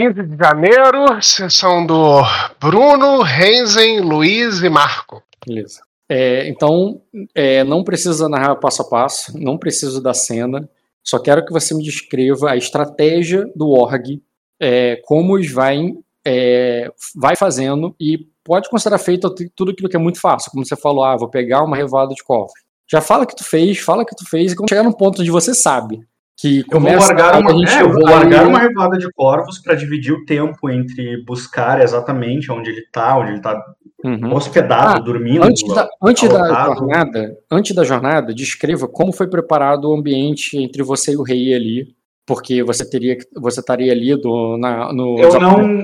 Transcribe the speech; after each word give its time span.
15 0.00 0.22
de 0.22 0.36
janeiro, 0.38 1.22
sessão 1.22 1.84
do 1.84 2.22
Bruno, 2.58 3.20
Renzen, 3.20 4.00
Luiz 4.00 4.62
e 4.62 4.70
Marco. 4.70 5.22
Beleza. 5.46 5.82
É, 6.08 6.48
então, 6.48 7.02
é, 7.34 7.62
não 7.64 7.84
precisa 7.84 8.26
narrar 8.26 8.56
passo 8.56 8.80
a 8.80 8.88
passo, 8.88 9.38
não 9.38 9.58
preciso 9.58 10.02
da 10.02 10.14
cena, 10.14 10.66
só 11.04 11.18
quero 11.18 11.44
que 11.44 11.52
você 11.52 11.74
me 11.74 11.82
descreva 11.82 12.50
a 12.50 12.56
estratégia 12.56 13.44
do 13.54 13.68
org, 13.68 14.22
é, 14.58 14.96
como 15.04 15.34
os 15.34 15.50
vai, 15.52 15.92
é, 16.26 16.90
vai 17.14 17.36
fazendo 17.36 17.94
e 18.00 18.26
pode 18.42 18.70
considerar 18.70 18.98
feito 18.98 19.28
tudo 19.54 19.70
aquilo 19.70 19.88
que 19.90 19.96
é 19.96 20.00
muito 20.00 20.18
fácil, 20.18 20.50
como 20.50 20.64
você 20.64 20.76
falou, 20.76 21.04
ah, 21.04 21.16
vou 21.16 21.28
pegar 21.28 21.62
uma 21.62 21.76
revoada 21.76 22.14
de 22.14 22.24
cofre. 22.24 22.62
Já 22.90 23.02
fala 23.02 23.26
que 23.26 23.36
tu 23.36 23.44
fez, 23.44 23.78
fala 23.78 24.04
que 24.04 24.16
tu 24.16 24.26
fez, 24.28 24.52
e 24.52 24.56
quando 24.56 24.70
chegar 24.70 24.82
no 24.82 24.96
ponto 24.96 25.20
onde 25.20 25.30
você 25.30 25.54
sabe, 25.54 26.00
que 26.40 26.64
eu 26.70 26.80
vou 26.80 26.90
largar 26.90 27.38
uma, 27.38 27.50
é, 27.50 27.82
eu 27.82 27.92
vou 27.92 28.02
largar 28.02 28.46
uma 28.46 28.58
revoada 28.58 28.96
de 28.96 29.10
corvos 29.12 29.58
para 29.58 29.74
dividir 29.74 30.12
o 30.12 30.24
tempo 30.24 30.70
entre 30.70 31.22
buscar 31.24 31.82
exatamente 31.82 32.50
onde 32.50 32.70
ele 32.70 32.80
está, 32.80 33.18
onde 33.18 33.30
ele 33.30 33.36
está 33.36 33.62
uhum. 34.02 34.34
hospedado, 34.34 34.96
ah, 34.96 35.00
dormindo. 35.00 35.44
Antes 35.44 35.68
da, 35.74 35.86
antes 36.02 36.28
da 36.28 36.74
jornada, 36.74 37.36
antes 37.50 37.74
da 37.74 37.84
jornada, 37.84 38.34
descreva 38.34 38.88
como 38.88 39.12
foi 39.12 39.28
preparado 39.28 39.90
o 39.90 39.94
ambiente 39.94 40.56
entre 40.56 40.82
você 40.82 41.12
e 41.12 41.16
o 41.16 41.22
rei 41.22 41.52
ali 41.52 41.99
porque 42.30 42.62
você 42.62 42.88
teria 42.88 43.18
você 43.34 43.58
estaria 43.58 43.90
ali 43.90 44.14
do, 44.14 44.56
na, 44.56 44.92
no 44.92 45.18
eu 45.18 45.40
não 45.40 45.82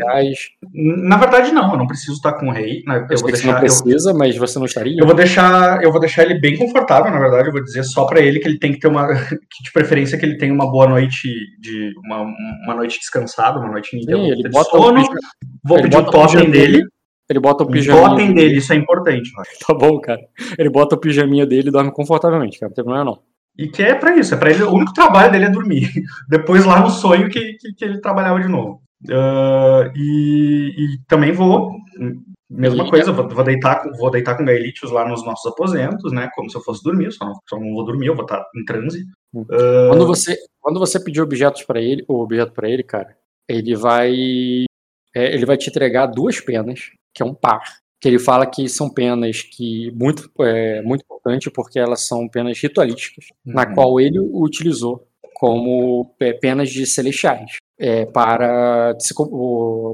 na 0.72 1.16
verdade 1.16 1.50
não 1.50 1.72
eu 1.72 1.76
não 1.76 1.88
preciso 1.88 2.12
estar 2.12 2.34
com 2.34 2.46
o 2.46 2.52
rei 2.52 2.84
né? 2.86 3.04
eu, 3.10 3.16
eu 3.16 3.18
vou 3.18 3.32
deixar, 3.32 3.52
não 3.52 3.58
precisa 3.58 4.10
eu, 4.12 4.16
mas 4.16 4.36
você 4.36 4.56
não 4.56 4.66
estaria 4.66 4.96
eu 4.96 5.04
vou 5.04 5.16
deixar 5.16 5.82
eu 5.82 5.90
vou 5.90 6.00
deixar 6.00 6.22
ele 6.22 6.38
bem 6.38 6.56
confortável 6.56 7.10
na 7.10 7.18
verdade 7.18 7.48
eu 7.48 7.52
vou 7.52 7.64
dizer 7.64 7.82
só 7.82 8.06
para 8.06 8.20
ele 8.20 8.38
que 8.38 8.46
ele 8.46 8.60
tem 8.60 8.70
que 8.70 8.78
ter 8.78 8.86
uma 8.86 9.08
que 9.26 9.64
de 9.64 9.72
preferência 9.72 10.16
que 10.16 10.24
ele 10.24 10.38
tenha 10.38 10.54
uma 10.54 10.70
boa 10.70 10.86
noite 10.86 11.28
de 11.58 11.92
uma, 12.04 12.22
uma 12.64 12.76
noite 12.76 13.00
descansada 13.00 13.58
uma 13.58 13.72
noite 13.72 13.88
Sim, 13.90 14.30
ele 14.30 14.48
bota 14.48 14.70
sono 14.70 15.00
o 15.00 15.04
vou 15.64 15.82
pedir 15.82 15.96
o 15.96 16.04
totem 16.04 16.48
dele 16.48 16.84
ele 17.28 17.40
bota 17.40 17.64
o 17.64 17.66
pijaminha. 17.66 18.08
Totem 18.08 18.32
dele, 18.32 18.58
isso 18.58 18.72
é 18.72 18.76
importante. 18.76 19.28
Tá 19.66 19.74
bom, 19.74 20.00
cara. 20.00 20.20
Ele 20.56 20.70
bota 20.70 20.94
o 20.94 20.98
pijaminha 21.00 21.44
dele 21.44 21.70
e 21.70 21.72
dorme 21.72 21.90
confortavelmente, 21.90 22.56
cara. 22.56 22.70
Não 22.70 22.74
tem 22.76 22.84
problema 22.84 23.04
não. 23.04 23.18
E 23.58 23.68
que 23.68 23.82
é 23.82 23.94
para 23.94 24.16
isso, 24.16 24.34
é 24.34 24.36
para 24.36 24.50
ele. 24.50 24.62
O 24.62 24.74
único 24.74 24.92
trabalho 24.92 25.32
dele 25.32 25.46
é 25.46 25.50
dormir. 25.50 25.90
Depois 26.28 26.64
lá 26.64 26.80
no 26.80 26.90
sonho 26.90 27.28
que, 27.28 27.54
que, 27.54 27.72
que 27.72 27.84
ele 27.84 28.00
trabalhava 28.00 28.40
de 28.40 28.48
novo. 28.48 28.82
Uh, 29.04 29.90
e, 29.94 30.74
e, 30.76 30.98
também 31.06 31.32
vou. 31.32 31.72
Mesma 32.48 32.88
coisa, 32.88 33.12
vou, 33.12 33.28
vou, 33.28 33.44
deitar, 33.44 33.82
vou 33.98 34.10
deitar 34.10 34.36
com 34.36 34.44
gaelitios 34.44 34.92
lá 34.92 35.08
nos 35.08 35.24
nossos 35.24 35.50
aposentos, 35.50 36.12
né? 36.12 36.28
Como 36.34 36.48
se 36.48 36.56
eu 36.56 36.62
fosse 36.62 36.82
dormir, 36.82 37.10
só 37.12 37.24
não, 37.24 37.34
só 37.48 37.58
não 37.58 37.74
vou 37.74 37.84
dormir, 37.84 38.06
eu 38.06 38.14
vou 38.14 38.24
estar 38.24 38.44
em 38.54 38.64
transe. 38.64 39.04
Uh, 39.34 39.88
quando, 39.88 40.06
você, 40.06 40.36
quando 40.60 40.78
você 40.78 41.00
pedir 41.00 41.20
objetos 41.20 41.64
para 41.64 41.80
ele, 41.80 42.04
o 42.06 42.20
objeto 42.20 42.52
para 42.52 42.68
ele, 42.68 42.82
cara, 42.82 43.16
ele 43.48 43.74
vai. 43.74 44.12
É, 45.14 45.34
ele 45.34 45.46
vai 45.46 45.56
te 45.56 45.70
entregar 45.70 46.06
duas 46.06 46.40
penas, 46.40 46.90
que 47.14 47.22
é 47.22 47.26
um 47.26 47.34
par 47.34 47.62
que 48.00 48.08
ele 48.08 48.18
fala 48.18 48.46
que 48.46 48.68
são 48.68 48.90
penas 48.90 49.42
que 49.42 49.90
muito 49.92 50.30
é, 50.40 50.82
muito 50.82 51.02
importante 51.02 51.50
porque 51.50 51.78
elas 51.78 52.06
são 52.06 52.28
penas 52.28 52.58
ritualísticas, 52.58 53.26
uhum. 53.44 53.54
na 53.54 53.66
qual 53.66 54.00
ele 54.00 54.18
utilizou 54.18 55.06
como 55.34 56.14
é, 56.20 56.32
penas 56.32 56.70
de 56.70 56.86
celestiais 56.86 57.56
é, 57.78 58.06
para, 58.06 58.94
se, 58.98 59.14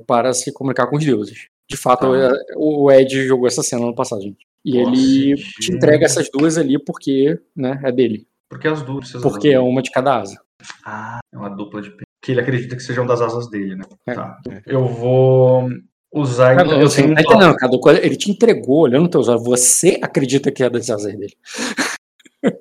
para 0.06 0.32
se 0.32 0.52
comunicar 0.52 0.86
com 0.86 0.96
os 0.96 1.04
deuses. 1.04 1.48
De 1.68 1.76
fato, 1.76 2.06
ah. 2.06 2.32
o 2.56 2.90
Ed 2.90 3.26
jogou 3.26 3.46
essa 3.46 3.62
cena 3.62 3.86
no 3.86 3.94
passado, 3.94 4.22
gente. 4.22 4.46
E 4.64 4.78
Nossa, 4.78 4.90
ele 4.90 5.36
gente. 5.36 5.60
te 5.60 5.72
entrega 5.72 6.04
essas 6.04 6.28
duas 6.30 6.56
ali 6.56 6.78
porque 6.78 7.38
né, 7.56 7.80
é 7.84 7.90
dele. 7.90 8.26
Porque 8.48 8.68
as 8.68 8.82
duas. 8.82 9.10
Porque 9.12 9.48
é 9.48 9.58
uma 9.58 9.82
de 9.82 9.90
cada 9.90 10.20
asa. 10.20 10.40
Ah, 10.84 11.18
é 11.32 11.36
uma 11.36 11.48
dupla 11.48 11.80
de 11.80 11.90
penas. 11.90 12.04
Que 12.22 12.32
ele 12.32 12.40
acredita 12.40 12.76
que 12.76 12.82
sejam 12.82 13.04
das 13.04 13.20
asas 13.20 13.50
dele, 13.50 13.74
né? 13.74 13.84
É. 14.06 14.14
Tá. 14.14 14.38
Eu 14.66 14.86
vou 14.86 15.68
usar. 16.12 16.66
Eu 16.66 16.88
sei, 16.88 17.12
tá 17.14 17.22
entendendo, 17.22 17.56
cara, 17.80 18.04
ele 18.04 18.16
te 18.16 18.30
entregou 18.30 18.80
olhando 18.80 19.08
teus 19.08 19.28
olhos. 19.28 19.44
Você 19.44 19.98
acredita 20.02 20.52
que 20.52 20.62
é 20.62 20.70
das 20.70 20.90
asas 20.90 21.16
dele? 21.16 21.34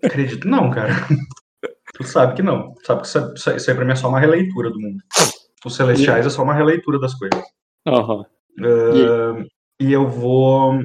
Acredito, 0.03 0.47
não, 0.47 0.69
cara. 0.69 0.93
Tu 1.93 2.05
sabe 2.05 2.35
que 2.35 2.41
não. 2.41 2.73
Tu 2.75 2.87
sabe 2.87 3.01
que 3.01 3.07
isso, 3.07 3.51
isso 3.51 3.69
aí 3.69 3.75
pra 3.75 3.85
mim 3.85 3.91
é 3.91 3.95
só 3.95 4.07
uma 4.07 4.19
releitura 4.19 4.71
do 4.71 4.79
mundo. 4.79 5.03
Os 5.63 5.75
celestiais 5.75 6.25
e... 6.25 6.27
é 6.27 6.31
só 6.31 6.41
uma 6.41 6.53
releitura 6.53 6.97
das 6.97 7.13
coisas. 7.13 7.39
Uhum. 7.85 8.21
Uh, 8.59 9.45
e... 9.79 9.85
e 9.85 9.93
eu 9.93 10.07
vou. 10.07 10.79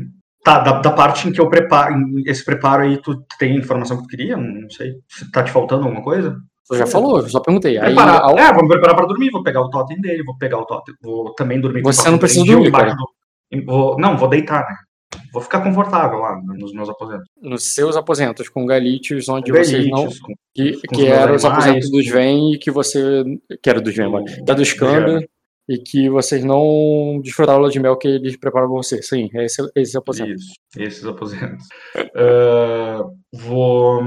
Tá, 0.45 0.61
da, 0.61 0.81
da, 0.81 0.91
parte 0.91 1.29
em 1.29 1.33
que 1.33 1.41
eu 1.41 1.49
preparo, 1.49 1.95
esse 2.27 2.45
preparo 2.45 2.83
aí, 2.83 2.99
tu 2.99 3.25
tem 3.39 3.57
informação 3.57 3.97
que 3.97 4.03
tu 4.03 4.09
queria? 4.09 4.37
Não 4.37 4.69
sei. 4.69 4.95
Tá 5.33 5.43
te 5.43 5.51
faltando 5.51 5.85
alguma 5.85 6.03
coisa? 6.03 6.37
Você 6.69 6.79
já 6.79 6.87
falou, 6.87 7.21
eu 7.21 7.29
só 7.29 7.41
perguntei. 7.41 7.79
Aí, 7.79 7.97
ao... 7.97 8.37
É, 8.37 8.53
vou 8.53 8.63
me 8.63 8.69
preparar 8.69 8.97
para 8.97 9.07
dormir, 9.07 9.31
vou 9.31 9.43
pegar 9.43 9.61
o 9.61 9.71
totem 9.71 10.01
dele, 10.01 10.25
vou 10.25 10.37
pegar 10.37 10.59
o 10.59 10.67
totem, 10.67 10.95
vou 11.01 11.33
também 11.35 11.61
dormir 11.61 11.83
com 11.83 11.93
Você 11.93 12.11
não 12.11 12.19
precisa 12.19 12.45
dormir, 12.45 12.73
cara. 12.73 12.95
Do... 12.95 13.65
Vou... 13.65 13.97
Não, 13.99 14.17
vou 14.17 14.29
deitar, 14.29 14.69
né? 14.69 14.77
Vou 15.33 15.41
ficar 15.41 15.61
confortável 15.61 16.19
lá 16.19 16.41
nos 16.43 16.73
meus 16.73 16.89
aposentos. 16.89 17.27
Nos 17.41 17.63
seus 17.63 17.97
aposentos, 17.97 18.49
com 18.49 18.67
galítios, 18.67 19.29
onde 19.29 19.53
vocês 19.53 19.89
não. 19.89 20.09
Que, 20.55 20.73
que 20.93 21.07
eram 21.07 21.37
os 21.37 21.45
aposentos 21.45 21.91
dos 21.91 22.07
Ven 22.07 22.55
e 22.55 22.59
que 22.59 22.71
você. 22.71 23.23
Que 23.63 23.71
era 23.71 23.81
dos 23.81 23.95
Ven, 23.95 24.11
da 24.45 24.55
do 24.55 24.63
Skanda. 24.63 25.25
E 25.69 25.79
que 25.79 26.09
vocês 26.09 26.45
não 26.45 27.21
desfrutaram 27.23 27.65
a 27.65 27.69
de 27.69 27.81
mel 27.81 27.97
que 27.97 28.07
eles 28.07 28.37
prepararam 28.37 28.73
pra 28.73 28.83
você. 28.83 29.03
Sim, 29.03 29.29
é 29.35 29.47
esse, 29.47 29.61
esse 29.75 29.99
aposento. 29.99 30.35
Isso, 30.35 30.55
esses 30.77 31.05
aposentos. 31.05 31.67
uh, 31.97 33.11
vou 33.35 34.01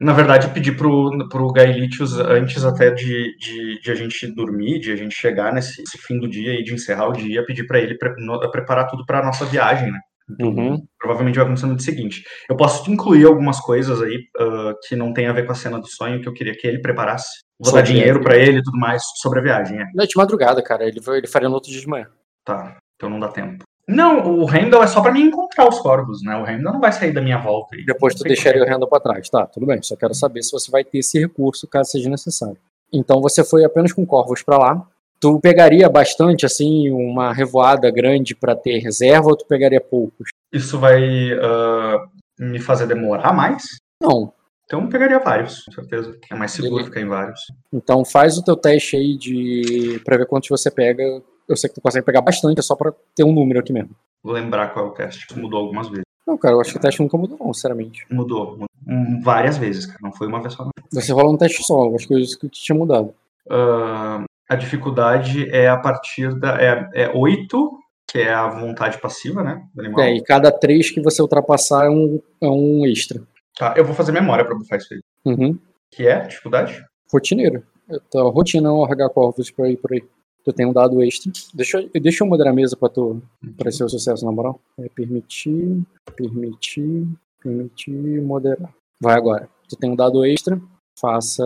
na 0.00 0.14
verdade, 0.14 0.48
pedir 0.48 0.76
pro, 0.76 1.28
pro 1.28 1.52
Gaelitius, 1.52 2.18
antes 2.18 2.64
até 2.64 2.90
de, 2.90 3.36
de, 3.36 3.80
de, 3.80 3.90
a 3.90 3.94
gente 3.94 4.26
dormir, 4.34 4.78
de 4.78 4.90
a 4.90 4.96
gente 4.96 5.14
chegar 5.14 5.52
nesse, 5.52 5.82
fim 5.98 6.18
do 6.18 6.26
dia 6.26 6.58
e 6.58 6.64
de 6.64 6.72
encerrar 6.72 7.08
o 7.08 7.12
dia, 7.12 7.44
pedir 7.44 7.66
para 7.66 7.78
ele 7.78 7.98
pre, 7.98 8.14
no, 8.16 8.40
preparar 8.50 8.88
tudo 8.88 9.04
para 9.04 9.22
nossa 9.22 9.44
viagem, 9.44 9.92
né? 9.92 10.00
Então, 10.30 10.48
uhum. 10.48 10.86
Provavelmente 10.98 11.36
vai 11.36 11.44
começar 11.44 11.66
no 11.66 11.76
dia 11.76 11.84
seguinte. 11.84 12.22
Eu 12.48 12.56
posso 12.56 12.90
incluir 12.90 13.26
algumas 13.26 13.60
coisas 13.60 14.00
aí 14.00 14.16
uh, 14.40 14.74
que 14.86 14.96
não 14.96 15.12
tem 15.12 15.26
a 15.26 15.32
ver 15.32 15.44
com 15.44 15.52
a 15.52 15.56
cena 15.56 15.78
do 15.78 15.88
sonho, 15.88 16.22
que 16.22 16.28
eu 16.28 16.32
queria 16.32 16.56
que 16.56 16.66
ele 16.66 16.80
preparasse. 16.80 17.40
Vou 17.58 17.70
sobre 17.70 17.82
dar 17.82 17.88
dinheiro 17.88 18.20
para 18.22 18.36
ele 18.36 18.58
e 18.58 18.62
tudo 18.62 18.78
mais 18.78 19.02
sobre 19.16 19.40
a 19.40 19.42
viagem, 19.42 19.80
é. 19.80 19.84
Não, 19.94 20.06
de 20.06 20.16
madrugada, 20.16 20.62
cara. 20.62 20.86
Ele, 20.86 21.00
ele 21.08 21.26
faria 21.26 21.48
no 21.48 21.56
outro 21.56 21.70
dia 21.70 21.80
de 21.80 21.88
manhã. 21.88 22.06
Tá, 22.44 22.78
então 22.94 23.10
não 23.10 23.20
dá 23.20 23.28
tempo. 23.28 23.64
Não, 23.90 24.38
o 24.38 24.44
Randall 24.44 24.84
é 24.84 24.86
só 24.86 25.00
para 25.00 25.12
mim 25.12 25.22
encontrar 25.22 25.68
os 25.68 25.80
corvos, 25.80 26.22
né? 26.22 26.36
O 26.36 26.44
Randall 26.44 26.74
não 26.74 26.80
vai 26.80 26.92
sair 26.92 27.12
da 27.12 27.20
minha 27.20 27.38
volta. 27.38 27.74
Aí. 27.74 27.84
Depois 27.84 28.14
tu 28.14 28.22
deixaria 28.22 28.62
o 28.62 28.66
Randall 28.66 28.88
para 28.88 29.00
trás. 29.00 29.28
Tá, 29.28 29.46
tudo 29.46 29.66
bem. 29.66 29.82
Só 29.82 29.96
quero 29.96 30.14
saber 30.14 30.42
se 30.42 30.52
você 30.52 30.70
vai 30.70 30.84
ter 30.84 30.98
esse 30.98 31.18
recurso 31.18 31.66
caso 31.66 31.90
seja 31.90 32.08
necessário. 32.08 32.56
Então 32.92 33.20
você 33.20 33.42
foi 33.42 33.64
apenas 33.64 33.92
com 33.92 34.06
corvos 34.06 34.42
para 34.42 34.58
lá. 34.58 34.86
Tu 35.20 35.38
pegaria 35.40 35.88
bastante, 35.88 36.46
assim, 36.46 36.90
uma 36.90 37.32
revoada 37.32 37.90
grande 37.90 38.34
para 38.34 38.56
ter 38.56 38.78
reserva 38.78 39.28
ou 39.28 39.36
tu 39.36 39.44
pegaria 39.46 39.80
poucos? 39.80 40.30
Isso 40.52 40.78
vai 40.78 41.32
uh, 41.34 42.08
me 42.38 42.58
fazer 42.58 42.86
demorar 42.86 43.32
mais? 43.32 43.62
Não. 44.00 44.32
Então 44.64 44.88
pegaria 44.88 45.18
vários, 45.18 45.64
com 45.64 45.72
certeza. 45.72 46.16
É 46.30 46.34
mais 46.34 46.52
seguro 46.52 46.84
ficar 46.84 47.00
em 47.00 47.08
vários. 47.08 47.40
Então 47.72 48.04
faz 48.04 48.38
o 48.38 48.44
teu 48.44 48.56
teste 48.56 48.96
aí 48.96 49.16
de. 49.16 50.00
pra 50.04 50.16
ver 50.16 50.26
quantos 50.26 50.48
você 50.48 50.70
pega 50.70 51.20
eu 51.50 51.56
sei 51.56 51.68
que 51.68 51.74
tu 51.74 51.80
consegue 51.80 52.06
pegar 52.06 52.22
bastante, 52.22 52.60
é 52.60 52.62
só 52.62 52.76
pra 52.76 52.92
ter 53.14 53.24
um 53.24 53.32
número 53.32 53.58
aqui 53.58 53.72
mesmo. 53.72 53.90
Vou 54.22 54.32
lembrar 54.32 54.68
qual 54.68 54.86
é 54.86 54.88
o 54.88 54.92
teste. 54.92 55.26
Mudou 55.36 55.60
algumas 55.60 55.88
vezes. 55.88 56.04
Não, 56.26 56.38
cara, 56.38 56.54
eu 56.54 56.60
acho 56.60 56.70
que 56.70 56.78
o 56.78 56.80
teste 56.80 57.02
nunca 57.02 57.18
mudou, 57.18 57.36
não, 57.38 57.52
sinceramente. 57.52 58.06
Mudou. 58.08 58.52
mudou. 58.52 58.66
Hum, 58.86 59.20
várias 59.20 59.58
vezes, 59.58 59.86
cara. 59.86 59.98
Não 60.00 60.12
foi 60.12 60.28
uma 60.28 60.40
vez 60.40 60.54
só. 60.54 60.64
Não. 60.64 60.70
Você 60.92 61.12
rolou 61.12 61.34
um 61.34 61.36
teste 61.36 61.62
só, 61.64 61.86
eu 61.86 61.94
acho 61.96 62.06
que 62.06 62.18
isso 62.20 62.38
que 62.38 62.48
tinha 62.48 62.78
mudado. 62.78 63.12
Uh, 63.46 64.24
a 64.48 64.54
dificuldade 64.54 65.50
é 65.50 65.68
a 65.68 65.76
partir 65.76 66.32
da. 66.38 66.60
É, 66.60 66.88
é 66.94 67.10
8, 67.12 67.78
que 68.08 68.18
é 68.18 68.32
a 68.32 68.48
vontade 68.48 69.00
passiva, 69.00 69.42
né? 69.42 69.66
Do 69.74 69.80
animal. 69.80 70.04
É, 70.04 70.14
e 70.14 70.22
cada 70.22 70.52
3 70.52 70.90
que 70.90 71.00
você 71.00 71.20
ultrapassar 71.20 71.86
é 71.86 71.90
um, 71.90 72.22
é 72.40 72.48
um 72.48 72.86
extra. 72.86 73.20
Tá, 73.58 73.74
eu 73.76 73.84
vou 73.84 73.94
fazer 73.94 74.12
memória 74.12 74.44
pra 74.44 74.54
bufar 74.54 74.78
isso 74.78 74.94
aí. 74.94 75.00
Uhum. 75.24 75.58
Que 75.90 76.06
é 76.06 76.20
dificuldade? 76.20 76.84
Rotineiro. 77.12 77.64
Então, 77.90 78.28
rotina 78.30 78.72
largar 78.72 79.08
corvos 79.08 79.50
por 79.50 79.66
aí, 79.66 79.76
por 79.76 79.92
aí 79.92 80.02
tu 80.44 80.52
tem 80.52 80.66
um 80.66 80.72
dado 80.72 81.02
extra. 81.02 81.30
Deixa, 81.54 81.84
deixa 82.00 82.24
eu 82.24 82.28
moderar 82.28 82.52
a 82.52 82.56
mesa 82.56 82.76
para 82.76 82.88
tu 82.88 83.22
para 83.56 83.70
ser 83.70 83.84
o 83.84 83.88
sucesso 83.88 84.24
na 84.24 84.32
moral. 84.32 84.60
É 84.78 84.88
permitir, 84.88 85.82
permitir, 86.16 87.06
permitir, 87.42 88.22
moderar. 88.22 88.72
Vai 89.00 89.16
agora. 89.16 89.48
Tu 89.68 89.76
tem 89.76 89.90
um 89.90 89.96
dado 89.96 90.24
extra, 90.24 90.60
faça. 90.98 91.44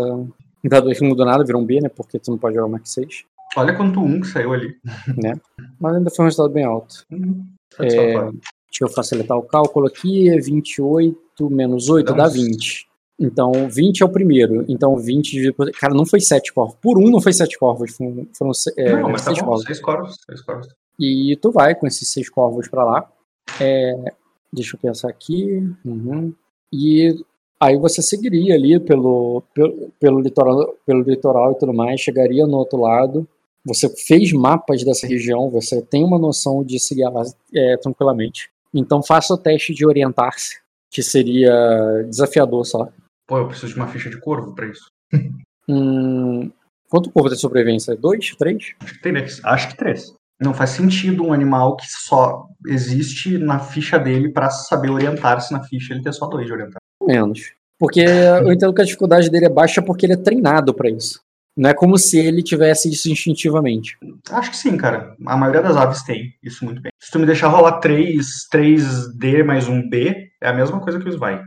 Dado 0.64 0.90
extra 0.90 1.04
não 1.04 1.10
mudou 1.10 1.26
nada, 1.26 1.44
virou 1.44 1.60
um 1.60 1.66
B, 1.66 1.80
né? 1.80 1.88
Porque 1.88 2.18
tu 2.18 2.30
não 2.30 2.38
pode 2.38 2.54
jogar 2.54 2.66
o 2.66 2.70
Max 2.70 2.90
6. 2.92 3.24
Olha 3.56 3.76
quanto 3.76 4.00
um 4.00 4.20
que 4.20 4.26
saiu 4.26 4.52
ali. 4.52 4.76
Né? 5.22 5.34
Mas 5.78 5.96
ainda 5.96 6.10
foi 6.10 6.24
um 6.24 6.28
resultado 6.28 6.52
bem 6.52 6.64
alto. 6.64 7.04
Uhum. 7.10 7.46
É, 7.80 8.14
deixa 8.14 8.82
eu 8.82 8.88
facilitar 8.88 9.36
o 9.36 9.42
cálculo 9.42 9.86
aqui. 9.86 10.28
É 10.30 10.38
28 10.38 11.50
menos 11.50 11.88
8 11.88 12.06
dá, 12.06 12.24
dá 12.24 12.28
20. 12.28 12.88
Então, 13.18 13.68
20 13.68 14.02
é 14.02 14.06
o 14.06 14.08
primeiro. 14.08 14.64
Então, 14.68 14.96
20 14.96 15.30
dividido 15.30 15.54
por. 15.54 15.70
Cara, 15.72 15.94
não 15.94 16.04
foi 16.04 16.20
7 16.20 16.52
corvos. 16.52 16.76
Por 16.82 16.98
um 16.98 17.10
não 17.10 17.20
foi 17.20 17.32
7 17.32 17.58
corvos. 17.58 17.94
Foram, 17.96 18.26
foram 18.36 18.52
é, 18.76 18.96
não, 18.96 19.10
mas 19.10 19.24
tá 19.24 19.32
bom, 19.32 19.44
corvos. 19.44 19.64
6 19.64 19.80
corvos. 19.80 20.16
6 20.26 20.42
corvos. 20.42 20.68
E 20.98 21.36
tu 21.40 21.50
vai 21.50 21.74
com 21.74 21.86
esses 21.86 22.08
6 22.10 22.28
corvos 22.28 22.68
pra 22.68 22.84
lá. 22.84 23.10
É, 23.60 24.12
deixa 24.52 24.76
eu 24.76 24.80
pensar 24.80 25.08
aqui. 25.08 25.62
Uhum. 25.84 26.34
E 26.72 27.14
aí 27.60 27.76
você 27.76 28.02
seguiria 28.02 28.54
ali 28.54 28.80
pelo, 28.80 29.42
pelo, 29.54 29.92
pelo, 30.00 30.20
litoral, 30.20 30.74
pelo 30.84 31.02
litoral 31.02 31.52
e 31.52 31.58
tudo 31.58 31.72
mais. 31.72 32.00
Chegaria 32.00 32.46
no 32.46 32.56
outro 32.56 32.80
lado. 32.80 33.28
você 33.64 33.88
fez 33.88 34.32
mapas 34.32 34.82
dessa 34.82 35.06
região, 35.06 35.48
você 35.50 35.80
tem 35.80 36.02
uma 36.04 36.18
noção 36.18 36.64
de 36.64 36.80
seguir 36.80 37.02
ela 37.02 37.22
é, 37.54 37.76
tranquilamente. 37.76 38.50
Então 38.74 39.00
faça 39.04 39.34
o 39.34 39.38
teste 39.38 39.72
de 39.72 39.86
orientar-se, 39.86 40.58
que 40.90 41.00
seria 41.00 42.04
desafiador 42.08 42.66
só. 42.66 42.88
Pô, 43.26 43.38
eu 43.38 43.48
preciso 43.48 43.72
de 43.72 43.76
uma 43.76 43.88
ficha 43.88 44.10
de 44.10 44.20
corvo 44.20 44.54
pra 44.54 44.66
isso. 44.66 44.90
Hum, 45.66 46.52
quanto 46.90 47.10
corvo 47.10 47.30
tem 47.30 47.38
sobrevivência? 47.38 47.96
Dois? 47.96 48.36
Três? 48.36 48.74
Acho 48.82 48.92
que 48.92 49.00
três. 49.00 49.40
Acho 49.42 49.68
que 49.68 49.76
três. 49.78 50.14
Não 50.38 50.52
faz 50.52 50.70
sentido 50.70 51.24
um 51.24 51.32
animal 51.32 51.74
que 51.74 51.86
só 51.88 52.46
existe 52.66 53.38
na 53.38 53.58
ficha 53.58 53.98
dele 53.98 54.28
pra 54.28 54.50
saber 54.50 54.90
orientar-se 54.90 55.54
na 55.54 55.64
ficha, 55.64 55.94
ele 55.94 56.02
ter 56.02 56.12
só 56.12 56.26
dois 56.26 56.44
de 56.44 56.52
orientar. 56.52 56.76
Menos. 57.02 57.54
Porque 57.78 58.00
eu 58.00 58.52
entendo 58.52 58.74
que 58.74 58.82
a 58.82 58.84
dificuldade 58.84 59.30
dele 59.30 59.46
é 59.46 59.50
baixa 59.50 59.80
porque 59.80 60.04
ele 60.04 60.12
é 60.12 60.18
treinado 60.18 60.74
pra 60.74 60.90
isso. 60.90 61.20
Não 61.56 61.70
é 61.70 61.74
como 61.74 61.96
se 61.96 62.18
ele 62.18 62.42
tivesse 62.42 62.90
isso 62.90 63.08
instintivamente. 63.08 63.96
Acho 64.30 64.50
que 64.50 64.56
sim, 64.56 64.76
cara. 64.76 65.14
A 65.24 65.36
maioria 65.36 65.62
das 65.62 65.76
aves 65.76 66.02
tem 66.02 66.34
isso 66.42 66.64
muito 66.64 66.82
bem. 66.82 66.90
Se 67.00 67.12
tu 67.12 67.18
me 67.18 67.26
deixar 67.26 67.48
rolar 67.48 67.78
3, 67.78 68.48
3D 68.52 69.44
mais 69.44 69.68
um 69.68 69.88
B, 69.88 70.30
é 70.42 70.48
a 70.48 70.52
mesma 70.52 70.80
coisa 70.80 70.98
que 70.98 71.08
os 71.08 71.16
vai. 71.16 71.40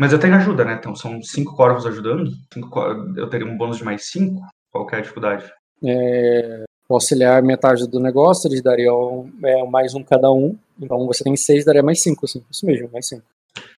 Mas 0.00 0.14
eu 0.14 0.18
tenho 0.18 0.34
ajuda, 0.34 0.64
né? 0.64 0.78
Então 0.80 0.96
são 0.96 1.22
cinco 1.22 1.54
corvos 1.54 1.84
ajudando. 1.84 2.32
Cinco 2.50 2.80
Eu 3.18 3.28
teria 3.28 3.46
um 3.46 3.54
bônus 3.54 3.76
de 3.76 3.84
mais 3.84 4.06
cinco. 4.06 4.40
Qual 4.72 4.88
é 4.90 4.96
a 4.96 5.00
dificuldade? 5.02 5.44
É, 5.84 6.64
o 6.88 6.94
auxiliar 6.94 7.42
metade 7.42 7.86
do 7.86 8.00
negócio, 8.00 8.48
eles 8.48 8.62
dariam 8.62 9.30
é, 9.44 9.62
mais 9.66 9.94
um 9.94 10.02
cada 10.02 10.32
um. 10.32 10.56
Então 10.80 11.06
você 11.06 11.22
tem 11.22 11.36
seis, 11.36 11.66
daria 11.66 11.82
mais 11.82 12.00
cinco, 12.00 12.24
assim. 12.24 12.42
Isso 12.50 12.64
mesmo, 12.64 12.88
mais 12.90 13.08
cinco. 13.08 13.26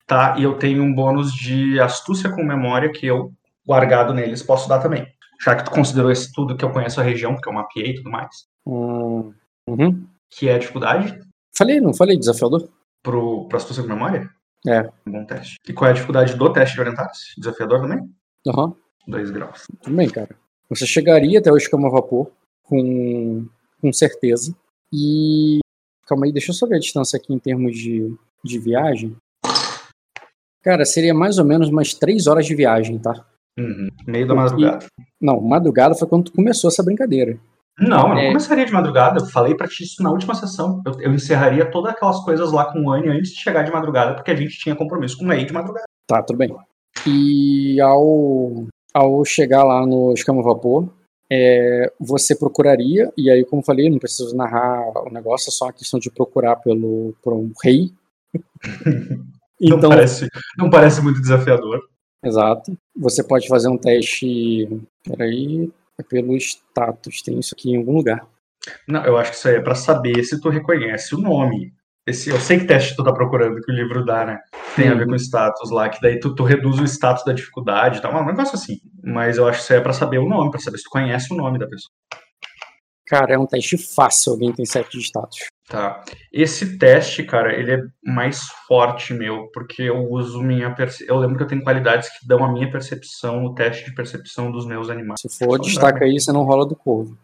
Tá, 0.06 0.36
e 0.38 0.44
eu 0.44 0.54
tenho 0.60 0.84
um 0.84 0.94
bônus 0.94 1.34
de 1.34 1.80
astúcia 1.80 2.30
com 2.30 2.44
memória 2.44 2.92
que 2.92 3.08
eu, 3.08 3.32
guardado 3.66 4.14
neles, 4.14 4.44
posso 4.44 4.70
dar 4.70 4.78
também. 4.78 5.08
Já 5.44 5.56
que 5.56 5.66
tu 5.66 5.72
considerou 5.72 6.12
esse 6.12 6.32
tudo 6.32 6.56
que 6.56 6.64
eu 6.64 6.72
conheço 6.72 7.02
a 7.02 7.04
região, 7.04 7.34
porque 7.34 7.50
eu 7.50 7.54
mapeei 7.54 7.94
e 7.94 7.96
tudo 7.96 8.12
mais. 8.12 8.46
Hum, 8.64 9.34
uhum. 9.68 10.06
Que 10.30 10.50
é 10.50 10.54
a 10.54 10.60
dificuldade 10.60 11.20
Falei, 11.52 11.82
não 11.82 11.94
falei, 11.94 12.18
desafiador? 12.18 12.70
pro, 13.04 13.48
pro 13.48 13.58
astúcia 13.58 13.84
com 13.84 13.90
memória? 13.90 14.30
É. 14.68 14.82
Um 15.08 15.12
bom 15.12 15.26
teste. 15.26 15.58
E 15.68 15.74
qual 15.74 15.88
é 15.88 15.92
a 15.92 15.96
dificuldade 15.96 16.36
do 16.36 16.54
teste 16.54 16.76
de 16.76 16.82
orientar-se? 16.82 17.40
Desafiador 17.40 17.82
também? 17.82 18.10
Aham. 18.48 18.76
2 19.08 19.32
graus. 19.32 19.66
Tudo 19.82 19.96
bem, 19.96 20.10
cara. 20.10 20.36
Você 20.70 20.86
chegaria 20.86 21.40
até 21.40 21.52
o 21.52 21.58
escama 21.58 21.90
vapor 21.90 22.32
com, 22.64 23.46
com 23.82 23.94
certeza. 23.94 24.56
E. 24.94 25.60
Calma 26.08 26.26
aí, 26.26 26.32
deixa 26.32 26.52
eu 26.52 26.56
só 26.56 26.68
ver 26.68 26.76
a 26.76 26.80
distância 26.80 27.18
aqui 27.18 27.34
em 27.34 27.40
termos 27.40 27.78
de, 27.78 28.14
de 28.44 28.60
viagem. 28.60 29.16
Cara, 30.62 30.86
seria 30.86 31.14
mais 31.14 31.40
ou 31.40 31.46
menos 31.46 31.70
umas 31.70 31.94
três 31.94 32.28
horas 32.28 32.46
de 32.46 32.54
viagem, 32.54 33.00
tá? 33.00 33.26
Uhum. 33.58 33.90
Meio 34.06 34.28
da 34.28 34.36
madrugada. 34.36 34.86
Não, 35.20 35.42
madrugada 35.42 35.96
foi 35.96 36.08
quando 36.08 36.32
começou 36.32 36.70
essa 36.70 36.84
brincadeira. 36.84 37.40
Não, 37.82 38.10
eu 38.10 38.16
não 38.16 38.18
É. 38.20 38.28
começaria 38.28 38.66
de 38.66 38.72
madrugada. 38.72 39.20
Eu 39.20 39.26
falei 39.26 39.56
pra 39.56 39.68
ti 39.68 39.84
isso 39.84 40.02
na 40.04 40.12
última 40.12 40.36
sessão. 40.36 40.82
Eu, 40.86 41.02
eu 41.02 41.14
encerraria 41.14 41.66
todas 41.70 41.92
aquelas 41.94 42.20
coisas 42.24 42.52
lá 42.52 42.72
com 42.72 42.80
o 42.86 42.92
Anne 42.92 43.10
antes 43.10 43.32
de 43.32 43.40
chegar 43.42 43.64
de 43.64 43.72
madrugada, 43.72 44.14
porque 44.16 44.32
a 44.32 44.36
gente 44.36 44.58
tinha 44.60 44.76
compromisso 44.76 45.18
com 45.18 45.26
o 45.26 45.28
Lei 45.28 45.46
de 45.46 45.52
madrugada. 45.54 45.86
Tá, 46.08 46.22
tudo 46.22 46.38
bem. 46.38 46.56
E 47.08 47.80
ao, 47.82 48.66
ao 48.94 49.26
chegar 49.26 49.64
lá 49.64 49.86
no 49.86 50.14
escama 50.14 50.42
a 50.42 50.44
vapor, 50.44 50.90
é, 51.32 51.92
você 52.00 52.36
procuraria, 52.36 53.12
e 53.18 53.30
aí, 53.32 53.46
como 53.46 53.62
eu 53.62 53.66
falei, 53.66 53.90
não 53.90 53.98
preciso 53.98 54.36
narrar 54.36 54.82
o 55.08 55.10
negócio, 55.12 55.50
é 55.50 55.52
só 55.52 55.66
uma 55.66 55.74
questão 55.74 56.00
de 56.00 56.12
procurar 56.12 56.58
pelo, 56.58 57.16
por 57.24 57.34
um 57.34 57.52
rei. 57.64 57.92
Não, 59.64 59.78
então, 59.78 59.90
parece, 59.92 60.28
não 60.58 60.72
parece 60.72 61.04
muito 61.04 61.22
desafiador. 61.22 61.80
exato. 62.26 62.76
Você 62.98 63.24
pode 63.24 63.48
fazer 63.48 63.70
um 63.70 63.78
teste. 63.78 64.68
Peraí. 65.08 65.72
É 66.02 66.04
pelo 66.04 66.36
status, 66.36 67.22
tem 67.22 67.40
isso 67.40 67.54
aqui 67.54 67.70
em 67.70 67.78
algum 67.78 67.94
lugar. 67.94 68.28
Não, 68.88 69.06
eu 69.06 69.18
acho 69.18 69.32
que 69.32 69.38
isso 69.38 69.48
aí 69.48 69.56
é 69.56 69.62
pra 69.62 69.76
saber 69.76 70.24
se 70.24 70.42
tu 70.42 70.50
reconhece 70.50 71.14
o 71.14 71.20
nome. 71.20 71.72
Esse, 72.08 72.32
eu 72.32 72.40
sei 72.40 72.58
que 72.58 72.66
teste 72.66 72.96
tu 72.96 73.04
tá 73.04 73.14
procurando 73.14 73.62
que 73.62 73.72
o 73.72 73.76
livro 73.76 74.04
dá, 74.04 74.26
né? 74.26 74.40
Tem 74.76 74.88
a 74.88 74.96
ver 74.96 75.06
com 75.06 75.16
status 75.16 75.70
lá, 75.70 75.88
que 75.88 76.02
daí 76.02 76.20
tu, 76.20 76.34
tu 76.34 76.44
reduz 76.44 76.80
o 76.80 76.84
status 76.86 77.24
da 77.24 77.34
dificuldade, 77.34 78.02
tá? 78.02 78.10
Um 78.10 78.26
negócio 78.26 78.56
assim. 78.56 78.80
Mas 79.04 79.38
eu 79.38 79.48
acho 79.48 79.60
que 79.60 79.64
isso 79.66 79.74
aí 79.74 79.80
é 79.80 79.84
pra 79.84 79.94
saber 79.94 80.18
o 80.18 80.28
nome, 80.28 80.50
pra 80.50 80.60
saber 80.60 80.80
se 80.80 80.86
tu 80.86 80.90
conhece 80.90 81.32
o 81.32 81.38
nome 81.38 81.60
da 81.60 81.68
pessoa. 81.68 81.92
Cara, 83.06 83.34
é 83.34 83.38
um 83.38 83.46
teste 83.46 83.78
fácil, 83.78 84.32
alguém 84.32 84.52
tem 84.52 84.66
7 84.66 84.98
de 84.98 85.04
status. 85.04 85.38
Tá. 85.72 86.04
Esse 86.34 86.78
teste, 86.78 87.24
cara, 87.24 87.58
ele 87.58 87.72
é 87.72 87.80
mais 88.04 88.42
forte 88.68 89.14
meu, 89.14 89.48
porque 89.54 89.84
eu 89.84 90.04
uso 90.12 90.42
minha 90.42 90.76
perce... 90.76 91.06
Eu 91.08 91.16
lembro 91.16 91.38
que 91.38 91.44
eu 91.44 91.48
tenho 91.48 91.64
qualidades 91.64 92.10
que 92.10 92.28
dão 92.28 92.44
a 92.44 92.52
minha 92.52 92.70
percepção, 92.70 93.46
o 93.46 93.54
teste 93.54 93.86
de 93.86 93.96
percepção 93.96 94.52
dos 94.52 94.66
meus 94.66 94.90
animais. 94.90 95.22
Se 95.22 95.30
for, 95.40 95.58
destaca 95.58 96.04
aí, 96.04 96.20
você 96.20 96.34
não 96.34 96.44
rola 96.44 96.68
do 96.68 96.76
corvo. 96.76 97.18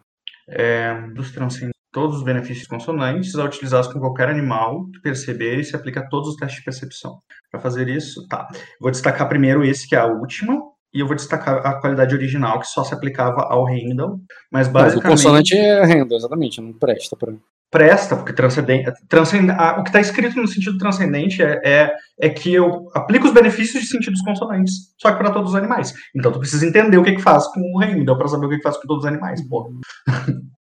É, 0.48 0.94
dos 1.14 1.30
transcendentes 1.30 1.76
todos 1.92 2.18
os 2.18 2.22
benefícios 2.22 2.66
consonantes 2.66 3.34
a 3.34 3.44
utilizados 3.44 3.92
com 3.92 3.98
qualquer 3.98 4.28
animal 4.28 4.86
perceber 5.02 5.58
e 5.58 5.64
se 5.64 5.76
aplica 5.76 6.00
a 6.00 6.08
todos 6.08 6.30
os 6.30 6.36
testes 6.36 6.58
de 6.58 6.64
percepção. 6.64 7.18
Para 7.50 7.60
fazer 7.60 7.86
isso, 7.88 8.26
tá. 8.28 8.48
Vou 8.80 8.90
destacar 8.90 9.28
primeiro 9.28 9.62
esse 9.62 9.86
que 9.86 9.94
é 9.94 9.98
a 9.98 10.06
última, 10.06 10.58
e 10.94 11.00
eu 11.00 11.06
vou 11.06 11.16
destacar 11.16 11.66
a 11.66 11.80
qualidade 11.80 12.14
original 12.14 12.60
que 12.60 12.66
só 12.66 12.82
se 12.82 12.94
aplicava 12.94 13.42
ao 13.42 13.68
Heimdall, 13.68 14.20
mas 14.50 14.68
Mas 14.68 14.68
o 14.68 14.72
basicamente 14.72 15.10
consonante 15.10 15.56
é 15.56 15.84
renda, 15.84 16.14
exatamente, 16.14 16.60
não 16.62 16.72
presta 16.72 17.14
pra. 17.14 17.32
Presta, 17.70 18.16
porque 18.16 18.32
transcendente, 18.32 18.90
transcend, 19.08 19.50
o 19.78 19.82
que 19.82 19.90
está 19.90 20.00
escrito 20.00 20.36
no 20.36 20.48
sentido 20.48 20.78
transcendente 20.78 21.42
é, 21.42 21.60
é, 21.64 21.92
é 22.20 22.28
que 22.28 22.54
eu 22.54 22.88
aplico 22.94 23.26
os 23.26 23.34
benefícios 23.34 23.82
de 23.82 23.88
sentidos 23.88 24.22
consonantes, 24.22 24.94
só 24.98 25.12
que 25.12 25.18
para 25.18 25.30
todos 25.30 25.50
os 25.50 25.56
animais. 25.56 25.92
Então 26.14 26.32
tu 26.32 26.38
precisa 26.38 26.66
entender 26.66 26.96
o 26.96 27.02
que 27.02 27.12
que 27.12 27.22
faz 27.22 27.46
com 27.48 27.60
o 27.60 27.82
Heimdall 27.82 28.16
para 28.16 28.28
saber 28.28 28.46
o 28.46 28.48
que 28.48 28.56
que 28.56 28.62
faz 28.62 28.76
com 28.76 28.86
todos 28.86 29.04
os 29.04 29.08
animais, 29.08 29.46
pô. 29.48 29.70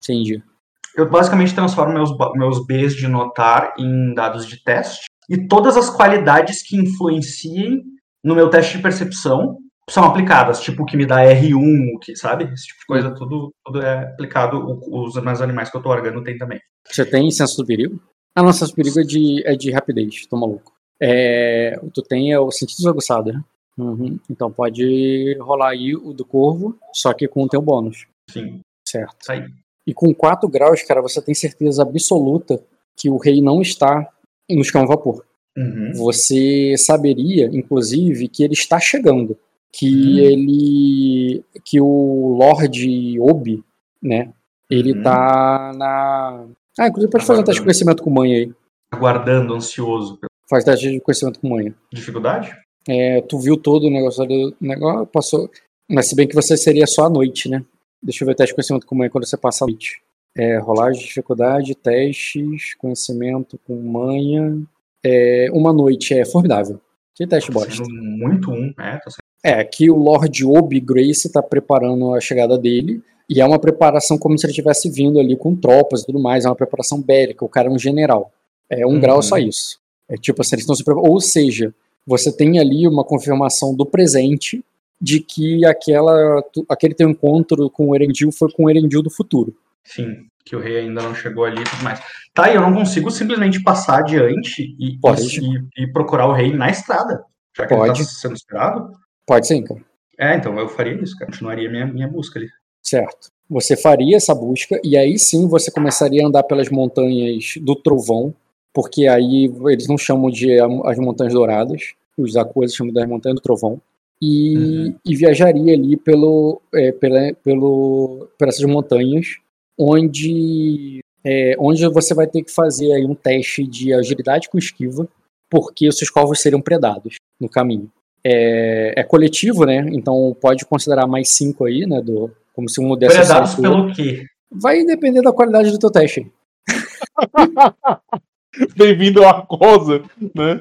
Entendi. 0.02 0.42
Eu 0.96 1.10
basicamente 1.10 1.54
transformo 1.54 1.92
meus, 1.92 2.10
meus 2.34 2.66
Bs 2.66 2.94
de 2.94 3.06
notar 3.06 3.74
em 3.78 4.14
dados 4.14 4.46
de 4.46 4.62
teste 4.64 5.04
e 5.28 5.46
todas 5.46 5.76
as 5.76 5.90
qualidades 5.90 6.62
que 6.62 6.74
influenciem 6.74 7.82
no 8.24 8.34
meu 8.34 8.48
teste 8.48 8.78
de 8.78 8.82
percepção 8.82 9.58
são 9.88 10.04
aplicadas, 10.04 10.60
tipo 10.60 10.82
o 10.82 10.86
que 10.86 10.96
me 10.96 11.06
dá 11.06 11.22
R1, 11.22 11.94
o 11.94 11.98
que, 11.98 12.16
sabe? 12.16 12.44
Esse 12.52 12.66
tipo 12.66 12.80
de 12.80 12.86
coisa, 12.86 13.10
tudo, 13.14 13.52
tudo 13.64 13.82
é 13.82 14.04
aplicado, 14.04 14.80
os 14.90 15.14
meus 15.22 15.40
animais 15.40 15.70
que 15.70 15.76
eu 15.76 15.82
tô 15.82 15.88
largando 15.88 16.22
tem 16.24 16.36
também. 16.36 16.60
Você 16.88 17.04
tem 17.04 17.30
senso 17.30 17.56
do 17.58 17.66
perigo? 17.66 18.00
Ah, 18.34 18.42
não, 18.42 18.52
senso 18.52 18.72
do 18.72 18.76
perigo 18.76 19.00
é 19.00 19.04
de, 19.04 19.46
é 19.46 19.54
de 19.54 19.70
rapidez, 19.70 20.26
tô 20.26 20.36
maluco. 20.36 20.72
É, 21.00 21.78
tu 21.92 22.02
tem 22.02 22.32
é, 22.32 22.38
o 22.38 22.50
sentido 22.50 22.88
aguçado, 22.88 23.32
né? 23.32 23.44
Uhum. 23.78 24.18
Então 24.30 24.50
pode 24.50 25.36
rolar 25.38 25.70
aí 25.70 25.94
o 25.94 26.12
do 26.12 26.24
corvo, 26.24 26.76
só 26.92 27.12
que 27.12 27.28
com 27.28 27.44
o 27.44 27.48
teu 27.48 27.60
bônus, 27.60 28.06
Sim, 28.30 28.60
certo? 28.86 29.30
aí. 29.30 29.44
E 29.86 29.94
com 29.94 30.12
4 30.12 30.48
graus, 30.48 30.82
cara, 30.82 31.00
você 31.00 31.22
tem 31.22 31.34
certeza 31.34 31.82
absoluta 31.82 32.60
que 32.96 33.08
o 33.08 33.18
rei 33.18 33.40
não 33.40 33.60
está 33.60 34.10
no 34.50 34.62
a 34.80 34.84
vapor. 34.84 35.24
Uhum. 35.56 35.92
Você 35.94 36.74
saberia, 36.76 37.46
inclusive, 37.46 38.28
que 38.28 38.42
ele 38.42 38.54
está 38.54 38.80
chegando. 38.80 39.38
Que 39.72 39.86
Hum. 39.86 40.18
ele. 40.18 41.44
Que 41.64 41.80
o 41.80 42.36
Lorde 42.38 43.18
Obi, 43.20 43.62
né? 44.02 44.32
Ele 44.70 44.92
Uhum. 44.94 45.02
tá 45.02 45.72
na. 45.76 46.46
Ah, 46.78 46.88
inclusive 46.88 47.10
pode 47.10 47.24
fazer 47.24 47.40
um 47.40 47.44
teste 47.44 47.60
de 47.60 47.64
conhecimento 47.64 48.02
com 48.02 48.10
manha 48.10 48.36
aí. 48.36 48.52
Aguardando, 48.90 49.54
ansioso. 49.54 50.18
Faz 50.48 50.64
teste 50.64 50.90
de 50.90 51.00
conhecimento 51.00 51.40
com 51.40 51.48
manha. 51.48 51.74
Dificuldade? 51.92 52.54
É, 52.88 53.20
tu 53.22 53.38
viu 53.38 53.56
todo 53.56 53.86
o 53.86 53.90
negócio 53.90 54.24
do 54.26 54.54
negócio, 54.60 55.06
passou. 55.06 55.50
Mas 55.90 56.06
se 56.06 56.14
bem 56.16 56.26
que 56.26 56.34
você 56.34 56.56
seria 56.56 56.86
só 56.86 57.06
à 57.06 57.10
noite, 57.10 57.48
né? 57.48 57.64
Deixa 58.02 58.22
eu 58.22 58.26
ver 58.26 58.32
o 58.32 58.36
teste 58.36 58.52
de 58.52 58.54
conhecimento 58.56 58.86
com 58.86 58.94
manha 58.94 59.10
quando 59.10 59.26
você 59.26 59.36
passa 59.36 59.64
a 59.64 59.68
noite. 59.68 60.00
É, 60.36 60.58
rolagem 60.58 61.00
de 61.00 61.06
dificuldade, 61.08 61.74
testes, 61.74 62.74
conhecimento 62.76 63.58
com 63.66 63.74
manha. 63.80 64.62
É, 65.04 65.48
uma 65.52 65.72
noite 65.72 66.12
é 66.14 66.24
formidável. 66.24 66.80
Que 67.14 67.26
teste 67.26 67.50
Tá 67.50 67.54
bosta. 67.58 67.82
muito 67.88 68.50
um, 68.50 68.72
é, 68.78 68.98
tá. 68.98 69.10
É, 69.46 69.64
que 69.64 69.88
o 69.90 69.96
Lord 69.96 70.44
Obi 70.44 70.80
Grace 70.80 71.30
tá 71.30 71.42
preparando 71.42 72.14
a 72.14 72.20
chegada 72.20 72.58
dele. 72.58 73.00
E 73.28 73.40
é 73.40 73.44
uma 73.44 73.58
preparação 73.58 74.18
como 74.18 74.36
se 74.38 74.44
ele 74.46 74.50
estivesse 74.52 74.90
vindo 74.90 75.20
ali 75.20 75.36
com 75.36 75.54
tropas 75.54 76.02
e 76.02 76.06
tudo 76.06 76.18
mais. 76.18 76.44
É 76.44 76.48
uma 76.48 76.56
preparação 76.56 77.00
bélica. 77.00 77.44
O 77.44 77.48
cara 77.48 77.68
é 77.68 77.70
um 77.70 77.78
general. 77.78 78.32
É 78.68 78.86
um 78.86 78.90
Uhum. 78.90 79.00
grau 79.00 79.22
só 79.22 79.36
isso. 79.38 79.78
É 80.08 80.16
tipo 80.16 80.42
assim, 80.42 80.54
eles 80.56 80.62
estão 80.64 80.74
se 80.74 80.82
preparando. 80.84 81.10
Ou 81.10 81.20
seja, 81.20 81.72
você 82.06 82.30
tem 82.32 82.58
ali 82.58 82.86
uma 82.88 83.04
confirmação 83.04 83.74
do 83.74 83.86
presente 83.86 84.64
de 85.00 85.20
que 85.20 85.64
aquela, 85.66 86.42
aquele 86.68 86.94
teu 86.94 87.08
encontro 87.08 87.68
com 87.70 87.88
o 87.90 87.94
Erendil 87.94 88.32
foi 88.32 88.50
com 88.50 88.64
o 88.64 88.70
Erendil 88.70 89.02
do 89.02 89.10
futuro. 89.10 89.54
Sim, 89.84 90.24
que 90.44 90.56
o 90.56 90.60
rei 90.60 90.78
ainda 90.78 91.02
não 91.02 91.14
chegou 91.14 91.44
ali 91.44 91.60
e 91.60 91.64
tudo 91.64 91.82
mais. 91.84 92.00
Tá, 92.34 92.50
e 92.50 92.56
eu 92.56 92.62
não 92.62 92.72
consigo 92.74 93.10
simplesmente 93.10 93.62
passar 93.62 93.98
adiante 93.98 94.74
e, 94.78 94.94
e, 94.96 95.82
e 95.84 95.86
procurar 95.92 96.26
o 96.28 96.32
rei 96.32 96.52
na 96.52 96.70
estrada, 96.70 97.22
já 97.56 97.66
que 97.66 97.74
ele 97.74 97.80
Pode. 97.80 97.98
tá 98.04 98.10
sendo 98.10 98.34
esperado. 98.34 98.90
Pode 99.26 99.46
sim, 99.46 99.62
cara. 99.62 99.80
É, 100.18 100.36
então 100.36 100.58
eu 100.58 100.68
faria 100.68 100.94
isso, 100.94 101.16
cara. 101.18 101.30
Continuaria 101.30 101.68
minha, 101.70 101.86
minha 101.86 102.08
busca 102.08 102.38
ali. 102.38 102.48
Certo. 102.82 103.28
Você 103.50 103.76
faria 103.76 104.16
essa 104.16 104.34
busca 104.34 104.80
e 104.82 104.96
aí 104.96 105.18
sim 105.18 105.46
você 105.48 105.70
começaria 105.70 106.24
a 106.24 106.28
andar 106.28 106.42
pelas 106.44 106.68
montanhas 106.70 107.54
do 107.60 107.76
Trovão, 107.76 108.34
porque 108.72 109.06
aí 109.06 109.52
eles 109.66 109.86
não 109.88 109.98
chamam 109.98 110.30
de 110.30 110.58
as 110.60 110.98
Montanhas 110.98 111.32
Douradas, 111.32 111.94
os 112.16 112.36
Akuas 112.36 112.74
chamam 112.74 112.92
das 112.92 113.08
Montanhas 113.08 113.36
do 113.36 113.42
Trovão, 113.42 113.80
e, 114.20 114.56
Uhum. 114.56 114.94
e 115.04 115.16
viajaria 115.16 115.74
ali 115.74 115.96
pelo, 115.96 116.60
é, 116.74 116.90
pela, 116.92 117.34
pelo, 117.44 118.28
por 118.38 118.48
essas 118.48 118.64
montanhas 118.64 119.36
onde, 119.78 121.00
é, 121.24 121.54
onde 121.58 121.86
você 121.88 122.14
vai 122.14 122.26
ter 122.26 122.42
que 122.42 122.50
fazer 122.50 122.92
aí 122.92 123.04
um 123.04 123.14
teste 123.14 123.66
de 123.66 123.92
agilidade 123.92 124.48
com 124.48 124.58
esquiva, 124.58 125.06
porque 125.50 125.88
os 125.88 125.98
seus 125.98 126.10
corvos 126.10 126.40
seriam 126.40 126.60
predados 126.60 127.16
no 127.40 127.48
caminho. 127.48 127.90
É, 128.28 128.92
é 128.96 129.04
coletivo, 129.04 129.64
né? 129.64 129.86
Então 129.92 130.36
pode 130.40 130.66
considerar 130.66 131.06
mais 131.06 131.28
5 131.28 131.64
aí, 131.64 131.86
né? 131.86 132.02
Do, 132.02 132.28
como 132.52 132.68
se 132.68 132.80
um 132.80 132.96
desse 132.96 133.18
Predados 133.18 133.54
pelo 133.54 133.94
quê? 133.94 134.26
Vai 134.50 134.84
depender 134.84 135.22
da 135.22 135.32
qualidade 135.32 135.70
do 135.70 135.78
teu 135.78 135.92
teste. 135.92 136.28
Bem-vindo 138.76 139.24
à 139.24 139.42
Cosa, 139.42 140.02
né? 140.34 140.60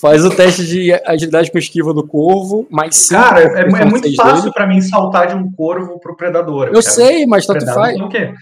Faz 0.00 0.24
o 0.24 0.30
teste 0.30 0.64
de 0.64 0.94
agilidade 1.04 1.52
com 1.52 1.58
esquiva 1.58 1.92
do 1.92 2.06
corvo, 2.06 2.66
mais 2.70 2.96
5. 2.96 3.20
Cara, 3.20 3.42
é, 3.42 3.82
é 3.82 3.84
muito 3.84 4.14
fácil 4.14 4.50
para 4.50 4.66
mim 4.66 4.80
saltar 4.80 5.26
de 5.26 5.34
um 5.34 5.52
corvo 5.52 6.00
pro 6.00 6.16
predador. 6.16 6.68
Eu, 6.68 6.74
eu 6.74 6.82
sei, 6.82 7.26
mas 7.26 7.44
tanto 7.44 7.66
faz. 7.66 8.00
O 8.00 8.08
quê? 8.08 8.32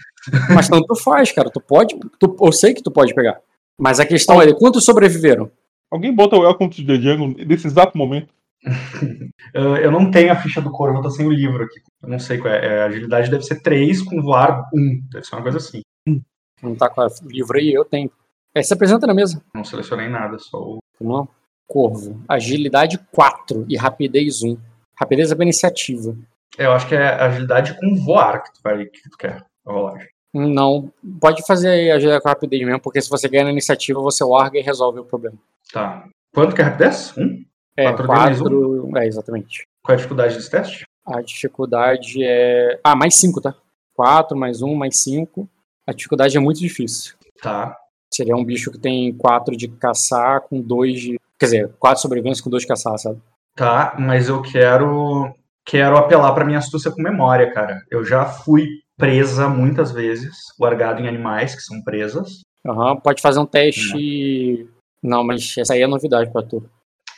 Mas 0.53 0.69
tanto 0.69 0.95
faz, 1.03 1.33
cara. 1.33 1.49
Tu 1.49 1.59
pode. 1.59 1.99
Tu, 2.17 2.37
eu 2.39 2.51
sei 2.53 2.73
que 2.73 2.81
tu 2.81 2.91
pode 2.91 3.13
pegar. 3.13 3.41
Mas 3.77 3.99
a 3.99 4.05
questão 4.05 4.41
é: 4.41 4.53
quantos 4.53 4.85
sobreviveram? 4.85 5.51
Alguém 5.91 6.15
bota 6.15 6.37
o 6.37 6.41
Welcome 6.41 6.69
to 6.69 6.85
the 6.85 6.95
Jungle 6.95 7.35
nesse 7.45 7.67
exato 7.67 7.97
momento? 7.97 8.29
eu 9.53 9.91
não 9.91 10.09
tenho 10.09 10.31
a 10.31 10.35
ficha 10.35 10.61
do 10.61 10.71
corvo, 10.71 10.99
eu 10.99 11.01
tô 11.01 11.09
sem 11.09 11.25
o 11.25 11.31
livro 11.31 11.63
aqui. 11.63 11.81
Eu 12.01 12.09
não 12.09 12.19
sei 12.19 12.37
qual 12.37 12.53
é. 12.53 12.65
é. 12.65 12.81
A 12.81 12.85
agilidade 12.85 13.29
deve 13.29 13.43
ser 13.43 13.61
3 13.61 14.01
com 14.03 14.21
voar 14.21 14.69
1. 14.73 15.01
Deve 15.11 15.25
ser 15.25 15.35
uma 15.35 15.41
coisa 15.41 15.57
assim. 15.57 15.81
Não 16.61 16.75
tá 16.75 16.89
com 16.89 17.01
o 17.01 17.29
livro 17.29 17.57
aí? 17.57 17.73
Eu 17.73 17.83
tenho. 17.83 18.09
É, 18.55 18.61
se 18.61 18.73
apresenta 18.73 19.05
na 19.05 19.13
mesa. 19.13 19.41
Não 19.53 19.63
selecionei 19.63 20.07
nada, 20.07 20.37
só 20.39 20.57
o. 20.57 20.77
Lá. 21.01 21.27
Corvo. 21.67 22.21
Agilidade 22.27 22.99
4 23.11 23.65
e 23.67 23.75
rapidez 23.75 24.43
1. 24.43 24.57
Rapidez 24.95 25.31
é 25.31 25.35
iniciativa. 25.35 26.15
É, 26.57 26.65
eu 26.65 26.71
acho 26.71 26.87
que 26.87 26.95
é 26.95 27.07
agilidade 27.07 27.77
com 27.79 27.95
voar 27.95 28.43
que 28.43 28.53
tu, 28.53 28.59
vai, 28.63 28.85
que 28.85 29.09
tu 29.09 29.17
quer. 29.17 29.43
Rolagem. 29.65 30.07
Não, 30.33 30.91
pode 31.19 31.45
fazer 31.45 31.69
aí 31.69 31.91
agilidade 31.91 32.21
com 32.21 32.29
rapidez 32.29 32.61
mesmo, 32.63 32.79
porque 32.79 33.01
se 33.01 33.09
você 33.09 33.27
ganha 33.27 33.45
na 33.45 33.51
iniciativa, 33.51 34.01
você 34.01 34.23
larga 34.23 34.57
e 34.57 34.61
resolve 34.61 34.99
o 34.99 35.05
problema. 35.05 35.37
Tá. 35.71 36.07
Quanto 36.33 36.55
que 36.55 36.61
é 36.61 36.65
rapidez? 36.65 37.15
1? 37.17 37.23
Um? 37.23 37.45
É, 37.75 37.91
4. 37.91 38.97
É, 38.97 39.07
exatamente. 39.07 39.67
Qual 39.83 39.93
é 39.93 39.95
a 39.95 39.97
dificuldade 39.97 40.35
desse 40.35 40.49
teste? 40.49 40.83
A 41.05 41.21
dificuldade 41.21 42.23
é. 42.23 42.79
Ah, 42.83 42.95
mais 42.95 43.15
5, 43.15 43.41
tá? 43.41 43.55
4, 43.93 44.37
mais 44.37 44.61
1, 44.61 44.73
mais 44.75 44.97
5. 44.99 45.47
A 45.85 45.91
dificuldade 45.91 46.37
é 46.37 46.39
muito 46.39 46.59
difícil. 46.59 47.15
Tá. 47.41 47.77
Seria 48.13 48.35
um 48.35 48.45
bicho 48.45 48.71
que 48.71 48.79
tem 48.79 49.11
4 49.13 49.57
de 49.57 49.67
caçar 49.67 50.41
com 50.41 50.61
2 50.61 51.01
de. 51.01 51.19
Quer 51.37 51.45
dizer, 51.45 51.71
4 51.79 52.01
sobrevivência 52.01 52.43
com 52.43 52.49
2 52.49 52.63
de 52.63 52.67
caçar, 52.67 52.97
sabe? 52.97 53.19
Tá, 53.55 53.95
mas 53.99 54.29
eu 54.29 54.41
quero. 54.41 55.33
Quero 55.65 55.97
apelar 55.97 56.33
pra 56.33 56.45
minha 56.45 56.59
astúcia 56.59 56.91
com 56.91 57.01
memória, 57.01 57.51
cara. 57.51 57.81
Eu 57.89 58.03
já 58.03 58.25
fui 58.25 58.67
presa 58.97 59.47
muitas 59.47 59.91
vezes, 59.91 60.37
largado 60.59 61.01
em 61.01 61.07
animais 61.07 61.55
que 61.55 61.61
são 61.61 61.81
presas. 61.81 62.41
Aham, 62.65 62.91
uhum, 62.91 62.99
pode 62.99 63.21
fazer 63.21 63.39
um 63.39 63.45
teste. 63.45 64.67
Não. 65.01 65.17
Não, 65.17 65.23
mas 65.23 65.55
essa 65.57 65.73
aí 65.73 65.81
é 65.81 65.87
novidade 65.87 66.31
pra 66.31 66.41
tu. 66.41 66.69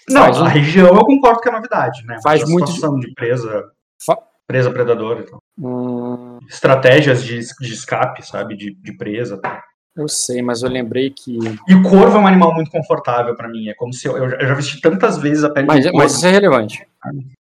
Não, 0.09 0.21
Faz 0.21 0.37
a 0.37 0.43
um... 0.43 0.47
região 0.47 0.87
eu 0.87 1.05
concordo 1.05 1.39
que 1.39 1.49
é 1.49 1.51
novidade, 1.51 2.05
né? 2.05 2.19
Faz 2.21 2.47
muito. 2.47 2.71
de 2.99 3.13
presa. 3.13 3.65
Fa... 4.05 4.17
Presa 4.47 4.71
predador 4.71 5.21
e 5.21 5.23
tal. 5.23 5.39
Hum... 5.57 6.39
Estratégias 6.47 7.23
de, 7.23 7.39
de 7.39 7.73
escape, 7.73 8.25
sabe? 8.25 8.55
De, 8.55 8.75
de 8.75 8.95
presa. 8.95 9.37
Tá? 9.37 9.63
Eu 9.95 10.09
sei, 10.09 10.41
mas 10.41 10.61
eu 10.61 10.69
lembrei 10.69 11.09
que. 11.09 11.39
E 11.67 11.73
o 11.73 11.81
corvo 11.81 12.17
é 12.17 12.19
um 12.19 12.27
animal 12.27 12.53
muito 12.53 12.69
confortável 12.69 13.33
para 13.35 13.47
mim. 13.47 13.69
É 13.69 13.73
como 13.73 13.93
se 13.93 14.07
eu, 14.07 14.17
eu, 14.17 14.47
já 14.47 14.53
vesti 14.53 14.81
tantas 14.81 15.17
vezes 15.17 15.43
a 15.43 15.49
pele 15.49 15.65
mas, 15.65 15.89
mas 15.93 16.13
isso 16.15 16.27
é 16.27 16.31
relevante. 16.31 16.85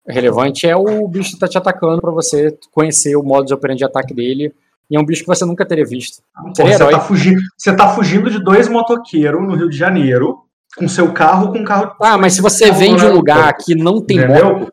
Relevante 0.08 0.68
é 0.68 0.76
o 0.76 1.08
bicho 1.08 1.32
que 1.32 1.40
tá 1.40 1.48
te 1.48 1.58
atacando 1.58 2.00
para 2.00 2.12
você 2.12 2.56
conhecer 2.72 3.16
o 3.16 3.24
modo 3.24 3.48
de 3.48 3.54
operante 3.54 3.80
de 3.80 3.86
ataque 3.86 4.14
dele. 4.14 4.54
E 4.90 4.96
é 4.96 5.00
um 5.00 5.06
bicho 5.06 5.24
que 5.24 5.28
você 5.28 5.44
nunca 5.44 5.66
teria 5.66 5.86
visto. 5.86 6.22
Pô, 6.36 6.64
você, 6.64 6.78
tá 6.78 7.00
fugindo, 7.00 7.42
você 7.58 7.76
tá 7.76 7.96
fugindo 7.96 8.30
de 8.30 8.44
dois 8.44 8.68
motoqueiros 8.68 9.42
no 9.42 9.56
Rio 9.56 9.68
de 9.68 9.76
Janeiro, 9.76 10.45
com 10.78 10.88
seu 10.88 11.14
carro, 11.14 11.52
com 11.52 11.64
carro. 11.64 11.96
Ah, 12.02 12.18
mas 12.18 12.34
se 12.34 12.42
você 12.42 12.72
vem 12.72 12.96
de 12.96 13.06
um 13.06 13.14
lugar 13.14 13.56
que 13.56 13.76
não 13.76 14.04
tem 14.04 14.18
entendeu? 14.18 14.60
moto. 14.60 14.72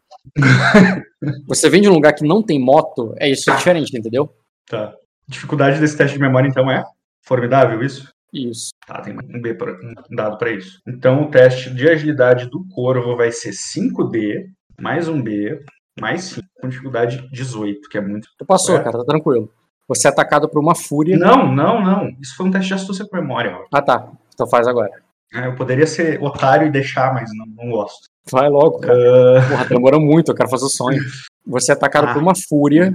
você 1.47 1.69
vem 1.69 1.81
de 1.81 1.89
um 1.89 1.95
lugar 1.95 2.13
que 2.13 2.27
não 2.27 2.43
tem 2.43 2.59
moto, 2.59 3.15
é 3.19 3.29
isso 3.31 3.51
é 3.51 3.57
diferente, 3.57 3.97
entendeu? 3.97 4.33
Tá. 4.69 4.95
Dificuldade 5.29 5.79
desse 5.79 5.97
teste 5.97 6.17
de 6.17 6.23
memória, 6.23 6.49
então, 6.49 6.71
é? 6.71 6.85
Formidável 7.23 7.83
isso? 7.83 8.13
Isso. 8.33 8.71
Tá, 8.87 9.01
tem 9.01 9.15
um, 9.15 9.41
B 9.41 9.55
pra, 9.55 9.73
um 9.73 10.17
dado 10.17 10.39
para 10.39 10.51
isso. 10.51 10.81
Então 10.89 11.23
o 11.23 11.31
teste 11.31 11.71
de 11.71 11.89
agilidade 11.89 12.49
do 12.49 12.67
corvo 12.69 13.17
vai 13.17 13.31
ser 13.31 13.51
5D, 13.51 14.47
mais 14.81 15.07
um 15.07 15.23
B, 15.23 15.63
mais 16.01 16.25
5, 16.25 16.47
com 16.61 16.69
dificuldade 16.69 17.29
18, 17.31 17.89
que 17.89 17.99
é 17.99 18.01
muito. 18.01 18.29
Tu 18.39 18.47
passou, 18.47 18.77
é? 18.77 18.83
cara, 18.83 18.99
tá 18.99 19.05
tranquilo. 19.05 19.51
Você 19.87 20.09
é 20.09 20.11
atacado 20.11 20.49
por 20.49 20.61
uma 20.61 20.75
fúria. 20.75 21.19
Não, 21.19 21.53
não, 21.53 21.83
não. 21.83 22.09
Isso 22.21 22.35
foi 22.35 22.47
um 22.47 22.51
teste 22.51 22.69
de 22.69 22.75
astúcia 22.75 23.05
com 23.05 23.17
memória. 23.17 23.59
Ah, 23.73 23.83
tá. 23.83 24.11
Então 24.33 24.47
faz 24.47 24.67
agora. 24.67 24.91
É, 25.35 25.47
eu 25.47 25.55
poderia 25.55 25.87
ser 25.87 26.23
otário 26.23 26.67
e 26.67 26.71
deixar, 26.71 27.15
mas 27.15 27.31
não, 27.35 27.47
não 27.47 27.71
gosto. 27.71 28.09
Vai 28.31 28.49
logo, 28.49 28.79
cara. 28.81 28.95
Uh... 28.95 29.49
Porra, 29.49 29.65
demorou 29.65 30.01
muito, 30.01 30.31
eu 30.31 30.35
quero 30.35 30.49
fazer 30.49 30.65
o 30.65 30.69
sonho. 30.69 31.03
Você 31.47 31.73
é 31.73 31.75
atacado 31.75 32.09
ah, 32.09 32.13
por 32.13 32.23
uma 32.23 32.35
fúria. 32.35 32.95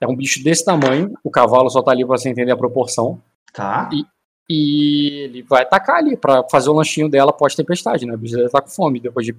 É 0.00 0.06
um 0.06 0.16
bicho 0.16 0.42
desse 0.42 0.64
tamanho. 0.64 1.12
O 1.22 1.30
cavalo 1.30 1.68
só 1.68 1.82
tá 1.82 1.90
ali 1.90 2.04
pra 2.04 2.16
você 2.16 2.28
entender 2.28 2.52
a 2.52 2.56
proporção. 2.56 3.20
Tá. 3.52 3.90
E, 3.92 4.04
e 4.48 5.24
ele 5.24 5.42
vai 5.42 5.62
atacar 5.62 5.96
ali 5.96 6.16
pra 6.16 6.44
fazer 6.50 6.70
o 6.70 6.74
lanchinho 6.74 7.08
dela 7.08 7.32
pós-tempestade, 7.32 8.06
né? 8.06 8.14
O 8.14 8.18
bicho 8.18 8.34
deve 8.34 8.46
estar 8.46 8.60
tá 8.60 8.66
com 8.66 8.72
fome 8.72 9.00
depois 9.00 9.26
de 9.26 9.34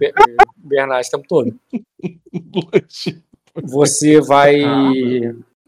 bernar 0.57 1.01
esse 1.01 1.11
tempo 1.11 1.25
todo. 1.27 1.55
você 3.63 4.21
vai. 4.21 4.63
Ah, 4.63 4.91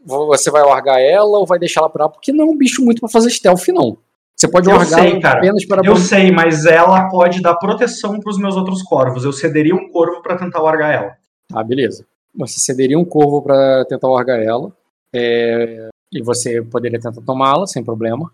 você 0.04 0.50
vai 0.50 0.62
largar 0.62 1.00
ela 1.00 1.38
ou 1.38 1.46
vai 1.46 1.58
deixar 1.58 1.80
ela 1.80 1.90
pra 1.90 2.04
lá? 2.04 2.10
Porque 2.10 2.32
não 2.32 2.46
é 2.46 2.48
um 2.48 2.56
bicho 2.56 2.84
muito 2.84 3.00
para 3.00 3.08
fazer 3.08 3.30
stealth, 3.30 3.68
não. 3.68 3.98
Você 4.38 4.48
pode 4.48 4.68
largar 4.68 4.86
sei, 4.86 5.20
apenas 5.24 5.66
para. 5.66 5.82
Eu 5.84 5.96
sei, 5.96 6.30
mas 6.30 6.64
ela 6.64 7.08
pode 7.08 7.42
dar 7.42 7.56
proteção 7.56 8.20
para 8.20 8.30
os 8.30 8.38
meus 8.38 8.56
outros 8.56 8.82
corvos. 8.82 9.24
Eu 9.24 9.32
cederia 9.32 9.74
um 9.74 9.90
corvo 9.90 10.22
para 10.22 10.36
tentar 10.36 10.60
largar 10.60 10.94
ela. 10.94 11.16
Ah, 11.52 11.64
beleza. 11.64 12.06
Você 12.36 12.60
cederia 12.60 12.98
um 12.98 13.04
corvo 13.04 13.42
para 13.42 13.84
tentar 13.86 14.08
largar 14.08 14.40
ela. 14.40 14.72
É... 15.12 15.88
E 16.12 16.22
você 16.22 16.62
poderia 16.62 17.00
tentar 17.00 17.20
tomá-la 17.22 17.66
sem 17.66 17.82
problema. 17.82 18.30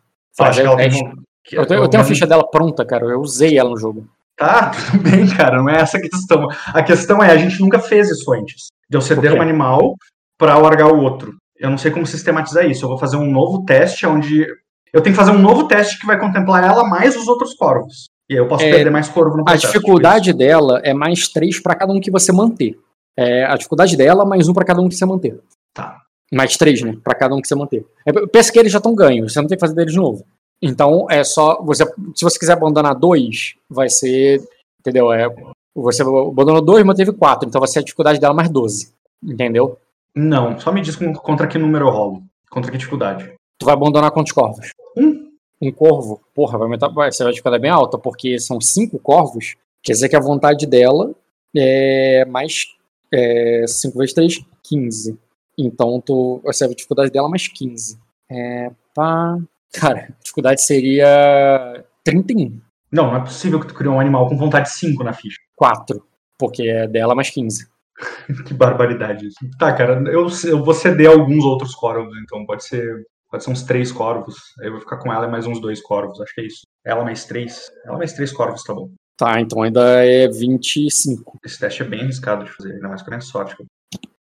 O 0.74 0.76
teste. 0.76 1.02
Que... 1.44 1.56
Eu, 1.56 1.66
tenho, 1.66 1.82
eu 1.82 1.88
tenho 1.88 2.02
a 2.02 2.06
ficha 2.06 2.26
dela 2.26 2.46
pronta, 2.48 2.84
cara. 2.84 3.06
Eu 3.06 3.20
usei 3.20 3.56
ela 3.56 3.70
no 3.70 3.78
jogo. 3.78 4.06
Tá, 4.36 4.70
tudo 4.90 5.02
bem, 5.02 5.26
cara. 5.28 5.58
Não 5.58 5.68
é 5.68 5.76
essa 5.76 5.96
a 5.96 6.00
questão. 6.00 6.48
A 6.66 6.82
questão 6.82 7.22
é, 7.22 7.30
a 7.30 7.36
gente 7.36 7.60
nunca 7.60 7.78
fez 7.78 8.10
isso 8.10 8.32
antes. 8.32 8.66
De 8.88 8.96
eu 8.96 9.00
ceder 9.00 9.32
um 9.32 9.42
animal 9.42 9.96
para 10.38 10.58
largar 10.58 10.92
o 10.92 11.00
outro. 11.00 11.36
Eu 11.58 11.70
não 11.70 11.78
sei 11.78 11.90
como 11.90 12.06
sistematizar 12.06 12.66
isso. 12.66 12.84
Eu 12.84 12.88
vou 12.90 12.98
fazer 12.98 13.16
um 13.16 13.30
novo 13.30 13.64
teste 13.64 14.06
onde. 14.06 14.46
Eu 14.94 15.02
tenho 15.02 15.12
que 15.12 15.20
fazer 15.20 15.32
um 15.32 15.40
novo 15.40 15.66
teste 15.66 15.98
que 15.98 16.06
vai 16.06 16.16
contemplar 16.16 16.62
ela 16.62 16.88
mais 16.88 17.16
os 17.16 17.26
outros 17.26 17.52
corvos. 17.54 18.08
E 18.30 18.34
aí 18.34 18.38
eu 18.38 18.46
posso 18.46 18.64
é, 18.64 18.70
perder 18.70 18.90
mais 18.90 19.08
corvo 19.08 19.36
no 19.36 19.44
processo. 19.44 19.66
A 19.66 19.70
dificuldade 19.70 20.26
tipo 20.26 20.38
dela 20.38 20.80
é 20.84 20.94
mais 20.94 21.26
três 21.26 21.60
para 21.60 21.74
cada 21.74 21.92
um 21.92 22.00
que 22.00 22.12
você 22.12 22.30
manter. 22.30 22.78
É, 23.16 23.44
a 23.44 23.56
dificuldade 23.56 23.96
dela, 23.96 24.24
mais 24.24 24.48
um 24.48 24.54
para 24.54 24.64
cada 24.64 24.80
um 24.80 24.88
que 24.88 24.94
você 24.94 25.04
manter. 25.04 25.40
Tá. 25.74 26.00
Mais 26.32 26.56
três, 26.56 26.80
né? 26.80 26.96
Para 27.02 27.16
cada 27.16 27.34
um 27.34 27.40
que 27.40 27.48
você 27.48 27.56
manter. 27.56 27.84
É, 28.06 28.12
pensa 28.28 28.52
que 28.52 28.58
eles 28.58 28.70
já 28.70 28.78
estão 28.78 28.94
ganhos, 28.94 29.32
você 29.32 29.40
não 29.40 29.48
tem 29.48 29.56
que 29.56 29.60
fazer 29.60 29.74
deles 29.74 29.92
de 29.92 29.98
novo. 29.98 30.24
Então 30.62 31.08
é 31.10 31.24
só. 31.24 31.60
Você, 31.64 31.84
se 32.14 32.22
você 32.22 32.38
quiser 32.38 32.52
abandonar 32.52 32.94
dois, 32.94 33.56
vai 33.68 33.88
ser. 33.88 34.40
Entendeu? 34.78 35.12
É, 35.12 35.26
você 35.74 36.02
abandonou 36.02 36.62
dois, 36.62 36.84
manteve 36.84 37.12
quatro. 37.12 37.48
Então 37.48 37.60
vai 37.60 37.66
ser 37.66 37.80
a 37.80 37.82
dificuldade 37.82 38.20
dela 38.20 38.32
mais 38.32 38.48
12. 38.48 38.92
Entendeu? 39.20 39.76
Não, 40.14 40.56
só 40.60 40.70
me 40.70 40.80
diz 40.80 40.94
contra 40.94 41.48
que 41.48 41.58
número 41.58 41.88
eu 41.88 41.90
rolo. 41.90 42.22
Contra 42.48 42.70
que 42.70 42.78
dificuldade. 42.78 43.32
Tu 43.58 43.66
vai 43.66 43.74
abandonar 43.74 44.12
quantos 44.12 44.30
corvos? 44.30 44.70
Um. 44.96 45.30
Um 45.60 45.72
corvo? 45.72 46.20
Porra, 46.34 46.58
vai 46.58 46.66
aumentar. 46.66 46.88
Vai 46.88 47.12
ser 47.12 47.26
a 47.26 47.30
dificuldade 47.30 47.62
bem 47.62 47.70
alta, 47.70 47.98
porque 47.98 48.38
são 48.38 48.60
cinco 48.60 48.98
corvos. 48.98 49.56
Quer 49.82 49.92
dizer 49.92 50.08
que 50.08 50.16
a 50.16 50.20
vontade 50.20 50.66
dela 50.66 51.14
é 51.56 52.24
mais. 52.24 52.66
É, 53.12 53.64
5 53.66 53.98
vezes 53.98 54.14
3, 54.14 54.40
15. 54.62 55.18
Então 55.58 56.00
tu. 56.00 56.40
Vai 56.42 56.52
ser 56.52 56.64
a 56.64 56.68
dificuldade 56.68 57.10
dela 57.10 57.28
mais 57.28 57.48
15. 57.48 57.98
É. 58.30 58.70
Pá. 58.94 59.38
Cara, 59.72 60.08
a 60.08 60.22
dificuldade 60.22 60.62
seria 60.62 61.84
31. 62.04 62.60
Não, 62.92 63.08
não 63.08 63.16
é 63.16 63.20
possível 63.20 63.58
que 63.58 63.66
tu 63.66 63.74
criou 63.74 63.96
um 63.96 64.00
animal 64.00 64.28
com 64.28 64.36
vontade 64.36 64.70
5 64.70 65.02
na 65.02 65.12
ficha. 65.12 65.38
4. 65.56 66.00
Porque 66.38 66.62
é 66.62 66.86
dela 66.86 67.14
mais 67.14 67.30
15. 67.30 67.66
que 68.46 68.54
barbaridade 68.54 69.26
isso. 69.26 69.38
Tá, 69.58 69.72
cara, 69.72 70.00
eu, 70.08 70.28
eu 70.44 70.64
vou 70.64 70.74
ceder 70.74 71.10
alguns 71.10 71.44
outros 71.44 71.74
corvos, 71.74 72.16
então 72.22 72.44
pode 72.46 72.64
ser. 72.64 73.06
Pode 73.34 73.42
ser 73.42 73.50
uns 73.50 73.64
três 73.64 73.90
corvos. 73.90 74.36
Aí 74.60 74.68
eu 74.68 74.70
vou 74.70 74.80
ficar 74.80 74.96
com 74.98 75.12
ela 75.12 75.26
e 75.26 75.28
mais 75.28 75.44
uns 75.44 75.60
dois 75.60 75.82
corvos. 75.82 76.20
Acho 76.20 76.32
que 76.36 76.40
é 76.40 76.46
isso. 76.46 76.60
Ela 76.86 77.02
mais 77.02 77.24
três. 77.24 77.68
Ela 77.84 77.98
mais 77.98 78.12
três 78.12 78.32
corvos, 78.32 78.62
tá 78.62 78.72
bom. 78.72 78.92
Tá, 79.16 79.40
então 79.40 79.62
ainda 79.62 79.82
é 80.04 80.28
25. 80.28 81.40
Esse 81.44 81.58
teste 81.58 81.82
é 81.82 81.84
bem 81.84 82.02
arriscado 82.02 82.44
de 82.44 82.52
fazer, 82.52 82.74
ainda 82.74 82.86
mais 82.86 83.02
a 83.02 83.08
minha 83.08 83.20
sorte. 83.20 83.56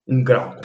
Um 0.08 0.24
grau. 0.24 0.56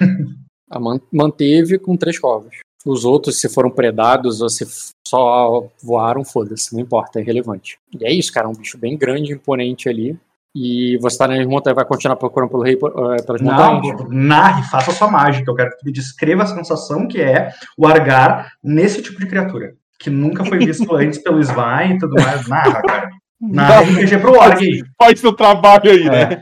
a 0.68 0.80
manteve 1.12 1.78
com 1.78 1.96
três 1.96 2.18
corvos. 2.18 2.56
Os 2.84 3.04
outros, 3.04 3.38
se 3.38 3.48
foram 3.48 3.70
predados 3.70 4.40
ou 4.40 4.48
se 4.48 4.66
só 5.06 5.68
voaram, 5.80 6.24
foda-se, 6.24 6.74
não 6.74 6.80
importa, 6.80 7.20
é 7.20 7.22
irrelevante. 7.22 7.78
E 7.96 8.04
é 8.04 8.12
isso, 8.12 8.32
cara, 8.32 8.48
um 8.48 8.54
bicho 8.54 8.76
bem 8.76 8.98
grande, 8.98 9.34
imponente 9.34 9.88
ali. 9.88 10.18
E 10.54 10.96
você 10.98 11.18
tá 11.18 11.26
nas 11.26 11.44
montanhas, 11.46 11.74
vai 11.74 11.84
continuar 11.84 12.14
procurando 12.14 12.50
pelo 12.50 12.62
rei 12.62 12.74
uh, 12.76 13.24
pelas 13.26 13.40
Não, 13.40 13.74
montanhas? 13.74 14.08
narre, 14.08 14.62
faça 14.70 14.92
a 14.92 14.94
sua 14.94 15.10
mágica. 15.10 15.50
Eu 15.50 15.54
quero 15.54 15.70
que 15.70 15.78
tu 15.78 15.84
me 15.84 15.92
descreva 15.92 16.44
a 16.44 16.46
sensação 16.46 17.08
que 17.08 17.20
é 17.20 17.50
o 17.76 17.86
Argar 17.86 18.52
nesse 18.62 19.02
tipo 19.02 19.18
de 19.18 19.26
criatura. 19.26 19.74
Que 19.98 20.10
nunca 20.10 20.44
foi 20.44 20.58
visto 20.58 20.86
antes 20.94 21.18
pelo 21.18 21.42
Svai 21.42 21.92
e 21.92 21.98
tudo 21.98 22.14
mais. 22.14 22.46
Narra, 22.46 22.82
cara. 22.82 23.10
Narra 23.40 23.80
RPG 23.80 24.18
pro 24.18 24.38
Org 24.38 24.58
aí. 24.58 24.84
Faz 24.96 25.18
seu 25.18 25.32
trabalho 25.32 25.90
aí, 25.90 26.04
né? 26.04 26.40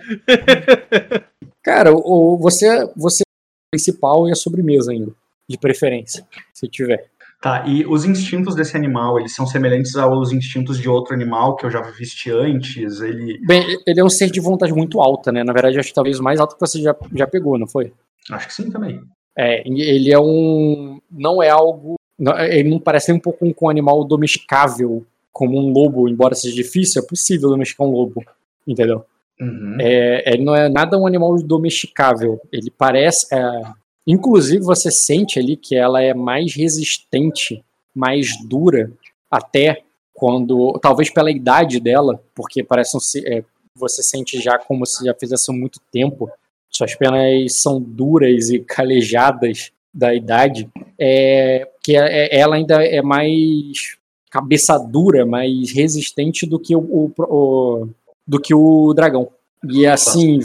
Cara, 1.63 1.93
o, 1.95 2.37
você, 2.39 2.87
você 2.97 3.23
é 3.23 3.77
principal 3.77 4.29
e 4.29 4.33
a 4.33 4.35
sobremesa 4.35 4.93
ainda, 4.93 5.13
de 5.49 5.57
preferência, 5.57 6.27
se 6.53 6.69
tiver. 6.69 7.07
Tá, 7.43 7.65
e 7.67 7.85
os 7.85 8.05
instintos 8.05 8.55
desse 8.55 8.77
animal, 8.77 9.19
eles 9.19 9.35
são 9.35 9.45
semelhantes 9.45 9.97
aos 9.97 10.31
instintos 10.33 10.79
de 10.79 10.89
outro 10.89 11.13
animal 11.13 11.57
que 11.57 11.67
eu 11.67 11.71
já 11.73 11.81
visti 11.83 12.31
antes? 12.31 13.01
Ele. 13.01 13.37
Bem, 13.45 13.65
ele 13.85 13.99
é 14.01 14.05
um 14.05 14.09
ser 14.09 14.31
de 14.31 14.39
vontade 14.39 14.73
muito 14.73 15.01
alta, 15.01 15.33
né? 15.33 15.43
Na 15.43 15.53
verdade, 15.53 15.77
acho 15.77 15.89
que 15.89 15.95
talvez 15.95 16.21
o 16.21 16.23
mais 16.23 16.39
alto 16.39 16.55
que 16.55 16.61
você 16.61 16.81
já, 16.81 16.95
já 17.17 17.27
pegou, 17.27 17.59
não 17.59 17.67
foi? 17.67 17.93
Acho 18.31 18.47
que 18.47 18.55
sim 18.55 18.71
também. 18.71 19.01
É, 19.37 19.61
ele 19.69 20.13
é 20.13 20.21
um. 20.21 21.01
Não 21.11 21.43
é 21.43 21.49
algo. 21.49 21.97
não- 22.17 22.39
Ele 22.39 22.71
não 22.71 22.79
parece 22.79 23.11
nem 23.11 23.19
um 23.19 23.21
pouco 23.21 23.53
com 23.55 23.67
um 23.67 23.71
animal 23.71 24.05
domesticável, 24.05 25.05
como 25.33 25.59
um 25.59 25.73
lobo, 25.73 26.09
embora 26.09 26.37
seja 26.37 26.55
difícil, 26.55 27.03
é 27.03 27.07
possível 27.07 27.49
domesticar 27.49 27.85
um 27.89 27.91
lobo. 27.91 28.23
Entendeu? 28.65 29.05
Uhum. 29.41 29.79
É, 29.81 30.33
ele 30.33 30.45
não 30.45 30.55
é 30.55 30.69
nada 30.69 30.97
um 30.97 31.09
animal 31.09 31.35
domesticável. 31.43 32.41
Ele 32.53 32.71
parece. 32.71 33.27
é, 33.35 33.63
inclusive, 34.07 34.63
você 34.65 34.91
sente 34.91 35.39
ali 35.39 35.57
que 35.57 35.75
ela 35.77 36.03
é 36.03 36.13
mais 36.15 36.55
resistente, 36.55 37.65
mais 37.95 38.33
dura, 38.47 38.91
até 39.31 39.83
quando. 40.15 40.79
Talvez 40.81 41.11
pela 41.11 41.31
idade 41.31 41.81
dela, 41.81 42.23
porque 42.35 42.63
parece 42.63 42.97
um, 42.97 43.01
é, 43.27 43.45
você 43.75 44.03
sente 44.03 44.41
já 44.41 44.59
como 44.59 44.85
se 44.87 45.05
já 45.05 45.15
fizesse 45.15 45.51
muito 45.53 45.81
tempo. 45.91 46.31
Suas 46.71 46.95
penas 46.95 47.61
são 47.61 47.81
duras 47.81 48.51
e 48.51 48.59
calejadas 48.61 49.71
da 49.93 50.15
idade. 50.15 50.69
É, 50.99 51.69
que 51.83 51.97
é- 51.97 52.35
ela 52.39 52.57
ainda 52.57 52.83
é 52.85 53.03
mais 53.03 53.97
cabeça 54.31 54.79
dura, 54.79 55.27
mais 55.27 55.73
resistente 55.75 56.47
do 56.47 56.59
que 56.59 56.75
o- 56.75 56.81
o- 56.81 57.13
o 57.19 57.89
do 58.27 58.41
que 58.41 58.55
o 58.55 58.95
dragão. 58.95 59.29
E 59.69 59.85
assim, 59.87 60.39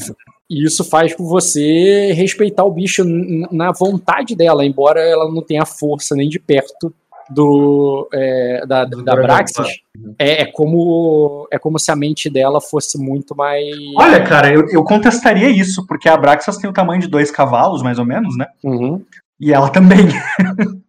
e 0.49 0.63
isso 0.63 0.83
faz 0.83 1.13
com 1.13 1.25
você 1.25 2.13
respeitar 2.13 2.63
o 2.63 2.71
bicho 2.71 3.03
na 3.51 3.71
vontade 3.71 4.35
dela, 4.35 4.65
embora 4.65 5.01
ela 5.01 5.29
não 5.31 5.41
tenha 5.41 5.65
força 5.65 6.15
nem 6.15 6.29
de 6.29 6.39
perto 6.39 6.93
do 7.29 8.07
é, 8.13 8.65
da, 8.65 8.85
Do 8.85 9.03
da 9.03 9.15
Braxis. 9.15 9.81
É, 10.17 10.43
é 10.43 10.45
como 10.45 11.47
é 11.51 11.59
como 11.59 11.77
se 11.77 11.91
a 11.91 11.95
mente 11.95 12.29
dela 12.29 12.61
fosse 12.61 12.97
muito 12.97 13.35
mais 13.35 13.65
Olha, 13.97 14.23
cara, 14.23 14.53
eu, 14.53 14.67
eu 14.69 14.83
contestaria 14.83 15.49
isso, 15.49 15.85
porque 15.85 16.07
a 16.07 16.13
Abraxas 16.13 16.57
tem 16.57 16.69
o 16.69 16.73
tamanho 16.73 17.01
de 17.01 17.07
dois 17.07 17.29
cavalos, 17.29 17.83
mais 17.83 17.99
ou 17.99 18.05
menos, 18.05 18.37
né? 18.37 18.47
Uhum. 18.63 19.03
E 19.39 19.53
ela 19.53 19.69
também. 19.69 20.07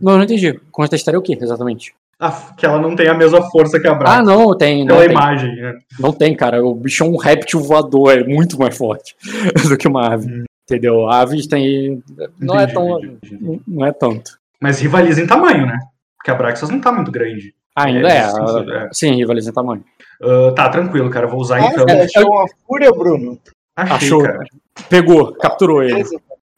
Não, 0.00 0.16
não 0.16 0.24
entendi. 0.24 0.58
Contestaria 0.72 1.20
o 1.20 1.22
que 1.22 1.34
exatamente? 1.34 1.92
A- 2.20 2.52
que 2.56 2.66
ela 2.66 2.78
não 2.78 2.94
tem 2.94 3.08
a 3.08 3.14
mesma 3.14 3.42
força 3.50 3.80
que 3.80 3.86
a 3.88 3.92
Ah, 3.92 3.94
Abraxas. 3.94 4.26
não, 4.26 4.56
tem, 4.56 4.80
não 4.84 4.96
pela 4.96 5.00
tem. 5.00 5.10
imagem, 5.10 5.56
né? 5.56 5.74
Não 5.98 6.12
tem, 6.12 6.36
cara. 6.36 6.62
O 6.64 6.74
bicho 6.74 7.02
é 7.02 7.06
um 7.06 7.16
réptil 7.16 7.60
voador, 7.60 8.12
é 8.18 8.22
muito 8.24 8.58
mais 8.58 8.76
forte 8.76 9.16
do 9.72 9.76
que 9.78 9.88
uma 9.88 10.12
ave. 10.12 10.44
Entendeu? 10.70 11.08
A 11.08 11.20
ave 11.20 11.48
tem. 11.48 12.02
Não 12.38 12.54
é 12.60 12.64
Entendi, 12.64 12.74
tão. 12.74 12.98
entendi, 12.98 13.18
entendi. 13.34 13.60
Não 13.66 13.86
é 13.86 13.92
tanto. 13.92 14.32
Mas 14.60 14.78
rivaliza 14.80 15.20
em 15.22 15.26
tamanho, 15.26 15.66
né? 15.66 15.78
Porque 16.18 16.30
a 16.30 16.34
Abraxas 16.34 16.68
não 16.68 16.80
tá 16.80 16.92
muito 16.92 17.10
grande. 17.10 17.54
Ainda 17.74 18.08
É, 18.08 18.16
é. 18.18 18.28
sentido, 18.28 18.70
a- 18.72 18.76
é. 18.84 18.88
Sim, 18.92 19.14
rivaliza 19.14 19.50
em 19.50 19.54
tamanho. 19.54 19.82
Ah, 20.22 20.52
tá, 20.54 20.68
tranquilo, 20.68 21.08
cara. 21.08 21.24
eu 21.26 21.30
Vou 21.30 21.40
usar 21.40 21.56
Ah, 21.56 21.66
então. 21.66 21.84
você 21.88 22.18
achou 22.18 22.30
uma 22.30 22.44
fúria, 22.68 22.90
Bruno? 22.92 23.38
Achei, 23.74 23.96
Achou. 24.08 24.22
cara. 24.22 24.44
Pegou, 24.90 25.32
capturou 25.32 25.82
ele. 25.82 26.04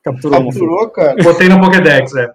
Capturou. 0.03 0.43
Capturou, 0.45 0.91
cara. 0.91 1.15
Botei 1.23 1.49
no 1.49 1.61
Pokédex, 1.61 2.13
é. 2.17 2.29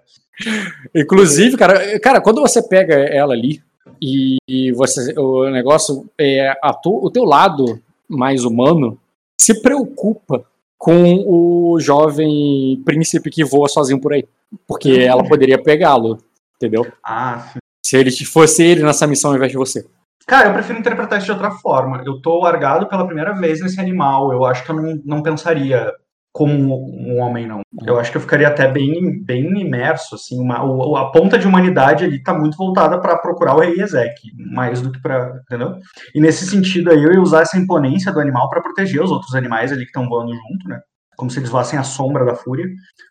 Inclusive, 0.94 1.56
cara, 1.56 1.98
cara, 2.00 2.20
quando 2.20 2.40
você 2.40 2.62
pega 2.66 2.94
ela 2.94 3.32
ali 3.34 3.62
e 4.00 4.72
você. 4.72 5.12
O 5.18 5.48
negócio 5.50 6.08
é. 6.18 6.54
A 6.62 6.72
tu- 6.72 7.04
o 7.04 7.10
teu 7.10 7.24
lado 7.24 7.80
mais 8.08 8.44
humano 8.44 8.98
se 9.40 9.60
preocupa 9.60 10.44
com 10.78 11.24
o 11.26 11.80
jovem 11.80 12.80
príncipe 12.84 13.30
que 13.30 13.44
voa 13.44 13.68
sozinho 13.68 14.00
por 14.00 14.12
aí. 14.12 14.24
Porque 14.66 14.92
ela 14.92 15.22
poderia 15.28 15.60
pegá-lo, 15.62 16.18
entendeu? 16.56 16.86
Ah, 17.04 17.40
sim. 17.52 17.58
Se 17.84 17.96
ele 17.96 18.10
fosse 18.24 18.62
ele 18.62 18.82
nessa 18.82 19.06
missão 19.06 19.30
ao 19.30 19.36
invés 19.36 19.50
de 19.50 19.58
você. 19.58 19.86
Cara, 20.26 20.48
eu 20.48 20.52
prefiro 20.52 20.78
interpretar 20.78 21.18
isso 21.18 21.26
de 21.26 21.32
outra 21.32 21.50
forma. 21.50 22.02
Eu 22.04 22.20
tô 22.20 22.38
largado 22.40 22.86
pela 22.86 23.06
primeira 23.06 23.32
vez 23.34 23.60
nesse 23.60 23.80
animal. 23.80 24.30
Eu 24.32 24.44
acho 24.44 24.62
que 24.64 24.70
eu 24.70 24.76
não, 24.76 25.00
não 25.04 25.22
pensaria 25.22 25.92
como 26.38 26.88
um 26.88 27.18
homem, 27.20 27.48
não. 27.48 27.62
Eu 27.84 27.98
acho 27.98 28.12
que 28.12 28.16
eu 28.16 28.20
ficaria 28.20 28.46
até 28.46 28.70
bem, 28.70 29.20
bem 29.24 29.60
imerso, 29.60 30.14
assim. 30.14 30.38
Uma, 30.38 31.00
a 31.00 31.10
ponta 31.10 31.36
de 31.36 31.48
humanidade 31.48 32.04
ali 32.04 32.22
tá 32.22 32.32
muito 32.32 32.56
voltada 32.56 33.00
para 33.00 33.18
procurar 33.18 33.56
o 33.56 33.58
rei 33.58 33.80
Ezek, 33.80 34.14
mais 34.52 34.80
do 34.80 34.92
que 34.92 35.02
para, 35.02 35.40
entendeu? 35.42 35.74
E 36.14 36.20
nesse 36.20 36.46
sentido 36.46 36.92
aí, 36.92 37.02
eu 37.02 37.12
ia 37.12 37.20
usar 37.20 37.42
essa 37.42 37.58
imponência 37.58 38.12
do 38.12 38.20
animal 38.20 38.48
para 38.48 38.60
proteger 38.60 39.02
os 39.02 39.10
outros 39.10 39.34
animais 39.34 39.72
ali 39.72 39.80
que 39.80 39.88
estão 39.88 40.08
voando 40.08 40.32
junto, 40.32 40.68
né? 40.68 40.80
Como 41.16 41.28
se 41.28 41.40
eles 41.40 41.50
voassem 41.50 41.76
à 41.76 41.82
sombra 41.82 42.24
da 42.24 42.36
fúria. 42.36 42.66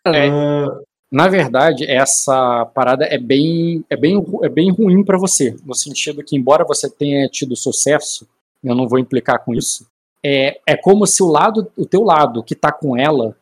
É. 0.06 0.30
Ah, 0.30 0.66
Na 1.12 1.28
verdade, 1.28 1.84
essa 1.84 2.64
parada 2.74 3.04
é 3.04 3.18
bem, 3.18 3.84
é 3.90 3.96
bem, 3.96 4.24
é 4.42 4.48
bem 4.48 4.72
ruim 4.72 5.04
pra 5.04 5.18
você, 5.18 5.54
no 5.66 5.74
sentido 5.74 6.24
que, 6.24 6.34
embora 6.34 6.64
você 6.64 6.88
tenha 6.88 7.28
tido 7.28 7.54
sucesso, 7.54 8.26
eu 8.64 8.74
não 8.74 8.88
vou 8.88 8.98
implicar 8.98 9.44
com 9.44 9.52
isso, 9.52 9.86
é, 10.24 10.58
é 10.66 10.76
como 10.76 11.06
se 11.06 11.22
o 11.22 11.26
lado, 11.26 11.70
o 11.76 11.86
teu 11.86 12.02
lado 12.02 12.42
que 12.42 12.54
tá 12.54 12.72
com 12.72 12.96
ela 12.96 13.36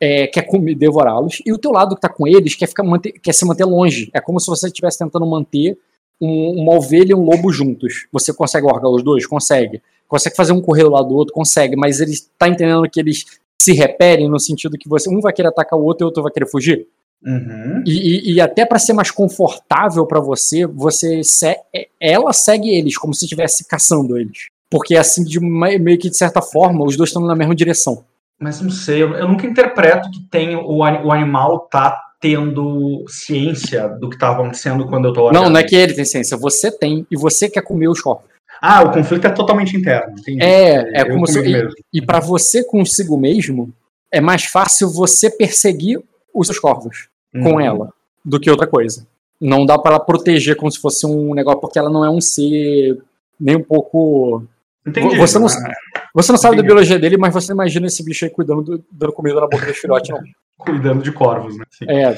é, 0.00 0.26
quer 0.28 0.46
devorá-los, 0.76 1.42
e 1.44 1.52
o 1.52 1.58
teu 1.58 1.72
lado 1.72 1.94
que 1.96 2.00
tá 2.00 2.08
com 2.08 2.26
eles 2.26 2.54
quer, 2.54 2.68
ficar, 2.68 2.84
manter, 2.84 3.12
quer 3.12 3.32
se 3.34 3.44
manter 3.44 3.64
longe. 3.64 4.10
É 4.14 4.20
como 4.20 4.38
se 4.38 4.46
você 4.46 4.68
estivesse 4.68 4.98
tentando 4.98 5.26
manter 5.26 5.76
um- 6.20 6.62
uma 6.62 6.76
ovelha 6.76 7.10
e 7.12 7.14
um 7.14 7.24
lobo 7.24 7.50
juntos. 7.52 8.06
Você 8.12 8.32
consegue 8.32 8.66
largar 8.66 8.88
os 8.88 9.02
dois? 9.02 9.26
Consegue. 9.26 9.82
Consegue 10.06 10.36
fazer 10.36 10.52
um 10.52 10.60
correr 10.60 10.84
do 10.84 10.90
lado 10.90 11.08
do 11.08 11.14
outro? 11.16 11.34
Consegue, 11.34 11.74
mas 11.74 12.00
ele 12.00 12.12
tá 12.38 12.48
entendendo 12.48 12.88
que 12.88 13.00
eles 13.00 13.24
se 13.60 13.72
repelem 13.72 14.28
no 14.28 14.38
sentido 14.38 14.78
que 14.78 14.88
você 14.88 15.08
um 15.10 15.20
vai 15.20 15.32
querer 15.32 15.48
atacar 15.48 15.78
o 15.78 15.82
outro 15.84 16.04
e 16.04 16.04
o 16.04 16.08
outro 16.08 16.22
vai 16.22 16.30
querer 16.32 16.46
fugir? 16.48 16.86
uhum. 17.24 17.82
E, 17.86 17.92
e- 18.30 18.34
e 18.34 18.40
até 18.40 18.66
para 18.66 18.78
ser 18.80 18.92
mais 18.92 19.10
confortável 19.10 20.04
para 20.06 20.20
você, 20.20 20.66
você 20.66 21.22
se- 21.22 21.56
ela 22.00 22.32
segue 22.32 22.68
eles 22.68 22.96
como 22.98 23.14
se 23.14 23.24
estivesse 23.24 23.64
caçando 23.66 24.18
eles. 24.18 24.46
Porque 24.72 24.96
assim, 24.96 25.22
de 25.22 25.38
me- 25.38 25.78
meio 25.78 25.98
que 25.98 26.08
de 26.10 26.16
certa 26.16 26.40
forma, 26.42 26.82
os 26.84 26.96
dois 26.96 27.10
estão 27.10 27.22
na 27.22 27.36
mesma 27.36 27.54
direção. 27.54 28.02
Mas 28.40 28.60
não 28.60 28.70
sei, 28.70 29.02
eu, 29.02 29.12
eu 29.14 29.28
nunca 29.28 29.46
interpreto 29.46 30.10
que 30.10 30.20
tem 30.30 30.56
o, 30.56 30.78
o 30.78 31.12
animal 31.12 31.60
tá 31.70 31.96
tendo 32.20 33.04
ciência 33.08 33.86
do 33.88 34.08
que 34.08 34.16
tá 34.18 34.30
acontecendo 34.30 34.86
quando 34.88 35.08
eu 35.08 35.12
tô 35.12 35.20
Não, 35.20 35.26
largado. 35.26 35.50
não 35.50 35.60
é 35.60 35.62
que 35.62 35.76
ele 35.76 35.92
tem 35.92 36.04
ciência, 36.04 36.36
você 36.36 36.70
tem 36.70 37.06
e 37.10 37.16
você 37.16 37.48
quer 37.50 37.62
comer 37.62 37.88
os 37.88 38.00
corpos. 38.00 38.30
Ah, 38.60 38.82
o 38.82 38.92
conflito 38.92 39.26
é 39.26 39.30
totalmente 39.30 39.76
interno. 39.76 40.14
Entendi. 40.18 40.42
É, 40.42 41.00
é 41.00 41.02
Eu 41.02 41.10
como 41.14 41.26
se 41.26 41.40
e, 41.40 41.68
e 41.94 42.00
para 42.04 42.20
você 42.20 42.64
consigo 42.64 43.16
mesmo 43.18 43.72
é 44.10 44.20
mais 44.20 44.44
fácil 44.44 44.88
você 44.90 45.28
perseguir 45.30 46.00
os 46.34 46.46
seus 46.46 46.58
corvos 46.58 47.08
com 47.42 47.54
Uhum. 47.54 47.60
ela 47.60 47.92
do 48.24 48.38
que 48.40 48.50
outra 48.50 48.66
coisa. 48.66 49.06
Não 49.40 49.66
dá 49.66 49.76
para 49.78 49.96
ela 49.96 50.04
proteger 50.04 50.56
como 50.56 50.70
se 50.70 50.78
fosse 50.80 51.04
um 51.06 51.34
negócio 51.34 51.60
porque 51.60 51.78
ela 51.78 51.90
não 51.90 52.04
é 52.04 52.10
um 52.10 52.20
ser 52.20 52.98
nem 53.40 53.56
um 53.56 53.62
pouco 53.62 54.44
Entendi. 54.86 55.16
Você 55.16 55.38
não, 55.38 55.46
Ah, 55.46 55.72
você 56.14 56.32
não 56.32 56.38
sabe 56.38 56.56
da 56.56 56.62
biologia 56.62 56.98
dele, 56.98 57.16
mas 57.16 57.32
você 57.32 57.52
imagina 57.52 57.86
esse 57.86 58.04
bicho 58.04 58.24
aí 58.24 58.30
cuidando, 58.30 58.62
do- 58.62 58.84
dando 58.90 59.12
comida 59.12 59.36
na 59.40 59.46
boca 59.46 59.64
dos 59.66 59.76
filhotes, 59.78 60.10
não. 60.10 60.20
Cuidando 60.58 61.02
de 61.02 61.12
corvos, 61.12 61.56
né? 61.56 61.64
Sim, 61.70 61.86
É, 61.88 62.14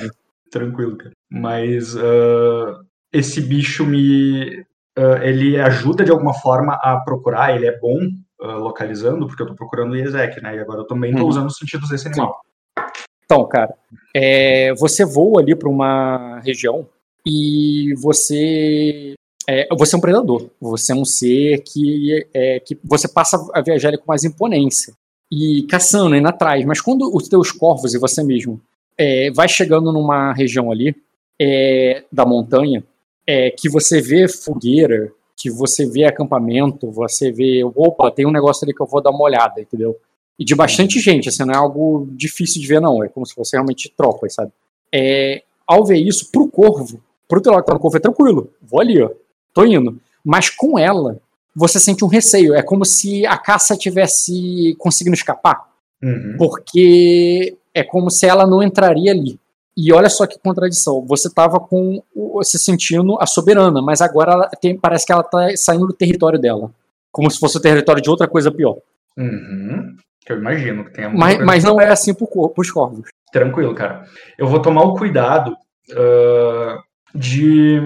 tranquilo, 0.50 0.96
cara. 0.96 1.12
Mas 1.30 1.94
ah, 1.96 2.80
esse 3.12 3.40
bicho 3.40 3.84
me. 3.86 4.64
ah, 4.96 5.18
ele 5.22 5.60
ajuda 5.60 6.04
de 6.04 6.10
alguma 6.10 6.32
forma 6.34 6.74
a 6.82 7.00
procurar, 7.00 7.54
ele 7.54 7.66
é 7.66 7.78
bom 7.78 7.98
ah, 8.40 8.54
localizando, 8.56 9.26
porque 9.26 9.42
eu 9.42 9.46
tô 9.48 9.54
procurando 9.54 9.92
o 9.92 9.96
Ezek, 9.96 10.40
né? 10.42 10.56
E 10.56 10.58
agora 10.60 10.80
eu 10.80 10.86
também 10.86 11.14
tô 11.14 11.22
Uhum. 11.22 11.28
usando 11.28 11.46
os 11.48 11.56
sentidos 11.56 11.88
desse 11.90 12.08
animal. 12.08 12.40
então, 13.24 13.46
cara, 13.46 13.74
é, 14.14 14.72
você 14.74 15.04
voa 15.04 15.40
ali 15.42 15.54
para 15.54 15.68
uma 15.68 16.40
região 16.40 16.86
e 17.26 17.94
você 18.00 19.14
é, 19.48 19.68
você 19.76 19.94
é 19.94 19.98
um 19.98 20.00
predador. 20.00 20.48
Você 20.60 20.92
é 20.92 20.94
um 20.94 21.04
ser 21.04 21.62
que, 21.62 22.26
é, 22.32 22.60
que 22.60 22.78
você 22.82 23.08
passa 23.08 23.36
a 23.52 23.60
viajar 23.60 23.96
com 23.98 24.04
mais 24.06 24.24
imponência 24.24 24.94
e 25.30 25.62
caçando, 25.68 26.16
indo 26.16 26.28
atrás. 26.28 26.64
Mas 26.64 26.80
quando 26.80 27.14
os 27.14 27.28
teus 27.28 27.52
corvos 27.52 27.94
e 27.94 27.98
você 27.98 28.22
mesmo 28.22 28.60
é, 28.96 29.30
vai 29.30 29.48
chegando 29.48 29.92
numa 29.92 30.32
região 30.32 30.70
ali 30.70 30.94
é, 31.40 32.04
da 32.10 32.24
montanha, 32.24 32.84
é, 33.26 33.50
que 33.50 33.68
você 33.68 34.00
vê 34.00 34.28
fogueira, 34.28 35.10
que 35.36 35.50
você 35.50 35.86
vê 35.86 36.04
acampamento, 36.04 36.90
você 36.90 37.30
vê, 37.30 37.62
opa, 37.64 38.10
tem 38.10 38.26
um 38.26 38.30
negócio 38.30 38.64
ali 38.64 38.74
que 38.74 38.80
eu 38.80 38.86
vou 38.86 39.02
dar 39.02 39.10
uma 39.10 39.24
olhada, 39.24 39.60
entendeu? 39.60 39.96
E 40.38 40.44
de 40.44 40.54
bastante 40.54 40.98
gente, 41.00 41.28
assim, 41.28 41.44
não 41.44 41.54
é 41.54 41.56
algo 41.56 42.08
difícil 42.12 42.60
de 42.60 42.66
ver, 42.66 42.80
não. 42.80 43.04
É 43.04 43.08
como 43.08 43.26
se 43.26 43.34
fosse 43.34 43.52
realmente 43.52 43.92
tropas, 43.96 44.34
sabe? 44.34 44.52
É, 44.92 45.42
ao 45.66 45.84
ver 45.84 45.98
isso, 45.98 46.30
pro 46.30 46.48
corvo, 46.48 47.00
pro 47.28 47.40
teu 47.40 47.52
lado 47.52 47.62
que 47.62 47.68
tá 47.68 47.74
no 47.74 47.80
corvo, 47.80 47.96
é 47.96 48.00
tranquilo. 48.00 48.50
Vou 48.62 48.80
ali, 48.80 49.00
ó. 49.02 49.10
Tô 49.54 49.64
indo. 49.64 49.98
Mas 50.24 50.50
com 50.50 50.78
ela, 50.78 51.18
você 51.54 51.78
sente 51.78 52.04
um 52.04 52.08
receio. 52.08 52.54
É 52.54 52.62
como 52.62 52.84
se 52.84 53.24
a 53.24 53.38
caça 53.38 53.76
tivesse 53.76 54.74
conseguindo 54.78 55.14
escapar. 55.16 55.62
Uhum. 56.02 56.34
Porque 56.36 57.56
é 57.72 57.82
como 57.82 58.10
se 58.10 58.26
ela 58.26 58.46
não 58.46 58.62
entraria 58.62 59.12
ali. 59.12 59.38
E 59.76 59.92
olha 59.92 60.08
só 60.08 60.26
que 60.26 60.38
contradição. 60.38 61.04
Você 61.06 61.28
estava 61.28 61.58
com 61.58 62.02
se 62.42 62.58
sentindo 62.58 63.16
a 63.20 63.26
soberana, 63.26 63.80
mas 63.80 64.00
agora 64.00 64.32
ela 64.32 64.48
tem- 64.60 64.76
parece 64.78 65.06
que 65.06 65.12
ela 65.12 65.22
está 65.22 65.56
saindo 65.56 65.86
do 65.86 65.92
território 65.92 66.38
dela. 66.38 66.70
Como 67.10 67.30
se 67.30 67.38
fosse 67.38 67.56
o 67.56 67.60
território 67.60 68.02
de 68.02 68.10
outra 68.10 68.26
coisa 68.28 68.50
pior. 68.52 68.76
Uhum. 69.16 69.96
Eu 70.28 70.38
imagino 70.38 70.84
que 70.84 70.92
tenha 70.92 71.08
Mas, 71.10 71.38
mas 71.44 71.64
não 71.64 71.80
é 71.80 71.88
assim 71.88 72.14
cor- 72.14 72.50
pros 72.50 72.70
corvos. 72.70 73.08
Tranquilo, 73.32 73.74
cara. 73.74 74.04
Eu 74.38 74.46
vou 74.46 74.60
tomar 74.60 74.82
o 74.82 74.94
cuidado 74.94 75.56
ah, 75.96 76.78
de. 77.14 77.80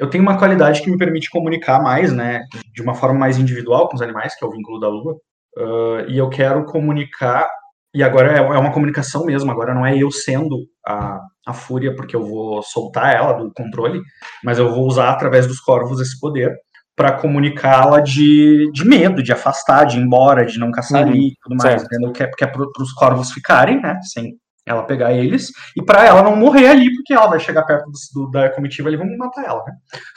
Eu 0.00 0.08
tenho 0.08 0.22
uma 0.22 0.38
qualidade 0.38 0.82
que 0.82 0.90
me 0.90 0.96
permite 0.98 1.28
comunicar 1.30 1.80
mais, 1.82 2.12
né? 2.12 2.40
De 2.74 2.82
uma 2.82 2.94
forma 2.94 3.18
mais 3.18 3.38
individual 3.38 3.88
com 3.88 3.96
os 3.96 4.02
animais, 4.02 4.34
que 4.36 4.44
é 4.44 4.48
o 4.48 4.50
vínculo 4.50 4.80
da 4.80 4.88
lua. 4.88 5.14
Ah, 5.58 6.04
e 6.08 6.16
eu 6.18 6.28
quero 6.30 6.64
comunicar. 6.64 7.48
E 7.94 8.02
agora 8.02 8.32
é 8.32 8.38
é 8.38 8.58
uma 8.58 8.72
comunicação 8.72 9.24
mesmo, 9.26 9.50
agora 9.50 9.74
não 9.74 9.84
é 9.84 9.96
eu 9.98 10.10
sendo 10.12 10.56
a, 10.86 11.20
a 11.46 11.52
fúria, 11.52 11.94
porque 11.94 12.14
eu 12.16 12.24
vou 12.24 12.62
soltar 12.62 13.14
ela 13.14 13.32
do 13.32 13.52
controle, 13.52 14.00
mas 14.44 14.58
eu 14.58 14.70
vou 14.72 14.86
usar 14.86 15.10
através 15.10 15.46
dos 15.46 15.58
corvos 15.60 16.00
esse 16.00 16.18
poder 16.20 16.56
para 16.96 17.12
comunicá-la 17.12 18.00
de, 18.00 18.70
de 18.72 18.84
medo, 18.86 19.22
de 19.22 19.32
afastar, 19.32 19.84
de 19.86 19.98
ir 19.98 20.02
embora, 20.02 20.44
de 20.46 20.58
não 20.58 20.70
caçar 20.70 21.02
Uhum, 21.02 21.08
ali 21.08 21.28
e 21.28 21.34
tudo 21.42 21.56
mais. 21.56 21.80
certo. 21.80 21.84
Entendeu? 21.86 22.12
Que 22.12 22.22
é, 22.22 22.26
que 22.30 22.44
é 22.44 22.46
para 22.46 22.62
os 22.82 22.92
corvos 22.92 23.32
ficarem, 23.32 23.80
né? 23.80 23.98
Sem 24.02 24.34
ela 24.70 24.82
pegar 24.84 25.12
eles, 25.12 25.50
e 25.76 25.82
para 25.82 26.04
ela 26.06 26.22
não 26.22 26.34
morrer 26.36 26.68
ali, 26.68 26.94
porque 26.94 27.12
ela 27.12 27.26
vai 27.28 27.38
chegar 27.40 27.62
perto 27.64 27.90
do- 27.90 28.24
do- 28.26 28.30
da 28.30 28.48
comitiva 28.50 28.90
e 28.90 28.96
vão 28.96 29.06
matar 29.16 29.44
ela, 29.44 29.64
né? 29.66 29.72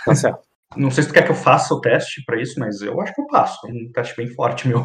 Tá 0.06 0.16
certo. 0.16 0.40
Não 0.76 0.90
sei 0.90 1.04
se 1.04 1.10
tu 1.10 1.14
quer 1.14 1.24
que 1.24 1.32
eu 1.32 1.36
faça 1.36 1.74
o 1.74 1.80
teste 1.82 2.24
para 2.26 2.42
isso, 2.42 2.60
mas 2.60 2.82
eu 2.82 3.00
acho 3.02 3.14
que 3.14 3.22
eu 3.22 3.28
passo. 3.28 3.68
É 3.68 3.72
um 3.72 3.92
teste 3.94 4.16
bem 4.18 4.28
forte 4.28 4.68
meu. 4.68 4.84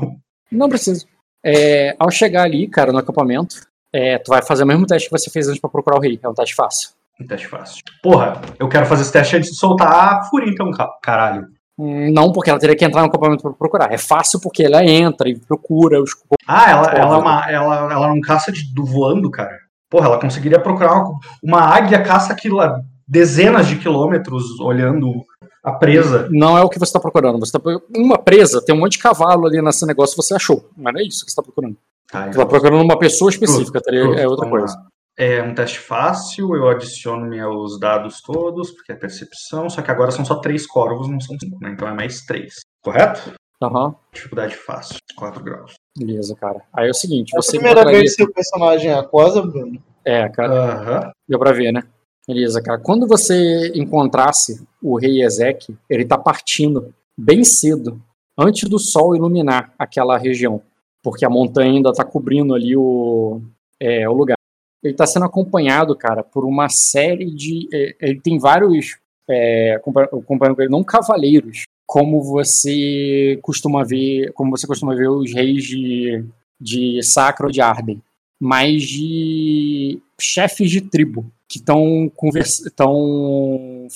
Não 0.52 0.68
precisa. 0.68 1.06
É, 1.44 1.94
ao 1.98 2.10
chegar 2.10 2.42
ali, 2.42 2.68
cara, 2.68 2.92
no 2.92 2.98
acampamento, 2.98 3.56
é, 3.92 4.18
tu 4.18 4.28
vai 4.28 4.42
fazer 4.42 4.64
o 4.64 4.66
mesmo 4.66 4.86
teste 4.86 5.08
que 5.08 5.18
você 5.18 5.30
fez 5.30 5.48
antes 5.48 5.60
pra 5.60 5.70
procurar 5.70 5.96
o 5.96 6.00
rei. 6.00 6.18
É 6.22 6.28
um 6.28 6.34
teste 6.34 6.54
fácil. 6.54 6.90
Um 7.20 7.26
teste 7.26 7.46
fácil. 7.46 7.82
Porra, 8.02 8.40
eu 8.58 8.68
quero 8.68 8.86
fazer 8.86 9.02
esse 9.02 9.12
teste 9.12 9.36
antes 9.36 9.50
de 9.50 9.56
soltar 9.56 9.90
a 10.18 10.24
fúria, 10.24 10.50
então, 10.50 10.70
ca- 10.70 10.92
caralho. 11.02 11.46
Não 11.78 12.32
porque 12.32 12.50
ela 12.50 12.58
teria 12.58 12.74
que 12.74 12.84
entrar 12.84 13.02
no 13.02 13.06
acampamento 13.06 13.42
pra 13.42 13.52
procurar. 13.52 13.92
É 13.92 13.98
fácil 13.98 14.40
porque 14.40 14.64
ela 14.64 14.84
entra 14.84 15.28
e 15.28 15.38
procura 15.38 16.02
os. 16.02 16.10
Ah, 16.46 16.70
ela, 16.70 16.90
ela, 16.90 17.14
é 17.14 17.18
uma, 17.18 17.50
ela, 17.50 17.92
ela 17.92 18.08
não 18.08 18.20
caça 18.20 18.50
de, 18.50 18.74
do 18.74 18.84
voando, 18.84 19.30
cara. 19.30 19.56
Porra, 19.88 20.06
ela 20.06 20.20
conseguiria 20.20 20.58
procurar 20.58 20.94
uma, 20.94 21.18
uma 21.42 21.60
águia 21.60 22.02
caça 22.02 22.32
aquilo 22.32 22.60
a 22.60 22.80
dezenas 23.06 23.68
de 23.68 23.76
quilômetros 23.76 24.58
olhando 24.60 25.24
a 25.62 25.72
presa. 25.72 26.28
Não 26.30 26.58
é 26.58 26.62
o 26.62 26.68
que 26.68 26.78
você 26.78 26.92
tá 26.92 27.00
procurando. 27.00 27.38
Você 27.38 27.52
tá 27.52 27.60
uma 27.96 28.18
presa, 28.18 28.60
tem 28.64 28.74
um 28.74 28.78
monte 28.78 28.92
de 28.92 28.98
cavalo 28.98 29.46
ali 29.46 29.62
nesse 29.62 29.86
negócio 29.86 30.16
você 30.16 30.34
achou. 30.34 30.68
Mas 30.76 30.92
não 30.92 31.00
é 31.00 31.04
isso 31.04 31.24
que 31.24 31.30
você 31.30 31.36
tá 31.36 31.42
procurando. 31.42 31.76
Tá, 32.10 32.26
Você 32.26 32.38
tá 32.38 32.46
procurando 32.46 32.82
uma 32.82 32.98
pessoa 32.98 33.30
específica, 33.30 33.80
teria, 33.80 34.04
Justo, 34.04 34.18
é 34.18 34.26
outra 34.26 34.48
coisa. 34.48 34.74
lá. 34.74 34.86
É 35.20 35.42
um 35.42 35.52
teste 35.52 35.80
fácil, 35.80 36.54
eu 36.54 36.68
adiciono 36.68 37.26
meus 37.26 37.78
dados 37.80 38.20
todos, 38.22 38.70
porque 38.70 38.92
é 38.92 38.94
percepção, 38.94 39.68
só 39.68 39.82
que 39.82 39.90
agora 39.90 40.12
são 40.12 40.24
só 40.24 40.36
três 40.36 40.64
corvos, 40.64 41.08
não 41.08 41.20
são 41.20 41.36
cinco, 41.40 41.58
né? 41.60 41.72
Então 41.72 41.88
é 41.88 41.92
mais 41.92 42.20
três. 42.24 42.54
Correto? 42.80 43.32
Aham. 43.60 43.96
Dificuldade 44.12 44.54
fácil, 44.54 44.96
4 45.16 45.42
graus. 45.42 45.74
Beleza, 45.98 46.36
cara. 46.36 46.62
Aí 46.72 46.86
é 46.86 46.90
o 46.90 46.94
seguinte, 46.94 47.34
É 47.34 47.38
a 47.38 47.42
você 47.42 47.50
primeira 47.56 47.80
encontraria- 47.80 48.00
vez 48.00 48.14
que 48.14 48.22
o 48.22 48.32
personagem 48.32 48.92
aquosa, 48.92 49.42
Bruno. 49.42 49.82
É, 50.04 50.28
cara. 50.28 50.52
Aham. 50.52 51.10
Deu 51.28 51.38
pra 51.40 51.50
ver, 51.50 51.72
né? 51.72 51.82
Beleza, 52.26 52.62
cara. 52.62 52.78
Quando 52.78 53.04
você 53.08 53.72
encontrasse 53.74 54.64
o 54.80 54.96
rei 54.96 55.22
Ezeque, 55.24 55.76
ele 55.90 56.04
tá 56.04 56.16
partindo 56.16 56.94
bem 57.18 57.42
cedo, 57.42 58.00
antes 58.38 58.68
do 58.70 58.78
sol 58.78 59.16
iluminar 59.16 59.72
aquela 59.76 60.16
região, 60.16 60.62
porque 61.02 61.24
a 61.24 61.30
montanha 61.30 61.72
ainda 61.72 61.92
tá 61.92 62.04
cobrindo 62.04 62.54
ali 62.54 62.76
o, 62.76 63.42
é, 63.80 64.08
o 64.08 64.12
lugar. 64.12 64.37
Ele 64.82 64.94
tá 64.94 65.06
sendo 65.06 65.26
acompanhado, 65.26 65.96
cara, 65.96 66.22
por 66.22 66.44
uma 66.44 66.68
série 66.68 67.30
de. 67.34 67.68
é, 67.72 67.96
ele 68.00 68.20
tem 68.20 68.38
vários. 68.38 68.98
É, 69.30 69.74
acompanhando 69.74 70.56
com 70.56 70.62
ele, 70.62 70.70
não 70.70 70.82
cavaleiros, 70.82 71.64
como 71.86 72.22
você 72.22 73.38
costuma 73.42 73.84
ver, 73.84 74.32
como 74.32 74.50
você 74.50 74.66
costuma 74.66 74.94
ver 74.94 75.10
os 75.10 75.34
reis 75.34 75.64
de, 75.64 76.24
de 76.58 77.02
Sacro 77.02 77.50
de 77.50 77.60
Arden, 77.60 78.00
mas 78.40 78.82
de 78.84 80.00
chefes 80.18 80.70
de 80.70 80.80
tribo 80.80 81.30
que 81.48 81.58
estão 81.58 82.12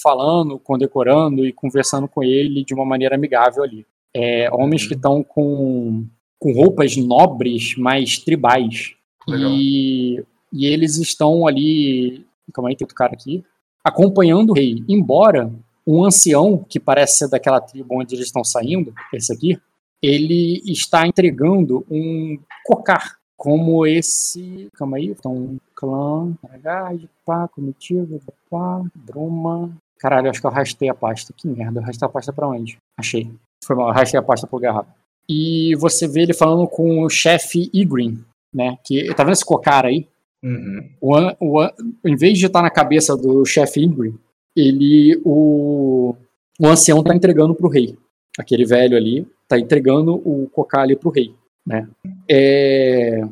falando, 0.02 0.58
condecorando 0.58 1.46
e 1.46 1.52
conversando 1.52 2.08
com 2.08 2.22
ele 2.22 2.64
de 2.64 2.72
uma 2.72 2.84
maneira 2.84 3.14
amigável 3.14 3.62
ali. 3.62 3.86
É, 4.14 4.48
homens 4.50 4.86
que 4.86 4.94
estão 4.94 5.22
com, 5.22 6.06
com 6.38 6.52
roupas 6.52 6.96
nobres, 6.96 7.74
mas 7.76 8.18
tribais. 8.18 8.94
Legal. 9.28 9.50
E, 9.50 10.24
e 10.52 10.66
eles 10.66 10.96
estão 10.96 11.46
ali. 11.46 12.26
Calma 12.52 12.68
aí, 12.68 12.76
tem 12.76 12.84
outro 12.84 12.96
cara 12.96 13.12
aqui. 13.12 13.44
Acompanhando 13.84 14.50
o 14.50 14.54
rei. 14.54 14.84
Embora 14.88 15.52
um 15.86 16.04
ancião, 16.04 16.64
que 16.68 16.78
parece 16.78 17.18
ser 17.18 17.28
daquela 17.28 17.60
tribo 17.60 17.98
onde 17.98 18.14
eles 18.14 18.26
estão 18.26 18.44
saindo, 18.44 18.94
esse 19.12 19.32
aqui, 19.32 19.58
ele 20.02 20.60
está 20.66 21.06
entregando 21.06 21.84
um 21.90 22.38
cocar 22.64 23.16
como 23.36 23.86
esse. 23.86 24.68
Calma 24.74 24.98
aí, 24.98 25.06
então, 25.06 25.56
clã, 25.74 26.32
Aragard, 26.44 27.08
pá, 27.24 27.48
comitiva, 27.48 28.20
pá, 28.50 28.82
Bruma. 28.94 29.76
Caralho, 29.98 30.30
acho 30.30 30.40
que 30.40 30.46
eu 30.46 30.50
arrastei 30.50 30.88
a 30.88 30.94
pasta. 30.94 31.32
Que 31.32 31.48
merda, 31.48 31.78
eu 31.80 31.82
arrastei 31.82 32.06
a 32.06 32.10
pasta 32.10 32.32
pra 32.32 32.48
onde? 32.48 32.76
Achei. 32.98 33.30
Foi 33.64 33.76
mal, 33.76 33.86
eu 33.86 33.90
arrastei 33.90 34.18
a 34.18 34.22
pasta 34.22 34.46
pro 34.46 34.58
garrafa. 34.58 34.94
E 35.28 35.74
você 35.76 36.08
vê 36.08 36.22
ele 36.22 36.34
falando 36.34 36.66
com 36.66 37.02
o 37.02 37.08
chefe 37.08 37.70
Igrin, 37.72 38.24
né? 38.52 38.76
Que, 38.84 39.14
tá 39.14 39.22
vendo 39.22 39.32
esse 39.32 39.44
cocar 39.44 39.86
aí? 39.86 40.08
Uhum. 40.42 40.90
O, 41.00 41.16
o, 41.40 41.70
em 42.04 42.16
vez 42.16 42.38
de 42.38 42.46
estar 42.46 42.62
na 42.62 42.70
cabeça 42.70 43.16
do 43.16 43.44
chefe 43.44 43.80
Ingrid, 43.80 44.14
ele, 44.56 45.20
o, 45.24 46.14
o 46.60 46.66
ancião 46.66 47.00
está 47.00 47.14
entregando 47.14 47.54
para 47.54 47.66
o 47.66 47.70
rei. 47.70 47.96
Aquele 48.38 48.64
velho 48.64 48.96
ali 48.96 49.26
está 49.42 49.58
entregando 49.58 50.14
o 50.14 50.48
cocá 50.50 50.82
ali 50.82 50.96
para 50.96 51.08
o 51.08 51.12
rei. 51.12 51.32
Né? 51.66 51.88
É, 52.28 53.22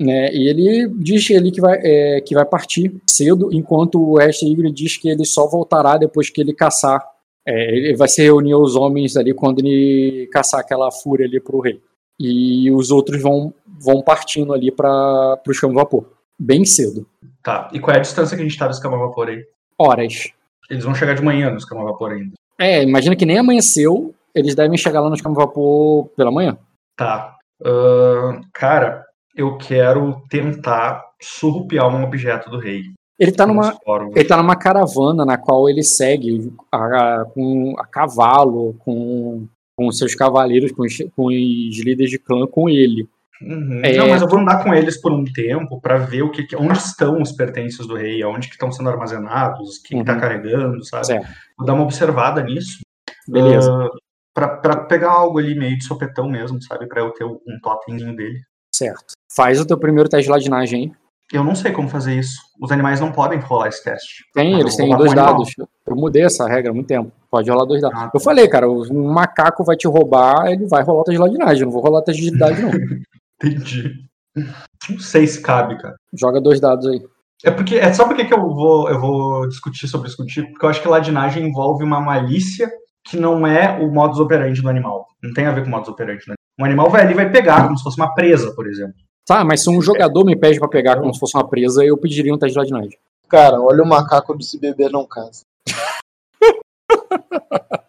né, 0.00 0.32
e 0.32 0.48
ele 0.48 0.88
diz 0.96 1.28
ele 1.30 1.50
que 1.50 1.60
vai, 1.60 1.78
é, 1.82 2.20
que 2.20 2.34
vai 2.34 2.44
partir 2.44 2.94
cedo, 3.08 3.50
enquanto 3.52 4.00
o 4.00 4.18
resto 4.18 4.46
Ingrid 4.46 4.72
diz 4.72 4.96
que 4.96 5.08
ele 5.08 5.24
só 5.24 5.48
voltará 5.48 5.96
depois 5.96 6.30
que 6.30 6.40
ele 6.40 6.54
caçar. 6.54 7.04
É, 7.46 7.74
ele 7.74 7.96
vai 7.96 8.06
se 8.06 8.22
reunir 8.22 8.52
aos 8.52 8.76
homens 8.76 9.16
ali 9.16 9.34
quando 9.34 9.58
ele 9.58 10.28
caçar 10.30 10.60
aquela 10.60 10.90
fúria 10.92 11.26
ali 11.26 11.40
para 11.40 11.56
o 11.56 11.60
rei. 11.60 11.80
E 12.18 12.70
os 12.70 12.90
outros 12.90 13.20
vão, 13.20 13.52
vão 13.82 14.02
partindo 14.02 14.52
ali 14.52 14.70
para 14.70 15.40
o 15.48 15.54
chão 15.54 15.72
vapor 15.72 16.19
bem 16.40 16.64
cedo. 16.64 17.06
Tá. 17.42 17.68
E 17.72 17.78
qual 17.80 17.94
é 17.94 17.98
a 17.98 18.02
distância 18.02 18.36
que 18.36 18.42
a 18.42 18.46
gente 18.46 18.58
tá 18.58 18.66
do 18.66 18.72
escama 18.72 18.96
vapor 18.98 19.28
aí? 19.28 19.44
Horas. 19.78 20.30
Eles 20.68 20.84
vão 20.84 20.94
chegar 20.94 21.14
de 21.14 21.22
manhã 21.22 21.50
no 21.50 21.56
escama 21.56 21.84
vapor 21.84 22.12
ainda. 22.12 22.32
É, 22.58 22.82
imagina 22.82 23.16
que 23.16 23.26
nem 23.26 23.38
amanheceu, 23.38 24.14
eles 24.34 24.54
devem 24.54 24.76
chegar 24.78 25.00
lá 25.00 25.08
no 25.08 25.14
escama 25.14 25.34
vapor 25.34 26.06
pela 26.16 26.30
manhã. 26.30 26.56
Tá. 26.96 27.36
Ahn, 27.64 28.40
cara, 28.52 29.04
eu 29.34 29.56
quero 29.58 30.22
tentar 30.28 31.04
surrupiar 31.20 31.88
um 31.88 32.04
objeto 32.04 32.50
do 32.50 32.58
rei. 32.58 32.82
Ele 33.18 33.32
tá 33.32 33.46
numa, 33.46 33.76
ele 34.14 34.24
tá 34.24 34.36
numa 34.36 34.56
caravana 34.56 35.24
na 35.26 35.36
qual 35.36 35.68
ele 35.68 35.82
segue 35.82 36.52
a, 36.72 36.76
a- 37.20 37.24
com 37.26 37.74
a 37.78 37.86
cavalo, 37.86 38.74
com, 38.78 39.46
com 39.76 39.92
seus 39.92 40.14
cavaleiros, 40.14 40.72
com 40.72 40.82
os, 40.84 40.96
com 41.14 41.26
os 41.26 41.78
líderes 41.84 42.10
de 42.10 42.18
clã 42.18 42.46
com 42.46 42.68
ele. 42.68 43.06
Uhum. 43.42 43.80
É. 43.84 43.96
Não, 43.96 44.08
mas 44.08 44.20
eu 44.22 44.28
vou 44.28 44.38
andar 44.38 44.62
com 44.62 44.74
eles 44.74 45.00
por 45.00 45.12
um 45.12 45.24
tempo 45.24 45.80
pra 45.80 45.96
ver 45.96 46.22
o 46.22 46.30
que, 46.30 46.42
que- 46.44 46.56
onde 46.56 46.78
estão 46.78 47.20
os 47.22 47.32
pertences 47.32 47.86
do 47.86 47.96
rei, 47.96 48.22
aonde 48.22 48.48
que 48.48 48.54
estão 48.54 48.70
sendo 48.70 48.90
armazenados, 48.90 49.78
quem 49.78 50.04
tá 50.04 50.14
Uhum. 50.14 50.20
carregando, 50.20 50.84
sabe? 50.84 51.06
Certo. 51.06 51.28
Vou 51.56 51.66
dar 51.66 51.74
uma 51.74 51.84
observada 51.84 52.42
nisso. 52.42 52.80
Beleza. 53.28 53.70
ah, 53.72 53.88
pra, 54.34 54.48
pra 54.48 54.76
pegar 54.84 55.10
algo 55.12 55.38
ali 55.38 55.54
meio 55.58 55.76
de 55.78 55.84
sopetão 55.84 56.28
mesmo, 56.28 56.60
sabe? 56.62 56.86
Pra 56.86 57.00
eu 57.00 57.10
ter 57.12 57.24
um 57.24 57.38
totemzinho 57.62 58.14
dele. 58.14 58.40
Certo. 58.74 59.14
Faz 59.34 59.60
o 59.60 59.66
teu 59.66 59.78
primeiro 59.78 60.08
teste 60.08 60.24
de 60.24 60.30
ladinagem 60.30 60.82
aí. 60.84 60.92
Eu 61.32 61.44
não 61.44 61.54
sei 61.54 61.70
como 61.70 61.88
fazer 61.88 62.14
isso. 62.18 62.40
Os 62.60 62.72
animais 62.72 63.00
não 63.00 63.12
podem 63.12 63.38
rolar 63.38 63.68
esse 63.68 63.84
teste. 63.84 64.24
Tem, 64.34 64.54
Ah, 64.56 64.58
eles 64.60 64.74
têm 64.74 64.96
dois 64.96 65.14
dados. 65.14 65.54
Eu 65.86 65.94
mudei 65.94 66.24
essa 66.24 66.46
regra 66.48 66.70
há 66.72 66.74
muito 66.74 66.88
tempo. 66.88 67.12
Pode 67.30 67.48
rolar 67.48 67.64
dois 67.66 67.80
dados. 67.80 67.96
Ah, 67.96 68.04
tá. 68.06 68.10
Eu 68.12 68.20
falei, 68.20 68.48
cara, 68.48 68.68
um 68.68 69.12
macaco 69.12 69.62
vai 69.62 69.76
te 69.76 69.86
roubar, 69.86 70.46
ele 70.46 70.66
vai 70.66 70.82
rolar 70.82 71.02
o 71.02 71.04
teste 71.04 71.16
de 71.18 71.22
ladinagem. 71.22 71.60
Eu 71.62 71.66
não 71.66 71.72
vou 71.72 71.82
rolar 71.82 72.02
teste 72.02 72.20
de 72.22 72.28
agilidade, 72.28 72.60
não. 72.62 72.70
Entendi. 73.42 74.04
Não 74.36 74.98
sei 74.98 75.26
se 75.26 75.42
cabe, 75.42 75.78
cara. 75.78 75.96
Joga 76.12 76.40
dois 76.40 76.60
dados 76.60 76.86
aí. 76.86 77.02
É 77.44 77.50
porque. 77.50 77.76
É 77.76 77.92
só 77.92 78.06
porque 78.06 78.24
que 78.24 78.34
eu 78.34 78.40
vou, 78.40 78.88
eu 78.88 79.00
vou 79.00 79.48
discutir 79.48 79.88
sobre 79.88 80.08
isso 80.08 80.16
contigo, 80.16 80.48
porque 80.50 80.64
eu 80.64 80.70
acho 80.70 80.82
que 80.82 80.88
ladinagem 80.88 81.46
envolve 81.46 81.82
uma 81.82 82.00
malícia 82.00 82.70
que 83.04 83.16
não 83.16 83.46
é 83.46 83.78
o 83.80 83.90
modus 83.90 84.20
operandi 84.20 84.60
do 84.60 84.68
animal. 84.68 85.06
Não 85.22 85.32
tem 85.32 85.46
a 85.46 85.52
ver 85.52 85.62
com 85.62 85.68
o 85.68 85.70
modus 85.70 85.88
operandi. 85.88 86.24
Né? 86.28 86.34
Um 86.58 86.64
animal 86.64 86.90
vai 86.90 87.02
ali 87.02 87.12
e 87.12 87.16
vai 87.16 87.30
pegar, 87.30 87.64
como 87.64 87.76
se 87.76 87.82
fosse 87.82 87.96
uma 87.96 88.14
presa, 88.14 88.54
por 88.54 88.66
exemplo. 88.66 88.94
Tá, 89.26 89.44
mas 89.44 89.62
se 89.62 89.70
um 89.70 89.80
jogador 89.80 90.24
me 90.24 90.36
pede 90.36 90.58
pra 90.58 90.68
pegar 90.68 91.00
como 91.00 91.12
se 91.14 91.20
fosse 91.20 91.36
uma 91.36 91.48
presa, 91.48 91.84
eu 91.84 91.96
pediria 91.96 92.34
um 92.34 92.38
teste 92.38 92.52
de 92.52 92.58
ladinagem. 92.58 92.98
Cara, 93.28 93.60
olha 93.60 93.82
o 93.82 93.88
macaco 93.88 94.36
desse 94.36 94.58
bebê 94.58 94.88
não 94.88 95.06
casa. 95.06 95.44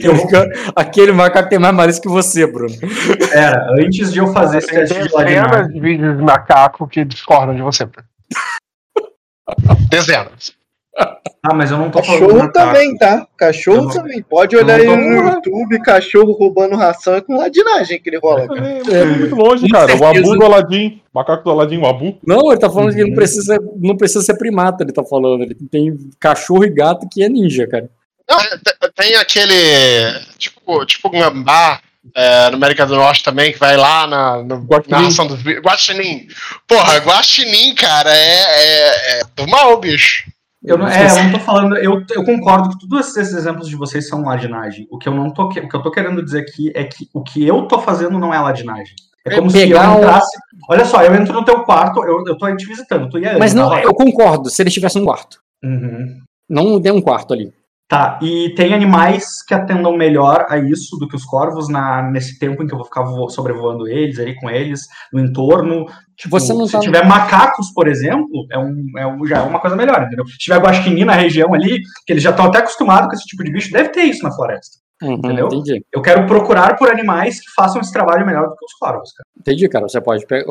Eu, 0.00 0.14
Aquele 0.74 1.12
macaco 1.12 1.48
tem 1.48 1.58
mais 1.58 1.74
malícia 1.74 2.02
que 2.02 2.08
você, 2.08 2.46
Bruno. 2.46 2.74
pera, 3.30 3.66
antes 3.78 4.12
de 4.12 4.18
eu 4.18 4.28
fazer 4.32 4.58
esse 4.58 4.68
teste 4.68 4.94
de 4.94 5.00
dezenas 5.08 5.68
de 5.72 5.80
vídeos 5.80 6.16
de 6.16 6.22
macaco 6.22 6.86
que 6.86 7.04
discordam 7.04 7.54
de 7.54 7.62
você. 7.62 7.86
Dezenas. 9.90 10.52
ah, 10.96 11.54
mas 11.54 11.70
eu 11.70 11.76
não 11.78 11.90
tô 11.90 12.02
falando 12.02 12.20
do 12.22 12.26
Cachorro 12.28 12.52
também, 12.52 12.96
tá? 12.96 13.26
Cachorro 13.36 13.82
não- 13.82 13.90
também. 13.90 14.22
Pode 14.22 14.56
olhar 14.56 14.80
aí 14.80 14.86
no 14.86 14.92
falando. 14.92 15.34
YouTube, 15.34 15.82
cachorro 15.82 16.32
roubando 16.32 16.76
ração 16.76 17.14
é 17.16 17.20
com 17.20 17.36
ladinagem 17.36 18.00
que 18.00 18.08
ele 18.08 18.18
rola, 18.18 18.46
cara. 18.46 18.66
É, 18.66 18.80
é 19.00 19.04
muito 19.04 19.34
longe, 19.34 19.68
cara. 19.68 19.94
O 19.96 20.04
Abu 20.04 20.38
do 20.38 20.44
Aladim. 20.44 21.02
Macaco 21.12 21.44
do 21.44 21.50
Aladim, 21.50 21.78
o 21.78 21.86
Abu. 21.86 22.16
Não, 22.26 22.50
ele 22.50 22.60
tá 22.60 22.70
falando 22.70 22.94
que 22.94 23.00
ele 23.00 23.10
não 23.10 23.16
precisa, 23.16 23.58
não 23.76 23.96
precisa 23.96 24.22
ser 24.22 24.38
primata, 24.38 24.82
ele 24.82 24.92
tá 24.92 25.04
falando. 25.04 25.42
Ele 25.42 25.54
tem 25.70 25.96
cachorro 26.18 26.64
e 26.64 26.70
gato 26.70 27.06
que 27.10 27.22
é 27.22 27.28
ninja, 27.28 27.66
cara. 27.66 27.90
Não, 28.28 28.38
te- 28.38 28.92
tem 28.94 29.14
aquele. 29.16 29.54
Tipo, 30.38 30.84
tipo 30.86 31.10
gambá 31.10 31.80
é, 32.14 32.50
no 32.50 32.56
América 32.56 32.86
do 32.86 32.96
Norte 32.96 33.22
também, 33.22 33.52
que 33.52 33.58
vai 33.58 33.76
lá 33.76 34.06
na, 34.06 34.42
no, 34.42 34.66
na 34.88 34.98
ração 34.98 35.26
do. 35.26 35.34
Guaxinim. 35.34 36.26
Porra, 36.66 36.96
Guaxinim, 36.98 37.74
cara, 37.74 38.10
é, 38.14 38.40
é, 38.40 39.20
é 39.20 39.22
do 39.36 39.46
mal, 39.48 39.78
bicho. 39.78 40.24
Eu 40.62 40.78
não, 40.78 40.88
é, 40.88 41.10
eu 41.10 41.24
não 41.24 41.32
tô 41.32 41.40
falando, 41.44 41.76
eu, 41.76 42.02
eu 42.10 42.24
concordo 42.24 42.70
que 42.70 42.88
todos 42.88 43.14
esses 43.16 43.34
exemplos 43.34 43.68
de 43.68 43.76
vocês 43.76 44.08
são 44.08 44.22
ladinagem. 44.24 44.86
O 44.90 44.96
que 44.98 45.06
eu 45.08 45.14
não 45.14 45.30
tô, 45.30 45.48
que- 45.50 45.60
o 45.60 45.68
que 45.68 45.76
eu 45.76 45.82
tô 45.82 45.90
querendo 45.90 46.24
dizer 46.24 46.40
aqui 46.40 46.72
é 46.74 46.84
que 46.84 47.06
o 47.12 47.22
que 47.22 47.46
eu 47.46 47.68
tô 47.68 47.78
fazendo 47.80 48.18
não 48.18 48.32
é 48.32 48.38
ladinagem. 48.40 48.94
É 49.26 49.34
É 49.34 49.36
como 49.36 49.50
se 49.50 49.68
eu 49.70 49.78
um- 49.78 49.96
entrasse. 49.98 50.36
Olha 50.68 50.84
só, 50.86 51.02
eu 51.02 51.14
entro 51.14 51.34
no 51.34 51.44
teu 51.44 51.62
quarto, 51.64 52.02
eu, 52.04 52.24
eu 52.26 52.36
tô 52.38 52.46
aí 52.46 52.56
te 52.56 52.64
visitando, 52.64 53.10
tu 53.10 53.18
ia 53.18 53.38
Mas 53.38 53.52
não, 53.52 53.68
tá? 53.68 53.82
eu 53.82 53.92
concordo, 53.92 54.48
se 54.48 54.62
ele 54.62 54.68
estivesse 54.68 54.98
num 54.98 55.04
quarto. 55.04 55.38
Uhum. 55.62 56.20
Não 56.48 56.78
dê 56.80 56.90
um 56.90 57.00
quarto 57.00 57.34
ali. 57.34 57.52
Tá, 57.86 58.18
e 58.22 58.54
tem 58.56 58.72
animais 58.72 59.42
que 59.46 59.52
atendam 59.52 59.94
melhor 59.94 60.46
a 60.48 60.56
isso 60.56 60.96
do 60.98 61.06
que 61.06 61.14
os 61.14 61.24
corvos 61.24 61.68
na, 61.68 62.02
nesse 62.10 62.38
tempo 62.38 62.62
em 62.62 62.66
que 62.66 62.72
eu 62.72 62.78
vou 62.78 62.86
ficar 62.86 63.02
vo- 63.02 63.28
sobrevoando 63.28 63.86
eles, 63.86 64.18
ali 64.18 64.34
com 64.36 64.48
eles, 64.48 64.80
no 65.12 65.20
entorno. 65.20 65.84
Tipo, 66.16 66.40
Você 66.40 66.54
não 66.54 66.66
se 66.66 66.72
tá- 66.72 66.80
tiver 66.80 67.06
macacos, 67.06 67.70
por 67.74 67.86
exemplo, 67.86 68.46
é 68.50 68.58
um, 68.58 68.86
é 68.96 69.06
um, 69.06 69.26
já 69.26 69.36
é 69.38 69.42
uma 69.42 69.60
coisa 69.60 69.76
melhor, 69.76 70.02
entendeu? 70.02 70.26
Se 70.26 70.38
tiver 70.38 70.58
guaxinim 70.60 71.04
na 71.04 71.12
região 71.12 71.52
ali, 71.52 71.82
que 72.06 72.12
eles 72.14 72.22
já 72.22 72.30
estão 72.30 72.46
até 72.46 72.58
acostumados 72.58 73.08
com 73.08 73.14
esse 73.14 73.26
tipo 73.26 73.44
de 73.44 73.52
bicho, 73.52 73.70
deve 73.70 73.90
ter 73.90 74.04
isso 74.04 74.22
na 74.22 74.32
floresta. 74.34 74.78
Uhum, 75.02 75.12
Entendeu? 75.14 75.46
entendi. 75.48 75.84
Eu 75.92 76.00
quero 76.00 76.26
procurar 76.26 76.76
por 76.78 76.88
animais 76.88 77.38
que 77.38 77.50
façam 77.54 77.82
esse 77.82 77.92
trabalho 77.92 78.24
melhor 78.24 78.48
do 78.48 78.56
que 78.56 78.64
os 78.64 78.72
corvos, 78.80 79.12
cara. 79.12 79.26
Entendi, 79.38 79.68
cara. 79.68 79.86
Você 79.86 80.00
pode, 80.00 80.24
pe- 80.26 80.46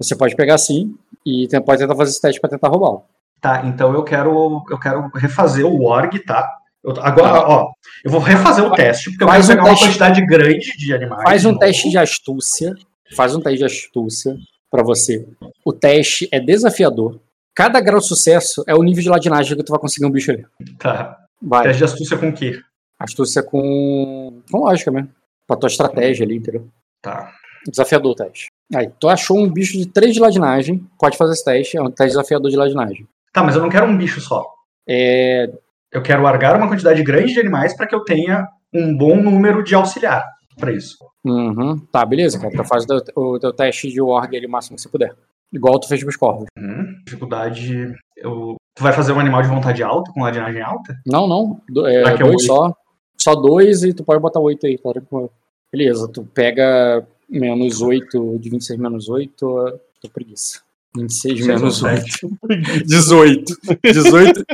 você 0.00 0.16
pode 0.16 0.34
pegar 0.34 0.56
sim 0.56 0.94
e 1.26 1.46
pode 1.66 1.80
tentar 1.80 1.94
fazer 1.96 2.12
esse 2.12 2.20
teste 2.22 2.40
pra 2.40 2.48
tentar 2.48 2.68
roubá-lo. 2.68 3.02
Tá, 3.40 3.62
então 3.64 3.92
eu 3.94 4.02
quero, 4.04 4.62
eu 4.68 4.78
quero 4.78 5.08
refazer 5.14 5.64
o 5.64 5.82
org, 5.84 6.18
tá? 6.20 6.48
Eu- 6.84 6.94
agora, 7.00 7.40
ó, 7.46 7.72
eu 8.04 8.10
vou 8.10 8.20
refazer 8.20 8.64
o 8.64 8.72
teste, 8.72 9.10
porque 9.10 9.24
eu 9.24 9.28
quero 9.28 9.42
um 9.42 9.46
pegar 9.46 9.62
uma 9.62 9.68
teste. 9.70 9.84
quantidade 9.86 10.26
grande 10.26 10.76
de 10.76 10.94
animais. 10.94 11.22
Faz 11.22 11.44
um 11.44 11.56
teste 11.56 11.90
de 11.90 11.98
astúcia. 11.98 12.74
Faz 13.16 13.34
um 13.34 13.40
teste 13.40 13.58
de 13.58 13.64
astúcia 13.64 14.36
pra 14.70 14.82
você. 14.82 15.26
O 15.64 15.72
teste 15.72 16.28
é 16.30 16.38
desafiador. 16.38 17.18
Cada 17.54 17.80
grau 17.80 17.98
de 17.98 18.06
sucesso 18.06 18.62
é 18.66 18.74
o 18.74 18.82
nível 18.82 19.02
de 19.02 19.08
ladinagem 19.08 19.56
que 19.56 19.64
tu 19.64 19.70
vai 19.70 19.80
conseguir 19.80 20.06
um 20.06 20.10
bicho 20.10 20.30
ali. 20.30 20.46
Tá. 20.78 21.18
Vai. 21.42 21.64
Teste 21.64 21.78
de 21.78 21.84
astúcia 21.84 22.16
com 22.18 22.28
o 22.28 22.32
quê? 22.32 22.60
Astúcia 22.98 23.42
com. 23.42 24.40
com 24.50 24.58
lógica 24.58 24.90
mesmo. 24.90 25.10
Pra 25.46 25.56
tua 25.56 25.66
estratégia 25.66 26.24
ali, 26.24 26.36
entendeu? 26.36 26.68
Tá. 27.02 27.32
Desafiador 27.66 28.12
o 28.12 28.14
teste. 28.14 28.46
Aí, 28.74 28.88
tu 29.00 29.08
achou 29.08 29.36
um 29.38 29.50
bicho 29.50 29.76
de 29.76 29.86
3 29.86 30.14
de 30.14 30.20
ladinagem, 30.20 30.86
pode 30.98 31.16
fazer 31.16 31.32
esse 31.32 31.44
teste, 31.44 31.76
é 31.76 31.82
um 31.82 31.90
teste 31.90 32.12
desafiador 32.16 32.48
de 32.50 32.56
ladinagem. 32.56 33.06
Tá, 33.32 33.42
mas 33.42 33.54
eu 33.56 33.62
não 33.62 33.68
quero 33.68 33.86
um 33.86 33.96
bicho 33.96 34.20
só. 34.20 34.44
É, 34.88 35.50
Eu 35.92 36.02
quero 36.02 36.22
largar 36.22 36.56
uma 36.56 36.68
quantidade 36.68 37.02
grande 37.02 37.32
de 37.32 37.40
animais 37.40 37.76
para 37.76 37.86
que 37.86 37.94
eu 37.94 38.04
tenha 38.04 38.46
um 38.72 38.96
bom 38.96 39.16
número 39.16 39.62
de 39.62 39.74
auxiliar 39.74 40.24
para 40.58 40.72
isso. 40.72 40.96
uhum, 41.24 41.78
tá, 41.90 42.04
beleza, 42.04 42.38
cara. 42.38 42.52
Então 42.52 42.64
faz 42.64 42.84
o 42.88 43.38
teu, 43.40 43.52
teste 43.52 43.88
de 43.88 44.00
org 44.00 44.36
ali 44.36 44.46
o 44.46 44.50
máximo 44.50 44.76
que 44.76 44.82
você 44.82 44.88
puder. 44.88 45.14
Igual 45.52 45.80
tu 45.80 45.88
fez 45.88 46.02
com 46.02 46.10
os 46.10 46.16
corvos. 46.16 46.46
Uhum. 46.56 46.94
Dificuldade. 47.04 47.92
Eu... 48.16 48.56
Tu 48.74 48.82
vai 48.82 48.92
fazer 48.92 49.12
um 49.12 49.18
animal 49.18 49.42
de 49.42 49.48
vontade 49.48 49.82
alta, 49.82 50.12
com 50.12 50.22
ladinagem 50.22 50.62
alta? 50.62 50.96
Não, 51.04 51.26
não. 51.26 51.60
Do, 51.68 51.86
é, 51.86 52.02
é 52.02 52.16
dois 52.16 52.22
oito. 52.22 52.42
só. 52.42 52.72
Só 53.16 53.34
dois 53.34 53.82
e 53.82 53.92
tu 53.92 54.04
pode 54.04 54.20
botar 54.20 54.40
oito 54.40 54.66
aí, 54.66 54.78
tá? 54.78 54.90
Beleza, 55.72 56.08
tu 56.08 56.24
pega 56.24 57.04
menos 57.28 57.80
8 57.82 58.38
de 58.38 58.50
26 58.50 58.78
menos 58.80 59.08
8, 59.08 59.30
tô 60.00 60.08
preguiça. 60.12 60.62
26 60.96 61.34
Seis 61.34 61.46
menos 61.46 61.82
ou 61.82 61.88
8. 61.88 62.02
sete? 62.02 62.84
18. 62.84 63.56
18 63.84 64.44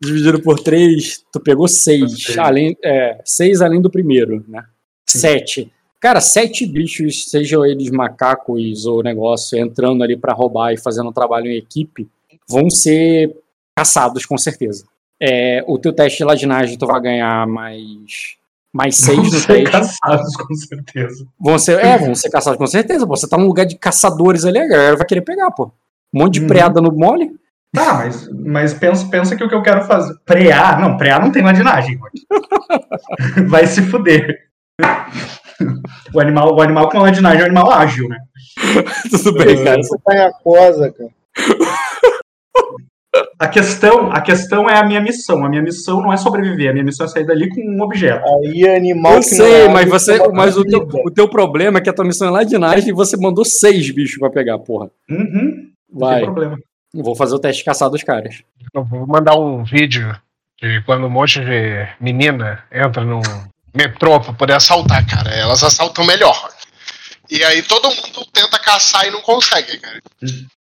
dividido 0.00 0.40
por 0.40 0.58
3, 0.58 1.24
tu 1.32 1.40
pegou 1.40 1.68
6. 1.68 2.24
Seis. 2.24 2.38
Além, 2.38 2.76
é, 2.82 3.20
6 3.24 3.60
além 3.60 3.80
do 3.80 3.90
primeiro, 3.90 4.44
né? 4.48 4.64
Sim. 5.06 5.18
7. 5.18 5.72
Cara, 6.00 6.20
sete 6.20 6.66
bichos, 6.66 7.30
sejam 7.30 7.64
eles 7.64 7.90
macacos 7.90 8.84
ou 8.84 9.02
negócio, 9.02 9.58
entrando 9.58 10.02
ali 10.04 10.14
pra 10.16 10.34
roubar 10.34 10.72
e 10.72 10.76
fazendo 10.76 11.08
um 11.08 11.12
trabalho 11.12 11.46
em 11.50 11.56
equipe, 11.56 12.06
vão 12.46 12.68
ser 12.68 13.34
caçados 13.74 14.26
com 14.26 14.36
certeza. 14.36 14.84
É, 15.18 15.64
o 15.66 15.78
teu 15.78 15.94
teste 15.94 16.18
de 16.18 16.24
ladinagem 16.24 16.76
tu 16.76 16.86
vai 16.86 17.00
ganhar 17.00 17.46
mais 17.46 18.36
mais 18.74 18.96
6 18.96 19.16
Vão 19.16 19.24
no 19.24 19.30
ser 19.30 19.70
caçados, 19.70 20.36
com 20.36 20.54
certeza. 20.54 21.26
Vão 21.40 21.58
ser, 21.58 21.78
é, 21.84 21.96
vão 21.96 22.14
ser 22.16 22.28
caçados 22.28 22.58
com 22.58 22.66
certeza. 22.66 23.06
pô. 23.06 23.16
Você 23.16 23.28
tá 23.28 23.38
num 23.38 23.46
lugar 23.46 23.64
de 23.64 23.78
caçadores 23.78 24.44
ali, 24.44 24.58
a 24.58 24.66
galera 24.66 24.96
vai 24.96 25.06
querer 25.06 25.20
pegar, 25.22 25.50
pô. 25.52 25.70
Um 26.12 26.20
monte 26.20 26.34
de 26.34 26.40
Uhum. 26.40 26.46
preada 26.48 26.80
no 26.80 26.90
mole. 26.92 27.30
Tá, 27.72 27.94
mas, 27.94 28.28
mas 28.32 28.74
pensa, 28.74 29.06
pensa 29.08 29.34
que 29.36 29.42
o 29.44 29.48
que 29.48 29.54
eu 29.54 29.62
quero 29.62 29.84
fazer. 29.84 30.14
Prear. 30.24 30.80
Não, 30.80 30.96
prear 30.96 31.20
não 31.20 31.30
tem 31.32 31.42
ladinagem. 31.42 31.98
mano. 31.98 32.12
Vai 33.48 33.66
se 33.66 33.82
fuder. 33.82 34.48
O 36.12 36.20
animal, 36.20 36.54
o 36.54 36.60
animal 36.60 36.88
com 36.88 36.98
ladinagem 36.98 37.40
é 37.40 37.42
um 37.44 37.46
animal 37.46 37.72
ágil, 37.72 38.08
né? 38.08 38.18
Tudo 39.10 39.32
bem, 39.38 39.64
cara. 39.64 39.82
Você 39.82 39.98
tá 40.04 40.14
em 40.14 40.20
aquosa, 40.20 40.92
cara. 40.92 41.10
A 43.38 43.48
questão, 43.48 44.10
a 44.12 44.20
questão 44.20 44.68
é 44.68 44.76
a 44.78 44.84
minha 44.84 45.00
missão. 45.00 45.44
A 45.44 45.48
minha 45.48 45.62
missão 45.62 46.00
não 46.00 46.12
é 46.12 46.16
sobreviver, 46.16 46.70
a 46.70 46.72
minha 46.72 46.84
missão 46.84 47.06
é 47.06 47.08
sair 47.08 47.24
dali 47.26 47.48
com 47.48 47.60
um 47.60 47.82
objeto. 47.82 48.24
Aí 48.26 48.64
é 48.64 48.76
animal 48.76 49.12
Eu 49.12 49.16
não 49.16 49.22
sei, 49.22 49.52
é 49.62 49.68
mas 49.68 49.88
você, 49.88 50.28
mas 50.28 50.56
o 50.56 50.64
teu, 50.64 50.88
o 51.04 51.10
teu 51.10 51.28
problema 51.28 51.78
é 51.78 51.80
que 51.80 51.90
a 51.90 51.92
tua 51.92 52.04
missão 52.04 52.28
é 52.28 52.30
ladinagem 52.30 52.88
e 52.88 52.92
você 52.92 53.16
mandou 53.16 53.44
seis 53.44 53.90
bichos 53.90 54.18
pra 54.18 54.30
pegar, 54.30 54.58
porra. 54.58 54.90
Uhum, 55.08 55.68
não 55.92 56.00
Vai, 56.00 56.16
tem 56.16 56.24
problema. 56.24 56.58
vou 56.94 57.14
fazer 57.14 57.34
o 57.34 57.38
teste 57.38 57.60
de 57.60 57.64
caçar 57.64 57.90
dos 57.90 58.02
caras. 58.02 58.42
Eu 58.72 58.84
vou 58.84 59.06
mandar 59.06 59.36
um 59.36 59.62
vídeo 59.64 60.14
de 60.60 60.82
quando 60.82 61.06
um 61.06 61.10
monte 61.10 61.40
de 61.40 61.86
menina 62.00 62.64
entra 62.72 63.04
num 63.04 63.20
metrô 63.74 64.20
pra 64.20 64.32
poder 64.32 64.54
assaltar, 64.54 65.06
cara. 65.06 65.30
Elas 65.30 65.62
assaltam 65.62 66.04
melhor. 66.06 66.48
E 67.30 67.42
aí 67.42 67.62
todo 67.62 67.88
mundo 67.88 68.26
tenta 68.32 68.58
caçar 68.58 69.06
e 69.06 69.10
não 69.10 69.20
consegue, 69.22 69.78
cara. 69.78 69.98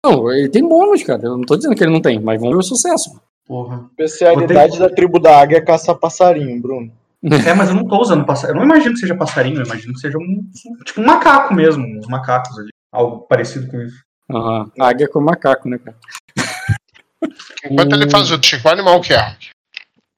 Não, 0.06 0.32
ele 0.32 0.50
tem 0.50 0.68
bônus, 0.68 1.04
cara. 1.04 1.22
Eu 1.26 1.38
não 1.38 1.44
tô 1.46 1.56
dizendo 1.56 1.76
que 1.76 1.84
ele 1.84 1.92
não 1.92 2.02
tem, 2.02 2.20
mas 2.20 2.40
vamos 2.40 2.56
ver 2.56 2.60
o 2.60 2.64
sucesso. 2.64 3.20
Porra. 3.46 3.86
Especialidade 3.92 4.78
da 4.80 4.90
tribo 4.90 5.20
da 5.20 5.40
águia 5.42 5.58
é 5.58 5.62
caçar 5.62 5.96
passarinho, 5.96 6.62
Bruno. 6.62 6.92
É, 7.46 7.54
mas 7.54 7.68
eu 7.68 7.76
não 7.76 7.86
tô 7.86 8.00
usando 8.00 8.26
passarinho. 8.26 8.56
Eu 8.62 8.66
não 8.66 8.74
imagino 8.76 8.94
que 8.94 9.02
seja 9.02 9.14
passarinho, 9.14 9.58
eu 9.60 9.66
imagino 9.66 9.94
que 9.94 10.00
seja 10.00 10.18
um. 10.18 10.42
Tipo 10.86 11.02
um 11.02 11.06
macaco 11.06 11.54
mesmo, 11.54 11.84
uns 11.86 12.08
macacos 12.08 12.58
ali. 12.58 12.70
Algo 12.94 13.20
parecido 13.28 13.68
com 13.70 13.82
isso. 13.82 13.98
Aham. 14.32 14.72
Águia 14.80 15.06
com 15.10 15.20
macaco, 15.20 15.68
né, 15.68 15.78
cara? 15.80 15.98
Enquanto 17.70 17.94
ele 17.94 18.10
faz 18.10 18.32
o 18.32 18.40
tipo, 18.40 18.62
qual 18.64 18.74
animal 18.74 19.02
que 19.02 19.14
é? 19.14 19.36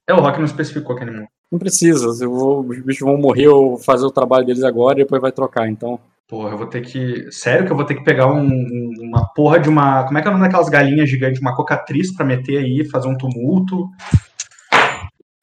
É, 0.08 0.13
o 0.13 0.20
Rock 0.20 0.38
não 0.38 0.46
especificou 0.46 0.96
que 0.96 1.02
animal. 1.02 1.26
Não 1.52 1.58
precisa. 1.58 2.24
Eu 2.24 2.32
vou- 2.32 2.60
os 2.67 2.80
bichos 2.82 3.02
vão 3.06 3.17
morrer, 3.17 3.46
eu 3.48 3.70
vou 3.70 3.78
fazer 3.78 4.06
o 4.06 4.12
trabalho 4.12 4.46
deles 4.46 4.63
agora 4.63 5.00
e 5.00 5.04
depois 5.04 5.20
vai 5.22 5.32
trocar. 5.32 5.67
Então, 5.67 6.00
Porra, 6.32 6.52
eu 6.52 6.58
vou 6.58 6.65
ter 6.67 6.80
que. 6.82 7.28
Sério 7.30 7.65
que 7.65 7.72
eu 7.74 7.76
vou 7.76 7.86
ter 7.86 7.94
que 7.94 8.06
pegar 8.06 8.28
um- 8.28 8.48
um- 8.48 8.94
uma 9.02 9.26
porra 9.34 9.60
de 9.60 9.67
uma. 9.67 10.06
Como 10.06 10.17
é 10.17 10.22
que 10.22 10.28
é 10.30 10.32
o 10.32 10.34
nome 10.34 10.46
daquelas 10.46 10.70
galinhas 10.70 11.10
gigantes? 11.10 11.41
Uma 11.41 11.54
cocatriz 11.54 12.12
pra 12.15 12.26
meter 12.26 12.58
aí, 12.60 12.86
fazer 12.89 13.10
um 13.10 13.17
tumulto. 13.17 13.89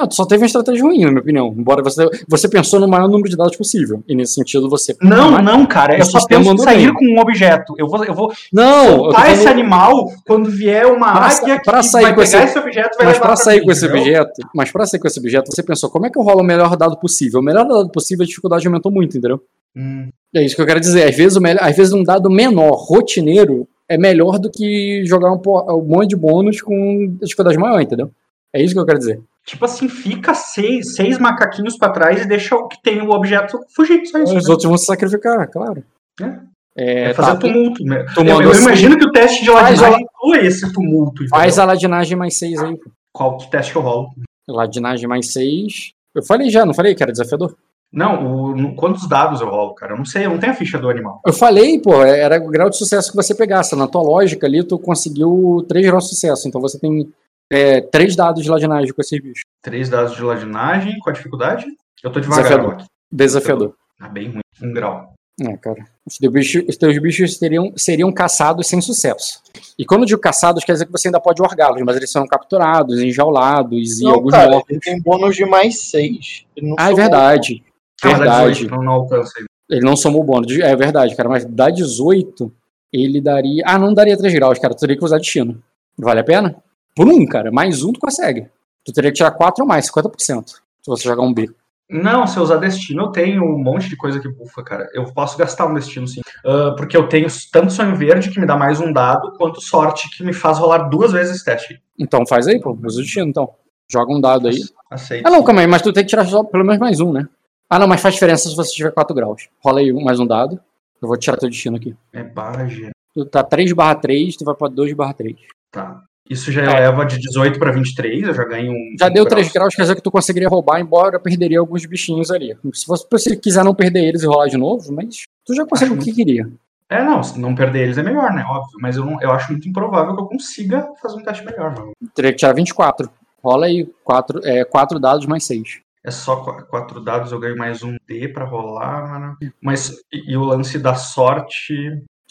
Ah, 0.01 0.07
tu 0.07 0.15
só 0.15 0.25
teve 0.25 0.43
uma 0.43 0.47
estratégia 0.47 0.83
ruim, 0.83 1.01
na 1.01 1.09
minha 1.11 1.21
opinião. 1.21 1.55
Embora 1.59 1.83
você, 1.83 2.09
você 2.29 2.49
pensou 2.49 2.79
no 2.81 2.87
maior 2.89 3.07
número 3.09 3.29
de 3.29 3.37
dados 3.37 3.57
possível. 3.57 4.03
E 4.09 4.15
nesse 4.15 4.35
sentido 4.35 4.71
você. 4.71 4.97
Não, 5.03 5.43
não, 5.43 5.67
cara. 5.67 5.97
Eu 5.99 6.03
o 6.03 6.07
só 6.07 6.25
penso 6.25 6.53
em 6.53 6.59
sair 6.59 6.87
bem. 6.87 6.95
com 6.95 7.05
um 7.17 7.21
objeto. 7.21 7.75
Eu 7.77 7.89
vou, 7.89 8.05
eu 8.05 8.15
vou 8.15 8.33
Não! 8.53 8.87
eu 8.87 8.97
soltar 8.97 9.31
esse 9.33 9.49
animal 9.49 10.07
quando 10.27 10.49
vier 10.49 10.87
uma 10.87 11.13
Pra 11.13 11.27
águia 11.27 11.59
que 11.59 11.65
pra 11.65 11.83
sair 11.83 12.03
vai 12.05 12.15
com 12.15 12.21
pegar 12.23 12.39
esse- 12.39 12.49
esse, 12.51 12.59
objeto 12.61 12.97
vai 12.97 13.07
Mas 13.09 13.19
pra 13.19 13.37
sair 13.37 13.61
com 13.63 13.73
esse 13.73 13.85
objeto, 13.87 14.33
mas 14.55 14.71
para 14.71 14.87
sair 14.87 15.01
com 15.01 15.09
esse 15.09 15.19
objeto, 15.19 15.51
você 15.55 15.63
pensou, 15.65 15.91
como 15.91 16.07
é 16.07 16.11
que 16.11 16.19
eu 16.19 16.23
rolo 16.23 16.41
o 16.43 16.45
melhor 16.45 16.77
dado 16.77 16.97
possível? 16.99 17.41
O 17.41 17.43
melhor 17.43 17.67
dado 17.67 17.91
possível, 17.91 18.23
a 18.23 18.27
dificuldade 18.27 18.67
aumentou 18.69 18.93
muito, 18.93 19.19
entendeu? 19.19 19.41
Hum, 19.77 20.09
É 20.35 20.43
isso 20.45 20.55
que 20.57 20.63
eu 20.63 20.67
quero 20.67 20.81
dizer. 20.81 21.09
Às 21.09 21.17
vezes, 21.17 21.37
o 21.37 21.41
melhor, 21.41 21.63
às 21.63 21.77
vezes 21.77 21.93
um 21.93 22.03
dado 22.03 22.29
menor, 22.31 22.73
rotineiro, 22.75 23.67
é 23.89 23.97
melhor 23.97 24.39
do 24.39 24.51
que 24.51 25.03
jogar 25.07 25.33
um, 25.33 25.41
um 25.47 25.83
monte 25.85 26.11
de 26.11 26.17
bônus 26.17 26.61
com 26.61 27.17
dificuldade 27.23 27.57
maior, 27.59 27.81
entendeu? 27.81 28.11
É 28.53 28.63
isso 28.63 28.75
que 28.75 28.81
eu 28.81 28.87
quero 28.87 28.99
dizer. 28.99 29.21
tipo 29.47 29.65
assim, 29.65 29.89
fica 29.89 30.35
seis, 30.35 30.95
seis 30.95 31.19
macaquinhos 31.19 31.77
pra 31.79 31.91
trás 31.91 32.23
e 32.23 32.29
deixa 32.29 32.55
o 32.55 32.69
que 32.69 32.81
tem 32.83 33.01
o 33.01 33.11
objeto 33.11 33.59
fugir. 33.75 34.05
Só 34.07 34.19
isso. 34.23 34.37
Os 34.37 34.45
né? 34.45 34.51
outros 34.51 34.69
vão 34.69 34.77
se 34.79 34.85
sacrificar, 34.87 35.49
claro. 35.51 35.83
É, 36.21 37.11
É, 37.11 37.15
fazer 37.15 37.31
tá, 37.33 37.37
tumulto. 37.37 37.83
Né? 37.83 38.05
Eu, 38.17 38.43
eu 38.43 38.53
seis- 38.55 38.65
imagino 38.67 38.99
que 38.99 39.05
o 39.07 39.13
teste 39.13 39.43
de 39.43 39.51
ladinagem 39.51 40.03
inclui 40.03 40.47
esse 40.47 40.73
tumulto. 40.73 41.23
entendeu? 41.23 41.31
Faz 41.31 41.59
a 41.59 41.65
ladinagem 41.65 42.17
mais 42.17 42.39
6 42.39 42.63
aí. 42.63 42.79
Qual 43.13 43.37
que 43.39 43.51
teste 43.51 43.73
que 43.73 43.79
eu 43.79 43.83
rolo? 43.83 44.11
Ladinagem 44.47 45.09
mais 45.09 45.33
6. 45.33 45.93
Eu 46.15 46.23
falei 46.23 46.51
já, 46.51 46.65
não 46.67 46.75
falei 46.75 46.95
que 46.95 47.03
era 47.03 47.13
desafiador? 47.13 47.57
Não, 47.93 48.27
o, 48.51 48.55
no- 48.57 48.75
quantos 48.75 49.09
dados 49.09 49.41
eu 49.41 49.49
rolo, 49.49 49.75
cara? 49.75 49.93
Eu 49.95 49.97
não 49.99 50.05
sei, 50.05 50.27
eu 50.27 50.31
não 50.31 50.39
tenho 50.39 50.53
a 50.53 50.57
ficha 50.57 50.79
do 50.79 50.91
animal. 50.91 51.21
Eu 51.27 51.33
falei, 51.33 51.81
pô, 51.81 52.03
era 52.05 52.37
o 52.39 52.49
grau 52.51 52.69
de 52.69 52.77
sucesso 52.77 53.11
que 53.11 53.17
você 53.17 53.35
pegasse. 53.35 53.75
Na 53.75 53.87
tua 53.87 54.03
lógica 54.03 54.47
ali, 54.47 54.63
tu 54.63 54.79
conseguiu 54.79 55.65
três 55.69 55.87
graus 55.87 56.05
de 56.05 56.11
sucesso. 56.11 56.47
Então 56.47 56.61
você 56.61 56.79
tem 56.79 57.11
é, 57.51 57.81
três 57.81 58.15
dados 58.15 58.43
de 58.43 58.51
ladinagem 58.51 58.93
com 58.93 59.01
esses 59.01 59.19
bichos. 59.21 59.43
Três 59.63 59.89
dados 59.89 60.15
de 60.15 60.23
ladinagem, 60.23 60.99
qual 60.99 61.13
a 61.13 61.17
dificuldade? 61.17 61.65
Eu 62.05 62.11
tô 62.13 62.21
devagar 62.21 62.45
Desafiador. 62.45 62.75
aqui. 62.75 62.85
Desafiador. 63.11 63.75
Tá 63.99 64.09
bem 64.09 64.29
ruim. 64.29 64.41
Um 64.63 64.73
grau. 64.73 65.15
É, 65.41 65.57
cara. 65.57 65.85
Os 66.07 66.19
teus 66.19 66.33
bichos, 66.33 66.65
os 66.69 66.77
teus 66.77 66.99
bichos 66.99 67.39
seriam, 67.39 67.73
seriam 67.77 68.13
caçados 68.13 68.67
sem 68.67 68.81
sucesso. 68.81 69.41
E 69.79 69.85
quando 69.87 70.03
eu 70.03 70.07
digo 70.07 70.21
caçados, 70.21 70.65
quer 70.65 70.73
dizer 70.73 70.87
que 70.87 70.93
você 70.93 71.09
ainda 71.09 71.21
pode 71.21 71.41
orgá-los, 71.41 71.81
mas 71.83 71.97
eles 71.97 72.11
são 72.11 72.27
capturados, 72.27 73.01
enjaulados 73.01 74.01
e 74.01 74.05
Não, 74.05 74.15
alguns 74.15 74.33
cara, 74.33 74.51
mortos. 74.51 74.71
ele 74.71 74.81
tem 74.81 75.01
bônus 75.01 75.37
de 75.37 75.45
mais 75.47 75.81
6. 75.91 76.45
Ah, 76.79 76.91
é 76.91 76.95
verdade. 76.95 77.63
Dá 77.65 77.68
Verdade. 78.03 78.53
18, 78.55 78.71
não, 78.71 78.83
não 78.83 78.93
alcança. 78.93 79.33
Ele 79.69 79.81
não 79.81 79.97
somou 79.97 80.25
bônus. 80.25 80.59
É 80.59 80.75
verdade, 80.75 81.15
cara. 81.17 81.29
Mas 81.29 81.45
dá 81.45 81.71
18, 81.71 82.53
ele 82.93 83.21
daria. 83.21 83.63
Ah, 83.67 83.79
não 83.79 83.93
daria 83.93 84.17
3 84.17 84.33
graus, 84.35 84.59
cara. 84.59 84.75
Tu 84.75 84.81
teria 84.81 84.97
que 84.97 85.05
usar 85.05 85.19
destino. 85.19 85.63
Vale 85.99 86.21
a 86.21 86.25
pena? 86.25 86.57
Por 86.95 87.07
um, 87.07 87.27
cara. 87.27 87.51
Mais 87.51 87.83
um 87.83 87.93
tu 87.93 88.01
consegue. 88.01 88.49
Tu 88.85 88.93
teria 88.93 89.11
que 89.11 89.17
tirar 89.17 89.33
4 89.33 89.63
ou 89.63 89.69
mais, 89.69 89.91
50%. 89.91 90.47
Se 90.47 90.61
você 90.87 91.05
jogar 91.05 91.23
um 91.23 91.35
B. 91.35 91.51
Não, 91.91 92.27
se 92.27 92.37
eu 92.37 92.43
usar 92.43 92.57
destino, 92.57 93.05
eu 93.05 93.09
tenho 93.09 93.43
um 93.43 93.59
monte 93.59 93.89
de 93.89 93.97
coisa 93.97 94.21
que 94.21 94.29
bufa, 94.29 94.63
cara. 94.63 94.89
Eu 94.93 95.05
posso 95.13 95.39
gastar 95.39 95.67
um 95.67 95.75
destino, 95.75 96.07
sim. 96.07 96.21
Ah, 96.45 96.75
porque 96.77 96.97
eu 96.97 97.09
tenho 97.09 97.27
tanto 97.51 97.73
sonho 97.73 97.97
verde, 97.97 98.31
que 98.31 98.39
me 98.39 98.47
dá 98.47 98.57
mais 98.57 98.81
um 98.81 98.93
dado, 98.93 99.33
quanto 99.37 99.61
sorte, 99.61 100.09
que 100.17 100.23
me 100.23 100.33
faz 100.33 100.59
rolar 100.59 100.89
duas 100.89 101.13
vezes 101.13 101.37
esse 101.37 101.45
teste. 101.45 101.81
Então 101.99 102.27
faz 102.27 102.47
aí, 102.47 102.61
pô. 102.61 102.79
Usa 102.85 103.01
o 103.01 103.03
destino, 103.03 103.27
então. 103.27 103.51
Joga 103.91 104.13
um 104.13 104.21
dado 104.21 104.49
aí. 104.49 104.61
Aceito. 104.91 105.27
Ah, 105.27 105.31
não, 105.31 105.43
calma 105.43 105.63
aí. 105.63 105.67
Mas 105.67 105.83
tu 105.83 105.93
tem 105.93 106.05
que 106.05 106.11
tirar 106.11 106.27
só 106.27 106.45
pelo 106.45 106.65
menos 106.65 106.79
mais 106.79 107.01
um, 107.01 107.13
né? 107.13 107.27
Ah, 107.71 107.79
não, 107.79 107.87
mas 107.87 108.01
faz 108.01 108.15
diferença 108.15 108.49
se 108.49 108.57
você 108.57 108.73
tiver 108.73 108.93
4 108.93 109.15
graus. 109.15 109.49
Rola 109.63 109.81
aí 109.81 109.93
mais 109.93 110.19
um 110.19 110.27
dado. 110.27 110.59
Eu 111.01 111.07
vou 111.07 111.17
tirar 111.19 111.37
teu 111.37 111.51
destino 111.51 111.77
aqui. 111.77 111.95
É 112.13 112.23
bage. 112.23 112.91
Tu 113.15 113.25
tá 113.27 113.43
3 113.43 113.73
barra 113.73 113.95
3, 113.95 114.37
tu 114.37 114.45
vai 114.45 114.55
pra 114.55 114.69
2 114.69 114.95
barra 114.95 115.13
3. 115.13 115.37
Tá. 115.71 116.03
Isso 116.29 116.51
já 116.53 116.63
leva 116.63 117.05
de 117.05 117.19
18 117.19 117.59
pra 117.59 117.73
23, 117.73 118.29
eu 118.29 118.35
já 118.35 118.45
ganho 118.45 118.73
um. 118.73 118.97
Já 118.99 119.09
deu 119.09 119.25
grau. 119.25 119.37
3 119.37 119.53
graus, 119.53 119.75
quer 119.75 119.83
dizer 119.83 119.95
que 119.95 120.03
tu 120.03 120.11
conseguiria 120.11 120.49
roubar, 120.49 120.81
embora 120.81 121.19
perderia 121.19 121.59
alguns 121.59 121.85
bichinhos 121.87 122.31
ali. 122.31 122.57
Se 122.75 122.87
você, 122.87 123.03
se 123.03 123.09
você 123.11 123.37
quiser 123.37 123.65
não 123.65 123.75
perder 123.75 124.05
eles 124.05 124.23
e 124.23 124.27
rolar 124.27 124.49
de 124.49 124.59
novo, 124.59 124.93
mas 124.93 125.23
tu 125.45 125.55
já 125.55 125.65
consegue 125.65 125.93
o 125.93 125.99
que 125.99 126.13
queria. 126.13 126.51
É, 126.91 127.03
não, 127.03 127.23
se 127.23 127.39
não 127.39 127.55
perder 127.55 127.85
eles 127.85 127.99
é 127.99 128.03
melhor, 128.03 128.33
né? 128.33 128.45
Óbvio. 128.45 128.79
Mas 128.81 128.97
eu, 128.97 129.05
não, 129.05 129.21
eu 129.21 129.31
acho 129.31 129.53
muito 129.53 129.69
improvável 129.69 130.15
que 130.15 130.23
eu 130.23 130.27
consiga 130.27 130.89
fazer 131.03 131.17
um 131.17 131.23
teste 131.23 131.45
melhor, 131.45 131.75
mano. 131.75 131.93
Teria 132.15 132.33
que 132.33 132.39
tirar 132.39 132.55
24. 132.55 133.11
Rola 133.43 133.67
aí 133.67 133.87
4 134.05 134.41
é, 134.45 134.65
quatro 134.65 134.99
dados 134.99 135.27
mais 135.27 135.45
6. 135.45 135.81
É 136.09 136.11
só 136.11 136.37
qu- 136.37 136.65
quatro 136.69 137.01
dados, 137.03 137.33
eu 137.33 137.39
ganho 137.39 137.55
mais 137.59 137.83
um 137.83 137.95
D 138.07 138.29
pra 138.29 138.47
rolar, 138.47 139.07
mano. 139.11 139.37
Mas 139.63 139.91
e, 140.11 140.33
e 140.33 140.37
o 140.39 140.43
lance 140.43 140.79
da 140.79 140.95
sorte. 140.95 141.75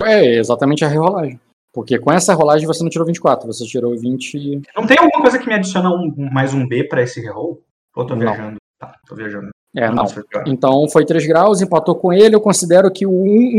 É 0.01 0.25
exatamente 0.35 0.83
a 0.83 0.87
rerolagem. 0.87 1.39
Porque 1.71 1.99
com 1.99 2.11
essa 2.11 2.33
rolagem 2.33 2.65
você 2.65 2.81
não 2.81 2.89
tirou 2.89 3.05
24, 3.05 3.45
você 3.45 3.63
tirou 3.65 3.95
20. 3.95 4.63
Não 4.75 4.87
tem 4.87 4.97
alguma 4.97 5.21
coisa 5.21 5.37
que 5.37 5.45
me 5.45 5.53
adiciona 5.53 5.91
um, 5.91 6.11
mais 6.31 6.55
um 6.55 6.67
B 6.67 6.85
pra 6.85 7.03
esse 7.03 7.21
reroll? 7.21 7.61
Ou 7.95 8.03
tô 8.07 8.15
Não. 8.15 8.21
viajando? 8.21 8.57
Tá, 8.79 8.95
tô 9.07 9.15
viajando. 9.15 9.49
É, 9.77 9.87
não. 9.89 9.95
Nossa, 9.97 10.15
foi 10.15 10.23
pior. 10.23 10.43
Então 10.47 10.89
foi 10.89 11.05
3 11.05 11.27
graus, 11.27 11.61
empatou 11.61 11.93
com 11.95 12.11
ele. 12.11 12.35
Eu 12.35 12.41
considero 12.41 12.91
que 12.91 13.05
um, 13.05 13.11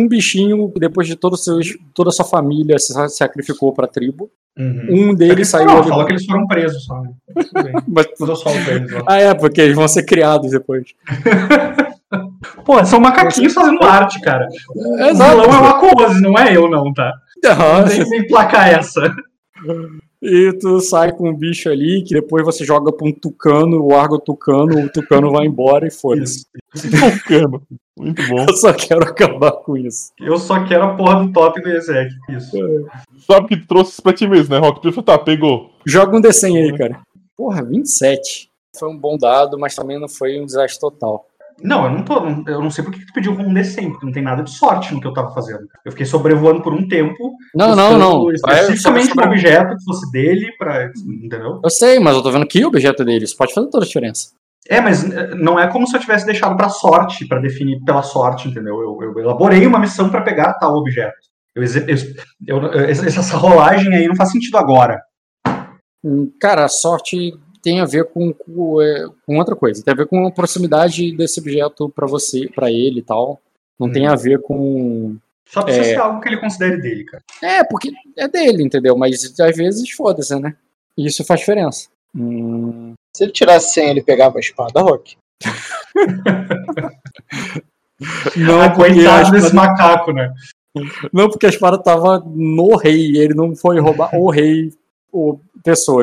um 0.02 0.08
bichinho, 0.08 0.72
depois 0.76 1.06
de 1.06 1.14
todos 1.14 1.44
seus, 1.44 1.68
toda 1.94 2.08
a 2.08 2.12
sua 2.12 2.24
família 2.24 2.76
se 2.78 2.92
sacrificou 3.10 3.72
pra 3.72 3.86
tribo, 3.86 4.28
Uhum. 4.58 5.10
um 5.10 5.14
deles 5.14 5.46
saiu. 5.46 5.66
Não, 5.66 5.84
falou 5.84 6.04
que 6.04 6.10
eles 6.14 6.26
foram 6.26 6.44
presos 6.48 6.84
só, 6.84 7.00
né? 7.00 7.10
Tudo. 7.32 7.70
Mas- 7.86 8.06
eu 8.18 8.34
solto 8.34 8.58
eles 8.68 8.90
lá. 8.90 9.02
Ah, 9.06 9.16
é, 9.20 9.32
porque 9.32 9.60
eles 9.60 9.76
vão 9.76 9.86
ser 9.86 10.02
criados 10.02 10.50
depois. 10.50 10.82
Pô, 12.64 12.84
são 12.84 12.98
macaquinhos 12.98 13.52
fazendo 13.54 13.82
arte, 13.84 14.20
cara. 14.20 14.48
O 14.74 14.96
Exato. 15.04 15.30
vilão 15.30 15.44
é 15.54 15.58
uma 15.60 15.78
Close, 15.78 16.20
não 16.20 16.36
é 16.36 16.56
eu, 16.56 16.68
não, 16.68 16.92
tá? 16.92 17.12
Não 17.44 17.84
tem 17.84 18.02
que 18.02 18.10
me 18.10 18.18
emplacar 18.18 18.68
essa. 18.68 19.14
E 20.20 20.52
tu 20.58 20.80
sai 20.80 21.12
com 21.12 21.30
um 21.30 21.34
bicho 21.34 21.68
ali, 21.68 22.02
que 22.02 22.14
depois 22.14 22.44
você 22.44 22.64
joga 22.64 22.92
pra 22.92 23.06
um 23.06 23.12
tucano, 23.12 23.86
larga 23.86 24.14
o 24.14 24.20
tucano, 24.20 24.84
o 24.84 24.88
tucano 24.88 25.30
vai 25.30 25.46
embora 25.46 25.86
e 25.86 25.90
foda-se. 25.90 26.46
Tucano. 26.72 27.62
Muito 27.96 28.22
bom. 28.28 28.44
Eu 28.48 28.56
só 28.56 28.72
quero 28.72 29.02
acabar 29.02 29.52
com 29.52 29.76
isso. 29.76 30.12
Eu 30.20 30.38
só 30.38 30.64
quero 30.64 30.84
a 30.84 30.94
porra 30.94 31.24
do 31.24 31.32
top 31.32 31.60
do 31.60 31.68
Ezek. 31.68 32.14
Isso. 32.28 32.56
Sabe 33.26 33.48
que 33.48 33.56
tu 33.56 33.66
trouxe 33.66 33.92
isso 33.92 34.02
pra 34.02 34.12
ti 34.12 34.26
mesmo, 34.26 34.54
né, 34.54 34.60
Rock? 34.60 34.80
Tu 34.80 35.02
tá, 35.02 35.18
pegou. 35.18 35.72
Joga 35.84 36.16
um 36.16 36.20
D100 36.20 36.56
aí, 36.56 36.78
cara. 36.78 37.00
Porra, 37.36 37.64
27. 37.64 38.48
Foi 38.78 38.88
um 38.88 38.96
bom 38.96 39.18
dado, 39.18 39.58
mas 39.58 39.74
também 39.74 39.98
não 39.98 40.08
foi 40.08 40.40
um 40.40 40.46
desastre 40.46 40.80
total. 40.80 41.27
Não, 41.62 41.84
eu 41.86 41.90
não 41.90 42.02
tô. 42.04 42.14
Eu 42.46 42.62
não 42.62 42.70
sei 42.70 42.84
por 42.84 42.92
que 42.92 43.04
tu 43.04 43.12
pediu 43.12 43.32
um 43.32 43.52
D100, 43.52 43.90
porque 43.90 44.06
não 44.06 44.12
tem 44.12 44.22
nada 44.22 44.42
de 44.42 44.50
sorte 44.50 44.94
no 44.94 45.00
que 45.00 45.06
eu 45.06 45.12
tava 45.12 45.32
fazendo. 45.34 45.66
Eu 45.84 45.90
fiquei 45.92 46.06
sobrevoando 46.06 46.62
por 46.62 46.72
um 46.72 46.86
tempo. 46.86 47.32
Não, 47.54 47.74
não, 47.74 47.98
não. 47.98 48.30
Especificamente 48.30 49.08
sobre- 49.08 49.24
um 49.24 49.28
objeto 49.28 49.76
que 49.76 49.84
fosse 49.84 50.10
dele, 50.12 50.52
pra. 50.58 50.90
Entendeu? 51.24 51.60
Eu 51.64 51.70
sei, 51.70 51.98
mas 51.98 52.14
eu 52.16 52.22
tô 52.22 52.30
vendo 52.30 52.46
que 52.46 52.64
o 52.64 52.68
objeto 52.68 53.04
deles 53.04 53.34
pode 53.34 53.52
fazer 53.54 53.68
toda 53.70 53.84
a 53.84 53.86
diferença. 53.86 54.30
É, 54.68 54.80
mas 54.80 55.02
eh, 55.10 55.34
não 55.34 55.58
é 55.58 55.66
como 55.66 55.86
se 55.86 55.96
eu 55.96 56.00
tivesse 56.00 56.26
deixado 56.26 56.54
pra 56.56 56.68
sorte, 56.68 57.26
pra 57.26 57.40
definir 57.40 57.80
pela 57.84 58.02
sorte, 58.02 58.48
entendeu? 58.48 58.80
Eu, 58.82 58.98
eu 59.02 59.18
elaborei 59.18 59.66
uma 59.66 59.78
missão 59.78 60.10
pra 60.10 60.20
pegar 60.20 60.52
tal 60.54 60.74
objeto. 60.76 61.16
Eu, 61.56 61.62
eu- 61.64 62.62
eu- 62.72 62.80
essa 62.84 63.06
essa 63.06 63.36
rolagem 63.36 63.92
aí 63.94 64.06
não 64.06 64.14
faz 64.14 64.30
sentido 64.30 64.58
agora. 64.58 65.00
Hum, 66.04 66.30
Cara, 66.40 66.64
a 66.64 66.68
sorte 66.68 67.32
tem 67.68 67.80
a 67.80 67.84
ver 67.84 68.04
com, 68.06 68.32
com, 68.32 68.80
é, 68.80 69.06
com 69.26 69.36
outra 69.38 69.54
coisa. 69.54 69.82
Tem 69.84 69.92
a 69.92 69.96
ver 69.96 70.06
com 70.06 70.26
a 70.26 70.30
proximidade 70.30 71.14
desse 71.16 71.38
objeto 71.40 71.88
pra 71.90 72.06
você, 72.06 72.48
pra 72.54 72.70
ele 72.70 73.00
e 73.00 73.02
tal. 73.02 73.40
Não 73.78 73.88
Hum. 73.88 73.92
tem 73.92 74.06
a 74.06 74.14
ver 74.14 74.40
com. 74.40 75.16
Só 75.46 75.62
precisa 75.62 75.84
É. 75.86 75.88
ser 75.94 76.00
algo 76.00 76.20
que 76.20 76.28
ele 76.28 76.38
considere 76.40 76.80
dele, 76.80 77.04
cara. 77.04 77.22
É, 77.42 77.62
porque 77.64 77.90
é 78.16 78.26
dele, 78.28 78.62
entendeu? 78.62 78.96
Mas 78.96 79.34
às 79.38 79.56
vezes 79.56 79.90
foda-se, 79.90 80.38
né? 80.40 80.54
E 80.96 81.06
isso 81.06 81.24
faz 81.24 81.40
diferença. 81.40 81.88
Hum, 82.16 82.94
Se 83.14 83.24
ele 83.24 83.32
tirasse 83.32 83.74
100, 83.74 83.90
ele 83.90 84.02
pegava 84.02 84.38
a 84.38 84.40
espada, 84.40 84.80
Rock. 84.80 85.16
Não, 88.36 88.60
ah, 88.60 88.66
a 88.66 88.74
coitado 88.74 89.00
espada- 89.00 89.30
desse 89.30 89.54
macaco, 89.54 90.12
né? 90.12 90.32
Não, 91.12 91.28
porque 91.28 91.46
a 91.46 91.48
espada 91.48 91.76
tava 91.82 92.22
no 92.24 92.76
rei, 92.76 93.16
ele 93.16 93.34
não 93.34 93.56
foi 93.56 93.80
roubar 93.80 94.14
o 94.14 94.30
rei, 94.30 94.72
o 95.12 95.38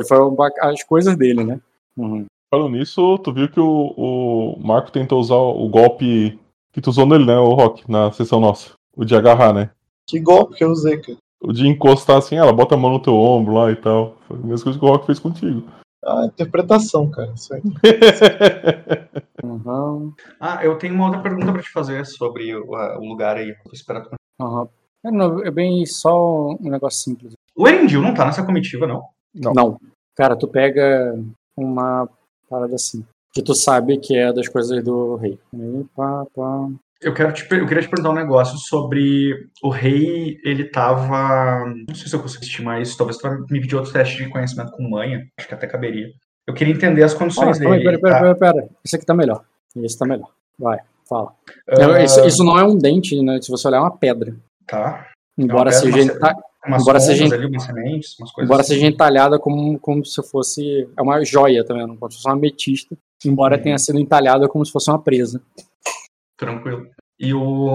foi 0.08 0.18
roubar 0.18 0.52
as 0.62 0.84
coisas 0.84 1.16
dele, 1.18 1.44
né? 1.44 1.60
Uhum. 1.98 2.26
Falando 2.54 2.72
nisso, 2.78 3.18
tu 3.20 3.34
viu 3.34 3.50
que 3.50 3.60
o, 3.60 3.94
o 3.98 4.60
Marco 4.66 4.92
tentou 4.92 5.20
usar 5.20 5.36
o 5.36 5.68
golpe 5.68 6.40
que 6.72 6.82
tu 6.82 6.90
usou 6.90 7.06
nele, 7.06 7.26
né, 7.26 7.38
o 7.38 7.54
Rock, 7.54 7.90
na 7.90 8.12
sessão 8.12 8.40
nossa. 8.40 8.72
O 8.96 9.04
de 9.04 9.16
agarrar, 9.16 9.54
né? 9.54 9.70
Que 10.08 10.20
golpe 10.20 10.56
que 10.56 10.64
eu 10.64 10.70
usei, 10.70 10.98
cara. 10.98 11.18
O 11.42 11.52
de 11.52 11.68
encostar 11.68 12.18
assim, 12.18 12.36
ela 12.36 12.54
bota 12.54 12.76
a 12.76 12.78
mão 12.78 12.92
no 12.92 13.02
teu 13.02 13.14
ombro 13.16 13.54
lá 13.56 13.72
e 13.72 13.76
tal. 13.76 14.16
Foi 14.28 14.38
a 14.38 14.40
mesma 14.42 14.64
coisa 14.64 14.80
que 14.80 14.86
o 14.86 14.88
Rock 14.88 15.06
fez 15.06 15.20
contigo. 15.20 15.64
Ah, 16.04 16.26
interpretação, 16.26 17.10
cara. 17.10 17.34
Isso 17.36 17.54
aí. 17.54 17.62
Uhum. 19.44 20.12
Ah, 20.40 20.64
eu 20.66 20.78
tenho 20.78 20.96
uma 20.96 21.06
outra 21.06 21.22
pergunta 21.22 21.52
pra 21.52 21.62
te 21.62 21.70
fazer 21.70 22.04
sobre 22.06 22.56
o, 22.56 22.74
a- 22.76 22.98
o 23.00 23.06
lugar 23.06 23.38
aí. 23.38 23.54
Vou 23.64 23.74
esperar 23.74 24.02
tu- 24.02 24.16
Uhum. 24.42 24.68
É, 25.06 25.12
não, 25.12 25.44
é 25.44 25.52
bem 25.52 25.86
só 25.86 26.50
um 26.60 26.70
negócio 26.70 27.04
simples. 27.04 27.34
O 27.56 27.68
Erendil 27.68 28.02
não 28.02 28.14
tá 28.14 28.26
nessa 28.26 28.44
comitiva, 28.44 28.88
não. 28.88 29.04
Não. 29.34 29.54
Não. 29.54 29.80
Cara, 30.16 30.36
tu 30.36 30.48
pega 30.48 31.18
uma 31.56 32.10
parada 32.50 32.76
assim. 32.76 33.06
Que 33.34 33.44
tu 33.44 33.54
sabe 33.54 33.98
que 33.98 34.16
é 34.18 34.32
das 34.34 34.48
coisas 34.48 34.84
do 34.84 35.16
rei. 35.16 35.38
Aí, 35.54 35.86
pá, 35.96 36.26
pá. 36.34 36.68
Eu, 37.02 37.14
quero 37.14 37.34
te, 37.34 37.42
eu 37.52 37.68
queria 37.68 37.84
te 37.84 37.90
perguntar 37.90 38.10
um 38.12 38.16
negócio 38.16 38.58
sobre 38.58 39.48
o 39.62 39.70
rei, 39.70 40.40
ele 40.44 40.64
tava. 40.66 41.66
Não 41.88 41.94
sei 41.94 42.08
se 42.08 42.16
eu 42.16 42.22
consigo 42.22 42.44
estimar 42.44 42.82
isso, 42.82 42.98
talvez 42.98 43.18
tu 43.18 43.28
vai 43.28 43.38
me 43.38 43.46
pedir 43.46 43.76
outro 43.76 43.92
teste 43.92 44.24
de 44.24 44.30
conhecimento 44.30 44.72
com 44.72 44.90
manha, 44.90 45.28
acho 45.38 45.48
que 45.48 45.54
até 45.54 45.68
caberia. 45.68 46.08
Eu 46.48 46.54
queria 46.54 46.74
entender 46.74 47.04
as 47.04 47.14
Ah, 47.14 47.18
condições 47.18 47.60
aí, 47.60 47.68
dele. 47.68 47.84
pera, 47.84 48.00
pera, 48.00 48.14
tá? 48.14 48.22
pera, 48.22 48.36
pera. 48.36 48.70
Esse 48.84 48.96
aqui 48.96 49.06
tá 49.06 49.14
melhor. 49.14 49.44
Esse 49.76 49.98
tá 50.00 50.06
melhor. 50.06 50.30
Vai, 50.58 50.80
fala. 51.08 51.34
Ah, 51.68 52.02
Isso, 52.02 52.26
isso 52.26 52.44
não 52.44 52.58
é 52.58 52.64
um 52.64 52.78
dente, 52.78 53.22
né? 53.22 53.42
Se 53.42 53.52
você 53.52 53.68
olhar, 53.68 53.78
é 53.78 53.82
uma 53.82 53.98
pedra. 53.98 54.34
Tá. 54.68 55.08
Embora 55.38 55.70
pedra, 55.72 55.92
seja, 55.92 56.02
enta- 56.14 56.36
Umas 56.66 56.82
Embora 56.82 57.00
seja- 57.00 57.26
ali, 57.36 57.46
umas 57.46 57.62
sementes, 57.64 58.18
umas 58.20 58.32
coisas 58.32 58.48
embora 58.50 58.62
assim. 58.64 58.74
seja 58.74 58.88
entalhada 58.88 59.38
como, 59.38 59.78
como 59.80 60.04
se 60.04 60.20
fosse. 60.28 60.90
É 60.98 61.02
uma 61.02 61.24
joia 61.24 61.64
também, 61.64 61.86
não 61.86 61.96
como 61.96 62.10
se 62.12 62.18
fosse 62.18 62.28
uma 62.28 62.34
ametista. 62.34 62.98
Embora 63.24 63.56
Uhum. 63.58 63.62
tenha 63.62 63.78
sido 63.78 64.00
entalhada 64.00 64.48
como 64.48 64.66
se 64.66 64.72
fosse 64.72 64.90
uma 64.90 65.00
presa. 65.00 65.40
Tranquilo. 66.38 66.88
E 67.20 67.34
o. 67.36 67.70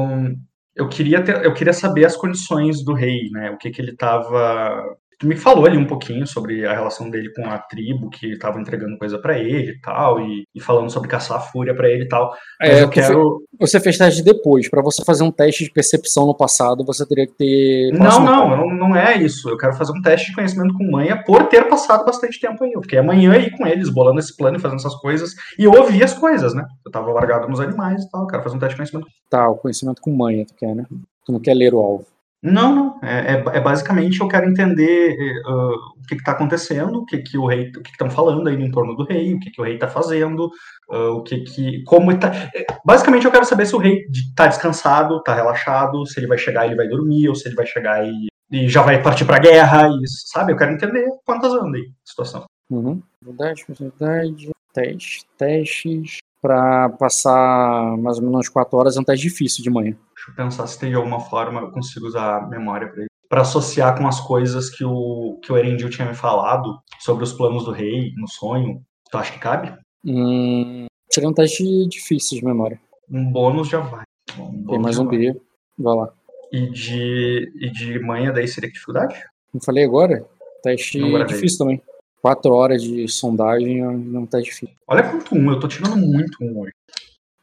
Eu 0.74 0.88
queria, 0.88 1.22
ter, 1.22 1.45
eu 1.45 1.55
queria 1.55 1.72
saber 1.72 2.05
as 2.05 2.16
condições 2.16 2.82
do 2.84 2.93
rei, 2.93 3.30
né? 3.30 3.51
O 3.53 3.59
que, 3.59 3.70
que 3.70 3.80
ele 3.80 3.95
tava. 3.97 4.97
Tu 5.20 5.26
me 5.26 5.36
falou 5.36 5.66
ali 5.66 5.76
um 5.76 5.86
pouquinho 5.86 6.26
sobre 6.26 6.66
a 6.66 6.72
relação 6.72 7.10
dele 7.10 7.30
com 7.34 7.46
a 7.46 7.58
tribo 7.58 8.08
que 8.08 8.38
tava 8.38 8.58
entregando 8.58 8.96
coisa 8.96 9.18
pra 9.18 9.38
ele 9.38 9.72
e 9.72 9.80
tal, 9.80 10.18
e, 10.18 10.44
e 10.54 10.60
falando 10.60 10.90
sobre 10.90 11.10
caçar 11.10 11.36
a 11.36 11.40
fúria 11.40 11.74
pra 11.74 11.90
ele 11.90 12.04
e 12.04 12.08
tal. 12.08 12.32
Mas 12.58 12.70
É, 12.70 12.82
eu 12.82 12.88
quero. 12.88 13.42
Você 13.60 13.78
fez 13.78 13.98
teste 13.98 14.22
depois. 14.22 14.68
Pra 14.70 14.82
você 14.82 15.04
fazer 15.04 15.22
um 15.22 15.30
teste 15.30 15.64
de 15.64 15.70
percepção 15.70 16.26
no 16.26 16.34
passado, 16.34 16.84
você 16.84 17.06
teria 17.06 17.26
que 17.26 17.34
ter. 17.34 17.92
Não, 17.92 18.24
não, 18.24 18.56
não, 18.56 18.68
não 18.74 18.96
é 18.96 19.18
isso. 19.18 19.50
Eu 19.50 19.58
quero 19.58 19.74
fazer 19.74 19.92
um 19.92 20.00
teste 20.00 20.28
de 20.28 20.34
conhecimento 20.34 20.72
com 20.72 20.90
manha 20.90 21.22
por 21.22 21.46
ter 21.48 21.68
passado 21.68 22.04
bastante 22.06 22.40
tempo 22.40 22.64
aí. 22.64 22.72
Eu 22.72 22.80
fiquei 22.80 22.98
amanhã 22.98 23.32
aí 23.32 23.50
com 23.50 23.66
eles, 23.66 23.90
bolando 23.90 24.20
esse 24.20 24.34
plano 24.34 24.56
e 24.56 24.60
fazendo 24.60 24.78
essas 24.78 24.94
coisas. 24.96 25.34
E 25.58 25.64
eu 25.64 25.72
ouvi 25.72 26.02
as 26.02 26.14
coisas, 26.14 26.54
né? 26.54 26.64
Eu 26.84 26.90
tava 26.90 27.12
largado 27.12 27.46
nos 27.46 27.60
animais 27.60 28.02
e 28.04 28.10
tal. 28.10 28.22
Eu 28.22 28.26
quero 28.26 28.42
fazer 28.42 28.56
um 28.56 28.58
teste 28.58 28.72
de 28.72 28.76
conhecimento. 28.76 29.06
Tá, 29.28 29.50
o 29.50 29.56
conhecimento 29.56 30.00
com 30.00 30.16
manha, 30.16 30.46
tu 30.46 30.54
quer, 30.54 30.74
né? 30.74 30.86
Tu 31.26 31.32
não 31.32 31.40
quer 31.40 31.52
ler 31.52 31.74
o 31.74 31.78
alvo. 31.78 32.06
Não, 32.43 32.74
não. 32.74 33.01
É, 33.03 33.34
é- 33.34 33.45
é 33.59 33.61
basicamente 33.61 34.20
eu 34.20 34.28
quero 34.28 34.49
entender 34.49 35.14
ah, 35.47 35.74
o 35.99 36.07
que 36.09 36.14
está 36.14 36.32
acontecendo, 36.32 37.01
o 37.01 37.05
que, 37.05 37.18
que 37.18 37.36
o 37.36 37.47
rei, 37.47 37.68
o 37.68 37.82
que 37.82 37.91
estão 37.91 38.09
falando 38.11 38.49
aí 38.49 38.57
no 38.57 38.64
entorno 38.64 38.97
do 38.97 39.05
rei, 39.05 39.34
o 39.34 39.38
que, 39.41 39.51
que 39.51 39.61
o 39.61 39.64
rei 39.64 39.74
está 39.74 39.86
fazendo, 39.88 40.51
ah, 40.91 41.11
o 41.11 41.22
que 41.22 41.41
que, 41.41 41.82
como 41.84 42.16
tá. 42.18 42.32
eh, 42.55 42.66
Basicamente 42.84 43.26
eu 43.26 43.30
quero 43.32 43.45
saber 43.45 43.66
se 43.66 43.76
o 43.76 43.78
rei 43.78 44.07
está 44.11 44.47
descansado, 44.47 45.18
está 45.18 45.34
relaxado, 45.34 46.07
se 46.07 46.18
ele 46.18 46.26
vai 46.26 46.38
chegar 46.38 46.64
e 46.64 46.68
ele 46.68 46.76
vai 46.76 46.88
dormir, 46.88 47.28
ou 47.28 47.34
se 47.34 47.47
ele 47.47 47.55
vai 47.57 47.66
chegar 47.66 48.07
e, 48.07 48.28
e 48.51 48.68
já 48.68 48.82
vai 48.82 49.03
partir 49.03 49.24
para 49.26 49.38
guerra, 49.38 49.88
e, 49.88 50.09
sabe? 50.32 50.53
Eu 50.53 50.57
quero 50.57 50.72
entender 50.72 51.07
quantas 51.26 51.53
anda 51.53 51.76
aí 51.76 51.84
a 51.84 52.09
situação. 52.09 52.45
Uhum. 52.70 53.03
Verdade, 53.22 53.64
verdade. 53.68 54.51
Teste, 54.72 55.26
testes. 55.36 56.18
Pra 56.43 56.88
passar 56.88 57.99
mais 57.99 58.16
ou 58.18 58.24
menos 58.24 58.49
4 58.49 58.78
horas 58.78 58.97
é 58.97 59.01
um 59.01 59.05
teste 59.05 59.28
difícil 59.28 59.62
de 59.62 59.68
manhã. 59.68 59.95
Deixa 60.20 60.30
eu 60.32 60.34
pensar 60.34 60.66
se 60.66 60.78
tem 60.78 60.90
de 60.90 60.96
alguma 60.96 61.18
forma 61.18 61.62
eu 61.62 61.70
consigo 61.70 62.06
usar 62.06 62.38
a 62.42 62.46
memória 62.46 62.88
para 62.88 63.06
para 63.26 63.42
associar 63.42 63.96
com 63.96 64.06
as 64.08 64.20
coisas 64.20 64.68
que 64.68 64.84
o 64.84 65.38
que 65.40 65.52
o 65.52 65.56
Erendil 65.56 65.88
tinha 65.88 66.06
me 66.06 66.14
falado 66.14 66.80
sobre 66.98 67.22
os 67.22 67.32
planos 67.32 67.64
do 67.64 67.70
rei 67.70 68.12
no 68.16 68.28
sonho. 68.28 68.82
Tu 69.08 69.16
acha 69.16 69.32
que 69.32 69.38
cabe? 69.38 69.72
Hum, 70.04 70.86
seria 71.08 71.30
um 71.30 71.32
teste 71.32 71.64
difícil 71.86 72.38
de 72.38 72.44
memória. 72.44 72.80
Um 73.08 73.30
bônus 73.30 73.68
já 73.68 73.78
vai. 73.78 74.02
Um 74.36 74.66
Tem 74.66 74.78
mais 74.80 74.98
um. 74.98 75.06
B. 75.06 75.40
Vai 75.78 75.96
lá. 75.96 76.12
E 76.52 76.70
de, 76.70 77.52
e 77.54 77.70
de 77.70 78.00
manhã 78.00 78.32
daí 78.32 78.48
seria 78.48 78.68
que 78.68 78.74
dificuldade? 78.74 79.14
Não 79.54 79.60
falei 79.60 79.84
agora? 79.84 80.26
Teste 80.64 80.98
Não 80.98 81.12
gravei. 81.12 81.34
difícil 81.34 81.58
também. 81.58 81.82
4 82.20 82.52
horas 82.52 82.82
de 82.82 83.08
sondagem 83.08 83.78
é 83.80 83.88
um 83.88 84.26
teste 84.26 84.50
difícil. 84.50 84.76
Olha 84.88 85.08
quanto 85.08 85.34
um, 85.36 85.50
eu 85.52 85.60
tô 85.60 85.68
tirando 85.68 85.96
muito 85.96 86.36
um 86.42 86.60
hoje. 86.60 86.72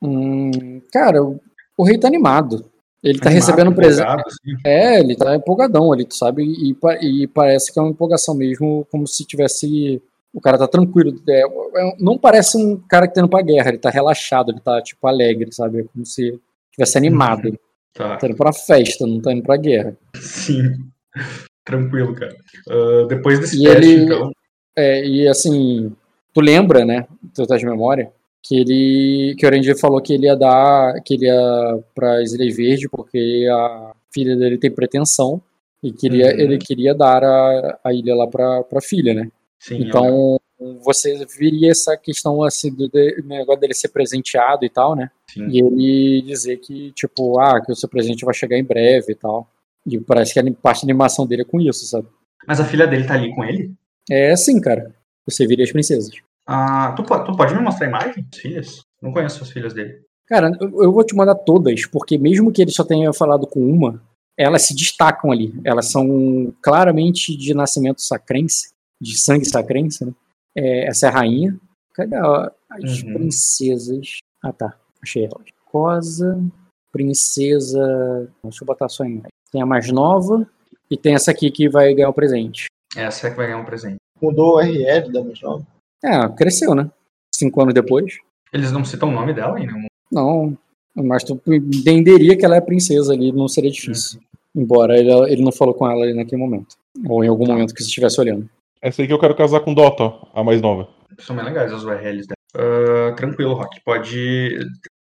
Hum, 0.02 0.82
cara, 0.92 1.24
o, 1.24 1.40
o 1.78 1.84
rei 1.84 1.98
tá 1.98 2.08
animado. 2.08 2.66
Ele 3.04 3.20
tá 3.20 3.30
Animado, 3.30 3.46
recebendo 3.46 3.76
presente. 3.76 4.04
empolgado, 4.06 4.28
assim. 4.28 4.58
É, 4.66 5.00
ele 5.00 5.16
tá 5.16 5.36
empolgadão 5.36 5.94
ali, 5.94 6.04
tu 6.04 6.16
sabe? 6.16 6.44
E, 6.44 6.76
e 7.22 7.28
parece 7.28 7.72
que 7.72 7.80
é 7.80 7.82
uma 7.82 7.92
empolgação 7.92 8.34
mesmo, 8.36 8.86
como 8.92 9.06
se 9.08 9.24
tivesse. 9.26 10.02
O 10.34 10.42
cara 10.42 10.58
tá 10.58 10.68
tranquilo. 10.68 11.20
É, 11.30 11.42
é- 11.42 11.96
não 12.00 12.18
parece 12.18 12.58
um 12.58 12.76
cara 12.76 13.08
que 13.08 13.14
tá 13.14 13.22
indo 13.22 13.30
pra 13.30 13.42
guerra, 13.42 13.70
ele 13.70 13.78
tá 13.78 13.90
relaxado, 13.90 14.52
ele 14.52 14.60
tá, 14.60 14.82
tipo, 14.82 15.08
alegre, 15.08 15.52
sabe? 15.54 15.82
É 15.82 15.84
como 15.84 16.06
se 16.06 16.40
tivesse 16.72 16.98
animado. 16.98 17.48
Ele 17.48 17.60
Tá. 17.94 18.18
tá 18.18 18.28
indo 18.28 18.36
pra 18.36 18.52
festa, 18.52 19.06
não 19.08 19.22
tá 19.22 19.32
indo 19.32 19.44
pra 19.44 19.58
guerra. 19.58 19.96
Sim. 20.16 20.74
Tranquilo, 21.64 22.14
cara. 22.16 22.36
Ah, 22.70 23.06
depois 23.08 23.40
desse 23.40 23.62
E 23.62 23.64
teste, 23.68 23.92
ele- 23.92 24.04
então. 24.06 24.32
É, 24.76 25.06
e 25.06 25.28
assim, 25.28 25.92
tu 26.34 26.40
lembra, 26.42 26.86
né, 26.86 27.08
teu 27.34 27.48
teste 27.48 27.66
de 27.66 27.70
memória, 27.72 28.12
que 28.48 28.56
ele, 28.56 29.36
que 29.38 29.46
o 29.46 29.48
Orange 29.50 29.78
falou 29.80 30.02
que 30.02 30.14
ele 30.14 30.26
ia 30.26 30.36
dar, 30.36 31.02
que 31.04 31.16
ele 31.16 31.26
ia 31.26 31.80
pra 31.94 32.22
Ilha 32.22 32.56
Verde 32.56 32.88
porque 32.90 33.46
a 33.52 33.92
filha 34.14 34.36
dele 34.36 34.58
tem 34.58 34.72
pretensão 34.72 35.42
e 35.84 35.92
queria, 35.92 36.28
Uhum. 36.34 36.40
ele 36.40 36.58
queria 36.58 36.94
dar 36.96 37.24
a, 37.24 37.80
a 37.84 37.94
ilha 37.94 38.16
lá 38.16 38.26
pra, 38.28 38.64
pra 38.64 38.82
filha, 38.82 39.14
né? 39.14 39.30
Sim, 39.60 39.82
Então, 39.84 40.40
você 40.84 41.24
viria 41.38 41.72
essa 41.72 41.96
questão 41.98 42.42
assim 42.44 42.74
do 42.74 42.88
de- 42.90 43.22
negócio 43.26 43.60
dele 43.62 43.74
ser 43.74 43.90
presenteado 43.90 44.64
e 44.66 44.70
tal, 44.70 44.96
né? 44.96 45.10
sim. 45.30 45.48
E 45.50 45.60
ele 45.60 46.22
dizer 46.22 46.58
que, 46.58 46.92
tipo, 46.94 47.40
ah, 47.40 47.60
que 47.64 47.72
o 47.72 47.76
seu 47.76 47.90
presente 47.90 48.24
vai 48.26 48.34
chegar 48.34 48.58
em 48.58 48.64
breve 48.64 49.12
e 49.12 49.16
tal. 49.16 49.48
E 49.86 50.00
parece 50.00 50.34
que 50.34 50.40
a 50.40 50.54
parte 50.54 50.82
da 50.82 50.86
animação 50.92 51.26
dele 51.28 51.42
é 51.44 51.46
com 51.46 51.60
isso, 51.62 51.86
sabe? 51.86 52.08
Mas 52.48 52.60
a 52.60 52.66
filha 52.66 52.88
dele 52.88 53.06
tá 53.06 53.14
ali 53.16 53.34
com 53.36 53.44
ele? 53.44 53.72
É 54.10 54.32
assim, 54.32 54.60
cara. 54.62 54.96
Você 55.28 55.46
viria 55.46 55.64
as 55.66 55.72
princesas. 55.72 56.10
Ah, 56.48 56.94
tu, 56.96 57.04
tu 57.04 57.36
pode 57.36 57.54
me 57.54 57.62
mostrar 57.62 57.86
a 57.88 57.90
imagem? 57.90 58.26
Não 59.02 59.12
conheço 59.12 59.44
as 59.44 59.52
filhas 59.52 59.74
dele. 59.74 60.02
Cara, 60.28 60.52
eu 60.62 60.84
eu 60.84 60.92
vou 60.92 61.04
te 61.06 61.16
mandar 61.16 61.36
todas, 61.36 61.86
porque 61.86 62.18
mesmo 62.18 62.52
que 62.52 62.62
ele 62.62 62.72
só 62.72 62.84
tenha 62.84 63.12
falado 63.14 63.46
com 63.46 63.60
uma, 63.60 64.02
elas 64.38 64.64
se 64.64 64.74
destacam 64.76 65.32
ali. 65.32 65.54
Elas 65.64 65.92
são 65.92 66.54
claramente 66.62 67.36
de 67.36 67.54
nascimento 67.54 68.02
sacrense, 68.02 68.70
de 69.02 69.18
sangue 69.18 69.46
sacrense, 69.46 70.06
né? 70.06 70.14
É, 70.56 70.88
essa 70.88 71.06
é 71.08 71.10
a 71.10 71.14
rainha. 71.14 71.60
Cadê 71.94 72.16
a- 72.16 72.52
as 72.70 73.02
Uhum. 73.04 73.14
princesas? 73.14 74.18
Ah, 74.44 74.52
tá. 74.54 74.74
Achei 75.02 75.26
elas. 75.26 75.46
Cosa, 75.72 76.40
princesa. 76.92 78.30
Deixa 78.44 78.64
eu 78.64 78.66
botar 78.68 78.90
só 78.90 79.04
em 79.04 79.12
imagem. 79.12 79.30
Tem 79.52 79.62
a 79.62 79.66
mais 79.66 79.90
nova 79.92 80.48
e 80.90 80.98
tem 80.98 81.16
essa 81.16 81.32
aqui 81.32 81.50
que 81.52 81.70
vai 81.70 81.94
ganhar 81.94 82.10
o 82.10 82.14
presente. 82.14 82.66
Essa 82.96 83.28
é 83.28 83.32
que 83.32 83.38
vai 83.38 83.48
ganhar 83.48 83.60
um 83.60 83.66
presente. 83.66 83.98
Mudou 84.22 84.56
o 84.56 84.60
RL 84.60 85.12
da 85.12 85.24
mais 85.24 85.42
nova. 85.42 85.66
É, 86.04 86.28
cresceu, 86.30 86.76
né? 86.76 86.90
Cinco 87.34 87.62
anos 87.62 87.74
depois. 87.74 88.18
Eles 88.54 88.72
não 88.72 88.86
citam 88.86 89.10
o 89.10 89.12
nome 89.12 89.34
dela 89.34 89.58
ainda. 89.58 89.74
Não, 90.12 90.58
mas 90.96 91.24
tu 91.24 91.40
entenderia 91.48 92.38
que 92.38 92.46
ela 92.46 92.56
é 92.56 92.62
princesa 92.62 93.14
ali, 93.14 93.32
não 93.32 93.48
seria 93.48 93.72
difícil. 93.72 94.20
Embora 94.56 94.98
ele, 94.98 95.12
ele 95.32 95.44
não 95.44 95.52
falou 95.52 95.74
com 95.74 95.90
ela 95.90 96.04
ali 96.04 96.14
naquele 96.14 96.42
momento. 96.42 96.76
Ou 97.08 97.24
em 97.24 97.28
algum 97.28 97.46
momento 97.46 97.74
que 97.74 97.82
você 97.82 97.88
estivesse 97.88 98.20
olhando. 98.20 98.50
Essa 98.82 99.02
aí 99.02 99.08
que 99.08 99.14
eu 99.14 99.20
quero 99.20 99.36
casar 99.36 99.60
com 99.60 99.74
Dota, 99.74 100.04
ó, 100.04 100.22
a 100.34 100.44
mais 100.44 100.62
nova. 100.62 100.88
São 101.20 101.36
bem 101.36 101.46
legais 101.46 101.72
as 101.72 101.84
URLs 101.84 102.28
dela. 102.28 102.38
Ah, 102.56 103.14
tranquilo, 103.14 103.54
Rock. 103.54 103.82
Pode. 103.84 104.58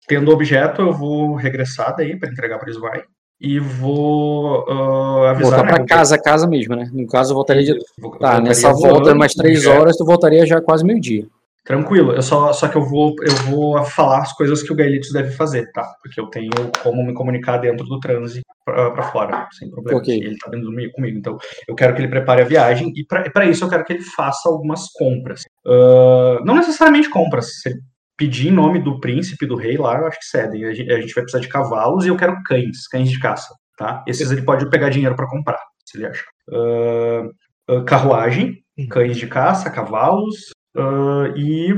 Tendo 0.06 0.30
o 0.30 0.34
objeto, 0.34 0.82
eu 0.82 0.92
vou 0.92 1.34
regressar 1.34 1.94
daí 1.96 2.18
para 2.18 2.30
entregar 2.30 2.58
para 2.58 2.72
Svai. 2.72 3.04
E 3.44 3.58
vou 3.58 4.64
ah, 4.70 5.30
avisar. 5.32 5.58
Voltar 5.58 5.72
né, 5.72 5.78
vou- 5.78 5.86
casa, 5.86 6.18
casa 6.18 6.46
mesmo, 6.48 6.74
né? 6.74 6.88
No 6.94 7.06
caso, 7.06 7.32
eu 7.32 7.34
voltaria 7.34 7.62
de. 7.62 7.72
vou- 7.98 8.12
Tá, 8.12 8.18
voltaria 8.18 8.40
nessa 8.40 8.72
volta, 8.72 9.14
mais 9.14 9.34
três 9.34 9.58
objeto. 9.58 9.80
horas, 9.80 9.96
tu 9.98 10.04
voltaria 10.06 10.46
já 10.46 10.62
quase 10.62 10.82
meio-dia. 10.82 11.26
Tranquilo, 11.62 12.12
eu 12.12 12.22
só, 12.22 12.52
só 12.52 12.68
que 12.68 12.76
eu 12.76 12.82
vou, 12.82 13.14
eu 13.22 13.34
vou 13.50 13.82
falar 13.84 14.20
as 14.20 14.32
coisas 14.34 14.62
que 14.62 14.70
o 14.72 14.76
Gaelitos 14.76 15.10
deve 15.12 15.30
fazer, 15.30 15.70
tá? 15.72 15.82
Porque 16.02 16.20
eu 16.20 16.26
tenho 16.26 16.50
como 16.82 17.04
me 17.04 17.14
comunicar 17.14 17.56
dentro 17.58 17.86
do 17.86 17.98
transe 18.00 18.42
pra, 18.64 18.90
pra 18.90 19.02
fora, 19.04 19.46
sem 19.52 19.70
problema. 19.70 19.98
Ok. 19.98 20.14
Ele 20.14 20.36
tá 20.36 20.50
dentro 20.50 20.66
do 20.66 20.72
meio 20.74 20.92
comigo. 20.92 21.18
Então, 21.18 21.38
eu 21.68 21.74
quero 21.74 21.94
que 21.94 22.00
ele 22.02 22.08
prepare 22.08 22.42
a 22.42 22.46
viagem 22.46 22.92
e 22.94 23.04
pra 23.04 23.46
isso 23.46 23.64
eu 23.64 23.68
quero 23.68 23.84
que 23.84 23.94
ele 23.94 24.02
faça 24.02 24.48
algumas 24.48 24.90
compras. 24.92 25.42
Ah, 25.66 26.40
não 26.44 26.54
necessariamente 26.54 27.08
compras. 27.10 27.60
Se 27.60 27.70
ele 27.70 27.80
pedir 28.16 28.48
em 28.48 28.52
nome 28.52 28.80
do 28.80 29.00
príncipe, 29.00 29.46
do 29.46 29.56
rei 29.56 29.76
lá, 29.76 29.98
eu 29.98 30.06
acho 30.06 30.18
que 30.18 30.26
cedem. 30.26 30.64
A 30.64 30.72
gente, 30.72 31.14
vai 31.14 31.24
precisar 31.24 31.40
de 31.40 31.48
cavalos 31.48 32.04
e 32.04 32.08
eu 32.08 32.16
quero 32.16 32.36
cães, 32.44 32.86
cães 32.88 33.10
de 33.10 33.18
caça, 33.18 33.54
tá? 33.76 34.04
Esses 34.06 34.30
ele 34.30 34.42
pode 34.42 34.68
pegar 34.70 34.88
dinheiro 34.88 35.16
pra 35.16 35.28
comprar, 35.28 35.58
se 35.84 35.98
ele 35.98 36.06
achar. 36.06 36.26
Ah, 36.52 37.28
ah, 37.68 37.84
carruagem, 37.84 38.58
cães 38.90 39.16
de 39.16 39.26
caça, 39.26 39.70
cavalos, 39.70 40.52
ah, 40.76 41.32
e 41.36 41.74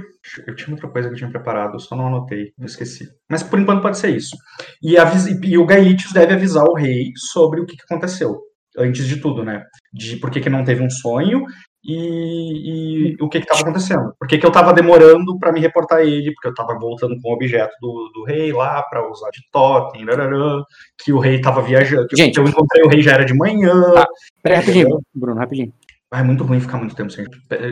eu 0.46 0.56
tinha 0.56 0.74
outra 0.74 0.88
coisa 0.88 1.08
que 1.08 1.14
eu 1.14 1.18
tinha 1.18 1.30
preparado, 1.30 1.74
eu 1.74 1.80
só 1.80 1.94
não 1.94 2.08
anotei, 2.08 2.52
eu 2.58 2.66
esqueci. 2.66 3.08
Mas 3.30 3.42
por 3.42 3.58
enquanto 3.58 3.82
pode 3.82 3.98
ser 3.98 4.14
isso. 4.16 4.36
E, 4.82 4.96
e 5.44 5.58
o 5.58 5.66
Gaelitius 5.66 6.12
deve 6.12 6.34
avisar 6.34 6.64
o 6.64 6.74
rei 6.74 7.12
sobre 7.16 7.60
o 7.60 7.66
que, 7.66 7.76
que 7.76 7.84
aconteceu, 7.84 8.40
antes 8.78 9.06
de 9.06 9.18
tudo, 9.20 9.44
né? 9.44 9.64
De 9.92 10.16
por 10.16 10.30
que, 10.30 10.40
que 10.40 10.50
não 10.50 10.64
teve 10.64 10.82
um 10.82 10.90
sonho 10.90 11.44
e, 11.86 13.12
e 13.12 13.16
o 13.20 13.28
que 13.28 13.38
estava 13.38 13.60
acontecendo. 13.60 14.12
Por 14.18 14.26
que, 14.26 14.38
que 14.38 14.44
eu 14.44 14.48
estava 14.48 14.72
demorando 14.72 15.38
para 15.38 15.52
me 15.52 15.60
reportar 15.60 16.00
ele, 16.00 16.32
porque 16.32 16.48
eu 16.48 16.50
estava 16.50 16.78
voltando 16.78 17.16
com 17.20 17.30
o 17.30 17.34
objeto 17.34 17.72
do, 17.80 18.10
do 18.14 18.24
rei 18.24 18.52
lá 18.52 18.82
para 18.82 19.08
usar 19.08 19.30
de 19.30 19.40
totem, 19.52 20.04
rararã, 20.04 20.62
que 20.98 21.12
o 21.12 21.18
rei 21.18 21.36
estava 21.36 21.62
viajando, 21.62 22.08
que 22.08 22.16
Gente. 22.16 22.38
eu 22.38 22.44
encontrei 22.44 22.82
o 22.82 22.88
rei 22.88 23.00
já 23.02 23.12
era 23.12 23.24
de 23.24 23.34
manhã. 23.34 23.80
Tá. 23.94 24.06
Peraí, 24.42 24.58
rapidinho, 24.58 25.00
Bruno, 25.14 25.38
rapidinho. 25.38 25.72
Ah, 26.10 26.20
É 26.20 26.22
muito 26.22 26.44
ruim 26.44 26.60
ficar 26.60 26.78
muito 26.78 26.96
tempo 26.96 27.10
sem. 27.10 27.24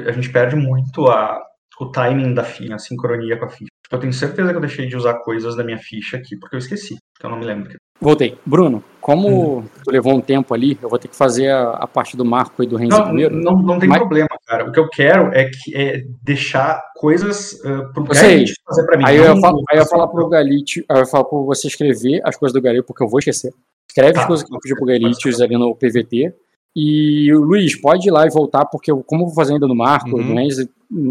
A 0.07 0.13
gente 0.13 0.31
perde 0.31 0.57
muito 0.57 1.07
a, 1.09 1.43
o 1.81 1.87
timing 1.87 2.35
da 2.35 2.45
ficha, 2.45 2.75
a 2.75 2.79
sincronia 2.79 3.37
com 3.37 3.47
a 3.47 3.49
ficha. 3.85 3.95
Eu 3.97 3.99
tenho 4.01 4.13
certeza 4.13 4.51
que 4.51 4.57
eu 4.57 4.61
deixei 4.61 4.87
de 4.87 4.97
usar 4.97 5.15
coisas 5.21 5.55
da 5.57 5.65
minha 5.65 5.79
ficha 5.79 6.17
aqui, 6.17 6.37
porque 6.37 6.57
eu 6.57 6.59
esqueci. 6.59 6.97
Porque 7.15 7.27
eu 7.27 7.31
não 7.31 7.39
me 7.39 7.45
lembro. 7.45 7.73
Voltei. 8.01 8.37
Bruno, 8.45 8.83
como 9.01 9.59
Hum. 9.61 9.65
tu 9.85 9.91
levou 9.91 10.15
um 10.15 10.21
tempo 10.21 10.53
ali, 10.53 10.77
eu 10.83 10.89
vou 10.89 10.99
ter 10.99 11.07
que 11.09 11.17
fazer 11.17 11.49
a, 11.51 11.71
a 11.71 11.87
parte 11.87 12.17
do 12.17 12.25
Marco 12.25 12.63
e 12.63 12.67
do 12.67 12.77
Renzo 12.77 12.99
Não, 12.99 13.05
primeiro. 13.07 13.37
não, 13.37 13.57
não 13.63 13.79
tem 13.79 13.89
Mas- 13.89 13.99
problema, 13.99 14.29
cara. 14.47 14.69
O 14.69 14.73
que 14.73 14.81
eu 14.81 14.89
quero 14.89 15.33
é, 15.33 15.49
que, 15.49 15.75
é 15.77 16.03
deixar 16.23 16.83
coisas 16.97 17.53
uh, 17.65 17.93
pro 17.95 18.03
Eu. 18.03 18.07
Gaelic 18.09 18.53
fazer 18.67 18.85
pra 18.85 18.99
mim. 18.99 19.05
Aí 19.07 19.17
eu, 19.17 19.25
ia 19.25 19.35
não- 19.35 19.41
fa- 19.41 19.53
aí 19.71 19.79
eu 19.79 19.87
falar 19.87 20.09
pro 20.09 20.29
Galite, 20.29 20.85
aí 20.89 20.97
eu 20.97 21.01
ia 21.03 21.07
falar 21.07 21.25
pra 21.25 21.39
você 21.39 21.69
escrever 21.69 22.21
as 22.25 22.37
coisas 22.37 22.53
do 22.53 22.61
Galite, 22.61 22.85
porque 22.87 23.03
eu 23.05 23.09
vou 23.09 23.21
esquecer. 23.21 23.55
Escreve 23.89 24.11
as 24.19 24.23
Tá. 24.23 24.27
coisas 24.27 24.45
que 24.47 24.55
eu 24.55 24.59
pedi 24.61 24.75
pro 24.75 24.87
Galite 24.87 25.43
ali 25.43 25.57
no 25.57 25.75
PVT. 25.77 26.35
E 26.77 27.33
o 27.33 27.41
Luiz, 27.43 27.81
pode 27.81 28.09
ir 28.09 28.11
lá 28.11 28.27
e 28.27 28.31
voltar, 28.31 28.65
porque 28.67 28.91
eu, 28.91 29.05
como 29.05 29.23
eu 29.23 29.27
vou 29.27 29.35
fazer 29.37 29.53
ainda 29.53 29.69
no 29.69 29.77
Marco, 29.77 30.11
Uhum. 30.17 30.25
no 30.25 30.35
Renzo, 30.35 30.67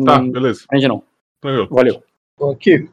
Tá, 0.06 0.20
não 0.20 0.30
beleza. 0.30 0.66
ainda 0.70 0.90
não. 0.90 1.02
Tranquilo. 1.42 1.68
Valeu. 1.72 2.04
Tô 2.38 2.52
aqui. 2.52 2.90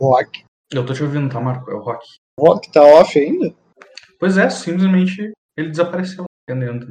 Rock. 0.00 0.44
Eu 0.72 0.84
tô 0.84 0.92
te 0.92 1.02
ouvindo, 1.02 1.30
tá, 1.32 1.40
Marco? 1.40 1.70
É 1.70 1.74
o 1.74 1.80
Rock. 1.80 2.06
Rock 2.38 2.70
tá 2.72 2.82
off 2.82 3.18
ainda? 3.18 3.54
Pois 4.18 4.36
é, 4.36 4.48
simplesmente 4.50 5.32
ele 5.56 5.70
desapareceu. 5.70 6.24
Entendendo. 6.48 6.88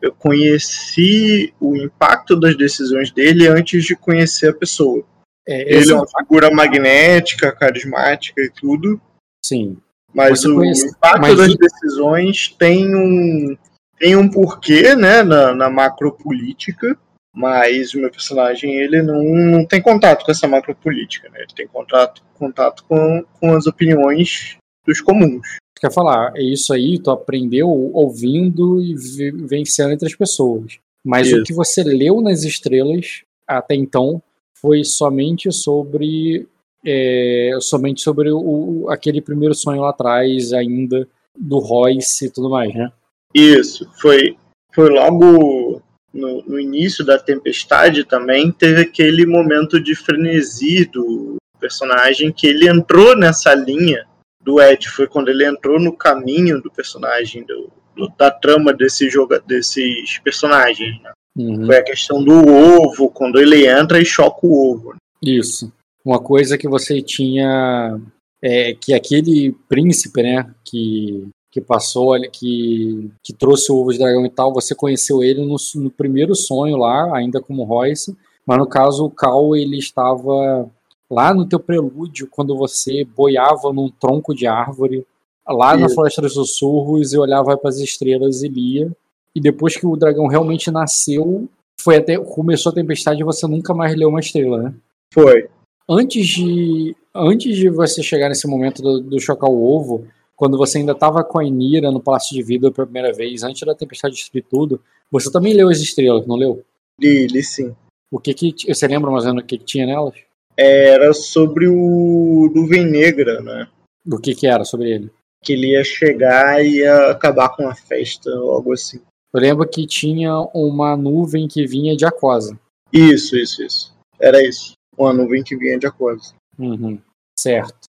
eu 0.00 0.14
conheci 0.14 1.52
o 1.60 1.76
impacto 1.76 2.38
das 2.38 2.56
decisões 2.56 3.10
dele 3.10 3.46
antes 3.48 3.84
de 3.84 3.94
conhecer 3.96 4.48
a 4.50 4.54
pessoa. 4.54 5.04
É, 5.46 5.60
Ele 5.62 5.78
esse- 5.80 5.92
é 5.92 5.94
uma 5.94 6.06
figura 6.06 6.50
magnética, 6.50 7.54
carismática 7.54 8.40
e 8.40 8.50
tudo, 8.50 9.00
Sim. 9.44 9.78
mas 10.14 10.44
o 10.44 10.54
conhece- 10.56 10.88
impacto 10.88 11.20
mas 11.20 11.36
das 11.36 11.54
decisões 11.56 12.48
tem 12.58 12.94
um, 12.94 13.56
tem 13.98 14.16
um 14.16 14.30
porquê 14.30 14.94
né, 14.94 15.22
na, 15.22 15.54
na 15.54 15.68
macropolítica, 15.70 16.98
mas 17.34 17.92
o 17.94 17.98
meu 17.98 18.10
personagem 18.10 18.76
ele 18.76 19.02
não, 19.02 19.22
não 19.24 19.66
tem 19.66 19.82
contato 19.82 20.24
com 20.24 20.30
essa 20.30 20.46
macropolítica, 20.46 21.28
né? 21.30 21.40
ele 21.40 21.54
tem 21.54 21.66
contato, 21.66 22.22
contato 22.34 22.84
com, 22.88 23.24
com 23.40 23.54
as 23.54 23.66
opiniões 23.66 24.56
dos 24.86 25.00
comuns. 25.00 25.58
Quer 25.80 25.92
falar, 25.92 26.32
é 26.36 26.42
isso 26.42 26.72
aí, 26.72 26.98
tu 26.98 27.10
aprendeu 27.10 27.68
ouvindo 27.68 28.80
e 28.80 28.94
vi- 28.94 29.32
vencendo 29.32 29.92
entre 29.92 30.06
as 30.06 30.14
pessoas. 30.14 30.78
Mas 31.04 31.30
o 31.30 31.36
Isso. 31.36 31.42
que 31.44 31.52
você 31.52 31.82
leu 31.82 32.20
nas 32.22 32.44
estrelas 32.44 33.22
até 33.46 33.74
então 33.74 34.22
foi 34.58 34.84
somente 34.84 35.52
sobre 35.52 36.46
é, 36.86 37.50
somente 37.60 38.00
sobre 38.02 38.30
o, 38.30 38.38
o- 38.84 38.90
aquele 38.90 39.20
primeiro 39.20 39.54
sonho 39.54 39.82
lá 39.82 39.90
atrás 39.90 40.52
ainda 40.52 41.06
do 41.38 41.58
Royce 41.58 42.26
e 42.26 42.30
tudo 42.30 42.48
mais, 42.48 42.72
né? 42.74 42.90
Isso, 43.34 43.90
foi, 44.00 44.36
foi 44.74 44.88
logo 44.90 45.82
no, 46.14 46.42
no 46.46 46.60
início 46.60 47.04
da 47.04 47.18
tempestade 47.18 48.04
também, 48.04 48.50
teve 48.52 48.80
aquele 48.82 49.26
momento 49.26 49.80
de 49.80 49.94
frenesi 49.94 50.84
do 50.86 51.36
personagem 51.60 52.32
que 52.32 52.46
ele 52.46 52.68
entrou 52.68 53.16
nessa 53.16 53.52
linha 53.54 54.06
do 54.42 54.60
Ed, 54.60 54.88
foi 54.90 55.06
quando 55.06 55.30
ele 55.30 55.44
entrou 55.46 55.80
no 55.80 55.92
caminho 55.96 56.60
do 56.60 56.70
personagem, 56.70 57.44
do, 57.44 57.70
do- 57.96 58.12
da 58.18 58.30
trama 58.30 58.72
desse 58.72 59.08
jogo, 59.08 59.38
desses 59.46 60.18
personagens. 60.18 61.00
né? 61.02 61.12
Uhum. 61.36 61.66
Foi 61.66 61.76
a 61.78 61.82
questão 61.82 62.22
do 62.22 62.32
ovo, 62.46 63.10
quando 63.10 63.40
ele 63.40 63.66
entra 63.66 64.00
e 64.00 64.04
choca 64.04 64.40
o 64.46 64.70
ovo. 64.72 64.92
né? 64.92 64.98
Isso. 65.22 65.72
Uma 66.04 66.20
coisa 66.20 66.58
que 66.58 66.68
você 66.68 67.00
tinha. 67.00 67.98
É, 68.42 68.74
que 68.74 68.92
aquele 68.92 69.52
príncipe, 69.68 70.22
né? 70.22 70.46
Que, 70.62 71.26
que 71.54 71.60
passou 71.60 72.12
ali, 72.12 72.28
que, 72.28 73.12
que 73.22 73.32
trouxe 73.32 73.70
o 73.70 73.76
ovo 73.76 73.92
de 73.92 73.98
dragão 74.00 74.26
e 74.26 74.28
tal, 74.28 74.52
você 74.52 74.74
conheceu 74.74 75.22
ele 75.22 75.40
no, 75.46 75.54
no 75.76 75.88
primeiro 75.88 76.34
sonho 76.34 76.76
lá, 76.76 77.16
ainda 77.16 77.40
como 77.40 77.62
Royce. 77.62 78.16
Mas 78.44 78.58
no 78.58 78.66
caso, 78.66 79.04
o 79.04 79.10
Cal, 79.10 79.54
ele 79.54 79.78
estava 79.78 80.68
lá 81.08 81.32
no 81.32 81.46
teu 81.46 81.60
prelúdio, 81.60 82.26
quando 82.28 82.56
você 82.56 83.04
boiava 83.04 83.72
num 83.72 83.88
tronco 83.88 84.34
de 84.34 84.48
árvore, 84.48 85.06
lá 85.46 85.76
na. 85.76 85.88
Floresta 85.88 86.22
dos 86.22 86.34
Sussurros, 86.34 87.12
e 87.12 87.18
olhava 87.18 87.56
para 87.56 87.70
as 87.70 87.78
estrelas 87.78 88.42
e 88.42 88.48
lia. 88.48 88.90
E 89.32 89.40
depois 89.40 89.76
que 89.76 89.86
o 89.86 89.96
dragão 89.96 90.26
realmente 90.26 90.72
nasceu, 90.72 91.48
foi 91.80 91.98
até 91.98 92.18
começou 92.18 92.72
a 92.72 92.74
tempestade 92.74 93.20
e 93.20 93.24
você 93.24 93.46
nunca 93.46 93.72
mais 93.72 93.94
leu 93.94 94.08
uma 94.08 94.18
estrela, 94.18 94.60
né? 94.60 94.74
Foi. 95.12 95.46
antes 95.88 96.26
de 96.26 96.96
antes 97.14 97.56
de 97.56 97.70
você 97.70 98.02
chegar 98.02 98.28
nesse 98.28 98.48
momento 98.48 98.82
do, 98.82 99.00
do 99.00 99.20
chocar 99.20 99.48
o 99.48 99.62
ovo, 99.62 100.04
quando 100.44 100.58
você 100.58 100.76
ainda 100.76 100.92
estava 100.92 101.24
com 101.24 101.38
a 101.38 101.44
Inira 101.44 101.90
no 101.90 102.02
Palácio 102.02 102.36
de 102.36 102.42
Vida 102.42 102.70
pela 102.70 102.86
primeira 102.86 103.14
vez, 103.14 103.42
antes 103.42 103.66
da 103.66 103.74
tempestade 103.74 104.14
destruir 104.14 104.44
tudo, 104.44 104.78
você 105.10 105.32
também 105.32 105.54
leu 105.54 105.70
as 105.70 105.78
estrelas, 105.78 106.26
não 106.26 106.36
leu? 106.36 106.62
Li, 107.00 107.26
li 107.26 107.42
sim. 107.42 107.74
O 108.12 108.20
que 108.20 108.34
que 108.34 108.52
você 108.68 108.86
lembra 108.86 109.10
mais 109.10 109.24
ou 109.24 109.30
menos 109.30 109.42
o 109.42 109.46
que, 109.46 109.56
que 109.56 109.64
tinha 109.64 109.86
nelas? 109.86 110.12
Era 110.54 111.14
sobre 111.14 111.66
o 111.66 112.52
Nuvem 112.54 112.84
Negra, 112.84 113.40
né? 113.40 113.68
Do 114.04 114.20
que 114.20 114.34
que 114.34 114.46
era 114.46 114.66
sobre 114.66 114.90
ele? 114.90 115.10
Que 115.42 115.54
ele 115.54 115.68
ia 115.68 115.82
chegar 115.82 116.62
e 116.62 116.80
ia 116.80 117.10
acabar 117.10 117.56
com 117.56 117.66
a 117.66 117.74
festa, 117.74 118.28
ou 118.28 118.50
algo 118.50 118.74
assim. 118.74 119.00
Eu 119.32 119.40
lembro 119.40 119.66
que 119.66 119.86
tinha 119.86 120.38
uma 120.52 120.94
nuvem 120.94 121.48
que 121.48 121.66
vinha 121.66 121.96
de 121.96 122.04
Aquosa. 122.04 122.60
Isso, 122.92 123.34
isso, 123.34 123.62
isso. 123.62 123.96
Era 124.20 124.46
isso. 124.46 124.74
Uma 124.94 125.14
nuvem 125.14 125.42
que 125.42 125.56
vinha 125.56 125.78
de 125.78 125.86
Aquosa. 125.86 126.34
Uhum, 126.58 127.00
certo. 127.34 127.88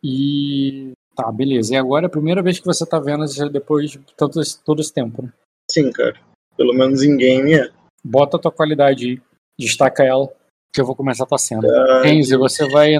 E 0.00 0.92
tá, 1.14 1.30
beleza. 1.32 1.74
E 1.74 1.76
agora 1.76 2.06
é 2.06 2.08
a 2.08 2.10
primeira 2.10 2.42
vez 2.42 2.58
que 2.58 2.66
você 2.66 2.84
tá 2.86 2.98
vendo 2.98 3.24
isso 3.24 3.48
depois 3.48 3.90
de 3.90 3.98
tanto 4.16 4.40
esse- 4.40 4.62
todo 4.62 4.80
esse 4.80 4.92
tempo, 4.92 5.22
né? 5.22 5.32
Sim, 5.70 5.90
cara. 5.92 6.16
Pelo 6.56 6.72
menos 6.74 7.02
em 7.02 7.16
game 7.16 7.54
é. 7.54 7.70
Bota 8.04 8.36
a 8.36 8.40
tua 8.40 8.50
qualidade 8.52 9.06
aí, 9.06 9.22
destaca 9.58 10.02
ela, 10.04 10.28
que 10.74 10.80
eu 10.80 10.84
vou 10.86 10.96
começar 10.96 11.24
a 11.24 11.26
tua 11.26 11.38
cena. 11.38 11.62
Ah, 11.66 12.02
você 12.38 12.68
vai, 12.68 12.94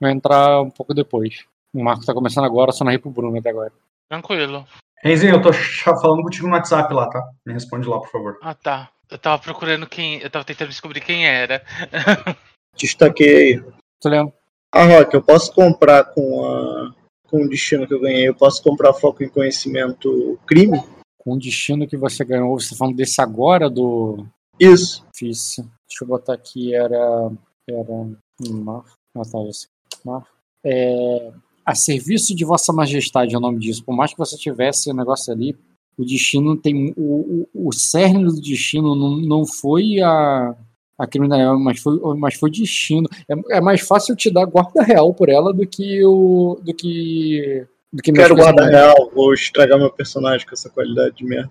vai 0.00 0.12
entrar 0.12 0.60
um 0.60 0.70
pouco 0.70 0.92
depois. 0.94 1.44
O 1.74 1.82
Marco 1.82 2.04
tá 2.04 2.12
começando 2.12 2.44
agora, 2.44 2.70
só 2.70 2.84
narrei 2.84 2.98
pro 2.98 3.10
Bruno 3.10 3.38
até 3.38 3.48
agora. 3.50 3.72
Tranquilo. 4.10 4.66
Renzinho, 5.02 5.34
eu 5.36 5.42
tô 5.42 5.52
falando 5.52 6.22
contigo 6.22 6.46
no 6.46 6.52
WhatsApp 6.52 6.92
lá, 6.94 7.08
tá? 7.08 7.28
Me 7.46 7.54
responde 7.54 7.88
lá, 7.88 7.98
por 7.98 8.10
favor. 8.10 8.38
Ah, 8.42 8.54
tá. 8.54 8.90
Eu 9.10 9.18
tava 9.18 9.42
procurando 9.42 9.86
quem. 9.86 10.20
Eu 10.20 10.30
tava 10.30 10.44
tentando 10.44 10.68
descobrir 10.68 11.00
quem 11.00 11.26
era. 11.26 11.62
Destaquei 12.76 13.36
aí. 13.54 13.64
Tu 14.00 14.08
lembra? 14.08 14.32
Ah, 14.72 14.84
Rock, 14.84 15.14
eu 15.14 15.22
posso 15.22 15.52
comprar 15.52 16.04
com, 16.04 16.44
a, 16.44 16.94
com 17.32 17.44
o 17.44 17.48
destino 17.48 17.88
que 17.88 17.94
eu 17.94 18.00
ganhei, 18.00 18.28
eu 18.28 18.34
posso 18.34 18.62
comprar 18.62 18.92
foco 18.92 19.24
em 19.24 19.28
conhecimento 19.28 20.38
crime? 20.46 20.78
Com 21.16 21.32
o 21.32 21.38
destino 21.38 21.88
que 21.88 21.96
você 21.96 22.22
ganhou, 22.22 22.60
você 22.60 22.70
tá 22.70 22.76
falando 22.76 22.94
desse 22.94 23.22
agora 23.22 23.70
do 23.70 24.26
Isso. 24.60 25.02
difícil. 25.14 25.64
Deixa 25.88 26.04
eu 26.04 26.08
botar 26.08 26.34
aqui, 26.34 26.74
era. 26.74 27.32
Era. 27.66 28.10
Mar. 28.50 28.84
Ah, 29.16 29.22
tá, 29.22 29.38
esse. 29.48 29.66
Mar. 30.04 30.26
É, 30.62 31.32
a 31.64 31.74
serviço 31.74 32.34
de 32.34 32.44
Vossa 32.44 32.70
Majestade 32.70 33.34
é 33.34 33.38
o 33.38 33.40
nome 33.40 33.60
disso. 33.60 33.82
Por 33.82 33.96
mais 33.96 34.12
que 34.12 34.18
você 34.18 34.36
tivesse 34.36 34.90
o 34.90 34.94
negócio 34.94 35.32
ali, 35.32 35.56
o 35.96 36.04
destino 36.04 36.54
tem. 36.54 36.92
O, 36.98 37.46
o, 37.54 37.68
o 37.68 37.72
cerne 37.72 38.26
do 38.26 38.40
destino 38.40 38.94
não, 38.94 39.16
não 39.16 39.46
foi 39.46 40.00
a, 40.00 40.54
a 40.98 41.06
criminalidade, 41.06 41.62
mas 41.62 41.80
foi, 41.80 41.98
mas 42.16 42.34
foi 42.34 42.50
destino. 42.50 43.08
É, 43.28 43.56
é 43.56 43.60
mais 43.60 43.80
fácil 43.80 44.14
te 44.14 44.30
dar 44.30 44.44
guarda 44.44 44.82
real 44.82 45.12
por 45.14 45.28
ela 45.28 45.52
do 45.52 45.66
que 45.66 46.04
o. 46.04 46.58
do 46.62 46.74
que. 46.74 47.66
do 47.92 48.02
que 48.02 48.12
Quero 48.12 48.36
guarda 48.36 48.66
real, 48.66 49.10
vou 49.14 49.32
estragar 49.34 49.78
meu 49.78 49.90
personagem 49.90 50.46
com 50.46 50.54
essa 50.54 50.70
qualidade 50.70 51.16
de 51.16 51.24
merda. 51.24 51.50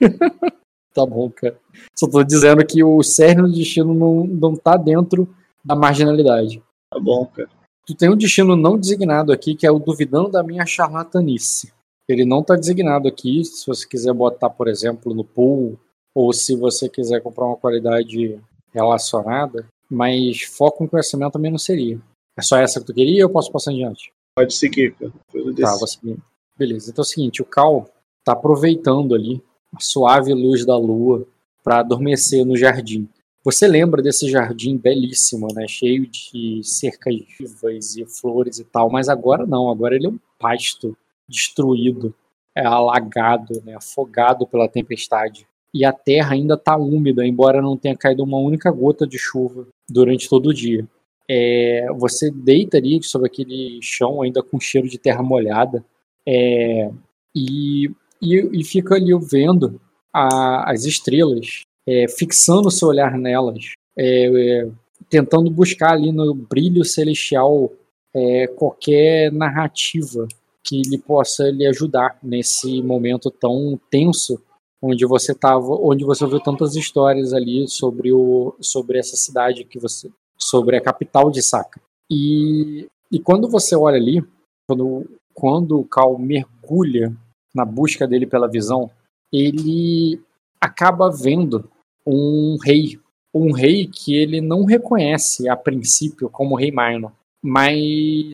Tá 0.92 1.06
bom, 1.06 1.30
cara. 1.30 1.56
Só 1.96 2.08
tô 2.08 2.22
dizendo 2.24 2.66
que 2.66 2.82
o 2.82 3.02
cerne 3.02 3.42
do 3.42 3.52
destino 3.52 3.94
não, 3.94 4.26
não 4.26 4.56
tá 4.56 4.76
dentro 4.76 5.28
da 5.64 5.76
marginalidade. 5.76 6.60
Tá 6.92 6.98
bom, 6.98 7.24
cara. 7.26 7.48
Tu 7.86 7.94
tem 7.94 8.10
um 8.10 8.16
destino 8.16 8.56
não 8.56 8.76
designado 8.76 9.32
aqui, 9.32 9.54
que 9.54 9.66
é 9.66 9.70
o 9.70 9.78
duvidando 9.78 10.30
da 10.30 10.42
minha 10.42 10.66
charlatanice. 10.66 11.72
Ele 12.08 12.24
não 12.24 12.42
tá 12.42 12.56
designado 12.56 13.06
aqui, 13.06 13.44
se 13.44 13.64
você 13.66 13.86
quiser 13.86 14.12
botar, 14.12 14.50
por 14.50 14.66
exemplo, 14.66 15.14
no 15.14 15.24
pool, 15.24 15.78
ou 16.14 16.32
se 16.32 16.56
você 16.56 16.88
quiser 16.88 17.22
comprar 17.22 17.46
uma 17.46 17.56
qualidade 17.56 18.40
relacionada, 18.72 19.66
mas 19.90 20.42
foco 20.42 20.84
em 20.84 20.86
conhecimento 20.86 21.32
também 21.32 21.50
não 21.50 21.58
seria. 21.58 22.00
É 22.36 22.42
só 22.42 22.56
essa 22.56 22.80
que 22.80 22.86
tu 22.86 22.94
queria 22.94 23.24
ou 23.24 23.30
eu 23.30 23.32
posso 23.32 23.50
passar 23.50 23.70
adiante? 23.70 24.12
Pode 24.34 24.54
seguir, 24.54 24.94
cara. 24.94 25.12
Tá, 25.32 25.50
desse. 25.52 25.80
você... 25.80 26.16
Beleza. 26.56 26.90
Então 26.90 27.02
é 27.02 27.06
o 27.06 27.08
seguinte, 27.08 27.42
o 27.42 27.44
Cal 27.44 27.88
tá 28.24 28.32
aproveitando 28.32 29.14
ali 29.14 29.42
a 29.74 29.80
suave 29.80 30.32
luz 30.34 30.64
da 30.64 30.76
lua 30.76 31.26
para 31.62 31.80
adormecer 31.80 32.44
no 32.44 32.56
jardim. 32.56 33.08
Você 33.42 33.66
lembra 33.66 34.02
desse 34.02 34.28
jardim 34.30 34.76
belíssimo, 34.76 35.48
né? 35.54 35.66
Cheio 35.66 36.06
de 36.06 36.60
cercas 36.62 37.14
vivas 37.38 37.96
e 37.96 38.04
flores 38.04 38.58
e 38.58 38.64
tal, 38.64 38.90
mas 38.90 39.08
agora 39.08 39.46
não, 39.46 39.70
agora 39.70 39.96
ele 39.96 40.06
é 40.06 40.10
um 40.10 40.18
pasto 40.38 40.96
destruído, 41.26 42.14
é 42.54 42.64
alagado, 42.66 43.62
né? 43.64 43.74
afogado 43.74 44.46
pela 44.46 44.68
tempestade. 44.68 45.46
E 45.72 45.84
a 45.84 45.92
terra 45.92 46.34
ainda 46.34 46.54
está 46.54 46.76
úmida, 46.76 47.26
embora 47.26 47.62
não 47.62 47.76
tenha 47.76 47.96
caído 47.96 48.24
uma 48.24 48.38
única 48.38 48.70
gota 48.70 49.06
de 49.06 49.18
chuva 49.18 49.66
durante 49.88 50.28
todo 50.28 50.48
o 50.48 50.54
dia. 50.54 50.86
É, 51.28 51.86
você 51.96 52.30
deita 52.30 52.76
ali 52.76 53.00
sobre 53.02 53.28
aquele 53.28 53.78
chão 53.80 54.20
ainda 54.20 54.42
com 54.42 54.58
cheiro 54.58 54.88
de 54.88 54.98
terra 54.98 55.22
molhada 55.22 55.84
é, 56.26 56.90
e, 57.34 57.88
e, 58.20 58.60
e 58.60 58.64
fica 58.64 58.96
ali 58.96 59.12
vendo 59.30 59.80
a- 60.12 60.68
as 60.72 60.84
estrelas, 60.84 61.62
é, 61.86 62.08
fixando 62.08 62.66
o 62.66 62.70
seu 62.70 62.88
olhar 62.88 63.16
nelas, 63.16 63.74
é, 63.96 64.26
é, 64.26 64.68
tentando 65.08 65.50
buscar 65.50 65.92
ali 65.92 66.10
no 66.10 66.34
brilho 66.34 66.84
celestial 66.84 67.70
é, 68.12 68.48
qualquer 68.48 69.30
narrativa 69.32 70.26
que 70.64 70.82
lhe 70.82 70.98
possa 70.98 71.48
lhe 71.50 71.66
ajudar 71.66 72.18
nesse 72.22 72.82
momento 72.82 73.30
tão 73.30 73.78
tenso 73.88 74.40
onde 74.82 75.04
você 75.06 75.34
tava, 75.34 75.74
onde 75.80 76.04
você 76.04 76.24
ouviu 76.24 76.40
tantas 76.40 76.74
histórias 76.74 77.32
ali 77.32 77.68
sobre 77.68 78.12
o 78.12 78.54
sobre 78.60 78.98
essa 78.98 79.16
cidade 79.16 79.64
que 79.64 79.78
você 79.78 80.10
sobre 80.40 80.76
a 80.76 80.80
capital 80.80 81.30
de 81.30 81.42
Saka. 81.42 81.80
E, 82.10 82.88
e 83.12 83.20
quando 83.20 83.48
você 83.48 83.76
olha 83.76 83.96
ali, 83.96 84.24
quando, 84.66 85.08
quando 85.34 85.78
o 85.78 85.84
Cal 85.84 86.18
mergulha 86.18 87.14
na 87.54 87.64
busca 87.64 88.06
dele 88.06 88.26
pela 88.26 88.48
visão, 88.48 88.90
ele 89.32 90.20
acaba 90.60 91.10
vendo 91.10 91.70
um 92.06 92.56
rei. 92.62 92.98
Um 93.32 93.52
rei 93.52 93.86
que 93.86 94.16
ele 94.16 94.40
não 94.40 94.64
reconhece 94.64 95.48
a 95.48 95.54
princípio 95.54 96.28
como 96.28 96.56
rei 96.56 96.72
Minor. 96.72 97.12
Mas, 97.42 98.32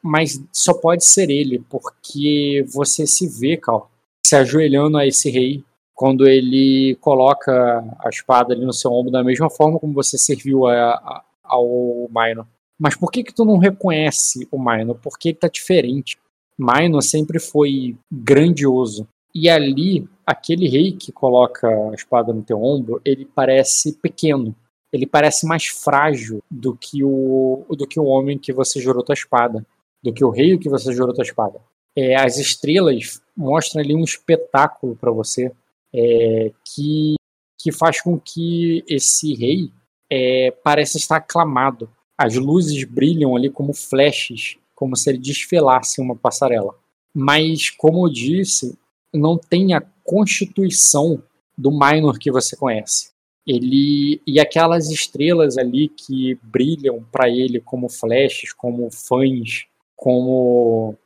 mas 0.00 0.40
só 0.52 0.72
pode 0.72 1.04
ser 1.04 1.28
ele, 1.28 1.58
porque 1.68 2.64
você 2.72 3.06
se 3.06 3.26
vê, 3.26 3.56
Cal, 3.56 3.90
se 4.24 4.36
ajoelhando 4.36 4.96
a 4.96 5.06
esse 5.06 5.28
rei 5.28 5.64
quando 5.98 6.28
ele 6.28 6.96
coloca 7.00 7.84
a 7.98 8.08
espada 8.08 8.54
ali 8.54 8.64
no 8.64 8.72
seu 8.72 8.92
ombro 8.92 9.10
da 9.10 9.24
mesma 9.24 9.50
forma 9.50 9.80
como 9.80 9.92
você 9.92 10.16
serviu 10.16 10.64
a, 10.68 10.92
a, 10.92 11.24
ao 11.42 12.08
Minor. 12.08 12.46
Mas 12.78 12.94
por 12.94 13.10
que 13.10 13.24
que 13.24 13.34
tu 13.34 13.44
não 13.44 13.58
reconhece 13.58 14.46
o 14.52 14.60
Minor? 14.60 14.94
Porque 15.02 15.30
ele 15.30 15.38
tá 15.38 15.48
diferente. 15.48 16.16
Minor 16.56 17.02
sempre 17.02 17.40
foi 17.40 17.96
grandioso. 18.12 19.08
E 19.34 19.50
ali, 19.50 20.08
aquele 20.24 20.68
rei 20.68 20.92
que 20.92 21.10
coloca 21.10 21.66
a 21.66 21.94
espada 21.94 22.32
no 22.32 22.44
teu 22.44 22.62
ombro, 22.62 23.02
ele 23.04 23.24
parece 23.24 23.92
pequeno. 23.94 24.54
Ele 24.92 25.04
parece 25.04 25.48
mais 25.48 25.66
frágil 25.66 26.40
do 26.48 26.76
que 26.76 27.02
o 27.02 27.66
do 27.70 27.88
que 27.88 27.98
o 27.98 28.04
homem 28.04 28.38
que 28.38 28.52
você 28.52 28.80
jurou 28.80 29.02
tua 29.02 29.14
espada, 29.14 29.66
do 30.00 30.12
que 30.12 30.24
o 30.24 30.30
rei 30.30 30.56
que 30.58 30.68
você 30.68 30.92
jurou 30.92 31.12
tua 31.12 31.24
espada. 31.24 31.60
É, 31.96 32.14
as 32.14 32.38
estrelas 32.38 33.20
mostram 33.36 33.82
ali 33.82 33.96
um 33.96 34.04
espetáculo 34.04 34.94
para 34.94 35.10
você 35.10 35.52
é, 35.94 36.52
que 36.64 37.14
que 37.60 37.72
faz 37.72 38.00
com 38.00 38.18
que 38.18 38.84
esse 38.88 39.34
rei 39.34 39.72
é, 40.10 40.52
parece 40.62 40.96
estar 40.96 41.16
aclamado. 41.16 41.90
As 42.16 42.36
luzes 42.36 42.84
brilham 42.84 43.36
ali 43.36 43.50
como 43.50 43.74
flashes, 43.74 44.56
como 44.74 44.96
se 44.96 45.10
ele 45.10 45.18
desfilasse 45.18 46.00
uma 46.00 46.14
passarela. 46.14 46.74
Mas, 47.12 47.68
como 47.68 48.06
eu 48.06 48.12
disse, 48.12 48.78
não 49.12 49.36
tem 49.36 49.74
a 49.74 49.80
constituição 50.04 51.22
do 51.56 51.70
minor 51.70 52.18
que 52.18 52.30
você 52.30 52.56
conhece. 52.56 53.10
Ele 53.46 54.20
e 54.26 54.38
aquelas 54.38 54.90
estrelas 54.90 55.56
ali 55.58 55.88
que 55.88 56.38
brilham 56.42 57.02
para 57.10 57.28
ele 57.28 57.60
como 57.60 57.88
flashes, 57.88 58.52
como 58.52 58.90
fãs, 58.90 59.64
como 59.96 60.96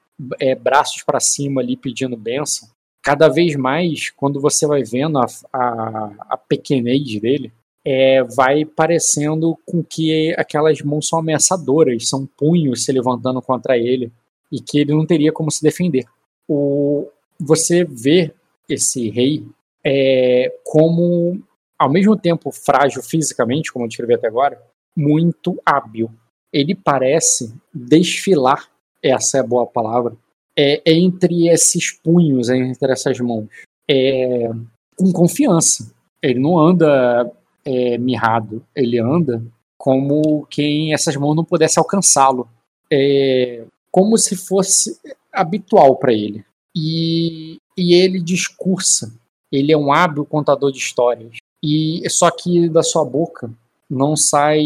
é, 0.40 0.54
braços 0.54 1.02
para 1.02 1.20
cima 1.20 1.60
ali 1.60 1.76
pedindo 1.76 2.16
benção. 2.16 2.68
Cada 3.02 3.28
vez 3.28 3.56
mais, 3.56 4.10
quando 4.10 4.40
você 4.40 4.66
vai 4.66 4.84
vendo 4.84 5.18
a, 5.18 5.26
a, 5.52 6.12
a 6.30 6.36
pequenez 6.36 7.20
dele, 7.20 7.52
é, 7.84 8.22
vai 8.22 8.64
parecendo 8.64 9.58
com 9.66 9.82
que 9.82 10.32
aquelas 10.38 10.80
mãos 10.82 11.08
são 11.08 11.18
ameaçadoras, 11.18 12.08
são 12.08 12.26
punhos 12.26 12.84
se 12.84 12.92
levantando 12.92 13.42
contra 13.42 13.76
ele 13.76 14.12
e 14.52 14.60
que 14.60 14.78
ele 14.78 14.92
não 14.92 15.04
teria 15.04 15.32
como 15.32 15.50
se 15.50 15.62
defender. 15.62 16.04
O, 16.48 17.08
você 17.40 17.84
vê 17.84 18.32
esse 18.68 19.10
rei 19.10 19.44
é, 19.84 20.54
como, 20.64 21.42
ao 21.78 21.90
mesmo 21.90 22.16
tempo 22.16 22.52
frágil 22.52 23.02
fisicamente, 23.02 23.72
como 23.72 23.84
eu 23.84 23.88
descrevi 23.88 24.14
até 24.14 24.28
agora, 24.28 24.60
muito 24.96 25.60
hábil. 25.66 26.10
Ele 26.52 26.74
parece 26.74 27.52
desfilar, 27.74 28.68
essa 29.02 29.38
é 29.38 29.40
a 29.40 29.46
boa 29.46 29.66
palavra, 29.66 30.16
é, 30.58 30.82
entre 30.86 31.48
esses 31.48 31.90
punhos, 31.90 32.48
entre 32.48 32.92
essas 32.92 33.18
mãos, 33.20 33.48
é, 33.90 34.48
com 34.96 35.12
confiança. 35.12 35.92
Ele 36.22 36.38
não 36.38 36.58
anda 36.58 37.30
é, 37.64 37.98
mirrado, 37.98 38.64
ele 38.74 38.98
anda 38.98 39.42
como 39.76 40.46
quem 40.46 40.94
essas 40.94 41.16
mãos 41.16 41.34
não 41.34 41.44
pudesse 41.44 41.78
alcançá-lo, 41.78 42.48
é, 42.92 43.64
como 43.90 44.16
se 44.16 44.36
fosse 44.36 44.98
habitual 45.32 45.96
para 45.96 46.12
ele. 46.12 46.44
E, 46.76 47.56
e 47.76 47.94
ele 47.94 48.20
discursa. 48.20 49.12
Ele 49.50 49.72
é 49.72 49.76
um 49.76 49.92
hábil 49.92 50.24
contador 50.24 50.70
de 50.70 50.78
histórias. 50.78 51.36
E 51.62 52.02
só 52.08 52.30
que 52.30 52.68
da 52.68 52.82
sua 52.82 53.04
boca 53.04 53.50
não 53.88 54.16
sai 54.16 54.62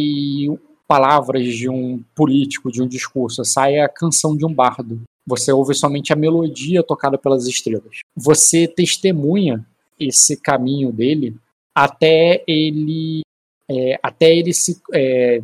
palavras 0.87 1.47
de 1.47 1.68
um 1.68 2.03
político, 2.14 2.70
de 2.70 2.82
um 2.82 2.87
discurso, 2.87 3.45
sai 3.45 3.80
a 3.80 3.89
canção 3.89 4.37
de 4.37 4.47
um 4.47 4.53
bardo. 4.53 5.01
Você 5.26 5.52
ouve 5.52 5.74
somente 5.74 6.12
a 6.12 6.16
melodia 6.16 6.82
tocada 6.82 7.18
pelas 7.18 7.46
estrelas. 7.46 8.00
Você 8.14 8.68
testemunha 8.68 9.66
esse 9.98 10.36
caminho 10.36 10.92
dele 10.92 11.36
até 11.74 12.44
ele 12.46 13.22
é, 13.68 13.98
até 14.02 14.34
ele 14.34 14.52
se 14.54 14.80
é, 14.94 15.42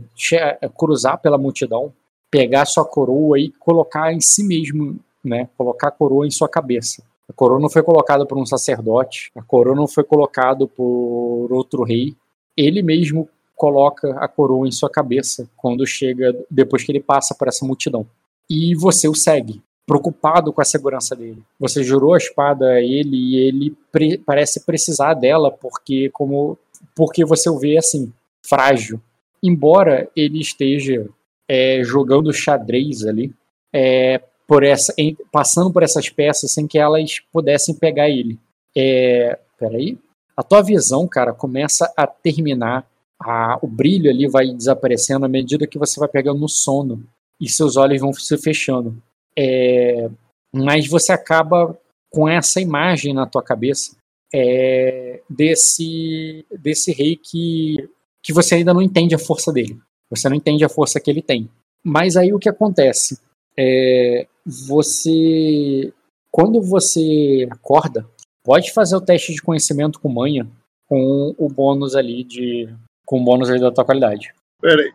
cruzar 0.76 1.20
pela 1.20 1.36
multidão, 1.36 1.92
pegar 2.30 2.64
sua 2.64 2.84
coroa 2.84 3.38
e 3.38 3.50
colocar 3.50 4.12
em 4.12 4.20
si 4.20 4.44
mesmo, 4.44 4.98
né, 5.24 5.48
colocar 5.58 5.88
a 5.88 5.92
coroa 5.92 6.26
em 6.26 6.30
sua 6.30 6.48
cabeça. 6.48 7.02
A 7.28 7.32
coroa 7.32 7.60
não 7.60 7.68
foi 7.68 7.82
colocada 7.82 8.24
por 8.24 8.38
um 8.38 8.46
sacerdote, 8.46 9.30
a 9.34 9.42
coroa 9.42 9.74
não 9.74 9.88
foi 9.88 10.04
colocada 10.04 10.66
por 10.66 11.48
outro 11.50 11.82
rei. 11.82 12.14
Ele 12.56 12.82
mesmo 12.82 13.28
coloca 13.56 14.16
a 14.18 14.28
coroa 14.28 14.66
em 14.66 14.72
sua 14.72 14.90
cabeça 14.90 15.48
quando 15.56 15.86
chega, 15.86 16.34
depois 16.50 16.84
que 16.84 16.92
ele 16.92 17.00
passa 17.00 17.34
por 17.34 17.48
essa 17.48 17.64
multidão. 17.64 18.06
E 18.48 18.74
você 18.74 19.08
o 19.08 19.14
segue 19.14 19.62
preocupado 19.86 20.52
com 20.52 20.60
a 20.60 20.64
segurança 20.64 21.14
dele. 21.14 21.42
Você 21.58 21.82
jurou 21.82 22.14
a 22.14 22.18
espada 22.18 22.72
a 22.72 22.80
ele 22.80 23.16
e 23.16 23.36
ele 23.36 23.76
pre 23.90 24.18
parece 24.18 24.64
precisar 24.64 25.14
dela 25.14 25.50
porque 25.50 26.08
como 26.10 26.58
porque 26.94 27.24
você 27.24 27.48
o 27.48 27.58
vê 27.58 27.76
assim 27.76 28.12
frágil. 28.44 29.00
Embora 29.42 30.08
ele 30.14 30.40
esteja 30.40 31.08
é, 31.48 31.82
jogando 31.82 32.32
xadrez 32.32 33.04
ali, 33.04 33.34
é, 33.72 34.20
por 34.46 34.62
essa, 34.64 34.92
em, 34.98 35.16
passando 35.30 35.72
por 35.72 35.82
essas 35.82 36.08
peças 36.08 36.52
sem 36.52 36.66
que 36.66 36.78
elas 36.78 37.20
pudessem 37.32 37.74
pegar 37.74 38.08
ele. 38.08 38.38
É, 38.76 39.38
peraí. 39.58 39.98
A 40.36 40.42
tua 40.42 40.62
visão, 40.62 41.06
cara, 41.06 41.32
começa 41.32 41.92
a 41.96 42.06
terminar. 42.06 42.86
A, 43.20 43.58
o 43.62 43.66
brilho 43.66 44.10
ali 44.10 44.26
vai 44.26 44.48
desaparecendo 44.48 45.24
à 45.24 45.28
medida 45.28 45.66
que 45.66 45.78
você 45.78 45.98
vai 45.98 46.08
pegando 46.08 46.40
no 46.40 46.48
sono 46.48 47.04
e 47.40 47.48
seus 47.48 47.76
olhos 47.76 48.00
vão 48.00 48.12
se 48.12 48.36
fechando. 48.38 49.00
É, 49.38 50.10
mas 50.54 50.86
você 50.86 51.12
acaba 51.12 51.78
com 52.10 52.28
essa 52.28 52.60
imagem 52.60 53.14
na 53.14 53.26
tua 53.26 53.42
cabeça 53.42 53.96
é, 54.32 55.22
desse, 55.28 56.44
desse 56.50 56.92
rei 56.92 57.16
que, 57.16 57.88
que 58.22 58.32
você 58.32 58.56
ainda 58.56 58.74
não 58.74 58.82
entende 58.82 59.14
a 59.14 59.18
força 59.18 59.52
dele. 59.52 59.80
Você 60.10 60.28
não 60.28 60.36
entende 60.36 60.64
a 60.64 60.68
força 60.68 61.00
que 61.00 61.10
ele 61.10 61.22
tem. 61.22 61.48
Mas 61.84 62.16
aí 62.16 62.32
o 62.32 62.38
que 62.38 62.48
acontece? 62.48 63.18
É, 63.56 64.26
você. 64.44 65.92
Quando 66.30 66.62
você 66.62 67.46
acorda, 67.50 68.06
pode 68.44 68.72
fazer 68.72 68.96
o 68.96 69.00
teste 69.00 69.34
de 69.34 69.42
conhecimento 69.42 70.00
com 70.00 70.08
manha 70.08 70.48
com 70.92 71.34
o 71.38 71.48
bônus 71.48 71.96
ali 71.96 72.22
de. 72.22 72.68
com 73.06 73.18
o 73.18 73.24
bônus 73.24 73.48
ali 73.48 73.58
da 73.58 73.72
tua 73.72 73.82
qualidade. 73.82 74.34
Peraí. 74.60 74.92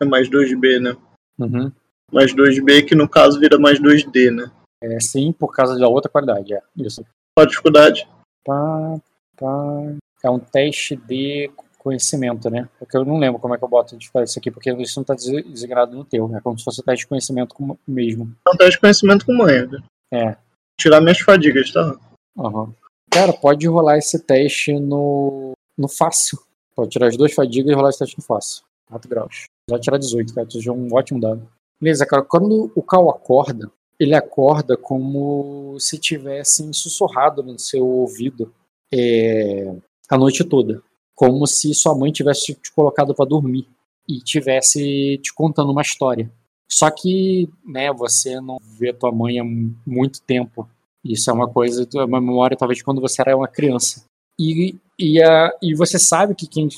É 0.00 0.04
mais 0.04 0.28
2B, 0.30 0.78
né? 0.80 0.96
Uhum. 1.36 1.72
Mais 2.16 2.34
2B, 2.34 2.86
que 2.86 2.94
no 2.94 3.06
caso 3.06 3.38
vira 3.38 3.58
mais 3.58 3.78
2D, 3.78 4.30
né? 4.34 4.50
É 4.82 4.98
sim, 5.00 5.32
por 5.32 5.52
causa 5.54 5.78
da 5.78 5.86
outra 5.86 6.10
qualidade, 6.10 6.54
é. 6.54 6.62
Isso. 6.74 7.04
Qual 7.36 7.44
a 7.44 7.46
dificuldade? 7.46 8.08
Pá, 8.42 8.98
pá. 9.36 9.94
É 10.24 10.30
um 10.30 10.38
teste 10.38 10.96
de 10.96 11.50
conhecimento, 11.76 12.48
né? 12.48 12.70
Porque 12.78 12.96
eu 12.96 13.04
não 13.04 13.18
lembro 13.18 13.38
como 13.38 13.54
é 13.54 13.58
que 13.58 13.64
eu 13.64 13.68
boto 13.68 13.98
de 13.98 14.08
fazer 14.08 14.24
isso 14.24 14.38
aqui, 14.38 14.50
porque 14.50 14.72
isso 14.72 14.98
não 14.98 15.02
está 15.02 15.14
designado 15.14 15.94
no 15.94 16.06
teu. 16.06 16.34
É 16.34 16.40
como 16.40 16.58
se 16.58 16.64
fosse 16.64 16.80
o 16.80 16.82
teste 16.82 17.04
de 17.04 17.08
conhecimento 17.08 17.54
mesmo. 17.86 18.34
É 18.48 18.50
um 18.50 18.56
teste 18.56 18.72
de 18.72 18.80
conhecimento 18.80 19.26
com 19.26 19.34
manha, 19.34 19.66
né? 19.66 19.82
É. 20.10 20.36
Tirar 20.80 21.02
minhas 21.02 21.18
fadigas, 21.18 21.70
tá? 21.70 21.98
Uhum. 22.34 22.72
Cara, 23.10 23.34
pode 23.34 23.68
rolar 23.68 23.98
esse 23.98 24.18
teste 24.18 24.72
no, 24.72 25.52
no 25.76 25.86
fácil. 25.86 26.38
Pode 26.74 26.88
tirar 26.92 27.08
as 27.08 27.16
duas 27.18 27.34
fadigas 27.34 27.70
e 27.70 27.74
rolar 27.74 27.90
esse 27.90 27.98
teste 27.98 28.16
no 28.16 28.24
fácil. 28.24 28.64
4 28.86 29.06
graus. 29.06 29.44
Já 29.68 29.78
tirar 29.78 29.98
18, 29.98 30.34
cara. 30.34 30.48
Isso 30.48 30.62
já 30.62 30.72
é 30.72 30.74
um 30.74 30.88
ótimo 30.94 31.20
dado. 31.20 31.46
Beleza, 31.80 32.06
cara. 32.06 32.22
Quando 32.22 32.72
o 32.74 32.82
Cal 32.82 33.10
acorda, 33.10 33.70
ele 33.98 34.14
acorda 34.14 34.76
como 34.76 35.76
se 35.78 35.98
tivessem 35.98 36.72
sussurrado 36.72 37.42
no 37.42 37.58
seu 37.58 37.86
ouvido 37.86 38.52
é, 38.92 39.74
a 40.08 40.16
noite 40.16 40.44
toda. 40.44 40.82
Como 41.14 41.46
se 41.46 41.74
sua 41.74 41.94
mãe 41.94 42.12
tivesse 42.12 42.54
te 42.54 42.72
colocado 42.72 43.14
para 43.14 43.26
dormir 43.26 43.66
e 44.08 44.20
tivesse 44.20 45.18
te 45.22 45.34
contando 45.34 45.72
uma 45.72 45.82
história. 45.82 46.30
Só 46.68 46.90
que, 46.90 47.48
né, 47.64 47.92
você 47.92 48.40
não 48.40 48.58
vê 48.60 48.92
tua 48.92 49.12
mãe 49.12 49.38
há 49.38 49.44
muito 49.86 50.20
tempo. 50.22 50.68
Isso 51.04 51.30
é 51.30 51.32
uma 51.32 51.48
coisa, 51.48 51.88
é 51.94 52.04
uma 52.04 52.20
memória 52.20 52.56
talvez 52.56 52.82
quando 52.82 53.00
você 53.00 53.22
era 53.22 53.36
uma 53.36 53.48
criança. 53.48 54.04
E, 54.38 54.76
e, 54.98 55.22
a, 55.22 55.50
e 55.62 55.74
você 55.74 55.98
sabe 55.98 56.34
que 56.34 56.46
quem. 56.46 56.68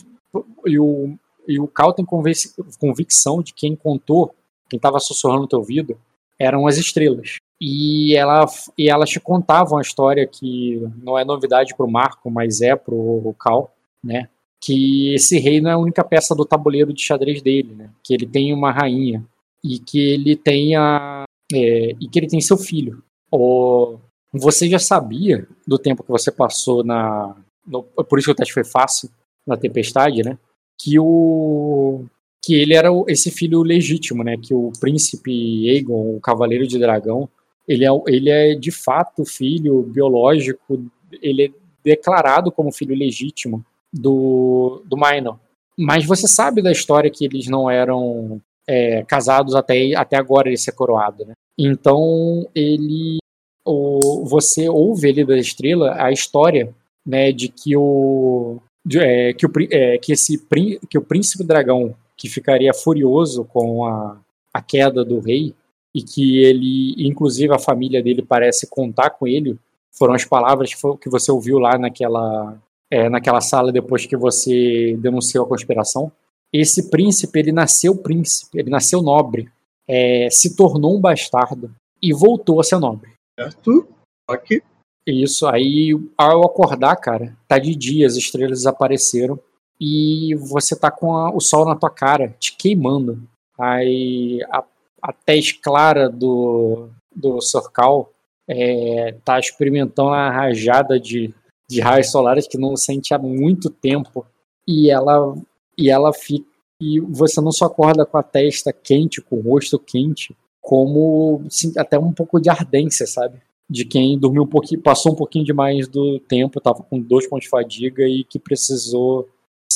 E 0.67 0.79
o, 0.79 1.19
e 1.47 1.59
o 1.59 1.67
Cal 1.67 1.93
tem 1.93 2.05
convicção 2.05 3.43
de 3.43 3.55
quem 3.55 3.75
contou 3.75 4.35
quem 4.69 4.77
estava 4.77 4.99
sussurrando 5.01 5.43
no 5.43 5.49
teu 5.49 5.59
ouvido, 5.59 5.99
eram 6.39 6.67
as 6.67 6.77
estrelas. 6.77 7.37
E, 7.61 8.15
ela, 8.15 8.47
e 8.77 8.89
elas 8.89 9.11
te 9.11 9.19
contavam 9.19 9.79
a 9.79 9.83
história 9.83 10.27
que 10.27 10.81
não 11.03 11.19
é 11.19 11.25
novidade 11.25 11.75
para 11.77 11.85
o 11.85 11.91
Marco, 11.91 12.31
mas 12.31 12.61
é 12.61 12.77
para 12.77 12.95
o 12.95 13.35
Cal, 13.39 13.75
né? 14.03 14.29
Que 14.61 15.15
esse 15.15 15.39
rei 15.39 15.61
não 15.61 15.71
é 15.71 15.75
a 15.75 15.79
única 15.79 16.05
peça 16.05 16.35
do 16.35 16.45
tabuleiro 16.45 16.93
de 16.93 17.03
xadrez 17.03 17.43
dele, 17.43 17.75
né? 17.75 17.91
Que 18.03 18.15
ele 18.15 18.27
tem 18.27 18.53
uma 18.53 18.71
rainha 18.71 19.25
e 19.65 19.79
que 19.79 19.99
ele 19.99 20.37
tem 20.37 20.77
a, 20.77 21.25
é, 21.53 21.91
e 22.01 22.09
que 22.09 22.19
ele 22.19 22.29
tem 22.29 22.41
seu 22.41 22.57
filho. 22.57 23.03
O, 23.31 23.99
você 24.33 24.69
já 24.69 24.79
sabia 24.79 25.47
do 25.67 25.79
tempo 25.79 26.05
que 26.05 26.11
você 26.11 26.31
passou 26.31 26.85
na, 26.85 27.35
no, 27.67 27.83
por 27.83 28.19
isso 28.19 28.27
que 28.27 28.33
o 28.33 28.35
teste 28.35 28.55
foi 28.55 28.65
fácil 28.65 29.11
na 29.47 29.57
tempestade, 29.57 30.23
né? 30.23 30.39
Que 30.81 30.99
o 30.99 32.05
que 32.49 32.55
ele 32.55 32.75
era 32.75 32.89
esse 33.09 33.31
filho 33.31 33.63
legítimo, 33.63 34.25
né? 34.25 34.39
Que 34.39 34.55
o 34.55 34.73
príncipe 34.81 35.69
Aegon, 35.69 36.17
o 36.17 36.19
cavaleiro 36.19 36.67
de 36.67 36.79
dragão, 36.79 37.29
ele 37.69 37.85
é, 37.85 37.91
ele 38.07 38.31
é 38.31 38.55
de 38.55 38.71
fato 38.71 39.23
filho 39.23 39.83
biológico, 39.83 40.83
ele 41.21 41.45
é 41.45 41.51
declarado 41.85 42.51
como 42.51 42.73
filho 42.73 42.97
legítimo 42.97 43.63
do, 43.93 44.83
do 44.87 44.97
Minor. 44.97 45.39
Mas 45.77 46.07
você 46.07 46.27
sabe 46.27 46.63
da 46.63 46.73
história 46.73 47.11
que 47.11 47.27
eles 47.27 47.49
não 47.49 47.71
eram 47.71 48.41
é, 48.67 49.03
casados 49.03 49.55
até, 49.55 49.95
até 49.95 50.17
agora 50.17 50.49
ele 50.49 50.57
ser 50.57 50.73
coroado, 50.73 51.27
né? 51.27 51.35
Então 51.59 52.49
ele 52.55 53.19
o, 53.63 54.25
você 54.25 54.71
ouve 54.71 55.11
ali 55.11 55.23
da 55.23 55.37
estrela 55.37 56.03
a 56.03 56.11
história 56.11 56.75
né, 57.05 57.31
de 57.31 57.49
que 57.49 57.77
o 57.77 58.57
de, 58.87 59.01
é, 59.01 59.35
que, 59.35 59.45
o, 59.45 59.53
é, 59.71 59.99
que, 59.99 60.13
esse, 60.13 60.43
que 60.89 60.97
o 60.97 61.03
príncipe 61.03 61.45
dragão 61.45 61.95
que 62.19 62.29
ficaria 62.29 62.75
furioso 62.75 63.45
com 63.45 63.87
a, 63.87 64.21
a 64.53 64.61
queda 64.61 65.05
do 65.05 65.21
rei 65.21 65.55
e 65.95 66.03
que 66.03 66.39
ele, 66.39 66.95
inclusive 66.99 67.55
a 67.55 67.59
família 67.59 68.03
dele 68.03 68.23
parece 68.23 68.67
contar 68.67 69.11
com 69.11 69.27
ele, 69.27 69.57
foram 69.93 70.15
as 70.15 70.25
palavras 70.25 70.75
que, 70.75 71.09
você 71.09 71.31
ouviu 71.31 71.59
lá 71.59 71.79
naquela, 71.79 72.61
é, 72.91 73.09
naquela 73.09 73.41
sala 73.41 73.73
depois 73.73 74.05
que 74.05 74.17
você 74.17 74.97
denunciou 74.99 75.45
a 75.45 75.49
conspiração. 75.49 76.11
Esse 76.53 76.91
príncipe, 76.91 77.39
ele 77.39 77.53
nasceu 77.53 77.97
príncipe, 77.97 78.59
ele 78.59 78.71
nasceu 78.71 79.01
nobre, 79.01 79.49
é, 79.87 80.29
se 80.31 80.57
tornou 80.57 80.97
um 80.97 81.01
bastardo 81.01 81.71
e 82.03 82.13
voltou 82.13 82.61
a 82.61 82.65
ser 82.65 82.79
nobre. 82.79 83.13
Certo? 83.39 83.89
Aqui. 84.29 84.63
Isso, 85.07 85.47
aí 85.47 85.99
ao 86.19 86.45
acordar, 86.45 86.97
cara, 86.97 87.35
tá 87.47 87.59
de 87.59 87.75
dia, 87.75 88.07
as 88.07 88.17
estrelas 88.17 88.59
desapareceram 88.59 89.41
e 89.81 90.35
você 90.35 90.75
tá 90.77 90.91
com 90.91 91.15
a, 91.15 91.35
o 91.35 91.41
sol 91.41 91.65
na 91.65 91.77
tua 91.77 91.91
cara, 91.91 92.35
te 92.39 92.57
queimando. 92.57 93.23
Aí 93.59 94.41
a, 94.51 94.65
a 95.03 95.13
tez 95.13 95.53
clara 95.53 96.09
do, 96.09 96.89
do 97.15 97.41
Sorcal 97.41 98.11
é, 98.49 99.15
tá 99.25 99.39
experimentando 99.39 100.09
uma 100.09 100.31
rajada 100.31 100.99
de, 100.99 101.35
de 101.69 101.81
raios 101.81 102.11
solares 102.11 102.49
que 102.49 102.59
não 102.59 102.77
sente 102.77 103.13
há 103.13 103.19
muito 103.19 103.69
tempo 103.71 104.27
e 104.67 104.91
ela 104.91 105.37
e 105.77 105.91
ela 105.91 106.13
fica 106.13 106.47
e 106.81 107.01
você 107.01 107.41
não 107.41 107.51
só 107.51 107.65
acorda 107.65 108.07
com 108.07 108.17
a 108.19 108.23
testa 108.23 108.73
quente, 108.73 109.21
com 109.21 109.37
o 109.37 109.41
rosto 109.41 109.79
quente, 109.79 110.37
como 110.61 111.43
até 111.77 111.99
um 111.99 112.13
pouco 112.13 112.41
de 112.41 112.49
ardência, 112.49 113.07
sabe? 113.07 113.41
De 113.69 113.85
quem 113.85 114.19
dormiu 114.19 114.45
um 114.45 114.47
pouquinho, 114.47 114.81
passou 114.81 115.13
um 115.13 115.17
pouquinho 115.17 115.45
demais 115.45 115.89
do 115.89 116.21
tempo, 116.21 116.59
estava 116.59 116.83
com 116.83 117.01
dois 117.01 117.29
pontos 117.29 117.45
de 117.45 117.51
fadiga 117.51 118.07
e 118.07 118.23
que 118.23 118.39
precisou 118.39 119.29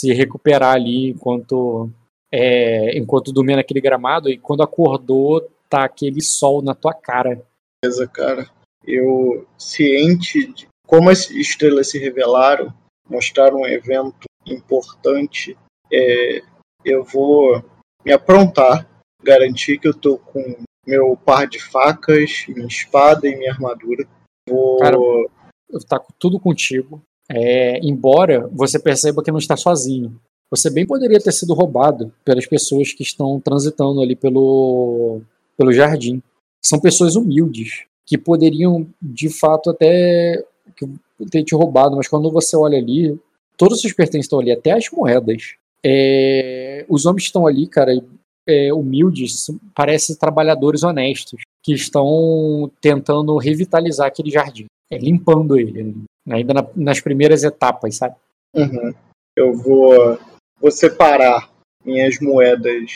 se 0.03 0.13
recuperar 0.13 0.75
ali 0.75 1.11
enquanto 1.11 1.89
é, 2.33 2.99
enquanto 2.99 3.33
dormia 3.33 3.55
naquele 3.55 3.81
gramado 3.81 4.29
e 4.29 4.37
quando 4.37 4.65
acordou 4.65 5.49
tá 5.69 5.85
aquele 5.85 6.21
sol 6.21 6.61
na 6.61 6.75
tua 6.75 6.93
cara. 6.93 7.41
Beleza, 7.83 8.09
cara. 8.09 8.51
Eu 8.85 9.47
ciente 9.57 10.53
de 10.53 10.67
como 10.87 11.09
as 11.09 11.31
estrelas 11.31 11.89
se 11.91 11.99
revelaram, 11.99 12.75
mostraram 13.09 13.61
um 13.61 13.67
evento 13.67 14.27
importante, 14.45 15.57
é, 15.91 16.43
eu 16.85 17.05
vou 17.05 17.63
me 18.05 18.13
aprontar, 18.13 18.87
garantir 19.23 19.79
que 19.79 19.87
eu 19.87 19.95
tô 19.95 20.19
com 20.19 20.57
meu 20.85 21.17
par 21.17 21.47
de 21.47 21.61
facas, 21.61 22.45
minha 22.49 22.67
espada 22.67 23.29
e 23.29 23.37
minha 23.37 23.53
armadura. 23.53 24.05
Vou. 24.49 24.79
Cara, 24.79 24.97
tá 25.89 26.03
tudo 26.19 26.41
contigo. 26.41 27.01
É, 27.31 27.79
embora 27.83 28.49
você 28.53 28.79
perceba 28.79 29.23
que 29.23 29.31
não 29.31 29.39
está 29.39 29.57
sozinho. 29.57 30.19
Você 30.51 30.69
bem 30.69 30.87
poderia 30.87 31.19
ter 31.19 31.33
sido 31.33 31.55
roubado 31.55 32.13
pelas 32.25 32.47
pessoas 32.47 32.93
que 32.93 33.03
estão 33.03 33.41
transitando 33.41 34.03
ali 34.03 34.15
pelo, 34.15 35.23
pelo 35.57 35.73
jardim. 35.73 36.23
São 36.61 36.79
pessoas 36.79 37.17
humildes, 37.17 37.85
que 38.07 38.19
poderiam, 38.19 38.87
de 39.01 39.31
fato, 39.31 39.71
até 39.71 40.45
ter 41.31 41.45
te 41.45 41.55
roubado, 41.55 41.97
mas 41.97 42.09
quando 42.09 42.31
você 42.31 42.57
olha 42.57 42.79
ali, 42.79 43.19
todos 43.57 43.77
os 43.77 43.81
seus 43.81 43.93
pertences 43.93 44.27
estão 44.27 44.41
ali, 44.41 44.53
até 44.53 44.73
as 44.73 44.91
moedas. 44.91 45.55
É, 45.85 46.85
os 46.89 47.07
homens 47.07 47.25
estão 47.25 47.47
ali, 47.47 47.67
cara, 47.67 47.93
é, 48.47 48.73
humildes, 48.73 49.47
parecem 49.75 50.17
trabalhadores 50.17 50.83
honestos 50.83 51.41
que 51.63 51.73
estão 51.73 52.71
tentando 52.81 53.37
revitalizar 53.37 54.07
aquele 54.07 54.31
jardim, 54.31 54.67
é, 54.91 54.99
limpando 54.99 55.57
ele, 55.57 55.95
ainda 56.29 56.55
na, 56.55 56.67
nas 56.75 57.01
primeiras 57.01 57.43
etapas, 57.45 57.97
sabe? 57.97 58.17
Uhum. 58.55 58.95
Eu 59.37 59.55
vou, 59.55 60.19
vou 60.61 60.71
separar 60.71 61.51
minhas 61.85 62.19
moedas, 62.21 62.93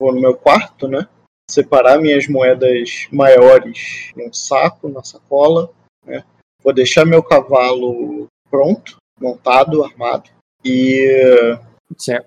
vou 0.00 0.12
no 0.12 0.20
meu 0.20 0.36
quarto, 0.36 0.88
né? 0.88 1.06
Separar 1.50 1.98
minhas 1.98 2.28
moedas 2.28 3.06
maiores 3.10 4.12
num 4.16 4.32
saco, 4.32 4.88
na 4.88 5.02
sacola, 5.02 5.70
né? 6.04 6.24
Vou 6.62 6.72
deixar 6.72 7.04
meu 7.04 7.22
cavalo 7.22 8.26
pronto, 8.50 8.96
montado, 9.20 9.84
armado 9.84 10.30
e 10.64 11.58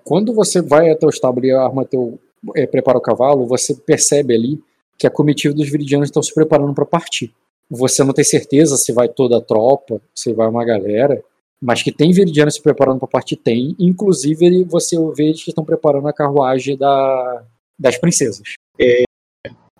quando 0.04 0.34
você 0.34 0.62
vai 0.62 0.90
até 0.90 1.06
o 1.06 1.10
estábulo 1.10 1.46
e 1.46 1.52
arma 1.52 1.86
teu, 1.86 2.20
é, 2.56 2.66
prepara 2.66 2.98
o 2.98 3.02
cavalo, 3.02 3.46
você 3.46 3.76
percebe 3.76 4.34
ali 4.34 4.64
que 4.98 5.06
a 5.06 5.12
comitiva 5.12 5.54
dos 5.54 5.70
viridianos 5.70 6.08
estão 6.08 6.24
se 6.24 6.34
preparando 6.34 6.74
para 6.74 6.86
partir. 6.86 7.34
Você 7.72 8.03
não 8.03 8.13
tem 8.13 8.26
certeza 8.26 8.76
se 8.76 8.91
vai 8.91 9.07
toda 9.07 9.38
a 9.38 9.41
tropa, 9.41 10.01
se 10.13 10.34
vai 10.34 10.45
uma 10.47 10.65
galera, 10.65 11.24
mas 11.61 11.82
que 11.82 11.91
tem 11.91 12.11
viridianos 12.11 12.55
se 12.55 12.61
preparando 12.61 12.99
para 12.99 13.07
partir, 13.07 13.38
tem. 13.38 13.74
Inclusive, 13.80 14.65
você 14.65 14.97
vê 15.15 15.32
que 15.32 15.47
estão 15.47 15.63
preparando 15.63 16.07
a 16.09 16.13
carruagem 16.13 16.76
da, 16.78 17.43
das 17.80 17.97
princesas. 17.97 18.55
É, 18.78 19.03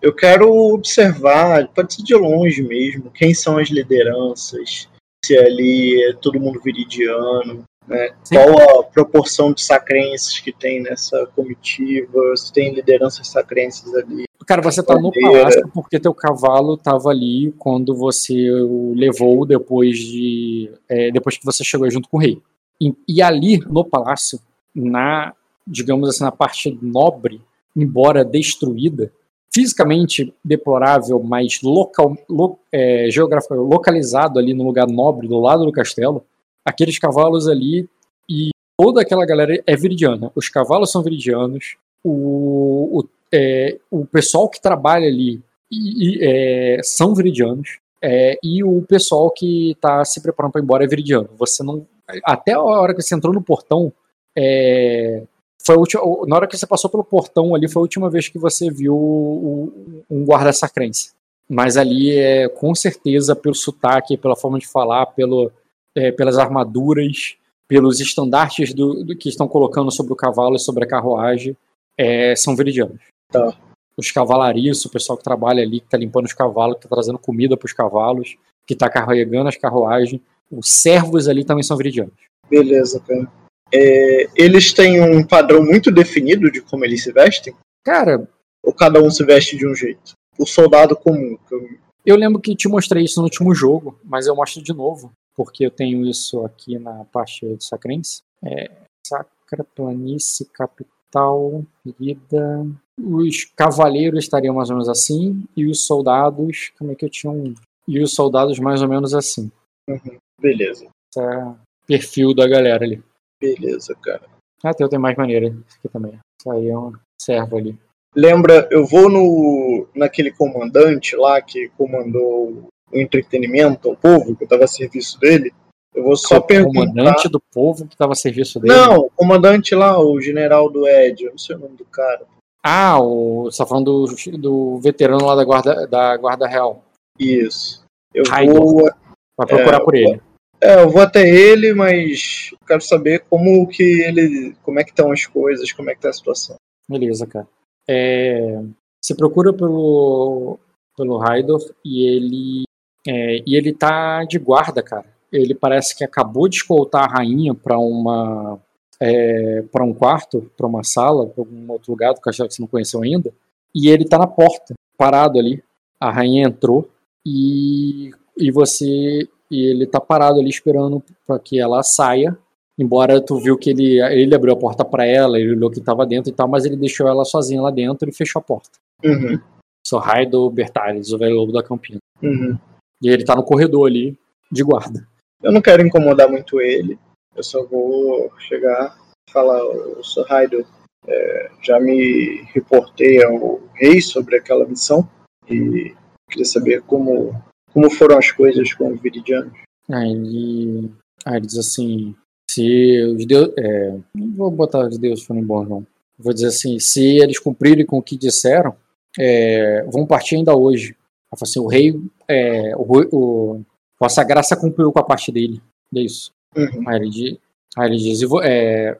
eu 0.00 0.14
quero 0.14 0.50
observar, 0.72 1.68
pode 1.68 1.94
ser 1.94 2.02
de 2.02 2.14
longe 2.14 2.62
mesmo, 2.62 3.10
quem 3.10 3.34
são 3.34 3.58
as 3.58 3.68
lideranças, 3.68 4.88
se 5.22 5.36
ali 5.36 6.02
é 6.08 6.14
todo 6.14 6.40
mundo 6.40 6.60
viridiano, 6.62 7.62
né? 7.86 8.14
Qual 8.28 8.80
a 8.80 8.84
proporção 8.84 9.52
de 9.52 9.62
sacrenses 9.62 10.38
que 10.40 10.52
tem 10.52 10.80
nessa 10.80 11.26
comitiva? 11.34 12.36
Se 12.36 12.52
tem 12.52 12.72
lideranças 12.72 13.28
sacrenses 13.28 13.92
ali? 13.94 14.24
Cara, 14.46 14.62
você 14.62 14.82
tá 14.82 14.98
no 14.98 15.12
palácio 15.12 15.68
porque 15.72 16.00
teu 16.00 16.14
cavalo 16.14 16.76
tava 16.76 17.10
ali 17.10 17.52
quando 17.58 17.94
você 17.94 18.50
o 18.50 18.94
levou 18.94 19.44
depois 19.46 19.98
de 19.98 20.70
é, 20.88 21.10
depois 21.10 21.36
que 21.36 21.44
você 21.44 21.62
chegou 21.64 21.90
junto 21.90 22.08
com 22.08 22.16
o 22.16 22.20
rei. 22.20 22.40
E, 22.80 22.92
e, 23.06 23.22
ali 23.22 23.58
no 23.58 23.84
palácio, 23.84 24.40
na 24.74 25.32
digamos 25.66 26.08
assim 26.08 26.24
na 26.24 26.32
parte 26.32 26.76
nobre, 26.82 27.40
embora 27.76 28.24
destruída, 28.24 29.12
fisicamente 29.52 30.34
deplorável, 30.44 31.22
mas 31.22 31.60
local, 31.62 32.16
lo, 32.28 32.58
é, 32.72 33.08
geográfico, 33.10 33.54
localizado 33.54 34.38
ali 34.38 34.54
no 34.54 34.64
lugar 34.64 34.88
nobre 34.88 35.28
do 35.28 35.38
lado 35.38 35.64
do 35.64 35.72
castelo, 35.72 36.24
aqueles 36.64 36.98
cavalos 36.98 37.46
ali 37.46 37.88
e 38.28 38.50
toda 38.76 39.02
aquela 39.02 39.26
galera 39.26 39.62
é 39.66 39.76
viridiana. 39.76 40.32
Os 40.34 40.48
cavalos 40.48 40.90
são 40.90 41.02
viridianos, 41.02 41.76
o, 42.02 42.98
o, 42.98 43.04
é, 43.32 43.78
o 43.90 44.04
pessoal 44.04 44.48
que 44.48 44.60
trabalha 44.60 45.06
ali 45.06 45.42
e, 45.70 46.16
e, 46.16 46.18
é, 46.20 46.80
são 46.82 47.14
viridianos, 47.14 47.78
é, 48.02 48.38
e 48.42 48.64
o 48.64 48.82
pessoal 48.82 49.30
que 49.30 49.70
está 49.70 50.04
se 50.04 50.20
preparando 50.20 50.52
para 50.52 50.60
ir 50.60 50.64
embora 50.64 50.84
é 50.84 50.88
viridiano. 50.88 51.30
Você 51.38 51.62
não. 51.62 51.86
Até 52.24 52.52
a 52.52 52.60
hora 52.60 52.94
que 52.94 53.00
você 53.00 53.14
entrou 53.14 53.32
no 53.32 53.40
portão, 53.40 53.92
é, 54.36 55.22
foi 55.64 55.76
última, 55.76 56.02
na 56.26 56.36
hora 56.36 56.46
que 56.48 56.56
você 56.56 56.66
passou 56.66 56.90
pelo 56.90 57.04
portão 57.04 57.54
ali, 57.54 57.68
foi 57.68 57.80
a 57.80 57.84
última 57.84 58.10
vez 58.10 58.28
que 58.28 58.38
você 58.38 58.70
viu 58.70 58.94
o, 58.94 60.04
um 60.10 60.24
guarda 60.24 60.52
sacrense. 60.52 61.12
Mas 61.48 61.76
ali 61.76 62.10
é 62.10 62.48
com 62.48 62.74
certeza 62.74 63.36
pelo 63.36 63.54
sotaque, 63.54 64.16
pela 64.16 64.34
forma 64.34 64.58
de 64.58 64.66
falar, 64.66 65.06
pelo, 65.06 65.52
é, 65.94 66.10
pelas 66.10 66.38
armaduras, 66.38 67.36
pelos 67.68 68.00
estandartes 68.00 68.74
do, 68.74 69.04
do, 69.04 69.16
que 69.16 69.28
estão 69.28 69.46
colocando 69.46 69.90
sobre 69.90 70.12
o 70.12 70.16
cavalo 70.16 70.56
e 70.56 70.60
sobre 70.60 70.84
a 70.84 70.88
carruagem, 70.88 71.56
é, 71.96 72.34
são 72.34 72.56
veridianos. 72.56 73.11
Tá. 73.32 73.56
Os 73.96 74.10
cavalariços, 74.10 74.84
o 74.86 74.90
pessoal 74.90 75.18
que 75.18 75.24
trabalha 75.24 75.62
ali, 75.62 75.80
que 75.80 75.86
está 75.86 75.98
limpando 75.98 76.26
os 76.26 76.32
cavalos, 76.32 76.76
que 76.76 76.86
está 76.86 76.94
trazendo 76.94 77.18
comida 77.18 77.56
para 77.56 77.66
os 77.66 77.72
cavalos, 77.72 78.36
que 78.66 78.74
está 78.74 78.88
carregando 78.88 79.48
as 79.48 79.56
carruagens, 79.56 80.20
os 80.50 80.70
servos 80.70 81.28
ali 81.28 81.44
também 81.44 81.62
são 81.62 81.76
veridianos. 81.76 82.14
Beleza, 82.48 83.00
cara. 83.00 83.30
É, 83.74 84.26
eles 84.36 84.72
têm 84.72 85.00
um 85.00 85.26
padrão 85.26 85.62
muito 85.64 85.90
definido 85.90 86.50
de 86.50 86.60
como 86.60 86.84
eles 86.84 87.02
se 87.02 87.12
vestem? 87.12 87.54
Cara. 87.84 88.28
Ou 88.62 88.72
cada 88.72 89.02
um 89.02 89.10
se 89.10 89.24
veste 89.24 89.56
de 89.56 89.66
um 89.66 89.74
jeito? 89.74 90.12
O 90.38 90.46
soldado 90.46 90.94
comum. 90.94 91.36
Eu... 91.50 91.68
eu 92.06 92.16
lembro 92.16 92.40
que 92.40 92.54
te 92.54 92.68
mostrei 92.68 93.04
isso 93.04 93.18
no 93.18 93.24
último 93.24 93.54
jogo, 93.54 93.98
mas 94.04 94.26
eu 94.26 94.36
mostro 94.36 94.62
de 94.62 94.72
novo 94.72 95.10
porque 95.34 95.64
eu 95.64 95.70
tenho 95.70 96.06
isso 96.06 96.44
aqui 96.44 96.78
na 96.78 97.04
parte 97.06 97.46
de 97.56 97.64
Sacrense. 97.64 98.22
É, 98.44 98.70
Sacra, 99.06 99.64
Planície, 99.74 100.46
Capital, 100.52 101.64
Vida. 101.98 102.66
Os 103.00 103.44
cavaleiros 103.56 104.24
estariam 104.24 104.54
mais 104.54 104.68
ou 104.70 104.76
menos 104.76 104.88
assim, 104.88 105.44
e 105.56 105.66
os 105.66 105.86
soldados, 105.86 106.70
como 106.78 106.92
é 106.92 106.94
que 106.94 107.04
eu 107.04 107.10
tinha 107.10 107.32
um. 107.32 107.54
E 107.88 108.00
os 108.00 108.14
soldados 108.14 108.58
mais 108.58 108.82
ou 108.82 108.88
menos 108.88 109.14
assim. 109.14 109.50
Uhum. 109.88 110.18
Beleza. 110.40 110.86
Esse 111.10 111.20
é 111.20 111.44
o 111.44 111.56
perfil 111.86 112.34
da 112.34 112.46
galera 112.46 112.84
ali. 112.84 113.02
Beleza, 113.40 113.94
cara. 114.02 114.22
Ah, 114.62 114.72
tem 114.72 114.84
outra 114.84 114.98
mais 114.98 115.16
maneira 115.16 115.48
aqui 115.48 115.88
também. 115.88 116.18
Isso 116.40 116.50
aí 116.50 116.68
é 116.68 116.78
um 116.78 116.92
servo 117.20 117.56
ali. 117.56 117.76
Lembra, 118.14 118.68
eu 118.70 118.84
vou 118.86 119.08
no 119.08 119.88
naquele 119.94 120.30
comandante 120.30 121.16
lá 121.16 121.40
que 121.40 121.70
comandou 121.70 122.68
o 122.92 122.98
entretenimento 122.98 123.88
ao 123.88 123.96
povo, 123.96 124.36
que 124.36 124.42
eu 124.42 124.46
estava 124.46 124.64
a 124.64 124.68
serviço 124.68 125.18
dele, 125.18 125.52
Eu 125.94 126.04
vou 126.04 126.14
só 126.16 126.36
o 126.36 126.42
perguntar. 126.42 126.80
comandante 126.80 127.28
do 127.28 127.40
povo 127.52 127.88
que 127.88 127.96
tava 127.96 128.12
a 128.12 128.14
serviço 128.14 128.60
dele. 128.60 128.74
Não, 128.74 128.98
o 129.00 129.10
comandante 129.10 129.74
lá, 129.74 129.98
o 129.98 130.20
general 130.20 130.70
do 130.70 130.86
Ed, 130.86 131.24
eu 131.24 131.30
não 131.30 131.38
sei 131.38 131.56
o 131.56 131.58
nome 131.58 131.76
do 131.76 131.84
cara. 131.86 132.26
Ah, 132.62 133.00
o, 133.00 133.44
você 133.44 133.58
tá 133.58 133.66
falando 133.66 134.06
do, 134.06 134.38
do 134.38 134.78
veterano 134.78 135.24
lá 135.26 135.34
da 135.34 135.44
guarda, 135.44 135.86
da 135.86 136.16
guarda 136.16 136.46
real. 136.46 136.84
Isso. 137.18 137.82
Eu 138.14 138.24
vou, 138.24 138.88
Vai 139.36 139.46
procurar 139.46 139.78
É, 139.80 139.84
por 139.84 139.94
ele. 139.94 140.20
é, 140.60 140.82
eu 140.82 140.88
vou 140.90 141.02
até 141.02 141.28
ele, 141.28 141.74
mas 141.74 142.50
quero 142.66 142.80
saber 142.80 143.24
como 143.28 143.66
que 143.66 143.82
ele, 143.82 144.54
como 144.62 144.78
é 144.78 144.84
que 144.84 144.90
estão 144.90 145.10
as 145.10 145.26
coisas, 145.26 145.72
como 145.72 145.90
é 145.90 145.94
que 145.94 146.00
tá 146.02 146.10
a 146.10 146.12
situação. 146.12 146.56
Beleza, 146.88 147.26
cara. 147.26 147.48
É, 147.88 148.62
você 149.02 149.14
procura 149.14 149.52
pelo, 149.52 150.58
pelo 150.96 151.18
Raidor 151.18 151.58
e 151.84 152.06
ele, 152.06 152.62
é, 153.08 153.42
e 153.46 153.56
ele 153.56 153.72
tá 153.72 154.24
de 154.24 154.38
guarda, 154.38 154.82
cara. 154.82 155.06
Ele 155.32 155.54
parece 155.54 155.96
que 155.96 156.04
acabou 156.04 156.46
de 156.48 156.56
escoltar 156.56 157.04
a 157.04 157.14
rainha 157.18 157.54
pra 157.54 157.78
uma 157.78 158.60
é, 159.02 159.62
para 159.72 159.84
um 159.84 159.92
quarto, 159.92 160.50
pra 160.56 160.66
uma 160.66 160.84
sala, 160.84 161.26
pra 161.26 161.42
algum 161.42 161.70
outro 161.72 161.92
lugar 161.92 162.14
do 162.14 162.20
castelo 162.20 162.48
que 162.48 162.54
você 162.54 162.62
não 162.62 162.68
conheceu 162.68 163.02
ainda. 163.02 163.32
E 163.74 163.88
ele 163.88 164.04
tá 164.04 164.18
na 164.18 164.26
porta, 164.26 164.74
parado 164.96 165.38
ali. 165.38 165.62
A 165.98 166.10
rainha 166.10 166.46
entrou 166.46 166.88
e, 167.26 168.10
e 168.36 168.50
você 168.50 169.28
e 169.50 169.66
ele 169.66 169.86
tá 169.86 170.00
parado 170.00 170.40
ali 170.40 170.48
esperando 170.48 171.02
para 171.26 171.38
que 171.38 171.60
ela 171.60 171.82
saia 171.82 172.36
Embora 172.78 173.20
tu 173.20 173.38
viu 173.38 173.58
que 173.58 173.70
ele, 173.70 174.00
ele 174.00 174.34
abriu 174.34 174.54
a 174.54 174.56
porta 174.56 174.84
pra 174.84 175.04
ela, 175.04 175.38
ele 175.38 175.52
olhou 175.52 175.70
que 175.70 175.80
tava 175.80 176.06
dentro 176.06 176.30
e 176.30 176.34
tal, 176.34 176.48
mas 176.48 176.64
ele 176.64 176.76
deixou 176.76 177.06
ela 177.06 177.24
sozinha 177.24 177.60
lá 177.60 177.70
dentro 177.70 178.08
e 178.08 178.14
fechou 178.14 178.40
a 178.40 178.42
porta. 178.42 178.78
Uhum, 179.04 179.38
Sou 179.86 179.98
Raido 179.98 180.48
Bertales, 180.50 181.12
o 181.12 181.18
velho 181.18 181.34
lobo 181.34 181.52
da 181.52 181.62
campina. 181.62 181.98
uhum. 182.22 182.58
E 183.02 183.08
ele 183.08 183.24
tá 183.24 183.34
no 183.34 183.42
corredor 183.42 183.88
ali, 183.88 184.16
de 184.50 184.62
guarda. 184.62 185.06
Eu 185.42 185.50
não 185.50 185.60
quero 185.60 185.84
incomodar 185.84 186.30
muito 186.30 186.60
ele. 186.60 186.96
Eu 187.34 187.42
só 187.42 187.64
vou 187.64 188.30
chegar 188.38 188.96
e 189.28 189.32
falar, 189.32 189.58
eu 189.58 190.02
sou 190.04 190.24
Raido. 190.24 190.66
É, 191.06 191.50
já 191.62 191.80
me 191.80 192.42
reportei 192.52 193.24
ao 193.24 193.60
rei 193.74 194.00
sobre 194.00 194.36
aquela 194.36 194.66
missão 194.66 195.08
e 195.50 195.94
queria 196.30 196.44
saber 196.44 196.82
como, 196.82 197.34
como 197.72 197.90
foram 197.90 198.18
as 198.18 198.30
coisas 198.30 198.72
com 198.72 198.92
os 198.92 199.00
viridianos. 199.00 199.52
Aí 199.90 200.10
ele, 200.10 200.90
ele 201.26 201.40
diz 201.40 201.58
assim: 201.58 202.14
se 202.50 203.02
os 203.16 203.26
deuses. 203.26 203.54
É, 203.58 203.98
não 204.14 204.32
vou 204.36 204.50
botar 204.50 204.86
os 204.86 204.98
deuses 204.98 205.24
foram 205.24 205.42
bons, 205.42 205.68
não. 205.68 205.86
Vou 206.18 206.32
dizer 206.32 206.48
assim: 206.48 206.78
se 206.78 207.18
eles 207.18 207.38
cumprirem 207.38 207.86
com 207.86 207.98
o 207.98 208.02
que 208.02 208.16
disseram, 208.16 208.76
é, 209.18 209.84
vão 209.84 210.06
partir 210.06 210.36
ainda 210.36 210.56
hoje. 210.56 210.96
Assim, 211.30 211.60
o 211.60 211.66
rei. 211.66 211.94
É, 212.28 212.76
o, 212.76 212.84
o, 213.12 213.60
Vossa 213.98 214.22
Graça 214.24 214.56
cumpriu 214.56 214.92
com 214.92 214.98
a 214.98 215.04
parte 215.04 215.32
dele. 215.32 215.62
É 215.94 216.00
isso. 216.00 216.32
Uhum. 216.56 216.88
Aí 216.88 216.96
ele, 216.96 217.10
di- 217.10 217.40
aí 217.76 217.88
ele 217.88 217.96
diz: 217.96 218.20
e, 218.20 218.26
vo- 218.26 218.42
é, 218.42 218.98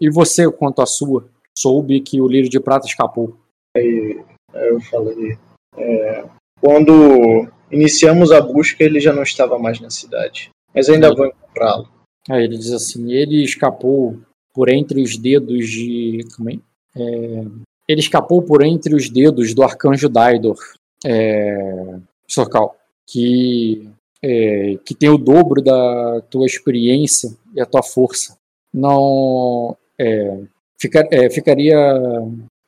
e 0.00 0.10
você, 0.10 0.50
quanto 0.50 0.82
à 0.82 0.86
sua? 0.86 1.28
Soube 1.56 2.00
que 2.00 2.20
o 2.20 2.28
lírio 2.28 2.48
de 2.48 2.58
prata 2.60 2.86
escapou. 2.86 3.36
Aí 3.76 4.20
eu 4.54 4.80
falei, 4.82 5.36
é, 5.76 6.24
quando 6.60 7.48
iniciamos 7.70 8.32
a 8.32 8.40
busca, 8.40 8.82
ele 8.84 9.00
já 9.00 9.12
não 9.12 9.22
estava 9.22 9.58
mais 9.58 9.80
na 9.80 9.90
cidade. 9.90 10.50
Mas 10.74 10.88
ainda 10.88 11.08
Sim. 11.10 11.16
vou 11.16 11.26
encontrá-lo. 11.26 11.88
Aí 12.30 12.44
ele 12.44 12.56
diz 12.56 12.72
assim: 12.72 13.12
ele 13.12 13.42
escapou 13.44 14.18
por 14.54 14.68
entre 14.70 15.02
os 15.02 15.16
dedos 15.18 15.68
de. 15.68 16.20
Como 16.36 16.50
é? 16.50 16.58
É, 16.96 17.44
ele 17.88 18.00
escapou 18.00 18.40
por 18.42 18.62
entre 18.62 18.94
os 18.94 19.10
dedos 19.10 19.54
do 19.54 19.62
arcanjo 19.62 20.08
Daidor, 20.08 20.56
é, 21.04 21.98
Sorcal, 22.28 22.76
que, 23.06 23.88
é, 24.24 24.76
que 24.84 24.94
tem 24.94 25.08
o 25.10 25.18
dobro 25.18 25.60
da 25.62 26.20
tua 26.30 26.46
experiência 26.46 27.36
e 27.54 27.60
a 27.60 27.66
tua 27.66 27.82
força. 27.82 28.36
Não. 28.72 29.76
é, 29.98 30.40
fica- 30.80 31.08
é, 31.10 31.28
ficaria. 31.30 31.76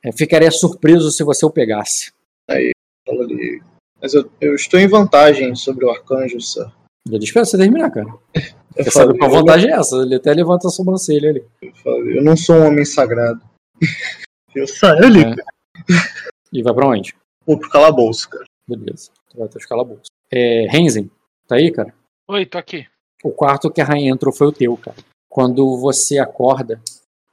é, 0.03 0.11
ficaria 0.11 0.51
surpreso 0.51 1.11
se 1.11 1.23
você 1.23 1.45
o 1.45 1.51
pegasse. 1.51 2.11
Fala 3.07 3.23
ali, 3.23 3.61
Mas 4.01 4.13
eu, 4.13 4.29
eu 4.41 4.55
estou 4.55 4.79
em 4.79 4.87
vantagem 4.87 5.55
sobre 5.55 5.85
o 5.85 5.89
arcanjo, 5.89 6.39
sir. 6.41 6.65
Ele 7.09 7.23
espera 7.23 7.45
você 7.45 7.57
terminar, 7.57 7.91
cara. 7.91 8.07
Eu 8.75 8.83
Você 8.83 8.91
sabe 8.91 9.05
falei, 9.05 9.17
qual 9.19 9.31
vantagem 9.31 9.69
é 9.71 9.75
essa? 9.75 9.95
Ele 9.97 10.15
até 10.15 10.33
levanta 10.33 10.67
a 10.67 10.71
sobrancelha 10.71 11.29
ali. 11.29 11.43
eu, 11.61 11.73
falei, 11.75 12.17
eu 12.17 12.23
não 12.23 12.35
sou 12.35 12.55
um 12.55 12.65
homem 12.67 12.83
sagrado. 12.85 13.41
Eu 14.55 14.65
saio 14.67 15.03
ali, 15.03 15.21
É. 15.21 15.35
E 16.53 16.63
vai 16.63 16.73
pra 16.73 16.87
onde? 16.87 17.13
vou 17.45 17.59
pro 17.59 17.69
calabouço, 17.69 18.29
cara. 18.29 18.45
Beleza. 18.65 19.11
Tu 19.29 19.37
vai 19.37 19.47
até 19.47 19.57
os 19.57 19.65
calabouços. 19.65 20.05
É, 20.31 20.65
Renzen, 20.69 21.11
tá 21.47 21.55
aí, 21.55 21.71
cara? 21.71 21.93
Oi, 22.27 22.45
tô 22.45 22.57
aqui. 22.57 22.85
O 23.23 23.31
quarto 23.31 23.71
que 23.71 23.81
a 23.81 23.85
rainha 23.85 24.11
entrou 24.11 24.33
foi 24.33 24.47
o 24.47 24.51
teu, 24.51 24.75
cara. 24.77 24.97
Quando 25.29 25.77
você 25.77 26.19
acorda, 26.19 26.79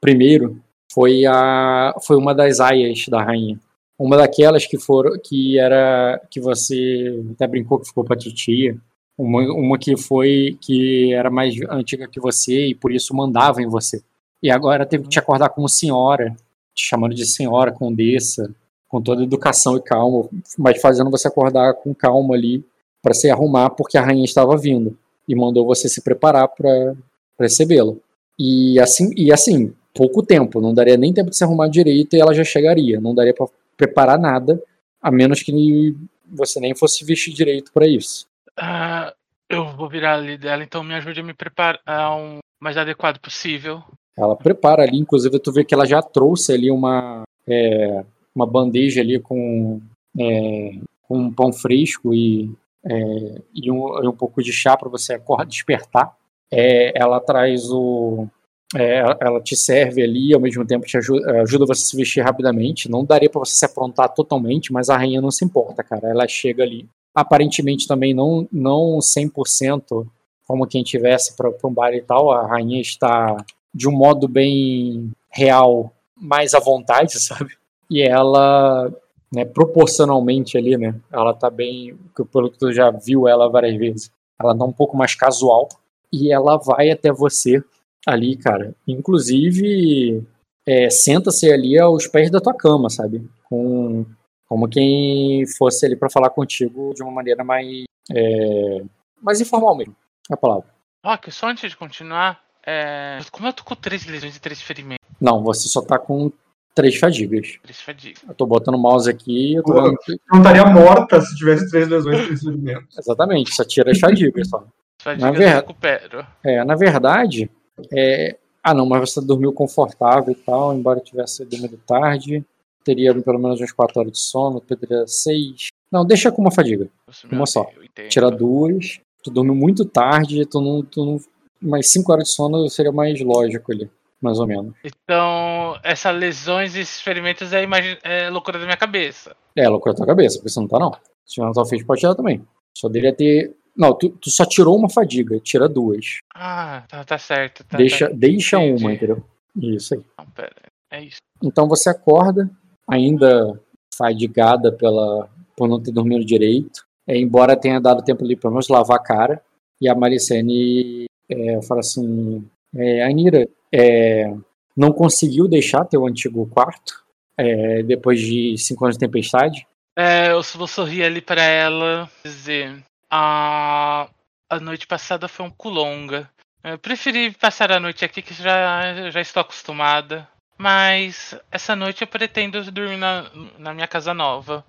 primeiro 0.01 0.61
foi 0.93 1.25
a 1.27 1.95
foi 2.03 2.17
uma 2.17 2.35
das 2.35 2.61
aias 2.61 3.07
da 3.09 3.23
rainha. 3.23 3.59
Uma 3.99 4.17
daquelas 4.17 4.67
que 4.67 4.79
foram 4.79 5.19
que 5.23 5.59
era 5.59 6.21
que 6.31 6.41
você 6.41 7.23
até 7.33 7.47
brincou 7.47 7.79
que 7.79 7.87
ficou 7.87 8.05
pra 8.05 8.17
titia. 8.17 8.77
Uma, 9.17 9.43
uma 9.53 9.79
que 9.79 9.97
foi 9.97 10.59
que 10.61 11.13
era 11.13 11.31
mais 11.31 11.55
antiga 11.69 12.09
que 12.09 12.19
você 12.19 12.69
e 12.69 12.75
por 12.75 12.93
isso 12.93 13.15
mandava 13.15 13.63
em 13.63 13.69
você. 13.69 14.03
E 14.43 14.51
agora 14.51 14.87
teve 14.87 15.05
que 15.05 15.11
te 15.11 15.19
acordar 15.19 15.51
como 15.51 15.69
senhora, 15.69 16.35
te 16.75 16.85
chamando 16.85 17.15
de 17.15 17.25
senhora, 17.25 17.71
condessa, 17.71 18.53
com 18.89 19.01
toda 19.01 19.23
educação 19.23 19.77
e 19.77 19.83
calma, 19.83 20.29
mas 20.59 20.81
fazendo 20.81 21.11
você 21.11 21.29
acordar 21.29 21.75
com 21.75 21.95
calma 21.95 22.35
ali 22.35 22.65
para 23.03 23.15
se 23.15 23.29
arrumar 23.29 23.71
porque 23.71 23.99
a 23.99 24.03
rainha 24.03 24.25
estava 24.25 24.57
vindo 24.57 24.97
e 25.29 25.35
mandou 25.35 25.67
você 25.67 25.89
se 25.89 26.03
preparar 26.03 26.49
para 26.49 26.95
recebê-la. 27.39 27.95
E 28.39 28.79
assim, 28.81 29.13
e 29.17 29.33
assim, 29.33 29.75
pouco 29.95 30.23
tempo, 30.23 30.61
não 30.61 30.73
daria 30.73 30.97
nem 30.97 31.13
tempo 31.13 31.31
de 31.31 31.37
se 31.37 31.45
arrumar 31.45 31.69
direito 31.69 32.15
e 32.15 32.21
ela 32.21 32.35
já 32.35 32.45
chegaria, 32.45 33.01
não 33.01 33.15
daria 33.15 33.35
para 33.35 33.47
preparar 33.77 34.19
nada, 34.19 34.63
a 35.01 35.11
menos 35.11 35.43
que 35.43 35.97
você 36.27 36.61
nem 36.61 36.75
fosse 36.75 37.05
vestir 37.05 37.35
direito 37.35 37.73
para 37.73 37.87
isso. 37.87 38.27
Ah, 38.57 39.13
eu 39.49 39.77
vou 39.77 39.89
virar 39.89 40.15
ali 40.15 40.39
dela, 40.39 40.63
então 40.63 40.83
me 40.83 40.95
ajude 40.95 41.21
a 41.21 41.25
me 41.25 41.35
preparar 41.35 42.17
o 42.17 42.39
mais 42.61 42.77
adequado 42.77 43.19
possível. 43.19 43.83
Ela 44.17 44.37
prepara 44.37 44.83
ali, 44.83 44.99
inclusive 44.99 45.39
tu 45.39 45.53
vê 45.53 45.65
que 45.65 45.75
ela 45.75 45.87
já 45.87 46.01
trouxe 46.03 46.53
ali 46.53 46.71
uma 46.71 47.23
é, 47.47 48.05
uma 48.35 48.47
bandeja 48.47 49.01
ali 49.01 49.19
com 49.19 49.81
é, 50.19 50.79
com 51.09 51.19
um 51.19 51.33
pão 51.33 51.53
fresco 51.53 52.15
e 52.15 52.51
é, 52.85 53.43
e, 53.55 53.71
um, 53.71 54.03
e 54.03 54.09
um 54.09 54.13
pouco 54.13 54.43
de 54.43 54.53
chá 54.53 54.77
para 54.77 54.89
você 54.89 55.15
acordar, 55.15 55.47
despertar. 55.47 56.17
É, 56.51 56.93
ela 57.01 57.21
traz 57.21 57.71
o 57.71 58.29
é, 58.75 59.03
ela 59.21 59.41
te 59.41 59.55
serve 59.55 60.03
ali 60.03 60.33
ao 60.33 60.41
mesmo 60.41 60.65
tempo 60.65 60.87
te 60.87 60.97
ajuda, 60.97 61.43
ajuda 61.43 61.67
você 61.67 61.83
a 61.83 61.87
se 61.87 61.97
vestir 61.97 62.23
rapidamente. 62.23 62.91
Não 62.91 63.05
daria 63.05 63.29
para 63.29 63.41
você 63.41 63.55
se 63.55 63.65
aprontar 63.65 64.09
totalmente, 64.15 64.73
mas 64.73 64.89
a 64.89 64.97
rainha 64.97 65.21
não 65.21 65.31
se 65.31 65.45
importa, 65.45 65.83
cara. 65.85 66.09
Ela 66.09 66.27
chega 66.27 66.63
ali. 66.63 66.89
Aparentemente 67.15 67.87
também 67.87 68.15
não, 68.15 68.49
não 68.51 68.99
100% 68.99 70.07
como 70.47 70.67
quem 70.67 70.83
tivesse 70.83 71.37
para 71.37 71.51
um 71.65 71.73
bar 71.73 71.93
e 71.93 72.01
tal. 72.01 72.33
A 72.33 72.47
rainha 72.47 72.81
está 72.81 73.37
de 73.75 73.89
um 73.89 73.93
modo 73.93 74.27
bem 74.27 75.11
real, 75.31 75.93
mais 76.17 76.55
à 76.55 76.59
vontade, 76.59 77.21
sabe? 77.21 77.53
E 77.91 78.01
ela, 78.01 78.91
né, 79.33 79.45
proporcionalmente 79.45 80.59
ali, 80.59 80.77
né? 80.77 80.95
Ela 81.11 81.33
tá 81.33 81.49
bem, 81.49 81.97
pelo 82.31 82.51
que 82.51 82.59
tu 82.59 82.73
já 82.73 82.91
viu 82.91 83.27
ela 83.27 83.49
várias 83.49 83.77
vezes, 83.77 84.11
ela 84.41 84.57
tá 84.57 84.65
um 84.65 84.73
pouco 84.73 84.97
mais 84.97 85.15
casual. 85.15 85.69
E 86.13 86.31
ela 86.31 86.59
vai 86.59 86.91
até 86.91 87.11
você 87.11 87.65
ali, 88.07 88.37
cara. 88.37 88.75
Inclusive, 88.87 90.23
é, 90.67 90.91
senta-se 90.91 91.51
ali 91.51 91.79
aos 91.79 92.07
pés 92.07 92.31
da 92.31 92.41
tua 92.41 92.55
cama, 92.55 92.91
sabe? 92.91 93.27
Com, 93.45 94.05
como 94.47 94.69
quem 94.69 95.47
fosse 95.57 95.87
ali 95.87 95.97
para 95.97 96.11
falar 96.11 96.29
contigo 96.31 96.93
de 96.95 97.03
uma 97.03 97.13
maneira 97.13 97.43
mais, 97.43 97.85
é, 98.15 98.83
mais 99.23 99.41
informal 99.41 99.75
mesmo. 99.75 99.97
É 100.31 100.35
a 100.35 100.37
palavra. 100.37 100.67
Rock, 101.05 101.33
só 101.33 101.49
antes 101.49 101.71
de 101.71 101.77
continuar, 101.77 102.41
é... 102.65 103.19
como 103.33 103.49
eu 103.49 103.53
tô 103.53 103.65
com 103.65 103.75
três 103.75 104.07
lesões 104.07 104.37
e 104.37 104.41
três 104.41 104.63
ferimentos, 104.63 105.05
Não, 105.21 105.43
você 105.43 105.69
só 105.69 105.83
tá 105.83 105.99
com 105.99 106.31
três 106.75 106.97
fadigas. 106.97 107.59
três 107.63 107.81
fadigas. 107.81 108.23
Eu 108.29 108.35
tô 108.35 108.47
botando 108.47 108.75
o 108.75 108.79
mouse 108.79 109.09
aqui, 109.09 109.55
eu 109.55 109.63
tô 109.63 109.73
dando- 109.75 109.97
Não 110.31 110.39
estaria 110.39 110.65
morta 110.67 111.21
se 111.21 111.37
tivesse 111.37 111.69
três 111.71 111.89
lesões 111.89 112.19
e 112.21 112.25
três 112.27 112.41
ferimentos. 112.43 112.99
Exatamente, 112.99 113.55
só 113.55 113.65
tira 113.65 113.91
as 113.91 113.99
fadigas 113.99 114.49
só. 114.49 114.59
As 114.99 115.05
fadigas 115.05 115.29
eu 115.29 115.33
verdade- 115.35 115.61
recupero. 115.61 116.27
É, 116.45 116.65
na 116.65 116.75
verdade, 116.75 117.51
é... 117.93 118.37
ah 118.63 118.73
não, 118.75 118.87
mas 118.87 119.11
você 119.11 119.21
dormiu 119.21 119.53
confortável 119.53 120.31
e 120.33 120.37
tal, 120.37 120.75
embora 120.75 121.01
tivesse 121.01 121.45
dormido 121.45 121.79
tarde, 121.87 122.45
teria 122.85 123.15
pelo 123.21 123.39
menos 123.39 123.61
umas 123.61 123.73
4 123.73 124.01
horas 124.01 124.13
de 124.13 124.19
sono, 124.19 124.61
teria 124.61 125.07
6. 125.07 125.69
Não, 125.91 126.05
deixa 126.05 126.33
com 126.33 126.41
uma 126.43 126.51
fadiga. 126.51 126.89
Nossa, 127.07 127.27
Uma 127.31 127.47
só. 127.47 127.67
Eu. 127.97 128.09
Tira 128.09 128.31
duas, 128.31 128.99
tu 129.23 129.31
dormiu 129.31 129.55
muito 129.55 129.85
tarde, 129.85 130.47
tu 130.47 130.61
não. 130.61 130.83
Tu 130.83 131.05
não 131.05 131.19
mais 131.61 131.91
5 131.93 132.11
horas 132.11 132.25
de 132.29 132.31
sono 132.35 132.69
seria 132.71 132.91
mais 132.91 133.21
lógico 133.21 133.71
ali, 133.71 133.89
mais 134.23 134.39
ou 134.39 134.47
menos. 134.47 134.75
Então, 134.85 135.79
essas 135.83 136.17
lesões 136.17 136.77
e 136.77 136.81
esses 136.81 137.01
ferimentos 137.01 137.53
é, 137.53 137.65
é 138.05 138.31
loucura 138.31 138.59
da 138.59 138.65
minha 138.65 138.77
cabeça. 138.77 139.37
É, 139.57 139.69
loucura 139.69 139.93
da 139.93 139.99
tua 139.99 140.07
cabeça, 140.07 140.39
porque 140.39 140.49
você 140.49 140.61
não 140.61 140.69
tá 140.69 140.79
não. 140.79 140.93
Se 141.27 141.41
na 141.41 141.53
tua 141.53 141.67
frente, 141.67 141.85
pode 141.85 142.01
tirar 142.01 142.15
também. 142.15 142.45
Só 142.77 142.89
deveria 142.89 143.15
ter 143.15 143.55
Não, 143.77 143.93
tu, 143.93 144.11
tu 144.11 144.31
só 144.31 144.45
tirou 144.45 144.79
uma 144.79 144.89
fadiga, 144.89 145.39
tira 145.41 145.69
duas. 145.69 146.19
Ah, 146.35 146.85
tá, 146.89 147.05
tá 147.05 147.19
certo. 147.19 147.65
Tá, 147.65 147.77
deixa 147.77 148.09
tá. 148.09 148.15
deixa 148.15 148.57
Entendi. 148.59 148.83
uma, 148.83 148.93
entendeu? 148.93 149.25
Isso 149.57 149.95
aí. 149.95 150.01
Não, 150.19 150.27
pera. 150.27 150.55
É 150.91 151.05
isso. 151.05 151.19
Então 151.43 151.69
você 151.69 151.91
acorda, 151.91 152.51
ainda 152.89 153.61
fadigada 153.97 154.73
pela, 154.73 155.29
por 155.57 155.69
não 155.69 155.83
ter 155.83 155.91
dormido 155.91 156.25
direito, 156.25 156.85
é, 157.07 157.17
embora 157.17 157.57
tenha 157.57 157.81
dado 157.81 158.05
tempo 158.05 158.25
ali 158.25 158.37
pelo 158.37 158.53
menos 158.53 158.69
lavar 158.69 158.99
a 158.99 159.03
cara, 159.03 159.43
e 159.81 159.89
a 159.89 159.95
Maricene 159.95 161.07
é, 161.29 161.63
fala 161.63 161.81
assim, 161.81 162.45
é, 162.75 163.03
Anira, 163.05 163.49
é, 163.73 164.33
não 164.77 164.93
conseguiu 164.93 165.49
deixar 165.49 165.85
teu 165.85 166.07
antigo 166.07 166.47
quarto 166.47 167.03
é, 167.37 167.83
depois 167.83 168.21
de 168.21 168.57
cinco 168.59 168.85
anos 168.85 168.97
de 168.97 169.01
tempestade? 169.01 169.67
É, 169.97 170.33
eu 170.33 170.43
vou 170.55 170.67
sorrir 170.67 171.05
ali 171.05 171.21
pra 171.21 171.43
ela 171.43 172.11
dizer. 172.25 172.83
A, 173.11 174.09
a 174.49 174.61
noite 174.61 174.87
passada 174.87 175.29
foi 175.29 175.47
um 175.47 175.51
pouco 175.51 175.69
longa. 175.69 176.31
Eu 176.65 176.79
preferi 176.79 177.33
passar 177.33 177.73
a 177.73 177.81
noite 177.81 178.05
aqui 178.05 178.23
que 178.23 178.33
já, 178.35 179.11
já 179.11 179.21
estou 179.21 179.41
acostumada. 179.41 180.29
Mas 180.57 181.35
essa 181.51 181.75
noite 181.75 182.03
eu 182.03 182.07
pretendo 182.07 182.63
dormir 182.71 182.97
na, 182.97 183.31
na 183.59 183.75
minha 183.75 183.89
casa 183.89 184.15
nova. 184.15 184.65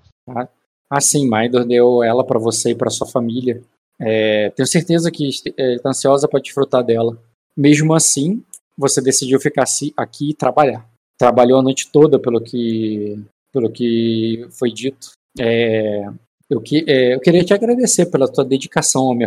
Ah, 0.89 1.01
sim, 1.01 1.28
Maidor 1.28 1.66
deu 1.66 2.04
ela 2.04 2.26
pra 2.26 2.39
você 2.39 2.72
e 2.72 2.76
pra 2.76 2.89
sua 2.89 3.08
família. 3.08 3.62
É, 3.99 4.49
tenho 4.51 4.68
certeza 4.68 5.12
que 5.12 5.28
está 5.28 5.89
ansiosa 5.89 6.28
para 6.28 6.41
desfrutar 6.41 6.84
dela. 6.84 7.22
Mesmo 7.56 7.93
assim, 7.93 8.43
você 8.78 9.01
decidiu 9.01 9.39
ficar 9.39 9.65
aqui 9.97 10.32
e 10.32 10.34
trabalhar. 10.34 10.86
Trabalhou 11.17 11.59
a 11.59 11.63
noite 11.63 11.89
toda, 11.91 12.19
pelo 12.19 12.41
que, 12.41 13.19
pelo 13.51 13.71
que 13.71 14.47
foi 14.51 14.71
dito. 14.71 15.11
É, 15.39 16.05
eu, 16.49 16.61
que, 16.61 16.86
é, 16.88 17.15
eu 17.15 17.19
queria 17.19 17.43
te 17.43 17.53
agradecer 17.53 18.07
pela 18.07 18.32
tua 18.32 18.43
dedicação 18.43 19.17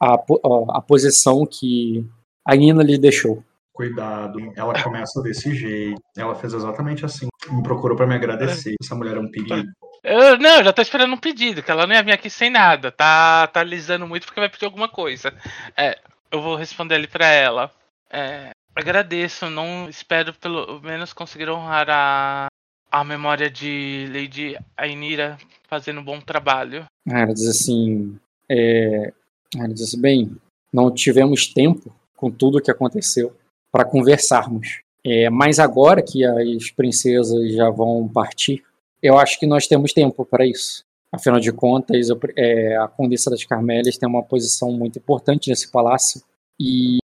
à, 0.00 0.80
posição 0.82 1.46
que 1.46 2.06
a 2.46 2.54
Nina 2.54 2.82
lhe 2.82 2.98
deixou. 2.98 3.42
Cuidado, 3.72 4.38
ela 4.54 4.80
começa 4.82 5.20
desse 5.20 5.54
jeito. 5.54 6.00
Ela 6.16 6.34
fez 6.36 6.52
exatamente 6.52 7.04
assim. 7.04 7.26
Me 7.50 7.62
procurou 7.62 7.96
pra 7.96 8.06
me 8.06 8.14
agradecer. 8.14 8.74
Essa 8.80 8.94
mulher 8.94 9.16
é 9.16 9.20
um 9.20 9.30
perigo. 9.30 9.68
Eu, 10.04 10.38
não, 10.38 10.58
eu 10.58 10.64
já 10.64 10.72
tô 10.72 10.82
esperando 10.82 11.14
um 11.14 11.18
pedido, 11.18 11.62
que 11.62 11.70
ela 11.70 11.86
não 11.86 11.94
ia 11.94 12.02
vir 12.02 12.12
aqui 12.12 12.30
sem 12.30 12.50
nada. 12.50 12.92
Tá, 12.92 13.46
tá 13.48 13.60
alisando 13.60 14.06
muito 14.06 14.26
porque 14.26 14.38
vai 14.38 14.48
pedir 14.48 14.66
alguma 14.66 14.88
coisa. 14.88 15.34
É, 15.76 15.98
eu 16.30 16.40
vou 16.40 16.56
responder 16.56 16.94
ali 16.94 17.08
pra 17.08 17.26
ela. 17.26 17.70
É, 18.14 18.50
agradeço, 18.76 19.50
não 19.50 19.88
espero 19.88 20.32
pelo 20.34 20.80
menos 20.80 21.12
conseguir 21.12 21.50
honrar 21.50 21.90
a, 21.90 22.46
a 22.88 23.02
memória 23.02 23.50
de 23.50 24.08
Lady 24.08 24.56
Ainira 24.76 25.36
fazendo 25.68 25.98
um 25.98 26.04
bom 26.04 26.20
trabalho. 26.20 26.84
Ela 27.04 27.34
diz 27.34 27.48
assim, 27.48 28.16
é, 28.48 29.12
ela 29.56 29.68
diz 29.68 29.82
assim, 29.82 30.00
bem, 30.00 30.36
não 30.72 30.94
tivemos 30.94 31.52
tempo 31.52 31.92
com 32.16 32.30
tudo 32.30 32.58
o 32.58 32.62
que 32.62 32.70
aconteceu 32.70 33.36
para 33.72 33.84
conversarmos. 33.84 34.80
É, 35.04 35.28
mas 35.28 35.58
agora 35.58 36.00
que 36.00 36.24
as 36.24 36.70
princesas 36.70 37.52
já 37.52 37.68
vão 37.68 38.08
partir, 38.08 38.62
eu 39.02 39.18
acho 39.18 39.40
que 39.40 39.46
nós 39.46 39.66
temos 39.66 39.92
tempo 39.92 40.24
para 40.24 40.46
isso. 40.46 40.84
Afinal 41.12 41.40
de 41.40 41.52
contas, 41.52 42.08
eu 42.08 42.18
é, 42.36 42.76
a 42.76 42.86
Condessa 42.86 43.28
das 43.28 43.44
Carmélias 43.44 43.98
tem 43.98 44.08
uma 44.08 44.22
posição 44.22 44.70
muito 44.72 45.00
importante 45.00 45.50
nesse 45.50 45.70
palácio 45.70 46.22
e 46.58 46.98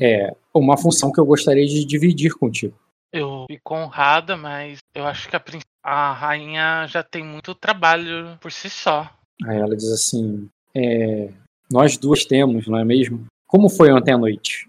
é 0.00 0.34
uma 0.54 0.76
função 0.76 1.10
que 1.12 1.20
eu 1.20 1.26
gostaria 1.26 1.66
de 1.66 1.84
dividir 1.84 2.34
contigo. 2.34 2.74
Eu 3.12 3.46
fico 3.50 3.74
honrada, 3.74 4.36
mas 4.36 4.78
eu 4.94 5.06
acho 5.06 5.28
que 5.28 5.36
a, 5.36 5.42
a 5.84 6.12
rainha 6.12 6.86
já 6.88 7.02
tem 7.02 7.24
muito 7.24 7.54
trabalho 7.54 8.36
por 8.40 8.50
si 8.52 8.68
só. 8.68 9.08
Aí 9.46 9.56
ela 9.56 9.76
diz 9.76 9.90
assim: 9.90 10.48
é, 10.74 11.30
Nós 11.70 11.96
duas 11.96 12.24
temos, 12.24 12.66
não 12.66 12.78
é 12.78 12.84
mesmo? 12.84 13.24
Como 13.46 13.68
foi 13.70 13.92
ontem 13.92 14.12
à 14.12 14.18
noite? 14.18 14.68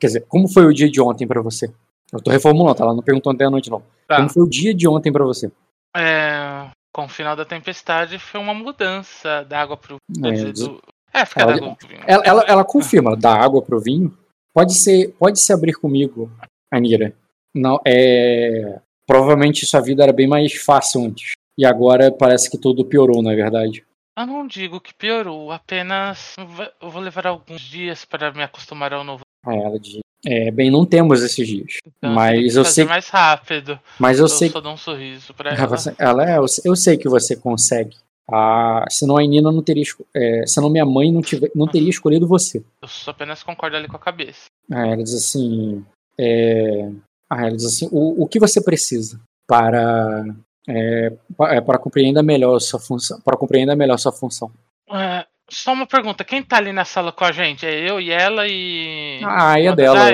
Quer 0.00 0.06
dizer, 0.06 0.20
como 0.26 0.48
foi 0.48 0.64
o 0.64 0.72
dia 0.72 0.90
de 0.90 1.00
ontem 1.00 1.26
pra 1.26 1.42
você? 1.42 1.72
Eu 2.12 2.20
tô 2.22 2.30
reformulando, 2.30 2.76
tá? 2.76 2.84
Ela 2.84 2.94
não 2.94 3.02
perguntou 3.02 3.32
ontem 3.32 3.44
à 3.44 3.50
noite, 3.50 3.68
não. 3.70 3.82
Tá. 4.08 4.16
Como 4.16 4.30
foi 4.30 4.42
o 4.42 4.48
dia 4.48 4.72
de 4.74 4.88
ontem 4.88 5.12
pra 5.12 5.24
você? 5.24 5.50
É, 5.96 6.70
com 6.92 7.04
o 7.04 7.08
final 7.08 7.36
da 7.36 7.44
tempestade 7.44 8.18
foi 8.18 8.40
uma 8.40 8.54
mudança 8.54 9.44
da 9.44 9.60
água 9.60 9.76
pro. 9.76 9.96
É, 10.24 10.52
do- 10.52 10.80
é 11.12 11.24
ficar 11.26 11.42
ela- 11.42 11.52
da 11.52 11.56
água 11.64 11.76
pro 11.76 11.88
vinho. 11.88 12.00
Ela, 12.06 12.22
ela, 12.24 12.42
ela 12.42 12.64
confirma, 12.64 13.16
da 13.16 13.34
água 13.34 13.60
pro 13.62 13.80
vinho. 13.80 14.16
Pode 14.54 14.74
ser, 14.74 15.12
pode 15.18 15.40
se 15.40 15.52
abrir 15.52 15.72
comigo, 15.74 16.30
Anira. 16.72 17.12
Não, 17.54 17.78
é, 17.86 18.78
provavelmente 19.06 19.66
sua 19.66 19.80
vida 19.80 20.02
era 20.04 20.12
bem 20.12 20.26
mais 20.28 20.54
fácil 20.54 21.04
antes. 21.04 21.32
E 21.58 21.64
agora 21.66 22.10
parece 22.10 22.50
que 22.50 22.58
tudo 22.58 22.84
piorou, 22.84 23.22
não 23.22 23.30
é 23.30 23.36
verdade? 23.36 23.84
Eu 24.16 24.26
não 24.26 24.46
digo 24.46 24.80
que 24.80 24.94
piorou, 24.94 25.50
apenas 25.50 26.34
eu 26.80 26.88
vou 26.90 27.00
levar 27.02 27.26
alguns 27.26 27.60
dias 27.62 28.04
para 28.04 28.32
me 28.32 28.42
acostumar 28.42 28.92
ao 28.92 29.02
novo. 29.04 29.22
Aí 29.44 29.58
ela 29.58 29.78
diz: 29.78 29.98
é, 30.24 30.50
Bem, 30.52 30.70
não 30.70 30.86
temos 30.86 31.20
esses 31.22 31.46
dias. 31.46 31.78
Então, 31.84 32.12
Mas 32.14 32.54
eu 32.54 32.64
sei- 32.64 32.84
mais 32.84 33.08
rápido. 33.08 33.78
Mas 33.98 34.18
eu 34.18 34.24
Eu, 34.24 34.28
sei 34.28 34.50
só 34.50 34.60
dou 34.60 34.72
um 34.72 34.76
sorriso 34.76 35.34
pra 35.34 35.50
Ela, 35.50 35.76
ela. 35.76 35.96
ela 35.98 36.30
é, 36.30 36.38
eu, 36.38 36.46
eu 36.64 36.76
sei 36.76 36.96
que 36.96 37.08
você 37.08 37.34
consegue. 37.36 37.96
Ah, 38.30 38.84
senão 38.88 39.16
a 39.18 39.22
Nina 39.22 39.52
não 39.52 39.62
teria. 39.62 39.84
É, 40.14 40.46
senão 40.46 40.70
minha 40.70 40.86
mãe 40.86 41.12
não, 41.12 41.20
tiver, 41.20 41.50
não 41.54 41.66
teria 41.66 41.90
escolhido 41.90 42.26
você. 42.26 42.64
Eu 42.80 42.88
só 42.88 43.10
apenas 43.10 43.42
concordo 43.42 43.76
ali 43.76 43.86
com 43.86 43.96
a 43.96 44.00
cabeça. 44.00 44.46
Aí 44.72 44.92
ela 44.92 45.02
diz 45.02 45.14
assim. 45.14 45.84
É, 46.18 46.90
ah, 47.28 47.46
ela 47.46 47.56
diz 47.56 47.66
assim: 47.66 47.88
o, 47.92 48.22
o 48.22 48.26
que 48.26 48.38
você 48.40 48.62
precisa 48.62 49.20
para. 49.46 50.24
É, 50.66 51.12
é, 51.50 51.60
para 51.60 51.78
compreender 51.78 52.22
melhor 52.22 52.56
a 52.56 52.60
sua 52.60 52.80
função. 52.80 53.20
Para 53.20 53.36
compreender 53.36 53.74
melhor 53.76 53.94
a 53.94 53.98
sua 53.98 54.12
função. 54.12 54.50
É, 54.90 55.26
só 55.50 55.74
uma 55.74 55.86
pergunta, 55.86 56.24
quem 56.24 56.42
tá 56.42 56.56
ali 56.56 56.72
na 56.72 56.86
sala 56.86 57.12
com 57.12 57.24
a 57.24 57.32
gente? 57.32 57.66
É 57.66 57.90
eu 57.90 58.00
e 58.00 58.10
ela 58.10 58.46
e. 58.48 59.20
Ah, 59.22 59.52
aí 59.52 59.66
é 59.66 59.76
dela. 59.76 60.10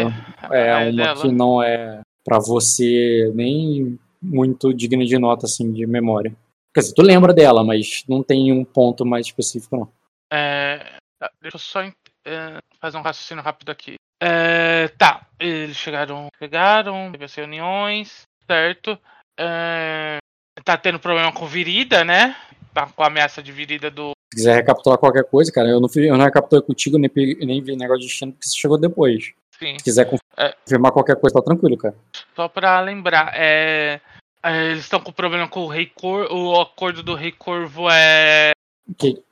É 0.50 0.72
Ah, 0.72 0.78
uma 0.82 0.92
dela. 0.92 1.20
que 1.22 1.28
não 1.28 1.62
é 1.62 2.00
para 2.24 2.38
você 2.40 3.30
nem 3.34 3.96
muito 4.20 4.74
digna 4.74 5.04
de 5.04 5.16
nota 5.18 5.46
assim 5.46 5.72
de 5.72 5.86
memória. 5.86 6.34
Quer 6.74 6.80
dizer, 6.80 6.94
tu 6.94 7.02
lembra 7.02 7.32
dela, 7.34 7.64
mas 7.64 8.04
não 8.08 8.22
tem 8.22 8.52
um 8.52 8.64
ponto 8.64 9.04
mais 9.04 9.26
específico 9.26 9.76
não. 9.76 9.92
É, 10.32 10.96
tá, 11.18 11.30
deixa 11.40 11.56
eu 11.56 11.60
só 11.60 11.82
é, 11.82 12.58
fazer 12.80 12.96
um 12.96 13.02
raciocínio 13.02 13.42
rápido 13.42 13.70
aqui. 13.70 13.94
É, 14.22 14.88
tá, 14.88 15.26
eles 15.38 15.76
chegaram, 15.76 16.28
chegaram, 16.38 17.10
teve 17.10 17.24
as 17.24 17.34
reuniões, 17.34 18.22
certo? 18.46 18.98
É, 19.38 20.18
tá 20.64 20.76
tendo 20.76 21.00
problema 21.00 21.32
com 21.32 21.46
virida, 21.46 22.04
né? 22.04 22.36
Tá 22.72 22.86
com 22.86 23.02
a 23.02 23.06
ameaça 23.06 23.42
de 23.42 23.50
virida 23.50 23.90
do. 23.90 24.10
Se 24.32 24.36
quiser 24.36 24.54
recapitular 24.54 24.98
qualquer 24.98 25.24
coisa, 25.24 25.50
cara, 25.50 25.68
eu 25.68 25.80
não, 25.80 25.88
eu 25.96 26.16
não 26.16 26.24
recapitulei 26.24 26.62
contigo, 26.62 26.98
nem, 26.98 27.10
nem 27.40 27.62
vi 27.62 27.74
negócio 27.74 28.02
de 28.02 28.06
destino, 28.06 28.32
porque 28.32 28.46
você 28.46 28.56
chegou 28.58 28.78
depois. 28.78 29.32
Sim, 29.58 29.76
Se 29.78 29.84
quiser 29.84 30.08
É. 30.36 30.52
confirmar 30.62 30.92
qualquer 30.92 31.16
coisa, 31.16 31.34
tá 31.34 31.42
tranquilo, 31.42 31.76
cara. 31.76 31.94
só 32.36 32.48
pra 32.48 32.80
lembrar, 32.80 33.32
é, 33.34 33.94
é, 33.94 34.00
eles 34.44 34.80
estão 34.84 35.00
com 35.00 35.12
problema 35.12 35.48
com 35.48 35.60
o 35.60 35.68
Rei 35.68 35.86
Corvo. 35.86 36.34
O 36.34 36.60
acordo 36.60 37.02
do 37.02 37.14
Rei 37.14 37.32
Corvo 37.32 37.88
é. 37.90 38.52
Que 38.96 39.22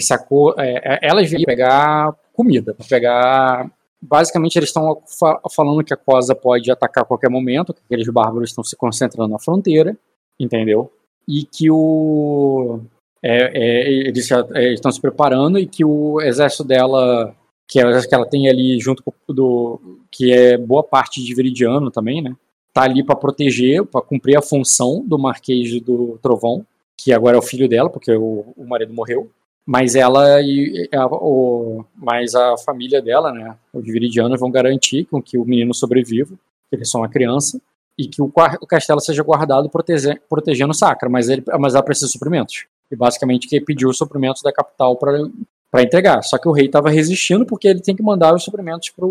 sacou, 0.00 0.54
é, 0.58 0.80
é, 0.82 0.98
elas 1.02 1.28
vieram 1.28 1.44
pegar 1.44 2.14
comida, 2.32 2.74
pegar... 2.88 3.70
Basicamente, 4.02 4.56
eles 4.56 4.70
estão 4.70 5.02
fa- 5.18 5.40
falando 5.54 5.84
que 5.84 5.92
a 5.92 5.96
Cosa 5.96 6.34
pode 6.34 6.70
atacar 6.70 7.04
a 7.04 7.06
qualquer 7.06 7.28
momento, 7.28 7.74
que 7.74 7.82
aqueles 7.84 8.08
bárbaros 8.08 8.48
estão 8.48 8.64
se 8.64 8.74
concentrando 8.74 9.30
na 9.30 9.38
fronteira, 9.38 9.94
entendeu? 10.38 10.90
E 11.28 11.44
que 11.44 11.70
o... 11.70 12.80
é, 13.22 13.50
é, 13.52 13.90
eles 13.90 14.30
é, 14.30 14.72
estão 14.72 14.90
se 14.90 15.00
preparando 15.02 15.58
e 15.58 15.66
que 15.66 15.84
o 15.84 16.18
exército 16.22 16.64
dela, 16.64 17.36
que, 17.68 17.78
é 17.78 17.84
o 17.84 17.90
exército 17.90 18.08
que 18.08 18.14
ela 18.14 18.26
tem 18.26 18.48
ali 18.48 18.80
junto 18.80 19.02
com 19.02 19.12
do... 19.28 19.78
que 20.10 20.32
é 20.32 20.56
boa 20.56 20.82
parte 20.82 21.22
de 21.22 21.34
Viridiano 21.34 21.90
também, 21.90 22.22
né? 22.22 22.34
Tá 22.72 22.82
ali 22.82 23.04
para 23.04 23.16
proteger, 23.16 23.84
para 23.84 24.00
cumprir 24.00 24.36
a 24.36 24.42
função 24.42 25.04
do 25.04 25.18
Marquês 25.18 25.80
do 25.80 26.18
Trovão, 26.22 26.64
que 26.96 27.12
agora 27.12 27.36
é 27.36 27.38
o 27.38 27.42
filho 27.42 27.68
dela, 27.68 27.90
porque 27.90 28.12
o, 28.12 28.52
o 28.56 28.64
marido 28.66 28.92
morreu. 28.92 29.30
Mas 29.66 29.94
ela 29.94 30.40
e 30.40 30.88
a, 30.92 31.06
o, 31.06 31.84
mas 31.94 32.34
a 32.34 32.56
família 32.58 33.00
dela, 33.00 33.32
né, 33.32 33.56
os 33.72 33.84
viridianos, 33.84 34.38
vão 34.38 34.50
garantir 34.50 35.04
com 35.06 35.20
que 35.22 35.36
o 35.36 35.44
menino 35.44 35.74
sobreviva, 35.74 36.34
que 36.68 36.76
ele 36.76 36.82
é 36.82 36.84
só 36.84 36.98
uma 36.98 37.08
criança, 37.08 37.60
e 38.00 38.08
que 38.08 38.22
o, 38.22 38.32
o 38.60 38.66
castelo 38.66 39.00
seja 39.00 39.22
guardado 39.22 39.68
protege, 39.68 40.18
protegendo 40.28 40.70
o 40.70 40.74
Sacra, 40.74 41.08
mas, 41.08 41.28
ele, 41.28 41.44
mas 41.58 41.74
ela 41.74 41.82
precisa 41.82 42.06
de 42.06 42.12
suprimentos. 42.12 42.66
E 42.90 42.96
basicamente 42.96 43.46
que 43.46 43.60
pediu 43.60 43.90
os 43.90 43.98
suprimentos 43.98 44.42
da 44.42 44.52
capital 44.52 44.96
para 44.96 45.82
entregar. 45.82 46.22
Só 46.22 46.38
que 46.38 46.48
o 46.48 46.52
rei 46.52 46.66
estava 46.66 46.90
resistindo 46.90 47.44
porque 47.44 47.68
ele 47.68 47.80
tem 47.80 47.94
que 47.94 48.02
mandar 48.02 48.34
os 48.34 48.42
suprimentos 48.42 48.90
para 48.90 49.06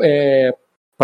é, 0.00 0.54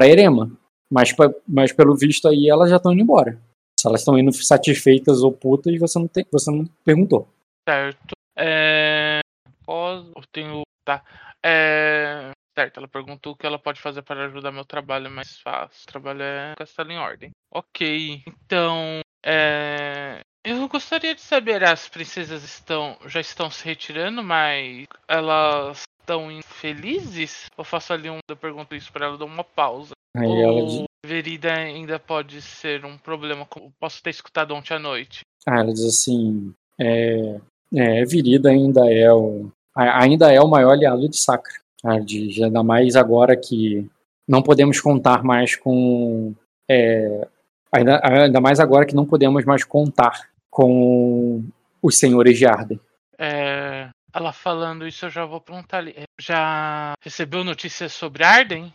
Erema. 0.09 0.51
Mas, 0.93 1.15
mas 1.49 1.73
pelo 1.73 1.97
visto 1.97 2.29
aí 2.29 2.51
elas 2.51 2.69
já 2.69 2.77
estão 2.77 2.93
indo 2.93 3.01
embora. 3.01 3.41
Se 3.81 3.89
elas 3.89 4.03
estão 4.03 4.19
indo 4.19 4.31
satisfeitas 4.33 5.23
ou 5.23 5.33
putas, 5.33 5.77
você 5.79 5.99
não, 5.99 6.07
tem, 6.07 6.27
você 6.31 6.51
não 6.51 6.67
perguntou. 6.85 7.27
Certo. 7.67 8.13
É. 8.37 9.21
Eu 9.67 10.23
tenho. 10.31 10.63
Tá. 10.85 11.03
É. 11.43 12.31
Certo, 12.55 12.77
ela 12.77 12.89
perguntou 12.89 13.33
o 13.33 13.37
que 13.37 13.47
ela 13.47 13.59
pode 13.59 13.81
fazer 13.81 14.03
para 14.03 14.27
ajudar 14.27 14.53
meu 14.53 14.67
trabalho 14.67 15.11
mais 15.11 15.41
fácil. 15.41 15.83
O 15.85 15.91
trabalho 15.91 16.23
é 16.23 16.53
castelo 16.59 16.93
em 16.93 16.99
ordem. 16.99 17.31
Ok. 17.51 18.23
Então. 18.27 19.01
É. 19.25 20.21
Eu 20.45 20.69
gostaria 20.69 21.15
de 21.15 21.21
saber, 21.21 21.65
as 21.65 21.89
princesas 21.89 22.43
estão 22.43 22.99
já 23.07 23.21
estão 23.21 23.49
se 23.49 23.65
retirando, 23.65 24.23
mas 24.23 24.87
elas 25.07 25.85
estão 26.01 26.31
infelizes? 26.31 27.47
Eu 27.57 27.65
faço 27.65 27.93
ali 27.93 28.11
um, 28.11 28.19
eu 28.29 28.37
pergunto 28.37 28.75
isso 28.75 28.93
para 28.93 29.07
ela, 29.07 29.17
dou 29.17 29.29
uma 29.29 29.45
pausa. 29.45 29.95
Aí 30.17 30.85
Verida 31.05 31.53
ainda 31.53 31.99
pode 31.99 32.41
ser 32.41 32.85
um 32.85 32.97
problema, 32.97 33.45
como 33.47 33.73
posso 33.81 34.03
ter 34.03 34.11
escutado 34.11 34.55
ontem 34.55 34.75
à 34.75 34.79
noite. 34.79 35.21
ah, 35.47 35.61
ela 35.61 35.73
diz 35.73 35.85
assim, 35.85 36.55
é, 36.79 37.41
é, 37.75 38.05
Virida 38.05 38.51
ainda 38.51 38.89
é 38.93 39.13
o 39.13 39.51
ainda 39.75 40.31
é 40.31 40.41
o 40.41 40.49
maior 40.49 40.73
aliado 40.73 41.09
de 41.09 41.17
Sacra. 41.17 41.55
Ela 41.83 42.01
diz, 42.01 42.41
ainda 42.41 42.63
mais 42.63 42.95
agora 42.95 43.37
que 43.37 43.91
não 44.29 44.43
podemos 44.43 44.81
contar 44.81 45.25
mais 45.25 45.57
com 45.57 46.35
é, 46.71 47.27
ainda, 47.73 48.01
ainda 48.05 48.41
mais 48.41 48.61
agora 48.61 48.87
que 48.87 48.95
não 48.95 49.07
podemos 49.07 49.45
mais 49.45 49.65
contar 49.65 50.29
com 50.51 51.43
os 51.83 51.99
senhores 51.99 52.39
de 52.39 52.47
Arden. 52.47 52.79
É, 53.19 53.89
ela 54.13 54.33
falando 54.33 54.87
isso, 54.87 55.07
eu 55.07 55.11
já 55.11 55.25
vou 55.25 55.41
perguntar 55.41 55.79
ali. 55.79 55.95
É, 55.97 56.05
Já 56.21 56.93
recebeu 57.03 57.43
notícias 57.43 57.93
sobre 57.93 58.23
Arden? 58.23 58.73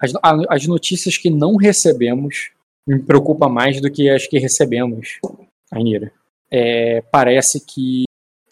As, 0.00 0.12
as 0.48 0.66
notícias 0.66 1.18
que 1.18 1.30
não 1.30 1.56
recebemos 1.56 2.52
me 2.86 3.02
preocupa 3.02 3.48
mais 3.48 3.80
do 3.80 3.90
que 3.90 4.08
as 4.08 4.26
que 4.26 4.38
recebemos, 4.38 5.18
Ainira. 5.70 6.12
É, 6.50 7.00
parece 7.00 7.64
que, 7.64 8.04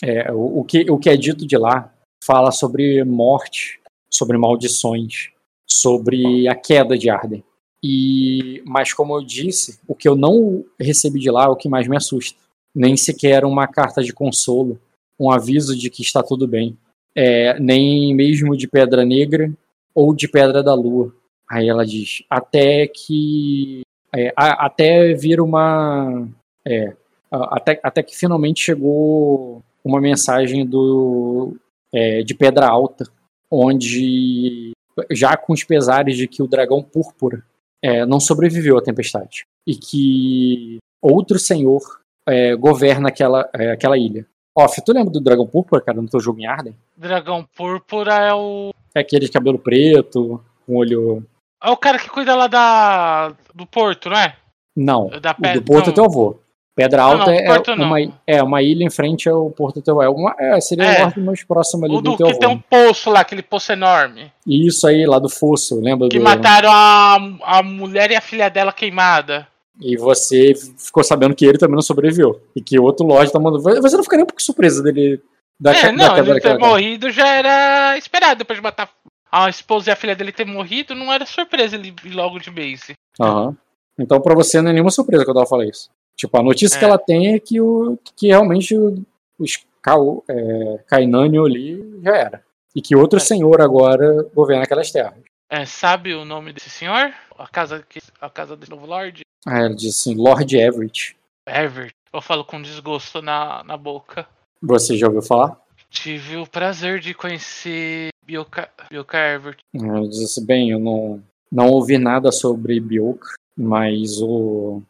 é, 0.02 0.32
o, 0.32 0.60
o 0.60 0.64
que 0.64 0.90
o 0.90 0.98
que 0.98 1.10
é 1.10 1.16
dito 1.16 1.46
de 1.46 1.56
lá 1.56 1.92
fala 2.24 2.50
sobre 2.50 3.04
morte, 3.04 3.80
sobre 4.12 4.36
maldições, 4.38 5.30
sobre 5.68 6.48
a 6.48 6.54
queda 6.54 6.96
de 6.96 7.10
Arden. 7.10 7.44
E, 7.82 8.62
mas 8.64 8.92
como 8.92 9.16
eu 9.16 9.22
disse, 9.24 9.80
o 9.88 9.94
que 9.94 10.08
eu 10.08 10.16
não 10.16 10.64
recebi 10.78 11.18
de 11.18 11.30
lá 11.30 11.44
é 11.44 11.48
o 11.48 11.56
que 11.56 11.68
mais 11.68 11.88
me 11.88 11.96
assusta. 11.96 12.38
Nem 12.74 12.96
sequer 12.96 13.44
uma 13.44 13.66
carta 13.66 14.02
de 14.02 14.12
consolo, 14.12 14.80
um 15.18 15.30
aviso 15.30 15.76
de 15.76 15.90
que 15.90 16.02
está 16.02 16.22
tudo 16.22 16.46
bem. 16.46 16.76
É, 17.14 17.58
nem 17.60 18.14
mesmo 18.14 18.56
de 18.56 18.66
Pedra 18.66 19.04
Negra 19.04 19.52
ou 19.94 20.14
de 20.14 20.28
Pedra 20.28 20.62
da 20.62 20.74
Lua. 20.74 21.12
Aí 21.50 21.68
ela 21.68 21.84
diz, 21.84 22.22
até 22.30 22.86
que. 22.86 23.82
é, 24.14 24.32
a- 24.36 24.66
até 24.66 25.12
vir 25.14 25.40
uma. 25.40 26.26
É, 26.66 26.94
a- 27.30 27.56
até, 27.56 27.80
até 27.82 28.02
que 28.02 28.16
finalmente 28.16 28.62
chegou 28.62 29.62
uma 29.84 30.00
mensagem 30.00 30.64
do 30.66 31.56
é, 31.92 32.22
de 32.22 32.34
Pedra 32.34 32.66
Alta, 32.68 33.04
onde 33.50 34.72
já 35.10 35.36
com 35.36 35.52
os 35.52 35.64
pesares 35.64 36.16
de 36.16 36.26
que 36.28 36.42
o 36.42 36.46
dragão 36.46 36.82
púrpura 36.82 37.42
é, 37.82 38.04
não 38.06 38.20
sobreviveu 38.20 38.78
à 38.78 38.82
tempestade 38.82 39.44
e 39.66 39.74
que 39.74 40.78
outro 41.00 41.38
senhor 41.38 41.80
é, 42.28 42.54
governa 42.54 43.08
aquela, 43.08 43.48
é, 43.54 43.72
aquela 43.72 43.98
ilha. 43.98 44.26
Off, 44.56 44.80
tu 44.84 44.92
lembra 44.92 45.10
do 45.12 45.20
dragão 45.20 45.46
púrpura, 45.46 45.80
cara, 45.80 46.00
no 46.00 46.08
teu 46.08 46.20
jogo 46.20 46.38
em 46.40 46.46
Arden? 46.46 46.76
Dragão 46.96 47.42
Púrpura 47.56 48.14
é 48.14 48.34
o. 48.34 48.71
É 48.94 49.00
aquele 49.00 49.26
de 49.26 49.32
cabelo 49.32 49.58
preto, 49.58 50.40
com 50.66 50.76
olho. 50.76 51.24
É 51.62 51.70
o 51.70 51.76
cara 51.76 51.98
que 51.98 52.08
cuida 52.08 52.34
lá 52.34 52.46
da. 52.46 53.32
do 53.54 53.66
porto, 53.66 54.10
não 54.10 54.16
é? 54.16 54.36
Não, 54.76 55.08
Da 55.20 55.34
pedra. 55.34 55.60
do 55.60 55.62
Porto 55.62 55.90
é 55.90 55.92
teu 55.92 56.04
avô. 56.04 56.38
Pedra 56.74 57.02
Não, 57.02 57.10
Alta 57.10 57.26
não, 57.26 57.34
do 57.34 57.40
é, 57.40 57.46
Porto 57.46 57.76
não. 57.76 57.86
uma, 57.86 58.00
é 58.26 58.42
uma 58.42 58.62
ilha 58.62 58.82
em 58.82 58.90
frente 58.90 59.28
ao 59.28 59.50
Porto 59.50 59.82
teu 59.82 60.00
é 60.00 60.08
uma 60.08 60.34
é, 60.38 60.58
Seria 60.58 60.84
É. 60.84 60.96
o 60.96 61.02
norte 61.02 61.20
mais 61.20 61.44
próximo 61.44 61.84
ali 61.84 61.94
O 61.94 62.00
do, 62.00 62.12
do 62.12 62.16
teu 62.16 62.28
que 62.28 62.38
tem 62.38 62.48
um 62.48 62.58
poço 62.58 63.10
lá, 63.10 63.20
aquele 63.20 63.42
poço 63.42 63.70
enorme. 63.72 64.32
Isso 64.46 64.86
aí, 64.86 65.04
lá 65.04 65.18
do 65.18 65.28
Fosso, 65.28 65.78
lembra 65.78 66.08
Que 66.08 66.18
do... 66.18 66.24
mataram 66.24 66.70
a, 66.72 67.18
a 67.42 67.62
mulher 67.62 68.10
e 68.10 68.16
a 68.16 68.22
filha 68.22 68.48
dela 68.48 68.72
queimada. 68.72 69.46
E 69.80 69.96
você 69.96 70.54
ficou 70.78 71.04
sabendo 71.04 71.34
que 71.34 71.44
ele 71.44 71.58
também 71.58 71.74
não 71.74 71.82
sobreviveu. 71.82 72.40
E 72.56 72.62
que 72.62 72.78
outro 72.78 73.06
Lorde 73.06 73.30
tá 73.30 73.38
mandando... 73.38 73.62
Você 73.62 73.96
não 73.96 74.04
ficaria 74.04 74.24
um 74.24 74.28
pouco 74.28 74.42
surpresa 74.42 74.82
dele... 74.82 75.20
Da, 75.62 75.72
é, 75.76 75.82
da 75.84 75.92
não, 75.92 76.16
ele 76.18 76.40
ter 76.40 76.58
morrido 76.58 77.10
já 77.10 77.28
era 77.28 77.96
esperado. 77.96 78.38
Depois 78.38 78.58
de 78.58 78.62
matar 78.62 78.90
a 79.30 79.48
esposa 79.48 79.90
e 79.90 79.92
a 79.92 79.96
filha 79.96 80.16
dele 80.16 80.32
ter 80.32 80.44
morrido, 80.44 80.94
não 80.94 81.12
era 81.12 81.24
surpresa 81.24 81.76
ele 81.76 81.94
ir 82.04 82.10
logo 82.10 82.38
de 82.38 82.50
base. 82.50 82.94
Aham. 83.20 83.56
Então 83.98 84.20
pra 84.20 84.34
você 84.34 84.60
não 84.60 84.70
é 84.70 84.72
nenhuma 84.72 84.90
surpresa 84.90 85.24
quando 85.24 85.36
ela 85.38 85.46
fala 85.46 85.64
isso. 85.66 85.88
Tipo, 86.16 86.38
a 86.38 86.42
notícia 86.42 86.76
É. 86.76 86.78
que 86.78 86.84
ela 86.84 86.98
tem 86.98 87.34
é 87.34 87.38
que, 87.38 87.60
o, 87.60 87.98
que 88.16 88.26
realmente 88.28 88.76
o- 88.76 89.02
os 89.38 89.64
Kau- 89.80 90.24
é, 90.28 90.78
ali 90.92 92.00
já 92.02 92.16
era. 92.16 92.42
E 92.74 92.80
que 92.80 92.94
outro 92.96 93.18
É. 93.18 93.20
senhor 93.20 93.60
agora 93.60 94.22
governa 94.34 94.64
aquelas 94.64 94.90
terras. 94.90 95.14
É, 95.50 95.64
sabe 95.66 96.14
o 96.14 96.24
nome 96.24 96.52
desse 96.52 96.70
senhor? 96.70 97.12
A 97.38 97.46
casa, 97.48 97.84
a 98.20 98.30
casa 98.30 98.56
desse 98.56 98.70
novo 98.70 98.86
Lorde? 98.86 99.22
Aí 99.46 99.58
ela 99.66 99.74
diz 99.74 99.96
assim, 100.00 100.14
Lord 100.14 100.56
Everett. 100.56 101.16
Everett. 101.46 101.92
Eu 102.12 102.22
falo 102.22 102.44
com 102.44 102.62
desgosto 102.62 103.20
na, 103.20 103.62
na 103.64 103.76
boca. 103.76 104.26
Você 104.62 104.96
já 104.96 105.08
ouviu 105.08 105.22
falar? 105.22 105.60
Tive 105.90 106.36
o 106.36 106.46
prazer 106.46 107.00
de 107.00 107.12
conhecer 107.12 108.08
Bioka 108.24 108.70
Everett. 108.90 109.62
Ela 109.74 110.08
diz 110.08 110.22
assim, 110.22 110.46
bem, 110.46 110.70
eu 110.70 110.78
não, 110.78 111.22
não 111.50 111.68
ouvi 111.68 111.98
nada 111.98 112.30
sobre 112.30 112.78
Bioka, 112.80 113.28
mas 113.56 114.22
o, 114.22 114.80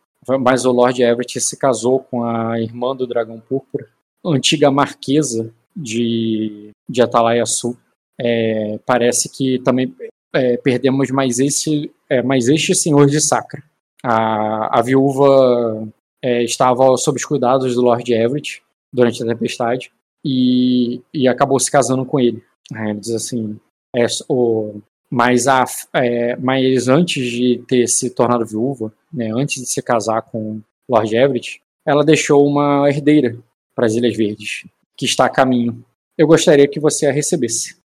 mas 0.41 0.65
o 0.65 0.71
Lord 0.71 1.03
Everett 1.03 1.41
se 1.41 1.57
casou 1.57 2.01
com 2.01 2.25
a 2.25 2.61
irmã 2.61 2.95
do 2.95 3.07
Dragão 3.07 3.41
Púrpura, 3.41 3.89
antiga 4.25 4.71
marquesa 4.71 5.53
de, 5.75 6.71
de 6.89 7.03
Atalaia 7.03 7.47
Sul. 7.47 7.77
É, 8.21 8.79
parece 8.87 9.29
que 9.29 9.59
também 9.61 9.93
é, 10.33 10.57
perdemos 10.59 11.11
mais 11.11 11.39
esse, 11.39 11.91
é, 12.09 12.23
mais 12.23 12.49
este 12.49 12.75
senhor 12.75 13.07
de 13.07 13.21
Sacra. 13.21 13.63
A, 14.05 14.79
a 14.79 14.83
viúva 14.83 15.89
é, 16.23 16.43
estava 16.45 16.97
sob 16.97 17.17
os 17.17 17.25
cuidados 17.25 17.75
do 17.75 17.83
Lord 17.83 18.13
Everett 18.13 18.63
durante 18.93 19.23
a 19.23 19.27
tempestade 19.27 19.91
e, 20.25 21.01
e 21.13 21.27
acabou 21.27 21.59
se 21.59 21.71
casando 21.71 22.05
com 22.05 22.21
ele. 22.21 22.43
Aí 22.75 22.91
ele 22.91 23.01
diz 23.01 23.11
assim, 23.11 23.59
é, 23.95 24.07
o, 24.29 24.81
mas, 25.11 25.47
a, 25.47 25.65
é, 25.95 26.37
mas 26.37 26.89
antes 26.89 27.27
de 27.31 27.63
ter 27.67 27.87
se 27.89 28.11
tornado 28.11 28.47
viúva, 28.47 28.93
né, 29.13 29.31
antes 29.33 29.63
de 29.63 29.69
se 29.69 29.83
casar 29.83 30.23
com 30.23 30.61
Lord 30.89 31.15
Everett, 31.15 31.61
ela 31.85 32.05
deixou 32.05 32.47
uma 32.47 32.89
herdeira 32.89 33.37
para 33.75 33.87
as 33.87 33.95
Ilhas 33.95 34.17
Verdes, 34.17 34.65
que 34.97 35.05
está 35.05 35.27
a 35.27 35.31
caminho. 35.31 35.85
Eu 36.17 36.27
gostaria 36.27 36.69
que 36.69 36.81
você 36.81 37.07
a 37.07 37.13
recebesse. 37.13 37.77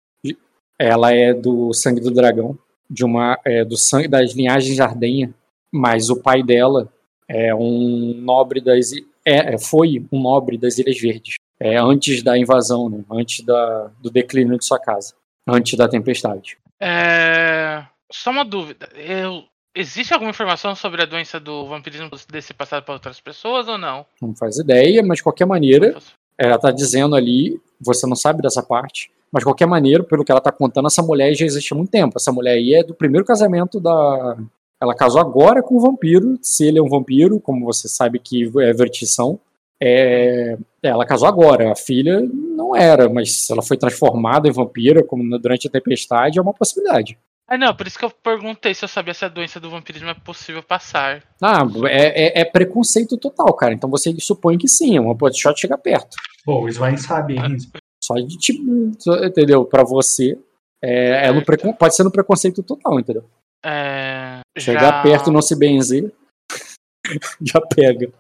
Ela 0.79 1.13
é 1.13 1.33
do 1.33 1.73
sangue 1.73 2.01
do 2.01 2.11
dragão, 2.11 2.59
de 2.89 3.05
uma 3.05 3.39
é, 3.45 3.65
do 3.65 3.77
sangue 3.77 4.09
das 4.09 4.33
linhagens 4.33 4.75
de 4.75 4.83
Ardenha, 4.83 5.35
mas 5.73 6.11
o 6.11 6.17
pai 6.17 6.43
dela 6.43 6.93
é 7.29 7.55
um 7.55 8.15
nobre 8.15 8.61
das 8.61 8.91
é, 9.27 9.55
é, 9.55 9.59
foi 9.59 10.07
um 10.13 10.21
nobre 10.21 10.57
das 10.57 10.79
Ilhas 10.79 11.01
Verdes, 11.01 11.35
é, 11.59 11.77
antes 11.77 12.23
da 12.23 12.39
invasão, 12.39 12.89
né, 12.89 13.05
antes 13.11 13.45
da, 13.45 13.91
do 14.01 14.09
declínio 14.09 14.57
de 14.57 14.65
sua 14.65 14.79
casa, 14.79 15.15
antes 15.49 15.77
da 15.77 15.89
tempestade. 15.89 16.57
É, 16.81 17.85
só 18.13 18.31
uma 18.31 18.45
dúvida. 18.45 18.89
Eu, 18.95 19.43
existe 19.75 20.15
alguma 20.15 20.31
informação 20.31 20.77
sobre 20.77 21.03
a 21.03 21.07
doença 21.07 21.41
do 21.41 21.67
vampirismo 21.67 22.09
poder 22.09 22.43
ser 22.43 22.55
passado 22.55 22.85
para 22.85 22.95
outras 22.95 23.21
pessoas 23.21 23.67
ou 23.67 23.77
não? 23.77 24.07
Não 24.23 24.35
faz 24.35 24.59
ideia, 24.59 25.03
mas 25.03 25.19
de 25.19 25.25
qualquer 25.25 25.47
maneira, 25.47 25.99
ela 26.39 26.59
tá 26.59 26.71
dizendo 26.71 27.17
ali, 27.17 27.61
você 27.81 28.07
não 28.07 28.15
sabe 28.17 28.43
dessa 28.43 28.63
parte, 28.63 29.11
mas 29.33 29.41
de 29.41 29.47
qualquer 29.47 29.67
maneira, 29.67 30.05
pelo 30.05 30.25
que 30.25 30.31
ela 30.31 30.41
tá 30.41 30.53
contando, 30.53 30.87
essa 30.87 31.03
mulher 31.03 31.35
já 31.35 31.45
existe 31.45 31.73
há 31.73 31.77
muito 31.77 31.91
tempo. 31.91 32.15
Essa 32.17 32.31
mulher 32.31 32.53
aí 32.53 32.75
é 32.75 32.85
do 32.85 32.95
primeiro 32.95 33.27
casamento 33.27 33.81
da. 33.81 34.37
Ela 34.81 34.95
casou 34.95 35.21
agora 35.21 35.63
com 35.63 35.77
o 35.77 35.81
vampiro, 35.81 36.39
se 36.43 36.67
ele 36.67 36.79
é 36.79 36.83
um 36.83 36.89
vampiro, 36.89 37.41
como 37.41 37.65
você 37.65 37.89
sabe 37.89 38.19
que 38.19 38.45
é 38.61 38.73
vertição. 38.73 39.39
É... 39.83 40.57
Ela 40.83 41.05
casou 41.07 41.29
agora, 41.29 41.73
a 41.73 41.77
filha 41.77 42.21
não 42.33 42.75
era, 42.75 43.09
mas 43.09 43.49
ela 43.51 43.63
foi 43.63 43.77
transformada 43.77 44.49
em 44.49 44.53
vampira 44.53 45.03
como 45.05 45.39
durante 45.39 45.67
a 45.67 45.71
tempestade, 45.71 46.39
é 46.39 46.43
uma 46.43 46.55
possibilidade. 46.55 47.19
Ah, 47.49 47.57
não, 47.57 47.75
por 47.75 47.87
isso 47.87 47.99
que 47.99 48.05
eu 48.05 48.11
perguntei 48.11 48.75
se 48.75 48.85
eu 48.85 48.89
sabia 48.89 49.15
se 49.15 49.25
a 49.25 49.29
doença 49.29 49.61
do 49.61 49.71
vampirismo 49.71 50.09
é 50.09 50.15
possível 50.15 50.63
passar. 50.63 51.23
Ah, 51.41 51.61
é, 51.89 52.41
é- 52.41 52.41
é 52.41 52.45
preconceito 52.45 53.17
total, 53.17 53.53
cara. 53.55 53.73
Então 53.73 53.89
você 53.89 54.13
supõe 54.19 54.59
que 54.59 54.67
sim, 54.69 54.97
é 54.97 55.01
uma 55.01 55.15
pode 55.17 55.41
shot 55.41 55.59
chegar 55.61 55.79
perto. 55.79 56.17
Bom, 56.45 56.65
o 56.65 56.69
Svain 56.69 56.97
sabe, 56.97 57.37
hein? 57.37 57.57
Só 58.03 58.15
de 58.15 58.37
tipo, 58.39 58.91
entendeu? 59.25 59.65
Pra 59.65 59.85
você, 59.85 60.37
é, 60.83 61.29
é 61.29 61.33
no 61.33 61.45
precon- 61.45 61.73
pode 61.73 61.95
ser 61.95 62.03
no 62.03 62.11
preconceito 62.11 62.63
total, 62.65 62.99
entendeu? 62.99 63.25
É, 63.67 64.41
Chegar 64.59 64.81
já- 64.81 65.03
perto 65.03 65.31
e 65.31 65.33
não 65.33 65.43
se 65.43 65.59
benzer, 65.59 66.13
já 67.43 67.61
pega. 67.61 68.13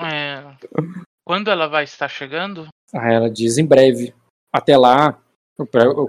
é, 0.00 0.56
quando 1.26 1.50
ela 1.50 1.66
vai 1.66 1.84
estar 1.84 2.08
chegando? 2.08 2.68
Aí 2.94 3.14
ela 3.14 3.30
diz 3.30 3.58
em 3.58 3.66
breve. 3.66 4.14
Até 4.54 4.76
lá, 4.76 5.18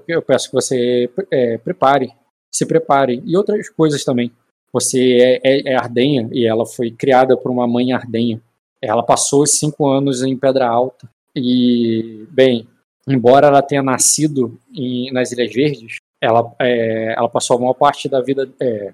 eu 0.07 0.21
peço 0.21 0.49
que 0.49 0.53
você 0.55 1.09
é, 1.31 1.57
prepare, 1.57 2.11
se 2.53 2.65
prepare. 2.65 3.21
E 3.25 3.35
outras 3.37 3.69
coisas 3.69 4.03
também. 4.03 4.31
Você 4.71 5.17
é, 5.21 5.39
é, 5.43 5.73
é 5.73 5.75
ardenha 5.75 6.27
e 6.31 6.45
ela 6.45 6.65
foi 6.65 6.91
criada 6.91 7.37
por 7.37 7.51
uma 7.51 7.67
mãe 7.67 7.93
ardenha. 7.93 8.41
Ela 8.81 9.03
passou 9.03 9.45
cinco 9.45 9.87
anos 9.87 10.23
em 10.23 10.37
Pedra 10.37 10.67
Alta. 10.67 11.07
E, 11.35 12.27
bem, 12.29 12.67
embora 13.07 13.47
ela 13.47 13.61
tenha 13.61 13.81
nascido 13.81 14.59
em- 14.73 15.11
nas 15.11 15.31
Ilhas 15.31 15.53
Verdes, 15.53 15.95
ela, 16.23 16.55
é, 16.59 17.13
ela 17.17 17.27
passou 17.27 17.57
a 17.57 17.59
maior 17.59 17.73
parte 17.73 18.07
da 18.07 18.21
vida. 18.21 18.49
é, 18.61 18.93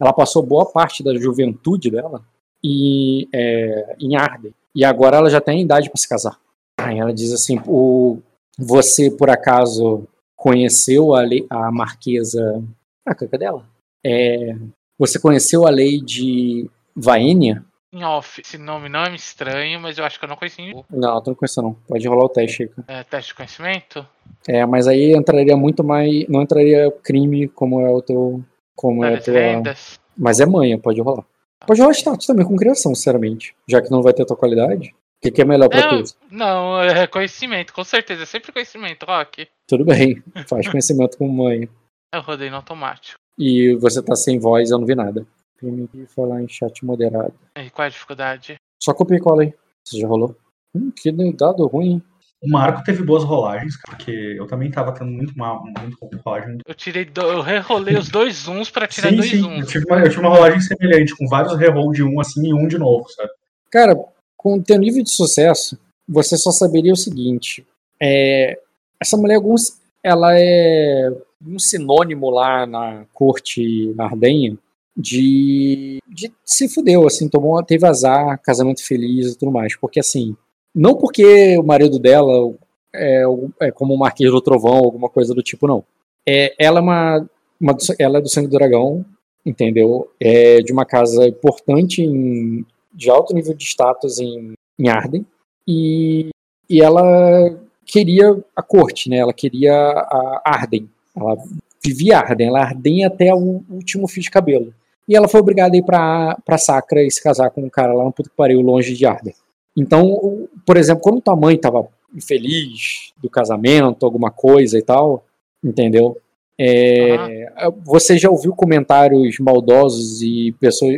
ela 0.00 0.12
passou 0.12 0.42
boa 0.42 0.64
parte 0.64 1.02
da 1.02 1.14
juventude 1.14 1.90
dela 1.90 2.24
em, 2.64 3.28
é, 3.32 3.96
em 4.00 4.16
Arden. 4.16 4.54
e 4.74 4.84
agora 4.84 5.18
ela 5.18 5.28
já 5.28 5.40
tem 5.40 5.60
idade 5.60 5.90
para 5.90 6.00
se 6.00 6.08
casar. 6.08 6.38
Aí 6.80 6.98
ela 6.98 7.12
diz 7.12 7.32
assim: 7.32 7.60
o, 7.66 8.18
você 8.58 9.10
por 9.10 9.28
acaso 9.28 10.08
conheceu 10.34 11.14
a, 11.14 11.24
a 11.50 11.70
marquesa. 11.70 12.64
Ah, 13.06 13.14
cadê 13.14 13.44
ela? 13.44 13.64
É, 14.04 14.56
você 14.98 15.18
conheceu 15.18 15.66
a 15.66 15.70
lei 15.70 16.00
de 16.00 16.70
Vaênia? 16.96 17.64
Em 17.92 18.04
off, 18.04 18.40
esse 18.40 18.56
nome 18.56 18.88
não 18.88 19.04
é 19.04 19.14
estranho, 19.14 19.78
mas 19.78 19.98
eu 19.98 20.04
acho 20.04 20.18
que 20.18 20.24
eu 20.24 20.28
não 20.28 20.36
conheci. 20.36 20.72
Não, 20.90 21.22
tu 21.22 21.28
não 21.28 21.34
conheceu 21.34 21.62
não. 21.62 21.74
Pode 21.74 22.08
rolar 22.08 22.24
o 22.24 22.28
teste 22.30 22.62
aí. 22.62 22.68
cara. 22.70 22.84
É, 22.88 23.04
teste 23.04 23.28
de 23.28 23.34
conhecimento? 23.34 24.08
É, 24.48 24.64
mas 24.64 24.88
aí 24.88 25.12
entraria 25.12 25.56
muito 25.56 25.84
mais. 25.84 26.26
Não 26.26 26.40
entraria 26.40 26.90
crime 27.02 27.48
como 27.48 27.80
é 27.80 27.90
o 27.90 28.00
teu. 28.00 28.42
Como 28.74 29.04
é 29.04 29.08
a 29.08 29.20
Várias 29.20 29.24
tua. 29.24 30.00
Mas 30.16 30.40
é 30.40 30.46
manha, 30.46 30.78
pode 30.78 31.00
rolar. 31.02 31.24
Pode 31.66 31.80
rolar 31.80 31.92
status 31.92 32.26
também 32.26 32.46
com 32.46 32.56
criação, 32.56 32.94
sinceramente. 32.94 33.54
Já 33.68 33.82
que 33.82 33.90
não 33.90 34.02
vai 34.02 34.14
ter 34.14 34.22
a 34.22 34.26
tua 34.26 34.36
qualidade. 34.36 34.88
O 34.88 35.22
que, 35.22 35.30
que 35.30 35.42
é 35.42 35.44
melhor 35.44 35.68
pra 35.68 35.88
tu? 35.88 36.02
não, 36.30 36.82
é 36.82 37.06
conhecimento, 37.06 37.74
com 37.74 37.84
certeza. 37.84 38.22
É 38.22 38.26
sempre 38.26 38.52
conhecimento, 38.52 39.04
Rock. 39.04 39.46
Tudo 39.68 39.84
bem. 39.84 40.22
Faz 40.48 40.66
conhecimento 40.66 41.18
com 41.18 41.28
manha. 41.28 41.68
Eu 42.12 42.22
rodei 42.22 42.50
no 42.50 42.56
automático. 42.56 43.18
E 43.38 43.74
você 43.76 44.02
tá 44.02 44.16
sem 44.16 44.38
voz, 44.38 44.70
eu 44.70 44.78
não 44.78 44.86
vi 44.86 44.94
nada. 44.94 45.26
Permitir 45.62 46.08
falar 46.08 46.42
em 46.42 46.48
chat 46.48 46.84
moderado. 46.84 47.32
E 47.56 47.70
qual 47.70 47.84
é 47.84 47.86
a 47.86 47.90
dificuldade? 47.90 48.56
Só 48.82 48.92
copia 48.92 49.16
e 49.16 49.20
cola 49.20 49.42
aí. 49.42 49.54
Você 49.86 50.00
já 50.00 50.08
rolou? 50.08 50.36
Hum, 50.74 50.90
que 50.90 51.12
dado 51.34 51.68
ruim. 51.68 51.92
hein? 51.92 52.02
O 52.42 52.50
Marco 52.50 52.82
teve 52.82 53.04
boas 53.04 53.22
rolagens, 53.22 53.80
porque 53.80 54.10
eu 54.10 54.48
também 54.48 54.68
tava 54.68 54.92
tendo 54.92 55.12
muito 55.12 55.38
mal, 55.38 55.62
muito 55.64 55.96
rolagem. 56.24 56.58
Eu 56.66 56.74
tirei. 56.74 57.04
Do... 57.04 57.20
Eu 57.20 57.40
rerolei 57.40 57.96
os 57.96 58.08
dois 58.08 58.48
uns 58.48 58.68
pra 58.68 58.88
tirar 58.88 59.10
Sim, 59.10 59.16
dois 59.16 59.30
sim. 59.30 59.40
Eu 59.42 59.48
uns. 59.50 59.68
tive, 59.68 59.84
uma, 59.88 60.00
eu 60.00 60.08
tive 60.08 60.20
uma 60.20 60.30
rolagem 60.30 60.60
semelhante, 60.60 61.16
com 61.16 61.28
vários 61.28 61.56
reroll 61.56 61.92
de 61.92 62.02
um 62.02 62.18
assim 62.18 62.48
e 62.48 62.52
um 62.52 62.66
de 62.66 62.76
novo, 62.76 63.08
sabe? 63.10 63.30
Cara, 63.70 63.94
com 64.36 64.56
o 64.56 64.62
teu 64.62 64.76
nível 64.78 65.04
de 65.04 65.10
sucesso, 65.14 65.78
você 66.08 66.36
só 66.36 66.50
saberia 66.50 66.92
o 66.92 66.96
seguinte. 66.96 67.64
É, 68.02 68.58
essa 68.98 69.16
mulher, 69.16 69.36
alguns, 69.36 69.80
ela 70.02 70.36
é 70.36 71.08
um 71.46 71.60
sinônimo 71.60 72.30
lá 72.30 72.66
na 72.66 73.04
corte 73.12 73.94
na 73.94 74.06
Ardenha 74.06 74.58
de, 74.96 75.98
de 76.08 76.32
se 76.44 76.68
fudeu, 76.68 77.06
assim, 77.06 77.28
tomou, 77.28 77.62
teve 77.62 77.86
azar, 77.86 78.40
casamento 78.42 78.84
feliz 78.84 79.32
e 79.32 79.38
tudo 79.38 79.52
mais. 79.52 79.76
Porque 79.76 80.00
assim, 80.00 80.36
não 80.74 80.94
porque 80.96 81.56
o 81.58 81.62
marido 81.62 81.98
dela 81.98 82.54
é, 82.94 83.24
é 83.60 83.70
como 83.70 83.94
o 83.94 83.98
Marquês 83.98 84.30
do 84.30 84.40
Trovão, 84.40 84.76
alguma 84.76 85.08
coisa 85.08 85.34
do 85.34 85.42
tipo, 85.42 85.66
não. 85.66 85.84
É, 86.28 86.54
ela 86.58 86.78
é 86.78 86.82
uma, 86.82 87.28
uma 87.60 87.76
ela 87.98 88.18
é 88.18 88.20
do 88.20 88.28
sangue 88.28 88.48
do 88.48 88.58
dragão, 88.58 89.04
entendeu? 89.44 90.10
É 90.20 90.60
de 90.60 90.72
uma 90.72 90.84
casa 90.84 91.26
importante 91.26 92.02
em, 92.02 92.64
de 92.92 93.10
alto 93.10 93.34
nível 93.34 93.54
de 93.54 93.64
status 93.64 94.18
em, 94.18 94.52
em 94.78 94.88
Arden 94.88 95.26
e, 95.66 96.28
e 96.68 96.80
ela 96.80 97.58
queria 97.84 98.42
a 98.54 98.62
corte, 98.62 99.08
né? 99.08 99.16
Ela 99.16 99.32
queria 99.32 99.74
a 99.74 100.42
Arden. 100.44 100.88
Ela 101.14 101.36
vivia 101.84 102.18
Arden, 102.18 102.48
ela 102.48 102.60
Arden 102.60 103.04
até 103.04 103.34
o 103.34 103.64
último 103.68 104.06
fio 104.06 104.22
de 104.22 104.30
cabelo. 104.30 104.72
E 105.08 105.16
ela 105.16 105.28
foi 105.28 105.40
obrigada 105.40 105.74
a 105.74 105.78
ir 105.78 105.84
pra, 105.84 106.36
pra 106.44 106.58
Sacra 106.58 107.02
e 107.02 107.10
se 107.10 107.22
casar 107.22 107.50
com 107.50 107.62
um 107.62 107.70
cara 107.70 107.92
lá 107.92 108.04
no 108.04 108.12
puto 108.12 108.30
que 108.30 108.36
pariu, 108.36 108.60
longe 108.60 108.94
de 108.94 109.04
Arden. 109.04 109.34
Então, 109.76 110.48
por 110.64 110.76
exemplo, 110.76 111.02
quando 111.02 111.20
tua 111.20 111.36
mãe 111.36 111.56
tava 111.56 111.88
infeliz 112.14 113.12
do 113.22 113.28
casamento, 113.28 114.04
alguma 114.04 114.30
coisa 114.30 114.78
e 114.78 114.82
tal, 114.82 115.24
entendeu? 115.64 116.16
É, 116.58 117.48
Você 117.84 118.18
já 118.18 118.30
ouviu 118.30 118.54
comentários 118.54 119.38
maldosos 119.40 120.22
e 120.22 120.52
pessoas, 120.60 120.96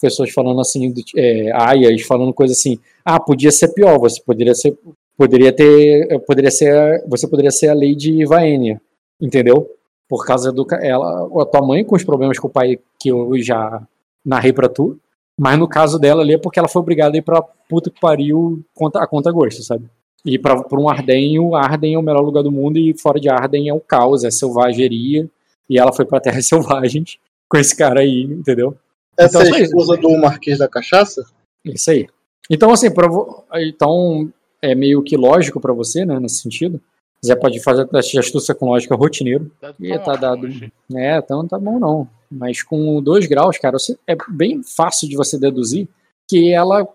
pessoas 0.00 0.30
falando 0.30 0.60
assim, 0.60 0.92
é, 1.16 1.50
aias 1.54 2.02
falando 2.02 2.34
coisa 2.34 2.52
assim, 2.52 2.78
ah, 3.04 3.20
podia 3.20 3.50
ser 3.50 3.68
pior, 3.68 3.98
você 3.98 4.20
poderia 4.20 4.54
ser, 4.54 4.76
poderia 5.16 5.52
ter, 5.52 6.18
poderia 6.26 6.50
ser, 6.50 7.04
você 7.08 7.26
poderia 7.28 7.50
ser 7.50 7.68
a 7.68 7.74
lei 7.74 7.94
de 7.94 8.24
Vaênia, 8.26 8.80
entendeu? 9.20 9.70
Por 10.08 10.24
causa 10.24 10.52
do, 10.52 10.66
ela, 10.80 11.26
a 11.42 11.46
tua 11.46 11.66
mãe 11.66 11.84
com 11.84 11.96
os 11.96 12.04
problemas 12.04 12.38
com 12.38 12.46
o 12.46 12.50
pai 12.50 12.78
que 12.98 13.08
eu 13.08 13.30
já 13.42 13.82
narrei 14.24 14.52
pra 14.52 14.68
tu, 14.68 14.98
mas 15.38 15.58
no 15.58 15.68
caso 15.68 15.98
dela 15.98 16.22
ali 16.22 16.34
é 16.34 16.38
porque 16.38 16.58
ela 16.58 16.68
foi 16.68 16.80
obrigada 16.80 17.16
a 17.16 17.18
ir 17.18 17.22
pra 17.22 17.42
puta 17.42 17.90
que 17.90 18.00
pariu 18.00 18.62
contra, 18.74 19.02
a 19.02 19.06
conta 19.06 19.30
gosto, 19.32 19.62
sabe? 19.62 19.86
E 20.24 20.38
pra, 20.38 20.62
pra 20.62 20.80
um 20.80 20.88
Arden, 20.88 21.38
o 21.38 21.54
Arden 21.54 21.94
é 21.94 21.98
o 21.98 22.02
melhor 22.02 22.22
lugar 22.22 22.42
do 22.42 22.50
mundo 22.50 22.78
e 22.78 22.96
fora 22.98 23.20
de 23.20 23.28
Arden 23.28 23.68
é 23.68 23.74
o 23.74 23.80
caos, 23.80 24.24
é 24.24 24.30
selvageria. 24.30 25.28
E 25.68 25.78
ela 25.78 25.92
foi 25.92 26.04
pra 26.04 26.20
Terras 26.20 26.46
Selvagens 26.48 27.18
com 27.48 27.56
esse 27.58 27.76
cara 27.76 28.00
aí, 28.00 28.22
entendeu? 28.22 28.76
Essa 29.16 29.38
Então, 29.38 29.42
é 29.42 29.44
a 29.44 29.50
isso. 29.62 29.62
esposa 29.64 29.96
do 29.96 30.16
Marquês 30.18 30.58
da 30.58 30.68
Cachaça? 30.68 31.24
Isso 31.64 31.90
aí. 31.90 32.06
Então, 32.50 32.70
assim, 32.72 32.90
pra, 32.90 33.08
então 33.56 34.28
é 34.62 34.74
meio 34.74 35.02
que 35.02 35.16
lógico 35.16 35.60
pra 35.60 35.72
você, 35.72 36.04
né, 36.04 36.18
nesse 36.20 36.42
sentido. 36.42 36.80
Zé 37.24 37.34
pode 37.34 37.62
fazer 37.62 37.86
teste 37.86 38.12
de 38.12 38.18
astúcia 38.18 38.54
com 38.54 38.66
lógica 38.66 38.94
rotineiro. 38.94 39.50
Tão 39.60 39.72
tá 39.98 40.16
dado. 40.16 40.46
É, 40.94 41.18
então 41.18 41.46
tá 41.46 41.58
bom 41.58 41.78
não. 41.78 42.08
Mas 42.30 42.62
com 42.62 43.00
dois 43.02 43.26
graus, 43.26 43.58
cara, 43.58 43.76
é 44.06 44.16
bem 44.28 44.62
fácil 44.62 45.08
de 45.08 45.16
você 45.16 45.38
deduzir 45.38 45.88
que 46.28 46.52
ela 46.52 46.86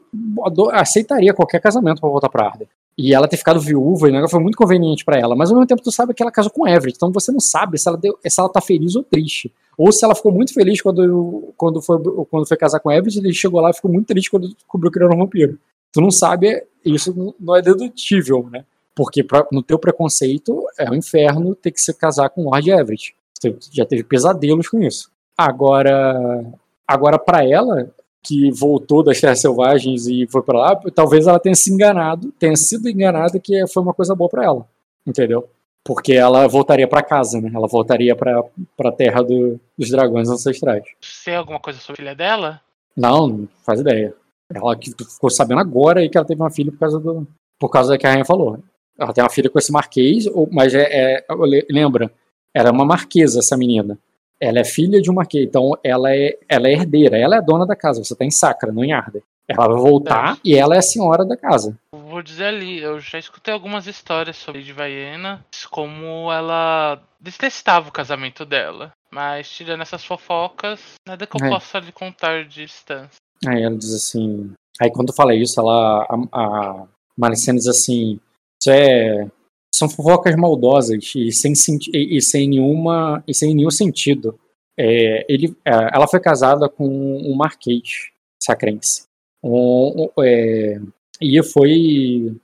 aceitaria 0.73 1.33
qualquer 1.33 1.61
casamento 1.61 2.01
pra 2.01 2.09
voltar 2.09 2.29
pra 2.29 2.47
Arden. 2.47 2.67
E 2.97 3.13
ela 3.13 3.27
ter 3.27 3.37
ficado 3.37 3.59
viúva, 3.59 4.07
e 4.07 4.09
o 4.09 4.13
negócio 4.13 4.31
foi 4.31 4.43
muito 4.43 4.57
conveniente 4.57 5.05
pra 5.05 5.17
ela. 5.17 5.35
Mas 5.35 5.49
ao 5.49 5.55
mesmo 5.55 5.67
tempo 5.67 5.81
tu 5.81 5.91
sabe 5.91 6.13
que 6.13 6.21
ela 6.21 6.31
casou 6.31 6.51
com 6.51 6.67
Everett, 6.67 6.97
então 6.97 7.11
você 7.11 7.31
não 7.31 7.39
sabe 7.39 7.77
se 7.77 7.87
ela, 7.87 7.97
deu, 7.97 8.17
se 8.21 8.39
ela 8.39 8.49
tá 8.49 8.59
feliz 8.59 8.95
ou 8.95 9.03
triste. 9.03 9.51
Ou 9.77 9.91
se 9.91 10.03
ela 10.03 10.13
ficou 10.13 10.31
muito 10.31 10.53
feliz 10.53 10.81
quando, 10.81 11.53
quando, 11.55 11.81
foi, 11.81 11.97
quando 12.29 12.45
foi 12.45 12.57
casar 12.57 12.81
com 12.81 12.91
Everett, 12.91 13.17
ele 13.17 13.33
chegou 13.33 13.61
lá 13.61 13.69
e 13.69 13.73
ficou 13.73 13.91
muito 13.91 14.07
triste 14.07 14.29
quando 14.29 14.49
descobriu 14.49 14.91
que 14.91 14.97
ele 14.97 15.05
era 15.05 15.15
um 15.15 15.19
vampiro. 15.19 15.57
Tu 15.93 16.01
não 16.01 16.11
sabe, 16.11 16.63
isso 16.85 17.33
não 17.39 17.55
é 17.55 17.61
dedutível, 17.61 18.47
né? 18.51 18.65
Porque 18.95 19.23
pra- 19.23 19.47
no 19.51 19.63
teu 19.63 19.79
preconceito 19.79 20.63
é 20.77 20.89
um 20.89 20.95
inferno 20.95 21.55
ter 21.55 21.71
que 21.71 21.79
se 21.81 21.93
casar 21.93 22.29
com 22.29 22.43
Lord 22.43 22.69
Everett. 22.69 23.15
Você 23.39 23.55
já 23.71 23.85
teve 23.85 24.03
pesadelos 24.03 24.67
com 24.69 24.79
isso. 24.81 25.09
Agora, 25.37 26.45
agora 26.87 27.17
para 27.17 27.47
ela 27.47 27.89
que 28.23 28.51
voltou 28.51 29.01
das 29.01 29.19
Terras 29.19 29.39
Selvagens 29.39 30.05
e 30.07 30.27
foi 30.27 30.43
pra 30.43 30.59
lá, 30.59 30.75
talvez 30.93 31.25
ela 31.25 31.39
tenha 31.39 31.55
se 31.55 31.71
enganado, 31.73 32.31
tenha 32.33 32.55
sido 32.55 32.87
enganada 32.87 33.39
que 33.39 33.65
foi 33.67 33.81
uma 33.81 33.93
coisa 33.93 34.13
boa 34.13 34.29
pra 34.29 34.43
ela, 34.45 34.67
entendeu? 35.07 35.49
Porque 35.83 36.13
ela 36.13 36.47
voltaria 36.47 36.87
pra 36.87 37.01
casa, 37.01 37.41
né? 37.41 37.49
Ela 37.53 37.67
voltaria 37.67 38.15
pra 38.15 38.43
para 38.77 38.91
terra 38.91 39.23
do- 39.23 39.59
dos 39.75 39.89
dragões 39.89 40.29
ancestrais. 40.29 40.83
Você 41.01 41.31
alguma 41.31 41.59
coisa 41.59 41.79
sobre 41.79 41.93
a 41.93 42.03
filha 42.03 42.15
dela? 42.15 42.61
Não, 42.95 43.25
não 43.27 43.47
faz 43.65 43.79
ideia. 43.79 44.13
Ela 44.53 44.75
que 44.75 44.91
ficou 44.91 45.29
sabendo 45.31 45.59
agora 45.61 46.01
aí 46.01 46.09
que 46.09 46.17
ela 46.17 46.27
teve 46.27 46.39
uma 46.41 46.51
filha 46.51 46.71
por 46.71 46.77
causa 46.79 46.99
do. 46.99 47.25
Por 47.59 47.69
causa 47.69 47.89
da 47.91 47.97
que 47.97 48.05
a 48.05 48.09
rainha 48.11 48.25
falou. 48.25 48.59
Ela 49.01 49.13
tem 49.13 49.23
uma 49.23 49.29
filha 49.29 49.49
com 49.49 49.57
esse 49.59 49.71
marquês, 49.71 50.27
ou- 50.27 50.47
mas 50.51 50.73
é, 50.73 50.83
é- 51.17 51.25
le- 51.41 51.65
lembra, 51.69 52.11
ela 52.53 52.69
é 52.69 52.71
uma 52.71 52.85
marquesa, 52.85 53.39
essa 53.39 53.57
menina. 53.57 53.97
Ela 54.39 54.59
é 54.59 54.63
filha 54.63 55.01
de 55.01 55.09
um 55.09 55.13
marquês, 55.13 55.45
então 55.45 55.71
ela 55.83 56.13
é, 56.15 56.37
ela 56.49 56.67
é 56.67 56.71
herdeira, 56.73 57.17
ela 57.17 57.35
é 57.35 57.37
a 57.39 57.41
dona 57.41 57.65
da 57.65 57.75
casa, 57.75 58.03
você 58.03 58.15
tá 58.15 58.25
em 58.25 58.31
Sacra, 58.31 58.71
não 58.71 58.83
em 58.83 58.91
Arda. 58.91 59.21
Ela 59.47 59.67
vai 59.67 59.77
voltar 59.77 60.37
e 60.45 60.55
ela 60.55 60.75
é 60.75 60.77
a 60.77 60.81
senhora 60.83 61.25
da 61.25 61.35
casa. 61.35 61.77
Vou 61.93 62.21
dizer 62.21 62.45
ali, 62.45 62.79
eu 62.79 62.99
já 62.99 63.19
escutei 63.19 63.53
algumas 63.53 63.85
histórias 63.85 64.37
sobre 64.37 64.63
de 64.63 64.71
Vaiena, 64.71 65.45
como 65.69 66.31
ela 66.31 67.01
detestava 67.19 67.89
o 67.89 67.91
casamento 67.91 68.45
dela. 68.45 68.91
Mas 69.13 69.49
tirando 69.49 69.81
essas 69.81 70.05
fofocas, 70.05 70.79
nada 71.07 71.27
que 71.27 71.35
eu 71.41 71.45
É. 71.45 71.49
possa 71.49 71.79
lhe 71.79 71.91
contar 71.91 72.45
de 72.45 72.63
distância. 72.65 73.17
Aí 73.45 73.61
ela 73.61 73.75
diz 73.75 73.93
assim. 73.93 74.51
Aí 74.81 74.89
quando 74.89 75.13
fala 75.13 75.35
isso, 75.35 75.59
ela. 75.59 76.05
A, 76.09 76.15
a 76.39 76.83
Maricena 77.17 77.57
diz 77.57 77.67
assim. 77.67 78.19
Isso 78.61 78.69
é. 78.69 79.27
São 79.73 79.89
fofocas 79.89 80.35
maldosas 80.35 81.11
e 81.15 81.31
sem, 81.31 81.53
e, 81.93 82.17
e 82.17 82.21
sem 82.21 82.47
nenhuma. 82.47 83.23
e 83.27 83.33
sem 83.33 83.55
nenhum 83.55 83.71
sentido. 83.71 84.39
É, 84.77 85.25
ele, 85.27 85.55
é, 85.65 85.71
ela 85.93 86.07
foi 86.07 86.19
casada 86.19 86.69
com 86.69 86.87
um 86.87 87.33
marquês 87.35 88.11
sacrense. 88.41 89.03
Um, 89.43 90.07
um, 90.17 90.23
é, 90.23 90.79
e 91.19 91.41
foi. 91.43 92.35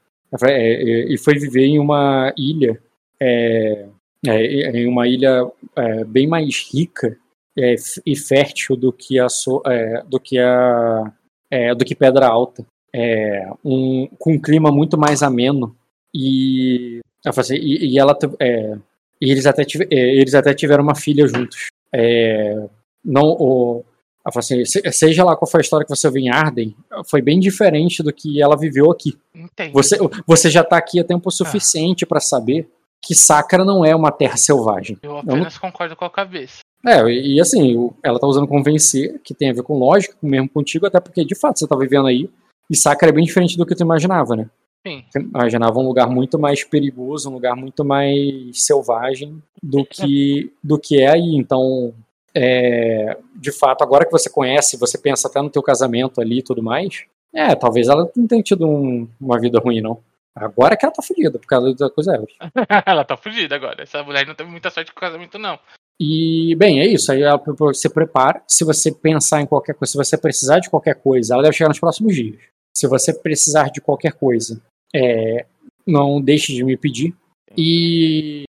é, 0.44 0.52
é, 0.52 1.14
e 1.14 1.18
foi 1.18 1.36
viver 1.36 1.66
em 1.66 1.80
uma 1.80 2.34
ilha. 2.38 2.82
é, 3.22 3.86
em 4.26 4.88
uma 4.88 5.08
ilha 5.08 5.50
bem 6.08 6.28
mais 6.28 6.68
rica 6.74 7.16
e 8.06 8.16
fértil 8.16 8.76
do 8.76 8.92
que 8.92 9.20
a, 9.20 9.30
so- 9.30 9.62
do 10.10 10.20
que 10.20 10.38
a 10.40 11.14
do 11.78 11.86
que 11.86 11.96
Pedra 11.96 12.28
Alta, 12.28 12.66
um, 13.64 14.08
com 14.20 14.34
um 14.34 14.42
clima 14.42 14.70
muito 14.72 14.98
mais 14.98 15.22
ameno 15.24 15.77
e 16.14 17.00
assim, 17.26 17.56
e, 17.56 17.94
e 17.94 18.00
ela 18.00 18.18
é, 18.40 18.78
e 19.22 19.32
eles 19.32 19.46
até 19.46 19.64
tive- 19.64 19.88
é, 19.92 20.16
eles 20.16 20.34
até 20.34 20.54
tiveram 20.54 20.84
uma 20.84 20.96
filha 20.96 21.28
juntos. 21.28 21.68
É, 21.94 22.68
não 23.04 23.24
o 23.40 23.84
assim, 24.26 24.66
se- 24.66 24.82
seja 24.92 25.24
lá 25.24 25.36
qual 25.38 25.50
foi 25.50 25.62
a 25.62 25.64
história 25.64 25.86
que 25.86 25.96
você 25.96 26.10
viu 26.12 26.22
em 26.22 26.30
Arden, 26.30 26.76
foi 27.10 27.22
bem 27.22 27.40
diferente 27.40 28.04
do 28.04 28.12
que 28.12 28.42
ela 28.42 28.58
viveu 28.58 28.92
aqui. 28.92 29.18
Entendo. 29.34 29.72
Você, 29.74 29.98
você 30.26 30.50
já 30.50 30.62
está 30.62 30.78
aqui 30.78 31.00
há 31.00 31.04
tempo 31.04 31.32
suficiente 31.32 32.06
para 32.06 32.20
saber 32.20 32.70
que 33.02 33.16
Sacra 33.16 33.64
não 33.64 33.86
é 33.86 33.96
uma 33.96 34.12
terra 34.12 34.36
selvagem. 34.36 34.98
Eu 35.02 35.18
apenas 35.18 35.58
concordo 35.58 35.96
com 35.96 36.04
a 36.04 36.10
cabeça. 36.10 36.60
É, 36.86 37.02
e 37.10 37.36
e 37.38 37.42
assim, 37.42 37.90
ela 38.04 38.20
tá 38.20 38.28
usando 38.28 38.48
convencer, 38.48 39.20
que 39.24 39.34
tem 39.34 39.50
a 39.50 39.54
ver 39.54 39.64
com 39.64 39.78
lógica, 39.78 40.16
mesmo 40.22 40.50
contigo, 40.50 40.86
até 40.86 41.00
porque 41.00 41.24
de 41.24 41.36
fato 41.36 41.58
você 41.60 41.68
tá 41.68 41.76
vivendo 41.76 42.08
aí 42.08 42.30
E 42.70 42.76
Sacra 42.76 43.08
é 43.10 43.12
bem 43.14 43.24
diferente 43.24 43.58
do 43.58 43.66
que 43.66 43.74
tu 43.76 43.84
imaginava, 43.84 44.36
né? 44.36 44.50
Sim. 44.86 45.04
Você 45.10 45.20
imaginava 45.20 45.80
um 45.80 45.88
lugar 45.88 46.10
muito 46.10 46.40
mais 46.40 46.64
perigoso, 46.64 47.30
um 47.30 47.34
lugar 47.34 47.56
muito 47.56 47.84
mais 47.84 48.66
selvagem 48.66 49.42
do 49.62 49.86
que, 49.86 50.52
do 50.64 50.80
que 50.80 51.02
é 51.02 51.10
aí. 51.12 51.36
Então, 51.36 51.94
é, 52.34 53.18
de 53.36 53.52
fato, 53.52 53.84
agora 53.84 54.06
que 54.06 54.12
você 54.12 54.30
conhece, 54.30 54.78
você 54.78 54.98
pensa 54.98 55.28
até 55.28 55.42
no 55.42 55.50
teu 55.50 55.62
casamento 55.64 56.22
ali 56.22 56.40
e 56.40 56.44
tudo 56.44 56.64
mais, 56.64 57.04
é, 57.34 57.54
talvez 57.56 57.88
ela 57.88 58.10
não 58.16 58.28
tenha 58.28 58.42
tido 58.44 58.68
um- 58.68 59.08
uma 59.20 59.40
vida 59.40 59.60
ruim, 59.60 59.82
não. 59.82 60.00
Agora 60.34 60.78
que 60.78 60.86
ela 60.86 60.94
tá 60.94 61.02
fodida 61.02 61.40
por 61.40 61.48
causa 61.48 61.74
da 61.74 61.90
coisa. 61.90 62.24
Ela 62.86 63.04
tá 63.04 63.18
fugida 63.18 63.56
agora. 63.56 63.82
Essa 63.82 64.04
mulher 64.04 64.28
não 64.28 64.36
teve 64.36 64.52
muita 64.52 64.70
sorte 64.70 64.92
com 64.94 64.98
o 65.00 65.02
casamento, 65.02 65.40
não. 65.40 65.58
E, 66.00 66.54
bem, 66.56 66.80
é 66.80 66.86
isso. 66.86 67.12
Aí 67.12 67.24
ela 67.24 67.42
se 67.74 67.90
prepara. 67.90 68.40
Se 68.48 68.64
você 68.64 68.92
pensar 68.92 69.42
em 69.42 69.48
qualquer 69.48 69.74
coisa, 69.74 69.92
se 69.94 69.98
você 69.98 70.16
precisar 70.16 70.60
de 70.60 70.70
qualquer 70.70 70.94
coisa, 70.94 71.34
ela 71.34 71.42
deve 71.42 71.56
chegar 71.56 71.70
nos 71.70 71.80
próximos 71.80 72.14
dias. 72.14 72.38
Se 72.78 72.86
você 72.88 73.12
precisar 73.12 73.72
de 73.72 73.82
qualquer 73.82 74.14
coisa, 74.14 74.62
é, 74.96 75.46
não 75.86 76.22
deixe 76.22 76.54
de 76.54 76.64
me 76.64 76.78
pedir. 76.78 77.16
E, 77.58 78.44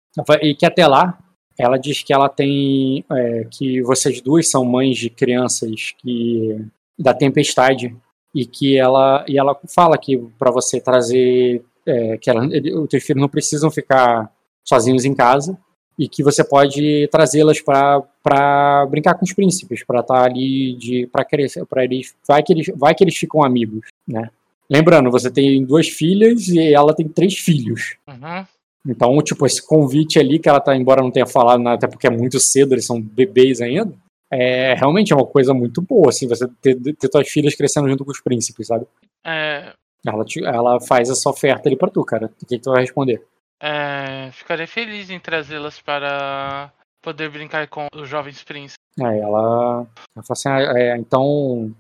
e 0.42 0.56
que 0.56 0.66
até 0.66 0.88
lá, 0.88 1.20
ela 1.58 1.78
diz 1.78 2.02
que 2.02 2.12
ela 2.12 2.28
tem. 2.28 3.06
é, 3.12 3.44
que 3.52 3.84
vocês 3.84 4.20
duas 4.22 4.50
são 4.50 4.66
mães 4.66 4.98
de 4.98 5.12
crianças 5.12 5.94
que 6.00 6.60
da 6.98 7.14
tempestade. 7.14 7.96
E 8.34 8.46
que 8.46 8.78
ela, 8.78 9.24
e 9.28 9.38
ela 9.38 9.58
fala 9.74 9.98
que 9.98 10.18
para 10.40 10.50
você 10.50 10.82
trazer. 10.82 11.64
é, 11.86 12.18
que 12.18 12.30
ela, 12.30 12.48
os 12.82 12.90
teus 12.90 13.08
não 13.16 13.30
precisam 13.30 13.70
ficar 13.70 14.32
sozinhos 14.68 15.06
em 15.06 15.14
casa 15.14 15.56
e 15.98 16.08
que 16.10 16.22
você 16.24 16.44
pode 16.44 17.08
trazê-las 17.12 17.62
para 17.62 18.86
brincar 18.90 19.16
com 19.16 19.24
os 19.26 19.34
príncipes, 19.34 19.84
para 19.86 20.02
estar 20.02 20.24
ali 20.24 20.74
de 20.76 21.08
para 21.08 21.24
crescer, 21.26 21.66
para 21.66 21.84
eles 21.84 22.14
vai 22.28 22.44
que 22.44 22.52
eles 22.54 22.68
vai 22.76 22.94
que 22.94 23.04
eles 23.04 23.16
ficam 23.18 23.44
amigos, 23.44 23.88
né? 24.08 24.30
Lembrando, 24.70 25.12
você 25.12 25.30
tem 25.30 25.64
duas 25.64 25.88
filhas 25.88 26.48
e 26.48 26.74
ela 26.74 26.94
tem 26.96 27.08
três 27.08 27.36
filhos. 27.38 27.96
Uhum. 28.08 28.46
Então, 28.88 29.18
tipo, 29.22 29.46
esse 29.46 29.66
convite 29.66 30.20
ali 30.20 30.38
que 30.40 30.50
ela 30.50 30.60
tá, 30.60 30.76
embora 30.76 31.02
não 31.02 31.12
tenha 31.12 31.26
falado 31.26 31.62
nada, 31.62 31.76
até 31.78 31.88
porque 31.88 32.08
é 32.08 32.10
muito 32.10 32.40
cedo, 32.40 32.74
eles 32.74 32.86
são 32.86 33.02
bebês 33.02 33.62
ainda, 33.62 33.94
é 34.32 34.74
realmente 34.76 35.14
é 35.14 35.16
uma 35.16 35.26
coisa 35.26 35.54
muito 35.54 35.82
boa, 35.82 36.10
assim, 36.10 36.28
você 36.28 36.48
ter, 36.62 36.76
ter 36.96 37.10
tuas 37.10 37.28
filhas 37.30 37.56
crescendo 37.56 37.88
junto 37.90 38.04
com 38.04 38.12
os 38.12 38.22
príncipes, 38.22 38.68
sabe? 38.68 38.86
É, 39.26 39.72
Ela, 40.06 40.24
te- 40.26 40.44
ela 40.44 40.80
faz 40.82 41.10
essa 41.10 41.30
oferta 41.30 41.68
ali 41.70 41.76
pra 41.76 41.90
tu, 41.90 42.04
cara. 42.04 42.28
O 42.28 42.46
que, 42.46 42.58
que 42.58 42.60
tu 42.60 42.72
vai 42.72 42.82
responder? 42.82 43.24
É, 43.66 44.32
ficarei 44.32 44.68
feliz 44.68 45.10
em 45.10 45.20
trazê-las 45.20 45.82
para 45.82 46.72
poder 47.02 47.30
brincar 47.30 47.68
com 47.68 47.88
os 47.96 48.08
jovens 48.08 48.44
príncipes. 48.44 48.76
Aí 49.00 49.20
ela, 49.20 49.86
ela 50.16 50.24
fala 50.26 50.26
assim, 50.32 50.50
ah, 50.50 50.74
é, 50.80 50.98
então, 50.98 51.74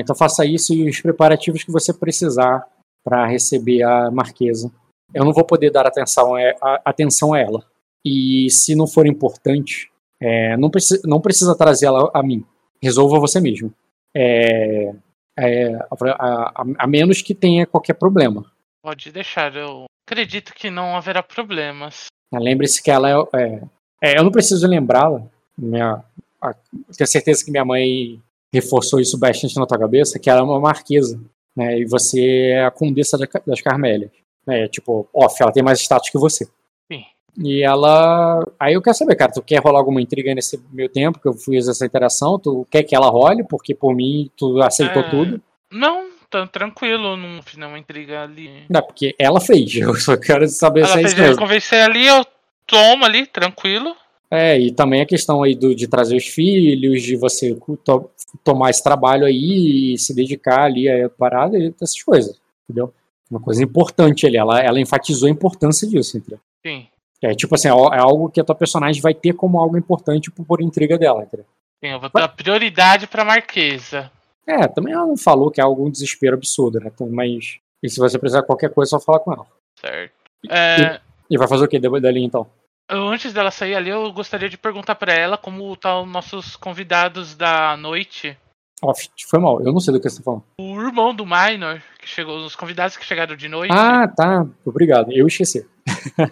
então 0.00 0.16
faça 0.16 0.44
isso 0.44 0.74
e 0.74 0.88
os 0.88 1.00
preparativos 1.00 1.62
que 1.64 1.70
você 1.72 1.92
precisar 1.94 2.66
para 3.04 3.26
receber 3.26 3.82
a 3.82 4.10
marquesa. 4.10 4.70
Eu 5.14 5.24
não 5.24 5.32
vou 5.32 5.44
poder 5.44 5.70
dar 5.70 5.86
atenção 5.86 6.34
a, 6.34 6.40
a- 6.60 6.80
atenção 6.84 7.32
a 7.34 7.38
ela. 7.38 7.64
E 8.04 8.48
se 8.50 8.74
não 8.74 8.86
for 8.86 9.06
importante, 9.06 9.90
é, 10.20 10.56
não, 10.56 10.70
precisa, 10.70 11.00
não 11.04 11.20
precisa 11.20 11.56
trazer 11.56 11.86
ela 11.86 12.10
a 12.12 12.22
mim. 12.22 12.44
Resolva 12.82 13.18
você 13.20 13.40
mesmo. 13.40 13.72
É, 14.14 14.92
é, 15.38 15.74
a, 15.74 15.88
a- 16.18 16.64
a 16.78 16.86
menos 16.86 17.22
que 17.22 17.34
tenha 17.34 17.66
qualquer 17.66 17.94
problema. 17.94 18.44
Pode 18.84 19.12
deixar, 19.12 19.54
eu 19.56 19.84
acredito 20.06 20.52
que 20.54 20.70
não 20.70 20.96
haverá 20.96 21.22
problemas. 21.22 22.06
Lembre-se 22.32 22.82
que 22.82 22.90
ela 22.90 23.10
é, 23.10 23.14
é- 23.36 23.62
é, 24.02 24.18
eu 24.18 24.24
não 24.24 24.30
preciso 24.32 24.66
lembrá-la. 24.66 25.22
Minha, 25.56 26.02
a- 26.40 26.54
tenho 26.96 27.06
certeza 27.08 27.44
que 27.44 27.50
minha 27.50 27.64
mãe 27.64 28.20
reforçou 28.52 29.00
isso 29.00 29.18
bastante 29.18 29.56
na 29.56 29.66
tua 29.66 29.78
cabeça, 29.78 30.18
que 30.18 30.28
ela 30.30 30.40
é 30.40 30.42
uma 30.42 30.60
marquesa, 30.60 31.20
né? 31.56 31.78
E 31.78 31.84
você 31.86 32.50
é 32.54 32.64
a 32.64 32.70
condessa 32.70 33.16
da 33.18 33.26
das 33.46 33.60
Carmélias. 33.60 34.10
Né? 34.46 34.66
Tipo, 34.68 35.08
off, 35.14 35.36
ela 35.40 35.52
tem 35.52 35.62
mais 35.62 35.80
status 35.80 36.10
que 36.10 36.18
você. 36.18 36.46
Sim. 36.90 37.04
E 37.38 37.62
ela. 37.62 38.42
Aí 38.58 38.74
eu 38.74 38.82
quero 38.82 38.96
saber, 38.96 39.14
cara, 39.14 39.32
tu 39.32 39.40
quer 39.42 39.60
rolar 39.62 39.78
alguma 39.78 40.00
intriga 40.02 40.34
nesse 40.34 40.60
meu 40.72 40.88
tempo 40.88 41.20
que 41.20 41.28
eu 41.28 41.32
fiz 41.34 41.68
essa 41.68 41.86
interação? 41.86 42.38
Tu 42.38 42.66
quer 42.70 42.82
que 42.82 42.94
ela 42.94 43.08
role? 43.08 43.44
Porque 43.44 43.74
por 43.74 43.94
mim 43.94 44.30
tu 44.36 44.60
aceitou 44.60 45.02
É, 45.02 45.10
tudo. 45.10 45.40
Não, 45.70 46.08
tá 46.32 46.46
tranquilo, 46.46 47.16
não 47.16 47.42
fiz 47.42 47.56
nenhuma 47.56 47.78
intriga 47.78 48.22
ali. 48.22 48.64
Não, 48.68 48.82
porque 48.82 49.14
ela 49.18 49.40
fez. 49.40 49.74
Eu 49.76 49.94
só 49.94 50.16
quero 50.16 50.46
saber 50.48 50.80
Ela 50.80 50.88
se 50.88 50.92
é 50.98 51.02
fez 51.02 51.12
isso 51.12 51.20
eu 51.20 51.26
mesmo. 51.28 51.42
convencer 51.42 51.82
ali, 51.82 52.06
eu 52.06 52.24
tomo 52.66 53.04
ali, 53.04 53.26
tranquilo. 53.26 53.94
É, 54.30 54.58
e 54.58 54.72
também 54.72 55.02
a 55.02 55.06
questão 55.06 55.42
aí 55.42 55.54
do, 55.54 55.74
de 55.74 55.86
trazer 55.86 56.16
os 56.16 56.26
filhos, 56.26 57.02
de 57.02 57.16
você 57.16 57.54
to- 57.84 58.10
tomar 58.42 58.70
esse 58.70 58.82
trabalho 58.82 59.26
aí 59.26 59.92
e 59.94 59.98
se 59.98 60.14
dedicar 60.14 60.62
ali 60.64 60.88
a 60.88 61.08
parada 61.10 61.58
e 61.58 61.72
essas 61.80 62.02
coisas, 62.02 62.40
entendeu? 62.64 62.92
Uma 63.30 63.40
coisa 63.40 63.62
importante 63.62 64.26
ali, 64.26 64.36
ela, 64.38 64.58
ela 64.60 64.80
enfatizou 64.80 65.28
a 65.28 65.30
importância 65.30 65.86
disso, 65.86 66.16
entendeu? 66.16 66.40
Sim, 66.66 66.86
É 67.22 67.34
tipo 67.34 67.54
assim, 67.54 67.68
é 67.68 67.72
é 67.72 67.98
algo 67.98 68.30
que 68.30 68.40
a 68.40 68.44
tua 68.44 68.54
personagem 68.54 69.02
vai 69.02 69.12
ter 69.12 69.34
como 69.34 69.58
algo 69.60 69.76
importante 69.76 70.30
por, 70.30 70.46
por 70.46 70.62
intriga 70.62 70.96
dela, 70.98 71.22
entendeu? 71.24 71.44
sim, 71.84 71.90
eu 71.90 72.00
vou 72.00 72.08
dar 72.08 72.28
prioridade 72.28 73.06
pra 73.06 73.24
Marquesa. 73.26 74.10
É, 74.46 74.66
também 74.68 74.92
ela 74.92 75.06
não 75.06 75.16
falou 75.16 75.50
que 75.50 75.60
é 75.60 75.64
algum 75.64 75.90
desespero 75.90 76.36
absurdo, 76.36 76.80
né? 76.80 76.90
Então, 76.92 77.08
mas 77.10 77.58
e 77.82 77.88
se 77.88 77.98
você 77.98 78.18
precisar 78.18 78.40
de 78.40 78.46
qualquer 78.46 78.72
coisa, 78.72 78.90
é 78.90 78.98
só 78.98 79.00
falar 79.04 79.20
com 79.20 79.32
ela. 79.32 79.46
Certo. 79.80 80.12
É, 80.50 81.00
E 81.30 81.38
vai 81.38 81.48
fazer 81.48 81.64
o 81.64 81.68
que 81.68 81.78
dali 81.78 82.22
então? 82.24 82.46
antes 82.90 83.32
dela 83.32 83.50
sair 83.50 83.74
ali, 83.74 83.88
eu 83.90 84.12
gostaria 84.12 84.48
de 84.48 84.58
perguntar 84.58 84.94
pra 84.96 85.12
ela 85.14 85.38
como 85.38 85.74
tá 85.76 85.98
os 86.00 86.08
nossos 86.08 86.56
convidados 86.56 87.34
da 87.34 87.76
noite. 87.76 88.36
Ó, 88.82 88.92
foi 89.30 89.38
mal, 89.38 89.60
eu 89.62 89.72
não 89.72 89.80
sei 89.80 89.94
do 89.94 90.00
que 90.00 90.10
você 90.10 90.18
tá 90.18 90.24
falando. 90.24 90.42
O 90.60 90.80
irmão 90.80 91.14
do 91.14 91.24
Minor, 91.24 91.80
que 92.00 92.08
chegou, 92.08 92.44
os 92.44 92.56
convidados 92.56 92.96
que 92.96 93.04
chegaram 93.04 93.36
de 93.36 93.48
noite. 93.48 93.72
Ah, 93.72 94.08
tá. 94.08 94.46
Obrigado. 94.64 95.12
Eu 95.12 95.26
esqueci. 95.26 95.66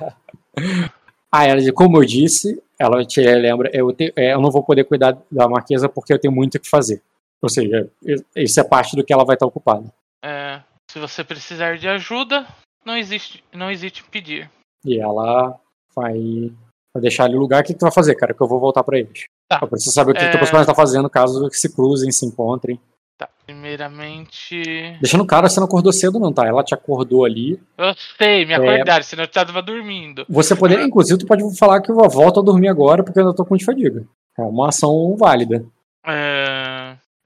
ah, 1.32 1.46
ela, 1.46 1.60
como 1.72 1.98
eu 1.98 2.04
disse, 2.04 2.60
ela 2.78 3.04
te 3.04 3.20
lembra, 3.20 3.70
eu, 3.72 3.92
te- 3.92 4.12
é, 4.16 4.34
eu 4.34 4.40
não 4.40 4.50
vou 4.50 4.62
poder 4.64 4.84
cuidar 4.84 5.16
da 5.30 5.48
Marquesa 5.48 5.88
porque 5.88 6.12
eu 6.12 6.18
tenho 6.18 6.34
muito 6.34 6.56
o 6.56 6.60
que 6.60 6.68
fazer. 6.68 7.00
Ou 7.42 7.48
seja, 7.48 7.90
isso 8.36 8.60
é 8.60 8.64
parte 8.64 8.94
do 8.96 9.04
que 9.04 9.12
ela 9.12 9.24
vai 9.24 9.34
estar 9.34 9.46
ocupada. 9.46 9.92
É, 10.22 10.60
se 10.90 10.98
você 10.98 11.24
precisar 11.24 11.78
de 11.78 11.88
ajuda, 11.88 12.46
não 12.84 12.96
existe, 12.96 13.42
não 13.52 13.70
existe 13.70 14.02
em 14.02 14.10
pedir. 14.10 14.50
E 14.84 15.00
ela 15.00 15.58
vai, 15.94 16.52
vai 16.94 17.00
deixar 17.00 17.24
ali 17.24 17.36
o 17.36 17.40
lugar. 17.40 17.62
O 17.62 17.64
que 17.64 17.74
tu 17.74 17.80
vai 17.82 17.92
fazer, 17.92 18.14
cara? 18.14 18.34
Que 18.34 18.42
eu 18.42 18.48
vou 18.48 18.60
voltar 18.60 18.82
pra 18.84 18.98
eles. 18.98 19.24
Tá. 19.48 19.58
Eu 19.62 19.68
preciso 19.68 19.92
saber 19.92 20.12
o 20.12 20.14
que, 20.14 20.20
que 20.20 20.26
É. 20.26 20.36
o 20.36 20.38
personagem 20.38 20.66
tá 20.66 20.74
fazendo 20.74 21.08
caso 21.10 21.48
se 21.52 21.74
cruzem, 21.74 22.12
se 22.12 22.26
encontrem. 22.26 22.78
Tá, 23.18 23.28
primeiramente. 23.46 24.62
Deixando 25.00 25.26
claro, 25.26 25.48
você 25.48 25.60
não 25.60 25.66
acordou 25.66 25.92
cedo, 25.92 26.18
não, 26.18 26.32
tá? 26.32 26.46
Ela 26.46 26.62
te 26.64 26.74
acordou 26.74 27.24
ali. 27.24 27.60
Eu 27.76 27.94
sei, 28.16 28.46
me 28.46 28.52
É. 28.52 28.56
acordaram, 28.56 29.02
senão 29.02 29.24
eu 29.24 29.28
tava 29.28 29.60
dormindo. 29.60 30.24
Você 30.28 30.54
poderia, 30.56 30.84
inclusive, 30.84 31.18
tu 31.18 31.26
pode 31.26 31.42
falar 31.58 31.80
que 31.82 31.90
eu 31.90 31.96
volto 32.08 32.40
a 32.40 32.42
dormir 32.42 32.68
agora 32.68 33.02
porque 33.02 33.18
eu 33.18 33.24
ainda 33.24 33.36
tô 33.36 33.44
com 33.44 33.56
de 33.56 33.64
fadiga. 33.64 34.06
É 34.38 34.42
uma 34.42 34.68
ação 34.68 35.16
válida. 35.18 35.64
É, 36.06 36.59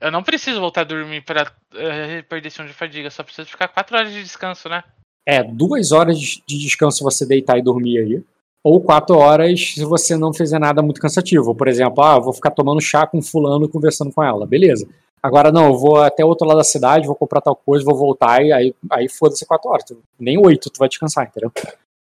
eu 0.05 0.10
não 0.10 0.22
preciso 0.22 0.60
voltar 0.60 0.82
a 0.82 0.85
dormir 0.85 1.22
pra 1.22 1.51
é, 1.74 2.16
reperdição 2.16 2.66
de 2.66 2.74
fadiga, 2.74 3.10
só 3.10 3.22
preciso 3.22 3.48
ficar 3.48 3.68
4 3.68 3.97
horas 3.97 4.12
de 4.12 4.22
descanso, 4.22 4.68
né? 4.68 4.85
É, 5.26 5.43
duas 5.43 5.93
horas 5.93 6.18
de 6.18 6.59
descanso 6.59 6.98
se 6.98 7.02
você 7.02 7.24
deitar 7.24 7.59
e 7.59 7.62
dormir 7.62 7.98
aí. 7.98 8.22
Ou 8.62 8.81
quatro 8.81 9.16
horas 9.16 9.74
se 9.74 9.85
você 9.85 10.16
não 10.16 10.32
fizer 10.32 10.59
nada 10.59 10.82
muito 10.82 11.01
cansativo. 11.01 11.55
Por 11.55 11.68
exemplo, 11.68 12.05
ah, 12.05 12.16
eu 12.16 12.22
vou 12.22 12.32
ficar 12.32 12.51
tomando 12.51 12.81
chá 12.81 13.06
com 13.06 13.22
fulano 13.22 13.64
e 13.64 13.68
conversando 13.68 14.12
com 14.12 14.22
ela. 14.22 14.47
Beleza. 14.47 14.86
Agora 15.22 15.51
não, 15.51 15.66
eu 15.66 15.78
vou 15.78 16.02
até 16.02 16.22
outro 16.22 16.47
lado 16.47 16.59
da 16.59 16.64
cidade, 16.64 17.06
vou 17.06 17.16
comprar 17.16 17.40
tal 17.40 17.56
coisa, 17.56 17.85
vou 17.85 17.97
voltar 17.97 18.44
e 18.44 18.52
aí, 18.52 18.74
aí 18.90 19.09
foda-se 19.09 19.47
quatro 19.47 19.70
horas. 19.70 19.85
Nem 20.18 20.39
oito 20.39 20.68
tu 20.68 20.78
vai 20.78 20.89
descansar, 20.89 21.26
entendeu? 21.26 21.51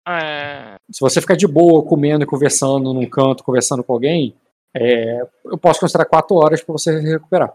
É, 0.08 0.74
Se 0.90 1.00
você 1.00 1.20
ficar 1.20 1.36
de 1.36 1.46
boa, 1.46 1.84
comendo 1.84 2.24
e 2.24 2.26
conversando 2.26 2.92
num 2.92 3.06
canto, 3.06 3.44
conversando 3.44 3.84
com 3.84 3.92
alguém, 3.92 4.34
é, 4.76 5.20
eu 5.44 5.56
posso 5.56 5.78
considerar 5.78 6.06
quatro 6.06 6.36
horas 6.36 6.62
pra 6.62 6.72
você 6.72 6.98
recuperar. 6.98 7.54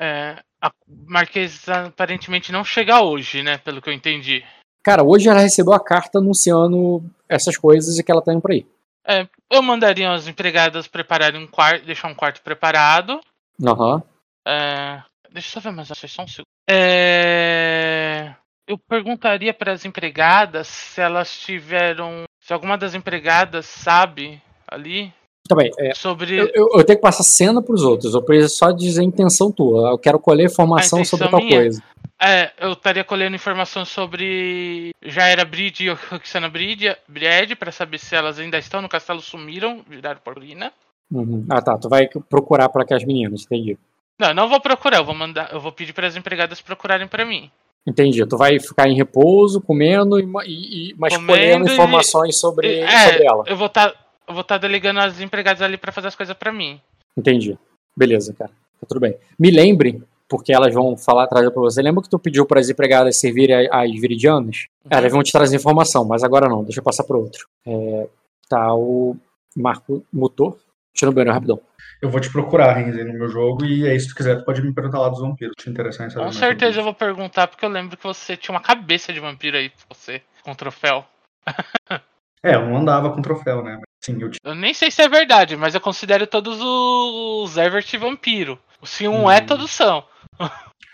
É, 0.00 0.42
a 0.62 0.72
Marquesa 1.06 1.86
aparentemente 1.86 2.50
não 2.50 2.64
chega 2.64 3.02
hoje, 3.02 3.42
né? 3.42 3.58
Pelo 3.58 3.82
que 3.82 3.90
eu 3.90 3.94
entendi. 3.94 4.42
Cara, 4.82 5.02
hoje 5.04 5.28
ela 5.28 5.40
recebeu 5.40 5.74
a 5.74 5.84
carta 5.84 6.18
anunciando 6.18 7.04
essas 7.28 7.56
coisas 7.56 7.98
e 7.98 8.02
que 8.02 8.10
ela 8.10 8.22
tá 8.22 8.32
indo 8.32 8.40
pra 8.40 8.54
aí. 8.54 8.66
É, 9.06 9.28
eu 9.50 9.62
mandaria 9.62 10.10
as 10.10 10.26
empregadas 10.26 10.88
prepararem 10.88 11.42
um 11.42 11.46
quarto, 11.46 11.84
deixar 11.84 12.08
um 12.08 12.14
quarto 12.14 12.40
preparado. 12.42 13.20
Aham. 13.62 14.02
É, 14.46 15.02
deixa 15.30 15.48
eu 15.48 15.52
só 15.52 15.60
ver 15.60 15.74
mais 15.74 15.90
ações, 15.90 16.12
só 16.12 16.22
um 16.22 16.28
segundo. 16.28 16.46
É, 16.68 18.34
eu 18.66 18.78
perguntaria 18.78 19.52
para 19.52 19.72
as 19.72 19.84
empregadas 19.84 20.66
se 20.66 21.00
elas 21.00 21.38
tiveram. 21.38 22.24
Se 22.40 22.54
alguma 22.54 22.78
das 22.78 22.94
empregadas 22.94 23.66
sabe 23.66 24.40
ali 24.66 25.12
Tá 25.50 25.56
bem, 25.56 25.68
é, 25.78 25.92
sobre. 25.94 26.36
Eu, 26.38 26.46
eu- 26.54 26.70
eu 26.76 26.84
tenho 26.84 26.96
que 26.96 27.02
passar 27.02 27.24
cena 27.24 27.60
pros 27.60 27.82
outros. 27.82 28.14
Eu 28.14 28.22
preciso 28.22 28.54
só 28.54 28.70
dizer 28.70 29.00
a 29.00 29.04
intenção 29.04 29.50
tua. 29.50 29.90
Eu 29.90 29.98
quero 29.98 30.16
colher 30.20 30.46
informação 30.46 31.04
sobre 31.04 31.28
tal 31.28 31.40
minha? 31.40 31.56
coisa. 31.56 31.82
É, 32.22 32.52
eu 32.60 32.72
estaria 32.72 33.02
colhendo 33.02 33.34
informação 33.34 33.84
sobre. 33.84 34.90
Já 35.02 35.26
era 35.26 35.44
Bride 35.44 35.86
e 35.86 35.90
Roxana 35.90 36.48
Bride, 36.48 36.96
Bried, 37.08 37.56
para 37.56 37.72
saber 37.72 37.98
se 37.98 38.14
elas 38.14 38.38
ainda 38.38 38.58
estão 38.58 38.80
no 38.80 38.88
castelo, 38.88 39.20
sumiram, 39.20 39.80
viraram 39.88 40.20
porlina. 40.24 40.72
Uhum. 41.10 41.44
Ah, 41.50 41.60
tá. 41.60 41.76
Tu 41.76 41.88
vai 41.88 42.06
procurar 42.28 42.68
para 42.68 42.82
aquelas 42.82 43.04
meninas, 43.04 43.42
entendi. 43.42 43.76
Não, 44.16 44.32
não 44.32 44.48
vou 44.48 44.60
procurar, 44.60 44.98
eu 44.98 45.04
vou 45.04 45.14
mandar, 45.16 45.50
eu 45.52 45.58
vou 45.58 45.72
pedir 45.72 45.92
para 45.94 46.06
as 46.06 46.14
empregadas 46.14 46.60
procurarem 46.60 47.08
para 47.08 47.24
mim. 47.24 47.50
Entendi. 47.84 48.24
Tu 48.24 48.36
vai 48.36 48.60
ficar 48.60 48.86
em 48.88 48.94
repouso, 48.94 49.60
comendo, 49.60 50.20
e, 50.20 50.24
e, 50.46 50.90
e- 50.90 50.94
mas 50.96 51.14
Comendo 51.14 51.32
colhendo 51.32 51.68
e- 51.68 51.72
informações 51.72 52.38
sobre, 52.38 52.78
É, 52.80 53.08
sobre 53.10 53.24
ela. 53.24 53.44
eu 53.48 53.56
vou 53.56 53.66
estar 53.66 53.92
eu 54.30 54.34
vou 54.34 54.42
estar 54.42 54.58
delegando 54.58 55.00
as 55.00 55.20
empregadas 55.20 55.60
ali 55.62 55.76
para 55.76 55.92
fazer 55.92 56.08
as 56.08 56.14
coisas 56.16 56.36
para 56.36 56.52
mim. 56.52 56.80
Entendi. 57.16 57.58
Beleza, 57.96 58.32
cara. 58.32 58.50
Tá 58.80 58.86
tudo 58.88 59.00
bem. 59.00 59.16
Me 59.38 59.50
lembre, 59.50 60.02
porque 60.28 60.52
elas 60.52 60.72
vão 60.72 60.96
falar 60.96 61.24
atrás 61.24 61.44
pra 61.50 61.60
você. 61.60 61.82
Lembra 61.82 62.02
que 62.02 62.08
tu 62.08 62.18
pediu 62.18 62.46
para 62.46 62.60
as 62.60 62.68
empregadas 62.70 63.16
servirem 63.18 63.66
a- 63.68 63.82
as 63.82 63.90
viridianas? 63.90 64.66
Elas 64.88 65.12
vão 65.12 65.22
te 65.22 65.32
trazer 65.32 65.56
informação, 65.56 66.04
mas 66.04 66.22
agora 66.24 66.48
não. 66.48 66.62
Deixa 66.64 66.80
eu 66.80 66.84
passar 66.84 67.04
pro 67.04 67.18
outro. 67.20 67.46
É, 67.66 68.08
tá 68.48 68.72
o 68.74 69.16
Marco 69.56 70.04
Motor. 70.12 70.58
Eu 71.00 71.06
no 71.08 71.12
banheiro 71.14 71.32
rapidão. 71.32 71.60
Eu 72.02 72.10
vou 72.10 72.20
te 72.20 72.30
procurar, 72.30 72.72
Renzi, 72.74 73.04
no 73.04 73.12
meu 73.14 73.28
jogo, 73.28 73.64
e 73.64 73.86
aí, 73.88 73.98
se 73.98 74.08
tu 74.08 74.14
quiser, 74.14 74.36
tu 74.38 74.44
pode 74.44 74.60
me 74.62 74.72
perguntar 74.74 74.98
lá 75.00 75.08
dos 75.08 75.20
vampiros. 75.20 75.54
Te 75.58 75.68
interessar 75.70 76.06
em 76.06 76.10
saber 76.10 76.24
Com 76.26 76.32
certeza 76.32 76.80
eu 76.80 76.84
vou 76.84 76.94
perguntar, 76.94 77.46
porque 77.46 77.64
eu 77.64 77.68
lembro 77.70 77.96
que 77.96 78.02
você 78.02 78.36
tinha 78.36 78.54
uma 78.54 78.60
cabeça 78.60 79.12
de 79.12 79.20
vampiro 79.20 79.56
aí, 79.56 79.70
você, 79.88 80.22
com 80.42 80.54
troféu. 80.54 81.04
É, 82.42 82.54
eu 82.54 82.62
não 82.66 82.78
andava 82.78 83.12
com 83.12 83.20
troféu, 83.20 83.62
né? 83.62 83.78
Sim, 84.02 84.20
eu. 84.22 84.30
Eu 84.42 84.54
nem 84.54 84.72
sei 84.72 84.90
se 84.90 85.02
é 85.02 85.08
verdade, 85.08 85.56
mas 85.56 85.74
eu 85.74 85.80
considero 85.80 86.26
todos 86.26 86.58
os 86.60 87.56
Evert 87.56 87.86
vampiro. 87.98 88.58
Se 88.82 89.06
um 89.06 89.30
é, 89.30 89.40
Hum. 89.42 89.46
todos 89.46 89.70
são. 89.70 90.04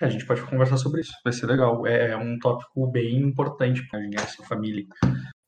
É, 0.01 0.07
a 0.07 0.09
gente 0.09 0.27
pode 0.27 0.43
conversar 0.43 0.77
sobre 0.77 1.01
isso. 1.01 1.13
Vai 1.25 1.33
ser 1.33 1.47
legal. 1.47 1.87
É, 1.87 2.11
é 2.11 2.17
um 2.17 2.39
tópico 2.39 2.87
bem 2.91 3.17
importante 3.19 3.87
pra 3.89 4.01
ninguém, 4.01 4.19
essa 4.21 4.43
família. 4.45 4.85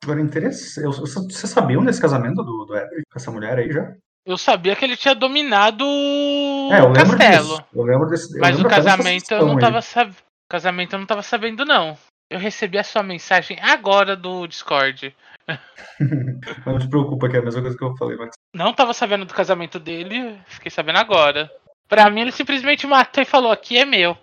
Agora, 0.04 0.20
interessante. 0.20 0.84
eu- 0.84 0.92
Vocês 0.92 1.50
sabiam 1.50 1.84
desse 1.84 2.00
casamento 2.00 2.42
do, 2.44 2.64
do 2.64 2.74
Everett 2.76 3.02
com 3.12 3.18
essa 3.18 3.30
mulher 3.30 3.58
aí 3.58 3.70
já? 3.72 3.92
Eu 4.24 4.38
sabia 4.38 4.76
que 4.76 4.84
ele 4.84 4.96
tinha 4.96 5.14
dominado 5.14 5.84
o 5.84 6.68
É, 6.72 6.80
lembro 6.82 6.94
castelo. 7.18 7.48
disso. 7.48 7.64
Eu 7.74 7.82
lembro 7.82 8.06
desse. 8.08 8.38
Mas 8.38 8.54
o 8.54 8.58
lembro 8.62 8.68
dessa 8.70 8.82
casamento 8.96 9.30
eu 9.32 9.46
não 9.46 9.58
tava 9.58 9.82
sabendo. 9.82 10.16
Casamento 10.50 10.92
eu 10.94 10.98
não 11.00 11.06
tava 11.06 11.22
sabendo, 11.22 11.64
não. 11.64 11.98
Eu 12.30 12.38
recebi 12.38 12.78
a 12.78 12.84
sua 12.84 13.02
mensagem 13.02 13.58
agora 13.60 14.14
do 14.16 14.46
Discord. 14.46 15.14
Não 16.66 16.80
se 16.80 16.88
preocupa, 16.88 17.28
que 17.28 17.36
é 17.36 17.40
a 17.40 17.42
mesma 17.42 17.62
coisa 17.62 17.76
que 17.76 17.84
eu 17.84 17.96
falei, 17.96 18.16
mas. 18.16 18.30
Não 18.54 18.72
tava 18.72 18.92
sabendo 18.92 19.24
do 19.24 19.34
casamento 19.34 19.78
dele, 19.78 20.38
fiquei 20.46 20.70
sabendo 20.70 20.98
agora. 20.98 21.50
Pra 21.88 22.10
mim, 22.10 22.20
ele 22.22 22.32
simplesmente 22.32 22.86
matou 22.86 23.22
e 23.22 23.26
falou: 23.26 23.50
aqui 23.50 23.78
é 23.78 23.84
meu. 23.84 24.16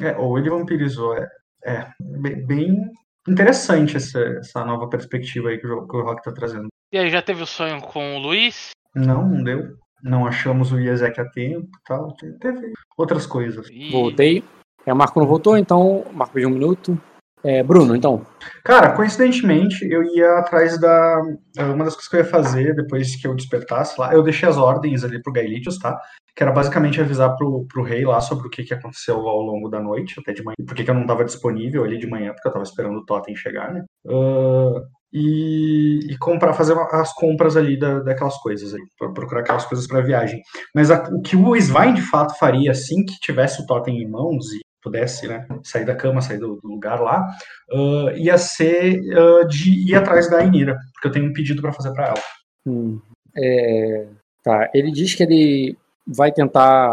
É, 0.00 0.16
ou 0.16 0.38
ele 0.38 0.48
vampirizou. 0.48 1.14
É, 1.16 1.28
é 1.64 1.86
bem, 2.00 2.46
bem 2.46 2.92
interessante 3.28 3.96
essa, 3.96 4.18
essa 4.18 4.64
nova 4.64 4.88
perspectiva 4.88 5.50
aí 5.50 5.58
que 5.58 5.66
o, 5.66 5.86
que 5.86 5.96
o 5.96 6.02
Rock 6.02 6.22
tá 6.22 6.32
trazendo. 6.32 6.68
E 6.92 6.98
aí, 6.98 7.10
já 7.10 7.20
teve 7.22 7.42
o 7.42 7.46
sonho 7.46 7.80
com 7.82 8.16
o 8.16 8.18
Luiz? 8.18 8.70
Não, 8.94 9.28
não 9.28 9.44
deu. 9.44 9.76
Não 10.02 10.26
achamos 10.26 10.72
o 10.72 10.80
Iezek 10.80 11.20
a 11.20 11.28
tempo 11.28 11.66
e 11.66 11.82
tal. 11.84 12.14
Te- 12.16 12.32
Teve 12.38 12.72
outras 12.96 13.26
coisas. 13.26 13.68
E- 13.70 13.90
Voltei. 13.90 14.42
É, 14.86 14.92
o 14.92 14.96
Marco 14.96 15.20
não 15.20 15.26
voltou, 15.26 15.58
então. 15.58 15.98
o 15.98 16.12
Marco 16.12 16.32
pediu 16.32 16.48
um 16.48 16.52
minuto. 16.52 16.98
É, 17.42 17.62
Bruno, 17.62 17.96
então. 17.96 18.24
Cara, 18.64 18.92
coincidentemente, 18.92 19.86
eu 19.90 20.02
ia 20.02 20.38
atrás 20.38 20.78
da. 20.78 21.20
Uma 21.58 21.84
das 21.84 21.94
coisas 21.94 22.08
que 22.08 22.16
eu 22.16 22.20
ia 22.20 22.26
fazer 22.26 22.74
depois 22.74 23.16
que 23.16 23.26
eu 23.26 23.34
despertasse 23.34 23.98
lá, 23.98 24.12
eu 24.12 24.22
deixei 24.22 24.48
as 24.48 24.56
ordens 24.58 25.04
ali 25.04 25.22
pro 25.22 25.32
Gaelitius, 25.32 25.78
tá? 25.78 25.98
Que 26.36 26.42
era 26.42 26.52
basicamente 26.52 27.00
avisar 27.00 27.34
pro, 27.36 27.66
pro 27.66 27.82
rei 27.82 28.04
lá 28.04 28.20
sobre 28.20 28.46
o 28.46 28.50
que, 28.50 28.62
que 28.62 28.74
aconteceu 28.74 29.16
ao 29.26 29.40
longo 29.40 29.68
da 29.68 29.80
noite, 29.80 30.20
até 30.20 30.32
de 30.32 30.42
manhã. 30.44 30.54
Por 30.66 30.74
que 30.74 30.88
eu 30.88 30.94
não 30.94 31.06
tava 31.06 31.24
disponível 31.24 31.82
ali 31.84 31.98
de 31.98 32.06
manhã, 32.06 32.32
porque 32.32 32.46
eu 32.48 32.52
tava 32.52 32.64
esperando 32.64 32.98
o 32.98 33.04
Totem 33.04 33.34
chegar, 33.34 33.72
né? 33.72 33.84
Ah, 34.06 34.80
e, 35.12 36.00
e 36.12 36.18
comprar, 36.18 36.52
fazer 36.52 36.74
as 36.92 37.12
compras 37.14 37.56
ali 37.56 37.78
da, 37.78 38.00
daquelas 38.00 38.36
coisas 38.38 38.72
pra 38.98 39.08
procurar 39.10 39.40
aquelas 39.40 39.64
coisas 39.64 39.86
pra 39.86 40.00
viagem. 40.00 40.40
Mas 40.74 40.90
a- 40.90 41.02
o 41.12 41.20
que 41.20 41.36
o 41.36 41.56
Svein 41.56 41.94
de 41.94 42.02
fato 42.02 42.38
faria 42.38 42.70
assim 42.70 43.04
que 43.04 43.18
tivesse 43.20 43.60
o 43.62 43.66
Totem 43.66 43.98
em 44.00 44.08
mãos 44.08 44.52
e 44.52 44.60
pudesse, 44.82 45.26
né, 45.28 45.46
sair 45.62 45.84
da 45.84 45.94
cama, 45.94 46.20
sair 46.20 46.38
do, 46.38 46.56
do 46.56 46.68
lugar 46.68 47.00
lá, 47.00 47.26
ah, 47.72 48.12
ia 48.14 48.36
ser 48.38 49.00
ah, 49.16 49.44
de 49.46 49.70
ir 49.90 49.94
atrás 49.94 50.28
da 50.30 50.38
Ainira, 50.38 50.78
porque 50.94 51.08
eu 51.08 51.12
tenho 51.12 51.26
um 51.28 51.32
pedido 51.32 51.60
pra 51.62 51.72
fazer 51.72 51.92
pra 51.92 52.08
ela. 52.08 52.22
Hum, 52.66 53.00
é, 53.36 54.06
tá. 54.42 54.70
Ele 54.74 54.90
diz 54.90 55.14
que 55.14 55.22
ele 55.22 55.76
vai 56.06 56.32
tentar 56.32 56.92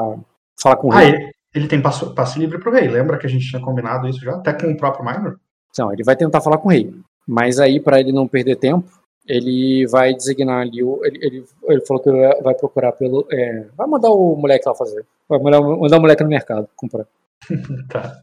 falar 0.61 0.75
com 0.77 0.89
o 0.89 0.93
Ah, 0.93 0.99
rei. 0.99 1.09
ele, 1.09 1.31
ele 1.55 1.67
tem 1.67 1.81
passo, 1.81 2.13
passe 2.13 2.37
livre 2.39 2.59
pro 2.59 2.71
rei, 2.71 2.87
lembra 2.87 3.17
que 3.17 3.25
a 3.25 3.29
gente 3.29 3.47
tinha 3.49 3.61
combinado 3.61 4.07
isso 4.07 4.19
já? 4.19 4.35
Até 4.35 4.53
com 4.53 4.71
o 4.71 4.77
próprio 4.77 5.05
Minor? 5.05 5.37
Não, 5.77 5.91
ele 5.93 6.03
vai 6.03 6.15
tentar 6.15 6.41
falar 6.41 6.57
com 6.57 6.67
o 6.69 6.71
rei. 6.71 6.93
Mas 7.27 7.59
aí, 7.59 7.79
para 7.79 7.99
ele 7.99 8.11
não 8.11 8.27
perder 8.27 8.55
tempo, 8.55 8.87
ele 9.27 9.85
vai 9.87 10.13
designar 10.13 10.61
ali 10.61 10.81
o. 10.81 11.03
Ele, 11.03 11.19
ele, 11.21 11.45
ele 11.65 11.85
falou 11.85 12.01
que 12.01 12.09
vai 12.41 12.55
procurar 12.55 12.93
pelo. 12.93 13.27
é, 13.29 13.65
vai 13.75 13.85
mandar 13.85 14.09
o 14.09 14.35
moleque 14.35 14.67
lá 14.67 14.73
fazer. 14.73 15.05
Vai 15.27 15.37
mandar, 15.39 15.59
mandar 15.59 15.97
o 15.97 16.01
moleque 16.01 16.23
no 16.23 16.29
mercado 16.29 16.69
comprar. 16.75 17.05
Tá. 17.89 18.21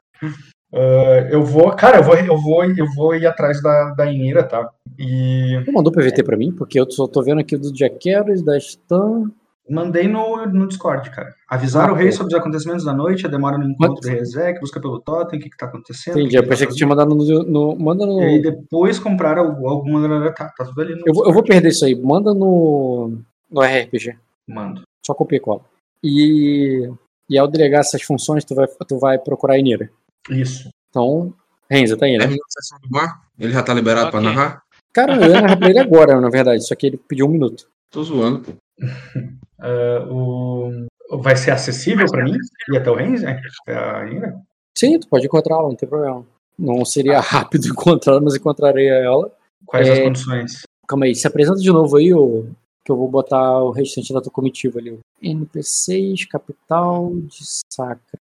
Ah, 0.72 1.28
eu 1.30 1.44
vou, 1.44 1.70
cara, 1.72 1.98
eu 1.98 2.02
vou, 2.02 2.16
eu 2.16 2.36
vou, 2.36 2.64
eu 2.64 2.86
vou 2.96 3.14
ir 3.14 3.26
atrás 3.26 3.62
da, 3.62 3.90
da 3.90 4.04
Ainira, 4.04 4.42
tá? 4.42 4.68
E 4.98 5.54
Ele 5.56 5.70
mandou 5.72 5.92
PVT 5.92 6.24
pra 6.24 6.36
mim, 6.36 6.50
porque 6.52 6.80
eu 6.80 6.90
só 6.90 7.06
tô 7.06 7.22
vendo 7.22 7.40
aqui 7.40 7.56
do 7.56 7.76
Jaqueros, 7.76 8.42
da 8.42 8.56
Stan. 8.58 9.30
mandei 9.70 10.08
no, 10.08 10.44
no 10.46 10.66
Discord, 10.66 11.10
cara. 11.10 11.32
Avisar 11.48 11.92
o 11.92 11.94
rei 11.94 12.10
sobre 12.10 12.34
os 12.34 12.40
acontecimentos 12.40 12.84
da 12.84 12.92
noite, 12.92 13.24
a 13.24 13.28
demora 13.30 13.56
no 13.56 13.64
encontro 13.70 14.00
do 14.00 14.08
Rezek, 14.08 14.58
busca 14.60 14.80
pelo 14.80 14.98
Totem, 15.00 15.38
o 15.38 15.42
que 15.42 15.48
que 15.48 15.56
tá 15.56 15.66
acontecendo. 15.66 16.18
Entendi, 16.18 16.30
que 16.30 16.38
eu 16.38 16.42
que 16.42 16.48
pensei 16.48 16.66
tá 16.66 16.72
que 16.72 16.76
tinha 16.76 16.88
mandado 16.88 17.14
no. 17.14 17.42
no 17.44 17.76
manda 17.76 18.04
no. 18.04 18.20
E 18.20 18.24
aí 18.24 18.42
depois 18.42 18.98
comprar 18.98 19.38
al- 19.38 19.68
alguma. 19.68 20.32
Tá, 20.32 20.48
tá 20.56 20.64
tudo 20.64 20.80
ali 20.80 20.96
no. 20.96 21.02
Eu 21.06 21.14
vou, 21.14 21.24
eu 21.26 21.32
vou 21.32 21.44
perder 21.44 21.68
isso 21.68 21.84
aí. 21.84 21.94
Manda 21.94 22.34
no. 22.34 23.16
No 23.48 23.60
RPG. 23.62 24.16
Mando. 24.48 24.82
Só 25.06 25.14
copia 25.14 25.36
e 25.38 25.40
cola. 25.40 25.60
E. 26.02 26.90
E 27.28 27.38
ao 27.38 27.48
delegar 27.48 27.80
essas 27.80 28.02
funções, 28.02 28.44
tu 28.44 28.54
vai, 28.54 28.66
tu 28.86 28.98
vai 28.98 29.18
procurar 29.18 29.54
a 29.54 29.58
Inira. 29.58 29.90
Isso. 30.30 30.68
Então, 30.90 31.32
Renzo, 31.70 31.96
tá 31.96 32.06
aí, 32.06 32.12
né? 32.12 32.20
Terminou 32.20 32.44
a 32.44 32.50
sessão 32.50 32.78
do 32.80 32.88
Marco? 32.90 33.24
Ele 33.38 33.52
já 33.52 33.62
tá 33.62 33.72
liberado 33.74 34.10
pra 34.10 34.20
Ok. 34.20 34.30
narrar? 34.30 34.62
Cara, 34.92 35.16
eu 35.16 35.30
ia 35.30 35.40
narrar 35.40 35.56
pra 35.56 35.70
ele 35.70 35.78
agora, 35.78 36.20
na 36.20 36.28
verdade, 36.28 36.66
só 36.66 36.74
que 36.74 36.86
ele 36.86 36.96
pediu 36.96 37.26
um 37.26 37.30
minuto. 37.30 37.66
Tô 37.90 38.02
zoando, 38.02 38.40
pô. 38.40 38.52
Ah, 39.66 40.04
o... 40.10 40.86
Vai 41.22 41.36
ser 41.36 41.52
acessível 41.52 42.04
pra 42.10 42.22
mim? 42.22 42.36
Ir 42.68 42.76
até 42.76 42.90
o 42.90 42.94
Renzi? 42.94 43.24
A 43.68 43.98
Ainira? 44.00 44.38
Sim, 44.76 44.98
tu 44.98 45.08
pode 45.08 45.24
encontrá-la, 45.24 45.62
não 45.68 45.76
tem 45.76 45.88
problema. 45.88 46.26
Não 46.58 46.84
seria 46.84 47.18
rápido 47.20 47.66
encontrar, 47.68 48.20
mas 48.20 48.34
encontrarei 48.34 48.88
ela. 48.88 49.32
Quais 49.64 49.88
as 49.88 49.98
É. 49.98 50.02
condições? 50.02 50.62
Calma 50.86 51.06
aí, 51.06 51.14
se 51.14 51.26
apresenta 51.26 51.60
de 51.60 51.70
novo 51.70 51.96
aí, 51.96 52.12
ô, 52.12 52.44
que 52.84 52.92
eu 52.92 52.96
vou 52.96 53.08
botar 53.08 53.62
o 53.62 53.70
restante 53.70 54.12
da 54.12 54.20
tua 54.20 54.30
comitiva 54.32 54.78
ali. 54.78 54.98
NPCs, 55.24 56.26
capital 56.26 57.12
de 57.14 57.44
Sacra. 57.72 58.18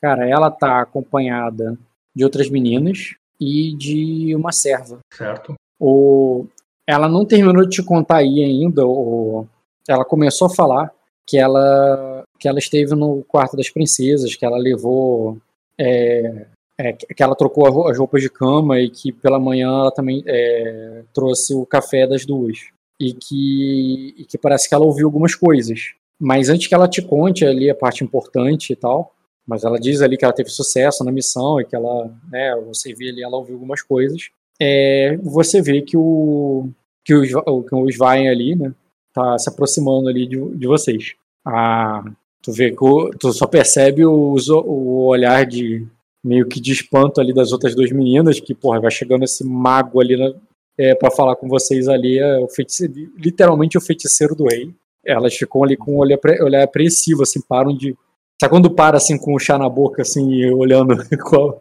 Cara, 0.00 0.28
ela 0.28 0.50
tá 0.50 0.80
acompanhada 0.80 1.78
de 2.14 2.24
outras 2.24 2.50
meninas 2.50 3.14
e 3.40 3.74
de 3.76 4.34
uma 4.34 4.52
serva. 4.52 4.98
Certo. 5.12 5.54
O... 5.78 6.46
Ela 6.86 7.08
não 7.08 7.24
terminou 7.24 7.64
de 7.64 7.76
te 7.76 7.82
contar 7.82 8.18
aí 8.18 8.42
ainda. 8.42 8.86
O... 8.86 9.46
Ela 9.88 10.04
começou 10.04 10.46
a 10.46 10.54
falar 10.54 10.92
que 11.26 11.38
ela, 11.38 12.24
que 12.38 12.48
ela 12.48 12.58
esteve 12.58 12.94
no 12.94 13.22
quarto 13.24 13.56
das 13.56 13.70
princesas, 13.70 14.34
que 14.34 14.44
ela 14.44 14.58
levou. 14.58 15.38
é, 15.78 16.46
é, 16.78 16.92
que 16.92 17.22
ela 17.22 17.36
trocou 17.36 17.66
as 17.88 17.98
roupas 17.98 18.22
de 18.22 18.30
cama 18.30 18.80
e 18.80 18.90
que 18.90 19.12
pela 19.12 19.38
manhã 19.38 19.68
ela 19.68 19.92
também 19.92 20.22
é, 20.26 21.02
trouxe 21.12 21.54
o 21.54 21.66
café 21.66 22.06
das 22.06 22.24
duas. 22.26 22.58
E 22.98 23.12
que, 23.12 24.14
e 24.18 24.24
que 24.24 24.38
parece 24.38 24.68
que 24.68 24.74
ela 24.74 24.84
ouviu 24.84 25.06
algumas 25.06 25.34
coisas. 25.34 25.94
Mas 26.22 26.48
antes 26.48 26.68
que 26.68 26.74
ela 26.74 26.86
te 26.88 27.02
conte 27.02 27.44
ali 27.44 27.68
a 27.68 27.74
parte 27.74 28.04
importante 28.04 28.72
e 28.72 28.76
tal, 28.76 29.12
mas 29.46 29.64
ela 29.64 29.78
diz 29.78 30.00
ali 30.00 30.16
que 30.16 30.24
ela 30.24 30.32
teve 30.32 30.50
sucesso 30.50 31.02
na 31.04 31.10
missão 31.10 31.60
e 31.60 31.64
que 31.64 31.74
ela, 31.74 32.10
né, 32.30 32.54
você 32.64 32.94
vê 32.94 33.08
ali, 33.08 33.22
ela 33.24 33.36
ouviu 33.36 33.56
algumas 33.56 33.82
coisas. 33.82 34.30
É, 34.60 35.16
você 35.22 35.60
vê 35.60 35.82
que 35.82 35.96
o 35.96 36.68
que 37.04 37.12
o, 37.14 37.24
Sva- 37.26 37.42
o- 37.48 37.64
que 37.64 37.74
o 37.74 37.88
Svein 37.90 38.28
ali, 38.28 38.54
né, 38.54 38.72
tá 39.12 39.36
se 39.36 39.48
aproximando 39.48 40.08
ali 40.08 40.24
de, 40.28 40.38
de 40.56 40.66
vocês. 40.68 41.14
Ah, 41.44 42.04
tu 42.40 42.52
vê 42.52 42.70
que 42.70 42.84
o- 42.84 43.10
tu 43.18 43.32
só 43.32 43.46
percebe 43.48 44.04
o, 44.06 44.36
o 44.64 45.06
olhar 45.06 45.44
de 45.44 45.84
meio 46.24 46.46
que 46.46 46.60
de 46.60 46.70
espanto 46.70 47.20
ali 47.20 47.34
das 47.34 47.50
outras 47.50 47.74
duas 47.74 47.90
meninas, 47.90 48.38
que 48.38 48.54
porra, 48.54 48.80
vai 48.80 48.92
chegando 48.92 49.24
esse 49.24 49.42
mago 49.44 50.00
ali 50.00 50.16
na, 50.16 50.32
é, 50.78 50.94
para 50.94 51.10
falar 51.10 51.34
com 51.34 51.48
vocês 51.48 51.88
ali, 51.88 52.18
é 52.20 52.38
o 52.38 52.46
feiticeiro, 52.48 52.94
literalmente 53.18 53.76
o 53.76 53.80
feiticeiro 53.80 54.36
do 54.36 54.44
rei. 54.46 54.72
Elas 55.04 55.34
ficam 55.34 55.62
ali 55.62 55.76
com 55.76 55.96
um 55.96 55.98
olhar, 55.98 56.18
olhar 56.40 56.62
apreensivo, 56.62 57.22
assim, 57.22 57.40
param 57.40 57.76
de. 57.76 57.96
Sabe 58.40 58.50
quando 58.50 58.74
para 58.74 58.96
assim 58.96 59.16
com 59.16 59.34
o 59.34 59.38
chá 59.38 59.56
na 59.56 59.68
boca, 59.68 60.02
assim, 60.02 60.44
olhando 60.50 60.96
qual, 61.28 61.60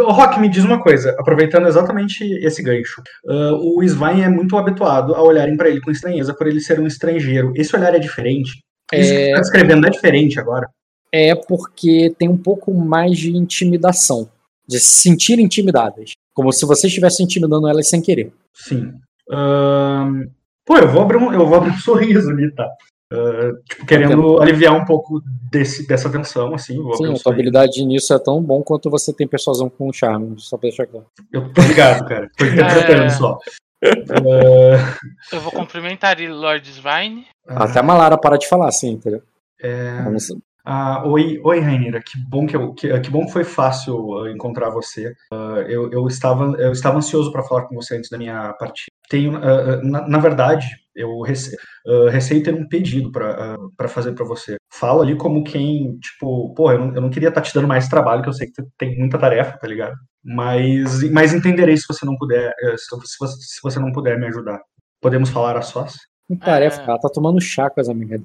Rock, 0.00 0.40
me 0.40 0.48
diz 0.48 0.64
uma 0.64 0.82
coisa, 0.82 1.14
aproveitando 1.16 1.68
exatamente 1.68 2.24
esse 2.44 2.60
gancho. 2.60 3.00
Ah, 3.28 3.52
o 3.52 3.80
Svein 3.84 4.22
é 4.22 4.28
muito 4.28 4.56
habituado 4.56 5.14
a 5.14 5.22
olharem 5.22 5.56
pra 5.56 5.68
ele 5.68 5.80
com 5.80 5.92
estranheza 5.92 6.34
por 6.34 6.48
ele 6.48 6.60
ser 6.60 6.80
um 6.80 6.88
estrangeiro. 6.88 7.52
Esse 7.54 7.76
olhar 7.76 7.94
é 7.94 8.00
diferente? 8.00 8.64
Isso 8.92 9.10
que 9.12 9.18
você 9.18 9.32
tá 9.32 9.40
descrevendo 9.40 9.86
é 9.86 9.90
diferente 9.90 10.40
agora? 10.40 10.68
é 11.12 11.34
porque 11.34 12.14
tem 12.18 12.28
um 12.28 12.38
pouco 12.38 12.72
mais 12.72 13.18
de 13.18 13.36
intimidação, 13.36 14.28
de 14.66 14.80
se 14.80 15.02
sentir 15.02 15.38
intimidadas, 15.38 16.14
como 16.32 16.50
se 16.50 16.64
você 16.64 16.86
estivesse 16.86 17.22
intimidando 17.22 17.68
elas 17.68 17.88
sem 17.88 18.00
querer. 18.00 18.32
Sim. 18.54 18.94
Ahn, 19.30 20.28
Pô, 20.64 20.76
eu 20.78 20.88
vou 20.88 21.02
abrir 21.02 21.16
um, 21.18 21.32
eu 21.32 21.46
vou 21.46 21.56
abrir 21.56 21.70
um 21.70 21.76
sorriso 21.78 22.30
ali, 22.30 22.50
tá? 22.54 22.68
Uh, 23.12 23.62
tipo, 23.68 23.84
querendo 23.84 24.40
aliviar 24.40 24.74
um 24.74 24.86
pouco 24.86 25.20
desse, 25.50 25.86
dessa 25.86 26.08
tensão, 26.10 26.54
assim. 26.54 26.82
Vou 26.82 26.94
Sim, 26.94 27.04
abrir 27.04 27.14
a 27.14 27.18
sonho. 27.18 27.34
habilidade 27.34 27.84
nisso 27.84 28.14
é 28.14 28.18
tão 28.18 28.42
bom 28.42 28.62
quanto 28.62 28.88
você 28.88 29.12
tem 29.12 29.28
persuasão 29.28 29.68
com 29.68 29.92
charme, 29.92 30.34
só 30.38 30.56
pra 30.56 30.68
deixar 30.70 30.86
claro. 30.86 31.06
Eu 31.30 31.52
tô 31.52 31.60
ligado, 31.62 32.06
cara. 32.08 32.30
Tô 32.38 32.44
interpretando 32.46 33.02
É. 33.04 33.08
só. 33.10 33.38
Uh, 33.84 35.06
Eu 35.32 35.40
vou 35.40 35.52
cumprimentar 35.52 36.18
ele, 36.20 36.32
Lord 36.32 36.66
Svine. 36.70 37.26
Até 37.46 37.80
a 37.80 37.82
Malara 37.82 38.16
para 38.16 38.36
de 38.38 38.48
falar, 38.48 38.68
assim, 38.68 38.92
entendeu? 38.92 39.22
é, 39.60 40.18
sei- 40.18 40.36
Ah, 40.64 41.02
oi, 41.06 41.40
oi, 41.44 41.58
Rainira. 41.60 42.00
Que 42.00 42.16
bom 42.18 42.46
que, 42.46 42.54
eu, 42.56 42.72
que, 42.72 43.00
que 43.00 43.10
bom 43.10 43.26
que 43.26 43.32
foi 43.32 43.44
fácil 43.44 43.96
uh, 43.96 44.28
encontrar 44.28 44.70
você. 44.70 45.12
Uh, 45.32 45.58
eu, 45.68 45.90
eu 45.92 46.06
estava 46.06 46.44
eu 46.58 46.70
estava 46.72 46.98
ansioso 46.98 47.30
para 47.32 47.42
falar 47.42 47.62
com 47.62 47.74
você 47.74 47.96
antes 47.96 48.08
da 48.08 48.16
minha 48.16 48.52
partida. 48.54 48.91
Tenho, 49.12 49.32
uh, 49.34 49.36
uh, 49.36 49.84
na, 49.84 50.08
na 50.08 50.18
verdade, 50.18 50.66
eu 50.96 51.20
rece, 51.20 51.54
uh, 51.86 52.08
receio 52.08 52.42
ter 52.42 52.54
um 52.54 52.66
pedido 52.66 53.12
para 53.12 53.58
para 53.76 53.86
fazer 53.86 54.12
para 54.12 54.24
você. 54.24 54.56
Falo 54.72 55.02
ali 55.02 55.14
como 55.14 55.44
quem, 55.44 55.98
tipo, 55.98 56.54
pô, 56.54 56.72
eu 56.72 56.78
não, 56.78 56.94
eu 56.94 57.00
não 57.02 57.10
queria 57.10 57.28
estar 57.28 57.42
te 57.42 57.52
dando 57.52 57.68
mais 57.68 57.88
trabalho, 57.88 58.22
que 58.22 58.30
eu 58.30 58.32
sei 58.32 58.46
que 58.46 58.54
tu 58.54 58.66
tem 58.78 58.98
muita 58.98 59.18
tarefa, 59.18 59.58
tá 59.58 59.68
ligado? 59.68 59.94
Mas, 60.24 61.02
mas 61.10 61.34
entenderei 61.34 61.76
se 61.76 61.84
você 61.86 62.06
não 62.06 62.16
puder, 62.16 62.54
se, 62.78 62.86
se 63.06 63.16
você, 63.20 63.34
se 63.38 63.60
você 63.62 63.78
não 63.78 63.92
puder 63.92 64.18
me 64.18 64.26
ajudar. 64.28 64.58
Podemos 64.98 65.28
falar 65.28 65.58
a 65.58 65.62
sós? 65.62 65.92
Que 66.26 66.36
tarefa, 66.36 66.80
É. 66.80 66.84
ela 66.84 66.98
tá 66.98 67.10
tomando 67.10 67.38
chá 67.38 67.68
com 67.68 67.82
as 67.82 67.90
amigas. 67.90 68.22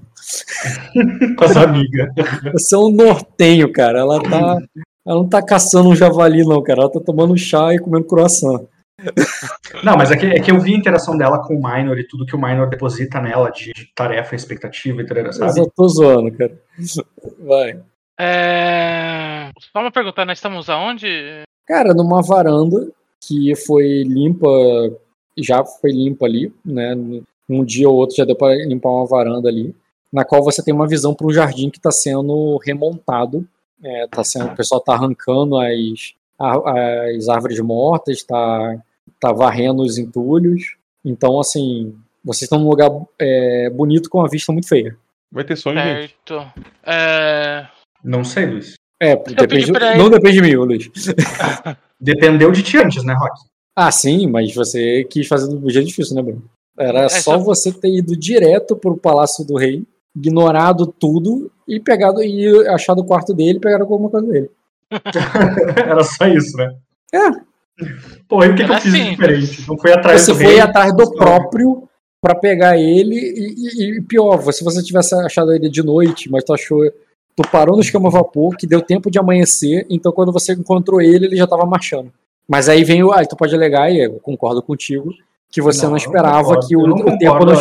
Com 1.37 1.43
as 1.43 1.57
amigas. 1.57 2.07
Você 2.53 2.75
é 2.75 2.77
um 2.77 2.91
nortenho, 2.91 3.73
cara. 3.73 3.99
Ela 3.99 4.21
tá. 4.21 4.57
Ela 5.05 5.15
não 5.17 5.27
tá 5.27 5.41
caçando 5.43 5.89
um 5.89 5.95
javali, 5.95 6.45
não, 6.45 6.63
cara. 6.63 6.83
Ela 6.83 6.91
tá 6.91 7.01
tomando 7.01 7.35
chá 7.35 7.73
e 7.73 7.79
comendo 7.79 8.05
croissant. 8.05 8.61
Não, 9.83 9.95
mas 9.95 10.11
é 10.11 10.17
que, 10.17 10.25
é 10.25 10.39
que 10.39 10.49
eu 10.49 10.59
vi 10.59 10.73
a 10.73 10.77
interação 10.77 11.17
dela 11.17 11.39
com 11.45 11.55
o 11.55 11.61
Minor 11.61 11.99
e 11.99 12.07
tudo 12.07 12.25
que 12.25 12.35
o 12.35 12.41
Minor 12.41 12.69
deposita 12.69 13.21
nela 13.21 13.51
de, 13.51 13.71
de 13.73 13.85
tarefa, 13.93 14.35
expectativa 14.35 15.01
e 15.01 15.05
tal, 15.05 15.23
Mas 15.23 15.35
sabe? 15.35 15.59
eu 15.59 15.71
tô 15.75 15.87
zoando, 15.87 16.31
cara. 16.31 16.59
Vai. 17.39 17.79
É... 18.19 19.51
Só 19.59 19.79
uma 19.79 19.91
pergunta, 19.91 20.25
nós 20.25 20.39
estamos 20.39 20.69
aonde? 20.69 21.43
Cara, 21.67 21.93
numa 21.93 22.21
varanda 22.21 22.91
que 23.21 23.55
foi 23.55 24.03
limpa, 24.03 24.47
já 25.37 25.63
foi 25.63 25.91
limpa 25.91 26.25
ali, 26.25 26.51
né? 26.65 26.95
Um 27.49 27.63
dia 27.63 27.87
ou 27.87 27.95
outro 27.95 28.15
já 28.15 28.25
deu 28.25 28.35
pra 28.35 28.55
limpar 28.55 28.89
uma 28.89 29.05
varanda 29.05 29.47
ali, 29.47 29.75
na 30.11 30.25
qual 30.25 30.43
você 30.43 30.63
tem 30.63 30.73
uma 30.73 30.87
visão 30.87 31.13
para 31.13 31.27
um 31.27 31.31
jardim 31.31 31.69
que 31.69 31.77
está 31.77 31.91
sendo 31.91 32.57
remontado. 32.57 33.47
É, 33.83 34.07
tá 34.07 34.23
sendo, 34.23 34.47
o 34.47 34.55
pessoal 34.55 34.81
tá 34.81 34.93
arrancando 34.93 35.55
as, 35.57 36.15
as 36.39 37.29
árvores 37.29 37.59
mortas, 37.59 38.23
tá, 38.23 38.77
tá 39.19 39.31
varrendo 39.31 39.81
os 39.83 39.97
entulhos. 39.97 40.75
Então, 41.03 41.39
assim, 41.39 41.95
vocês 42.23 42.43
estão 42.43 42.59
num 42.59 42.69
lugar 42.69 42.89
é, 43.19 43.69
bonito 43.69 44.09
com 44.09 44.19
uma 44.19 44.29
vista 44.29 44.51
muito 44.51 44.67
feia. 44.67 44.95
Vai 45.31 45.43
ter 45.43 45.55
sonho, 45.55 45.79
gente. 45.79 46.15
Certo. 46.27 46.51
É... 46.85 47.67
Não 48.03 48.23
sei, 48.23 48.45
Luiz. 48.45 48.73
É, 49.01 49.15
depende, 49.15 49.71
não 49.97 50.09
depende 50.09 50.35
de 50.37 50.41
mim, 50.41 50.55
Luiz. 50.55 50.89
Dependeu 51.99 52.51
de 52.51 52.63
ti 52.63 52.77
antes, 52.77 53.03
né, 53.03 53.13
Rock? 53.13 53.39
Ah, 53.75 53.91
sim, 53.91 54.27
mas 54.27 54.53
você 54.53 55.03
quis 55.03 55.27
fazer 55.27 55.47
do 55.53 55.69
jeito 55.69 55.87
difícil, 55.87 56.15
né, 56.15 56.21
Bruno? 56.21 56.43
Era 56.79 57.01
É, 57.03 57.09
só 57.09 57.37
só- 57.37 57.39
você 57.39 57.71
ter 57.71 57.89
ido 57.89 58.15
direto 58.15 58.75
pro 58.75 58.97
Palácio 58.97 59.45
do 59.45 59.55
Rei, 59.57 59.83
ignorado 60.15 60.87
tudo 60.87 61.51
e 61.67 61.79
pegado 61.79 62.23
e 62.23 62.67
achado 62.69 63.01
o 63.01 63.05
quarto 63.05 63.33
dele 63.33 63.57
e 63.57 63.61
pegado 63.61 63.83
alguma 63.83 64.09
coisa 64.09 64.27
dele. 64.27 64.49
Era 65.85 66.03
só 66.03 66.27
isso, 66.27 66.55
né? 66.57 66.75
É. 67.13 67.46
Pô, 68.27 68.43
e 68.43 68.49
o 68.49 68.55
que, 68.55 68.63
que 68.63 68.69
eu 68.69 68.73
Era 68.73 68.81
fiz 68.81 68.93
diferente? 68.93 69.65
Não 69.67 69.77
foi 69.77 69.93
atrás 69.93 70.21
Você 70.21 70.31
do 70.31 70.37
foi 70.37 70.45
rei? 70.47 70.59
atrás 70.59 70.95
do 70.95 71.11
próprio 71.11 71.87
pra 72.21 72.33
pegar 72.35 72.77
ele 72.77 73.15
e, 73.15 73.53
e- 73.93 73.97
e 73.97 74.01
pior, 74.01 74.41
se 74.51 74.63
você 74.63 74.81
tivesse 74.83 75.13
achado 75.15 75.53
ele 75.53 75.69
de 75.69 75.83
noite, 75.83 76.29
mas 76.29 76.43
tu 76.43 76.53
achou. 76.53 76.83
Tu 77.35 77.43
parou 77.51 77.75
no 77.75 77.81
esquema 77.83 78.09
vapor, 78.09 78.57
que 78.57 78.65
deu 78.65 78.81
tempo 78.81 79.11
de 79.11 79.19
amanhecer, 79.19 79.85
então 79.91 80.11
quando 80.11 80.31
você 80.31 80.53
encontrou 80.53 80.99
ele, 80.99 81.27
ele 81.27 81.35
já 81.35 81.45
tava 81.45 81.67
marchando. 81.67 82.11
Mas 82.47 82.67
aí 82.67 82.83
vem 82.83 83.03
o. 83.03 83.11
Aí 83.11 83.27
tu 83.27 83.35
pode 83.37 83.53
alegar, 83.53 83.91
e 83.91 83.99
eu 84.05 84.13
concordo 84.13 84.59
contigo, 84.63 85.13
que 85.51 85.61
você 85.61 85.81
não, 85.83 85.89
Não, 85.89 85.91
não 85.91 85.97
esperava 85.97 86.43
concordo, 86.55 86.67
que 86.67 86.75
o, 86.75 86.87
não 86.87 86.95
o 86.95 87.17
tempo 87.19 87.45
não, 87.45 87.53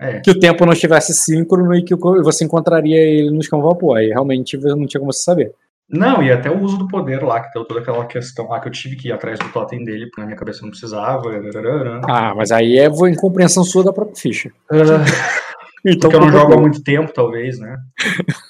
É. 0.00 0.18
que 0.18 0.30
o 0.32 0.38
tempo 0.40 0.66
não 0.66 0.72
estivesse 0.72 1.14
síncrono 1.14 1.72
e 1.76 1.84
que 1.84 1.94
você 1.94 2.44
encontraria 2.44 2.98
ele 2.98 3.30
no 3.30 3.38
escama 3.38 3.62
vapor. 3.62 3.98
Aí 3.98 4.08
realmente 4.08 4.56
não 4.58 4.84
tinha 4.88 4.98
como 4.98 5.12
você 5.12 5.22
saber. 5.22 5.52
Não, 5.92 6.22
e 6.22 6.32
até 6.32 6.50
o 6.50 6.58
uso 6.60 6.78
do 6.78 6.88
poder 6.88 7.22
lá, 7.22 7.40
que 7.40 7.52
deu 7.52 7.64
toda 7.66 7.80
aquela 7.80 8.06
questão 8.06 8.48
lá 8.48 8.58
que 8.60 8.66
eu 8.68 8.72
tive 8.72 8.96
que 8.96 9.08
ir 9.08 9.12
atrás 9.12 9.38
do 9.38 9.48
totem 9.52 9.84
dele, 9.84 10.06
porque 10.06 10.20
na 10.22 10.26
minha 10.26 10.38
cabeça 10.38 10.62
não 10.62 10.70
precisava. 10.70 11.24
Ah, 12.08 12.34
mas 12.34 12.50
aí 12.50 12.78
é 12.78 12.86
incompreensão 12.86 13.62
sua 13.62 13.84
da 13.84 13.92
própria 13.92 14.16
ficha. 14.16 14.50
Então, 15.84 16.08
Porque 16.10 16.14
eu 16.14 16.20
não 16.20 16.28
culpa 16.30 16.38
jogo 16.42 16.54
há 16.54 16.60
muito 16.60 16.80
tempo, 16.84 17.12
talvez, 17.12 17.58
né? 17.58 17.76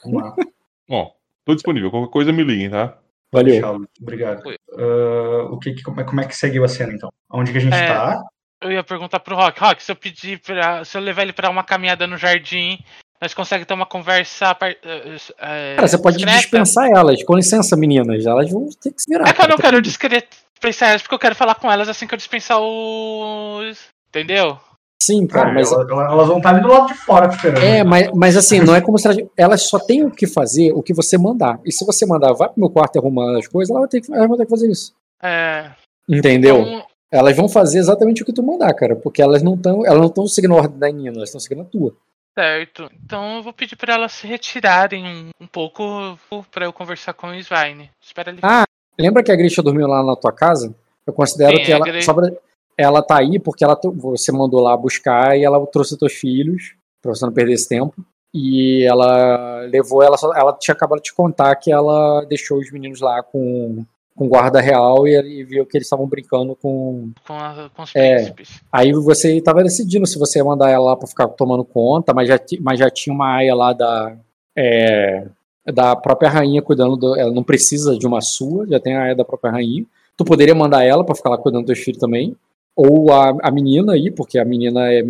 Vamos 0.04 0.22
lá. 0.22 0.34
Ó, 0.90 1.10
tô 1.46 1.54
disponível. 1.54 1.90
Qualquer 1.90 2.12
coisa 2.12 2.30
me 2.30 2.44
liguem, 2.44 2.68
tá? 2.68 2.98
Valeu. 3.32 3.58
Tchau, 3.58 3.80
Obrigado. 4.02 4.42
Ah, 4.78 5.48
o 5.50 5.58
que, 5.58 5.72
que- 5.72 5.82
como, 5.82 5.98
é, 6.02 6.04
como 6.04 6.20
é 6.20 6.26
que 6.26 6.36
seguiu 6.36 6.62
a 6.62 6.68
cena, 6.68 6.92
então? 6.92 7.10
Onde 7.32 7.50
que 7.50 7.56
a 7.56 7.60
gente 7.62 7.72
É. 7.74 7.86
tá? 7.86 8.22
Eu 8.62 8.70
ia 8.70 8.84
perguntar 8.84 9.18
pro 9.20 9.34
Rock, 9.34 9.58
Rock, 9.58 9.82
se 9.82 9.90
eu 9.90 9.96
pedir 9.96 10.40
pra. 10.40 10.84
Se 10.84 10.96
eu 10.98 11.00
levar 11.00 11.22
ele 11.22 11.32
pra 11.32 11.48
uma 11.48 11.64
caminhada 11.64 12.06
no 12.06 12.18
jardim, 12.18 12.78
nós 13.22 13.32
conseguimos 13.32 13.66
ter 13.68 13.74
uma 13.74 13.86
conversa. 13.86 14.56
eh, 14.60 15.74
Cara, 15.76 15.86
você 15.88 15.96
pode 15.96 16.16
discreta? 16.16 16.40
dispensar 16.40 16.90
elas. 16.90 17.22
Com 17.22 17.36
licença, 17.36 17.76
meninas. 17.76 18.26
Elas 18.26 18.50
vão 18.50 18.68
ter 18.80 18.90
que 18.92 19.00
se 19.00 19.08
virar. 19.08 19.28
É 19.28 19.32
que 19.32 19.40
eu 19.40 19.48
não 19.48 19.56
quero 19.56 19.80
dispensar 19.80 20.88
elas, 20.90 21.02
porque 21.02 21.14
eu 21.14 21.18
quero 21.20 21.34
falar 21.36 21.54
com 21.54 21.70
elas 21.70 21.88
assim 21.88 22.06
que 22.06 22.14
eu 22.14 22.18
dispensar 22.18 22.58
os. 22.60 23.78
Entendeu? 24.08 24.58
Sim, 25.02 25.26
cara, 25.26 25.50
Ah, 25.50 25.54
mas. 25.54 25.72
ela- 25.72 25.82
ela- 25.90 26.12
elas 26.12 26.28
vão 26.28 26.36
estar 26.38 26.50
ali 26.50 26.60
do 26.62 26.68
lado 26.68 26.86
de 26.88 26.94
fora 26.94 27.28
esperando. 27.32 27.62
É, 27.64 27.82
mas, 27.82 28.10
mas 28.14 28.36
assim, 28.36 28.60
não 28.60 28.74
é 28.74 28.80
como 28.80 28.98
se 28.98 29.06
elas, 29.08 29.18
elas 29.36 29.62
só 29.62 29.78
têm 29.78 30.04
o 30.04 30.10
que 30.10 30.26
fazer 30.26 30.72
o 30.72 30.82
que 30.82 30.92
você 30.94 31.16
mandar. 31.18 31.58
E 31.64 31.72
se 31.72 31.84
você 31.84 32.04
mandar, 32.06 32.32
vai 32.34 32.48
pro 32.48 32.60
meu 32.60 32.70
quarto 32.70 32.96
e 32.96 32.98
arrumar 32.98 33.36
as 33.38 33.46
coisas, 33.48 33.70
elas 33.70 33.80
vão 33.82 33.88
ter 33.88 34.00
que, 34.00 34.12
elas 34.12 34.28
vão 34.28 34.36
ter 34.36 34.44
que 34.44 34.50
fazer 34.50 34.70
isso. 34.70 34.92
É. 35.22 35.70
Entendeu? 36.08 36.60
então, 36.60 36.86
Elas 37.10 37.36
vão 37.36 37.48
fazer 37.48 37.78
exatamente 37.78 38.22
o 38.22 38.24
que 38.26 38.32
tu 38.32 38.42
mandar, 38.42 38.72
cara. 38.74 38.96
Porque 38.96 39.20
elas 39.20 39.42
não 39.42 39.54
estão. 39.54 39.84
Elas 39.84 39.98
não 40.00 40.06
estão 40.06 40.26
seguindo 40.26 40.54
a 40.54 40.58
ordem 40.58 40.78
da 40.78 40.88
Nina, 40.90 41.16
elas 41.16 41.28
estão 41.28 41.40
seguindo 41.40 41.60
a 41.62 41.64
tua. 41.64 41.94
Certo. 42.34 42.90
Então 43.04 43.36
eu 43.36 43.42
vou 43.42 43.52
pedir 43.52 43.76
pra 43.76 43.94
elas 43.94 44.12
se 44.12 44.26
retirarem 44.26 45.04
um, 45.06 45.30
um 45.40 45.46
pouco 45.46 46.18
pra 46.50 46.64
eu 46.64 46.72
conversar 46.72 47.12
com 47.14 47.28
o 47.28 47.34
Svine. 47.34 47.90
Espera 48.00 48.30
ele. 48.30 48.40
Ah, 48.42 48.64
Lembra 48.98 49.22
que 49.22 49.32
a 49.32 49.36
Grisha 49.36 49.62
dormiu 49.62 49.86
lá 49.86 50.02
na 50.02 50.14
tua 50.14 50.32
casa? 50.32 50.74
Eu 51.06 51.12
considero 51.12 51.56
Sim, 51.56 51.64
que 51.64 51.72
ela. 51.72 51.84
Pra, 51.84 52.30
ela 52.76 53.02
tá 53.02 53.18
aí 53.18 53.38
porque 53.38 53.64
ela, 53.64 53.78
você 53.94 54.30
mandou 54.30 54.60
lá 54.60 54.76
buscar 54.76 55.36
e 55.36 55.44
ela 55.44 55.64
trouxe 55.66 55.98
teus 55.98 56.12
filhos, 56.12 56.74
pra 57.02 57.14
você 57.14 57.24
não 57.24 57.32
perder 57.32 57.54
esse 57.54 57.68
tempo. 57.68 57.94
E 58.34 58.84
ela 58.86 59.60
levou, 59.70 60.02
ela, 60.02 60.16
só- 60.16 60.32
ela 60.34 60.52
tinha 60.54 60.74
acabado 60.74 60.98
de 60.98 61.04
te 61.04 61.14
contar 61.14 61.54
que 61.56 61.70
ela 61.72 62.24
deixou 62.26 62.58
os 62.58 62.70
meninos 62.70 63.00
lá 63.00 63.22
com, 63.22 63.84
com 64.14 64.28
guarda 64.28 64.60
real 64.60 65.06
e, 65.08 65.12
e 65.40 65.44
viu 65.44 65.64
que 65.66 65.76
eles 65.76 65.86
estavam 65.86 66.06
brincando 66.06 66.54
com. 66.56 67.10
Com, 67.26 67.32
a- 67.34 67.70
com 67.74 67.82
os 67.82 67.94
É. 67.96 68.16
príncipes. 68.16 68.60
Aí 68.70 68.92
você 68.92 69.40
tava 69.40 69.62
decidindo 69.62 70.06
se 70.06 70.18
você 70.18 70.38
ia 70.38 70.44
mandar 70.44 70.70
ela 70.70 70.84
lá 70.90 70.96
pra 70.96 71.06
ficar 71.08 71.28
tomando 71.28 71.64
conta, 71.64 72.12
mas 72.14 72.28
já, 72.28 72.38
mas 72.60 72.78
já 72.78 72.90
tinha 72.90 73.14
uma 73.14 73.36
aia 73.36 73.54
lá 73.54 73.72
da. 73.72 74.16
é, 74.56 75.26
da 75.72 75.94
própria 75.94 76.28
rainha 76.28 76.60
cuidando 76.60 76.96
do, 76.96 77.16
ela 77.16 77.32
não 77.32 77.44
precisa 77.44 77.96
de 77.96 78.04
uma 78.06 78.20
sua, 78.20 78.66
já 78.66 78.80
tem 78.80 78.96
a 78.96 79.02
aia 79.04 79.14
da 79.14 79.24
própria 79.24 79.52
rainha. 79.52 79.84
Tu 80.16 80.24
poderia 80.24 80.54
mandar 80.54 80.82
ela 80.84 81.04
pra 81.04 81.14
ficar 81.14 81.30
lá 81.30 81.38
cuidando 81.38 81.64
dos 81.64 81.74
teus 81.74 81.84
filhos 81.84 82.00
também, 82.00 82.36
ou 82.76 83.12
a, 83.12 83.30
a 83.42 83.50
menina 83.50 83.92
aí, 83.92 84.10
porque 84.10 84.38
a 84.38 84.44
menina 84.44 84.92
é 84.92 85.04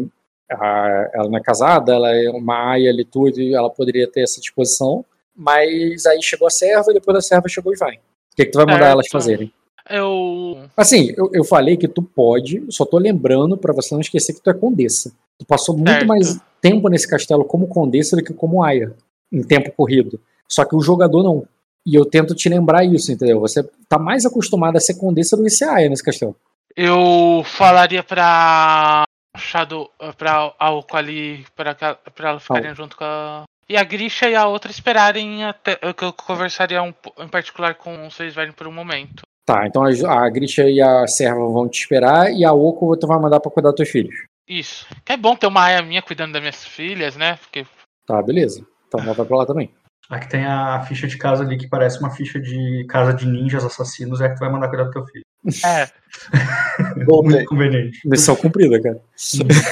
a- 0.50 1.10
ela 1.14 1.28
não 1.30 1.38
é 1.38 1.40
casada, 1.40 1.94
ela 1.94 2.14
é 2.14 2.28
uma 2.30 2.72
aia 2.72 2.90
ali 2.90 3.04
tudo, 3.04 3.40
e 3.40 3.54
ela 3.54 3.70
poderia 3.70 4.06
ter 4.06 4.20
essa 4.22 4.40
disposição. 4.40 5.04
Mas 5.34 6.04
aí 6.04 6.22
chegou 6.22 6.46
a 6.46 6.50
serva 6.50 6.90
e 6.90 6.94
depois 6.94 7.14
da 7.14 7.22
serva 7.22 7.48
chegou 7.48 7.72
o 7.72 7.74
Ivai. 7.74 7.98
O 8.32 8.36
que, 8.36 8.44
que 8.46 8.50
tu 8.50 8.56
vai 8.56 8.66
mandar 8.66 8.78
Certo. 8.80 8.92
elas 8.92 9.09
fazerem? 9.10 9.52
Eu. 9.90 10.64
Assim, 10.76 11.12
eu, 11.16 11.30
eu 11.32 11.44
falei 11.44 11.76
que 11.76 11.88
tu 11.88 12.02
pode, 12.02 12.64
só 12.70 12.84
tô 12.84 12.98
lembrando 12.98 13.56
pra 13.56 13.72
você 13.74 13.94
não 13.94 14.00
esquecer 14.00 14.32
que 14.32 14.40
tu 14.40 14.48
é 14.50 14.54
condessa. 14.54 15.12
Tu 15.38 15.44
passou 15.44 15.76
muito 15.76 15.90
Certo. 15.90 16.06
mais 16.06 16.40
tempo 16.60 16.88
nesse 16.88 17.09
castelo 17.09 17.44
como 17.44 17.66
condessa 17.66 18.16
do 18.16 18.22
que 18.22 18.32
como 18.32 18.62
aia, 18.62 18.94
em 19.32 19.42
tempo 19.42 19.72
corrido. 19.72 20.20
Só 20.48 20.64
que 20.64 20.76
o 20.76 20.80
jogador 20.80 21.22
não. 21.22 21.44
E 21.84 21.96
eu 21.96 22.04
tento 22.04 22.34
te 22.34 22.48
lembrar 22.48 22.84
isso, 22.84 23.10
entendeu? 23.10 23.40
Você 23.40 23.68
tá 23.88 23.98
mais 23.98 24.24
acostumado 24.24 24.76
a 24.76 24.80
ser 24.80 24.94
condessa 24.94 25.36
do 25.36 25.42
que 25.42 25.50
ser 25.50 25.64
aia 25.64 25.88
nesse 25.88 26.02
castelo. 26.04 26.36
Eu 26.76 27.42
falaria 27.44 28.02
pra 28.04 29.02
Shadow, 29.36 29.90
pra 30.16 30.54
Alco 30.59 30.96
ali, 30.96 31.44
pra, 31.56 31.74
pra 31.74 32.30
elas 32.30 32.42
ficarem 32.42 32.74
junto 32.74 32.96
com 32.96 33.04
a. 33.04 33.42
E 33.72 33.76
a 33.78 33.84
Grisha 33.84 34.28
e 34.28 34.34
a 34.34 34.46
outra 34.46 34.70
esperarem 34.70 35.44
até. 35.44 35.76
Que 35.94 36.04
eu 36.04 36.12
conversaria 36.12 36.82
um, 36.82 36.92
em 37.18 37.28
particular 37.28 37.74
com 37.74 38.06
os 38.06 38.14
seis 38.14 38.34
velhos 38.34 38.54
por 38.54 38.66
um 38.66 38.72
momento. 38.72 39.22
Tá, 39.46 39.66
então 39.66 39.82
a, 39.82 40.26
a 40.26 40.28
Grisha 40.28 40.68
e 40.68 40.78
a 40.78 41.06
serva 41.06 41.40
vão 41.48 41.66
te 41.66 41.80
esperar 41.80 42.30
e 42.30 42.44
a 42.44 42.52
Oco 42.52 42.94
tu 42.98 43.06
vai 43.06 43.18
mandar 43.18 43.40
pra 43.40 43.50
cuidar 43.50 43.70
dos 43.70 43.78
teus 43.78 43.88
filhos. 43.88 44.14
Isso. 44.46 44.86
Que 45.02 45.14
é 45.14 45.16
bom 45.16 45.34
ter 45.34 45.46
uma 45.46 45.64
aia 45.64 45.80
minha 45.80 46.02
cuidando 46.02 46.34
das 46.34 46.42
minhas 46.42 46.62
filhas, 46.62 47.16
né? 47.16 47.36
Porque. 47.36 47.66
Tá, 48.06 48.20
beleza. 48.20 48.62
Então 48.86 49.00
ela 49.00 49.14
vai 49.14 49.24
pra 49.24 49.38
lá 49.38 49.46
também. 49.46 49.72
Aqui 50.10 50.28
tem 50.28 50.44
a 50.44 50.82
ficha 50.82 51.06
de 51.06 51.16
casa 51.16 51.42
ali 51.42 51.56
que 51.56 51.66
parece 51.66 51.98
uma 51.98 52.10
ficha 52.10 52.38
de 52.38 52.84
casa 52.90 53.14
de 53.14 53.26
ninjas 53.26 53.64
assassinos, 53.64 54.20
é 54.20 54.28
que 54.28 54.34
tu 54.34 54.40
vai 54.40 54.52
mandar 54.52 54.68
cuidar 54.68 54.84
do 54.84 54.90
teu 54.90 55.06
filho. 55.06 55.24
É. 55.64 55.88
Voltei, 57.06 57.36
Muito 57.36 57.48
conveniente. 57.48 58.06
Missão 58.06 58.36
cumprida, 58.36 58.78
cara. 58.82 59.00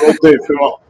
voltei, 0.01 0.39
foi 0.47 0.57
mal. 0.57 0.83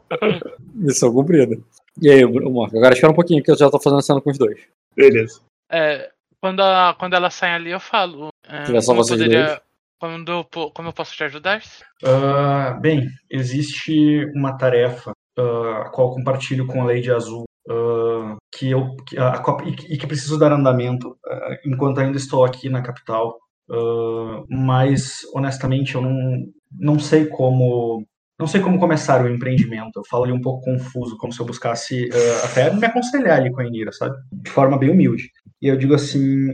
Missão 0.74 1.12
cumprida. 1.12 1.58
E 2.00 2.10
aí, 2.10 2.24
Marco, 2.24 2.76
agora 2.76 2.94
espera 2.94 3.12
um 3.12 3.16
pouquinho 3.16 3.42
que 3.42 3.50
eu 3.50 3.56
já 3.56 3.70
tô 3.70 3.78
fazendo 3.80 4.02
cena 4.02 4.20
com 4.20 4.30
os 4.30 4.38
dois. 4.38 4.58
Beleza. 4.96 5.40
É, 5.70 6.10
quando, 6.40 6.60
a, 6.60 6.94
quando 6.98 7.14
ela 7.14 7.30
sai 7.30 7.54
ali, 7.54 7.70
eu 7.70 7.80
falo. 7.80 8.28
É, 8.48 8.64
como 8.84 9.00
eu 9.00 9.06
poderia-. 9.06 9.60
Quando 10.00 10.32
eu 10.32 10.44
como 10.72 10.88
eu 10.88 10.92
posso 10.94 11.14
te 11.14 11.22
ajudar? 11.24 11.60
Ah, 12.02 12.70
bem, 12.80 13.06
existe 13.30 14.24
uma 14.34 14.56
tarefa 14.56 15.12
ah, 15.38 15.82
a 15.86 15.90
qual 15.90 16.14
compartilho 16.14 16.66
com 16.66 16.80
a 16.80 16.86
Lady 16.86 17.10
Azul 17.10 17.44
ah, 17.68 18.36
que 18.50 18.70
eu 18.70 18.96
que- 19.06 19.18
a- 19.18 19.34
a 19.34 19.56
e 19.66 19.98
que 19.98 20.06
preciso 20.06 20.38
dar 20.38 20.52
andamento 20.52 21.14
ah, 21.26 21.58
enquanto 21.66 21.98
ainda 21.98 22.16
estou 22.16 22.44
aqui 22.46 22.70
na 22.70 22.80
capital. 22.82 23.38
Ah, 23.70 24.42
mas 24.48 25.20
honestamente 25.34 25.94
eu 25.94 26.00
não, 26.00 26.46
não 26.72 26.98
sei 26.98 27.26
como 27.26 28.02
não 28.40 28.46
sei 28.48 28.60
como 28.60 28.78
começar 28.80 29.22
o 29.24 29.28
empreendimento. 29.28 29.92
Eu 29.96 30.02
falo 30.10 30.24
ali 30.24 30.32
um 30.32 30.40
pouco 30.40 30.64
confuso, 30.64 31.16
como 31.18 31.32
se 31.32 31.40
eu 31.40 31.46
buscasse 31.46 32.08
ah, 32.12 32.46
até 32.46 32.74
me 32.74 32.84
aconselhar 32.86 33.38
ali 33.38 33.52
com 33.52 33.60
a 33.60 33.66
Inira, 33.66 33.92
sabe? 33.92 34.16
De 34.32 34.50
forma 34.50 34.78
bem 34.78 34.90
humilde. 34.90 35.30
E 35.62 35.68
eu 35.68 35.76
digo 35.76 35.94
assim, 35.94 36.48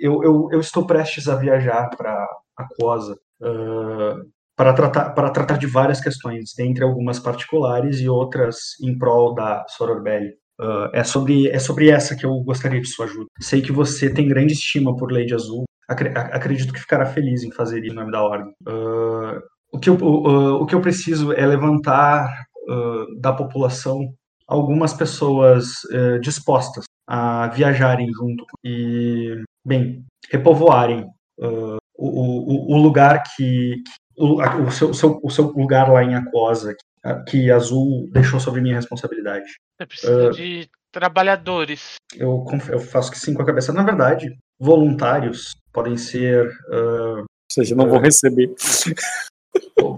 eu, 0.00 0.22
eu, 0.22 0.48
eu 0.52 0.60
estou 0.60 0.84
prestes 0.86 1.28
a 1.28 1.36
viajar 1.36 1.88
para 1.96 2.26
Aquosa 2.56 3.16
ah, 3.42 4.16
para 4.56 4.72
tratar, 4.74 5.10
para 5.10 5.30
tratar 5.30 5.56
de 5.58 5.66
várias 5.66 6.00
questões, 6.00 6.50
dentre 6.56 6.84
algumas 6.84 7.18
particulares 7.18 8.00
e 8.00 8.08
outras 8.08 8.56
em 8.82 8.96
prol 8.98 9.34
da 9.34 9.64
Sororbelli. 9.68 10.34
Ah, 10.60 10.90
é, 10.92 11.04
sobre, 11.04 11.48
é 11.48 11.58
sobre 11.58 11.88
essa 11.88 12.14
que 12.16 12.26
eu 12.26 12.34
gostaria 12.42 12.80
de 12.80 12.88
sua 12.88 13.06
ajuda. 13.06 13.26
Sei 13.40 13.62
que 13.62 13.72
você 13.72 14.12
tem 14.12 14.28
grande 14.28 14.52
estima 14.52 14.94
por 14.96 15.10
Lady 15.12 15.34
Azul. 15.34 15.64
Acre- 15.88 16.12
a- 16.16 16.36
acredito 16.36 16.72
que 16.72 16.80
ficará 16.80 17.06
feliz 17.06 17.42
em 17.42 17.50
fazer 17.52 17.80
isso 17.82 17.92
em 17.92 17.96
nome 17.96 18.12
da 18.12 18.22
Ordem. 18.22 18.52
Ah, 18.68 19.38
o, 19.72 19.78
que 19.78 19.88
eu, 19.90 19.94
o, 19.96 20.62
o 20.62 20.66
que 20.66 20.74
eu 20.74 20.80
preciso 20.80 21.32
é 21.32 21.46
levantar 21.46 22.44
ah, 22.68 23.04
da 23.18 23.32
população 23.32 24.14
algumas 24.46 24.92
pessoas 24.92 25.72
eh, 25.90 26.18
dispostas 26.18 26.84
a 27.08 27.48
viajarem 27.48 28.12
junto 28.12 28.44
e, 28.62 29.42
bem, 29.66 30.04
repovoarem 30.30 31.06
ah, 31.40 31.76
o, 31.96 32.06
o, 32.06 32.74
o 32.74 32.82
lugar 32.82 33.22
que, 33.22 33.76
que- 33.76 33.92
o, 34.22 34.36
o, 34.66 34.70
seu, 34.70 34.90
o 34.90 34.94
seu, 34.94 35.20
o 35.22 35.30
seu 35.30 35.44
lugar 35.46 35.90
lá 35.90 36.04
em 36.04 36.14
Aquosa 36.14 36.74
que, 36.74 37.30
que 37.30 37.50
Azul 37.50 38.08
deixou 38.12 38.38
sobre 38.38 38.60
minha 38.60 38.76
responsabilidade. 38.76 39.46
Você 39.80 39.86
precisa 39.86 40.28
Ah. 40.28 40.30
de 40.30 40.68
trabalhadores. 40.92 41.94
Eu, 42.14 42.44
eu 42.68 42.78
faço 42.78 43.10
que 43.10 43.18
sim 43.18 43.32
com 43.32 43.42
a 43.42 43.46
cabeça. 43.46 43.72
Na 43.72 43.82
verdade, 43.82 44.36
voluntários 44.60 45.54
podem 45.72 45.96
ser 45.96 46.46
ah, 46.70 47.20
Ou 47.20 47.26
seja, 47.50 47.74
não 47.74 47.88
vou 47.88 47.98
receber. 47.98 48.52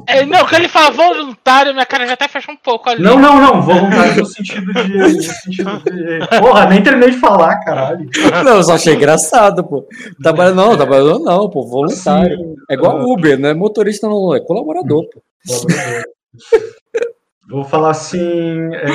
É, 0.07 0.25
não, 0.25 0.41
quando 0.41 0.55
ele 0.55 0.69
fala 0.69 0.91
voluntário, 0.91 1.73
minha 1.73 1.87
cara 1.87 2.07
já 2.07 2.15
até 2.15 2.29
fecha 2.29 2.51
um 2.51 2.57
pouco 2.57 2.89
ali. 2.89 3.03
Não, 3.03 3.19
não, 3.19 3.41
não, 3.41 3.63
voluntários 3.63 4.17
no 4.17 4.27
sentido 4.27 4.73
de. 4.73 4.97
No 4.97 5.23
sentido 5.23 5.83
de... 5.85 6.39
Porra, 6.41 6.67
nem 6.67 6.83
terminei 6.83 7.11
de 7.11 7.19
falar, 7.19 7.59
caralho. 7.61 8.09
Não, 8.45 8.57
eu 8.57 8.63
só 8.63 8.75
achei 8.75 8.95
engraçado, 8.95 9.65
pô. 9.65 9.87
Trabalha, 10.23 10.55
não, 10.55 10.77
trabalhador 10.77 11.21
não, 11.21 11.49
pô, 11.49 11.67
voluntário. 11.67 12.37
Sim, 12.37 12.55
É 12.71 12.75
igual 12.75 13.01
Uber, 13.01 13.39
não 13.39 13.49
é 13.49 13.55
motorista, 13.55 14.09
não, 14.09 14.35
é 14.35 14.41
colaborador, 14.41 15.05
pô. 15.13 15.23
colaborador. 15.47 16.05
Vou 17.49 17.65
falar 17.65 17.91
assim, 17.91 18.75
é, 18.75 18.87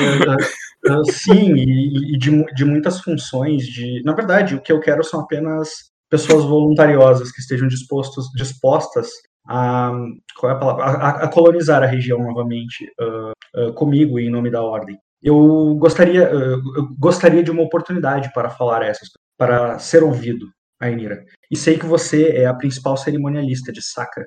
é, 0.90 1.12
sim, 1.12 1.54
e, 1.54 2.14
e 2.14 2.18
de, 2.18 2.44
de 2.54 2.64
muitas 2.64 3.00
funções. 3.00 3.64
De, 3.64 4.02
na 4.04 4.12
verdade, 4.12 4.54
o 4.54 4.60
que 4.60 4.72
eu 4.72 4.80
quero 4.80 5.04
são 5.04 5.20
apenas 5.20 5.90
pessoas 6.10 6.44
voluntariosas 6.44 7.30
que 7.30 7.40
estejam 7.40 7.68
dispostos, 7.68 8.26
dispostas 8.34 9.08
a, 9.50 9.92
qual 10.38 10.52
é 10.52 10.54
a, 10.54 10.58
palavra? 10.58 10.84
A, 10.84 11.08
a- 11.24 11.28
colonizar 11.28 11.82
a 11.82 11.86
região 11.86 12.18
novamente 12.22 12.86
ah, 13.00 13.32
ah, 13.56 13.72
comigo 13.72 14.18
em 14.18 14.30
nome 14.30 14.50
da 14.50 14.62
ordem. 14.62 14.96
Eu 15.22 15.74
gostaria, 15.78 16.28
ah, 16.28 16.32
eu 16.32 16.88
gostaria 16.98 17.42
de 17.42 17.50
uma 17.50 17.62
oportunidade 17.62 18.30
para 18.32 18.50
falar 18.50 18.82
essas, 18.82 19.08
para 19.36 19.78
ser 19.78 20.02
ouvido, 20.04 20.46
Ainira. 20.80 21.24
E 21.50 21.56
sei 21.56 21.78
que 21.78 21.86
você 21.86 22.30
é 22.30 22.46
a 22.46 22.54
principal 22.54 22.96
cerimonialista 22.96 23.72
de 23.72 23.82
Sacra. 23.82 24.24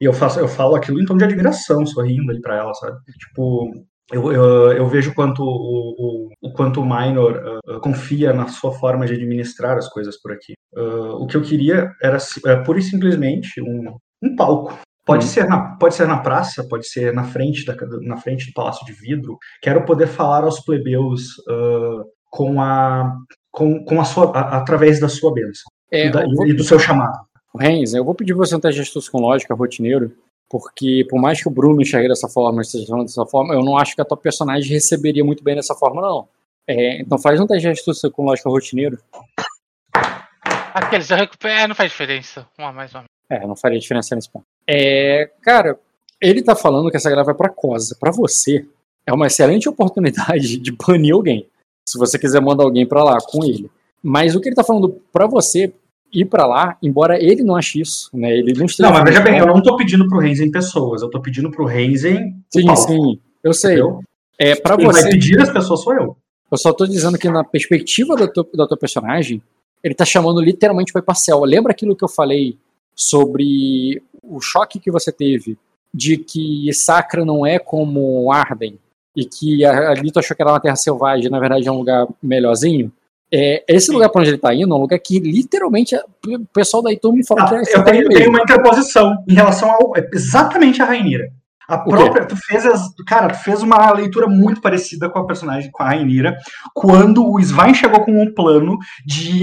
E 0.00 0.04
eu, 0.04 0.12
faço, 0.12 0.38
eu 0.40 0.48
falo 0.48 0.74
aquilo 0.76 1.00
em 1.00 1.04
tom 1.04 1.16
de 1.16 1.24
admiração, 1.24 1.84
sorrindo 1.86 2.30
ali 2.30 2.40
para 2.40 2.56
ela, 2.56 2.72
sabe? 2.74 2.96
Tipo, 3.18 3.84
eu, 4.12 4.32
eu, 4.32 4.72
eu 4.72 4.86
vejo 4.88 5.14
quanto 5.14 5.42
o, 5.42 6.28
o, 6.42 6.48
o 6.48 6.52
quanto 6.52 6.80
o 6.80 6.84
Minor 6.84 7.60
ah, 7.68 7.80
confia 7.80 8.32
na 8.32 8.48
sua 8.48 8.72
forma 8.72 9.06
de 9.06 9.14
administrar 9.14 9.76
as 9.76 9.88
coisas 9.88 10.20
por 10.20 10.32
aqui. 10.32 10.54
Ah, 10.76 11.14
o 11.16 11.26
que 11.26 11.36
eu 11.36 11.42
queria 11.42 11.90
era 12.02 12.18
é, 12.46 12.56
pura 12.56 12.78
e 12.78 12.82
simplesmente 12.82 13.60
um, 13.60 13.96
um 14.22 14.34
palco. 14.36 14.78
Pode, 15.04 15.24
Hum. 15.24 15.28
ser 15.28 15.48
na, 15.48 15.76
pode 15.76 15.94
ser 15.94 16.06
na 16.06 16.18
praça, 16.18 16.62
pode 16.68 16.86
ser 16.86 17.12
na 17.12 17.24
frente, 17.24 17.64
da, 17.64 17.74
na 18.02 18.16
frente 18.16 18.46
do 18.46 18.52
Palácio 18.52 18.84
de 18.86 18.92
Vidro. 18.92 19.38
Quero 19.62 19.84
poder 19.84 20.06
falar 20.06 20.44
aos 20.44 20.60
plebeus 20.60 21.22
ah, 21.48 22.04
com 22.30 22.60
a, 22.60 23.16
com, 23.50 23.84
com 23.84 24.00
a 24.00 24.04
sua, 24.04 24.30
a- 24.36 24.58
através 24.58 25.00
da 25.00 25.08
sua 25.08 25.32
bênção 25.32 25.64
É, 25.90 26.06
e, 26.06 26.10
da- 26.12 26.24
vou- 26.26 26.46
e 26.46 26.52
do 26.52 26.62
seu 26.62 26.78
chamado. 26.78 27.18
Renz, 27.58 27.94
eu 27.94 28.04
vou 28.04 28.14
pedir 28.14 28.34
você 28.34 28.54
um 28.54 28.60
teste 28.60 28.76
de 28.76 28.82
astúcia 28.82 29.10
com 29.10 29.18
lógica 29.20 29.54
rotineiro, 29.54 30.12
porque 30.48 31.04
por 31.10 31.20
mais 31.20 31.42
que 31.42 31.48
o 31.48 31.50
Bruno 31.50 31.80
enxergue 31.82 32.06
dessa 32.08 32.28
forma, 32.28 32.60
esteja 32.62 32.86
falando 32.86 33.06
dessa 33.06 33.26
forma, 33.26 33.54
eu 33.54 33.64
não 33.64 33.76
acho 33.76 33.96
que 33.96 34.02
a 34.02 34.04
tua 34.04 34.16
personagem 34.16 34.70
receberia 34.70 35.24
muito 35.24 35.42
bem 35.42 35.56
dessa 35.56 35.74
forma, 35.74 36.00
não. 36.00 36.28
É, 36.68 37.00
então 37.00 37.18
faz 37.18 37.40
um 37.40 37.46
teste 37.46 37.62
de 37.62 37.68
astúcia 37.70 38.08
com 38.10 38.22
lógica 38.24 38.48
rotineiro. 38.48 38.98
Aqueles 40.74 41.10
eu 41.10 41.16
recupero. 41.16 41.52
É, 41.52 41.66
não 41.66 41.74
faz 41.74 41.90
diferença. 41.90 42.46
Um 42.58 42.66
a 42.66 42.72
mais, 42.72 42.94
um 42.94 42.98
a 42.98 43.00
menos. 43.00 43.10
É, 43.30 43.46
não 43.46 43.54
faria 43.54 43.78
diferença 43.78 44.14
nesse 44.16 44.28
ponto. 44.28 44.44
É, 44.68 45.30
cara, 45.40 45.78
ele 46.20 46.42
tá 46.42 46.56
falando 46.56 46.90
que 46.90 46.96
essa 46.96 47.08
galera 47.08 47.24
vai 47.26 47.34
pra 47.34 47.48
Cosa. 47.48 47.96
Pra 47.98 48.10
você, 48.10 48.66
é 49.06 49.12
uma 49.12 49.28
excelente 49.28 49.68
oportunidade 49.68 50.58
de 50.58 50.72
banir 50.72 51.14
alguém. 51.14 51.46
Se 51.88 51.96
você 51.96 52.18
quiser 52.18 52.40
mandar 52.40 52.64
alguém 52.64 52.86
pra 52.86 53.02
lá 53.04 53.18
com 53.20 53.44
ele. 53.44 53.70
Mas 54.02 54.34
o 54.34 54.40
que 54.40 54.48
ele 54.48 54.56
tá 54.56 54.64
falando 54.64 55.00
pra 55.12 55.26
você 55.26 55.72
ir 56.12 56.24
pra 56.24 56.44
lá, 56.46 56.76
embora 56.82 57.22
ele 57.22 57.42
não 57.44 57.54
ache 57.54 57.80
isso, 57.80 58.10
né? 58.12 58.36
Ele 58.36 58.52
não 58.54 58.66
esteja 58.66 58.88
Não, 58.88 58.96
mas 58.98 59.04
veja 59.04 59.20
bem, 59.20 59.38
eu 59.38 59.46
não 59.46 59.62
tô 59.62 59.76
pedindo 59.76 60.08
pro 60.08 60.18
Renzen 60.18 60.50
pessoas, 60.50 61.02
eu 61.02 61.08
tô 61.10 61.20
pedindo 61.20 61.50
pro 61.52 61.64
Renzen 61.64 62.34
Sim, 62.52 62.66
palco, 62.66 62.82
sim, 62.92 63.20
eu 63.44 63.52
sei. 63.52 63.74
entendeu? 63.74 64.00
É, 64.36 64.56
pra 64.56 64.76
Quem 64.76 64.86
vai 64.86 64.94
você, 65.02 65.10
pedir 65.10 65.40
as 65.40 65.50
pessoas 65.52 65.82
sou 65.82 65.94
eu. 65.94 66.16
eu 66.50 66.58
só 66.58 66.72
tô 66.72 66.84
dizendo 66.86 67.16
que 67.16 67.28
na 67.30 67.44
perspectiva 67.44 68.16
da 68.16 68.26
tua, 68.26 68.44
da 68.54 68.66
tua 68.66 68.76
personagem, 68.76 69.40
ele 69.84 69.94
tá 69.94 70.04
chamando 70.04 70.40
literalmente 70.40 70.92
pra 70.92 71.00
ir 71.00 71.04
pra 71.04 71.14
selva. 71.14 71.46
Lembra 71.46 71.70
aquilo 71.72 71.94
que 71.94 72.02
eu 72.02 72.08
falei 72.08 72.58
sobre 73.00 74.02
o 74.22 74.40
choque 74.40 74.78
que 74.78 74.90
você 74.90 75.10
teve 75.10 75.56
de 75.92 76.16
que 76.18 76.70
Sacra 76.74 77.24
não 77.24 77.44
é 77.46 77.58
como 77.58 78.30
Arden 78.30 78.78
e 79.16 79.24
que 79.24 79.64
a- 79.64 79.90
ali 79.90 80.12
tu 80.12 80.18
achou 80.18 80.36
que 80.36 80.42
era 80.42 80.52
uma 80.52 80.60
terra 80.60 80.76
selvagem, 80.76 81.30
na 81.30 81.40
verdade 81.40 81.66
é 81.66 81.72
um 81.72 81.78
lugar 81.78 82.06
melhorzinho? 82.22 82.92
É, 83.32 83.64
esse 83.68 83.90
lugar 83.92 84.08
pra 84.08 84.20
onde 84.20 84.30
ele 84.30 84.38
tá 84.38 84.52
indo 84.54 84.72
é 84.72 84.76
um 84.76 84.80
lugar 84.80 84.98
que 84.98 85.18
literalmente 85.20 85.96
o 85.96 86.46
pessoal 86.52 86.82
da 86.82 86.92
Itum 86.92 87.12
me 87.12 87.26
falou 87.26 87.44
Ah, 87.44 87.48
que 87.48 87.54
é 87.70 87.76
eu, 87.76 87.84
tenho, 87.84 88.02
eu 88.02 88.08
tenho 88.08 88.28
uma 88.28 88.42
interposição 88.42 89.24
em 89.28 89.34
relação 89.34 89.70
ao 89.70 89.92
exatamente 90.12 90.82
a 90.82 90.84
Rainira. 90.84 91.32
A 91.70 91.78
própria, 91.78 92.26
tu 92.26 92.36
fez 92.36 92.66
as, 92.66 92.82
cara, 93.06 93.28
tu 93.28 93.38
fez 93.38 93.62
uma 93.62 93.92
leitura 93.92 94.26
muito 94.26 94.60
parecida 94.60 95.08
com 95.08 95.18
a 95.20 95.26
personagem, 95.26 95.70
com 95.70 95.82
a 95.82 95.86
Rainira, 95.86 96.36
quando 96.74 97.24
o 97.24 97.38
Svain 97.38 97.72
chegou 97.74 98.00
com 98.04 98.20
um 98.22 98.34
plano 98.34 98.76
de, 99.06 99.42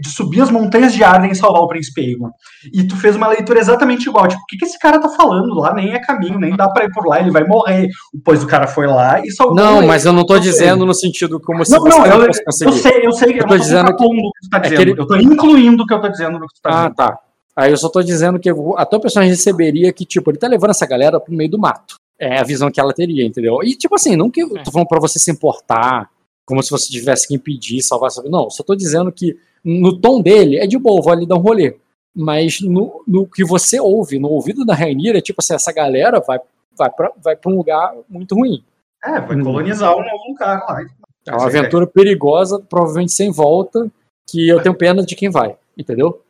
de 0.00 0.08
subir 0.08 0.40
as 0.40 0.50
montanhas 0.50 0.92
de 0.92 1.04
Arden 1.04 1.30
e 1.30 1.34
salvar 1.34 1.62
o 1.62 1.68
príncipe 1.68 2.00
Aegon. 2.00 2.30
E 2.72 2.82
tu 2.86 2.96
fez 2.96 3.14
uma 3.16 3.28
leitura 3.28 3.58
exatamente 3.60 4.08
igual, 4.08 4.26
tipo, 4.26 4.42
o 4.42 4.46
que, 4.46 4.56
que 4.56 4.64
esse 4.64 4.78
cara 4.78 5.00
tá 5.00 5.08
falando 5.08 5.54
lá? 5.54 5.72
Nem 5.74 5.92
é 5.92 6.00
caminho, 6.00 6.38
nem 6.38 6.56
dá 6.56 6.68
pra 6.68 6.84
ir 6.84 6.90
por 6.92 7.06
lá, 7.06 7.20
ele 7.20 7.30
vai 7.30 7.44
morrer. 7.44 7.88
Pois 8.24 8.42
o 8.42 8.46
cara 8.46 8.66
foi 8.66 8.86
lá 8.86 9.20
e 9.24 9.30
salvou 9.30 9.54
Não, 9.56 9.78
ele. 9.78 9.86
mas 9.86 10.04
eu 10.04 10.12
não 10.12 10.26
tô 10.26 10.34
Eu 10.36 10.42
sei. 10.42 10.50
dizendo 10.52 10.84
no 10.84 10.94
sentido 10.94 11.40
como 11.40 11.64
se 11.64 11.70
Não, 11.70 11.80
você 11.80 11.88
não, 11.88 12.06
eu, 12.06 12.26
fosse 12.26 12.40
eu 12.40 12.44
conseguir. 12.46 12.72
sei, 12.78 13.06
eu 13.06 13.12
sei, 13.12 13.28
eu, 13.32 13.36
Eu 13.36 13.38
tô 13.38 13.46
não 13.46 13.56
tô 13.56 13.62
dizendo 13.62 13.96
que- 13.96 14.04
que 14.04 14.20
tu 14.42 14.50
tá 14.50 14.56
é 14.56 14.60
que 14.60 14.68
dizendo. 14.70 14.80
ele- 14.90 15.00
Eu 15.00 15.06
tô 15.06 15.16
incluindo 15.16 15.82
o 15.82 15.86
que 15.86 15.94
eu 15.94 16.00
tô 16.00 16.08
dizendo 16.08 16.38
no 16.38 16.46
que 16.46 16.54
tu 16.54 16.62
tá 16.62 16.70
Ah, 16.70 16.72
dizendo. 16.88 16.94
tá. 16.94 17.18
Aí 17.56 17.70
eu 17.70 17.76
só 17.76 17.88
tô 17.88 18.02
dizendo 18.02 18.38
que 18.38 18.50
a 18.50 18.86
tua 18.86 19.00
personagem 19.00 19.30
receberia 19.30 19.92
que, 19.92 20.04
tipo, 20.04 20.30
ele 20.30 20.38
tá 20.38 20.48
levando 20.48 20.70
essa 20.70 20.86
galera 20.86 21.20
pro 21.20 21.34
meio 21.34 21.50
do 21.50 21.58
mato. 21.58 21.96
É 22.18 22.38
a 22.38 22.44
visão 22.44 22.70
que 22.70 22.80
ela 22.80 22.92
teria, 22.92 23.24
entendeu? 23.24 23.58
E, 23.62 23.76
tipo 23.76 23.94
assim, 23.94 24.16
não 24.16 24.30
que 24.30 24.42
eu 24.42 24.62
tô 24.62 24.70
falando 24.70 24.88
pra 24.88 25.00
você 25.00 25.18
se 25.18 25.30
importar, 25.30 26.10
como 26.44 26.62
se 26.62 26.70
você 26.70 26.90
tivesse 26.90 27.28
que 27.28 27.34
impedir, 27.34 27.82
salvar 27.82 28.08
essa 28.08 28.22
Não, 28.24 28.50
só 28.50 28.62
tô 28.62 28.74
dizendo 28.74 29.10
que 29.12 29.36
no 29.64 29.98
tom 29.98 30.20
dele 30.20 30.58
é 30.58 30.66
de 30.66 30.78
boa, 30.78 31.00
vou 31.00 31.12
ali 31.12 31.26
dar 31.26 31.36
um 31.36 31.40
rolê. 31.40 31.76
Mas 32.14 32.60
no, 32.60 33.02
no 33.06 33.26
que 33.26 33.44
você 33.44 33.80
ouve, 33.80 34.18
no 34.18 34.28
ouvido 34.28 34.64
da 34.64 34.74
Rainira, 34.74 35.18
é 35.18 35.22
tipo 35.22 35.40
assim, 35.40 35.54
essa 35.54 35.72
galera 35.72 36.20
vai, 36.20 36.38
vai, 36.76 36.90
pra, 36.90 37.12
vai 37.22 37.36
pra 37.36 37.50
um 37.50 37.56
lugar 37.56 37.94
muito 38.08 38.34
ruim. 38.34 38.62
É, 39.04 39.20
vai 39.20 39.40
colonizar 39.40 39.92
um 39.96 40.02
novo 40.02 40.28
lugar 40.28 40.64
lá. 40.68 40.84
É 41.26 41.32
uma 41.32 41.46
aventura 41.46 41.86
perigosa, 41.86 42.60
provavelmente 42.60 43.12
sem 43.12 43.30
volta, 43.30 43.90
que 44.28 44.48
eu 44.48 44.62
tenho 44.62 44.74
pena 44.74 45.04
de 45.04 45.16
quem 45.16 45.30
vai, 45.30 45.56
entendeu? 45.76 46.24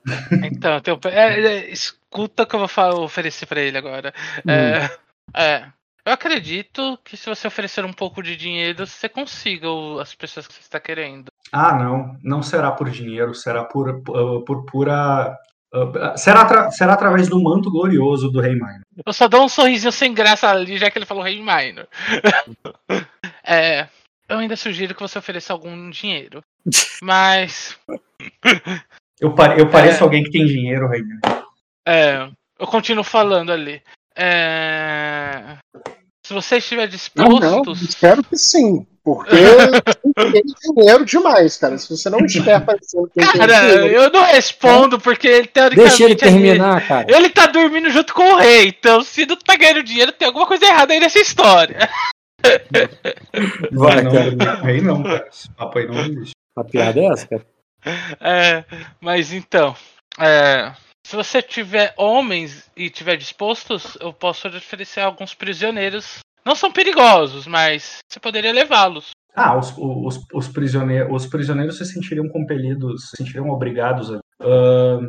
Então, 0.45 0.81
tem 0.81 0.95
um- 0.95 0.99
é, 1.09 1.41
é, 1.41 1.71
escuta 1.71 2.43
o 2.43 2.47
que 2.47 2.55
eu 2.57 2.67
vou 2.67 3.03
oferecer 3.05 3.47
pra 3.47 3.61
ele 3.61 3.77
agora. 3.79 4.13
Hum. 4.47 4.51
É, 4.51 4.91
é, 5.35 5.67
eu 6.07 6.13
acredito 6.13 6.99
que 7.05 7.17
se 7.17 7.27
você 7.29 7.47
oferecer 7.47 7.85
um 7.85 7.93
pouco 7.93 8.23
de 8.23 8.37
dinheiro, 8.37 8.87
você 8.87 9.09
consiga 9.09 9.69
as 10.01 10.15
pessoas 10.15 10.47
que 10.47 10.53
você 10.55 10.61
está 10.61 10.79
querendo. 10.79 11.27
Ah, 11.51 11.75
não. 11.75 12.19
Não 12.23 12.43
será 12.43 12.71
por 12.73 12.91
dinheiro, 12.91 13.35
será 13.35 13.65
por, 13.65 13.89
uh, 13.89 14.45
por 14.45 14.65
pura. 14.67 15.37
uh, 15.73 16.19
será, 16.19 16.43
atra- 16.43 16.71
será 16.71 16.93
através 16.95 17.29
do 17.29 17.43
manto 17.43 17.71
glorioso 17.71 18.31
do 18.31 18.41
Rei 18.41 18.53
Minor. 18.55 18.81
Eu 19.07 19.13
só 19.13 19.29
dou 19.29 19.45
um 19.45 19.49
sorrisinho 19.49 19.93
sem 19.93 20.13
graça 20.13 20.51
ali, 20.51 20.77
já 20.79 20.91
que 20.91 20.99
ele 20.99 21.07
falou 21.07 21.23
Rei 21.23 21.39
Minor. 21.41 21.89
é, 23.43 23.89
eu 24.29 24.39
ainda 24.39 24.57
sugiro 24.57 24.95
que 24.95 25.01
você 25.03 25.19
ofereça 25.19 25.53
algum 25.53 25.89
dinheiro. 25.91 26.43
Mas. 27.03 27.79
Eu, 29.21 29.33
pare, 29.35 29.61
eu 29.61 29.69
pareço 29.69 30.01
É. 30.01 30.03
alguém 30.03 30.25
que 30.25 30.31
tem 30.31 30.45
dinheiro, 30.47 30.89
Rainer. 30.89 31.19
É, 31.87 32.29
eu 32.59 32.67
continuo 32.67 33.05
falando 33.05 33.53
ali. 33.53 33.81
É, 34.17 35.57
se 36.27 36.33
você 36.33 36.57
estiver 36.57 36.89
Não, 37.17 37.29
não, 37.39 37.63
disposto. 37.63 37.85
espero 37.85 38.23
que 38.25 38.37
sim. 38.37 38.87
Porque 39.05 39.31
tem 40.33 40.43
dinheiro 40.75 41.05
demais, 41.05 41.59
cara. 41.59 41.77
Se 41.77 41.91
você 41.95 42.09
não 42.09 42.21
estiver 42.21 42.59
parecendo 42.65 43.07
que 43.09 43.21
tem 43.21 43.33
Cara, 43.39 43.61
dinheiro, 43.61 43.87
eu 43.89 44.11
não 44.11 44.25
respondo 44.25 44.99
porque 44.99 45.29
ele 45.29 45.47
teoricamente. 45.47 45.91
Deixa 45.91 46.05
ele 46.05 46.17
terminar, 46.17 46.89
cara. 46.89 47.07
Ele 47.15 47.29
tá 47.29 47.47
dormindo 47.47 47.91
junto 47.91 48.15
com 48.15 48.23
o 48.33 48.37
rei, 48.37 48.69
então 48.69 49.03
se 49.03 49.27
não 49.27 49.37
tá 49.37 49.57
ganhando 49.57 49.83
dinheiro, 49.83 50.11
tem 50.11 50.27
alguma 50.27 50.47
coisa 50.47 50.65
errada 50.65 50.95
aí 50.95 51.01
nessa 51.01 51.19
história. 51.19 51.87
Vai, 53.73 54.03
Vai, 54.03 54.03
não, 54.03 54.13
não, 54.13 54.65
aí 54.67 54.81
não, 54.81 55.03
cara. 55.03 55.29
Esse 55.31 55.51
papo 55.51 55.79
aí 55.79 55.87
não 55.87 56.01
existe. 56.01 56.33
A 56.57 56.65
piada 56.65 57.01
é 57.01 57.05
essa, 57.07 57.27
cara. 57.27 57.47
É, 58.21 58.65
mas 59.01 59.33
então, 59.33 59.75
é, 60.19 60.73
se 61.07 61.17
você 61.17 61.43
tiver 61.43 61.93
homens 61.97 62.71
e 62.77 62.89
tiver 62.89 63.17
dispostos, 63.17 63.97
eu 64.01 64.13
posso 64.13 64.49
oferecer 64.49 65.01
alguns 65.01 65.35
prisioneiros. 65.35 66.19
Não 66.45 66.55
são 66.55 66.73
perigosos, 66.73 67.47
mas 67.47 67.99
você 68.09 68.21
poderia 68.21 68.53
levá-los. 68.53 69.11
Ah, 69.35 69.59
os, 69.59 69.75
os, 69.77 70.21
os, 70.33 70.49
prisioneiros, 70.49 71.25
os 71.25 71.29
prisioneiros 71.29 71.79
se 71.79 71.85
sentiriam 71.85 72.29
compelidos, 72.29 73.11
se 73.11 73.17
sentiriam 73.17 73.51
obrigados 73.51 74.13
a. 74.13 74.21
ah, 74.41 75.01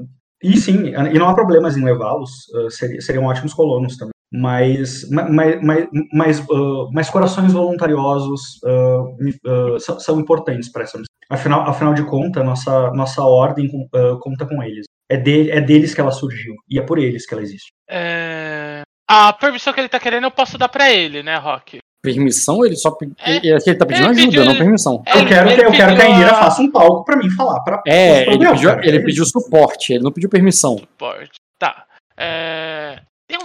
e 0.44 0.58
sim, 0.58 0.88
e 0.88 1.18
não 1.20 1.30
há 1.30 1.34
problemas 1.34 1.78
em 1.78 1.84
levá-los, 1.84 2.32
ah, 2.56 2.70
seria- 2.70 3.02
seriam 3.02 3.26
ótimos 3.26 3.54
colonos 3.54 3.98
também. 3.98 4.15
Mas, 4.40 5.10
ma- 5.10 5.30
mas, 5.30 5.62
mas, 5.64 5.88
mas, 6.14 6.40
ah, 6.42 6.90
mas 6.92 7.10
corações 7.10 7.54
voluntariosos 7.54 8.60
ah, 8.66 9.04
me- 9.20 9.36
ah, 9.46 9.80
são, 9.80 10.00
são 10.00 10.20
importantes 10.20 10.70
para 10.72 10.84
essa 10.84 10.98
missão. 10.98 11.06
Afinal, 11.30 11.62
afinal 11.62 11.94
de 11.94 12.04
contas, 12.06 12.44
nossa, 12.46 12.92
nossa 12.92 13.24
ordem 13.24 13.70
ah, 13.94 14.18
conta 14.22 14.46
com 14.46 14.62
eles. 14.62 14.86
É, 15.10 15.18
de, 15.18 15.52
é 15.52 15.62
deles 15.62 15.94
que 15.94 16.02
ela 16.02 16.12
surgiu, 16.12 16.56
e 16.70 16.80
é 16.80 16.82
por 16.82 16.98
eles 16.98 17.28
que 17.28 17.34
ela 17.34 17.44
existe. 17.44 17.68
É, 17.90 18.82
a 19.08 19.32
permissão 19.34 19.72
que 19.72 19.80
ele 19.80 19.88
tá 19.90 20.00
querendo 20.00 20.24
eu 20.24 20.32
posso 20.32 20.58
dar 20.58 20.68
pra 20.68 20.92
ele, 20.92 21.22
né, 21.22 21.38
Rock? 21.38 21.78
Permissão, 22.04 22.64
ele 22.66 22.76
só. 22.76 22.92
pe- 22.92 23.12
É, 23.20 23.38
ele, 23.38 23.50
ele 23.50 23.76
tá 23.76 23.86
pedindo 23.86 24.06
ele 24.10 24.12
ajuda, 24.20 24.26
pediu- 24.28 24.46
não 24.46 24.56
permissão. 24.58 25.04
Eu 25.08 25.26
quero, 25.28 25.48
que, 25.56 25.66
eu 25.66 25.72
quero 25.72 25.96
que 25.96 26.02
a 26.02 26.10
Indira 26.10 26.32
a- 26.32 26.36
faça 26.36 26.62
um 26.62 26.72
palco 26.72 27.04
para 27.04 27.18
mim 27.18 27.30
falar. 27.32 27.60
Pra, 27.62 27.82
É, 27.88 28.28
ele 28.32 28.48
pediu, 28.48 28.70
ele 28.82 29.00
pediu 29.02 29.26
suporte, 29.26 29.94
ele 29.94 30.04
não 30.04 30.12
pediu 30.12 30.30
permissão. 30.30 30.78
Suporte. 30.78 31.32
Tá. 31.60 31.86
É, 32.18 33.00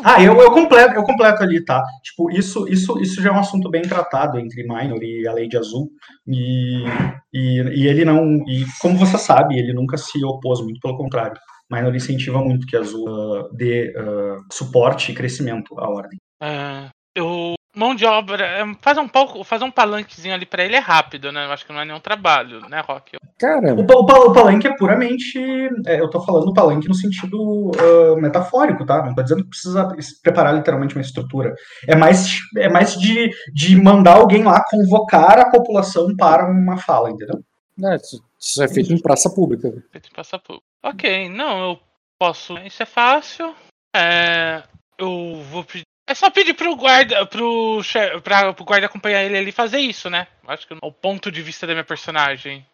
Ah, 0.05 0.23
eu, 0.23 0.39
eu 0.39 0.51
completo, 0.51 0.94
eu 0.94 1.02
completo 1.02 1.43
ali, 1.43 1.65
tá? 1.65 1.82
Tipo, 2.02 2.31
isso, 2.31 2.69
isso, 2.69 2.98
isso 3.01 3.23
já 3.23 3.31
é 3.31 3.32
um 3.32 3.39
assunto 3.39 3.70
bem 3.70 3.82
tratado 3.82 4.39
entre 4.39 4.62
Minor 4.62 5.02
e 5.02 5.27
a 5.27 5.32
Lady 5.32 5.57
Azul. 5.57 5.90
E, 6.27 6.85
e, 7.32 7.61
e 7.61 7.86
ele 7.86 8.05
não. 8.05 8.36
E 8.47 8.65
como 8.81 8.98
você 8.98 9.19
sabe, 9.19 9.59
ele 9.59 9.73
nunca 9.73 9.97
se 9.97 10.23
opôs, 10.24 10.61
muito 10.61 10.81
pelo 10.81 10.97
contrário. 10.97 11.39
Minor 11.70 11.94
incentiva 11.94 12.40
muito 12.40 12.66
que 12.66 12.77
a 12.77 12.81
Azul 12.81 13.07
ah, 13.09 13.48
dê 13.52 13.94
ah, 13.97 14.39
suporte 14.52 15.12
e 15.12 15.15
crescimento 15.15 15.78
à 15.78 15.89
ordem. 15.89 16.19
é, 16.43 16.89
eu 17.15 17.55
mão 17.74 17.94
de 17.94 18.05
obra, 18.05 18.44
é, 18.44 18.64
fazer 18.80 19.01
um 19.01 19.09
palco, 19.09 19.44
fazer 19.44 19.64
um 19.64 19.70
palanquezinho 19.70 20.34
ali 20.34 20.44
pra 20.44 20.64
ele 20.64 20.76
é 20.76 20.80
rápido, 20.80 21.30
né? 21.30 21.47
Eu 21.47 21.52
acho 21.52 21.64
que 21.64 21.72
não 21.72 21.80
é 21.80 21.84
nenhum 21.84 22.01
trabalho, 22.01 22.60
né, 22.68 22.80
Rock? 22.80 23.16
Cara, 23.38 23.74
O, 23.74 23.80
o, 23.80 24.28
o 24.28 24.32
palanque 24.32 24.66
é 24.66 24.76
puramente. 24.76 25.38
é, 25.86 26.01
eu 26.01 26.10
tô 26.10 26.20
falando 26.20 26.52
palanque 26.52 26.88
no 26.88 26.94
sentido 26.94 27.70
ah, 27.78 28.20
metafórico, 28.20 28.84
tá? 28.84 29.05
Não 29.05 29.14
tô 29.14 29.22
dizendo 29.22 29.44
que 29.44 29.51
precisa 29.51 29.88
preparar 30.22 30.55
literalmente 30.55 30.94
uma 30.94 31.02
estrutura. 31.02 31.55
É 31.86 31.94
mais, 31.94 32.38
é 32.56 32.68
mais 32.68 32.94
de, 32.98 33.30
de 33.55 33.76
mandar 33.76 34.16
alguém 34.16 34.42
lá 34.42 34.62
convocar 34.68 35.38
a 35.38 35.51
população 35.51 36.14
para 36.16 36.51
uma 36.51 36.76
fala, 36.76 37.10
entendeu? 37.10 37.42
né, 37.80 37.97
isso 38.38 38.62
é 38.62 38.68
feito 38.68 38.92
em 38.92 39.01
praça 39.01 39.30
pública. 39.30 39.72
Feito 39.90 40.09
em 40.10 40.14
passar 40.14 40.38
por. 40.38 40.60
Ok, 40.82 41.28
não, 41.28 41.70
eu 41.70 41.80
posso. 42.18 42.56
Isso 42.59 42.82
é 42.82 42.86
fácil. 42.86 43.55
É, 43.94 44.62
eu 44.98 45.42
vou 45.51 45.64
pedir. 45.64 45.84
É 46.11 46.15
só 46.15 46.28
pedir 46.28 46.55
pro 46.55 46.74
guarda, 46.74 47.24
pro, 47.24 47.81
pra, 48.24 48.53
pro 48.53 48.65
guarda 48.65 48.87
acompanhar 48.87 49.23
ele 49.23 49.39
ali 49.39 49.51
e 49.51 49.53
fazer 49.53 49.78
isso, 49.78 50.11
né? 50.11 50.27
Acho 50.49 50.66
que 50.66 50.74
é 50.74 50.77
o 50.82 50.91
ponto 50.91 51.31
de 51.31 51.41
vista 51.41 51.69
da 51.69 51.73
minha 51.73 51.85
personagem. 51.85 52.66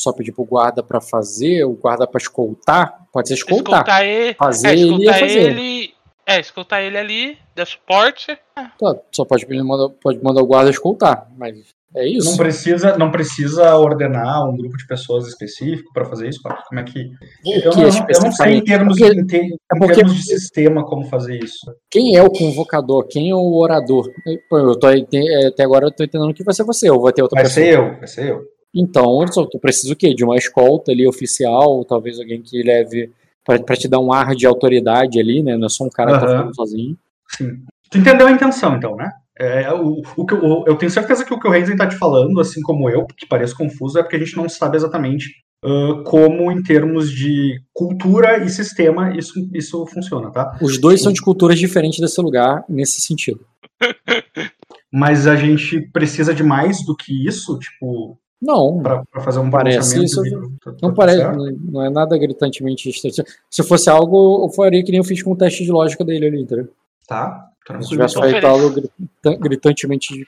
Só 0.00 0.14
pedir 0.14 0.32
pro 0.32 0.46
guarda 0.46 0.82
pra 0.82 0.98
fazer, 0.98 1.64
o 1.64 1.74
guarda 1.74 2.06
pra 2.06 2.16
escoltar, 2.16 3.06
pode 3.12 3.28
ser 3.28 3.34
escoltar. 3.34 3.80
Escoltar 3.80 4.02
ele. 4.02 4.32
Fazer 4.32 4.68
é, 4.68 4.72
ele 4.72 4.82
escoltar 4.82 5.20
fazer. 5.20 5.40
ele. 5.40 5.93
É, 6.26 6.40
escoltar 6.40 6.82
ele 6.82 6.96
ali, 6.96 7.38
dar 7.54 7.66
suporte. 7.66 8.36
Tá, 8.54 8.96
só 9.12 9.24
pode, 9.24 9.46
mandar- 9.62 9.90
pode 10.02 10.22
mandar 10.22 10.42
o 10.42 10.46
guarda 10.46 10.70
escoltar, 10.70 11.28
mas 11.36 11.54
é 11.94 12.08
isso. 12.08 12.30
Não 12.30 12.36
precisa, 12.38 12.96
não 12.96 13.10
precisa 13.10 13.76
ordenar 13.76 14.48
um 14.48 14.56
grupo 14.56 14.76
de 14.76 14.86
pessoas 14.86 15.28
específico 15.28 15.92
para 15.92 16.06
fazer 16.06 16.28
isso. 16.28 16.40
Como 16.42 16.80
é 16.80 16.82
que. 16.84 17.10
Eu, 17.44 17.70
que 17.70 17.76
não, 17.80 17.86
eu 18.08 18.20
não 18.22 18.32
sei 18.32 18.54
em 18.54 18.64
termos, 18.64 18.98
Porque- 18.98 19.14
em, 19.20 19.26
te- 19.26 19.36
em 19.36 19.78
porque- 19.78 19.94
termos 19.96 20.14
de 20.14 20.22
sistema 20.22 20.84
como 20.86 21.04
fazer 21.08 21.38
isso. 21.44 21.70
Quem 21.90 22.16
é 22.16 22.22
o 22.22 22.30
convocador? 22.30 23.06
Quem 23.06 23.30
é 23.30 23.34
o 23.34 23.54
orador? 23.56 24.10
Eu 24.50 24.78
tô, 24.78 24.88
é, 24.88 25.46
até 25.48 25.62
agora 25.62 25.86
eu 25.86 25.90
tô 25.92 26.04
entendendo 26.04 26.32
que 26.32 26.42
vai 26.44 26.54
ser 26.54 26.64
você, 26.64 26.88
ou 26.90 27.02
vai 27.02 27.12
ter 27.12 27.22
outra 27.22 27.36
Vai 27.36 27.44
pessoa. 27.44 27.66
ser 27.66 27.74
eu, 27.74 27.98
vai 27.98 28.06
ser 28.06 28.30
eu. 28.30 28.42
Então, 28.74 29.22
eu 29.22 29.60
precisa 29.60 29.92
o 29.92 29.96
quê? 29.96 30.12
De 30.14 30.24
uma 30.24 30.36
escolta 30.36 30.90
ali 30.90 31.06
oficial, 31.06 31.84
talvez 31.84 32.18
alguém 32.18 32.42
que 32.42 32.60
leve 32.62 33.12
pra, 33.44 33.58
pra 33.58 33.76
te 33.76 33.88
dar 33.88 34.00
um 34.00 34.12
ar 34.12 34.34
de 34.34 34.46
autoridade 34.46 35.18
ali, 35.20 35.42
né? 35.42 35.56
Não 35.56 35.66
é 35.66 35.68
só 35.70 35.84
um 35.84 35.90
cara 35.90 36.14
que 36.14 36.20
tá 36.20 36.26
falando 36.26 36.54
sozinho. 36.54 36.96
Sim. 37.30 37.62
Tu 37.90 37.98
entendeu 37.98 38.26
a 38.26 38.32
intenção, 38.32 38.76
então, 38.76 38.96
né? 38.96 39.10
É, 39.38 39.72
o, 39.72 40.00
o, 40.16 40.24
que 40.26 40.34
eu- 40.34 40.64
eu 40.66 40.76
tenho 40.76 40.90
certeza 40.90 41.24
que 41.24 41.34
o 41.34 41.38
que 41.40 41.46
o 41.48 41.50
Reisen 41.50 41.76
tá 41.76 41.86
te 41.88 41.96
falando, 41.96 42.40
assim 42.40 42.60
como 42.62 42.88
eu, 42.88 43.04
que 43.06 43.26
parece 43.26 43.54
confuso, 43.56 43.98
é 43.98 44.02
porque 44.02 44.16
a 44.16 44.18
gente 44.20 44.36
não 44.36 44.48
sabe 44.48 44.76
exatamente 44.76 45.28
ah, 45.64 46.02
como, 46.04 46.52
em 46.52 46.62
termos 46.62 47.10
de 47.10 47.60
cultura 47.72 48.44
e 48.44 48.48
sistema, 48.48 49.16
isso, 49.16 49.34
isso 49.52 49.84
funciona, 49.86 50.30
tá? 50.30 50.56
Os 50.62 50.78
dois 50.78 51.02
são 51.02 51.12
de 51.12 51.20
culturas 51.20 51.58
diferentes 51.58 51.98
desse 51.98 52.20
lugar, 52.20 52.64
nesse 52.68 53.00
sentido. 53.00 53.40
Mas 54.92 55.26
a 55.26 55.34
gente 55.34 55.80
precisa 55.92 56.32
de 56.32 56.42
mais 56.44 56.84
do 56.84 56.94
que 56.96 57.26
isso, 57.26 57.58
tipo, 57.58 58.16
Não, 58.42 58.82
pra, 58.82 59.02
pra 59.10 59.22
fazer 59.22 59.38
um 59.38 59.50
Parece 59.50 60.04
isso, 60.04 60.22
de- 60.22 60.30
tá- 60.30 60.36
tá 60.36 60.70
não 60.72 60.76
tudo 60.80 60.94
parece, 60.94 61.18
certo? 61.18 61.38
não 61.72 61.82
é 61.82 61.88
nada 61.90 62.18
gritantemente 62.18 62.88
estranho. 62.90 63.14
Se 63.50 63.62
fosse 63.62 63.88
algo, 63.88 64.44
eu 64.46 64.50
faria 64.52 64.82
que 64.84 64.90
nem 64.90 64.98
eu 64.98 65.04
fiz 65.04 65.22
com 65.22 65.32
o 65.32 65.36
teste 65.36 65.64
de 65.64 65.70
lógica 65.72 66.04
dele 66.04 66.26
ali, 66.26 66.42
entendeu? 66.42 66.68
Tá, 67.06 67.48
Se 67.80 67.88
tivesse 67.88 68.20
feito 68.20 68.46
algo 68.46 68.70
gritan- 68.70 69.38
gritantemente, 69.40 70.26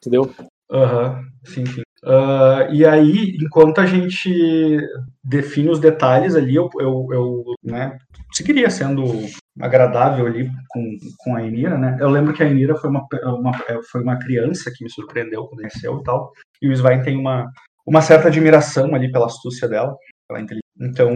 entendeu? 0.00 0.30
Aham, 0.70 1.22
sim, 1.44 1.64
sim. 1.64 1.82
Ah, 2.04 2.68
e 2.70 2.84
aí, 2.84 3.36
enquanto 3.42 3.80
a 3.80 3.86
gente 3.86 4.80
define 5.24 5.68
os 5.70 5.80
detalhes 5.80 6.34
ali, 6.34 6.54
eu, 6.54 6.68
eu, 6.80 7.06
eu 7.12 7.44
né, 7.62 7.98
seguiria 8.32 8.70
sendo 8.70 9.04
agradável 9.60 10.26
ali 10.26 10.48
com, 10.68 10.96
com 11.18 11.34
a 11.36 11.42
Enira, 11.42 11.76
né? 11.76 11.96
Eu 12.00 12.08
lembro 12.08 12.32
que 12.32 12.42
a 12.42 12.46
Enira 12.48 12.76
foi 12.76 12.90
uma, 12.90 13.04
uma, 13.24 13.52
foi 13.90 14.02
uma 14.02 14.18
criança 14.18 14.70
que 14.74 14.84
me 14.84 14.90
surpreendeu 14.90 15.46
quando 15.46 15.62
nasceu 15.62 15.98
e 15.98 16.02
tal, 16.04 16.32
e 16.62 16.68
o 16.68 16.72
Svein 16.72 17.02
tem 17.02 17.16
uma, 17.16 17.50
uma 17.86 18.00
certa 18.00 18.28
admiração 18.28 18.94
ali 18.94 19.10
pela 19.10 19.26
astúcia 19.26 19.68
dela, 19.68 19.96
pela 20.28 20.40
inteligência. 20.40 20.62
Então, 20.80 21.10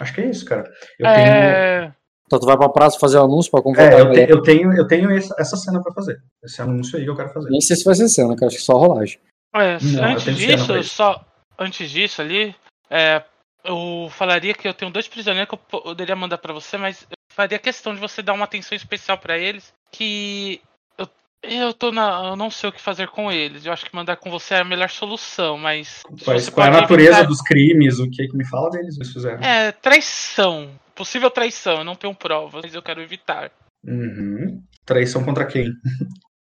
acho 0.00 0.14
que 0.14 0.20
é 0.20 0.30
isso, 0.30 0.44
cara. 0.44 0.62
Eu 0.98 1.12
tenho, 1.12 1.26
É, 1.26 1.92
Então 2.26 2.38
tu 2.38 2.46
vai 2.46 2.56
pra 2.56 2.68
praça 2.68 2.98
fazer 3.00 3.18
o 3.18 3.24
anúncio 3.24 3.50
pra 3.50 3.60
convocar 3.62 3.90
é, 3.92 3.96
a 3.96 3.98
eu, 3.98 4.04
te- 4.04 4.14
galera. 4.14 4.30
eu 4.30 4.42
tenho, 4.42 4.72
eu 4.74 4.86
tenho 4.86 5.10
essa, 5.10 5.34
essa 5.36 5.56
cena 5.56 5.82
pra 5.82 5.92
fazer. 5.92 6.18
Esse 6.44 6.62
anúncio 6.62 6.96
aí 6.96 7.02
que 7.04 7.10
eu 7.10 7.16
quero 7.16 7.30
fazer. 7.30 7.50
Nem 7.50 7.60
sei 7.60 7.74
se 7.74 7.84
vai 7.84 7.96
ser 7.96 8.08
cena, 8.08 8.36
que 8.36 8.44
eu 8.44 8.48
acho 8.48 8.56
que 8.58 8.62
só 8.62 8.74
rolagem. 8.78 9.18
É, 9.54 9.78
Não, 9.82 10.04
antes 10.04 10.36
disso, 10.36 10.76
isso. 10.76 10.94
só. 10.94 11.24
Antes 11.58 11.90
disso 11.90 12.22
ali, 12.22 12.54
é, 12.88 13.22
eu 13.64 14.08
falaria 14.12 14.54
que 14.54 14.68
eu 14.68 14.74
tenho 14.74 14.92
dois 14.92 15.08
prisioneiros 15.08 15.48
que 15.48 15.54
eu 15.54 15.82
poderia 15.82 16.14
mandar 16.14 16.38
pra 16.38 16.52
você, 16.52 16.76
mas 16.76 17.02
eu 17.02 17.16
faria 17.34 17.58
questão 17.58 17.92
de 17.94 18.00
você 18.00 18.22
dar 18.22 18.32
uma 18.32 18.44
atenção 18.44 18.76
especial 18.76 19.18
pra 19.18 19.36
eles. 19.36 19.72
Que 19.90 20.60
eu, 20.96 21.08
eu 21.42 21.72
tô 21.74 21.90
na. 21.90 22.28
Eu 22.28 22.36
não 22.36 22.50
sei 22.50 22.68
o 22.68 22.72
que 22.72 22.80
fazer 22.80 23.08
com 23.08 23.32
eles. 23.32 23.64
Eu 23.66 23.72
acho 23.72 23.84
que 23.84 23.94
mandar 23.96 24.16
com 24.16 24.30
você 24.30 24.54
é 24.54 24.60
a 24.60 24.64
melhor 24.64 24.88
solução, 24.90 25.58
mas. 25.58 26.02
você 26.10 26.50
qual 26.50 26.66
é 26.66 26.68
a 26.68 26.72
pode 26.72 26.82
natureza 26.82 27.10
evitar- 27.10 27.26
dos 27.26 27.42
crimes, 27.42 27.98
o 27.98 28.08
que 28.08 28.28
que 28.28 28.36
me 28.36 28.46
fala 28.46 28.70
deles, 28.70 28.96
eles 28.96 29.12
fizeram. 29.12 29.42
É, 29.42 29.72
traição. 29.72 30.70
Possível 30.94 31.30
traição, 31.30 31.78
eu 31.78 31.84
não 31.84 31.94
tenho 31.94 32.14
provas, 32.14 32.62
mas 32.64 32.74
eu 32.74 32.82
quero 32.82 33.00
evitar. 33.00 33.50
Uhum. 33.84 34.62
Traição 34.84 35.24
contra 35.24 35.46
quem? 35.46 35.72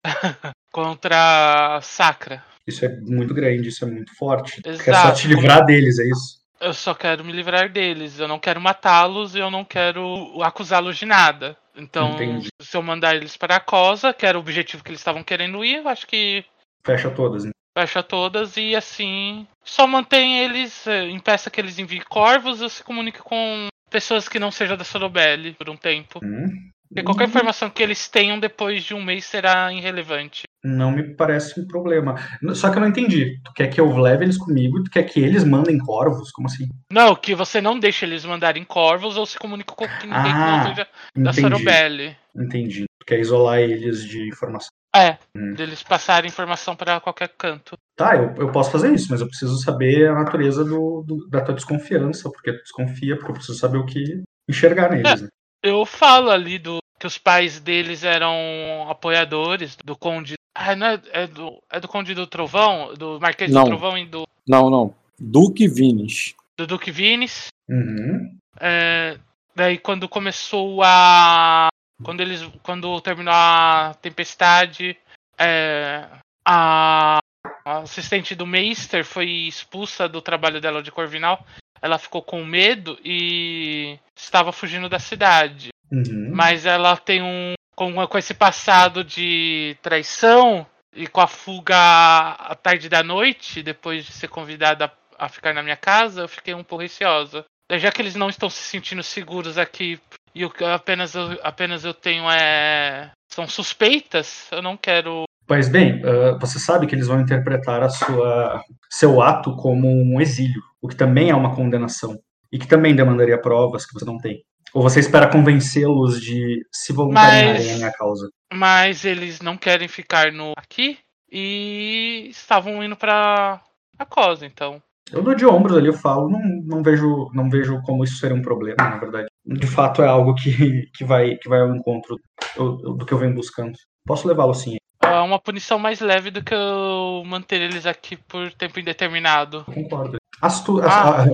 Contra 0.73 1.77
a 1.77 1.81
Sacra. 1.81 2.43
Isso 2.67 2.85
é 2.85 2.89
muito 3.01 3.33
grande, 3.33 3.69
isso 3.69 3.83
é 3.83 3.87
muito 3.87 4.15
forte. 4.15 4.61
Exato. 4.65 4.83
Quer 4.83 4.95
só 4.95 5.11
te 5.11 5.27
livrar 5.27 5.65
deles, 5.65 5.99
é 5.99 6.03
isso? 6.05 6.41
Eu 6.59 6.73
só 6.73 6.93
quero 6.93 7.25
me 7.25 7.31
livrar 7.31 7.69
deles. 7.69 8.19
Eu 8.19 8.27
não 8.27 8.37
quero 8.39 8.61
matá-los 8.61 9.35
e 9.35 9.39
eu 9.39 9.49
não 9.49 9.65
quero 9.65 10.41
acusá-los 10.43 10.97
de 10.97 11.05
nada. 11.05 11.57
Então, 11.75 12.11
Entendi. 12.11 12.49
se 12.61 12.77
eu 12.77 12.83
mandar 12.83 13.15
eles 13.15 13.35
para 13.35 13.55
a 13.55 13.59
Cosa, 13.59 14.13
que 14.13 14.25
era 14.25 14.37
o 14.37 14.41
objetivo 14.41 14.83
que 14.83 14.91
eles 14.91 14.99
estavam 14.99 15.23
querendo 15.23 15.63
ir, 15.65 15.77
eu 15.77 15.87
acho 15.89 16.05
que 16.05 16.45
Fecha 16.85 17.09
todas. 17.09 17.45
né? 17.45 17.51
fecha 17.77 18.03
todas 18.03 18.57
e 18.57 18.75
assim 18.75 19.47
só 19.63 19.87
mantém 19.87 20.39
eles, 20.39 20.85
eh, 20.85 21.09
impeça 21.09 21.49
que 21.49 21.59
eles 21.61 21.79
enviem 21.79 22.01
corvos 22.09 22.59
e 22.59 22.69
se 22.69 22.83
comunique 22.83 23.19
com 23.19 23.67
pessoas 23.89 24.27
que 24.27 24.39
não 24.39 24.51
sejam 24.51 24.75
da 24.75 24.83
Sorobelli 24.83 25.53
por 25.53 25.69
um 25.69 25.77
tempo. 25.77 26.19
Hum. 26.23 26.69
Porque 26.91 27.03
qualquer 27.03 27.27
informação 27.29 27.69
que 27.69 27.81
eles 27.81 28.09
tenham 28.09 28.37
depois 28.37 28.83
de 28.83 28.93
um 28.93 29.01
mês 29.01 29.23
será 29.23 29.71
irrelevante. 29.71 30.43
Não 30.63 30.91
me 30.91 31.15
parece 31.15 31.57
um 31.59 31.65
problema. 31.65 32.15
Só 32.53 32.69
que 32.69 32.77
eu 32.77 32.81
não 32.81 32.89
entendi. 32.89 33.39
Tu 33.43 33.53
quer 33.53 33.67
que 33.69 33.79
eu 33.79 33.97
leve 33.97 34.25
eles 34.25 34.37
comigo? 34.37 34.83
Tu 34.83 34.91
quer 34.91 35.03
que 35.03 35.19
eles 35.19 35.43
mandem 35.45 35.77
corvos? 35.79 36.31
Como 36.31 36.47
assim? 36.47 36.67
Não, 36.91 37.15
que 37.15 37.33
você 37.33 37.61
não 37.61 37.79
deixa 37.79 38.05
eles 38.05 38.25
mandarem 38.25 38.63
corvos 38.65 39.15
ou 39.17 39.25
se 39.25 39.39
comunica 39.39 39.73
com 39.73 39.85
ninguém 39.85 40.09
que 40.09 40.11
Ah, 40.13 40.57
não 40.57 40.63
seja 40.73 40.87
da. 41.15 41.33
Sorobelli. 41.33 42.15
Entendi. 42.35 42.83
Tu 42.99 43.05
quer 43.05 43.19
isolar 43.19 43.59
eles 43.59 44.03
de 44.05 44.27
informação. 44.27 44.69
É, 44.93 45.17
Hum. 45.35 45.53
deles 45.53 45.81
passarem 45.81 46.29
informação 46.29 46.75
pra 46.75 46.99
qualquer 46.99 47.29
canto. 47.29 47.77
Tá, 47.95 48.17
eu, 48.17 48.35
eu 48.35 48.51
posso 48.51 48.69
fazer 48.69 48.93
isso, 48.93 49.07
mas 49.09 49.21
eu 49.21 49.27
preciso 49.27 49.57
saber 49.63 50.09
a 50.09 50.13
natureza 50.13 50.65
do, 50.65 51.03
do- 51.07 51.27
da 51.29 51.39
tua 51.41 51.55
desconfiança, 51.55 52.29
porque 52.29 52.51
tu 52.51 52.61
desconfia, 52.63 53.15
porque 53.15 53.31
eu 53.31 53.35
preciso 53.35 53.57
saber 53.57 53.77
o 53.77 53.85
que 53.85 54.21
enxergar 54.49 54.89
neles. 54.91 55.21
né? 55.21 55.27
Eu 55.63 55.85
falo 55.85 56.29
ali 56.29 56.57
do 56.59 56.79
que 57.01 57.07
os 57.07 57.17
pais 57.17 57.59
deles 57.59 58.03
eram 58.03 58.85
apoiadores 58.87 59.75
do 59.83 59.97
Conde. 59.97 60.35
Ah, 60.53 60.75
não 60.75 60.85
é, 60.85 61.01
é 61.13 61.25
do, 61.25 61.57
é 61.71 61.79
do 61.79 61.87
Conde 61.87 62.13
do 62.13 62.27
Trovão? 62.27 62.93
Do 62.93 63.19
Marquês 63.19 63.51
Não. 63.51 63.63
do 63.63 63.69
Trovão 63.69 63.97
e 63.97 64.05
do, 64.05 64.27
Não, 64.47 64.69
não. 64.69 64.93
Duque 65.19 65.67
Vines. 65.67 66.35
do 66.55 66.67
Duque 66.67 66.91
Vines. 66.91 67.47
Uhum. 67.67 68.37
É, 68.59 69.17
daí 69.55 69.79
quando 69.79 70.07
começou 70.07 70.83
a. 70.83 71.69
Quando 72.03 72.21
eles. 72.21 72.47
Quando 72.61 73.01
terminou 73.01 73.33
a 73.33 73.95
tempestade, 73.99 74.95
é, 75.39 76.07
a, 76.45 77.17
a 77.65 77.77
assistente 77.79 78.35
do 78.35 78.45
Meister 78.45 79.03
foi 79.03 79.25
expulsa 79.47 80.07
do 80.07 80.21
trabalho 80.21 80.61
dela 80.61 80.83
de 80.83 80.91
Corvinal. 80.91 81.43
Ela 81.81 81.97
ficou 81.97 82.21
com 82.21 82.45
medo 82.45 82.95
e 83.03 83.97
estava 84.15 84.51
fugindo 84.51 84.87
da 84.87 84.99
cidade. 84.99 85.70
Uhum. 85.91 86.31
Mas 86.33 86.65
ela 86.65 86.95
tem 86.95 87.21
um. 87.21 87.53
Com, 87.75 88.07
com 88.07 88.17
esse 88.17 88.33
passado 88.33 89.03
de 89.03 89.75
traição 89.81 90.65
e 90.93 91.07
com 91.07 91.21
a 91.21 91.27
fuga 91.27 91.75
à 91.75 92.53
tarde 92.53 92.89
da 92.89 93.01
noite, 93.01 93.63
depois 93.63 94.05
de 94.05 94.11
ser 94.11 94.27
convidada 94.27 94.91
a, 95.17 95.29
ficar 95.29 95.53
na 95.53 95.63
minha 95.63 95.77
casa, 95.77 96.21
eu 96.21 96.27
fiquei 96.27 96.53
um 96.53 96.63
pouco 96.63 96.83
receosa. 96.83 97.45
Já 97.73 97.91
que 97.91 98.01
eles 98.01 98.15
não 98.15 98.29
estão 98.29 98.49
se 98.49 98.61
sentindo 98.61 99.01
seguros 99.01 99.57
aqui 99.57 99.99
e 100.35 100.45
o 100.45 100.49
que 100.49 100.63
apenas 100.63 101.15
eu, 101.15 101.39
apenas 101.43 101.85
eu 101.85 101.93
tenho 101.93 102.29
é. 102.29 103.11
São 103.29 103.47
suspeitas, 103.47 104.47
eu 104.51 104.61
não 104.61 104.75
quero. 104.75 105.23
Pois 105.47 105.69
bem, 105.69 106.01
ah, 106.05 106.37
você 106.39 106.59
sabe 106.59 106.85
que 106.85 106.93
eles 106.93 107.07
vão 107.07 107.21
interpretar 107.21 107.81
a 107.81 107.89
sua, 107.89 108.61
seu 108.89 109.21
ato 109.21 109.55
como 109.55 109.87
um 109.87 110.19
exílio, 110.19 110.61
o 110.81 110.87
que 110.87 110.95
também 110.95 111.29
é 111.29 111.35
uma 111.35 111.55
condenação, 111.55 112.19
e 112.51 112.59
que 112.59 112.67
também 112.67 112.95
demandaria 112.95 113.41
provas 113.41 113.85
que 113.85 113.93
você 113.93 114.05
não 114.05 114.17
tem. 114.17 114.43
Ou 114.73 114.81
você 114.81 114.99
espera 114.99 115.29
convencê-los 115.29 116.21
de 116.21 116.65
se 116.71 116.93
voluntariarem 116.93 117.53
Mas- 117.63 117.71
à 117.73 117.77
minha 117.77 117.91
causa? 117.91 118.29
Mas 118.53 119.05
eles 119.05 119.41
não 119.41 119.57
querem 119.57 119.87
ficar 119.87 120.31
no 120.31 120.53
aqui 120.57 120.97
e 121.31 122.27
estavam 122.29 122.83
indo 122.83 122.95
pra 122.95 123.61
a 123.97 124.05
Cosa, 124.05 124.45
então. 124.45 124.81
Eu 125.11 125.21
dou 125.21 125.35
de 125.35 125.45
ombros 125.45 125.75
ali, 125.77 125.87
eu 125.87 125.93
falo, 125.93 126.29
não, 126.29 126.39
não, 126.63 126.83
vejo, 126.83 127.29
não 127.33 127.49
vejo 127.49 127.81
como 127.83 128.03
isso 128.03 128.17
seria 128.17 128.35
um 128.35 128.41
problema, 128.41 128.77
na 128.79 128.97
verdade. 128.97 129.27
De 129.45 129.67
fato, 129.67 130.01
é 130.01 130.07
algo 130.07 130.33
que, 130.35 130.87
que, 130.95 131.03
vai, 131.03 131.35
que 131.35 131.49
vai 131.49 131.59
ao 131.61 131.75
encontro 131.75 132.17
do, 132.55 132.95
do 132.95 133.05
que 133.05 133.13
eu 133.13 133.17
venho 133.17 133.35
buscando. 133.35 133.73
Posso 134.05 134.27
levá-lo 134.27 134.53
sim, 134.53 134.77
É 135.03 135.19
uma 135.19 135.39
punição 135.39 135.77
mais 135.79 135.99
leve 135.99 136.31
do 136.31 136.43
que 136.43 136.53
eu 136.53 137.23
manter 137.25 137.61
eles 137.61 137.85
aqui 137.85 138.15
por 138.17 138.51
tempo 138.53 138.79
indeterminado. 138.79 139.65
eu 139.67 139.73
concordo. 139.73 140.17
Astu 140.41 140.81
Ah. 140.81 141.23
a- 141.23 141.25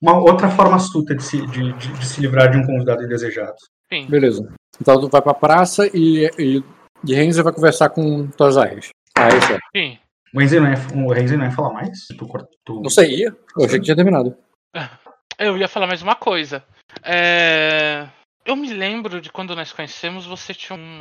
uma 0.00 0.18
outra 0.18 0.48
forma 0.48 0.76
astuta 0.76 1.14
de 1.14 1.22
se, 1.22 1.46
de, 1.48 1.72
de- 1.72 1.92
de 1.92 2.06
se 2.06 2.20
livrar 2.20 2.50
de 2.50 2.58
um 2.58 2.66
convidado 2.66 3.02
indesejado. 3.02 3.56
Enfim, 3.90 4.06
Beleza. 4.10 4.52
Então 4.80 5.00
tu 5.00 5.08
vai 5.08 5.20
pra 5.22 5.34
praça 5.34 5.86
e, 5.94 6.30
e, 6.38 6.62
e 7.06 7.14
Renzo 7.14 7.42
vai 7.44 7.52
conversar 7.52 7.90
com 7.90 8.26
Tozares. 8.28 8.88
Ah, 9.16 9.28
isso 9.28 9.52
é. 9.52 9.58
enfim. 9.74 9.98
O 10.34 10.38
Renzi 10.40 10.58
não, 10.60 10.68
ia, 10.70 11.06
o 11.06 11.12
Renzi 11.12 11.36
não 11.36 11.44
ia 11.44 11.50
falar 11.52 11.72
mais? 11.72 12.06
Tu, 12.18 12.26
cort- 12.26 12.48
tu- 12.64 12.80
Não 12.82 12.90
sei, 12.90 13.10
ia. 13.20 13.36
Eu 13.56 13.64
achei 13.66 13.78
que 13.78 13.84
tinha 13.84 13.96
terminado. 13.96 14.36
Eu 15.38 15.56
ia 15.58 15.68
falar 15.68 15.86
mais 15.88 16.00
uma 16.02 16.14
coisa. 16.14 16.64
É, 17.02 18.06
Eu 18.44 18.54
me 18.56 18.72
lembro 18.72 19.20
de 19.20 19.30
quando 19.32 19.54
nós 19.56 19.72
conhecemos, 19.72 20.26
você 20.26 20.54
tinha 20.54 20.78
um... 20.78 20.98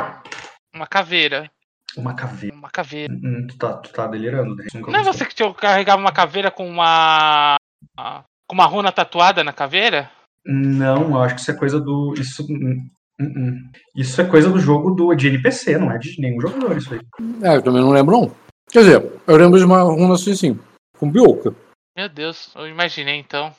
uma 0.74 0.88
caveira. 0.88 1.50
Uma 1.98 2.16
caveira. 2.16 2.56
Uma 2.56 2.70
caveira. 2.70 3.14
Hum, 3.14 3.48
Tu 3.48 3.58
tá, 3.58 3.74
tu 3.74 3.92
tá 3.92 4.08
delirando, 4.08 4.56
né? 4.56 4.66
Não 4.74 5.00
é 5.00 5.04
você 5.04 5.26
que 5.26 5.54
carregava 5.54 6.02
uma 6.02 6.12
caveira 6.12 6.50
com 6.50 6.68
uma. 6.68 7.56
com 7.96 8.54
uma 8.54 8.66
runa 8.66 8.92
tatuada 8.92 9.44
na 9.44 9.54
caveira? 9.54 10.10
Não, 10.46 11.12
eu 11.12 11.22
acho 11.22 11.36
que 11.36 11.42
isso 11.42 11.52
é 11.52 11.56
coisa 11.56 11.80
do. 11.80 12.14
Isso, 12.18 12.44
hum, 12.44 12.90
hum, 13.20 13.34
hum. 13.38 13.72
isso 13.96 14.20
é 14.20 14.26
coisa 14.26 14.50
do 14.50 14.60
jogo 14.60 14.92
do, 14.92 15.14
de 15.14 15.28
NPC, 15.28 15.78
não 15.78 15.92
é 15.92 15.98
de 15.98 16.20
nenhum 16.20 16.42
jogador 16.42 16.76
isso 16.76 16.94
aí. 16.94 17.00
É, 17.44 17.56
eu 17.56 17.62
também 17.62 17.82
não 17.82 17.92
lembro, 17.92 18.20
não. 18.20 18.36
Quer 18.72 18.80
dizer, 18.80 19.22
eu 19.28 19.38
lembro 19.38 19.60
de 19.60 19.66
uma 19.66 19.82
runa 19.82 20.16
assim, 20.16 20.36
sim. 20.36 20.60
Com 20.98 21.12
Bioka. 21.12 21.54
Meu 21.96 22.10
Deus, 22.10 22.52
eu 22.56 22.68
imaginei 22.68 23.16
então. 23.20 23.54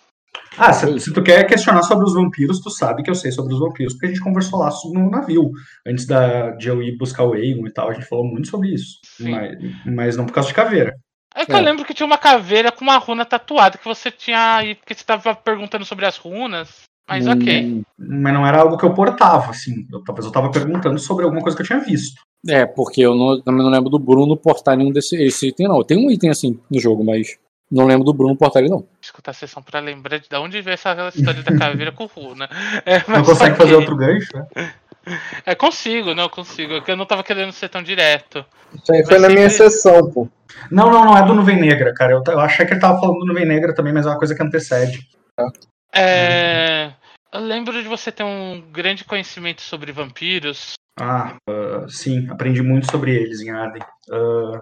Ah, 0.56 0.72
se, 0.72 1.00
se 1.00 1.12
tu 1.12 1.22
quer 1.22 1.44
questionar 1.46 1.82
sobre 1.82 2.04
os 2.04 2.14
vampiros, 2.14 2.60
tu 2.60 2.70
sabe 2.70 3.02
que 3.02 3.10
eu 3.10 3.14
sei 3.14 3.32
sobre 3.32 3.52
os 3.54 3.60
vampiros, 3.60 3.92
porque 3.94 4.06
a 4.06 4.08
gente 4.08 4.20
conversou 4.20 4.58
lá 4.60 4.70
no 4.92 5.10
navio, 5.10 5.50
antes 5.86 6.06
da, 6.06 6.50
de 6.50 6.68
eu 6.68 6.80
ir 6.82 6.96
buscar 6.96 7.24
o 7.24 7.32
Aegon 7.32 7.66
e 7.66 7.72
tal, 7.72 7.90
a 7.90 7.94
gente 7.94 8.06
falou 8.06 8.24
muito 8.24 8.48
sobre 8.48 8.68
isso. 8.72 8.98
Sim. 9.16 9.30
Mas, 9.32 9.58
mas 9.84 10.16
não 10.16 10.26
por 10.26 10.32
causa 10.32 10.48
de 10.48 10.54
caveira. 10.54 10.94
É 11.34 11.44
que 11.44 11.52
É. 11.52 11.56
eu 11.56 11.60
lembro 11.60 11.84
que 11.84 11.92
tinha 11.92 12.06
uma 12.06 12.16
caveira 12.18 12.70
com 12.70 12.84
uma 12.84 12.96
runa 12.98 13.24
tatuada 13.24 13.76
que 13.78 13.84
você 13.84 14.10
tinha 14.10 14.56
aí, 14.56 14.76
porque 14.76 14.94
você 14.94 15.04
tava 15.04 15.34
perguntando 15.34 15.84
sobre 15.84 16.06
as 16.06 16.16
runas. 16.16 16.82
Mas 17.08 17.26
ok. 17.26 17.64
Hum, 17.64 17.82
Mas 17.98 18.32
não 18.32 18.46
era 18.46 18.60
algo 18.62 18.78
que 18.78 18.84
eu 18.86 18.94
portava, 18.94 19.50
assim. 19.50 19.86
Eu, 19.92 20.02
talvez 20.04 20.24
eu 20.24 20.32
tava 20.32 20.50
perguntando 20.50 20.98
sobre 20.98 21.24
alguma 21.24 21.42
coisa 21.42 21.54
que 21.56 21.62
eu 21.62 21.66
tinha 21.66 21.80
visto. 21.80 22.22
É, 22.48 22.64
porque 22.64 23.02
eu 23.02 23.14
não- 23.14 23.42
também 23.42 23.62
não 23.62 23.70
lembro 23.70 23.90
do 23.90 23.98
Bruno 23.98 24.36
portar 24.38 24.74
nenhum 24.76 24.90
desse 24.90 25.16
esse 25.22 25.48
item, 25.48 25.68
não. 25.68 25.82
Tem 25.84 25.98
um 25.98 26.10
item 26.10 26.30
assim 26.30 26.58
no 26.70 26.80
jogo, 26.80 27.04
mas 27.04 27.36
não 27.70 27.86
lembro 27.86 28.04
do 28.04 28.12
Bruno 28.14 28.36
portar 28.36 28.62
ele, 28.62 28.70
não. 28.70 28.86
Escutar 29.00 29.30
a 29.32 29.34
sessão 29.34 29.62
pra 29.62 29.80
lembrar 29.80 30.18
de 30.18 30.26
onde 30.36 30.60
veio 30.60 30.74
essa 30.74 31.10
história 31.14 31.42
da 31.42 31.56
caveira 31.56 31.92
com 31.92 32.06
runa. 32.06 32.48
É, 32.84 33.02
Não 33.10 33.24
consegue 33.24 33.56
fazer 33.56 33.74
outro 33.74 33.96
gancho, 33.96 34.28
né? 34.34 34.72
É, 35.44 35.54
consigo, 35.54 36.14
não 36.14 36.28
consigo. 36.28 36.74
É 36.74 36.80
que 36.80 36.90
eu 36.90 36.96
não 36.96 37.04
tava 37.04 37.22
querendo 37.22 37.52
ser 37.52 37.68
tão 37.68 37.82
direto. 37.82 38.44
Isso 38.74 38.92
aí 38.92 39.04
foi 39.04 39.18
na 39.18 39.28
minha 39.28 39.50
sempre- 39.50 39.70
sessão, 39.70 40.10
pô. 40.10 40.28
Não, 40.70 40.90
não, 40.90 41.04
não 41.04 41.16
é 41.16 41.26
do 41.26 41.34
Nuvem 41.34 41.60
Negra, 41.60 41.92
cara. 41.92 42.12
Eu, 42.12 42.22
eu 42.26 42.40
achei 42.40 42.64
que 42.64 42.72
ele 42.72 42.80
tava 42.80 42.98
falando 43.00 43.18
do 43.18 43.26
Nuvem 43.26 43.44
Negra 43.44 43.74
também, 43.74 43.92
mas 43.92 44.06
é 44.06 44.08
uma 44.08 44.18
coisa 44.18 44.34
que 44.34 44.42
antecede. 44.42 45.06
É. 45.94 46.92
Eu 47.32 47.40
lembro 47.40 47.82
de 47.82 47.88
você 47.88 48.10
ter 48.12 48.22
um 48.22 48.62
grande 48.72 49.04
conhecimento 49.04 49.60
sobre 49.60 49.92
vampiros. 49.92 50.74
Ah, 50.98 51.34
ah, 51.48 51.86
sim, 51.88 52.28
aprendi 52.30 52.62
muito 52.62 52.90
sobre 52.90 53.14
eles 53.14 53.40
em 53.40 53.50
Arden. 53.50 53.82
Ah, 54.10 54.60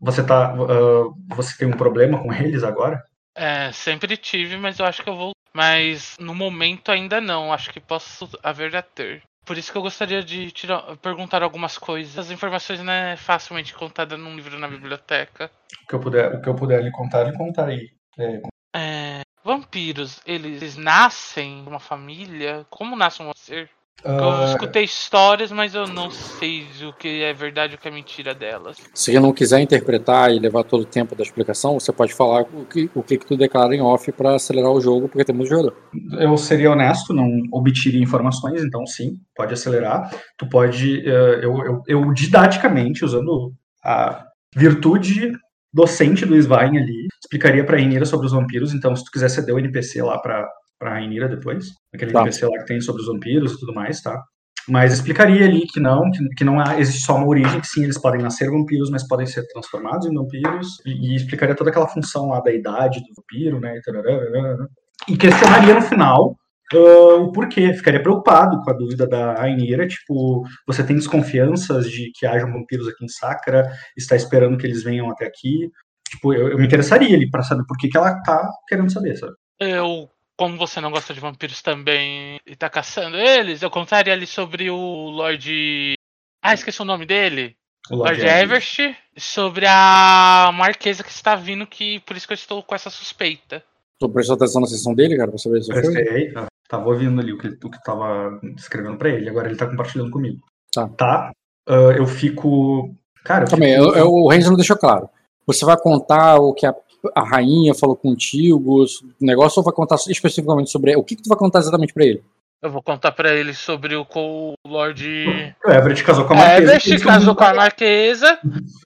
você 0.00 0.24
tá. 0.24 0.54
ah, 0.54 1.34
você 1.34 1.56
tem 1.56 1.68
um 1.68 1.76
problema 1.76 2.22
com 2.22 2.32
eles 2.32 2.62
agora? 2.62 3.02
É, 3.34 3.70
sempre 3.72 4.16
tive, 4.16 4.56
mas 4.56 4.78
eu 4.78 4.86
acho 4.86 5.02
que 5.02 5.08
eu 5.08 5.16
vou. 5.16 5.32
Mas 5.54 6.16
no 6.18 6.34
momento 6.34 6.90
ainda 6.90 7.20
não. 7.20 7.52
Acho 7.52 7.72
que 7.72 7.80
posso 7.80 8.28
haver 8.42 8.74
a 8.76 8.82
ter. 8.82 9.22
Por 9.44 9.56
isso 9.56 9.72
que 9.72 9.78
eu 9.78 9.82
gostaria 9.82 10.22
de 10.22 10.50
tirar, 10.50 10.96
perguntar 10.98 11.42
algumas 11.42 11.78
coisas. 11.78 12.18
As 12.18 12.30
informações 12.30 12.82
não 12.82 12.92
é 12.92 13.16
facilmente 13.16 13.74
contada 13.74 14.16
num 14.16 14.36
livro 14.36 14.58
na 14.58 14.68
biblioteca. 14.68 15.50
O 15.84 15.86
que 15.86 15.94
eu 15.94 16.00
puder, 16.00 16.34
o 16.34 16.42
que 16.42 16.48
eu 16.48 16.54
puder 16.54 16.82
lhe 16.82 16.90
contar, 16.90 17.24
lhe 17.24 17.36
contarei. 17.36 17.88
É, 18.18 18.42
É, 18.76 19.20
vampiros, 19.42 20.20
eles 20.26 20.76
nascem 20.76 21.64
uma 21.66 21.80
família? 21.80 22.66
Como 22.68 22.94
nasce 22.94 23.22
um 23.22 23.32
ser? 23.34 23.70
Eu 24.04 24.30
ah, 24.30 24.44
escutei 24.50 24.84
histórias, 24.84 25.50
mas 25.50 25.74
eu 25.74 25.88
não 25.88 26.08
sei 26.10 26.66
o 26.86 26.92
que 26.92 27.22
é 27.22 27.32
verdade 27.32 27.72
e 27.72 27.76
o 27.76 27.78
que 27.78 27.88
é 27.88 27.90
mentira 27.90 28.32
delas. 28.32 28.76
Se 28.94 29.18
não 29.18 29.32
quiser 29.32 29.60
interpretar 29.60 30.32
e 30.32 30.38
levar 30.38 30.62
todo 30.62 30.82
o 30.82 30.86
tempo 30.86 31.16
da 31.16 31.24
explicação, 31.24 31.80
você 31.80 31.92
pode 31.92 32.14
falar 32.14 32.42
o 32.42 32.64
que, 32.64 32.88
o 32.94 33.02
que, 33.02 33.18
que 33.18 33.26
tu 33.26 33.36
declara 33.36 33.74
em 33.74 33.80
off 33.80 34.10
pra 34.12 34.36
acelerar 34.36 34.70
o 34.70 34.80
jogo, 34.80 35.08
porque 35.08 35.24
tem 35.24 35.34
muito 35.34 35.48
jogador. 35.48 35.76
eu 36.12 36.36
seria 36.36 36.70
honesto, 36.70 37.12
não 37.12 37.28
obtiria 37.50 38.00
informações, 38.00 38.62
então 38.62 38.86
sim, 38.86 39.16
pode 39.34 39.52
acelerar. 39.52 40.08
Tu 40.36 40.48
pode, 40.48 41.00
eh, 41.00 41.40
eu, 41.42 41.58
eu, 41.64 41.82
eu 41.88 42.12
didaticamente, 42.12 43.04
usando 43.04 43.52
a 43.84 44.24
virtude 44.54 45.32
docente 45.72 46.24
do 46.24 46.36
Svein 46.36 46.78
ali, 46.78 47.08
explicaria 47.22 47.64
pra 47.64 47.76
Rainira 47.76 48.04
sobre 48.04 48.26
os 48.26 48.32
vampiros, 48.32 48.72
então 48.72 48.94
se 48.94 49.04
tu 49.04 49.10
quiser 49.10 49.28
ceder 49.28 49.54
o 49.54 49.58
NPC 49.58 50.02
lá 50.02 50.18
pra, 50.18 50.48
pra 50.78 50.90
Rainira 50.90 51.28
depois, 51.28 51.66
aquele 51.94 52.12
Tá. 52.12 52.20
NPC 52.20 52.46
lá 52.46 52.58
que 52.58 52.66
tem 52.66 52.80
sobre 52.80 53.02
os 53.02 53.08
vampiros 53.08 53.52
e 53.52 53.60
tudo 53.60 53.74
mais, 53.74 54.00
tá? 54.00 54.22
Mas 54.68 54.92
explicaria 54.92 55.46
ali 55.46 55.66
que 55.66 55.80
não, 55.80 56.10
que, 56.10 56.28
que 56.36 56.44
não 56.44 56.60
há, 56.60 56.78
existe 56.78 57.02
só 57.02 57.16
uma 57.16 57.26
origem, 57.26 57.60
que 57.60 57.66
sim, 57.66 57.84
eles 57.84 57.98
podem 57.98 58.20
nascer 58.20 58.50
vampiros, 58.50 58.90
mas 58.90 59.06
podem 59.08 59.26
ser 59.26 59.46
transformados 59.48 60.06
em 60.06 60.14
vampiros, 60.14 60.76
e, 60.84 61.12
e 61.12 61.16
explicaria 61.16 61.54
toda 61.54 61.70
aquela 61.70 61.88
função 61.88 62.28
lá 62.28 62.40
da 62.40 62.52
idade 62.52 63.00
do 63.00 63.14
vampiro, 63.16 63.60
né, 63.60 63.78
e 63.78 63.80
tarará, 63.80 64.66
e 65.08 65.16
questionaria 65.16 65.74
no 65.74 65.82
final 65.82 66.36
ah, 66.72 67.14
o 67.16 67.32
porquê. 67.32 67.72
Ficaria 67.72 68.02
preocupado 68.02 68.60
com 68.62 68.70
a 68.70 68.74
dúvida 68.74 69.06
da 69.06 69.34
Rainira, 69.34 69.86
tipo, 69.86 70.44
você 70.66 70.84
tem 70.84 70.96
desconfianças 70.96 71.90
de 71.90 72.10
que 72.14 72.26
hajam 72.26 72.52
vampiros 72.52 72.88
aqui 72.88 73.04
em 73.04 73.08
Sacra, 73.08 73.72
está 73.96 74.16
esperando 74.16 74.58
que 74.58 74.66
eles 74.66 74.82
venham 74.82 75.10
até 75.10 75.26
aqui. 75.26 75.70
Tipo, 76.08 76.32
eu, 76.32 76.48
eu 76.48 76.58
me 76.58 76.66
interessaria 76.66 77.14
ali 77.14 77.30
pra 77.30 77.42
saber 77.42 77.64
por 77.66 77.76
que, 77.76 77.88
que 77.88 77.96
ela 77.96 78.20
tá 78.22 78.48
querendo 78.66 78.90
saber, 78.90 79.16
sabe? 79.16 79.32
Eu, 79.60 80.08
como 80.38 80.56
você 80.56 80.80
não 80.80 80.90
gosta 80.92 81.12
de 81.12 81.18
vampiros 81.20 81.60
também 81.60 82.38
e 82.46 82.54
tá 82.54 82.70
caçando 82.70 83.16
eles, 83.16 83.60
eu 83.60 83.70
contaria 83.70 84.12
ali 84.12 84.26
sobre 84.26 84.70
o 84.70 84.76
Lorde. 85.10 85.94
Ah, 86.42 86.54
esqueci 86.54 86.80
o 86.80 86.84
nome 86.84 87.04
dele. 87.04 87.56
O 87.90 87.96
Lord 87.96 88.20
Everest 88.24 88.96
sobre 89.16 89.66
a 89.66 90.50
Marquesa 90.54 91.02
que 91.02 91.10
está 91.10 91.34
vindo, 91.34 91.66
que 91.66 91.98
por 92.00 92.16
isso 92.16 92.26
que 92.26 92.32
eu 92.32 92.36
estou 92.36 92.62
com 92.62 92.74
essa 92.74 92.88
suspeita. 92.90 93.62
Tu 93.98 94.08
prestou 94.08 94.36
atenção 94.36 94.60
na 94.60 94.66
sessão 94.68 94.94
dele, 94.94 95.16
cara, 95.16 95.28
pra 95.30 95.38
saber 95.38 95.60
se 95.62 95.72
foi? 95.72 96.32
Tá. 96.32 96.46
tava 96.68 96.88
ouvindo 96.88 97.20
ali 97.20 97.32
o 97.32 97.38
que, 97.38 97.48
o 97.48 97.70
que 97.70 97.82
tava 97.82 98.38
escrevendo 98.56 98.96
pra 98.96 99.08
ele, 99.08 99.28
agora 99.28 99.48
ele 99.48 99.56
tá 99.56 99.66
compartilhando 99.66 100.10
comigo. 100.10 100.40
Tá. 100.72 100.86
Tá? 100.96 101.32
Ah, 101.68 101.72
eu 101.96 102.06
fico. 102.06 102.94
Cara, 103.24 103.44
eu 103.44 103.48
Também, 103.48 103.74
fico- 103.74 103.88
eu, 103.88 103.96
eu- 103.96 104.12
o 104.12 104.28
Renzo 104.28 104.50
não 104.50 104.56
deixou 104.56 104.76
claro. 104.76 105.08
Você 105.46 105.64
vai 105.64 105.76
contar 105.76 106.36
o 106.36 106.52
que 106.54 106.64
a, 106.66 106.74
a 107.14 107.22
rainha 107.22 107.74
falou 107.74 107.96
contigo, 107.96 108.82
o 108.84 108.86
negócio, 109.20 109.60
ou 109.60 109.64
vai 109.64 109.72
contar 109.74 109.96
especificamente 110.08 110.70
sobre 110.70 110.96
o 110.96 111.02
que, 111.02 111.16
que 111.16 111.22
tu 111.22 111.28
vai 111.28 111.38
contar 111.38 111.60
exatamente 111.60 111.92
pra 111.94 112.04
ele? 112.04 112.22
Eu 112.60 112.70
vou 112.72 112.82
contar 112.82 113.12
pra 113.12 113.32
ele 113.32 113.54
sobre 113.54 113.94
o 113.94 114.04
o 114.16 114.54
Lord 114.66 115.54
O 115.64 115.70
Everett 115.70 116.02
casou 116.02 116.24
com 116.24 116.34
a 116.34 116.36
Marquesa. 116.36 116.62
Everest 116.62 116.90
eles 116.90 117.04
casou 117.04 117.34
com 117.36 117.44
a 117.44 117.54
Marquesa 117.54 118.38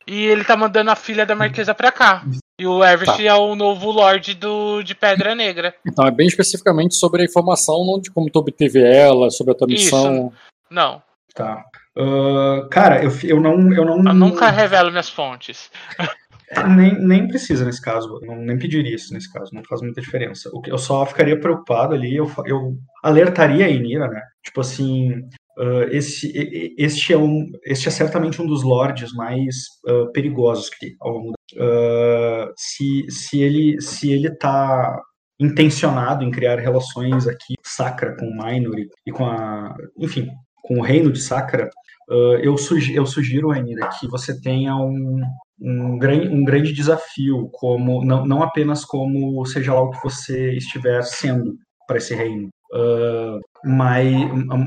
e 0.06 0.26
ele 0.26 0.44
tá 0.44 0.55
mandando 0.56 0.90
a 0.90 0.97
filha 0.97 1.24
da 1.24 1.34
Marquesa 1.34 1.74
pra 1.74 1.90
cá. 1.90 2.22
E 2.60 2.66
o 2.66 2.84
Everest 2.84 3.16
Tá. 3.16 3.22
é 3.22 3.34
o 3.34 3.55
novo 3.56 3.90
Lorde 3.90 4.34
do, 4.34 4.82
de 4.82 4.94
Pedra 4.94 5.34
Negra. 5.34 5.74
Então 5.86 6.06
é 6.06 6.10
bem 6.10 6.26
especificamente 6.26 6.94
sobre 6.97 7.22
a 7.22 7.24
informação, 7.24 7.82
não 7.86 7.98
de 7.98 8.10
como 8.10 8.28
tu 8.30 8.40
obteve 8.40 8.82
ela, 8.82 9.30
sobre 9.30 9.52
a 9.52 9.56
tua 9.56 9.66
Isso. 9.70 9.84
missão. 9.84 10.32
Não, 10.70 11.02
Tá. 11.34 11.64
Ah, 11.97 12.66
cara, 12.70 13.02
eu, 13.02 13.10
eu 13.24 13.40
não. 13.40 13.52
Eu 13.72 13.84
não 13.84 13.97
eu 13.98 14.14
nunca 14.14 14.51
revelo 14.51 14.90
minhas 14.90 15.09
fontes. 15.09 15.70
Nem, 16.68 16.98
nem 17.00 17.28
precisa 17.28 17.64
nesse 17.64 17.80
caso, 17.80 18.20
não, 18.22 18.36
nem 18.36 18.58
pediria 18.58 18.94
isso 18.94 19.12
nesse 19.14 19.32
caso, 19.32 19.50
não 19.54 19.62
faz 19.64 19.80
muita 19.80 20.00
diferença. 20.02 20.50
O 20.52 20.60
que 20.60 20.70
eu 20.70 20.76
só 20.78 21.06
ficaria 21.06 21.40
preocupado 21.40 21.94
ali, 21.94 22.14
eu, 22.14 22.30
eu 22.44 22.76
alertaria 23.02 23.64
a 23.64 23.70
Inira, 23.70 24.06
né? 24.08 24.20
Tipo 24.44 24.60
assim, 24.60 25.22
ah, 25.58 25.86
esse, 25.90 26.30
este, 26.78 27.12
é 27.12 27.18
um, 27.18 27.50
este 27.64 27.88
é 27.88 27.90
certamente 27.90 28.40
um 28.40 28.46
dos 28.46 28.62
lords 28.62 29.12
mais 29.14 29.54
ah, 29.86 30.06
perigosos 30.12 30.68
que 30.68 30.94
ao 31.00 31.10
longo 31.12 31.30
da. 31.30 31.36
Ah, 31.64 32.52
se, 32.56 33.06
se, 33.10 33.40
ele, 33.40 33.80
se 33.80 34.12
ele 34.12 34.30
tá 34.36 35.00
intencionado 35.40 36.22
em 36.24 36.30
criar 36.30 36.58
relações 36.58 37.26
aqui, 37.26 37.54
Sacra 37.64 38.16
com 38.18 38.26
o 38.26 38.36
Minor 38.36 38.76
e, 39.06 39.10
com 39.12 39.24
a. 39.26 39.74
Enfim, 39.98 40.28
com 40.62 40.78
o 40.78 40.82
reino 40.82 41.10
de 41.10 41.20
Sacra, 41.20 41.68
ah, 42.10 42.14
eu, 42.42 42.56
sugi- 42.58 42.94
eu 42.94 43.06
sugiro, 43.06 43.50
que 43.98 44.08
você 44.08 44.38
tenha 44.40 44.76
um, 44.76 45.20
um, 45.62 45.98
grande, 45.98 46.28
um 46.28 46.44
grande 46.44 46.72
desafio, 46.72 47.48
como 47.52 48.05
não, 48.05 48.26
não 48.26 48.43
apenas 48.43 48.84
como 48.84 49.44
seja 49.47 49.72
lá 49.72 49.82
o 49.82 49.90
que 49.90 50.02
você 50.02 50.56
estiver 50.56 51.02
sendo 51.02 51.56
para 51.86 51.98
esse 51.98 52.14
reino, 52.14 52.48
ah, 52.74 53.39
mas, 53.64 54.14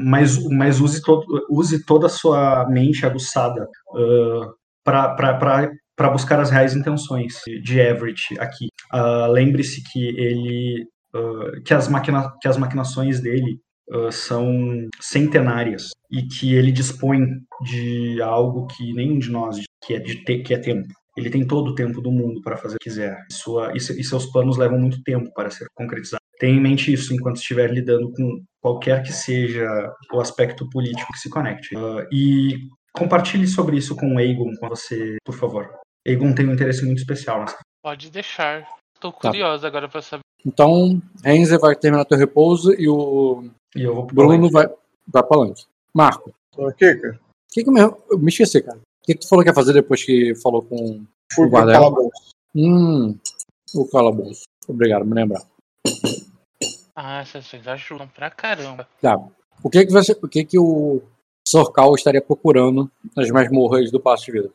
mas, 0.04 0.44
mas 0.50 0.80
use, 0.80 1.02
todo, 1.02 1.26
use 1.50 1.86
toda 1.86 2.06
a 2.06 2.10
sua 2.10 2.66
mente 2.70 3.06
aguçada 3.06 3.68
para 4.84 6.10
buscar 6.12 6.40
as 6.40 6.50
reais 6.50 6.76
intenções 6.76 7.42
de 7.64 7.80
Everett 7.80 8.40
aqui. 8.40 8.68
Ah, 8.92 9.28
Lembre-se 9.28 9.84
que 9.92 10.08
ele 10.18 10.88
ah, 11.16 11.52
que, 11.66 11.74
as 11.74 11.88
maquina, 11.88 12.32
que 12.42 12.48
as 12.48 12.58
maquinações 12.58 13.20
dele 13.22 13.60
ah, 13.92 14.12
são 14.12 14.88
centenárias 15.00 15.90
e 16.12 16.24
que 16.24 16.54
ele 16.56 16.72
dispõe 16.72 17.22
de 17.64 18.22
algo 18.22 18.68
que 18.68 18.94
nenhum 18.94 19.18
de 19.20 19.32
nós 19.32 19.58
que 19.84 19.94
é 19.94 20.00
de 20.00 20.24
te, 20.24 20.40
que 20.40 20.54
é 20.54 20.58
tempo. 20.58 20.88
Ele 21.18 21.30
tem 21.30 21.48
todo 21.48 21.70
o 21.70 21.76
tempo 21.76 22.02
do 22.02 22.12
mundo 22.12 22.42
para 22.42 22.58
fazer 22.58 22.76
o 22.76 22.80
que 22.80 22.90
quiser. 22.90 23.18
Sua, 23.32 23.72
e, 23.76 23.80
se- 23.80 24.00
e 24.00 24.04
seus 24.04 24.26
planos 24.32 24.58
levam 24.58 24.78
muito 24.80 25.02
tempo 25.04 25.32
para 25.34 25.50
ser 25.50 25.66
concretizados. 25.74 26.20
Tenha 26.40 26.58
em 26.58 26.62
mente 26.62 26.92
isso 26.92 27.14
enquanto 27.14 27.38
estiver 27.38 27.72
lidando 27.72 28.12
com 28.12 28.44
qualquer 28.62 29.02
que 29.02 29.14
seja 29.14 29.66
o 30.14 30.20
aspecto 30.20 30.68
político 30.70 31.14
que 31.14 31.20
se 31.20 31.30
conecte. 31.30 31.74
Ah, 31.78 32.06
e 32.12 32.68
compartilhe 32.94 33.48
sobre 33.48 33.78
isso 33.78 33.96
com 33.96 34.16
o 34.16 34.18
Aegon, 34.18 34.52
com 34.60 34.68
você, 34.68 35.16
por 35.24 35.36
favor. 35.36 35.70
Aegon 36.06 36.34
tem 36.34 36.48
um 36.48 36.54
interesse 36.54 36.84
muito 36.86 36.98
especial 36.98 37.40
nessa. 37.42 37.58
Pode 37.82 38.12
deixar. 38.12 38.68
Tô 39.00 39.12
Tá. 39.12 39.30
curiosa 39.30 39.68
agora 39.68 39.88
pra 39.88 40.02
saber. 40.02 40.24
Então, 40.46 41.02
Renzo 41.24 41.58
vai 41.60 41.76
terminar 41.76 42.06
teu 42.06 42.18
repouso 42.18 42.74
e 42.74 42.88
o 42.88 43.46
E 43.76 43.82
eu 43.82 43.96
vou 43.96 44.06
pro 44.06 44.16
Bruno 44.16 44.50
vai, 44.50 44.68
vai 45.08 45.24
pra 45.24 45.38
Lank. 45.40 45.64
Marco, 45.94 46.32
Tô 46.52 46.68
aqui, 46.68 46.94
cara. 46.96 47.16
o 47.16 47.54
que 47.54 47.64
que 47.64 47.70
eu 47.70 47.74
me, 47.74 47.82
eu 47.82 48.20
me 48.20 48.30
esqueci, 48.30 48.62
cara? 48.62 48.78
O 48.78 49.06
que, 49.06 49.14
que 49.14 49.20
tu 49.22 49.28
falou 49.30 49.44
que 49.44 49.50
ia 49.50 49.56
fazer 49.56 49.74
depois 49.74 50.04
que 50.04 50.36
falou 50.36 50.62
com. 50.62 51.04
Fui 51.34 51.46
pro 51.46 51.50
Guarda- 51.50 51.74
calabouço. 51.74 52.32
Hum, 52.56 53.18
o 53.74 53.88
calabouço. 53.90 54.44
Obrigado, 54.68 55.06
me 55.06 55.14
lembrar. 55.16 55.42
Ah, 56.96 57.24
coisas 57.30 57.68
ajudam 57.68 58.08
pra 58.08 58.30
caramba. 58.30 58.88
Tá. 59.02 59.18
O 59.64 59.70
que 59.70 59.86
que, 59.86 59.92
você, 59.92 60.12
o, 60.14 60.28
que, 60.28 60.46
que 60.46 60.60
o 60.60 61.02
Sorcal 61.48 61.94
estaria 61.96 62.22
procurando 62.22 62.90
nas 63.16 63.30
masmorras 63.32 63.92
do 63.92 64.00
Passo 64.00 64.26
de 64.26 64.32
Vida? 64.32 64.50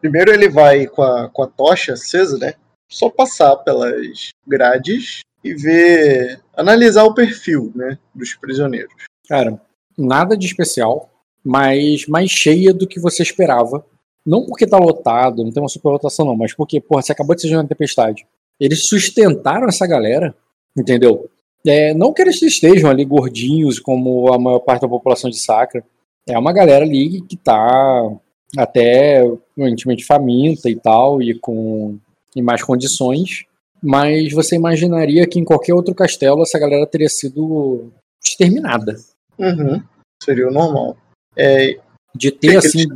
Primeiro 0.00 0.32
ele 0.32 0.48
vai 0.48 0.86
com 0.86 1.02
a, 1.02 1.28
com 1.28 1.42
a 1.42 1.46
tocha 1.46 1.92
acesa, 1.94 2.38
né? 2.38 2.54
Só 2.88 3.10
passar 3.10 3.56
pelas 3.56 4.30
grades 4.46 5.20
e 5.42 5.54
ver. 5.54 6.40
analisar 6.56 7.04
o 7.04 7.14
perfil, 7.14 7.72
né? 7.74 7.98
Dos 8.14 8.34
prisioneiros. 8.34 8.94
Cara, 9.28 9.60
nada 9.96 10.36
de 10.36 10.46
especial, 10.46 11.10
mas 11.44 12.06
mais 12.06 12.30
cheia 12.30 12.72
do 12.72 12.86
que 12.86 13.00
você 13.00 13.22
esperava. 13.22 13.84
Não 14.24 14.44
porque 14.44 14.66
tá 14.66 14.76
lotado, 14.76 15.44
não 15.44 15.52
tem 15.52 15.62
uma 15.62 15.68
superlotação 15.68 16.26
não, 16.26 16.36
mas 16.36 16.52
porque, 16.52 16.80
porra, 16.80 17.02
você 17.02 17.12
acabou 17.12 17.36
de 17.36 17.42
ser 17.42 17.54
uma 17.54 17.66
tempestade. 17.66 18.26
Eles 18.58 18.88
sustentaram 18.88 19.68
essa 19.68 19.86
galera, 19.86 20.34
entendeu? 20.76 21.30
É, 21.64 21.94
não 21.94 22.12
que 22.12 22.22
eles 22.22 22.40
estejam 22.42 22.90
ali 22.90 23.04
gordinhos 23.04 23.78
como 23.78 24.32
a 24.32 24.38
maior 24.38 24.60
parte 24.60 24.82
da 24.82 24.88
população 24.88 25.30
de 25.30 25.38
Sacra. 25.38 25.84
É 26.26 26.38
uma 26.38 26.52
galera 26.52 26.84
ali 26.84 27.20
que 27.22 27.36
tá 27.36 28.10
até 28.56 29.20
aparentemente 29.56 30.04
faminta 30.04 30.68
e 30.68 30.76
tal, 30.76 31.22
e 31.22 31.38
com 31.38 31.98
em 32.36 32.42
mais 32.42 32.62
condições. 32.62 33.44
Mas 33.82 34.32
você 34.32 34.56
imaginaria 34.56 35.26
que 35.26 35.38
em 35.38 35.44
qualquer 35.44 35.74
outro 35.74 35.94
castelo 35.94 36.42
essa 36.42 36.58
galera 36.58 36.86
teria 36.86 37.08
sido 37.08 37.90
exterminada. 38.22 38.96
Uhum. 39.38 39.82
Seria 40.22 40.48
o 40.48 40.52
normal. 40.52 40.96
É, 41.36 41.78
De 42.14 42.30
ter, 42.30 42.56
assim, 42.56 42.86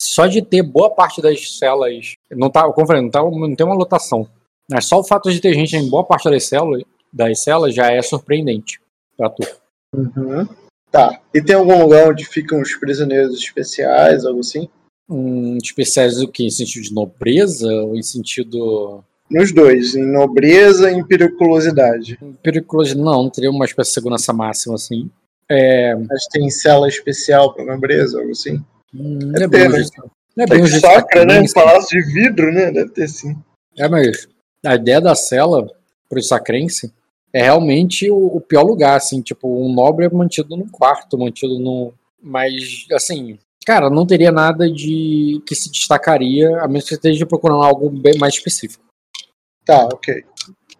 só 0.00 0.26
de 0.26 0.42
ter 0.42 0.62
boa 0.62 0.90
parte 0.90 1.20
das 1.20 1.58
celas. 1.58 2.14
Não 2.30 2.50
tá, 2.50 2.70
como 2.72 2.86
falei, 2.86 3.02
não, 3.02 3.10
tá, 3.10 3.22
não 3.22 3.54
tem 3.54 3.66
uma 3.66 3.74
lotação. 3.74 4.28
Mas 4.70 4.86
só 4.86 4.98
o 4.98 5.04
fato 5.04 5.30
de 5.30 5.40
ter 5.40 5.52
gente 5.54 5.76
em 5.76 5.88
boa 5.88 6.04
parte 6.04 6.30
das 6.30 6.44
celas, 6.44 6.82
das 7.12 7.42
celas 7.42 7.74
já 7.74 7.90
é 7.90 8.00
surpreendente 8.00 8.80
pra 9.16 9.28
tu. 9.28 9.46
uhum. 9.94 10.48
Tá. 10.90 11.20
E 11.32 11.40
tem 11.40 11.54
algum 11.54 11.80
lugar 11.82 12.08
onde 12.08 12.24
ficam 12.24 12.60
os 12.60 12.74
prisioneiros 12.74 13.34
especiais, 13.38 14.24
algo 14.24 14.40
assim? 14.40 14.68
Hum, 15.10 15.58
especiais 15.60 16.20
o 16.20 16.28
quê? 16.28 16.44
Em 16.44 16.50
sentido 16.50 16.84
de 16.84 16.94
nobreza 16.94 17.66
ou 17.68 17.96
em 17.96 18.02
sentido. 18.02 19.02
Nos 19.28 19.52
dois, 19.52 19.94
em 19.94 20.04
nobreza 20.04 20.90
e 20.90 20.94
em 20.94 21.04
periculosidade. 21.04 22.18
Periculosidade? 22.42 23.04
Não, 23.04 23.24
não 23.24 23.30
teria 23.30 23.50
uma 23.50 23.64
espécie 23.64 23.90
de 23.90 23.94
segurança 23.94 24.32
máxima 24.32 24.76
assim. 24.76 25.10
É. 25.48 25.94
Mas 25.96 26.26
tem 26.26 26.48
cela 26.48 26.88
especial 26.88 27.52
para 27.52 27.64
nobreza, 27.64 28.18
algo 28.18 28.30
assim? 28.30 28.62
hum, 28.94 29.32
É 29.36 29.42
é 29.42 29.48
bem 29.48 29.68
ter, 29.68 29.70
o 29.70 29.76
é 29.76 30.42
É 30.44 30.46
bem 30.46 30.62
o 30.62 30.68
sacra, 30.68 31.24
né? 31.24 31.40
Um 31.40 31.52
palácio 31.52 31.88
de 32.00 32.12
vidro, 32.12 32.52
né? 32.52 32.70
Deve 32.70 32.90
ter 32.90 33.08
sim. 33.08 33.36
É, 33.76 33.88
mas 33.88 34.28
a 34.64 34.76
ideia 34.76 35.00
da 35.00 35.14
cela 35.16 35.68
pro 36.08 36.22
sacrense 36.22 36.92
é 37.32 37.42
realmente 37.42 38.10
o, 38.10 38.26
o 38.26 38.40
pior 38.40 38.62
lugar, 38.62 38.96
assim, 38.96 39.20
tipo, 39.22 39.48
um 39.64 39.72
nobre 39.72 40.06
é 40.06 40.08
mantido 40.10 40.56
num 40.56 40.68
quarto, 40.68 41.18
mantido 41.18 41.58
num. 41.58 41.92
Mas, 42.22 42.86
assim, 42.92 43.38
cara, 43.64 43.90
não 43.90 44.06
teria 44.06 44.32
nada 44.32 44.70
de 44.70 45.42
que 45.46 45.54
se 45.54 45.70
destacaria, 45.70 46.60
a 46.60 46.68
menos 46.68 46.84
que 46.84 46.90
você 46.90 46.94
esteja 46.96 47.26
procurando 47.26 47.62
algo 47.62 47.90
bem 47.90 48.18
mais 48.18 48.34
específico. 48.34 48.84
Tá, 49.64 49.84
ok. 49.84 50.24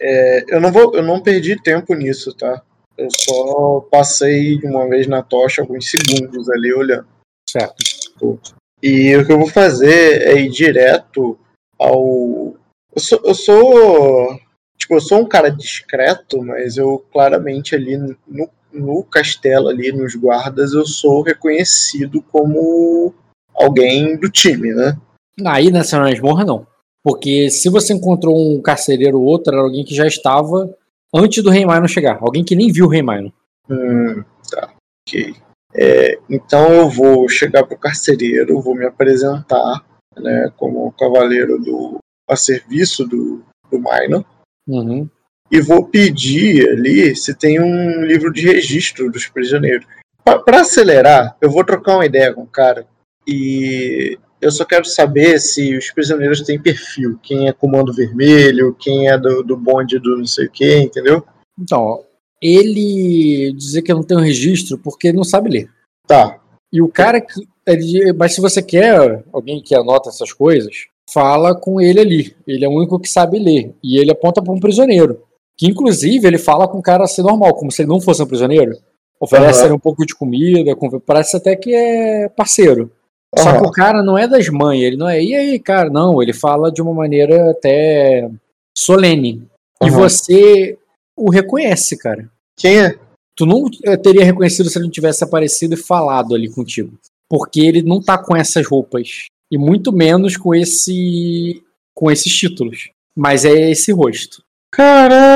É, 0.01 0.44
eu 0.48 0.61
não 0.61 0.73
vou, 0.73 0.94
eu 0.94 1.02
não 1.02 1.23
perdi 1.23 1.61
tempo 1.62 1.94
nisso, 1.94 2.35
tá? 2.35 2.62
Eu 2.97 3.09
só 3.11 3.81
passei 3.90 4.59
uma 4.65 4.89
vez 4.89 5.07
na 5.07 5.23
tocha 5.23 5.62
alguns 5.62 5.90
segundos 5.90 6.48
ali 6.51 6.73
olhando. 6.73 7.07
Certo. 7.48 8.39
E 8.82 9.16
o 9.16 9.27
que 9.27 9.32
eu 9.32 9.39
vou 9.39 9.48
fazer 9.48 10.23
é 10.23 10.40
ir 10.40 10.51
direto 10.51 11.39
ao. 11.78 12.55
Eu 12.94 13.01
sou, 13.01 13.20
eu 13.24 13.35
sou. 13.35 14.40
Tipo, 14.78 14.94
eu 14.94 15.01
sou 15.01 15.19
um 15.19 15.28
cara 15.28 15.51
discreto, 15.51 16.43
mas 16.43 16.77
eu 16.77 16.98
claramente 17.12 17.74
ali 17.74 17.97
no, 17.98 18.51
no 18.72 19.02
castelo, 19.05 19.68
ali 19.68 19.92
nos 19.92 20.14
guardas, 20.14 20.72
eu 20.72 20.86
sou 20.86 21.22
reconhecido 21.22 22.22
como 22.22 23.14
alguém 23.55 24.16
do 24.16 24.30
time, 24.30 24.72
né? 24.72 24.97
Aí 25.44 25.70
nessa 25.70 25.98
masmorra, 25.98 26.44
não. 26.44 26.66
Porque 27.02 27.51
se 27.51 27.68
você 27.68 27.94
encontrou 27.94 28.36
um 28.36 28.60
carcereiro 28.60 29.18
ou 29.18 29.24
outro, 29.24 29.55
era 29.55 29.62
alguém 29.62 29.84
que 29.84 29.94
já 29.94 30.06
estava 30.06 30.74
antes 31.14 31.42
do 31.42 31.51
Rei 31.51 31.64
Maino 31.64 31.88
chegar. 31.88 32.18
Alguém 32.20 32.44
que 32.44 32.55
nem 32.55 32.70
viu 32.70 32.86
o 32.86 32.88
Rei 32.88 33.02
Maino. 33.02 33.32
Hum, 33.68 34.22
tá. 34.51 34.72
Ok. 35.09 35.34
É, 35.74 36.18
então 36.28 36.72
eu 36.72 36.90
vou 36.90 37.28
chegar 37.28 37.64
pro 37.64 37.78
carcereiro, 37.78 38.60
vou 38.60 38.74
me 38.74 38.84
apresentar, 38.84 39.84
né, 40.16 40.52
como 40.56 40.92
cavaleiro 40.92 41.59
do 41.59 41.98
a 42.28 42.36
serviço 42.36 43.05
do, 43.06 43.42
do 43.70 43.78
Minor, 43.78 44.24
Uhum. 44.68 45.09
E 45.51 45.60
vou 45.60 45.85
pedir 45.85 46.68
ali 46.68 47.14
se 47.16 47.35
tem 47.35 47.60
um 47.60 48.05
livro 48.05 48.32
de 48.32 48.47
registro 48.47 49.10
dos 49.10 49.27
prisioneiros. 49.27 49.86
Para 50.24 50.60
acelerar, 50.60 51.36
eu 51.40 51.51
vou 51.51 51.64
trocar 51.64 51.97
uma 51.97 52.06
ideia 52.06 52.32
com 52.32 52.43
o 52.43 52.47
cara 52.47 52.86
e 53.27 54.18
eu 54.40 54.51
só 54.51 54.64
quero 54.64 54.85
saber 54.85 55.39
se 55.40 55.77
os 55.77 55.90
prisioneiros 55.90 56.40
têm 56.43 56.60
perfil. 56.60 57.18
Quem 57.22 57.48
é 57.48 57.52
comando 57.52 57.93
vermelho, 57.93 58.77
quem 58.78 59.09
é 59.09 59.18
do, 59.18 59.43
do 59.43 59.56
bonde 59.56 59.98
do 59.98 60.16
não 60.16 60.27
sei 60.27 60.47
o 60.47 60.51
que, 60.51 60.78
entendeu? 60.78 61.24
Então, 61.59 62.05
ele 62.40 63.52
dizer 63.56 63.82
que 63.82 63.93
não 63.93 64.02
tem 64.02 64.16
um 64.16 64.22
registro 64.22 64.78
porque 64.78 65.09
ele 65.09 65.16
não 65.16 65.24
sabe 65.24 65.51
ler. 65.51 65.70
Tá. 66.06 66.39
E 66.72 66.81
o 66.81 66.89
cara 66.89 67.20
que. 67.20 67.47
ele- 67.66 68.12
mas 68.12 68.35
se 68.35 68.40
você 68.40 68.62
quer 68.62 69.24
alguém 69.32 69.60
que 69.62 69.74
anota 69.74 70.09
essas 70.09 70.32
coisas, 70.32 70.86
fala 71.10 71.55
com 71.55 71.81
ele 71.81 72.01
ali. 72.01 72.36
Ele 72.47 72.64
é 72.64 72.68
o 72.68 72.72
único 72.77 72.98
que 72.98 73.09
sabe 73.09 73.39
ler. 73.39 73.74
E 73.82 73.98
ele 73.98 74.10
aponta 74.10 74.43
para 74.43 74.52
um 74.52 74.60
prisioneiro. 74.60 75.22
Que 75.61 75.66
inclusive 75.66 76.27
ele 76.27 76.39
fala 76.39 76.66
com 76.66 76.78
o 76.78 76.82
cara 76.82 77.05
assim 77.05 77.20
normal, 77.20 77.55
como 77.55 77.70
se 77.70 77.82
ele 77.82 77.91
não 77.91 78.01
fosse 78.01 78.23
um 78.23 78.27
prisioneiro. 78.27 78.73
Oferece 79.20 79.62
ele 79.62 79.74
um 79.74 79.78
pouco 79.78 80.07
de 80.07 80.15
comida, 80.15 80.74
com- 80.74 80.99
parece 81.01 81.37
até 81.37 81.55
que 81.55 81.74
é 81.74 82.31
parceiro. 82.31 82.91
Só 83.39 83.61
que 83.61 83.66
o 83.69 83.70
cara 83.70 84.03
não 84.03 84.16
é 84.16 84.27
das 84.27 84.49
mães, 84.49 84.81
ele 84.82 84.97
não 84.97 85.07
é, 85.07 85.23
e 85.23 85.35
aí, 85.35 85.59
cara? 85.61 85.91
Não, 85.91 86.23
ele 86.23 86.32
fala 86.32 86.73
de 86.73 86.81
uma 86.81 86.95
maneira 86.95 87.51
até 87.51 88.31
solene. 88.74 89.47
E 89.82 89.89
Aham. 89.89 89.99
você 89.99 90.78
o 91.15 91.31
reconhece, 91.31 91.99
cara. 91.99 92.27
Quem 92.57 92.81
é? 92.81 92.99
Tu 93.37 93.45
não 93.45 93.66
eh, 93.85 93.99
teria 93.99 94.24
reconhecido 94.24 94.70
se 94.70 94.78
ele 94.78 94.87
não 94.87 94.91
tivesse 94.91 95.23
aparecido 95.23 95.74
e 95.74 95.77
falado 95.77 96.35
ali 96.35 96.51
contigo. 96.51 96.99
Porque 97.28 97.61
ele 97.61 97.82
não 97.82 98.01
tá 98.03 98.16
com 98.16 98.35
essas 98.35 98.66
roupas. 98.66 99.27
E 99.53 99.59
muito 99.59 99.93
menos 99.93 100.39
com 100.39 100.55
esse. 100.55 101.62
com 101.95 102.11
esses 102.11 102.32
títulos. 102.35 102.89
Mas 103.15 103.45
é 103.45 103.70
esse 103.70 103.93
rosto. 103.93 104.43
Caralho! 104.73 105.35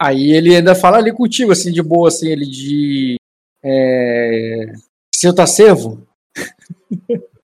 Aí 0.00 0.32
ele 0.32 0.54
ainda 0.54 0.74
fala 0.74 0.98
ali 0.98 1.12
contigo, 1.12 1.52
assim, 1.52 1.72
de 1.72 1.82
boa, 1.82 2.08
assim, 2.08 2.28
ele 2.28 2.46
de. 2.46 3.16
É, 3.64 4.72
seu 5.14 5.34
Tacevo? 5.34 6.06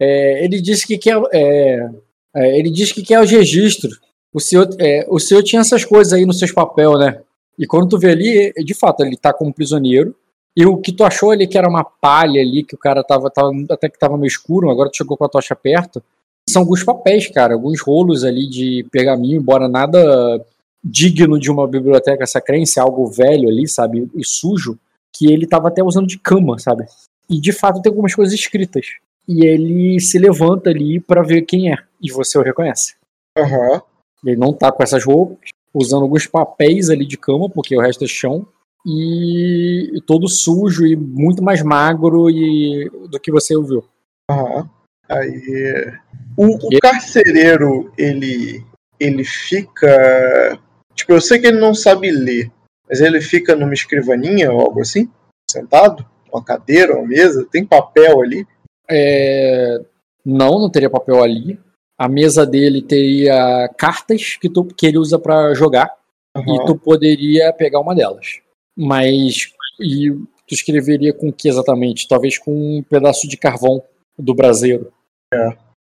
É, 0.00 0.44
ele 0.44 0.60
disse 0.60 0.86
que 0.86 0.98
quer. 0.98 1.20
é, 1.32 1.88
é, 2.34 2.58
ele 2.58 2.70
disse 2.70 2.92
que 2.94 3.02
quer 3.02 3.20
os 3.20 3.30
registros. 3.30 4.00
O 4.32 4.40
senhor, 4.40 4.68
é, 4.78 5.06
o 5.08 5.18
senhor 5.18 5.42
tinha 5.42 5.60
essas 5.60 5.84
coisas 5.84 6.12
aí 6.12 6.26
nos 6.26 6.38
seus 6.38 6.52
papéis, 6.52 6.98
né? 6.98 7.20
E 7.58 7.66
quando 7.66 7.88
tu 7.88 7.98
vê 7.98 8.10
ali, 8.10 8.52
de 8.64 8.74
fato, 8.74 9.04
ele 9.04 9.16
tá 9.16 9.32
como 9.32 9.52
prisioneiro. 9.52 10.14
E 10.56 10.66
o 10.66 10.76
que 10.76 10.92
tu 10.92 11.04
achou 11.04 11.30
ali 11.30 11.46
que 11.46 11.56
era 11.58 11.68
uma 11.68 11.84
palha 11.84 12.40
ali, 12.40 12.64
que 12.64 12.74
o 12.74 12.78
cara 12.78 13.02
tava, 13.02 13.30
tava 13.30 13.52
até 13.70 13.88
que 13.88 13.98
tava 13.98 14.16
meio 14.16 14.28
escuro, 14.28 14.70
agora 14.70 14.90
tu 14.90 14.96
chegou 14.96 15.16
com 15.16 15.24
a 15.24 15.28
tocha 15.28 15.54
perto. 15.54 16.02
São 16.48 16.62
alguns 16.62 16.82
papéis, 16.82 17.28
cara, 17.28 17.54
alguns 17.54 17.80
rolos 17.80 18.24
ali 18.24 18.48
de 18.48 18.86
pergaminho, 18.90 19.40
embora 19.40 19.68
nada 19.68 20.44
digno 20.82 21.38
de 21.38 21.50
uma 21.50 21.66
biblioteca 21.66 22.26
sacrense, 22.26 22.78
algo 22.78 23.06
velho 23.06 23.48
ali, 23.48 23.68
sabe, 23.68 24.08
e 24.14 24.24
sujo, 24.24 24.78
que 25.14 25.32
ele 25.32 25.46
tava 25.46 25.68
até 25.68 25.82
usando 25.82 26.06
de 26.06 26.18
cama, 26.18 26.58
sabe? 26.58 26.84
E 27.28 27.40
de 27.40 27.52
fato 27.52 27.82
tem 27.82 27.90
algumas 27.90 28.14
coisas 28.14 28.34
escritas. 28.34 28.86
E 29.26 29.44
ele 29.44 30.00
se 30.00 30.18
levanta 30.18 30.70
ali 30.70 31.00
pra 31.00 31.22
ver 31.22 31.42
quem 31.42 31.72
é, 31.72 31.76
e 32.00 32.10
você 32.10 32.38
o 32.38 32.42
reconhece. 32.42 32.94
Aham. 33.36 33.82
Ele 34.24 34.36
não 34.36 34.52
tá 34.52 34.72
com 34.72 34.82
essas 34.82 35.04
roupas, 35.04 35.50
usando 35.74 36.02
alguns 36.02 36.26
papéis 36.26 36.90
ali 36.90 37.06
de 37.06 37.16
cama, 37.16 37.48
porque 37.48 37.76
o 37.76 37.80
resto 37.80 38.04
é 38.04 38.08
chão, 38.08 38.46
e, 38.86 39.90
e 39.96 40.00
todo 40.00 40.28
sujo 40.28 40.86
e 40.86 40.96
muito 40.96 41.42
mais 41.42 41.62
magro 41.62 42.30
e, 42.30 42.90
do 43.10 43.20
que 43.20 43.30
você 43.30 43.54
ouviu. 43.54 43.84
Aham. 44.30 44.68
Aí. 45.08 45.92
O, 46.36 46.54
o 46.54 46.80
carcereiro, 46.80 47.92
ele. 47.96 48.64
Ele 49.00 49.24
fica. 49.24 50.58
Tipo, 50.98 51.12
eu 51.12 51.20
sei 51.20 51.38
que 51.38 51.46
ele 51.46 51.60
não 51.60 51.72
sabe 51.74 52.10
ler, 52.10 52.50
mas 52.88 53.00
ele 53.00 53.20
fica 53.20 53.54
numa 53.54 53.72
escrivaninha 53.72 54.50
ou 54.52 54.60
algo 54.60 54.80
assim? 54.80 55.08
Sentado? 55.48 56.04
Uma 56.32 56.44
cadeira, 56.44 56.96
uma 56.96 57.06
mesa? 57.06 57.46
Tem 57.50 57.64
papel 57.64 58.20
ali? 58.20 58.44
É, 58.90 59.80
Não, 60.26 60.58
não 60.58 60.68
teria 60.68 60.90
papel 60.90 61.22
ali. 61.22 61.58
A 61.96 62.08
mesa 62.08 62.44
dele 62.44 62.82
teria 62.82 63.68
cartas 63.78 64.36
que, 64.36 64.48
tu, 64.50 64.64
que 64.64 64.86
ele 64.86 64.98
usa 64.98 65.20
pra 65.20 65.54
jogar. 65.54 65.94
E 66.36 66.40
Aham. 66.40 66.64
tu 66.66 66.76
poderia 66.76 67.52
pegar 67.52 67.78
uma 67.78 67.94
delas. 67.94 68.40
Mas. 68.76 69.52
E 69.80 70.10
tu 70.10 70.54
escreveria 70.54 71.12
com 71.12 71.28
o 71.28 71.32
que 71.32 71.48
exatamente? 71.48 72.08
Talvez 72.08 72.38
com 72.38 72.78
um 72.78 72.82
pedaço 72.82 73.28
de 73.28 73.36
carvão 73.36 73.82
do 74.18 74.34
braseiro. 74.34 74.92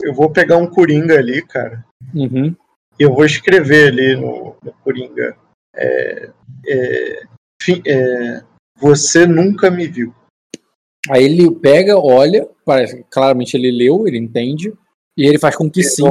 Eu 0.02 0.14
vou 0.14 0.30
pegar 0.30 0.58
um 0.58 0.66
coringa 0.66 1.18
ali, 1.18 1.42
cara. 1.42 1.84
Uhum. 2.14 2.54
E 3.00 3.04
eu 3.04 3.14
vou 3.14 3.24
escrever 3.24 3.88
ali 3.88 4.14
no, 4.16 4.54
no 4.62 4.72
coringa. 4.84 5.34
É, 5.74 6.30
é, 6.68 7.22
fi- 7.62 7.82
é, 7.86 8.42
você 8.78 9.26
nunca 9.26 9.70
me 9.70 9.86
viu. 9.86 10.14
Aí 11.08 11.24
ele 11.24 11.50
pega, 11.56 11.98
olha, 11.98 12.46
parece, 12.64 13.04
claramente 13.10 13.56
ele 13.56 13.70
leu, 13.70 14.06
ele 14.06 14.18
entende, 14.18 14.74
e 15.16 15.26
ele 15.26 15.38
faz 15.38 15.56
com 15.56 15.70
que 15.70 15.82
sim. 15.82 16.04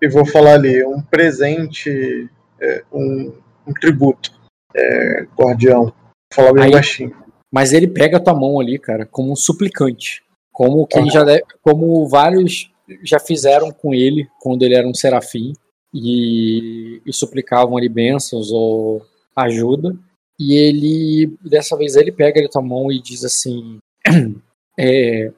e 0.00 0.08
vou 0.08 0.24
falar 0.24 0.54
ali, 0.54 0.84
um 0.84 1.02
presente, 1.02 2.30
é, 2.60 2.84
um, 2.92 3.32
um 3.66 3.72
tributo, 3.72 4.30
é, 4.74 5.26
guardião. 5.36 5.86
Vou 5.86 5.94
falar 6.32 6.52
bem 6.52 6.64
Aí- 6.64 6.70
baixinho. 6.70 7.16
Mas 7.52 7.72
ele 7.74 7.86
pega 7.88 8.16
a 8.16 8.20
tua 8.20 8.32
mão 8.34 8.58
ali, 8.60 8.78
cara, 8.78 9.04
como 9.04 9.30
um 9.32 9.36
suplicante. 9.36 10.22
Como 10.52 10.86
quem 10.86 11.02
Aham. 11.02 11.10
já 11.10 11.24
deve- 11.24 11.44
como 11.60 12.08
vários 12.08 12.70
já 13.02 13.18
fizeram 13.18 13.70
com 13.70 13.92
ele 13.92 14.28
quando 14.40 14.62
ele 14.62 14.74
era 14.74 14.86
um 14.88 14.94
serafim 14.94 15.52
e, 15.92 17.00
e 17.04 17.12
suplicavam 17.12 17.76
ali 17.76 17.88
bênçãos 17.88 18.50
ou 18.50 19.04
ajuda. 19.36 19.96
E 20.38 20.54
ele, 20.54 21.36
dessa 21.44 21.76
vez, 21.76 21.94
ele 21.96 22.10
pega 22.10 22.40
ali 22.40 22.48
tua 22.48 22.62
mão 22.62 22.90
e 22.90 23.00
diz 23.00 23.24
assim: 23.24 23.78
é, 24.78 25.30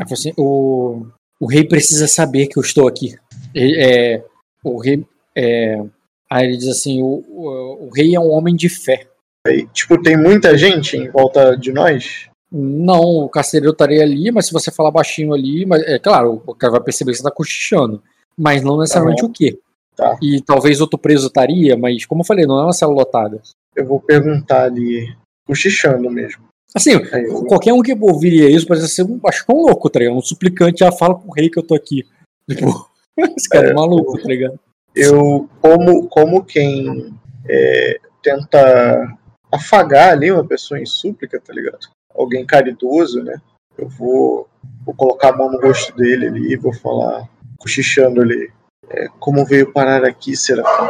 ele 0.00 0.12
assim, 0.12 0.32
o, 0.36 1.06
o 1.40 1.46
rei 1.46 1.64
precisa 1.66 2.06
saber 2.06 2.46
que 2.46 2.58
eu 2.58 2.62
estou 2.62 2.86
aqui. 2.86 3.14
Ele- 3.54 3.80
é, 3.80 4.24
o 4.62 4.78
rei, 4.78 5.04
é, 5.36 5.82
aí 6.30 6.46
ele 6.46 6.56
diz 6.56 6.68
assim: 6.68 7.02
o, 7.02 7.24
o, 7.28 7.86
o 7.86 7.90
rei 7.90 8.14
é 8.14 8.20
um 8.20 8.30
homem 8.30 8.54
de 8.54 8.68
fé. 8.68 9.08
Aí, 9.46 9.66
tipo, 9.72 10.00
tem 10.00 10.16
muita 10.16 10.56
gente 10.56 10.96
em 10.96 11.10
volta 11.10 11.56
de 11.56 11.72
nós. 11.72 12.28
Não, 12.50 13.00
o 13.00 13.28
carcereiro 13.28 13.72
estaria 13.72 14.02
ali, 14.02 14.30
mas 14.30 14.46
se 14.46 14.52
você 14.52 14.70
falar 14.70 14.90
baixinho 14.90 15.32
ali, 15.32 15.64
mas 15.64 15.82
é 15.82 15.98
claro, 15.98 16.42
o 16.46 16.54
cara 16.54 16.72
vai 16.72 16.82
perceber 16.82 17.10
que 17.12 17.16
você 17.16 17.22
tá 17.22 17.30
cochichando. 17.30 18.02
Mas 18.38 18.62
não 18.62 18.78
necessariamente 18.78 19.24
o 19.24 19.30
quê. 19.30 19.58
Tá. 19.96 20.18
E 20.22 20.40
talvez 20.40 20.80
outro 20.80 20.98
preso 20.98 21.26
estaria, 21.26 21.76
mas 21.76 22.06
como 22.06 22.22
eu 22.22 22.26
falei, 22.26 22.46
não 22.46 22.58
é 22.58 22.64
uma 22.64 22.72
cela 22.72 22.92
lotada. 22.92 23.40
Eu 23.76 23.86
vou 23.86 24.00
perguntar 24.00 24.64
ali, 24.64 25.14
cochichando 25.46 26.10
mesmo. 26.10 26.44
Assim, 26.74 26.92
Aí 27.12 27.24
eu- 27.24 27.44
qualquer 27.44 27.72
um 27.72 27.82
que 27.82 27.92
ouviria 27.94 28.48
isso 28.48 28.66
parece 28.66 28.88
ser 28.88 29.02
um, 29.02 29.20
acho 29.26 29.44
que 29.44 29.52
é 29.52 29.54
um 29.54 29.60
louco, 29.62 29.90
tá 29.90 29.98
ligado? 29.98 30.16
Um 30.16 30.22
suplicante 30.22 30.80
já 30.80 30.90
fala 30.90 31.14
com 31.14 31.28
o 31.28 31.34
rei 31.34 31.50
que 31.50 31.58
eu 31.58 31.62
tô 31.62 31.74
aqui. 31.74 32.04
Tipo, 32.48 32.90
esse 33.36 33.48
cara 33.48 33.68
é, 33.70 33.74
maluco, 33.74 34.18
tá 34.20 34.26
ligado? 34.28 34.58
eu 34.94 35.48
como 35.60 36.08
como 36.08 36.44
quem 36.44 37.14
é, 37.48 37.98
tenta 38.22 39.16
afagar 39.50 40.12
ali 40.12 40.30
uma 40.30 40.44
pessoa 40.46 40.80
em 40.80 40.86
súplica, 40.86 41.40
tá 41.40 41.52
ligado? 41.52 41.78
Alguém 42.14 42.44
caridoso, 42.44 43.22
né? 43.22 43.40
Eu 43.76 43.88
vou, 43.88 44.48
vou 44.84 44.94
colocar 44.94 45.30
a 45.30 45.36
mão 45.36 45.50
no 45.50 45.60
rosto 45.60 45.94
dele 45.96 46.26
ali 46.26 46.52
e 46.52 46.56
vou 46.56 46.72
falar, 46.72 47.28
cochichando 47.58 48.20
ali. 48.20 48.50
É, 48.88 49.08
como 49.20 49.44
veio 49.44 49.72
parar 49.72 50.04
aqui, 50.04 50.36
Serafim? 50.36 50.86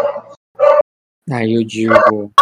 Aí 1.30 1.54
eu 1.54 1.64
digo. 1.64 2.32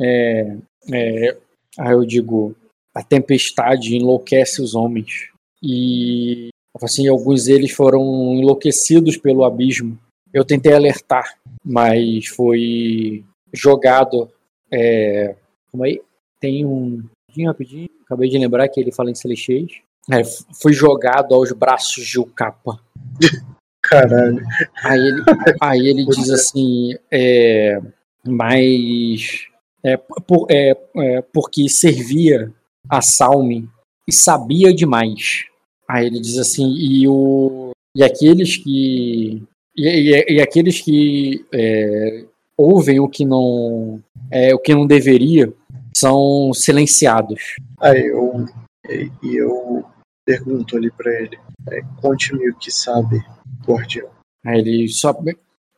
É, 0.00 0.56
é, 0.92 1.36
aí 1.78 1.92
eu 1.92 2.04
digo. 2.04 2.54
A 2.94 3.02
tempestade 3.02 3.96
enlouquece 3.96 4.60
os 4.60 4.74
homens. 4.74 5.30
E 5.62 6.48
assim, 6.82 7.08
alguns 7.08 7.44
deles 7.44 7.70
foram 7.72 8.02
enlouquecidos 8.34 9.16
pelo 9.16 9.44
abismo. 9.44 9.98
Eu 10.32 10.44
tentei 10.44 10.74
alertar, 10.74 11.38
mas 11.64 12.26
foi 12.26 13.24
jogado. 13.52 14.30
É, 14.70 15.34
como 15.70 15.84
aí? 15.84 16.02
Tem 16.40 16.66
um. 16.66 17.02
Rapidinho, 17.28 17.48
rapidinho. 17.50 17.88
Acabei 18.04 18.28
de 18.28 18.38
lembrar 18.38 18.68
que 18.68 18.78
ele 18.78 18.92
fala 18.92 19.10
em 19.10 19.14
Celestiais. 19.14 19.72
É, 20.10 20.20
f- 20.20 20.44
foi 20.60 20.72
jogado 20.74 21.34
aos 21.34 21.50
braços 21.52 22.04
de 22.04 22.18
Ucapa. 22.18 22.78
Caralho. 23.82 24.40
Aí 24.84 24.98
ele, 25.00 25.22
aí 25.60 25.86
ele 25.88 26.06
diz 26.06 26.30
assim, 26.30 26.94
é, 27.10 27.80
mas 28.26 29.46
é, 29.84 29.96
por- 29.96 30.46
é, 30.50 30.76
é, 30.96 31.22
porque 31.32 31.68
servia 31.68 32.52
a 32.88 33.00
Salme 33.02 33.68
e 34.08 34.12
sabia 34.12 34.72
demais. 34.72 35.44
Aí 35.88 36.06
ele 36.06 36.20
diz 36.20 36.38
assim, 36.38 36.72
e, 36.78 37.06
o, 37.08 37.72
e 37.94 38.02
aqueles 38.02 38.56
que 38.56 39.42
e, 39.76 39.88
e- 39.88 40.34
e 40.36 40.40
aqueles 40.40 40.80
que 40.80 41.44
é, 41.52 42.24
ouvem 42.56 43.00
o 43.00 43.08
que 43.08 43.24
não 43.24 44.00
é, 44.30 44.54
o 44.54 44.58
que 44.58 44.74
não 44.74 44.86
deveria 44.86 45.52
são 45.96 46.52
silenciados. 46.54 47.56
Aí 47.80 48.06
eu 48.06 48.46
eu 49.22 49.84
pergunto 50.24 50.76
ali 50.76 50.90
pra 50.90 51.12
ele, 51.12 51.38
é, 51.70 51.82
conte-me 52.00 52.50
o 52.50 52.56
que 52.56 52.70
sabe, 52.70 53.20
guardião. 53.66 54.08
Aí 54.44 54.58
ele, 54.60 54.88
só, 54.88 55.10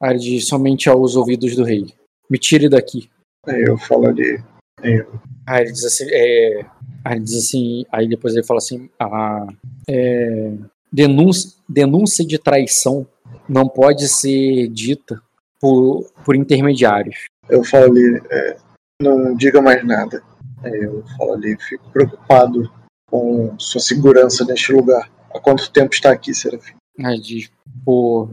aí 0.01 0.11
ele 0.11 0.19
diz 0.19 0.49
somente 0.49 0.89
aos 0.89 1.17
ouvidos 1.17 1.55
do 1.55 1.65
rei. 1.65 1.87
Me 2.31 2.39
tire 2.39 2.69
daqui. 2.69 3.11
Aí 3.47 3.63
eu 3.63 3.77
falo 3.77 4.07
ali, 4.07 4.43
aí 4.81 4.95
eu, 4.95 5.21
Aí 5.47 5.63
ele 5.63 5.73
diz 5.73 5.85
assim, 5.85 6.07
é, 6.09 6.65
Aí 7.05 7.17
ele 7.17 7.25
diz 7.25 7.37
assim, 7.37 7.85
aí 7.93 8.09
depois 8.09 8.35
ele 8.35 8.47
fala 8.47 8.59
assim, 8.59 8.89
a 8.99 9.47
é, 9.87 10.53
denúncia, 10.91 11.53
denúncia 11.69 12.25
de 12.27 12.39
traição 12.39 13.07
não 13.47 13.69
pode 13.69 14.09
ser 14.09 14.69
dita 14.69 15.21
por, 15.61 16.11
por 16.25 16.35
intermediários. 16.35 17.27
Eu 17.47 17.63
falo 17.63 17.85
ali, 17.85 18.23
é, 18.31 18.57
não 19.03 19.37
diga 19.37 19.61
mais 19.61 19.85
nada. 19.85 20.23
Aí 20.63 20.83
eu 20.83 21.05
falo 21.19 21.35
ali, 21.35 21.59
fico 21.61 21.87
preocupado 21.91 22.73
com 23.11 23.59
sua 23.59 23.81
segurança 23.81 24.45
neste 24.45 24.73
lugar. 24.73 25.11
Há 25.35 25.41
quanto 25.41 25.71
tempo 25.71 25.95
está 25.95 26.13
aqui, 26.13 26.35
Serafim? 26.35 26.75
Aí 27.05 27.21
diz, 27.21 27.51
pô, 27.85 28.29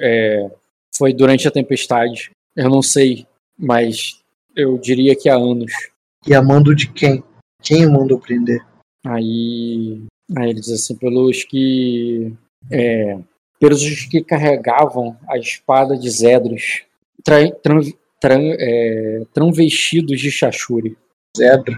é, 0.00 0.50
foi 0.96 1.12
durante 1.12 1.46
a 1.48 1.50
tempestade. 1.50 2.30
Eu 2.54 2.68
não 2.68 2.82
sei, 2.82 3.26
mas 3.58 4.20
eu 4.54 4.78
diria 4.78 5.16
que 5.16 5.28
há 5.28 5.36
anos. 5.36 5.72
E 6.26 6.34
a 6.34 6.42
mando 6.42 6.74
de 6.74 6.90
quem? 6.92 7.22
Quem 7.62 7.86
o 7.86 7.92
mandou 7.92 8.20
prender? 8.20 8.60
Aí, 9.06 10.02
aí 10.36 10.50
ele 10.50 10.60
diz 10.60 10.70
assim, 10.70 10.96
pelos 10.96 11.44
que 11.44 12.34
é, 12.70 13.18
pelos 13.58 13.82
que 14.06 14.22
carregavam 14.22 15.18
a 15.28 15.38
espada 15.38 15.96
de 15.96 16.08
Zedros, 16.10 16.84
tra, 17.24 17.50
tran, 17.62 17.80
tran, 18.20 18.40
é, 18.58 19.22
transvestidos 19.32 20.20
de 20.20 20.30
Chachuri. 20.30 20.96
Zedros. 21.36 21.76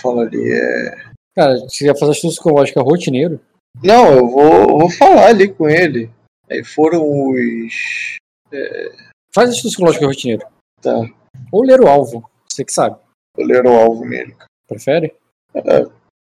Fala 0.00 0.22
ali, 0.22 0.52
é. 0.52 1.15
Cara, 1.36 1.58
você 1.60 1.84
ia 1.84 1.94
fazer 1.94 2.12
astúcia 2.12 2.42
com 2.42 2.50
lógica 2.50 2.80
rotineiro? 2.80 3.38
Não, 3.84 4.10
eu 4.10 4.26
vou, 4.26 4.78
vou 4.78 4.90
falar 4.90 5.26
ali 5.26 5.52
com 5.52 5.68
ele. 5.68 6.10
Aí 6.50 6.64
foram 6.64 7.02
os. 7.02 8.16
Faz 9.34 9.50
astúcia 9.50 9.78
com 9.78 9.84
lógica 9.84 10.06
rotineiro. 10.06 10.46
Tá, 10.80 10.94
Ou 11.52 11.62
ler 11.62 11.80
o 11.80 11.86
alvo, 11.86 12.28
você 12.48 12.64
que 12.64 12.72
sabe. 12.72 12.96
vou 13.36 13.46
ler 13.46 13.66
o 13.66 13.70
alvo 13.70 14.04
nele. 14.06 14.34
Prefere? 14.66 15.14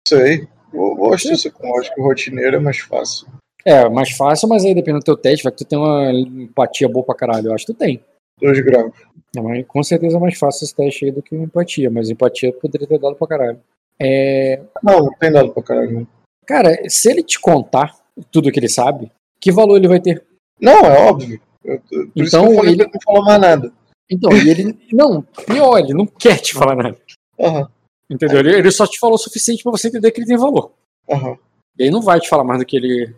Sei. 0.06 0.46
Vou, 0.72 0.94
vou 0.94 1.14
astúcia 1.14 1.50
com 1.50 1.70
lógica 1.70 2.00
rotineira 2.02 2.58
é 2.58 2.60
mais 2.60 2.78
fácil. 2.78 3.26
É, 3.64 3.88
mais 3.88 4.10
fácil, 4.10 4.48
mas 4.48 4.64
aí 4.64 4.74
dependendo 4.74 5.00
do 5.00 5.04
teu 5.04 5.16
teste, 5.16 5.42
vai 5.42 5.52
que 5.52 5.58
tu 5.58 5.64
tem 5.64 5.78
uma 5.78 6.12
empatia 6.12 6.88
boa 6.88 7.04
pra 7.04 7.14
caralho. 7.14 7.48
Eu 7.48 7.54
acho 7.54 7.64
que 7.64 7.72
tu 7.72 7.78
tem. 7.78 8.02
2 8.40 8.60
graus. 8.60 8.92
É, 9.36 9.40
mas 9.40 9.66
com 9.66 9.82
certeza 9.82 10.16
é 10.16 10.20
mais 10.20 10.38
fácil 10.38 10.64
esse 10.64 10.74
teste 10.74 11.06
aí 11.06 11.10
do 11.10 11.22
que 11.22 11.34
empatia, 11.34 11.90
mas 11.90 12.10
empatia 12.10 12.52
poderia 12.52 12.86
ter 12.86 12.98
dado 12.98 13.16
pra 13.16 13.26
caralho. 13.26 13.60
É, 14.00 14.62
Não, 14.82 15.00
não 15.04 15.12
tem 15.18 15.30
nada 15.30 15.48
pra 15.50 15.62
caralho. 15.62 16.06
cara, 16.46 16.76
se 16.88 17.10
ele 17.10 17.22
te 17.22 17.38
contar 17.40 17.96
tudo 18.30 18.50
que 18.52 18.58
ele 18.58 18.68
sabe, 18.68 19.10
que 19.40 19.50
valor 19.52 19.76
ele 19.76 19.88
vai 19.88 20.00
ter? 20.00 20.24
Não, 20.60 20.80
é 20.84 21.08
óbvio. 21.08 21.40
Eu- 21.64 21.80
por 21.80 22.10
isso 22.16 22.36
Então, 22.36 22.54
falei 22.54 22.72
ele- 22.72 22.84
não 22.84 23.00
falar 23.04 23.22
mais 23.24 23.40
nada. 23.40 23.72
Então, 24.10 24.32
e 24.32 24.48
ele. 24.48 24.78
Não, 24.92 25.22
pior, 25.46 25.78
ele 25.78 25.92
não 25.92 26.06
quer 26.06 26.38
te 26.38 26.54
falar 26.54 26.74
nada. 26.76 26.96
Aham, 27.38 27.68
Entendeu? 28.10 28.38
Ele, 28.40 28.56
ele 28.56 28.70
só 28.70 28.86
te 28.86 28.98
falou 28.98 29.16
o 29.16 29.18
suficiente 29.18 29.62
pra 29.62 29.70
você 29.72 29.88
entender 29.88 30.10
que 30.12 30.20
ele 30.20 30.26
tem 30.26 30.36
valor. 30.38 30.72
aham. 31.10 31.36
E 31.78 31.82
ele 31.82 31.90
não 31.90 32.00
vai 32.02 32.18
te 32.18 32.28
falar 32.28 32.42
mais 32.44 32.58
do 32.60 32.66
que 32.66 32.76
ele. 32.76 33.14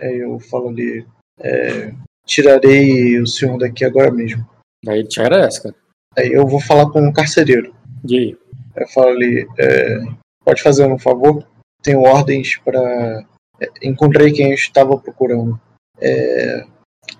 Aí 0.00 0.18
eu 0.18 0.38
falo 0.40 0.68
ali. 0.70 1.06
é, 1.42 1.92
tirarei 2.26 3.18
o 3.20 3.26
senhor 3.26 3.58
daqui 3.58 3.84
agora 3.84 4.10
mesmo. 4.10 4.46
Aí 4.88 5.00
ele 5.00 5.08
te 5.08 5.20
agradece, 5.20 5.62
cara. 5.62 5.74
Aí 6.18 6.28
eu 6.32 6.46
vou 6.46 6.60
falar 6.60 6.90
com 6.90 7.06
o 7.06 7.12
carcereiro. 7.12 7.74
E 8.08 8.16
aí? 8.18 8.38
Eu 8.76 8.86
falo 8.88 9.08
ali. 9.08 9.46
é, 9.58 9.98
pode 10.44 10.62
fazer 10.62 10.86
um 10.86 10.98
favor? 10.98 11.46
Tenho 11.82 12.02
ordens 12.02 12.56
para. 12.58 13.24
encontrei 13.82 14.32
quem 14.32 14.48
eu 14.48 14.54
estava 14.54 14.96
procurando. 14.98 15.58
É, 16.00 16.64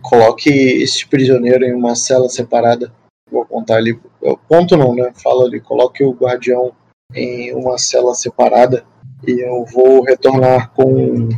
coloque 0.03 0.49
esse 0.51 1.07
prisioneiro 1.07 1.65
em 1.65 1.75
uma 1.75 1.95
cela 1.95 2.29
separada. 2.29 2.93
Vou 3.31 3.45
contar 3.47 3.77
ali. 3.77 3.99
eu- 4.23 4.37
Ponto 4.49 4.77
não, 4.77 4.95
né? 4.95 5.13
Fala 5.23 5.45
ali. 5.45 5.61
Coloque 5.61 6.03
o 6.05 6.13
guardião 6.13 6.73
em 7.15 7.55
uma 7.55 7.79
cela 7.79 8.15
separada. 8.15 8.85
E 9.27 9.41
eu 9.41 9.65
vou 9.67 10.03
retornar 10.03 10.71
com, 10.73 11.29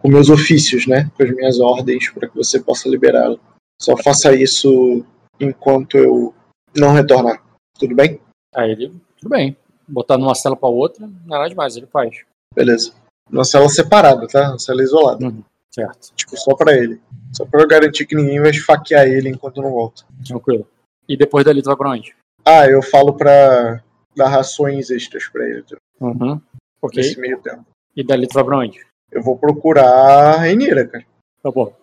com 0.00 0.08
meus 0.08 0.28
ofícios, 0.28 0.86
né? 0.86 1.10
Com 1.16 1.22
as 1.22 1.30
minhas 1.30 1.60
ordens 1.60 2.10
para 2.10 2.28
que 2.28 2.36
você 2.36 2.60
possa 2.60 2.88
liberá-lo. 2.88 3.38
Só 3.80 3.96
faça 3.96 4.34
isso 4.34 5.04
enquanto 5.40 5.96
eu 5.96 6.34
não 6.76 6.92
retornar. 6.92 7.42
Tudo 7.78 7.94
bem? 7.94 8.20
Aí 8.54 8.72
ele, 8.72 8.92
tudo 9.18 9.30
bem. 9.30 9.56
Botar 9.86 10.18
numa 10.18 10.34
cela 10.34 10.56
pra 10.56 10.68
outra, 10.68 11.06
não 11.06 11.36
é 11.36 11.38
nada 11.38 11.48
demais, 11.48 11.76
ele 11.76 11.86
faz. 11.86 12.24
Beleza. 12.54 12.92
Uma 13.30 13.44
cela 13.44 13.68
separada, 13.68 14.26
tá? 14.26 14.50
Uma 14.50 14.58
cela 14.58 14.82
isolada. 14.82 15.24
Uhum, 15.24 15.42
certo. 15.70 16.12
Tipo, 16.14 16.36
só 16.36 16.54
pra 16.54 16.74
ele. 16.74 17.00
Só 17.32 17.44
pra 17.44 17.62
eu 17.62 17.68
garantir 17.68 18.06
que 18.06 18.14
ninguém 18.14 18.40
vai 18.40 18.50
esfaquear 18.50 19.06
ele 19.06 19.28
enquanto 19.28 19.58
eu 19.58 19.62
não 19.62 19.70
volta. 19.70 20.04
Tranquilo. 20.26 20.66
E 21.08 21.16
depois 21.16 21.44
dali 21.44 21.62
tu 21.62 21.66
vai 21.66 21.76
pra 21.76 21.90
onde? 21.90 22.14
Ah, 22.44 22.66
eu 22.66 22.82
falo 22.82 23.14
pra 23.14 23.82
dar 24.16 24.28
rações 24.28 24.90
extras 24.90 25.28
pra 25.28 25.48
ele 25.48 25.62
tá? 25.62 25.76
Uhum. 26.00 26.40
Ok. 26.80 27.02
nesse 27.02 27.20
meio 27.20 27.40
tempo. 27.40 27.64
E 27.94 28.02
dali 28.02 28.26
tu 28.26 28.34
vai 28.34 28.44
pra 28.44 28.58
onde? 28.58 28.86
Eu 29.10 29.22
vou 29.22 29.36
procurar 29.38 30.34
a 30.34 30.38
Renira, 30.38 30.86
cara. 30.86 31.04
Tá 31.42 31.50
bom. 31.50 31.74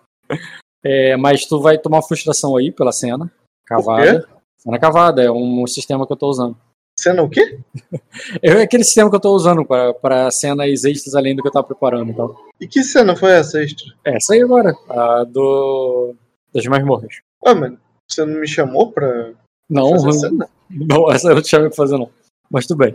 É, 0.83 1.17
mas 1.17 1.45
tu 1.45 1.59
vai 1.59 1.77
tomar 1.77 2.01
frustração 2.03 2.55
aí 2.55 2.71
pela 2.71 2.91
cena. 2.91 3.31
Cavada. 3.65 4.27
Cena 4.59 4.79
cavada, 4.79 5.23
é 5.23 5.31
um 5.31 5.65
sistema 5.65 6.05
que 6.05 6.13
eu 6.13 6.17
tô 6.17 6.27
usando. 6.27 6.55
Cena 6.97 7.21
o 7.21 7.29
quê? 7.29 7.59
É 8.41 8.63
aquele 8.63 8.83
sistema 8.83 9.09
que 9.09 9.15
eu 9.15 9.19
tô 9.19 9.35
usando 9.35 9.65
pra, 9.65 9.93
pra 9.93 10.31
cenas 10.31 10.85
extras 10.85 11.15
além 11.15 11.35
do 11.35 11.41
que 11.41 11.47
eu 11.49 11.51
tava 11.51 11.67
preparando. 11.67 12.11
Então. 12.11 12.35
E 12.59 12.67
que 12.67 12.81
cena 12.83 13.15
foi 13.15 13.31
essa 13.31 13.61
extra? 13.61 13.93
Essa 14.05 14.33
aí 14.33 14.41
agora, 14.41 14.73
a 14.89 15.23
do. 15.25 16.15
das 16.53 16.65
masmorras. 16.65 17.19
Ah, 17.45 17.53
mano, 17.53 17.77
você 18.09 18.25
não 18.25 18.39
me 18.39 18.47
chamou 18.47 18.91
pra 18.91 19.33
Não, 19.69 19.91
fazer 19.99 20.13
cena? 20.13 20.49
não, 20.71 21.11
essa 21.11 21.29
eu 21.29 21.35
não 21.35 21.41
te 21.41 21.49
chamei 21.49 21.67
pra 21.67 21.75
fazer, 21.75 21.97
não. 21.97 22.09
Mas 22.49 22.65
tudo 22.65 22.77
bem. 22.77 22.93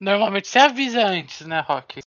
Normalmente 0.00 0.48
você 0.48 0.58
avisa 0.58 1.06
antes, 1.06 1.46
né, 1.46 1.60
Rock? 1.60 2.00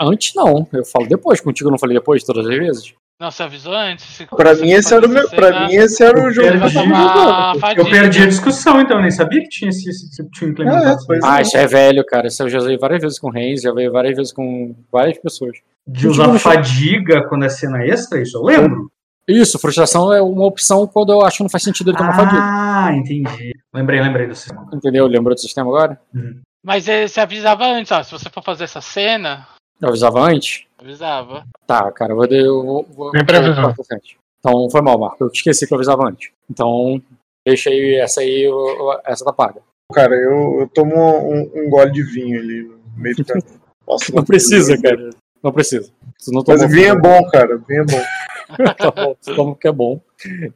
Antes 0.00 0.34
não, 0.34 0.66
eu 0.72 0.84
falo 0.84 1.06
depois. 1.06 1.40
Contigo 1.40 1.68
eu 1.68 1.72
não 1.72 1.78
falei 1.78 1.96
depois 1.96 2.24
todas 2.24 2.46
as 2.46 2.56
vezes. 2.58 2.94
Não, 3.20 3.30
você 3.30 3.42
avisou 3.42 3.74
antes? 3.74 4.26
Pra 4.34 4.54
mim 4.54 4.70
esse 4.70 4.94
era 4.94 5.06
o 5.06 5.08
meu. 5.08 5.28
Pra 5.28 5.48
cena, 5.48 5.68
mim 5.68 5.74
esse 5.74 6.02
era 6.02 6.18
o 6.18 6.30
jogo 6.30 6.68
jogo. 6.68 6.72
tomar 6.72 7.54
Eu 7.76 7.84
perdi 7.84 8.22
a 8.22 8.26
discussão, 8.26 8.80
então, 8.80 8.96
eu 8.96 9.02
nem 9.02 9.10
sabia 9.10 9.42
que 9.42 9.48
tinha 9.50 9.68
esse, 9.68 9.90
esse, 9.90 10.30
tinha 10.30 10.50
implementado. 10.50 10.98
É. 11.12 11.18
Ah, 11.22 11.42
isso 11.42 11.54
é 11.54 11.66
velho, 11.66 12.02
cara. 12.06 12.28
Isso 12.28 12.42
eu 12.42 12.48
já 12.48 12.56
usei 12.56 12.78
várias 12.78 13.02
vezes 13.02 13.18
com 13.18 13.28
o 13.28 13.30
Reis, 13.30 13.60
já 13.60 13.74
veio 13.74 13.92
várias 13.92 14.16
vezes 14.16 14.32
com 14.32 14.74
várias 14.90 15.18
pessoas. 15.18 15.58
De 15.86 16.08
usar 16.08 16.38
fadiga 16.38 17.28
quando 17.28 17.44
é 17.44 17.50
cena 17.50 17.84
extra, 17.84 18.22
isso 18.22 18.38
eu 18.38 18.42
lembro. 18.42 18.90
Isso, 19.28 19.58
frustração 19.58 20.10
é 20.12 20.22
uma 20.22 20.46
opção 20.46 20.86
quando 20.86 21.12
eu 21.12 21.20
acho 21.20 21.36
que 21.36 21.42
não 21.42 21.50
faz 21.50 21.62
sentido 21.62 21.90
ele 21.90 21.98
tomar 21.98 22.16
fadiga. 22.16 22.40
Ah, 22.42 22.90
entendi. 22.96 23.52
Lembrei, 23.72 24.00
lembrei 24.00 24.28
do 24.28 24.34
sistema. 24.34 24.66
Entendeu? 24.72 25.06
Lembrou 25.06 25.34
do 25.34 25.40
sistema 25.40 25.68
agora? 25.68 26.00
Mas 26.64 26.88
eh, 26.88 27.06
você 27.06 27.20
avisava 27.20 27.66
antes, 27.66 27.92
ó. 27.92 28.02
Se 28.02 28.12
você 28.12 28.30
for 28.30 28.42
fazer 28.42 28.64
essa 28.64 28.80
cena, 28.80 29.46
Eu 29.80 29.90
avisava 29.90 30.20
antes? 30.20 30.64
Avisava. 30.80 31.44
Tá, 31.66 31.90
cara, 31.92 32.12
eu 32.12 32.16
vou. 32.16 32.26
Eu 32.26 32.62
vou, 32.64 32.86
vou 32.90 33.12
vou- 33.12 33.12
Então 34.38 34.70
foi 34.70 34.80
mal, 34.80 34.98
Marco. 34.98 35.24
Eu 35.24 35.28
esqueci 35.32 35.66
que 35.66 35.72
eu 35.72 35.76
avisava 35.76 36.08
antes. 36.08 36.30
Então, 36.50 37.00
deixa 37.46 37.70
aí 37.70 37.96
essa 37.96 38.20
aí, 38.20 38.48
essa 39.04 39.24
tá 39.24 39.32
paga. 39.32 39.60
Cara, 39.92 40.14
eu, 40.14 40.60
eu 40.60 40.68
tomo 40.68 40.94
um, 40.94 41.50
um 41.54 41.70
gole 41.70 41.90
de 41.90 42.02
vinho 42.02 42.38
ali 42.38 42.62
no 42.62 42.78
meio 43.02 43.16
do 43.16 43.24
caminho. 43.24 43.60
Posso 43.84 44.14
Não 44.14 44.24
precisa, 44.24 44.80
cara. 44.80 45.10
Não 45.42 45.52
precisa. 45.52 45.90
Não 46.28 46.42
Mas 46.46 46.70
vinho 46.70 46.88
é 46.88 46.94
bom, 46.98 47.28
cara. 47.30 47.56
Vinho 47.56 47.82
é 47.82 47.86
bom. 47.86 48.02
tá 48.76 48.90
bom, 48.90 49.14
tu 49.20 49.34
toma 49.34 49.52
porque 49.52 49.68
é 49.68 49.72
bom. 49.72 50.00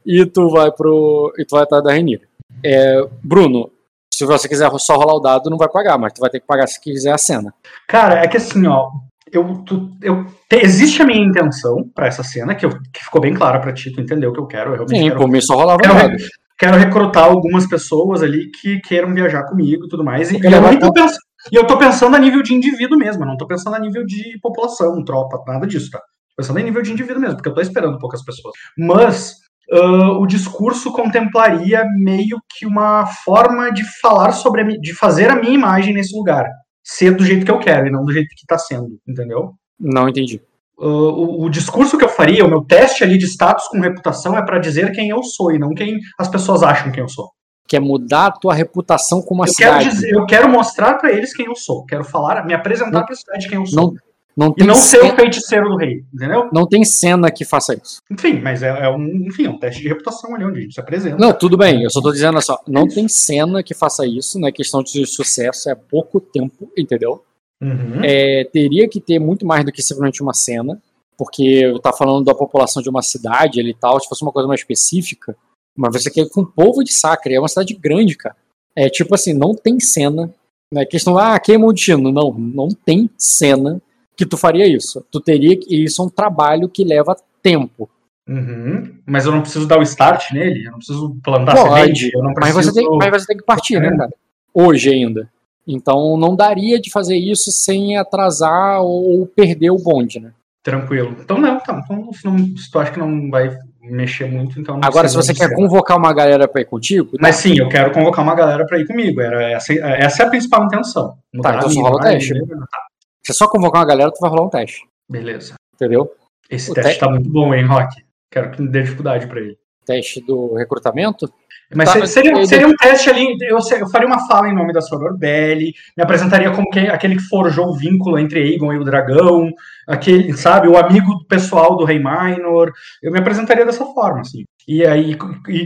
E 0.05 0.25
tu 0.25 0.49
vai 0.49 0.71
pro. 0.71 1.33
E 1.37 1.45
tu 1.45 1.55
vai 1.55 1.63
atrás 1.63 1.83
da 1.83 1.91
Renira. 1.91 2.23
É, 2.63 3.01
Bruno, 3.23 3.71
se 4.13 4.25
você 4.25 4.47
quiser 4.47 4.69
só 4.79 4.95
rolar 4.95 5.15
o 5.15 5.19
dado, 5.19 5.49
não 5.49 5.57
vai 5.57 5.67
pagar, 5.67 5.97
mas 5.97 6.13
tu 6.13 6.21
vai 6.21 6.29
ter 6.29 6.39
que 6.39 6.47
pagar 6.47 6.67
se 6.67 6.79
quiser 6.79 7.11
a 7.11 7.17
cena. 7.17 7.53
Cara, 7.87 8.23
é 8.23 8.27
que 8.27 8.37
assim, 8.37 8.65
ó. 8.67 8.91
Eu, 9.31 9.63
tu- 9.65 9.89
eu, 10.01 10.25
te- 10.49 10.57
existe 10.63 11.01
a 11.01 11.05
minha 11.05 11.19
intenção 11.25 11.77
pra 11.93 12.07
essa 12.07 12.23
cena, 12.23 12.53
que, 12.53 12.65
eu, 12.65 12.69
que 12.69 13.03
ficou 13.03 13.19
bem 13.19 13.33
clara 13.33 13.59
pra 13.59 13.73
ti, 13.73 13.91
tu 13.91 13.99
entendeu 13.99 14.29
o 14.29 14.33
que 14.33 14.39
eu 14.39 14.45
quero. 14.47 14.71
Eu 14.71 14.75
realmente 14.75 14.97
Sim, 14.99 15.07
quero, 15.07 15.19
por 15.19 15.29
mim 15.29 15.41
só 15.41 15.55
rolava 15.55 15.79
quero, 15.81 16.15
quero 16.57 16.77
recrutar 16.77 17.23
algumas 17.25 17.67
pessoas 17.67 18.21
ali 18.21 18.51
que 18.51 18.79
queiram 18.81 19.13
viajar 19.13 19.43
comigo 19.43 19.85
e 19.85 19.89
tudo 19.89 20.03
mais. 20.03 20.31
E, 20.31 20.35
Eu 20.43 20.49
e 20.49 20.53
eu, 20.53 20.61
nem 20.61 20.79
tô 20.79 20.93
pens- 20.93 21.17
e 21.51 21.55
eu 21.55 21.65
tô 21.65 21.77
pensando 21.77 22.15
a 22.15 22.19
nível 22.19 22.41
de 22.43 22.53
indivíduo 22.53 22.97
mesmo, 22.97 23.23
eu 23.23 23.27
não 23.27 23.37
tô 23.37 23.47
pensando 23.47 23.75
a 23.75 23.79
nível 23.79 24.05
de 24.05 24.39
população, 24.41 25.03
tropa, 25.03 25.43
nada 25.47 25.65
disso, 25.67 25.89
tá? 25.91 25.99
Tô 25.99 26.35
pensando 26.37 26.59
em 26.59 26.63
nível 26.63 26.81
de 26.81 26.91
indivíduo 26.91 27.21
mesmo, 27.21 27.35
porque 27.37 27.49
eu 27.49 27.53
tô 27.53 27.61
esperando 27.61 27.97
poucas 27.99 28.23
pessoas. 28.23 28.53
Mas 28.77 29.33
ah, 29.71 30.11
o 30.19 30.25
discurso 30.27 30.91
contemplaria 30.91 31.83
meio 31.97 32.37
que 32.57 32.65
uma 32.65 33.05
forma 33.23 33.71
de 33.71 33.83
falar 33.99 34.31
sobre 34.31 34.61
a, 34.61 34.65
de 34.65 34.93
fazer 34.93 35.29
a 35.31 35.35
minha 35.35 35.53
imagem 35.53 35.93
nesse 35.93 36.15
lugar. 36.15 36.45
Ser 36.87 37.15
do 37.15 37.25
jeito 37.25 37.43
que 37.43 37.51
eu 37.51 37.57
quero 37.57 37.87
e 37.87 37.91
não 37.91 38.05
do 38.05 38.13
jeito 38.13 38.29
que 38.37 38.45
tá 38.45 38.59
sendo, 38.59 38.99
entendeu? 39.07 39.53
Não 39.79 40.07
entendi. 40.07 40.39
Uh, 40.77 40.85
o, 40.85 41.43
o 41.45 41.49
discurso 41.49 41.97
que 41.97 42.05
eu 42.05 42.09
faria, 42.09 42.45
o 42.45 42.49
meu 42.49 42.61
teste 42.61 43.03
ali 43.03 43.17
de 43.17 43.25
status 43.25 43.67
com 43.69 43.79
reputação 43.79 44.37
é 44.37 44.45
pra 44.45 44.59
dizer 44.59 44.91
quem 44.91 45.09
eu 45.09 45.23
sou 45.23 45.51
e 45.51 45.57
não 45.57 45.73
quem 45.73 45.99
as 46.19 46.27
pessoas 46.27 46.61
acham 46.61 46.91
quem 46.91 47.01
eu 47.01 47.09
sou. 47.09 47.29
Quer 47.67 47.79
mudar 47.79 48.27
a 48.27 48.31
tua 48.31 48.53
reputação 48.53 49.21
como 49.23 49.41
uma 49.41 49.47
Eu 49.47 49.53
quero, 49.55 49.79
cidade. 49.79 49.89
dizer, 49.95 50.11
eu 50.13 50.25
quero 50.27 50.47
mostrar 50.47 50.93
pra 50.95 51.11
eles 51.11 51.33
quem 51.33 51.47
eu 51.47 51.55
sou. 51.55 51.83
Quero 51.85 52.03
falar, 52.03 52.45
me 52.45 52.53
apresentar 52.53 52.91
Não. 52.99 53.05
pra 53.05 53.15
cidade 53.15 53.49
quem 53.49 53.57
eu 53.57 53.65
sou. 53.65 53.87
Não, 53.87 53.93
Não 54.37 54.53
E 54.57 54.63
não 54.65 54.75
ser 54.75 54.99
cena, 54.99 55.13
o 55.13 55.15
feiticeiro 55.15 55.69
do 55.69 55.77
rei, 55.77 56.03
entendeu? 56.13 56.49
não 56.51 56.67
tem 56.67 56.83
cena 56.83 57.31
que 57.31 57.45
faça 57.45 57.73
isso. 57.73 58.01
Enfim, 58.11 58.41
mas 58.41 58.61
é, 58.61 58.67
é 58.67 58.89
um, 58.89 59.27
enfim, 59.27 59.45
é 59.45 59.49
um 59.49 59.57
teste 59.57 59.81
de 59.81 59.87
reputação 59.87 60.35
ali 60.35 60.43
onde 60.43 60.59
a 60.59 60.61
gente 60.61 60.73
se 60.73 60.79
apresenta. 60.79 61.17
Não, 61.17 61.31
tudo 61.31 61.57
bem, 61.57 61.83
eu 61.83 61.89
só 61.89 62.01
tô 62.01 62.11
dizendo 62.11 62.37
assim, 62.37 62.51
ó, 62.51 62.57
não 62.67 62.85
tem 62.85 63.07
cena 63.07 63.63
que 63.63 63.73
faça 63.73 64.05
isso, 64.05 64.37
não 64.37 64.49
é 64.49 64.51
questão 64.51 64.83
de 64.83 65.05
sucesso, 65.05 65.69
é 65.69 65.75
pouco 65.75 66.19
tempo, 66.19 66.69
entendeu? 66.77 67.23
Uhum. 67.63 68.03
É, 68.03 68.43
teria 68.51 68.89
que 68.89 68.99
ter 68.99 69.19
muito 69.19 69.45
mais 69.45 69.63
do 69.63 69.71
que 69.71 69.81
simplesmente 69.81 70.21
uma 70.21 70.33
cena, 70.33 70.81
porque 71.17 71.73
tá 71.81 71.93
falando 71.93 72.25
da 72.25 72.35
população 72.35 72.83
de 72.83 72.89
uma 72.89 73.01
cidade 73.01 73.61
ali 73.61 73.69
e 73.69 73.73
tal, 73.73 73.97
se 74.01 74.09
fosse 74.09 74.21
uma 74.21 74.33
coisa 74.33 74.49
mais 74.49 74.59
específica, 74.59 75.37
mas 75.77 75.93
você 75.93 76.11
quer 76.11 76.27
com 76.29 76.41
o 76.41 76.45
povo 76.45 76.83
de 76.83 76.91
Sacra, 76.91 77.33
é 77.33 77.39
uma 77.39 77.47
cidade 77.47 77.73
grande, 77.73 78.17
cara. 78.17 78.35
É 78.75 78.89
tipo 78.89 79.15
assim, 79.15 79.33
não 79.33 79.55
tem 79.55 79.79
cena, 79.79 80.29
não 80.69 80.81
é 80.81 80.85
questão, 80.85 81.17
ah, 81.17 81.39
queima 81.39 81.65
o 81.65 81.71
destino, 81.71 82.11
não, 82.11 82.33
não 82.33 82.67
tem 82.67 83.09
cena 83.17 83.81
que 84.15 84.25
tu 84.25 84.37
faria 84.37 84.67
isso. 84.67 85.05
Tu 85.11 85.19
teria 85.19 85.57
que, 85.57 85.83
isso 85.83 86.01
é 86.01 86.05
um 86.05 86.09
trabalho 86.09 86.69
que 86.69 86.83
leva 86.83 87.15
tempo. 87.41 87.89
Uhum. 88.27 88.97
Mas 89.05 89.25
eu 89.25 89.31
não 89.31 89.41
preciso 89.41 89.67
dar 89.67 89.77
o 89.77 89.83
start 89.83 90.31
nele, 90.31 90.65
eu 90.65 90.71
não 90.71 90.77
preciso 90.79 91.15
plantar 91.23 91.55
Pode, 91.55 91.79
semente, 91.79 92.11
eu 92.13 92.23
não 92.23 92.33
Mas 92.35 92.53
preciso... 92.53 92.73
você, 92.73 92.79
tem, 92.81 92.97
mas 92.97 93.11
você 93.11 93.27
tem 93.27 93.37
que 93.37 93.43
partir, 93.43 93.79
né, 93.79 93.95
cara? 93.95 94.11
Hoje 94.53 94.89
ainda. 94.89 95.29
Então 95.67 96.17
não 96.17 96.35
daria 96.35 96.79
de 96.79 96.91
fazer 96.91 97.17
isso 97.17 97.51
sem 97.51 97.97
atrasar 97.97 98.81
ou 98.81 99.25
perder 99.27 99.71
o 99.71 99.77
bonde, 99.77 100.19
né? 100.19 100.31
Tranquilo. 100.63 101.15
Então 101.19 101.37
não, 101.37 101.59
tá. 101.59 101.79
Então, 101.83 102.11
se, 102.11 102.71
tu 102.71 102.79
acha 102.79 102.91
que 102.91 102.99
não 102.99 103.29
vai 103.29 103.55
mexer 103.83 104.25
muito, 104.25 104.59
então 104.59 104.77
não 104.77 104.87
Agora, 104.87 105.07
se 105.07 105.15
você 105.15 105.31
quer 105.31 105.49
ser. 105.49 105.55
convocar 105.55 105.95
uma 105.95 106.11
galera 106.11 106.47
pra 106.47 106.61
ir 106.61 106.65
contigo, 106.65 107.11
tá, 107.11 107.17
Mas 107.21 107.35
sim, 107.35 107.59
eu 107.59 107.69
quero 107.69 107.91
convocar 107.91 108.23
uma 108.23 108.33
galera 108.33 108.65
pra 108.65 108.79
ir 108.79 108.87
comigo. 108.87 109.21
Era 109.21 109.51
essa, 109.51 109.73
essa 109.73 110.23
é 110.23 110.25
a 110.25 110.29
principal 110.29 110.65
intenção. 110.65 111.15
Mudar 111.31 111.57
então 111.57 111.69
só 111.69 111.81
rola 111.81 111.95
o 111.95 111.99
vai, 111.99 112.13
teste. 112.13 112.33
beleza? 112.33 112.55
Tá, 112.71 112.79
se 113.25 113.31
é 113.31 113.33
só 113.33 113.47
convocar 113.47 113.81
uma 113.81 113.87
galera, 113.87 114.11
tu 114.11 114.19
vai 114.21 114.29
rolar 114.29 114.43
um 114.43 114.49
teste. 114.49 114.81
beleza. 115.09 115.53
Entendeu? 115.73 116.09
Esse 116.49 116.71
O 116.71 116.73
teste 116.73 116.93
te- 116.93 116.99
tá 116.99 117.09
muito 117.09 117.29
bom, 117.29 117.53
hein, 117.53 117.65
Rock? 117.65 117.95
Quero 118.31 118.51
que 118.51 118.61
me 118.61 118.69
dê 118.69 118.83
dificuldade 118.83 119.27
pra 119.27 119.39
ele. 119.41 119.57
Teste 119.85 120.21
do 120.21 120.53
recrutamento. 120.55 121.27
Mas 121.73 121.91
Tá, 121.91 121.99
mas 121.99 122.11
seria, 122.11 122.45
seria 122.45 122.67
um 122.67 122.75
teste 122.75 123.09
ali, 123.09 123.35
eu, 123.41 123.57
eu 123.57 123.89
faria 123.89 124.07
uma 124.07 124.27
fala 124.27 124.47
em 124.47 124.53
nome 124.53 124.71
da 124.71 124.81
Soror 124.81 125.17
Belli, 125.17 125.73
me 125.97 126.03
apresentaria 126.03 126.51
como 126.51 126.69
que- 126.69 126.79
aquele 126.79 127.15
que 127.15 127.23
forjou 127.23 127.69
o 127.69 127.75
vínculo 127.75 128.19
entre 128.19 128.39
Aegon 128.39 128.71
e 128.73 128.77
o 128.77 128.83
dragão, 128.83 129.51
aquele, 129.87 130.31
sabe, 130.37 130.67
o 130.67 130.77
amigo 130.77 131.25
pessoal 131.27 131.75
do 131.75 131.83
Rei 131.83 131.97
Minor, 131.97 132.71
eu 133.01 133.11
me 133.11 133.17
apresentaria 133.19 133.65
dessa 133.65 133.83
forma, 133.85 134.21
assim. 134.21 134.43
E 134.67 134.85
aí, 134.85 135.11
e, 135.47 135.65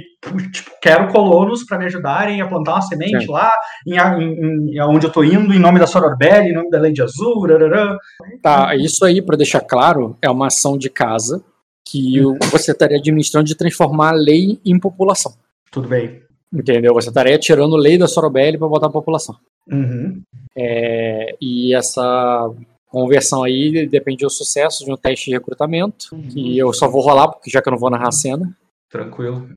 tipo, 0.51 0.71
quero 0.81 1.07
colonos 1.07 1.63
para 1.63 1.77
me 1.77 1.85
ajudarem 1.85 2.41
a 2.41 2.47
plantar 2.47 2.73
uma 2.73 2.81
semente 2.81 3.25
Sim. 3.25 3.31
lá, 3.31 3.51
em, 3.87 3.95
em, 3.95 4.73
em 4.73 4.79
aonde 4.79 5.07
eu 5.07 5.11
tô 5.11 5.23
indo, 5.23 5.53
em 5.53 5.59
nome 5.59 5.79
da 5.79 5.87
Soror 5.87 6.17
Belli, 6.17 6.49
em 6.49 6.53
nome 6.53 6.69
da 6.69 6.81
Lady 6.81 7.01
Azul, 7.01 7.47
rarará. 7.47 7.97
Tá, 8.41 8.75
isso 8.75 9.05
aí, 9.05 9.21
pra 9.21 9.37
deixar 9.37 9.61
claro, 9.61 10.17
é 10.21 10.29
uma 10.29 10.47
ação 10.47 10.77
de 10.77 10.89
casa 10.89 11.41
que 11.85 12.21
você 12.51 12.71
estaria 12.71 12.97
administrando 12.97 13.47
de 13.47 13.55
transformar 13.55 14.09
a 14.09 14.15
lei 14.15 14.59
em 14.65 14.77
população. 14.79 15.33
tudo 15.71 15.87
bem. 15.87 16.21
Entendeu? 16.51 16.93
Você 16.95 17.09
estaria 17.09 17.37
tirando 17.37 17.75
lei 17.75 17.97
da 17.97 18.07
Sorobelli 18.07 18.57
pra 18.57 18.67
botar 18.67 18.87
a 18.87 18.91
população. 18.91 19.35
Uhum. 19.71 20.21
É, 20.57 21.35
e 21.39 21.75
essa 21.75 22.51
conversão 22.87 23.43
aí 23.43 23.87
depende 23.87 24.25
do 24.25 24.29
sucesso 24.31 24.83
de 24.83 24.91
um 24.91 24.97
teste 24.97 25.25
de 25.25 25.31
recrutamento, 25.31 26.07
que 26.31 26.57
eu 26.57 26.73
só 26.73 26.87
vou 26.87 27.01
rolar, 27.01 27.27
porque 27.27 27.51
já 27.51 27.61
que 27.61 27.69
eu 27.69 27.71
não 27.71 27.79
vou 27.79 27.89
narrar 27.89 28.07
a 28.07 28.11
cena. 28.11 28.51
Tranquilo. 28.89 29.49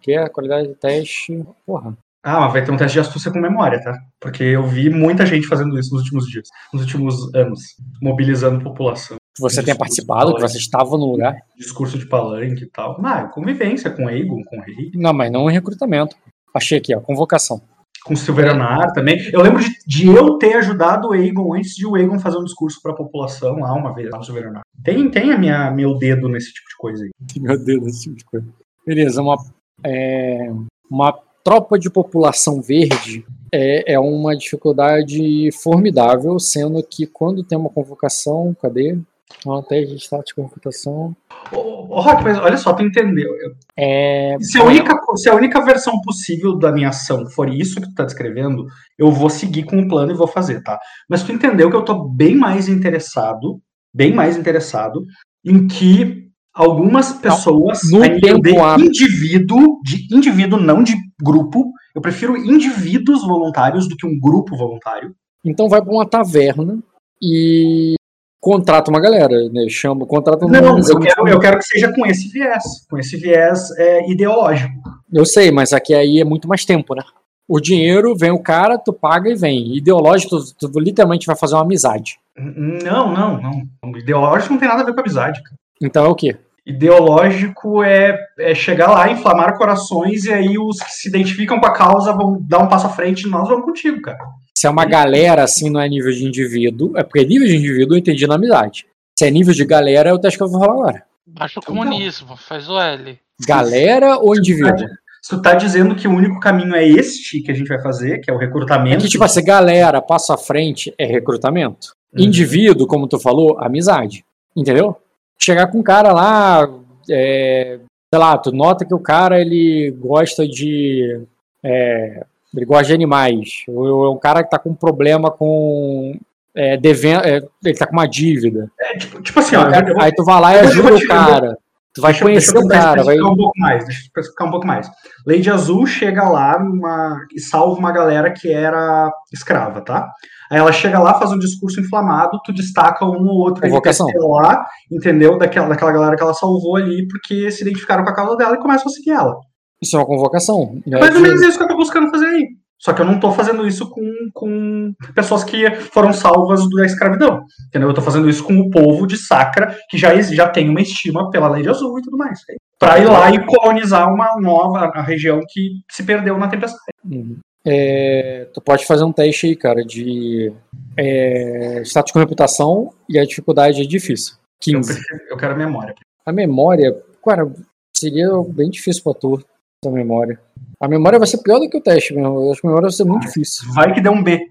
Que 0.00 0.12
é 0.12 0.18
a 0.18 0.28
qualidade 0.28 0.68
do 0.68 0.74
teste. 0.74 1.44
Porra. 1.64 1.96
Ah, 2.22 2.40
mas 2.40 2.52
vai 2.52 2.64
ter 2.64 2.72
um 2.72 2.76
teste 2.76 2.94
de 2.94 3.00
astúcia 3.00 3.30
com 3.30 3.38
memória, 3.38 3.82
tá? 3.82 3.96
Porque 4.20 4.42
eu 4.42 4.66
vi 4.66 4.90
muita 4.90 5.24
gente 5.24 5.46
fazendo 5.46 5.78
isso 5.78 5.94
nos 5.94 6.02
últimos 6.02 6.26
dias, 6.26 6.48
nos 6.72 6.82
últimos 6.82 7.34
anos, 7.34 7.60
mobilizando 8.02 8.62
população. 8.62 9.16
Que 9.34 9.40
você 9.40 9.62
tenha 9.62 9.76
Discurso 9.76 9.78
participado, 9.78 10.34
que 10.34 10.40
você 10.40 10.58
estava 10.58 10.90
no 10.98 11.12
lugar. 11.12 11.36
Discurso 11.56 11.96
de 11.96 12.06
palanque 12.06 12.64
e 12.64 12.70
tal. 12.70 13.00
Ah, 13.04 13.28
convivência 13.28 13.90
com 13.90 14.08
Aegon, 14.08 14.42
com 14.44 14.58
o 14.58 14.60
rei, 14.60 14.90
Não, 14.94 15.12
mas 15.12 15.30
não 15.30 15.48
em 15.48 15.52
recrutamento. 15.52 16.16
Achei 16.52 16.78
aqui, 16.78 16.94
ó, 16.94 17.00
convocação. 17.00 17.62
Com 18.08 18.16
Silveranar 18.16 18.92
também. 18.94 19.30
Eu 19.30 19.42
lembro 19.42 19.62
de, 19.62 19.70
de 19.86 20.08
eu 20.08 20.38
ter 20.38 20.54
ajudado 20.54 21.08
o 21.08 21.12
Aegon 21.12 21.54
antes 21.54 21.76
de 21.76 21.86
o 21.86 21.94
Aegon 21.94 22.18
fazer 22.18 22.38
um 22.38 22.44
discurso 22.44 22.80
pra 22.82 22.94
população 22.94 23.60
lá 23.60 23.72
uma 23.74 23.94
vez, 23.94 24.10
lá 24.10 24.16
no 24.16 24.24
Silveranar. 24.24 24.62
Tem, 24.82 25.08
tem 25.10 25.30
a 25.30 25.38
minha, 25.38 25.70
meu 25.70 25.94
dedo 25.98 26.28
nesse 26.28 26.52
tipo 26.54 26.68
de 26.68 26.76
coisa 26.76 27.04
aí. 27.04 27.10
Meu 27.40 27.62
Deus, 27.62 27.86
esse 27.86 28.02
tipo 28.04 28.16
de 28.16 28.24
coisa. 28.24 28.46
Beleza, 28.86 29.20
uma, 29.20 29.36
é, 29.84 30.50
uma 30.90 31.12
tropa 31.44 31.78
de 31.78 31.90
população 31.90 32.62
verde 32.62 33.24
é, 33.52 33.92
é 33.92 34.00
uma 34.00 34.36
dificuldade 34.36 35.50
formidável, 35.52 36.38
sendo 36.38 36.82
que 36.82 37.06
quando 37.06 37.44
tem 37.44 37.58
uma 37.58 37.70
convocação, 37.70 38.56
cadê? 38.60 38.98
Uma 39.44 39.62
teste 39.62 39.94
de 39.94 40.00
status 40.02 40.28
de 40.28 40.34
convocação. 40.34 41.14
Ô, 41.52 41.58
ô, 41.96 42.00
Rock, 42.00 42.24
mas 42.24 42.38
olha 42.38 42.56
só, 42.56 42.72
tu 42.72 42.82
entendeu. 42.82 43.34
Eu- 43.36 43.54
É, 43.76 44.36
Se 44.40 44.58
a, 44.58 44.64
única, 44.64 44.98
se 45.16 45.28
a 45.28 45.34
única 45.34 45.64
versão 45.64 46.00
possível 46.00 46.58
da 46.58 46.72
minha 46.72 46.88
ação 46.88 47.26
for 47.26 47.48
isso 47.48 47.80
que 47.80 47.88
tu 47.88 47.94
tá 47.94 48.04
descrevendo, 48.04 48.66
eu 48.98 49.10
vou 49.12 49.30
seguir 49.30 49.62
com 49.64 49.78
o 49.80 49.88
plano 49.88 50.10
e 50.12 50.16
vou 50.16 50.26
fazer, 50.26 50.62
tá? 50.62 50.78
Mas 51.08 51.22
tu 51.22 51.30
entendeu 51.32 51.70
que 51.70 51.76
eu 51.76 51.84
tô 51.84 52.08
bem 52.08 52.34
mais 52.34 52.68
interessado, 52.68 53.60
bem 53.94 54.12
mais 54.12 54.36
interessado, 54.36 55.04
em 55.44 55.66
que 55.68 56.26
algumas 56.52 57.12
pessoas, 57.12 57.80
a 57.94 58.20
tempo 58.20 58.60
hábil. 58.60 58.86
indivíduo, 58.86 59.80
de 59.84 60.08
indivíduo, 60.12 60.58
não 60.60 60.82
de 60.82 60.94
grupo, 61.22 61.72
eu 61.94 62.02
prefiro 62.02 62.36
indivíduos 62.36 63.22
voluntários 63.26 63.88
do 63.88 63.96
que 63.96 64.06
um 64.06 64.18
grupo 64.18 64.56
voluntário. 64.56 65.14
Então 65.44 65.68
vai 65.68 65.80
pra 65.80 65.92
uma 65.92 66.06
taverna 66.08 66.80
e 67.22 67.94
contrata 68.40 68.90
uma 68.90 69.00
galera, 69.00 69.48
né? 69.52 69.66
Chama, 69.68 70.06
contrata 70.06 70.44
um 70.44 70.48
Não, 70.48 70.78
eu 70.78 71.00
quero, 71.00 71.28
eu 71.28 71.38
quero 71.38 71.58
que 71.58 71.64
seja 71.64 71.92
com 71.92 72.06
esse 72.06 72.28
viés, 72.28 72.64
com 72.88 72.98
esse 72.98 73.16
viés 73.16 73.70
é, 73.78 74.10
ideológico. 74.10 74.72
Eu 75.12 75.24
sei, 75.24 75.50
mas 75.50 75.72
aqui 75.72 75.94
aí 75.94 76.20
é 76.20 76.24
muito 76.24 76.48
mais 76.48 76.64
tempo, 76.64 76.94
né? 76.94 77.02
O 77.48 77.60
dinheiro 77.60 78.14
vem 78.14 78.30
o 78.30 78.42
cara, 78.42 78.78
tu 78.78 78.92
paga 78.92 79.30
e 79.30 79.34
vem. 79.34 79.74
Ideológico, 79.76 80.36
tu, 80.58 80.70
tu 80.70 80.78
literalmente 80.78 81.26
vai 81.26 81.34
fazer 81.34 81.54
uma 81.54 81.62
amizade. 81.62 82.18
Não, 82.36 83.12
não, 83.12 83.40
não. 83.40 83.96
Ideológico 83.96 84.52
não 84.52 84.60
tem 84.60 84.68
nada 84.68 84.82
a 84.82 84.84
ver 84.84 84.94
com 84.94 85.00
amizade, 85.00 85.42
cara. 85.42 85.56
Então 85.80 86.04
é 86.04 86.08
o 86.08 86.14
quê? 86.14 86.36
ideológico 86.68 87.82
é, 87.82 88.14
é 88.38 88.54
chegar 88.54 88.90
lá, 88.90 89.10
inflamar 89.10 89.56
corações, 89.56 90.26
e 90.26 90.32
aí 90.32 90.58
os 90.58 90.78
que 90.78 90.92
se 90.92 91.08
identificam 91.08 91.58
com 91.58 91.66
a 91.66 91.72
causa 91.72 92.12
vão 92.12 92.38
dar 92.42 92.58
um 92.58 92.68
passo 92.68 92.86
à 92.86 92.90
frente 92.90 93.22
e 93.22 93.30
nós 93.30 93.48
vamos 93.48 93.64
contigo, 93.64 94.02
cara. 94.02 94.18
Se 94.58 94.66
é 94.66 94.70
uma 94.70 94.84
galera 94.84 95.44
assim, 95.44 95.70
não 95.70 95.80
é 95.80 95.88
nível 95.88 96.10
de 96.12 96.24
indivíduo, 96.26 96.96
é 96.98 97.04
porque 97.04 97.24
nível 97.24 97.46
de 97.46 97.54
indivíduo 97.54 97.94
eu 97.94 97.98
entendi 98.00 98.26
na 98.26 98.34
amizade. 98.34 98.86
Se 99.16 99.24
é 99.24 99.30
nível 99.30 99.54
de 99.54 99.64
galera, 99.64 100.10
é 100.10 100.12
o 100.12 100.18
teste 100.18 100.36
que 100.36 100.42
eu 100.42 100.48
vou 100.48 100.58
rolar 100.58 100.72
agora. 100.72 101.02
Baixa 101.24 101.60
o 101.60 101.62
comunismo, 101.62 102.36
faz 102.36 102.68
o 102.68 102.76
L. 102.76 103.16
Galera 103.46 104.18
ou 104.18 104.34
indivíduo? 104.34 104.88
Se 105.22 105.30
tu 105.30 105.40
tá 105.40 105.54
dizendo 105.54 105.94
que 105.94 106.08
o 106.08 106.10
único 106.10 106.40
caminho 106.40 106.74
é 106.74 106.84
este 106.84 107.40
que 107.40 107.52
a 107.52 107.54
gente 107.54 107.68
vai 107.68 107.80
fazer, 107.80 108.18
que 108.18 108.28
é 108.28 108.34
o 108.34 108.36
É 108.42 108.46
recrutamento. 108.46 109.04
que, 109.04 109.08
tipo 109.08 109.22
assim, 109.22 109.44
galera, 109.44 110.02
passo 110.02 110.32
à 110.32 110.36
frente 110.36 110.92
é 110.98 111.06
recrutamento. 111.06 111.92
Uhum. 112.12 112.24
Indivíduo, 112.24 112.84
como 112.88 113.06
tu 113.06 113.20
falou, 113.20 113.56
amizade. 113.60 114.24
Entendeu? 114.56 114.96
Chegar 115.38 115.68
com 115.68 115.78
um 115.78 115.84
cara 115.84 116.12
lá, 116.12 116.68
é, 117.08 117.78
sei 118.12 118.18
lá, 118.18 118.36
tu 118.36 118.50
nota 118.50 118.84
que 118.84 118.94
o 118.94 118.98
cara 118.98 119.40
ele 119.40 119.94
gosta 120.00 120.48
de. 120.48 121.20
é, 121.62 122.24
ele 122.58 122.66
gosta 122.66 122.84
de 122.84 122.92
animais. 122.92 123.62
Ou 123.68 124.06
é 124.06 124.10
um 124.10 124.18
cara 124.18 124.42
que 124.42 124.50
tá 124.50 124.58
com 124.58 124.70
um 124.70 124.74
problema 124.74 125.30
com. 125.30 126.18
É, 126.54 126.76
devendo, 126.76 127.24
é, 127.24 127.42
ele 127.64 127.78
tá 127.78 127.86
com 127.86 127.92
uma 127.92 128.06
dívida. 128.06 128.70
É, 128.80 128.96
tipo, 128.98 129.22
tipo 129.22 129.38
assim, 129.38 129.54
ó, 129.56 129.68
eu 129.68 129.94
vou- 129.94 130.02
Aí 130.02 130.12
tu 130.12 130.24
vai 130.24 130.40
lá 130.40 130.54
e 130.56 130.60
ajuda 130.60 130.94
o 130.94 131.06
cara. 131.06 131.58
Tu 131.94 132.02
vai 132.02 132.12
deixa, 132.12 132.24
conhecer 132.24 132.52
deixa 132.52 132.66
o 132.66 132.68
cara. 132.68 133.02
Vai... 133.02 133.18
um 133.18 133.36
pouco 133.36 133.58
mais, 133.58 133.84
deixa 133.84 134.00
eu 134.00 134.04
especificar 134.04 134.46
um 134.46 134.50
pouco 134.50 134.66
mais. 134.66 134.88
Lady 135.26 135.50
Azul 135.50 135.86
chega 135.86 136.28
lá 136.28 136.58
numa, 136.58 137.20
e 137.34 137.40
salva 137.40 137.78
uma 137.78 137.90
galera 137.90 138.30
que 138.32 138.52
era 138.52 139.10
escrava, 139.32 139.80
tá? 139.80 140.08
Aí 140.50 140.58
ela 140.58 140.72
chega 140.72 140.98
lá, 140.98 141.14
faz 141.14 141.32
um 141.32 141.38
discurso 141.38 141.80
inflamado, 141.80 142.40
tu 142.44 142.52
destaca 142.52 143.04
um 143.04 143.26
ou 143.26 143.38
outro. 143.38 143.66
NPC 143.66 144.02
lá, 144.16 144.64
entendeu? 144.90 145.36
Daquela, 145.38 145.68
daquela 145.68 145.92
galera 145.92 146.16
que 146.16 146.22
ela 146.22 146.34
salvou 146.34 146.76
ali, 146.76 147.06
porque 147.08 147.50
se 147.50 147.62
identificaram 147.62 148.04
com 148.04 148.10
a 148.10 148.14
causa 148.14 148.36
dela 148.36 148.54
e 148.54 148.58
começam 148.58 148.86
a 148.90 148.94
seguir 148.94 149.10
ela. 149.10 149.36
Isso 149.82 149.96
é 149.96 149.98
uma 150.00 150.06
convocação. 150.06 150.80
Mais 150.86 151.14
ou 151.14 151.20
menos 151.20 151.40
isso 151.42 151.56
que 151.58 151.64
eu 151.64 151.68
tô 151.68 151.76
buscando 151.76 152.10
fazer 152.10 152.26
aí. 152.26 152.48
Só 152.80 152.92
que 152.92 153.02
eu 153.02 153.06
não 153.06 153.18
tô 153.18 153.32
fazendo 153.32 153.66
isso 153.66 153.90
com, 153.90 154.02
com 154.32 154.92
pessoas 155.12 155.42
que 155.42 155.68
foram 155.76 156.12
salvas 156.12 156.60
da 156.70 156.86
escravidão. 156.86 157.42
Entendeu? 157.68 157.88
Eu 157.88 157.94
tô 157.94 158.00
fazendo 158.00 158.28
isso 158.28 158.44
com 158.44 158.56
o 158.56 158.70
povo 158.70 159.04
de 159.06 159.16
Sacra, 159.16 159.76
que 159.90 159.98
já, 159.98 160.14
já 160.22 160.48
tem 160.48 160.68
uma 160.68 160.80
estima 160.80 161.28
pela 161.30 161.48
Lei 161.48 161.62
de 161.62 161.68
Azul 161.68 161.98
e 161.98 162.02
tudo 162.02 162.16
mais. 162.16 162.38
Pra 162.78 163.00
ir 163.00 163.06
lá 163.06 163.30
e 163.32 163.44
colonizar 163.46 164.12
uma 164.12 164.40
nova 164.40 164.88
região 165.02 165.40
que 165.48 165.70
se 165.90 166.04
perdeu 166.04 166.38
na 166.38 166.46
tempestade. 166.46 166.82
Uhum. 167.04 167.36
É, 167.66 168.48
tu 168.54 168.60
pode 168.60 168.86
fazer 168.86 169.02
um 169.02 169.12
teste 169.12 169.48
aí, 169.48 169.56
cara, 169.56 169.84
de 169.84 170.52
é, 170.96 171.82
status 171.84 172.12
com 172.12 172.18
reputação 172.20 172.90
e 173.08 173.18
a 173.18 173.24
dificuldade 173.24 173.82
é 173.82 173.84
difícil. 173.86 174.34
Eu, 174.66 174.80
15. 174.80 174.94
prefiro- 174.94 175.20
eu 175.30 175.36
quero 175.36 175.54
a 175.54 175.56
memória. 175.56 175.94
A 176.24 176.32
memória, 176.32 176.96
cara, 177.24 177.50
seria 177.96 178.28
bem 178.48 178.70
difícil 178.70 179.02
pra 179.02 179.14
tu, 179.14 179.42
essa 179.84 179.92
memória. 179.92 180.40
A 180.80 180.88
memória 180.88 181.18
vai 181.18 181.28
ser 181.28 181.38
pior 181.38 181.58
do 181.58 181.68
que 181.68 181.76
o 181.76 181.80
teste 181.80 182.14
mesmo. 182.14 182.42
Eu 182.42 182.52
acho 182.52 182.60
que 182.60 182.66
a 182.66 182.70
memória 182.70 182.88
vai 182.88 182.96
ser 182.96 183.04
muito 183.04 183.26
difícil. 183.26 183.72
Vai 183.72 183.94
que 183.94 184.00
deu 184.00 184.12
um 184.12 184.22
B. 184.22 184.50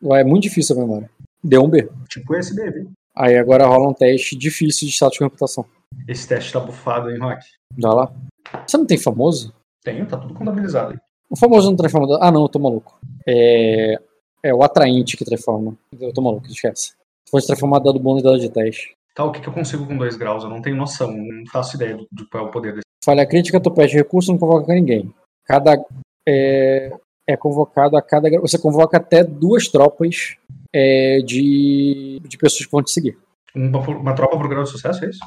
Vai, 0.00 0.20
é 0.20 0.24
muito 0.24 0.44
difícil 0.44 0.76
a 0.76 0.80
memória. 0.80 1.10
Deu 1.42 1.62
um 1.62 1.68
B. 1.68 1.88
Tipo 2.08 2.34
esse 2.34 2.54
B, 2.54 2.70
viu? 2.70 2.90
Aí 3.16 3.36
agora 3.36 3.66
rola 3.66 3.90
um 3.90 3.94
teste 3.94 4.36
difícil 4.36 4.86
de 4.86 4.92
status 4.92 5.18
de 5.18 5.24
reputação. 5.24 5.64
Esse 6.08 6.26
teste 6.26 6.52
tá 6.52 6.60
bufado, 6.60 7.10
hein, 7.10 7.18
Rock? 7.18 7.44
Dá 7.76 7.92
lá. 7.92 8.12
Você 8.66 8.76
não 8.76 8.86
tem 8.86 8.98
famoso? 8.98 9.54
Tenho, 9.82 10.06
tá 10.06 10.16
tudo 10.16 10.34
contabilizado 10.34 10.92
aí. 10.92 10.98
O 11.30 11.36
famoso 11.36 11.70
não 11.70 11.76
transforma. 11.76 12.18
Ah, 12.20 12.30
não, 12.30 12.42
eu 12.42 12.48
tô 12.48 12.58
maluco. 12.58 12.98
É. 13.26 13.98
É 14.42 14.52
o 14.52 14.62
atraente 14.62 15.16
que 15.16 15.24
transforma. 15.24 15.74
Eu 15.98 16.12
tô 16.12 16.20
maluco, 16.20 16.46
esquece. 16.48 16.88
Se 17.24 17.30
fosse 17.30 17.46
transformar 17.46 17.78
dado 17.78 17.98
bônus 17.98 18.22
dado 18.22 18.38
de 18.38 18.50
teste. 18.50 18.94
Tá, 19.14 19.24
o 19.24 19.32
que, 19.32 19.40
que 19.40 19.48
eu 19.48 19.52
consigo 19.52 19.86
com 19.86 19.96
2 19.96 20.16
graus? 20.16 20.44
Eu 20.44 20.50
não 20.50 20.60
tenho 20.60 20.76
noção, 20.76 21.10
não 21.10 21.46
faço 21.50 21.76
ideia 21.76 21.96
do, 21.96 22.06
do 22.12 22.28
qual 22.28 22.44
é 22.44 22.48
o 22.48 22.50
poder 22.50 22.74
desse. 22.74 22.83
Falha 23.04 23.26
crítica, 23.26 23.60
tu 23.60 23.70
perde 23.70 23.96
recurso, 23.96 24.32
não 24.32 24.38
convoca 24.38 24.72
ninguém. 24.72 25.12
Cada. 25.44 25.84
É, 26.26 26.90
é 27.28 27.36
convocado 27.36 27.96
a 27.96 28.02
cada. 28.02 28.30
Você 28.40 28.58
convoca 28.58 28.96
até 28.96 29.22
duas 29.22 29.68
tropas 29.68 30.36
é, 30.72 31.18
de, 31.18 32.20
de 32.26 32.38
pessoas 32.38 32.64
que 32.64 32.72
vão 32.72 32.82
te 32.82 32.90
seguir. 32.90 33.18
Uma, 33.54 33.78
uma 33.80 34.14
tropa 34.14 34.36
por 34.36 34.48
grau 34.48 34.64
de 34.64 34.70
sucesso, 34.70 35.04
é 35.04 35.10
isso? 35.10 35.20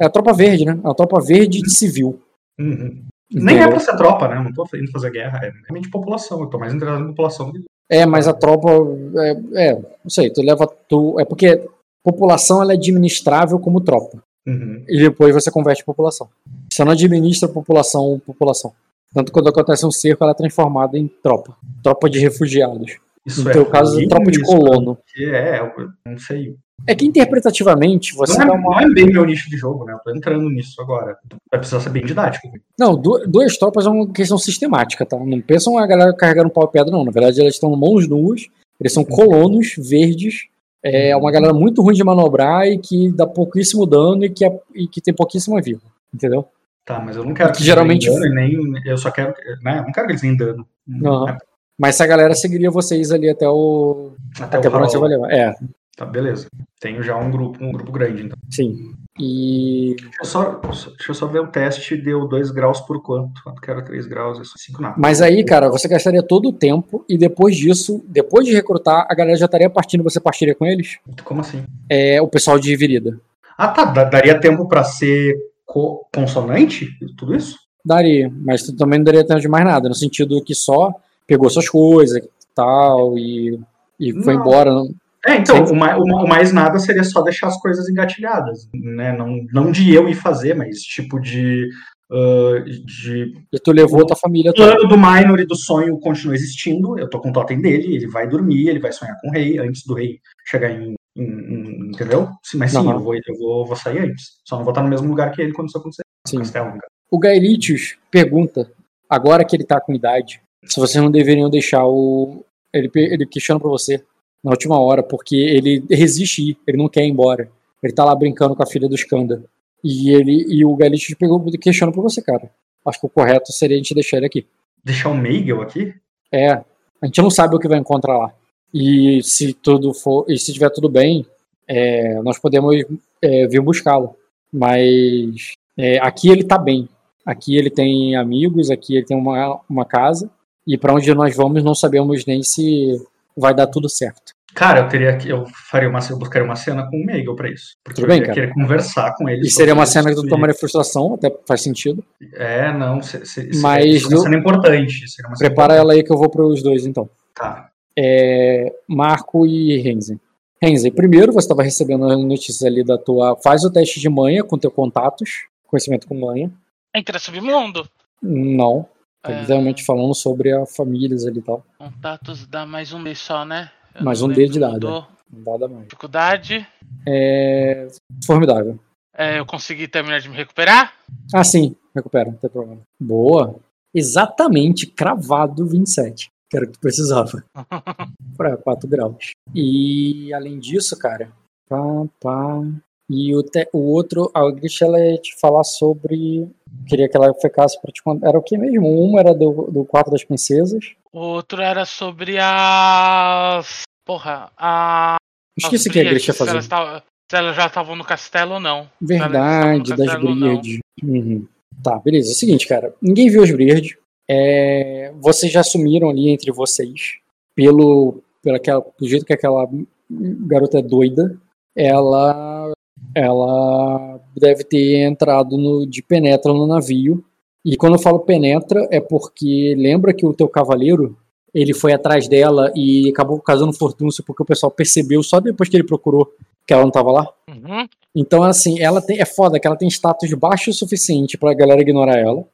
É 0.00 0.04
a 0.04 0.10
tropa 0.10 0.32
verde, 0.32 0.64
né? 0.64 0.78
É 0.84 0.88
a 0.88 0.94
tropa 0.94 1.20
verde 1.20 1.60
de 1.60 1.70
civil. 1.70 2.20
Uhum. 2.58 3.02
Nem 3.32 3.58
é 3.58 3.66
pra 3.66 3.80
ser 3.80 3.96
tropa, 3.96 4.28
né? 4.28 4.36
Não 4.36 4.52
tô 4.52 4.64
indo 4.76 4.92
fazer 4.92 5.10
guerra, 5.10 5.40
é 5.42 5.52
realmente 5.66 5.90
população. 5.90 6.40
Eu 6.40 6.46
tô 6.46 6.58
mais 6.58 6.72
interessado 6.72 7.02
em 7.02 7.08
população. 7.08 7.52
É, 7.90 8.06
mas 8.06 8.28
a 8.28 8.32
tropa. 8.32 8.68
É, 9.16 9.70
é, 9.70 9.74
não 9.74 10.10
sei, 10.10 10.30
tu 10.30 10.42
leva. 10.42 10.66
Tu, 10.88 11.18
é 11.18 11.24
porque 11.24 11.66
população 12.04 12.62
ela 12.62 12.72
é 12.72 12.76
administrável 12.76 13.58
como 13.58 13.80
tropa. 13.80 14.22
Uhum. 14.46 14.84
E 14.88 14.98
depois 14.98 15.32
você 15.34 15.50
converte 15.50 15.82
em 15.82 15.84
população. 15.86 16.28
Você 16.70 16.84
não 16.84 16.92
administra 16.92 17.48
população 17.48 18.20
população. 18.24 18.72
Tanto 19.12 19.30
quando 19.32 19.48
acontece 19.48 19.86
um 19.86 19.90
cerco, 19.92 20.24
ela 20.24 20.32
é 20.32 20.36
transformada 20.36 20.98
em 20.98 21.06
tropa. 21.22 21.56
Tropa 21.82 22.10
de 22.10 22.18
refugiados. 22.18 22.96
Isso 23.24 23.42
no 23.44 23.50
teu 23.52 23.64
caso, 23.64 24.06
tropa 24.08 24.30
de 24.30 24.42
colono. 24.42 24.96
porque 24.96 25.24
É, 25.24 25.60
eu 25.60 25.72
não 26.06 26.18
sei. 26.18 26.56
É 26.86 26.94
que 26.94 27.06
interpretativamente 27.06 28.14
você 28.14 28.44
Não 28.44 28.54
é, 28.54 28.58
uma. 28.58 28.70
não 28.72 28.80
é 28.80 28.90
bem 28.92 29.06
meu 29.06 29.24
nicho 29.24 29.48
de 29.48 29.56
jogo, 29.56 29.84
né? 29.84 29.94
Eu 29.94 29.98
tô 30.00 30.10
entrando 30.14 30.50
nisso 30.50 30.80
agora. 30.82 31.16
Vai 31.50 31.60
precisar 31.60 31.80
ser 31.80 31.88
bem 31.90 32.04
didático. 32.04 32.48
Não, 32.78 32.94
du- 33.00 33.24
duas 33.26 33.56
tropas 33.56 33.86
é 33.86 33.88
uma 33.88 34.12
questão 34.12 34.36
sistemática, 34.36 35.06
tá? 35.06 35.16
Não 35.18 35.40
pensam 35.40 35.78
a 35.78 35.86
galera 35.86 36.12
carregando 36.14 36.50
pau 36.50 36.64
e 36.64 36.72
pedra, 36.72 36.90
não. 36.92 37.04
Na 37.04 37.12
verdade, 37.12 37.40
elas 37.40 37.54
estão 37.54 37.74
mãos 37.76 38.06
nuas, 38.08 38.42
eles 38.78 38.92
são 38.92 39.04
colonos 39.04 39.74
verdes. 39.78 40.48
É 40.84 41.16
uma 41.16 41.32
galera 41.32 41.54
muito 41.54 41.80
ruim 41.82 41.94
de 41.94 42.04
manobrar 42.04 42.66
e 42.66 42.76
que 42.78 43.10
dá 43.10 43.26
pouquíssimo 43.26 43.86
dano 43.86 44.24
e 44.24 44.28
que, 44.30 44.44
é- 44.44 44.60
e 44.74 44.86
que 44.86 45.00
tem 45.00 45.14
pouquíssima 45.14 45.60
vida. 45.62 45.80
Entendeu? 46.12 46.46
Tá, 46.84 47.00
mas 47.00 47.16
eu 47.16 47.24
não 47.24 47.32
quero 47.32 47.50
Que 47.52 47.56
eles 47.58 47.66
geralmente- 47.66 48.10
dano 48.10 48.26
e 48.26 48.34
nem. 48.34 48.82
Eu 48.84 48.98
só 48.98 49.10
quero. 49.10 49.32
Né? 49.62 49.78
Eu 49.78 49.84
não 49.84 49.92
quero 49.92 50.06
que 50.06 50.12
eles 50.12 50.20
deem 50.22 50.36
dano. 50.36 50.66
Aham. 51.04 51.30
É, 51.30 51.38
Mas 51.78 51.94
essa 51.96 52.06
galera 52.06 52.34
seguiria 52.34 52.70
vocês 52.70 53.10
ali 53.10 53.28
até 53.30 53.48
o. 53.48 54.12
Até, 54.38 54.58
Até 54.58 54.68
o 54.68 54.76
onde 54.76 54.90
você 54.92 54.98
vai 54.98 55.08
levar. 55.08 55.32
É, 55.32 55.54
Tá, 55.96 56.04
beleza. 56.04 56.48
Tenho 56.80 57.02
já 57.02 57.16
um 57.16 57.30
grupo, 57.30 57.62
um 57.62 57.70
grupo 57.72 57.92
grande, 57.92 58.24
então. 58.24 58.36
sim. 58.50 58.92
E. 59.16 59.94
Deixa 59.96 60.10
eu 60.20 60.24
só, 60.24 60.42
deixa 60.60 61.10
eu 61.10 61.14
só 61.14 61.26
ver 61.28 61.38
o 61.38 61.46
teste, 61.46 61.96
deu 61.96 62.26
2 62.26 62.50
graus 62.50 62.80
por 62.80 63.00
quanto? 63.00 63.40
Quanto 63.44 63.60
que 63.60 63.70
era 63.70 63.80
3 63.80 64.06
graus? 64.06 64.40
É 64.40 64.42
5 64.44 64.82
nada. 64.82 64.96
Mas 64.98 65.22
aí, 65.22 65.44
cara, 65.44 65.68
você 65.68 65.86
gastaria 65.86 66.20
todo 66.20 66.48
o 66.48 66.52
tempo 66.52 67.04
e 67.08 67.16
depois 67.16 67.56
disso, 67.56 68.04
depois 68.08 68.44
de 68.44 68.52
recrutar, 68.52 69.06
a 69.08 69.14
galera 69.14 69.36
já 69.36 69.44
estaria 69.46 69.70
partindo, 69.70 70.02
você 70.02 70.18
partiria 70.18 70.52
com 70.56 70.66
eles? 70.66 70.98
Como 71.22 71.40
assim? 71.42 71.62
É 71.88 72.20
o 72.20 72.26
pessoal 72.26 72.58
de 72.58 72.74
Virida. 72.74 73.20
Ah, 73.56 73.68
tá. 73.68 73.84
da- 73.84 74.02
Daria 74.02 74.40
tempo 74.40 74.66
pra 74.66 74.82
ser 74.82 75.36
co- 75.64 76.04
consonante? 76.12 76.88
Tudo 77.16 77.36
isso? 77.36 77.56
Daria, 77.84 78.32
mas 78.34 78.64
tu 78.64 78.74
também 78.74 78.98
não 78.98 79.04
daria 79.04 79.24
tempo 79.24 79.40
de 79.40 79.46
mais 79.48 79.64
nada, 79.64 79.88
no 79.88 79.94
sentido 79.94 80.42
que 80.42 80.56
só 80.56 80.92
pegou 81.24 81.48
suas 81.48 81.68
coisas 81.68 82.16
e 82.18 82.28
tal 82.52 83.16
e, 83.16 83.60
e 84.00 84.12
foi 84.24 84.34
Não. 84.34 84.40
embora. 84.40 84.72
não- 84.72 84.88
É, 85.26 85.36
então, 85.36 85.64
o 85.64 85.74
mais, 85.74 85.96
o 85.98 86.04
ma- 86.06 86.22
o 86.22 86.28
mais 86.28 86.52
nada 86.52 86.78
seria 86.78 87.04
só 87.04 87.22
deixar 87.22 87.46
as 87.48 87.56
coisas 87.60 87.88
engatilhadas, 87.88 88.68
né? 88.74 89.16
Não, 89.16 89.38
não 89.52 89.70
de 89.72 89.92
eu 89.92 90.08
ir 90.08 90.14
fazer, 90.14 90.54
mas 90.54 90.80
tipo 90.80 91.18
de. 91.18 91.68
ah, 92.10 92.62
de 92.64 93.34
E 93.52 93.58
tu 93.58 93.72
levou 93.72 94.04
tua 94.06 94.16
família 94.16 94.50
o 94.50 94.54
plano 94.54 94.86
do 94.88 94.96
Minor 94.98 95.40
e 95.40 95.46
do 95.46 95.56
sonho 95.56 95.98
continua 95.98 96.34
existindo. 96.34 96.98
Eu 96.98 97.08
tô 97.08 97.20
com 97.20 97.30
o 97.30 97.32
totem 97.32 97.60
dele, 97.60 97.94
ele 97.96 98.06
vai 98.06 98.28
dormir, 98.28 98.68
ele 98.68 98.78
vai 98.80 98.92
sonhar 98.92 99.16
com 99.20 99.28
o 99.28 99.32
rei 99.32 99.58
antes 99.58 99.84
do 99.86 99.94
rei 99.94 100.18
chegar 100.46 100.70
em. 100.70 100.94
em- 101.16 101.22
em- 101.24 101.90
entendeu? 101.90 102.28
Sim, 102.42 102.58
mas 102.58 102.72
sim, 102.72 102.78
eu, 102.90 102.98
vou, 103.00 103.14
eu 103.14 103.38
vou, 103.38 103.64
vou 103.66 103.76
sair 103.76 104.00
antes. 104.00 104.32
Só 104.44 104.56
não 104.56 104.64
vou 104.64 104.72
estar 104.72 104.82
no 104.82 104.88
mesmo 104.90 105.08
lugar 105.08 105.30
que 105.32 105.40
ele 105.40 105.52
quando 105.52 105.68
isso 105.68 105.78
acontecer. 105.78 106.02
Sim. 106.26 106.38
Castelo. 106.38 106.72
O 107.10 107.18
Gaelitius 107.18 107.96
pergunta, 108.10 108.70
agora 109.08 109.44
que 109.44 109.54
ele 109.56 109.64
tá 109.64 109.80
com 109.80 109.94
idade, 109.94 110.40
se 110.66 110.78
vocês 110.80 111.02
não 111.02 111.10
deveriam 111.10 111.48
deixar 111.48 111.86
o. 111.86 112.44
Ele, 112.72 112.90
ele 112.94 113.24
questiona 113.26 113.60
pra 113.60 113.70
você 113.70 114.02
na 114.44 114.50
última 114.50 114.78
hora, 114.78 115.02
porque 115.02 115.34
ele 115.34 115.82
resiste 115.90 116.50
ir, 116.50 116.58
ele 116.66 116.76
não 116.76 116.88
quer 116.88 117.04
ir 117.04 117.08
embora. 117.08 117.48
Ele 117.82 117.92
tá 117.92 118.04
lá 118.04 118.14
brincando 118.14 118.54
com 118.54 118.62
a 118.62 118.66
filha 118.66 118.88
do 118.88 118.94
Skanda. 118.94 119.42
E 119.82 120.10
ele 120.10 120.46
e 120.48 120.64
o 120.64 120.76
Gaelitius 120.76 121.16
pegou 121.18 121.42
questiona 121.58 121.92
pra 121.92 122.02
você, 122.02 122.20
cara. 122.20 122.50
Acho 122.86 123.00
que 123.00 123.06
o 123.06 123.10
correto 123.10 123.50
seria 123.52 123.76
a 123.76 123.78
gente 123.78 123.94
deixar 123.94 124.18
ele 124.18 124.26
aqui. 124.26 124.46
Deixar 124.84 125.08
o 125.08 125.16
Meigel 125.16 125.62
aqui? 125.62 125.94
É, 126.30 126.52
a 126.52 127.06
gente 127.06 127.22
não 127.22 127.30
sabe 127.30 127.56
o 127.56 127.58
que 127.58 127.68
vai 127.68 127.78
encontrar 127.78 128.18
lá. 128.18 128.34
E 128.72 129.22
se 129.22 129.54
tudo 129.54 129.94
for, 129.94 130.26
e 130.28 130.38
se 130.38 130.52
tiver 130.52 130.68
tudo 130.70 130.88
bem, 130.88 131.24
é, 131.66 132.20
nós 132.22 132.38
podemos 132.38 132.76
é, 133.22 133.46
vir 133.46 133.60
buscá-lo. 133.62 134.16
Mas 134.52 135.54
é, 135.76 135.98
aqui 136.00 136.28
ele 136.28 136.44
tá 136.44 136.58
bem. 136.58 136.88
Aqui 137.24 137.56
ele 137.56 137.70
tem 137.70 138.14
amigos, 138.16 138.70
aqui 138.70 138.96
ele 138.96 139.06
tem 139.06 139.16
uma, 139.16 139.60
uma 139.68 139.86
casa. 139.86 140.30
E 140.66 140.76
para 140.76 140.94
onde 140.94 141.14
nós 141.14 141.34
vamos 141.34 141.62
não 141.62 141.74
sabemos 141.74 142.26
nem 142.26 142.42
se 142.42 143.02
vai 143.36 143.54
dar 143.54 143.66
tudo 143.66 143.88
certo. 143.88 144.33
Cara, 144.54 144.80
eu 144.80 144.88
teria 144.88 145.16
que. 145.16 145.28
Eu 145.28 145.44
faria 145.70 145.88
uma 145.88 145.98
eu 146.08 146.16
buscaria 146.18 146.44
uma 146.46 146.54
cena 146.56 146.88
com 146.88 146.96
o 146.96 147.04
Meigel 147.04 147.34
pra 147.34 147.50
isso. 147.50 147.76
Porque 147.82 148.00
Tudo 148.00 148.04
eu 148.04 148.08
bem, 148.08 148.18
ia 148.20 148.26
cara. 148.26 148.34
querer 148.34 148.54
conversar 148.54 149.14
com 149.16 149.28
ele. 149.28 149.46
E 149.46 149.50
seria 149.50 149.74
uma 149.74 149.84
cena 149.86 150.10
que 150.10 150.14
tu 150.16 150.26
tomaria 150.28 150.54
frustração, 150.54 151.14
até 151.14 151.34
faz 151.46 151.60
sentido. 151.62 152.04
É, 152.34 152.72
não. 152.72 153.02
Se, 153.02 153.24
se, 153.26 153.50
Mas 153.60 154.02
seria 154.02 154.16
uma 154.16 154.22
cena 154.24 154.36
importante. 154.38 155.08
Seria 155.08 155.28
uma 155.28 155.36
cena 155.36 155.50
Prepara 155.50 155.74
ela 155.74 155.92
aí 155.92 156.02
que 156.04 156.12
eu 156.12 156.16
vou 156.16 156.30
para 156.30 156.46
os 156.46 156.62
dois 156.62 156.86
então. 156.86 157.08
Tá. 157.34 157.68
é, 157.98 158.72
Marco 158.88 159.44
e 159.46 159.76
Renzi. 159.78 160.20
Renzi, 160.62 160.90
primeiro 160.90 161.32
você 161.32 161.46
estava 161.46 161.62
recebendo 161.62 162.06
as 162.08 162.18
notícias 162.18 162.62
ali 162.62 162.84
da 162.84 162.96
tua. 162.96 163.36
Faz 163.42 163.64
o 163.64 163.70
teste 163.72 163.98
de 164.00 164.08
manha 164.08 164.44
com 164.44 164.56
teu 164.56 164.70
contatos, 164.70 165.30
conhecimento 165.66 166.06
com 166.06 166.14
manha. 166.18 166.50
Entra 166.94 167.18
submundo. 167.18 167.88
Não. 168.22 168.86
Tá 169.20 169.32
É. 169.32 169.40
literalmente 169.40 169.84
falando 169.84 170.14
sobre 170.14 170.52
a 170.52 170.64
famílias 170.64 171.26
ali 171.26 171.40
e 171.40 171.42
tal. 171.42 171.64
Contatos 171.76 172.46
dá 172.46 172.64
mais 172.64 172.92
um 172.92 173.02
D 173.02 173.14
só, 173.14 173.44
né? 173.44 173.70
Eu 173.94 174.04
Mais 174.04 174.22
um 174.22 174.28
D 174.28 174.46
de 174.48 174.58
dado. 174.58 174.74
mudou. 174.74 175.06
Nada 175.32 175.68
mais. 175.68 175.84
Dificuldade. 175.84 176.66
É. 177.06 177.88
Formidável. 178.26 178.78
É, 179.16 179.38
eu 179.38 179.46
consegui 179.46 179.86
terminar 179.88 180.20
de 180.20 180.28
me 180.28 180.36
recuperar. 180.36 180.92
Ah, 181.32 181.44
sim, 181.44 181.76
recupera, 181.94 182.30
não 182.30 182.36
tem 182.38 182.50
problema. 182.50 182.80
Boa. 183.00 183.56
Exatamente, 183.94 184.86
cravado 184.86 185.66
27. 185.66 186.28
Que 186.50 186.56
era 186.56 186.64
o 186.66 186.68
que 186.68 186.74
tu 186.74 186.80
precisava. 186.80 187.44
Pra 188.36 188.56
4 188.56 188.88
graus. 188.88 189.30
E 189.54 190.32
além 190.34 190.58
disso, 190.58 190.98
cara. 190.98 191.30
Pá, 191.68 191.78
pá. 192.20 192.60
E 193.08 193.34
o, 193.36 193.42
te- 193.42 193.68
o 193.72 193.78
outro, 193.78 194.30
a 194.34 194.50
Gris, 194.50 194.80
ela 194.82 194.98
ia 194.98 195.18
te 195.18 195.38
falar 195.38 195.62
sobre. 195.62 196.48
Queria 196.88 197.08
que 197.08 197.16
ela 197.16 197.32
ficasse 197.34 197.80
pra 197.80 197.92
te 197.92 198.02
contar. 198.02 198.28
Era 198.28 198.38
o 198.38 198.42
que 198.42 198.56
mesmo? 198.58 198.88
Um 198.88 199.18
era 199.18 199.32
do, 199.34 199.68
do 199.70 199.84
quarto 199.84 200.10
das 200.10 200.24
princesas. 200.24 200.94
O 201.14 201.20
outro 201.20 201.62
era 201.62 201.84
sobre 201.84 202.38
as. 202.38 203.82
Porra, 204.04 204.50
a. 204.58 205.16
Esqueci 205.56 205.86
o 205.88 205.90
as 205.90 205.92
que 205.92 206.00
a 206.00 206.02
Bríades, 206.02 206.26
ia 206.26 206.32
se 206.34 206.42
elas 206.42 206.54
fazer. 206.54 206.68
tavam- 206.68 207.02
Se 207.30 207.36
elas 207.36 207.56
já 207.56 207.66
estavam 207.66 207.96
no 207.96 208.04
castelo 208.04 208.54
ou 208.54 208.60
não. 208.60 208.90
Verdade, 209.00 209.94
das. 209.96 210.16
Briard. 210.20 210.80
Uhum. 211.02 211.46
Tá, 211.82 211.98
beleza. 211.98 212.30
É 212.30 212.32
o 212.32 212.36
seguinte, 212.36 212.66
cara. 212.66 212.92
Ninguém 213.00 213.28
viu 213.30 213.42
as 213.44 213.50
Briard. 213.50 213.96
É, 214.28 215.12
vocês 215.20 215.52
já 215.52 215.60
assumiram 215.60 216.08
ali 216.10 216.30
entre 216.30 216.50
vocês, 216.50 217.18
pelo, 217.54 218.22
pelo, 218.42 218.56
aquela, 218.56 218.80
pelo 218.82 219.08
jeito 219.10 219.24
que 219.26 219.32
aquela 219.34 219.68
garota 220.10 220.78
é 220.78 220.82
doida, 220.82 221.38
ela, 221.76 222.72
ela 223.14 224.20
deve 224.36 224.64
ter 224.64 225.02
entrado 225.06 225.56
no, 225.58 225.86
de 225.86 226.02
penetra 226.02 226.52
no 226.52 226.66
navio. 226.66 227.24
E 227.64 227.76
quando 227.76 227.94
eu 227.94 227.98
falo 227.98 228.20
penetra, 228.20 228.86
é 228.90 229.00
porque 229.00 229.74
lembra 229.76 230.12
que 230.12 230.26
o 230.26 230.34
teu 230.34 230.48
cavaleiro 230.48 231.16
ele 231.54 231.72
foi 231.72 231.92
atrás 231.92 232.28
dela 232.28 232.72
e 232.74 233.08
acabou 233.08 233.40
causando 233.40 233.72
fortúncio 233.72 234.24
porque 234.24 234.42
o 234.42 234.46
pessoal 234.46 234.72
percebeu 234.72 235.22
só 235.22 235.38
depois 235.38 235.68
que 235.68 235.76
ele 235.76 235.86
procurou 235.86 236.34
que 236.66 236.72
ela 236.72 236.82
não 236.82 236.88
estava 236.88 237.12
lá. 237.12 237.32
Uhum. 237.48 237.86
Então, 238.14 238.42
assim, 238.42 238.80
ela 238.80 239.00
tem, 239.00 239.20
é 239.20 239.24
foda 239.24 239.60
que 239.60 239.66
ela 239.66 239.76
tem 239.76 239.88
status 239.88 240.32
baixo 240.34 240.70
o 240.70 240.74
suficiente 240.74 241.38
pra 241.38 241.54
galera 241.54 241.80
ignorar 241.80 242.18
ela, 242.18 242.44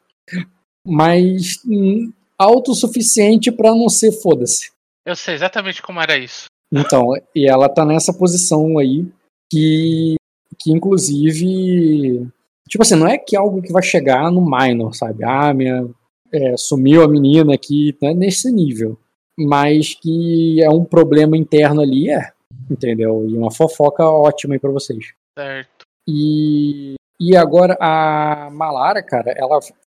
mas 0.87 1.61
hum, 1.67 2.13
alto 2.39 2.73
o 2.73 2.75
suficiente 2.75 3.51
pra 3.51 3.71
não 3.71 3.89
ser 3.89 4.13
foda-se. 4.13 4.71
Eu 5.07 5.17
sei 5.17 5.35
exatamente 5.35 5.81
como 5.83 6.01
era 6.01 6.19
isso. 6.19 6.47
Então, 6.73 7.15
e 7.35 7.49
ela 7.49 7.69
tá 7.69 7.85
nessa 7.85 8.13
posição 8.13 8.79
aí 8.79 9.07
que, 9.51 10.15
que 10.59 10.71
inclusive, 10.73 12.29
tipo 12.71 12.83
assim, 12.83 12.95
não 12.95 13.07
é 13.07 13.19
que 13.19 13.35
é 13.37 13.39
algo 13.39 13.61
que 13.61 13.73
vai 13.73 13.83
chegar 13.83 14.31
no 14.31 14.41
minor, 14.41 14.95
sabe? 14.95 15.25
Ah, 15.25 15.53
minha, 15.53 15.87
é, 16.33 16.57
sumiu 16.57 17.03
a 17.03 17.09
menina 17.09 17.53
aqui, 17.53 17.97
não 18.01 18.11
é 18.11 18.15
nesse 18.15 18.51
nível. 18.51 18.97
Mas 19.37 19.95
que 19.95 20.63
é 20.63 20.71
um 20.71 20.85
problema 20.85 21.37
interno 21.37 21.81
ali, 21.81 22.11
é. 22.11 22.31
Entendeu? 22.71 23.27
E 23.29 23.37
uma 23.37 23.51
fofoca 23.51 24.05
ótima 24.05 24.55
aí 24.55 24.61
pra 24.61 24.71
vocês. 24.71 25.13
Certo. 25.37 25.85
E, 26.09 26.95
e 27.19 27.37
agora 27.37 27.77
a 27.81 28.49
Malara, 28.53 29.03
cara, 29.03 29.33
ela 29.37 29.59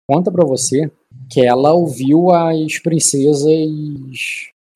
conta 0.09 0.31
pra 0.31 0.45
você 0.45 0.89
que 1.29 1.45
ela 1.45 1.73
ouviu 1.73 2.31
as 2.31 2.79
princesas. 2.79 3.51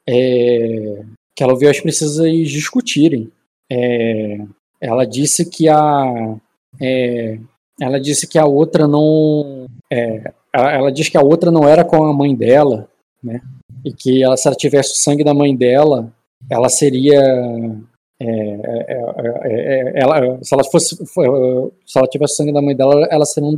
é, 0.07 1.03
que 1.35 1.43
ela 1.43 1.53
ouviu 1.53 1.69
as 1.69 1.79
princesas 1.79 2.49
discutirem. 2.49 3.31
É, 3.71 4.37
ela 4.81 5.05
disse 5.05 5.49
que 5.49 5.69
a. 5.69 6.37
é, 6.81 7.39
ela 7.79 7.99
disse 7.99 8.27
que 8.27 8.37
a 8.39 8.45
outra 8.45 8.87
não. 8.87 9.65
é, 9.91 10.31
ela, 10.53 10.71
ela 10.71 10.91
disse 10.91 11.11
que 11.11 11.17
a 11.17 11.21
outra 11.23 11.51
não 11.51 11.67
era 11.67 11.83
com 11.83 12.03
a 12.03 12.13
mãe 12.13 12.35
dela, 12.35 12.87
né? 13.23 13.41
E 13.83 13.91
que 13.93 14.23
ela, 14.23 14.35
se 14.37 14.47
ela 14.47 14.55
tivesse 14.55 14.91
o 14.93 14.95
sangue 14.95 15.23
da 15.23 15.33
mãe 15.33 15.55
dela, 15.55 16.11
ela 16.49 16.69
seria. 16.69 17.19
é, 18.19 18.25
é, 18.27 18.85
é, 18.87 19.89
é, 19.89 19.93
ela, 20.01 20.39
se 20.41 20.53
ela 20.53 20.63
fosse. 20.63 20.95
fo- 21.05 21.71
Se 21.85 21.97
ela 21.97 22.07
tivesse 22.07 22.33
o 22.33 22.37
sangue 22.37 22.53
da 22.53 22.61
mãe 22.61 22.75
dela, 22.75 23.07
ela, 23.11 23.25
seria 23.25 23.49
um, 23.49 23.55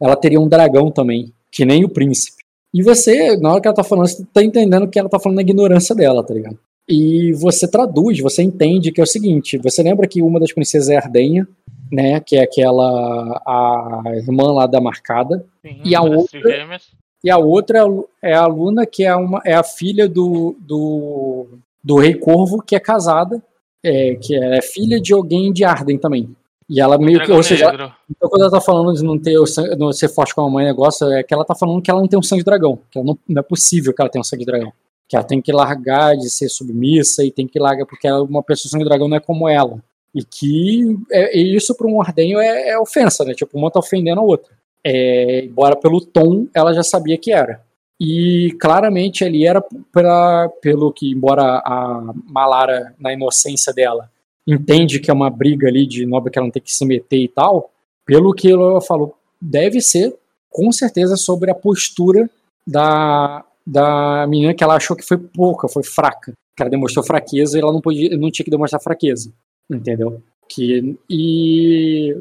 ela 0.00 0.16
teria 0.16 0.40
um 0.40 0.48
dragão 0.48 0.90
também, 0.90 1.32
que 1.52 1.64
nem 1.64 1.84
o 1.84 1.88
príncipe. 1.88 2.38
E 2.74 2.82
você, 2.82 3.36
na 3.36 3.52
hora 3.52 3.60
que 3.60 3.68
ela 3.68 3.74
tá 3.76 3.84
falando, 3.84 4.08
você 4.08 4.24
tá 4.32 4.42
entendendo 4.42 4.88
que 4.88 4.98
ela 4.98 5.08
tá 5.08 5.18
falando 5.18 5.36
na 5.36 5.42
ignorância 5.42 5.94
dela, 5.94 6.22
tá 6.24 6.34
ligado? 6.34 6.58
E 6.88 7.32
você 7.34 7.68
traduz, 7.68 8.18
você 8.20 8.42
entende 8.42 8.90
que 8.92 9.00
é 9.00 9.04
o 9.04 9.06
seguinte: 9.06 9.58
você 9.58 9.82
lembra 9.82 10.06
que 10.08 10.22
uma 10.22 10.40
das 10.40 10.52
princesas 10.52 10.88
é 10.88 10.96
Ardenha, 10.96 11.46
né? 11.90 12.20
Que 12.20 12.36
é 12.36 12.42
aquela. 12.42 13.40
a 13.46 14.02
irmã 14.16 14.52
lá 14.52 14.66
da 14.66 14.80
marcada. 14.80 15.44
Sim, 15.64 15.80
E 15.84 15.94
a 15.94 16.02
outra? 16.02 16.40
trigêmeas. 16.40 16.82
E 17.24 17.30
a 17.30 17.36
outra 17.38 17.78
é 17.78 17.80
a 17.80 17.84
Lu- 17.84 18.08
é 18.22 18.34
a 18.34 18.46
Luna, 18.46 18.86
que 18.86 19.04
é, 19.04 19.14
uma, 19.14 19.40
é 19.44 19.54
a 19.54 19.64
filha 19.64 20.08
do, 20.08 20.56
do, 20.60 21.46
do 21.82 21.96
Rei 21.96 22.14
Corvo, 22.14 22.62
que 22.62 22.76
é 22.76 22.80
casada, 22.80 23.42
é, 23.82 24.14
que 24.14 24.36
é 24.36 24.62
filha 24.62 25.00
de 25.00 25.12
alguém 25.12 25.52
de 25.52 25.64
Arden 25.64 25.98
também. 25.98 26.30
E 26.70 26.80
ela 26.80 26.96
meio 26.98 27.18
que, 27.24 27.32
ou 27.32 27.42
seja, 27.42 27.64
então 28.10 28.28
quando 28.28 28.42
ela 28.42 28.50
tá 28.50 28.60
falando 28.60 28.92
de 28.94 29.02
não 29.02 29.18
ter 29.18 29.36
o 29.38 29.46
sangue, 29.46 29.74
não 29.74 29.90
ser 29.92 30.08
forte 30.08 30.34
com 30.34 30.42
a 30.42 30.50
mãe, 30.50 30.64
negócio, 30.66 31.10
é 31.10 31.22
que 31.22 31.32
ela 31.34 31.44
tá 31.44 31.54
falando 31.54 31.80
que 31.82 31.90
ela 31.90 31.98
não 32.00 32.06
tem 32.06 32.18
um 32.18 32.22
sangue 32.22 32.42
de 32.42 32.44
dragão, 32.44 32.78
que 32.90 33.02
não, 33.02 33.18
não 33.28 33.40
é 33.40 33.42
possível 33.42 33.92
que 33.94 34.00
ela 34.00 34.10
tenha 34.10 34.20
um 34.20 34.24
sangue 34.24 34.44
de 34.44 34.50
dragão. 34.50 34.72
Que 35.08 35.16
ela 35.16 35.24
tem 35.24 35.40
que 35.40 35.50
largar 35.50 36.14
de 36.16 36.28
ser 36.28 36.48
submissa 36.50 37.24
e 37.24 37.30
tem 37.32 37.48
que 37.48 37.58
largar, 37.58 37.86
porque 37.86 38.06
ela- 38.06 38.22
uma 38.22 38.42
pessoa 38.42 38.70
sangue 38.70 38.84
de 38.84 38.90
dragão 38.90 39.08
não 39.08 39.16
é 39.16 39.20
como 39.20 39.48
ela. 39.48 39.82
E 40.14 40.24
que 40.24 40.96
é, 41.10 41.38
e 41.38 41.54
isso 41.54 41.74
para 41.74 41.86
um 41.86 42.00
ardenho 42.00 42.38
é, 42.38 42.70
é 42.70 42.78
ofensa, 42.78 43.24
né? 43.24 43.34
Tipo, 43.34 43.58
uma 43.58 43.70
tá 43.70 43.78
ofendendo 43.78 44.20
a 44.20 44.24
outra. 44.24 44.52
É, 44.84 45.44
embora 45.44 45.76
pelo 45.76 46.00
tom 46.00 46.46
ela 46.54 46.72
já 46.72 46.82
sabia 46.82 47.18
que 47.18 47.32
era. 47.32 47.60
E 48.00 48.56
claramente 48.60 49.24
ali 49.24 49.44
era 49.44 49.62
pra, 49.92 50.48
pelo 50.62 50.92
que, 50.92 51.10
embora 51.10 51.60
a 51.64 52.14
Malara, 52.26 52.94
na 52.98 53.12
inocência 53.12 53.72
dela, 53.72 54.08
entende 54.46 55.00
que 55.00 55.10
é 55.10 55.14
uma 55.14 55.28
briga 55.28 55.66
ali 55.66 55.86
de 55.86 56.06
nobre 56.06 56.30
que 56.30 56.38
ela 56.38 56.46
não 56.46 56.52
tem 56.52 56.62
que 56.62 56.72
se 56.72 56.86
meter 56.86 57.18
e 57.18 57.28
tal, 57.28 57.72
pelo 58.06 58.32
que 58.32 58.50
ela 58.50 58.80
falou, 58.80 59.14
deve 59.40 59.80
ser 59.80 60.16
com 60.48 60.70
certeza 60.70 61.16
sobre 61.16 61.50
a 61.50 61.54
postura 61.54 62.30
da, 62.66 63.44
da 63.66 64.26
menina 64.28 64.54
que 64.54 64.64
ela 64.64 64.76
achou 64.76 64.96
que 64.96 65.04
foi 65.04 65.18
pouca, 65.18 65.68
foi 65.68 65.82
fraca. 65.82 66.32
Que 66.56 66.62
ela 66.62 66.70
demonstrou 66.70 67.04
fraqueza 67.04 67.58
e 67.58 67.60
ela 67.60 67.72
não, 67.72 67.80
podia, 67.80 68.16
não 68.16 68.30
tinha 68.30 68.44
que 68.44 68.50
demonstrar 68.50 68.80
fraqueza. 68.80 69.32
Entendeu? 69.70 70.22
Que, 70.48 70.96
e. 71.10 72.16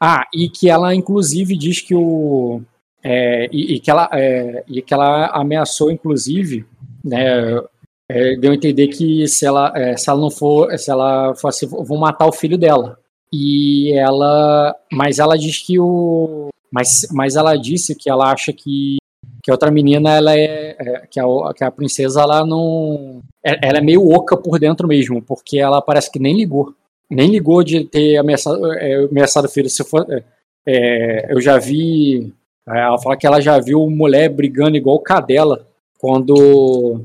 Ah, 0.00 0.26
e 0.34 0.48
que 0.48 0.68
ela 0.68 0.94
inclusive 0.94 1.56
diz 1.56 1.80
que 1.80 1.94
o. 1.94 2.62
é, 3.02 3.48
e, 3.52 3.74
e 3.74 3.80
que 3.80 3.90
ela, 3.90 4.08
é, 4.12 4.64
e 4.68 4.82
que 4.82 4.94
ela 4.94 5.26
ameaçou, 5.28 5.90
inclusive, 5.90 6.66
né, 7.04 7.60
é, 8.08 8.36
deu 8.36 8.52
a 8.52 8.54
entender 8.54 8.88
que 8.88 9.26
se 9.28 9.46
ela, 9.46 9.72
é, 9.76 9.96
se 9.96 10.08
ela 10.10 10.20
não 10.20 10.30
for, 10.30 10.76
se 10.78 10.90
ela 10.90 11.34
for 11.34 11.48
assim, 11.48 11.66
vão 11.66 11.98
matar 11.98 12.26
o 12.26 12.32
filho 12.32 12.58
dela. 12.58 12.98
E 13.32 13.92
ela, 13.94 14.76
mas 14.92 15.18
ela 15.18 15.36
diz 15.36 15.58
que 15.58 15.78
o, 15.78 16.48
mas, 16.70 17.06
mas 17.12 17.36
ela 17.36 17.56
disse 17.56 17.94
que 17.94 18.10
ela 18.10 18.32
acha 18.32 18.52
que 18.52 18.96
que 19.44 19.50
a 19.50 19.54
outra 19.54 19.70
menina 19.70 20.16
ela 20.16 20.34
é, 20.34 20.74
é, 20.78 21.06
que, 21.10 21.20
a, 21.20 21.24
que 21.54 21.62
a 21.62 21.70
princesa 21.70 22.22
ela 22.22 22.46
não 22.46 23.22
é- 23.44 23.68
ela 23.68 23.76
é 23.76 23.82
meio 23.82 24.10
oca 24.10 24.38
por 24.38 24.58
dentro 24.58 24.88
mesmo 24.88 25.20
porque 25.20 25.58
ela 25.58 25.82
parece 25.82 26.10
que 26.10 26.18
nem 26.18 26.34
ligou. 26.34 26.74
Nem 27.10 27.28
ligou 27.28 27.62
de 27.62 27.84
ter 27.84 28.16
ameaçado, 28.16 28.72
é, 28.72 29.04
ameaçado 29.04 29.44
o 29.44 29.50
filho. 29.50 29.68
Se 29.68 29.84
for 29.84 30.06
é, 30.10 30.24
é, 30.66 31.32
eu 31.34 31.42
já 31.42 31.58
vi 31.58 32.32
é, 32.66 32.80
ela 32.80 32.98
fala 32.98 33.18
que 33.18 33.26
ela 33.26 33.38
já 33.38 33.60
viu 33.60 33.86
mulher 33.90 34.30
brigando 34.30 34.78
igual 34.78 34.98
cadela 35.00 35.66
quando 35.98 37.02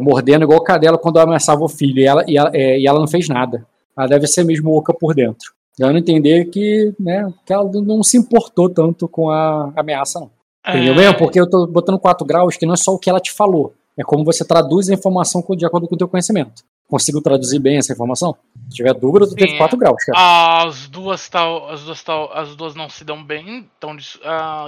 mordendo 0.00 0.44
igual 0.44 0.62
cadela 0.62 0.96
quando 0.96 1.18
ameaçava 1.18 1.62
o 1.62 1.68
filho. 1.68 2.00
E 2.00 2.06
ela, 2.06 2.24
e 2.26 2.38
ela, 2.38 2.50
e 2.56 2.86
ela 2.86 2.98
não 2.98 3.06
fez 3.06 3.28
nada. 3.28 3.66
Ela 3.96 4.06
deve 4.06 4.26
ser 4.26 4.42
mesmo 4.42 4.74
oca 4.74 4.94
por 4.94 5.14
dentro. 5.14 5.52
Dando 5.78 5.96
a 5.96 5.98
entender 5.98 6.46
que 6.46 6.94
né 6.98 7.30
que 7.44 7.52
ela 7.52 7.70
não 7.70 8.02
se 8.02 8.16
importou 8.16 8.70
tanto 8.70 9.06
com 9.06 9.28
a 9.28 9.70
ameaça 9.76 10.18
não 10.18 10.33
Entendeu 10.66 10.94
É, 10.94 10.96
mesmo? 10.96 11.18
Porque 11.18 11.38
eu 11.40 11.48
tô 11.48 11.66
botando 11.66 11.98
4 11.98 12.24
graus 12.26 12.56
que 12.56 12.64
não 12.66 12.74
é 12.74 12.76
só 12.76 12.92
o 12.92 12.98
que 12.98 13.10
ela 13.10 13.20
te 13.20 13.32
falou. 13.32 13.74
É 13.96 14.02
como 14.02 14.24
você 14.24 14.44
traduz 14.44 14.88
a 14.88 14.94
informação 14.94 15.44
de 15.56 15.64
acordo 15.64 15.86
com 15.86 15.94
o 15.94 15.98
teu 15.98 16.08
conhecimento. 16.08 16.62
Conseguiu 16.88 17.22
traduzir 17.22 17.58
bem 17.60 17.76
essa 17.78 17.92
informação? 17.92 18.36
Se 18.68 18.76
tiver 18.76 18.92
dúvida, 18.94 19.26
tu 19.26 19.30
Sim, 19.30 19.36
teve 19.36 19.56
4 19.56 19.76
graus, 19.78 20.04
cara. 20.04 20.62
As 20.64 20.88
duas 20.88 21.28
tal, 21.28 21.70
as 21.70 21.82
duas 21.82 22.02
tal, 22.02 22.30
as 22.32 22.54
duas 22.56 22.74
não 22.74 22.88
se 22.90 23.04
dão 23.04 23.22
bem, 23.22 23.68
estão 23.74 23.96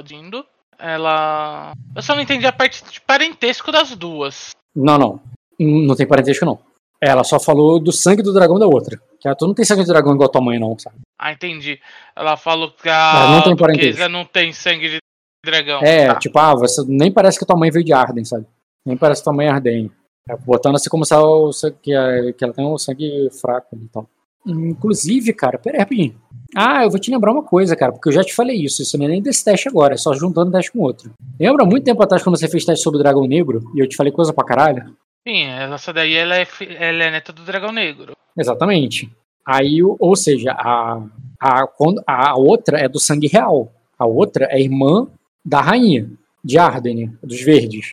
dindo. 0.05 0.44
Ela, 0.78 1.73
eu 1.94 2.02
só 2.02 2.14
não 2.14 2.23
entendi 2.23 2.47
a 2.47 2.52
parte 2.52 2.85
de 2.90 3.01
parentesco 3.01 3.73
das 3.73 3.94
duas. 3.97 4.51
Não, 4.74 4.98
não. 4.98 5.20
Não 5.59 5.97
tem 5.97 6.06
parentesco, 6.06 6.44
não. 6.44 6.59
Ela 7.01 7.24
só 7.24 7.39
falou 7.40 7.78
do 7.81 7.93
sangue 7.93 8.23
do 8.23 8.32
dragão 8.32 8.59
da 8.59 8.66
outra. 8.66 9.01
Que 9.20 9.27
ela, 9.28 9.35
tu 9.36 9.47
não 9.47 9.55
tem 9.55 9.64
sangue 9.64 9.82
de 9.82 9.89
dragão 9.89 10.14
igual 10.14 10.28
a 10.28 10.32
tua 10.32 10.40
mãe, 10.43 10.59
não, 10.59 10.78
sabe? 10.78 10.97
Ah, 11.18 11.32
entendi. 11.32 11.81
Ela 12.14 12.36
falou 12.36 12.70
que 12.70 12.89
Ela 12.89 13.31
não 13.31 13.39
a 13.39 13.43
tem 13.43 13.56
parentesco. 13.56 14.09
não 14.09 14.24
tem 14.24 14.52
sangue 14.52 14.89
de 14.90 14.98
dragão. 15.47 15.81
É, 15.82 16.09
Tá. 16.09 16.16
tipo, 16.18 16.39
ah, 16.39 16.55
você 16.55 16.82
nem 16.86 17.10
parece 17.10 17.39
que 17.39 17.47
tua 17.47 17.56
mãe 17.56 17.70
veio 17.70 17.85
de 17.85 17.93
Arden, 17.94 18.24
sabe? 18.24 18.44
Nem 18.85 18.97
parece 18.97 19.20
que 19.23 19.24
tua 19.24 19.32
mãe 19.32 19.47
é 19.47 19.51
Arden. 19.51 19.90
É, 20.28 20.36
botando 20.36 20.74
assim 20.77 20.90
como 20.90 21.05
se 21.05 21.14
ela, 21.14 21.52
se- 21.52 21.70
que, 21.82 21.93
ela 21.93 22.52
tem 22.52 22.66
um 22.66 22.77
sangue 22.77 23.31
fraco 23.40 23.77
e 23.77 23.89
tal. 23.89 24.06
Inclusive, 24.47 25.32
cara, 25.32 25.59
pera 25.59 25.77
aí, 25.77 25.81
rapidinho. 25.81 26.14
Ah, 26.55 26.85
eu 26.85 26.90
vou 26.90 26.98
te 27.01 27.10
lembrar 27.10 27.32
uma 27.32 27.43
coisa, 27.43 27.74
cara, 27.77 27.93
porque 27.93 28.09
eu 28.09 28.12
já 28.12 28.23
te 28.23 28.35
falei 28.35 28.56
isso. 28.56 28.81
Isso 28.82 28.97
não 28.97 29.05
é 29.05 29.09
nem 29.09 29.23
desse 29.23 29.44
teste 29.44 29.68
agora, 29.68 29.94
é 29.94 29.97
só 29.97 30.14
juntando 30.14 30.52
teste 30.52 30.73
com 30.73 30.81
outro. 30.81 31.10
Lembra 31.39 31.64
muito 31.64 31.85
tempo 31.85 32.02
atrás 32.02 32.23
quando 32.23 32.36
você 32.39 32.48
fez 32.48 32.64
teste 32.64 32.82
sobre 32.85 32.98
o 32.98 33.02
Dragão 33.02 33.27
Negro 33.27 33.60
e 33.74 33.81
eu 33.81 33.89
te 33.89 33.97
falei 33.97 34.12
coisa 34.12 34.32
pra 34.32 34.44
caralho? 34.44 34.94
Sim, 35.27 35.44
essa 35.47 35.93
daí 35.93 36.14
ela 36.14 36.36
é, 36.39 36.47
ela 36.78 37.05
é 37.05 37.10
neta 37.10 37.32
do 37.32 37.43
dragão 37.43 37.73
negro. 37.73 38.12
Exatamente. 38.39 39.10
Aí, 39.44 39.81
ou 39.82 40.14
seja, 40.16 40.52
a, 40.52 41.02
a, 41.40 41.66
quando, 41.66 42.01
a 42.06 42.36
outra 42.39 42.78
é 42.78 42.89
do 42.89 43.01
sangue 43.01 43.27
real. 43.27 43.73
A 43.98 44.06
outra 44.06 44.47
é 44.51 44.60
irmã 44.60 45.09
da 45.47 45.60
rainha, 45.60 46.10
de 46.44 46.59
Arden, 46.59 47.16
dos 47.23 47.40
verdes. 47.40 47.90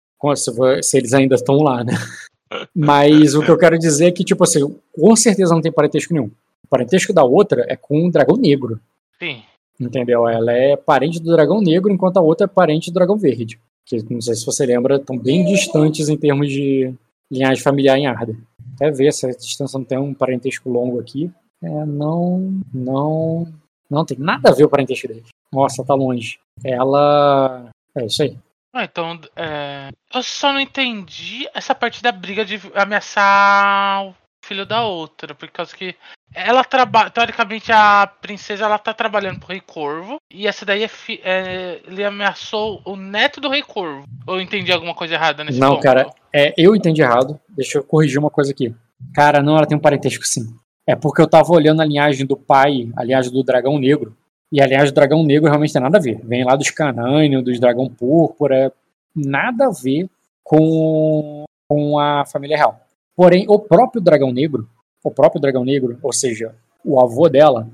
Se 0.81 0.97
eles 0.97 1.13
ainda 1.13 1.35
estão 1.35 1.57
lá, 1.57 1.83
né? 1.83 1.93
Mas 2.75 3.35
o 3.35 3.43
que 3.43 3.51
eu 3.51 3.57
quero 3.57 3.77
dizer 3.77 4.07
é 4.07 4.11
que, 4.11 4.23
tipo 4.23 4.43
assim, 4.43 4.59
com 4.91 5.15
certeza 5.15 5.53
não 5.53 5.61
tem 5.61 5.71
parentesco 5.71 6.13
nenhum. 6.13 6.31
O 6.63 6.67
parentesco 6.67 7.13
da 7.13 7.23
outra 7.23 7.65
é 7.67 7.75
com 7.75 8.07
o 8.07 8.11
dragão 8.11 8.37
negro. 8.37 8.79
Sim. 9.19 9.43
Entendeu? 9.79 10.27
Ela 10.27 10.51
é 10.53 10.75
parente 10.75 11.19
do 11.19 11.31
dragão 11.31 11.61
negro, 11.61 11.91
enquanto 11.91 12.17
a 12.17 12.21
outra 12.21 12.45
é 12.45 12.47
parente 12.47 12.89
do 12.89 12.93
dragão 12.93 13.17
verde. 13.17 13.59
Que 13.85 14.03
não 14.09 14.21
sei 14.21 14.35
se 14.35 14.45
você 14.45 14.65
lembra, 14.65 14.95
estão 14.95 15.17
bem 15.17 15.45
distantes 15.45 16.09
em 16.09 16.17
termos 16.17 16.47
de 16.47 16.93
linhagem 17.29 17.63
familiar 17.63 17.97
em 17.97 18.07
Arden. 18.07 18.37
Até 18.75 18.89
ver 18.91 19.11
se 19.11 19.25
a 19.25 19.31
distância 19.31 19.77
não 19.77 19.85
tem 19.85 19.97
um 19.97 20.13
parentesco 20.13 20.69
longo 20.69 20.99
aqui. 20.99 21.29
É, 21.61 21.85
não, 21.85 22.61
não, 22.73 23.47
não 23.93 24.05
tem 24.05 24.17
nada 24.17 24.49
a 24.49 24.53
ver 24.53 24.63
o 24.65 24.69
parentesco 24.69 25.07
deles. 25.07 25.27
Nossa, 25.51 25.83
tá 25.85 25.93
longe. 25.93 26.39
Ela, 26.63 27.69
é 27.95 28.05
isso 28.05 28.23
aí. 28.23 28.37
Ah, 28.75 28.83
então, 28.85 29.19
é, 29.35 29.89
eu 30.13 30.23
só 30.23 30.51
não 30.51 30.59
entendi 30.59 31.47
essa 31.53 31.75
parte 31.75 32.01
da 32.01 32.11
briga 32.11 32.43
de 32.43 32.59
ameaçar 32.73 34.05
o 34.05 34.15
filho 34.45 34.65
da 34.65 34.81
outra, 34.83 35.35
por 35.35 35.49
causa 35.49 35.75
que 35.75 35.95
ela 36.33 36.63
trabalha, 36.63 37.09
teoricamente 37.11 37.71
a 37.71 38.07
princesa 38.07 38.65
ela 38.65 38.79
tá 38.79 38.93
trabalhando 38.93 39.39
pro 39.39 39.49
Rei 39.49 39.61
Corvo 39.61 40.17
e 40.31 40.47
essa 40.47 40.65
daí 40.65 40.83
é, 40.83 40.87
fi- 40.87 41.21
é, 41.23 41.81
ele 41.85 42.03
ameaçou 42.03 42.81
o 42.83 42.95
neto 42.95 43.39
do 43.39 43.49
Rei 43.49 43.61
Corvo. 43.61 44.03
Ou 44.25 44.35
eu 44.35 44.41
entendi 44.41 44.71
alguma 44.71 44.95
coisa 44.95 45.13
errada 45.13 45.43
nesse 45.43 45.59
Não, 45.59 45.73
ponto? 45.75 45.83
cara, 45.83 46.09
é, 46.33 46.53
eu 46.57 46.75
entendi 46.75 47.01
errado. 47.01 47.39
Deixa 47.49 47.77
eu 47.77 47.83
corrigir 47.83 48.17
uma 48.17 48.31
coisa 48.31 48.51
aqui. 48.51 48.73
Cara, 49.13 49.41
não, 49.43 49.55
ela 49.55 49.67
tem 49.67 49.77
um 49.77 49.81
parentesco 49.81 50.25
sim. 50.25 50.57
É 50.87 50.95
porque 50.95 51.21
eu 51.21 51.27
tava 51.27 51.51
olhando 51.53 51.81
a 51.81 51.85
linhagem 51.85 52.25
do 52.25 52.35
pai, 52.35 52.89
a 52.95 53.03
linhagem 53.03 53.31
do 53.31 53.43
dragão 53.43 53.79
negro. 53.79 54.15
E 54.51 54.61
a 54.61 54.67
linhagem 54.67 54.91
do 54.91 54.95
dragão 54.95 55.23
negro 55.23 55.49
realmente 55.49 55.73
tem 55.73 55.81
nada 55.81 55.97
a 55.97 56.01
ver. 56.01 56.19
Vem 56.23 56.43
lá 56.43 56.55
dos 56.55 56.69
canânios, 56.69 57.43
dos 57.43 57.59
dragão 57.59 57.89
púrpura. 57.89 58.71
Nada 59.15 59.67
a 59.67 59.71
ver 59.71 60.09
com, 60.43 61.45
com 61.67 61.97
a 61.97 62.25
família 62.25 62.57
real. 62.57 62.79
Porém, 63.15 63.45
o 63.47 63.57
próprio 63.59 64.01
dragão 64.01 64.31
negro, 64.31 64.67
o 65.03 65.11
próprio 65.11 65.41
dragão 65.41 65.63
negro, 65.63 65.97
ou 66.01 66.11
seja, 66.11 66.53
o 66.83 66.99
avô 66.99 67.29
dela, 67.29 67.67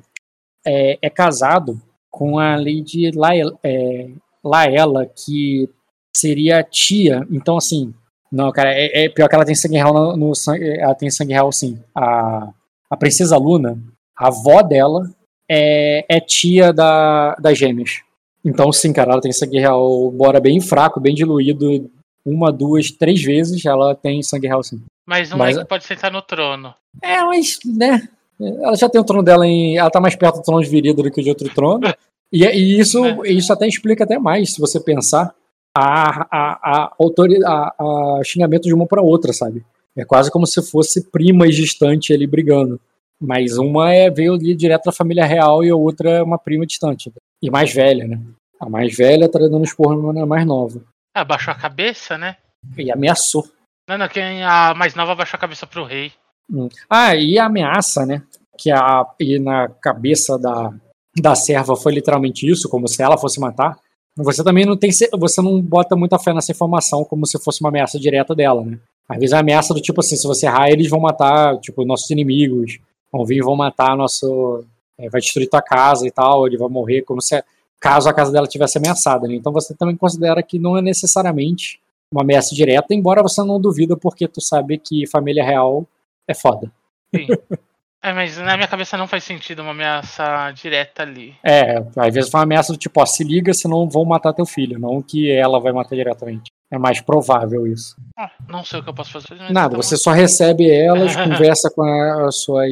é, 0.65 0.97
é 1.01 1.09
casado 1.09 1.81
com 2.09 2.37
a 2.37 2.55
Lady 2.55 3.11
Laela, 3.15 3.57
é, 3.63 4.09
Laela, 4.43 5.05
que 5.05 5.69
seria 6.15 6.63
tia. 6.63 7.25
Então, 7.31 7.57
assim, 7.57 7.93
Não, 8.31 8.51
cara, 8.51 8.71
é, 8.73 9.05
é 9.05 9.09
pior 9.09 9.27
que 9.27 9.35
ela 9.35 9.45
tem 9.45 9.55
sangue 9.55 9.77
real 9.77 9.93
no, 9.93 10.15
no 10.15 10.35
sangue. 10.35 10.77
Ela 10.77 10.93
tem 10.95 11.09
sangue 11.09 11.33
real 11.33 11.51
sim. 11.51 11.79
A, 11.95 12.53
a 12.89 12.97
princesa 12.97 13.37
Luna, 13.37 13.77
a 14.17 14.27
avó 14.27 14.61
dela, 14.61 15.09
é, 15.49 16.05
é 16.09 16.19
tia 16.19 16.71
da, 16.73 17.35
das 17.35 17.57
gêmeas. 17.57 18.01
Então, 18.43 18.71
sim, 18.71 18.93
cara, 18.93 19.11
ela 19.13 19.21
tem 19.21 19.31
sangue 19.31 19.59
real, 19.59 20.11
embora 20.13 20.39
bem 20.39 20.59
fraco, 20.61 20.99
bem 20.99 21.13
diluído, 21.13 21.89
uma, 22.25 22.51
duas, 22.51 22.91
três 22.91 23.21
vezes, 23.21 23.65
ela 23.65 23.93
tem 23.95 24.21
sangue 24.23 24.47
real, 24.47 24.63
sim. 24.63 24.81
Mas 25.05 25.29
não 25.29 25.37
Mas- 25.37 25.57
é 25.57 25.61
que 25.61 25.67
pode 25.67 25.83
sentar 25.85 26.11
no 26.11 26.21
trono. 26.21 26.73
É, 27.03 27.21
mas, 27.23 27.57
né? 27.65 28.07
Ela 28.39 28.75
já 28.75 28.87
tem 28.87 29.01
o 29.01 29.03
trono 29.03 29.21
dela 29.23 29.45
em. 29.45 29.77
Ela 29.77 29.89
tá 29.89 29.99
mais 29.99 30.15
perto 30.15 30.37
do 30.37 30.43
trono 30.43 30.63
de 30.63 30.69
Virida 30.69 31.03
do 31.03 31.11
que 31.11 31.21
de 31.21 31.29
outro 31.29 31.49
trono. 31.53 31.81
E, 32.31 32.45
e 32.45 32.79
isso, 32.79 33.03
É. 33.03 33.31
isso 33.31 33.51
até 33.51 33.67
explica 33.67 34.03
até 34.03 34.19
mais, 34.19 34.53
se 34.53 34.61
você 34.61 34.79
pensar, 34.79 35.33
a, 35.75 36.27
a, 36.29 36.59
a, 36.85 36.93
autori- 36.99 37.43
a, 37.43 37.73
a 37.79 38.21
xingamento 38.23 38.65
de 38.67 38.73
uma 38.73 38.85
pra 38.85 39.01
outra, 39.01 39.33
sabe? 39.33 39.65
É 39.99 40.05
quase 40.05 40.31
como 40.31 40.47
se 40.47 40.61
fosse 40.61 41.09
primas 41.09 41.55
distante 41.55 42.13
ali 42.13 42.25
brigando. 42.25 42.79
Mas 43.21 43.57
uma 43.57 43.93
é, 43.93 44.09
veio 44.09 44.33
ali 44.33 44.55
direto 44.55 44.85
da 44.85 44.91
família 44.93 45.25
real 45.25 45.63
e 45.63 45.69
a 45.69 45.75
outra 45.75 46.09
é 46.09 46.23
uma 46.23 46.37
prima 46.37 46.65
distante. 46.65 47.11
E 47.41 47.51
mais 47.51 47.73
velha, 47.73 48.07
né? 48.07 48.19
A 48.59 48.69
mais 48.69 48.95
velha 48.95 49.29
tá 49.29 49.39
dando 49.39 49.63
esporro 49.63 50.13
na 50.13 50.25
mais 50.25 50.45
nova. 50.45 50.81
Ah, 51.13 51.25
baixou 51.25 51.51
a 51.51 51.57
cabeça, 51.57 52.17
né? 52.17 52.37
E 52.77 52.89
ameaçou. 52.91 53.45
Não, 53.89 53.97
não, 53.97 54.07
quem 54.07 54.43
a 54.43 54.73
mais 54.73 54.95
nova 54.95 55.15
baixou 55.15 55.37
a 55.37 55.41
cabeça 55.41 55.67
pro 55.67 55.83
rei. 55.83 56.13
Hum. 56.49 56.69
Ah, 56.89 57.15
e 57.15 57.37
a 57.37 57.45
ameaça, 57.45 58.05
né? 58.05 58.21
Que 58.57 58.71
a, 58.71 59.05
e 59.19 59.37
na 59.37 59.67
cabeça 59.67 60.37
da, 60.37 60.73
da 61.17 61.35
serva 61.35 61.75
foi 61.75 61.93
literalmente 61.93 62.49
isso, 62.49 62.69
como 62.69 62.87
se 62.87 63.01
ela 63.01 63.17
fosse 63.17 63.39
matar. 63.39 63.77
Você 64.23 64.43
também 64.43 64.65
não 64.65 64.77
tem. 64.77 64.89
Você 64.91 65.41
não 65.41 65.61
bota 65.61 65.95
muita 65.95 66.19
fé 66.19 66.33
nessa 66.33 66.51
informação 66.51 67.03
como 67.03 67.25
se 67.25 67.39
fosse 67.39 67.61
uma 67.61 67.69
ameaça 67.69 67.99
direta 67.99 68.35
dela, 68.35 68.63
né? 68.63 68.79
Às 69.07 69.17
vezes 69.17 69.33
a 69.33 69.39
ameaça 69.39 69.73
do 69.73 69.81
tipo 69.81 70.01
assim, 70.01 70.15
se 70.15 70.27
você 70.27 70.45
errar, 70.45 70.69
eles 70.69 70.89
vão 70.89 70.99
matar, 70.99 71.57
tipo, 71.59 71.85
nossos 71.85 72.09
inimigos. 72.09 72.79
Vão 73.11 73.25
vir 73.25 73.37
e 73.37 73.41
vão 73.41 73.55
matar 73.55 73.97
nosso. 73.97 74.63
é, 74.97 75.09
vai 75.09 75.19
destruir 75.21 75.49
tua 75.49 75.61
casa 75.61 76.05
e 76.05 76.11
tal, 76.11 76.45
ele 76.45 76.57
vai 76.57 76.69
morrer, 76.69 77.01
como 77.01 77.21
se 77.21 77.43
caso 77.79 78.09
a 78.09 78.13
casa 78.13 78.31
dela 78.31 78.45
tivesse 78.45 78.77
ameaçada, 78.77 79.27
né? 79.27 79.35
Então 79.35 79.53
você 79.53 79.73
também 79.73 79.95
considera 79.95 80.43
que 80.43 80.59
não 80.59 80.77
é 80.77 80.81
necessariamente 80.81 81.79
uma 82.11 82.21
ameaça 82.21 82.53
direta, 82.53 82.93
embora 82.93 83.23
você 83.23 83.41
não 83.43 83.59
duvida 83.59 83.95
porque 83.95 84.27
tu 84.27 84.41
sabe 84.41 84.77
que 84.77 85.07
família 85.07 85.43
real 85.43 85.87
é 86.27 86.33
foda. 86.33 86.71
É, 88.01 88.13
mas 88.13 88.37
na 88.37 88.55
minha 88.55 88.67
cabeça 88.67 88.97
não 88.97 89.07
faz 89.07 89.25
sentido 89.25 89.61
uma 89.61 89.71
ameaça 89.71 90.51
direta 90.51 91.03
ali. 91.03 91.35
É, 91.43 91.79
às 91.97 92.13
vezes 92.13 92.31
foi 92.31 92.39
uma 92.39 92.43
ameaça 92.45 92.71
do 92.71 92.79
tipo, 92.79 93.01
ó, 93.01 93.05
se 93.05 93.23
liga, 93.23 93.53
senão 93.53 93.89
vão 93.89 94.05
matar 94.05 94.33
teu 94.33 94.45
filho, 94.45 94.79
não 94.79 95.01
que 95.01 95.29
ela 95.29 95.59
vai 95.59 95.73
matar 95.73 95.95
diretamente. 95.95 96.49
É 96.71 96.77
mais 96.77 97.01
provável 97.01 97.67
isso. 97.67 97.95
Ah, 98.17 98.31
não 98.47 98.63
sei 98.63 98.79
o 98.79 98.83
que 98.83 98.89
eu 98.89 98.93
posso 98.93 99.11
fazer. 99.11 99.35
mas 99.37 99.51
Nada, 99.51 99.71
tá 99.71 99.77
você 99.77 99.97
só 99.97 100.11
recebe 100.11 100.69
elas, 100.69 101.15
conversa 101.17 101.69
com 101.69 101.83
as 101.83 102.41
suas 102.41 102.71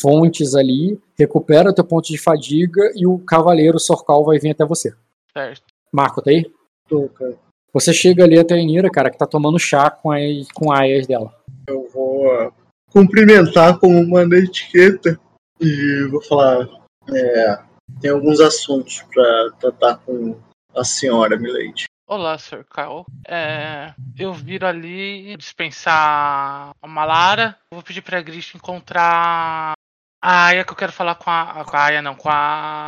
fontes 0.00 0.54
ali, 0.54 0.98
recupera 1.16 1.70
o 1.70 1.74
teu 1.74 1.84
ponto 1.84 2.08
de 2.08 2.18
fadiga 2.18 2.90
e 2.96 3.06
o 3.06 3.18
cavaleiro 3.18 3.78
Sorcal 3.78 4.24
vai 4.24 4.38
vir 4.38 4.50
até 4.50 4.64
você. 4.64 4.92
certo. 5.32 5.62
Marco, 5.92 6.20
tá 6.20 6.30
aí? 6.30 6.44
Tô, 6.88 7.08
cara. 7.08 7.34
Você 7.72 7.92
chega 7.92 8.24
ali 8.24 8.38
até 8.38 8.54
a 8.54 8.58
Inira, 8.58 8.90
cara, 8.90 9.10
que 9.10 9.18
tá 9.18 9.26
tomando 9.26 9.58
chá 9.58 9.90
com 9.90 10.10
as 10.10 10.50
com 10.52 10.72
aias 10.72 11.06
dela. 11.06 11.32
Eu 11.66 11.88
vou 11.92 12.52
cumprimentar 12.98 13.78
como 13.78 14.04
manda 14.08 14.34
a 14.34 14.40
etiqueta 14.40 15.18
e 15.60 16.08
vou 16.10 16.20
falar. 16.22 16.66
é, 17.08 17.62
tem 18.00 18.10
alguns 18.10 18.40
assuntos 18.40 19.02
pra 19.14 19.50
tratar 19.60 19.98
com 19.98 20.38
a 20.74 20.84
senhora 20.84 21.38
Milady. 21.38 21.84
Olá, 22.08 22.36
Sr. 22.38 22.64
Cal. 22.68 23.06
É, 23.26 23.92
eu 24.18 24.32
viro 24.32 24.66
ali 24.66 25.36
dispensar 25.36 26.72
a 26.82 26.88
Malara. 26.88 27.56
Eu 27.70 27.76
vou 27.76 27.82
pedir 27.82 28.02
pra 28.02 28.20
Grish 28.20 28.54
encontrar 28.56 29.74
a 30.22 30.46
Aya 30.46 30.64
que 30.64 30.72
eu 30.72 30.76
quero 30.76 30.90
falar 30.92 31.14
com 31.14 31.30
a. 31.30 31.64
Com 31.64 31.76
a 31.76 31.84
Aya, 31.84 32.02
não, 32.02 32.14
com 32.16 32.28
a. 32.30 32.86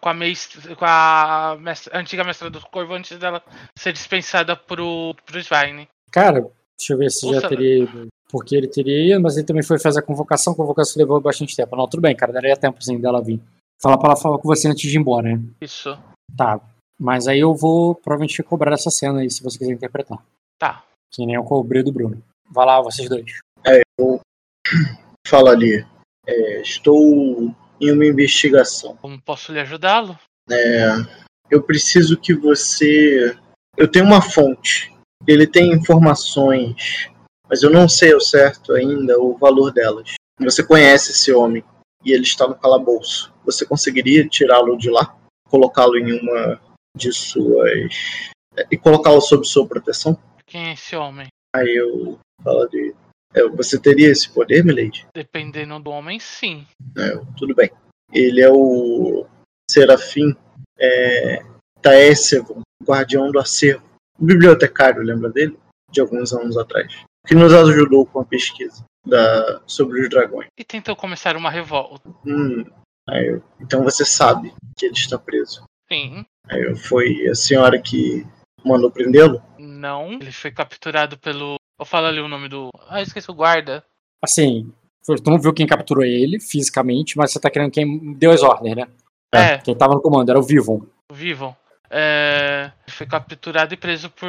Com 0.00 0.08
a, 0.08 0.14
mestra, 0.14 0.76
com 0.76 0.84
a 0.84 1.56
mestra- 1.58 1.98
antiga 1.98 2.22
mestra 2.22 2.48
do 2.48 2.60
Corvo 2.60 2.94
antes 2.94 3.18
dela 3.18 3.42
ser 3.76 3.92
dispensada 3.92 4.54
pro, 4.54 5.14
pro 5.26 5.40
Svine. 5.40 5.88
Cara, 6.12 6.42
deixa 6.78 6.92
eu 6.92 6.98
ver 6.98 7.10
se 7.10 7.26
já 7.26 7.34
Nossa, 7.34 7.48
teria 7.48 7.78
ido. 7.82 8.06
Porque 8.30 8.54
ele 8.54 8.68
teria 8.68 9.14
ido, 9.14 9.22
mas 9.22 9.36
ele 9.36 9.46
também 9.46 9.62
foi 9.62 9.78
fazer 9.78 10.00
a 10.00 10.02
convocação. 10.02 10.52
A 10.52 10.56
convocação 10.56 11.00
levou 11.00 11.20
bastante 11.20 11.56
tempo. 11.56 11.74
Não, 11.74 11.88
tudo 11.88 12.02
bem, 12.02 12.14
cara, 12.14 12.32
daria 12.32 12.56
tempo 12.56 12.82
sim 12.82 13.00
dela 13.00 13.22
vir. 13.22 13.40
Falar 13.80 13.96
pra 13.96 14.10
ela 14.10 14.16
falar 14.16 14.38
com 14.38 14.48
você 14.48 14.68
antes 14.68 14.90
de 14.90 14.96
ir 14.96 15.00
embora, 15.00 15.34
né? 15.34 15.42
Isso. 15.60 15.96
Tá. 16.36 16.60
Mas 17.00 17.28
aí 17.28 17.38
eu 17.38 17.54
vou 17.54 17.94
provavelmente 17.94 18.42
cobrar 18.42 18.74
essa 18.74 18.90
cena 18.90 19.20
aí, 19.20 19.30
se 19.30 19.42
você 19.42 19.56
quiser 19.58 19.72
interpretar. 19.72 20.18
Tá. 20.58 20.84
Que 21.10 21.24
nem 21.24 21.36
eu 21.36 21.44
cobrei 21.44 21.82
do 21.82 21.92
Bruno. 21.92 22.22
Vai 22.50 22.66
lá, 22.66 22.80
vocês 22.82 23.08
dois. 23.08 23.38
Fala 25.26 25.50
ali. 25.50 25.86
é, 26.26 26.60
estou 26.60 27.54
em 27.80 27.92
uma 27.92 28.04
investigação. 28.04 28.96
Como 28.96 29.20
posso 29.20 29.52
lhe 29.52 29.60
ajudá-lo? 29.60 30.18
É, 30.50 30.88
eu 31.50 31.62
preciso 31.62 32.18
que 32.18 32.34
você. 32.34 33.36
Eu 33.76 33.88
tenho 33.88 34.04
uma 34.04 34.20
fonte. 34.20 34.92
Ele 35.26 35.46
tem 35.46 35.72
informações, 35.72 37.10
mas 37.48 37.62
eu 37.62 37.70
não 37.70 37.88
sei 37.88 38.12
ao 38.12 38.20
certo 38.20 38.72
ainda 38.72 39.18
o 39.18 39.36
valor 39.36 39.72
delas. 39.72 40.14
Você 40.38 40.62
conhece 40.62 41.12
esse 41.12 41.32
homem 41.32 41.64
e 42.04 42.12
ele 42.12 42.22
está 42.22 42.46
no 42.46 42.54
calabouço. 42.54 43.32
Você 43.44 43.66
conseguiria 43.66 44.28
tirá-lo 44.28 44.76
de 44.76 44.90
lá? 44.90 45.16
Colocá-lo 45.48 45.96
em 45.96 46.20
uma 46.20 46.60
de 46.96 47.12
suas. 47.12 48.30
e 48.70 48.76
colocá-lo 48.76 49.20
sob 49.20 49.46
sua 49.46 49.66
proteção? 49.66 50.18
Quem 50.46 50.68
é 50.68 50.72
esse 50.74 50.94
homem? 50.96 51.28
Aí 51.54 51.76
eu 51.76 52.18
falo 52.42 52.66
de. 52.66 52.94
é, 53.34 53.42
você 53.48 53.78
teria 53.78 54.10
esse 54.10 54.28
poder, 54.28 54.64
Milady? 54.64 55.06
Dependendo 55.14 55.78
do 55.80 55.90
homem, 55.90 56.18
sim. 56.18 56.66
É, 56.96 57.16
tudo 57.36 57.54
bem. 57.54 57.70
Ele 58.12 58.40
é 58.40 58.50
o 58.50 59.26
Serafim 59.70 60.34
é, 60.78 61.42
Taésevo, 61.82 62.62
guardião 62.82 63.30
do 63.30 63.38
acervo. 63.38 63.84
O 64.18 64.24
bibliotecário, 64.24 65.02
lembra 65.02 65.30
dele? 65.30 65.58
De 65.90 66.00
alguns 66.00 66.32
anos 66.32 66.56
atrás. 66.56 67.04
Que 67.28 67.34
nos 67.34 67.52
ajudou 67.52 68.06
com 68.06 68.20
a 68.20 68.24
pesquisa 68.24 68.84
da, 69.06 69.60
sobre 69.66 70.00
os 70.00 70.08
dragões. 70.08 70.48
E 70.58 70.64
tentou 70.64 70.96
começar 70.96 71.36
uma 71.36 71.50
revolta. 71.50 72.08
Hum, 72.26 72.64
aí 73.08 73.26
eu- 73.26 73.42
então 73.60 73.84
você 73.84 74.04
sabe 74.04 74.52
que 74.76 74.86
ele 74.86 74.94
está 74.94 75.18
preso. 75.18 75.62
Sim. 75.92 76.24
Aí 76.50 76.62
eu- 76.62 76.76
foi 76.76 77.28
a 77.28 77.34
senhora 77.34 77.80
que 77.80 78.26
mandou 78.64 78.90
prendê-lo? 78.90 79.42
Não. 79.58 80.12
Ele 80.14 80.32
foi 80.32 80.50
capturado 80.50 81.18
pelo. 81.18 81.56
Eu 81.78 81.84
falo 81.84 82.06
ali 82.06 82.20
o 82.20 82.28
nome 82.28 82.48
do. 82.48 82.70
Ah, 82.88 83.02
esqueci 83.02 83.30
o 83.30 83.34
guarda. 83.34 83.84
Assim, 84.24 84.72
tu 85.04 85.30
não 85.30 85.38
viu 85.38 85.52
quem 85.52 85.66
capturou 85.66 86.04
ele 86.04 86.40
fisicamente, 86.40 87.16
mas 87.16 87.30
você 87.30 87.38
tá 87.38 87.48
querendo 87.50 87.70
quem 87.70 88.14
deu 88.14 88.30
as 88.32 88.42
ordens, 88.42 88.74
né? 88.74 88.88
É, 89.34 89.58
Quem 89.58 89.76
tava 89.76 89.92
no 89.94 90.00
comando 90.00 90.30
era 90.30 90.38
o 90.38 90.42
Vivon. 90.42 90.80
o 91.10 91.14
Vivon. 91.14 91.54
É, 91.90 92.72
ele 92.86 92.96
foi 92.96 93.06
capturado 93.06 93.74
e 93.74 93.76
preso 93.76 94.08
por. 94.10 94.28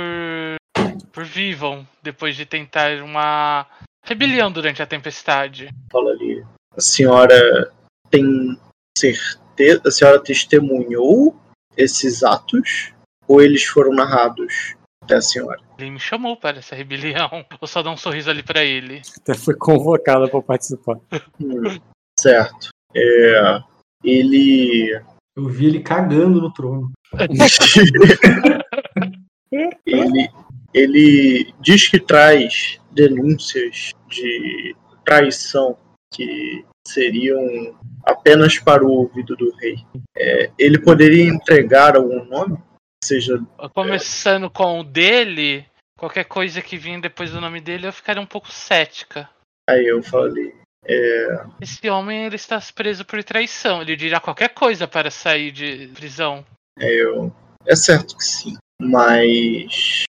Por 1.19 1.25
Vivon. 1.25 1.85
Depois 2.01 2.33
de 2.37 2.45
tentar 2.45 3.01
uma 3.03 3.65
rebelião 4.05 4.49
durante 4.49 4.81
a 4.81 4.85
tempestade. 4.85 5.69
Fala 5.91 6.11
ali. 6.11 6.45
A 6.77 6.79
senhora 6.79 7.73
tem 8.09 8.57
certeza? 8.97 9.81
A 9.85 9.91
senhora 9.91 10.23
testemunhou 10.23 11.35
esses 11.75 12.23
atos? 12.23 12.93
Ou 13.27 13.41
eles 13.41 13.65
foram 13.65 13.93
narrados 13.93 14.77
até 15.03 15.15
a 15.15 15.21
senhora? 15.21 15.59
Ele 15.77 15.91
me 15.91 15.99
chamou 15.99 16.37
para 16.37 16.59
essa 16.59 16.73
rebelião. 16.73 17.45
Eu 17.61 17.67
só 17.67 17.83
dou 17.83 17.91
um 17.91 17.97
sorriso 17.97 18.29
ali 18.29 18.41
pra 18.41 18.63
ele. 18.63 19.01
Até 19.17 19.33
foi 19.33 19.55
convocada 19.55 20.29
pra 20.29 20.41
participar. 20.41 20.99
Hum, 21.39 21.79
certo. 22.17 22.69
É, 22.95 23.61
ele. 24.05 25.03
Eu 25.35 25.49
vi 25.49 25.65
ele 25.65 25.81
cagando 25.81 26.39
no 26.39 26.53
trono. 26.53 26.91
ele, 29.85 30.29
ele 30.73 31.53
diz 31.59 31.87
que 31.87 31.99
traz 31.99 32.79
denúncias 32.91 33.91
de 34.07 34.75
traição 35.03 35.77
que 36.13 36.65
seriam 36.87 37.77
apenas 38.03 38.57
para 38.59 38.83
o 38.83 38.91
ouvido 38.91 39.35
do 39.35 39.53
rei. 39.57 39.77
É, 40.17 40.51
ele 40.57 40.79
poderia 40.79 41.23
entregar 41.23 41.95
algum 41.95 42.23
nome? 42.25 42.57
Seja 43.03 43.39
Começando 43.73 44.49
com 44.49 44.79
o 44.79 44.83
dele, 44.83 45.65
qualquer 45.97 46.25
coisa 46.25 46.61
que 46.61 46.77
vinha 46.77 46.99
depois 46.99 47.31
do 47.31 47.39
nome 47.39 47.61
dele, 47.61 47.87
eu 47.87 47.93
ficaria 47.93 48.21
um 48.21 48.25
pouco 48.25 48.51
cética. 48.51 49.29
aí 49.69 49.85
eu 49.85 50.03
falei. 50.03 50.53
É, 50.85 51.45
Esse 51.61 51.89
homem 51.89 52.25
ele 52.25 52.35
está 52.35 52.59
preso 52.73 53.05
por 53.05 53.23
traição. 53.23 53.81
Ele 53.81 53.95
dirá 53.95 54.19
qualquer 54.19 54.49
coisa 54.49 54.87
para 54.87 55.11
sair 55.11 55.51
de 55.51 55.87
prisão. 55.93 56.45
é, 56.79 56.89
eu, 56.89 57.33
é 57.65 57.75
certo 57.75 58.17
que 58.17 58.23
sim. 58.23 58.55
Mas 58.81 60.03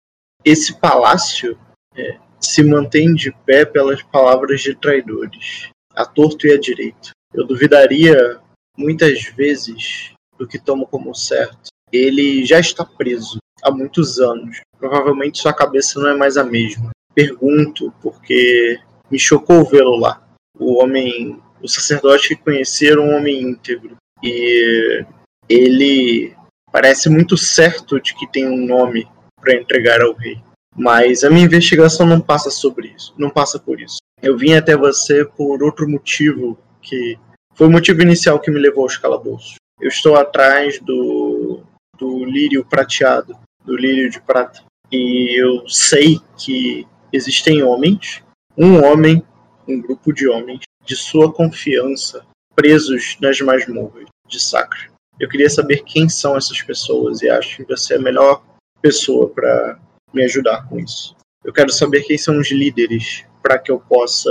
esse 0.45 0.79
palácio 0.79 1.59
é, 1.97 2.19
se 2.41 2.63
mantém 2.63 3.15
de 3.15 3.33
pé 3.45 3.65
pelas 3.65 4.03
palavras 4.03 4.61
de 4.61 4.75
traidores, 4.75 5.71
a 5.95 6.05
torto 6.05 6.47
e 6.47 6.53
a 6.53 6.59
direito. 6.59 7.11
Eu 7.33 7.47
duvidaria 7.47 8.41
muitas 8.77 9.23
vezes 9.25 10.13
do 10.39 10.47
que 10.47 10.59
tomo 10.59 10.87
como 10.87 11.15
certo. 11.15 11.69
Ele 11.93 12.45
já 12.45 12.59
está 12.59 12.85
preso 12.85 13.39
há 13.63 13.71
muitos 13.71 14.19
anos. 14.19 14.61
Provavelmente 14.79 15.39
sua 15.41 15.53
cabeça 15.53 16.01
não 16.01 16.09
é 16.09 16.17
mais 16.17 16.37
a 16.37 16.45
mesma. 16.45 16.91
pergunto 17.15 17.93
porque 18.01 18.79
me 19.11 19.19
chocou 19.19 19.65
vê-lo 19.65 19.97
lá. 19.97 20.23
O 20.59 20.83
homem, 20.83 21.41
o 21.63 21.69
sacerdote 21.69 22.29
que 22.29 22.43
conheceram 22.43 23.09
um 23.09 23.17
homem 23.17 23.43
íntegro 23.43 23.97
e 24.23 25.05
ele 25.49 26.35
parece 26.73 27.09
muito 27.09 27.37
certo 27.37 28.01
de 28.01 28.15
que 28.15 28.31
tem 28.31 28.47
um 28.47 28.65
nome 28.65 29.07
para 29.41 29.55
entregar 29.55 30.01
ao 30.03 30.15
rei. 30.15 30.41
Mas 30.77 31.25
a 31.25 31.31
minha 31.31 31.45
investigação 31.45 32.07
não 32.07 32.21
passa 32.21 32.51
sobre 32.51 32.95
isso, 32.97 33.13
não 33.19 33.31
passa 33.31 33.59
por 33.59 33.81
isso. 33.81 33.99
Eu 34.23 34.37
vim 34.37 34.53
até 34.53 34.77
você 34.77 35.25
por 35.25 35.63
outro 35.63 35.89
motivo 35.89 36.59
que 36.81 37.19
foi 37.55 37.67
o 37.67 37.71
motivo 37.71 38.03
inicial 38.03 38.39
que 38.39 38.51
me 38.51 38.59
levou 38.59 38.85
aos 38.85 38.97
calabouços. 38.97 39.57
Eu 39.81 39.89
estou 39.89 40.17
atrás 40.17 40.79
do, 40.81 41.63
do 41.99 42.25
lírio 42.25 42.65
prateado, 42.65 43.37
do 43.65 43.77
lírio 43.77 44.11
de 44.11 44.21
prata. 44.21 44.63
E 44.93 45.39
eu 45.41 45.69
sei 45.69 46.19
que 46.37 46.87
existem 47.13 47.63
homens, 47.63 48.23
um 48.57 48.83
homem, 48.85 49.23
um 49.67 49.81
grupo 49.81 50.13
de 50.13 50.29
homens, 50.29 50.61
de 50.85 50.97
sua 50.97 51.33
confiança, 51.33 52.25
presos 52.55 53.17
nas 53.21 53.41
masmorras 53.41 54.07
de 54.27 54.41
Sacra. 54.41 54.91
Eu 55.19 55.29
queria 55.29 55.51
saber 55.51 55.85
quem 55.85 56.09
são 56.09 56.37
essas 56.37 56.63
pessoas 56.63 57.23
e 57.23 57.29
acho 57.29 57.59
que 57.59 57.65
você 57.65 57.95
é 57.95 57.97
a 57.97 58.01
melhor 58.01 58.43
pessoa 58.81 59.29
para 59.29 59.79
me 60.13 60.25
ajudar 60.25 60.69
com 60.69 60.79
isso. 60.79 61.17
Eu 61.45 61.53
quero 61.53 61.73
saber 61.73 62.03
quem 62.03 62.19
são 62.19 62.39
os 62.39 62.51
líderes 62.51 63.25
para 63.43 63.59
que 63.59 63.71
eu 63.71 63.81
possa 63.81 64.31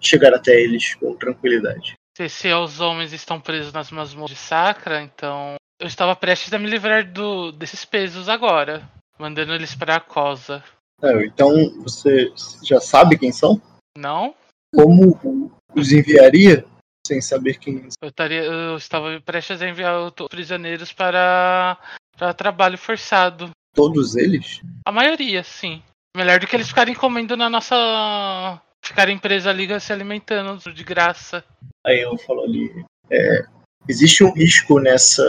chegar 0.00 0.34
até 0.34 0.60
eles 0.60 0.94
com 0.96 1.14
tranquilidade. 1.14 1.94
Se, 2.16 2.28
se 2.28 2.52
os 2.52 2.80
homens 2.80 3.12
estão 3.12 3.40
presos 3.40 3.72
nas 3.72 3.90
masmorras 3.90 4.30
de 4.30 4.36
Sacra, 4.36 5.00
então 5.02 5.54
eu 5.80 5.86
estava 5.86 6.14
prestes 6.14 6.52
a 6.52 6.58
me 6.58 6.68
livrar 6.68 7.10
do, 7.10 7.52
desses 7.52 7.84
pesos 7.84 8.28
agora, 8.28 8.88
mandando 9.18 9.54
eles 9.54 9.74
para 9.74 9.96
a 9.96 10.00
Cosa. 10.00 10.62
É, 11.02 11.24
então 11.24 11.52
você 11.82 12.32
já 12.62 12.80
sabe 12.80 13.18
quem 13.18 13.32
são? 13.32 13.60
Não? 13.96 14.34
Como 14.74 15.52
os 15.74 15.92
enviaria 15.92 16.64
sem 17.06 17.20
saber 17.20 17.58
quem 17.58 17.88
Eu, 18.00 18.08
estaria, 18.08 18.42
eu 18.42 18.76
estava 18.76 19.20
prestes 19.20 19.60
a 19.60 19.68
enviar 19.68 20.00
os 20.00 20.28
prisioneiros 20.28 20.92
para, 20.92 21.76
para 22.16 22.34
trabalho 22.34 22.78
forçado. 22.78 23.50
Todos 23.74 24.16
eles? 24.16 24.60
A 24.86 24.92
maioria, 24.92 25.42
sim. 25.42 25.82
Melhor 26.16 26.38
do 26.40 26.46
que 26.46 26.54
eles 26.56 26.68
ficarem 26.68 26.94
comendo 26.94 27.36
na 27.36 27.48
nossa. 27.50 28.60
Ficarem 28.84 29.16
presos 29.18 29.46
ali 29.46 29.68
se 29.80 29.92
alimentando 29.92 30.72
de 30.72 30.84
graça. 30.84 31.44
Aí 31.86 32.00
eu 32.00 32.16
falo 32.18 32.42
ali. 32.44 32.84
é, 33.10 33.44
existe 33.88 34.24
um 34.24 34.32
risco 34.32 34.80
nessa, 34.80 35.22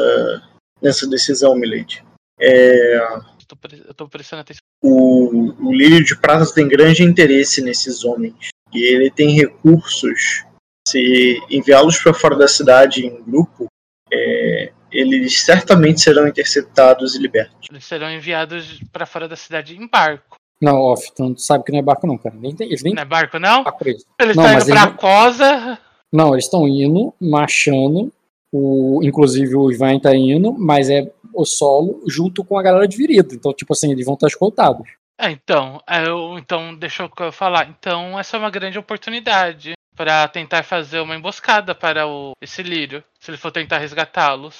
nessa 0.82 1.08
decisão, 1.08 1.56
Milady. 1.56 2.04
É, 2.40 2.98
Estou 3.40 3.58
pre- 3.58 3.84
Eu 3.88 3.94
tô 3.94 4.08
prestando 4.08 4.42
atenção. 4.42 4.62
o, 4.84 5.68
o 5.70 5.74
Lírio 5.74 6.04
de 6.04 6.16
Prata 6.20 6.52
tem 6.54 6.68
grande 6.68 7.04
interesse 7.04 7.62
nesses 7.62 8.04
homens. 8.04 8.50
E 8.74 8.82
ele 8.84 9.12
tem 9.12 9.30
recursos. 9.36 10.44
Se 10.88 11.40
enviá-los 11.50 11.98
para 12.02 12.14
fora 12.14 12.36
da 12.36 12.48
cidade 12.48 13.06
em 13.06 13.24
grupo, 13.24 13.68
é, 14.12 14.74
eles 14.94 15.42
certamente 15.44 16.02
serão 16.02 16.28
interceptados 16.28 17.16
e 17.16 17.20
libertos. 17.20 17.68
Eles 17.70 17.84
serão 17.86 18.10
enviados 18.12 18.80
para 18.92 19.06
fora 19.06 19.28
da 19.28 19.36
cidade 19.36 19.76
em 19.76 19.88
barco. 19.88 20.38
Não, 20.62 20.78
off, 20.80 21.10
então 21.12 21.34
tu 21.34 21.42
sabe 21.42 21.64
que 21.66 21.72
não 21.72 21.80
é 21.80 21.82
barco 21.82 22.08
não, 22.08 22.18
cara. 22.18 22.36
Nem 22.36 22.56
eles 22.60 22.84
nem 22.84 22.94
Não 22.94 23.02
é 23.02 23.06
barco, 23.06 23.38
não? 23.40 23.64
barco 23.64 23.88
eles. 23.88 24.06
Eles 24.20 24.36
Não, 24.36 24.44
estão 24.46 24.60
indo 24.62 24.66
pra 24.74 24.84
eles- 24.84 24.96
Cosa. 25.00 25.80
Não, 26.12 26.34
eles 26.34 26.46
estão 26.46 26.68
indo, 26.68 27.14
marchando. 27.20 28.14
O, 28.52 29.00
inclusive 29.04 29.56
o 29.56 29.72
Ivan 29.72 30.00
tá 30.00 30.16
indo, 30.16 30.54
mas 30.54 30.90
é 30.90 31.12
o 31.34 31.44
solo 31.44 32.04
junto 32.08 32.44
com 32.46 32.58
a 32.58 32.62
galera 32.62 32.88
de 32.88 32.96
virida. 32.96 33.34
Então, 33.34 33.52
tipo 33.54 33.74
assim, 33.74 33.92
eles 33.92 34.06
vão 34.06 34.14
estar 34.14 34.28
escoltados. 34.28 34.88
É, 35.20 35.30
então, 35.32 35.82
é, 35.90 36.08
eu, 36.08 36.38
então, 36.38 36.76
deixa 36.76 37.04
eu 37.20 37.32
falar. 37.32 37.68
Então, 37.68 38.18
essa 38.20 38.38
é 38.38 38.40
uma 38.40 38.50
grande 38.52 38.78
oportunidade 38.78 39.74
para 39.96 40.28
tentar 40.28 40.64
fazer 40.64 41.00
uma 41.00 41.16
emboscada 41.16 41.74
para 41.76 42.08
o, 42.08 42.32
esse 42.42 42.62
lírio, 42.64 43.04
se 43.20 43.32
ele 43.32 43.38
for 43.38 43.52
tentar 43.52 43.80
resgatá-los. 43.80 44.58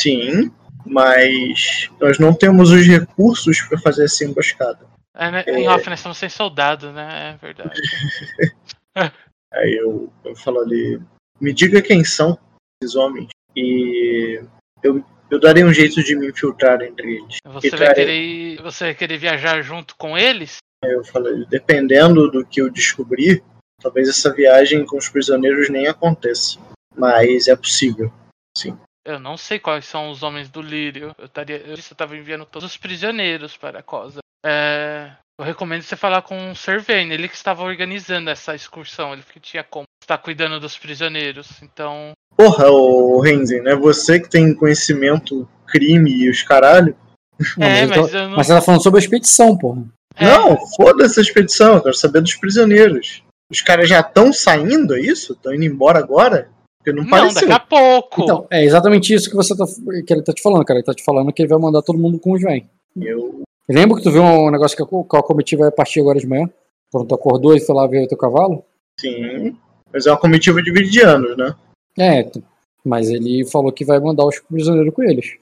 Sim, 0.00 0.50
mas 0.84 1.88
nós 2.00 2.18
não 2.18 2.34
temos 2.34 2.70
os 2.70 2.86
recursos 2.86 3.60
para 3.62 3.78
fazer 3.78 4.04
essa 4.04 4.24
emboscada. 4.24 4.86
É, 5.14 5.30
né, 5.30 5.44
Em 5.46 5.68
off, 5.68 5.88
nós 5.88 5.98
estamos 5.98 6.18
sem 6.18 6.28
soldado, 6.28 6.90
né? 6.92 7.34
É 7.34 7.36
verdade. 7.46 7.80
Aí 9.52 9.74
eu, 9.74 10.10
eu 10.24 10.34
falo 10.34 10.60
ali, 10.60 11.00
me 11.40 11.52
diga 11.52 11.82
quem 11.82 12.02
são 12.04 12.38
esses 12.82 12.96
homens 12.96 13.28
e 13.54 14.42
eu, 14.82 15.04
eu 15.30 15.38
darei 15.38 15.62
um 15.62 15.72
jeito 15.72 16.02
de 16.02 16.16
me 16.16 16.28
infiltrar 16.28 16.80
entre 16.82 17.16
eles. 17.16 17.36
Você 17.44 17.70
vai 17.70 17.78
trarei- 17.78 18.54
querer, 18.56 18.62
você 18.62 18.84
vai 18.84 18.94
querer 18.94 19.18
viajar 19.18 19.62
junto 19.62 19.94
com 19.96 20.16
eles? 20.16 20.56
Eu 20.82 21.04
falei, 21.04 21.44
dependendo 21.46 22.30
do 22.30 22.44
que 22.44 22.60
eu 22.60 22.70
descobrir, 22.70 23.44
talvez 23.80 24.08
essa 24.08 24.32
viagem 24.32 24.84
com 24.86 24.96
os 24.96 25.08
prisioneiros 25.08 25.68
nem 25.68 25.86
aconteça. 25.86 26.58
Mas 26.96 27.46
é 27.46 27.54
possível. 27.54 28.12
Eu 29.04 29.18
não 29.18 29.36
sei 29.36 29.58
quais 29.58 29.84
são 29.84 30.10
os 30.10 30.22
homens 30.22 30.48
do 30.48 30.62
Lírio. 30.62 31.14
Eu 31.18 31.26
estaria, 31.26 31.56
eu 31.58 31.74
estava 31.74 32.16
enviando 32.16 32.44
todos 32.46 32.70
os 32.70 32.76
prisioneiros 32.76 33.56
para 33.56 33.80
a 33.80 33.82
Cosa. 33.82 34.20
É, 34.44 35.10
eu 35.38 35.44
recomendo 35.44 35.82
você 35.82 35.96
falar 35.96 36.22
com 36.22 36.50
o 36.50 36.56
Sir 36.56 36.80
Vane, 36.80 37.12
ele 37.14 37.28
que 37.28 37.34
estava 37.34 37.62
organizando 37.62 38.30
essa 38.30 38.54
excursão, 38.54 39.12
ele 39.12 39.22
que 39.22 39.40
tinha 39.40 39.64
como 39.64 39.84
estar 40.02 40.18
cuidando 40.18 40.60
dos 40.60 40.76
prisioneiros. 40.78 41.62
Então, 41.62 42.12
Porra, 42.36 42.70
ô 42.70 43.20
Renzen, 43.20 43.62
não 43.62 43.72
é 43.72 43.76
você 43.76 44.18
que 44.18 44.28
tem 44.28 44.54
conhecimento, 44.54 45.48
crime 45.66 46.10
e 46.10 46.30
os 46.30 46.42
caralho? 46.42 46.96
Não, 47.58 47.66
é, 47.66 47.86
mas 47.86 48.10
tá- 48.10 48.18
eu 48.18 48.28
não. 48.28 48.36
mas 48.36 48.46
você 48.46 48.52
tá 48.54 48.60
falando 48.62 48.82
sobre 48.82 49.00
a 49.00 49.02
expedição, 49.02 49.56
porra. 49.58 49.82
é, 50.16 50.24
Não, 50.24 50.56
foda-se 50.76 51.18
a 51.18 51.22
expedição, 51.22 51.74
eu 51.74 51.82
quero 51.82 51.94
saber 51.94 52.20
dos 52.20 52.36
prisioneiros. 52.36 53.22
Os 53.50 53.60
caras 53.60 53.88
já 53.88 54.00
estão 54.00 54.32
saindo, 54.32 54.94
é 54.94 55.00
isso? 55.00 55.32
Estão 55.32 55.52
indo 55.52 55.64
embora 55.64 55.98
agora? 55.98 56.48
Porque 56.82 56.92
não, 56.92 57.04
não, 57.04 57.10
pareceu. 57.10 57.48
daqui 57.48 57.52
a 57.52 57.60
pouco. 57.60 58.22
Então, 58.22 58.46
é 58.50 58.64
exatamente 58.64 59.14
isso 59.14 59.30
que 59.30 59.36
você 59.36 59.56
tá, 59.56 59.64
que 60.04 60.12
ele 60.12 60.22
tá 60.22 60.32
te 60.32 60.42
falando, 60.42 60.64
cara. 60.64 60.80
Ele 60.80 60.86
tá 60.86 60.92
te 60.92 61.04
falando 61.04 61.32
que 61.32 61.40
ele 61.40 61.48
vai 61.48 61.58
mandar 61.58 61.82
todo 61.82 61.98
mundo 61.98 62.18
com 62.18 62.32
o 62.32 62.36
Ivan. 62.36 62.60
Eu, 63.00 63.42
Lembra 63.68 63.96
que 63.96 64.02
tu 64.02 64.10
viu 64.10 64.22
um 64.22 64.50
negócio 64.50 64.76
que 64.76 64.82
a, 64.82 64.86
que 64.86 65.16
a 65.16 65.22
comitiva 65.22 65.64
ia 65.64 65.72
partir 65.72 66.00
agora 66.00 66.18
de 66.18 66.26
manhã? 66.26 66.50
Quando 66.90 67.08
tu 67.08 67.14
acordou 67.14 67.54
e 67.56 67.60
foi 67.60 67.74
lá 67.74 67.86
ver 67.86 68.04
o 68.04 68.08
teu 68.08 68.18
cavalo? 68.18 68.64
sim, 69.00 69.56
mas 69.92 70.06
é 70.06 70.10
uma 70.10 70.18
comitiva 70.18 70.62
de 70.62 70.72
viridianos, 70.72 71.36
né? 71.36 71.54
É, 71.98 72.30
mas 72.84 73.08
ele 73.10 73.44
falou 73.50 73.72
que 73.72 73.84
vai 73.84 73.98
mandar 74.00 74.24
os 74.24 74.38
prisioneiros 74.40 74.94
com 74.94 75.02
eles. 75.02 75.36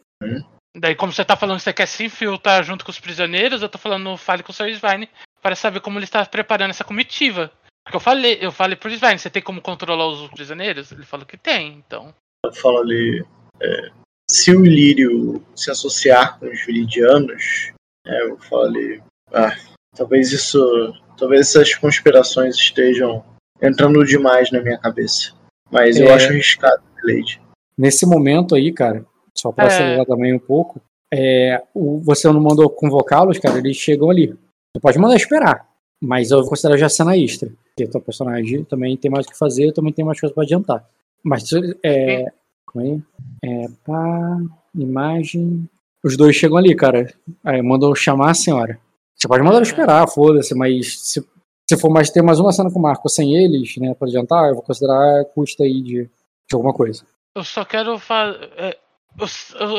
Daí, 0.76 0.94
como 0.94 1.12
você 1.12 1.24
tá 1.24 1.36
falando 1.36 1.58
que 1.58 1.64
você 1.64 1.72
quer 1.72 1.86
se 1.86 2.04
infiltrar 2.04 2.62
junto 2.62 2.84
com 2.84 2.90
os 2.90 3.00
prisioneiros, 3.00 3.62
eu 3.62 3.68
tô 3.68 3.78
falando, 3.78 4.16
fale 4.16 4.42
com 4.42 4.52
o 4.52 4.54
Sr. 4.54 4.74
Svine 4.74 5.08
para 5.42 5.56
saber 5.56 5.80
como 5.80 5.98
ele 5.98 6.04
está 6.04 6.24
preparando 6.24 6.70
essa 6.70 6.84
comitiva. 6.84 7.50
Porque 7.90 7.96
eu 7.96 8.00
falei, 8.00 8.38
eu 8.40 8.52
falei 8.52 8.76
pro 8.76 8.88
Svine, 8.88 9.18
você 9.18 9.28
tem 9.28 9.42
como 9.42 9.60
controlar 9.60 10.06
os 10.06 10.28
prisioneiros? 10.28 10.92
Ele 10.92 11.02
falou 11.04 11.26
que 11.26 11.36
tem, 11.36 11.82
então. 11.84 12.14
Eu 12.46 12.52
falo 12.52 12.78
ali. 12.78 13.24
é, 13.60 13.90
se 14.30 14.54
o 14.54 14.64
Ilírio 14.64 15.44
se 15.56 15.72
associar 15.72 16.38
com 16.38 16.46
os 16.46 16.64
viridianos, 16.64 17.72
é, 18.06 18.22
eu 18.22 18.38
falo 18.38 18.62
ali. 18.66 19.02
Ah, 19.32 19.56
talvez 19.96 20.30
isso. 20.30 20.94
Talvez 21.18 21.48
essas 21.48 21.74
conspirações 21.74 22.54
estejam 22.54 23.24
entrando 23.60 24.04
demais 24.04 24.52
na 24.52 24.60
minha 24.62 24.78
cabeça. 24.78 25.34
Mas 25.68 25.98
eu 25.98 26.06
É. 26.06 26.12
acho 26.14 26.28
arriscado, 26.28 26.82
Lady. 27.02 27.40
Nesse 27.76 28.06
momento 28.06 28.54
aí, 28.54 28.72
cara, 28.72 29.04
só 29.36 29.50
pra 29.50 29.64
É. 29.64 29.66
acelerar 29.66 30.06
também 30.06 30.32
um 30.32 30.38
pouco, 30.38 30.80
é, 31.12 31.60
o, 31.74 31.98
você 32.00 32.28
não 32.28 32.40
mandou 32.40 32.70
convocá-los, 32.70 33.38
cara, 33.40 33.58
eles 33.58 33.76
chegam 33.76 34.08
ali. 34.10 34.28
Você 34.28 34.80
pode 34.80 34.98
mandar 34.98 35.16
esperar, 35.16 35.68
mas 36.00 36.30
eu 36.30 36.40
vou 36.40 36.48
considerar 36.48 36.76
já 36.76 36.88
cena 36.88 37.16
extra. 37.16 37.50
Porque 37.64 37.90
teu 37.90 38.00
personagem 38.00 38.64
também 38.64 38.96
tem 38.96 39.10
mais 39.10 39.26
o 39.26 39.28
que 39.28 39.38
fazer, 39.38 39.72
também 39.72 39.92
tem 39.92 40.04
mais 40.04 40.18
coisa 40.18 40.34
pra 40.34 40.44
adiantar. 40.44 40.88
Mas, 41.22 41.44
é. 41.84 42.32
Como 42.66 42.86
é? 42.86 43.48
É, 43.48 43.66
pá, 43.84 44.38
imagem. 44.74 45.68
Os 46.02 46.16
dois 46.16 46.34
chegam 46.36 46.56
ali, 46.56 46.74
cara. 46.74 47.12
Aí 47.44 47.60
mandam 47.60 47.94
chamar 47.94 48.30
a 48.30 48.34
senhora. 48.34 48.78
Você 49.14 49.28
pode 49.28 49.42
mandar 49.42 49.60
esperar, 49.60 50.08
foda-se, 50.08 50.54
mas 50.54 50.98
se, 50.98 51.22
se 51.68 51.76
for 51.76 51.90
mais 51.90 52.08
ter 52.08 52.22
mais 52.22 52.40
uma 52.40 52.52
cena 52.52 52.70
com 52.70 52.78
o 52.78 52.82
Marco 52.82 53.06
sem 53.08 53.36
eles, 53.36 53.76
né, 53.76 53.92
pra 53.92 54.08
adiantar, 54.08 54.48
eu 54.48 54.54
vou 54.54 54.62
considerar 54.62 55.26
custo 55.34 55.62
aí 55.62 55.82
de, 55.82 56.04
de 56.04 56.54
alguma 56.54 56.72
coisa. 56.72 57.04
Eu 57.36 57.44
só 57.44 57.64
quero 57.64 57.98
fazer. 57.98 58.48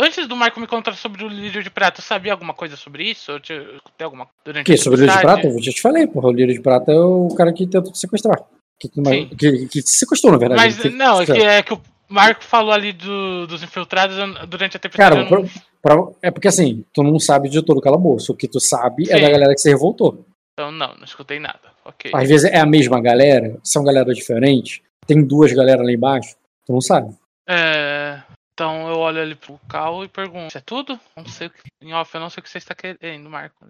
Antes 0.03 0.27
do 0.27 0.35
Marco 0.35 0.59
me 0.59 0.67
contar 0.67 0.93
sobre 0.95 1.23
o 1.23 1.27
lírio 1.27 1.63
de 1.63 1.69
prata, 1.69 1.99
eu 1.99 2.03
sabia 2.03 2.31
alguma 2.31 2.53
coisa 2.53 2.75
sobre 2.75 3.03
isso? 3.09 3.31
Eu 3.31 3.39
te- 3.39 3.53
escutei 3.53 4.05
alguma 4.05 4.27
durante 4.45 4.65
Que? 4.65 4.77
Sobre 4.77 4.99
o 4.99 5.01
Lírio 5.01 5.15
de? 5.15 5.21
Prata? 5.21 5.47
Eu 5.47 5.61
já 5.61 5.71
te 5.71 5.81
falei, 5.81 6.07
porra. 6.07 6.27
O 6.29 6.31
Lírio 6.31 6.53
de 6.53 6.61
Prata 6.61 6.91
é 6.91 6.99
o 6.99 7.27
cara 7.35 7.51
que 7.53 7.65
tentou 7.67 7.91
te 7.91 7.97
sequestrar. 7.99 8.41
Que, 8.79 8.89
que, 8.89 9.01
que, 9.35 9.67
que 9.67 9.83
te 9.83 9.89
sequestrou, 9.89 10.31
na 10.31 10.37
verdade. 10.39 10.61
Mas 10.61 10.93
não, 10.93 11.21
é 11.21 11.25
que, 11.25 11.31
é 11.33 11.61
que 11.63 11.73
o 11.73 11.81
Marco 12.09 12.43
falou 12.43 12.71
ali 12.71 12.91
do- 12.93 13.45
dos 13.47 13.61
infiltrados 13.63 14.17
durante 14.47 14.77
a 14.77 14.79
tempestade. 14.79 15.15
Cara, 15.27 15.29
não- 15.29 15.47
pra- 15.81 16.07
é 16.21 16.31
porque 16.31 16.47
assim, 16.47 16.83
tu 16.93 17.03
não 17.03 17.19
sabe 17.19 17.49
de 17.49 17.61
todo 17.61 17.77
o 17.77 17.81
calabouço. 17.81 18.31
O 18.33 18.35
que 18.35 18.47
tu 18.47 18.59
sabe 18.59 19.03
é 19.09 19.15
Sim. 19.17 19.21
da 19.21 19.29
galera 19.29 19.53
que 19.53 19.61
se 19.61 19.69
revoltou. 19.69 20.25
Então 20.53 20.71
não, 20.71 20.95
não 20.95 21.03
escutei 21.05 21.39
nada. 21.39 21.59
Ok. 21.85 22.11
Às 22.13 22.27
vezes 22.27 22.51
é 22.51 22.59
a 22.59 22.65
mesma 22.65 23.01
galera, 23.01 23.57
são 23.63 23.83
galera 23.83 24.13
diferentes. 24.13 24.81
Tem 25.07 25.23
duas 25.25 25.51
galera 25.53 25.81
lá 25.83 25.91
embaixo, 25.91 26.35
tu 26.65 26.73
não 26.73 26.81
sabe. 26.81 27.15
É, 27.49 28.19
então 28.53 28.89
eu 28.89 28.97
olho 28.97 29.21
ali 29.21 29.35
pro 29.35 29.59
Cal 29.67 30.03
e 30.03 30.07
pergunto: 30.07 30.47
Isso 30.47 30.57
é 30.57 30.61
tudo? 30.61 30.99
Não 31.15 31.25
sei 31.25 31.47
o 31.47 31.49
que. 31.49 31.59
Em 31.81 31.93
off, 31.93 32.13
eu 32.13 32.21
não 32.21 32.29
sei 32.29 32.41
o 32.41 32.43
que 32.43 32.49
você 32.49 32.57
está 32.57 32.75
querendo, 32.75 33.29
Marco. 33.29 33.65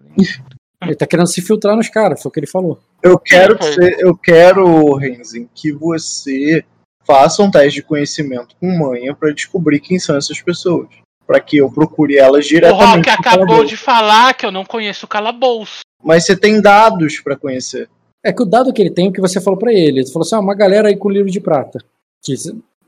Ele 0.82 0.96
tá 0.96 1.06
querendo 1.06 1.28
se 1.28 1.40
filtrar 1.40 1.76
nos 1.76 1.88
caras, 1.88 2.20
foi 2.20 2.28
o 2.28 2.32
que 2.32 2.40
ele 2.40 2.46
falou. 2.46 2.80
Eu 3.02 3.18
quero, 3.18 3.56
que 3.56 3.64
você, 3.64 3.96
eu 4.00 4.16
quero, 4.16 4.94
Renzen, 4.96 5.48
que 5.54 5.72
você 5.72 6.64
faça 7.04 7.42
um 7.42 7.50
teste 7.50 7.80
de 7.80 7.82
conhecimento 7.82 8.56
com 8.56 8.66
manha 8.76 9.14
pra 9.14 9.32
descobrir 9.32 9.80
quem 9.80 9.98
são 9.98 10.16
essas 10.16 10.40
pessoas. 10.40 10.88
Pra 11.24 11.38
que 11.40 11.56
eu 11.58 11.70
procure 11.70 12.16
elas 12.16 12.44
O 12.44 12.48
diretamente. 12.48 12.84
Rock 12.84 13.06
no 13.06 13.12
acabou 13.12 13.46
calabouço. 13.46 13.68
de 13.68 13.76
falar 13.76 14.34
que 14.34 14.44
eu 14.44 14.50
não 14.50 14.64
conheço 14.64 15.06
o 15.06 15.08
calabouço. 15.08 15.80
Mas 16.02 16.26
você 16.26 16.36
tem 16.36 16.60
dados 16.60 17.20
pra 17.20 17.36
conhecer. 17.36 17.88
É 18.24 18.32
que 18.32 18.42
o 18.42 18.46
dado 18.46 18.72
que 18.72 18.82
ele 18.82 18.90
tem 18.90 19.06
é 19.06 19.08
o 19.08 19.12
que 19.12 19.20
você 19.20 19.40
falou 19.40 19.58
pra 19.58 19.72
ele. 19.72 20.00
Ele 20.00 20.06
falou 20.08 20.22
assim: 20.26 20.34
ah, 20.34 20.40
uma 20.40 20.54
galera 20.54 20.88
aí 20.88 20.96
com 20.96 21.08
livro 21.08 21.30
de 21.30 21.40
prata. 21.40 21.78
Que, 22.22 22.34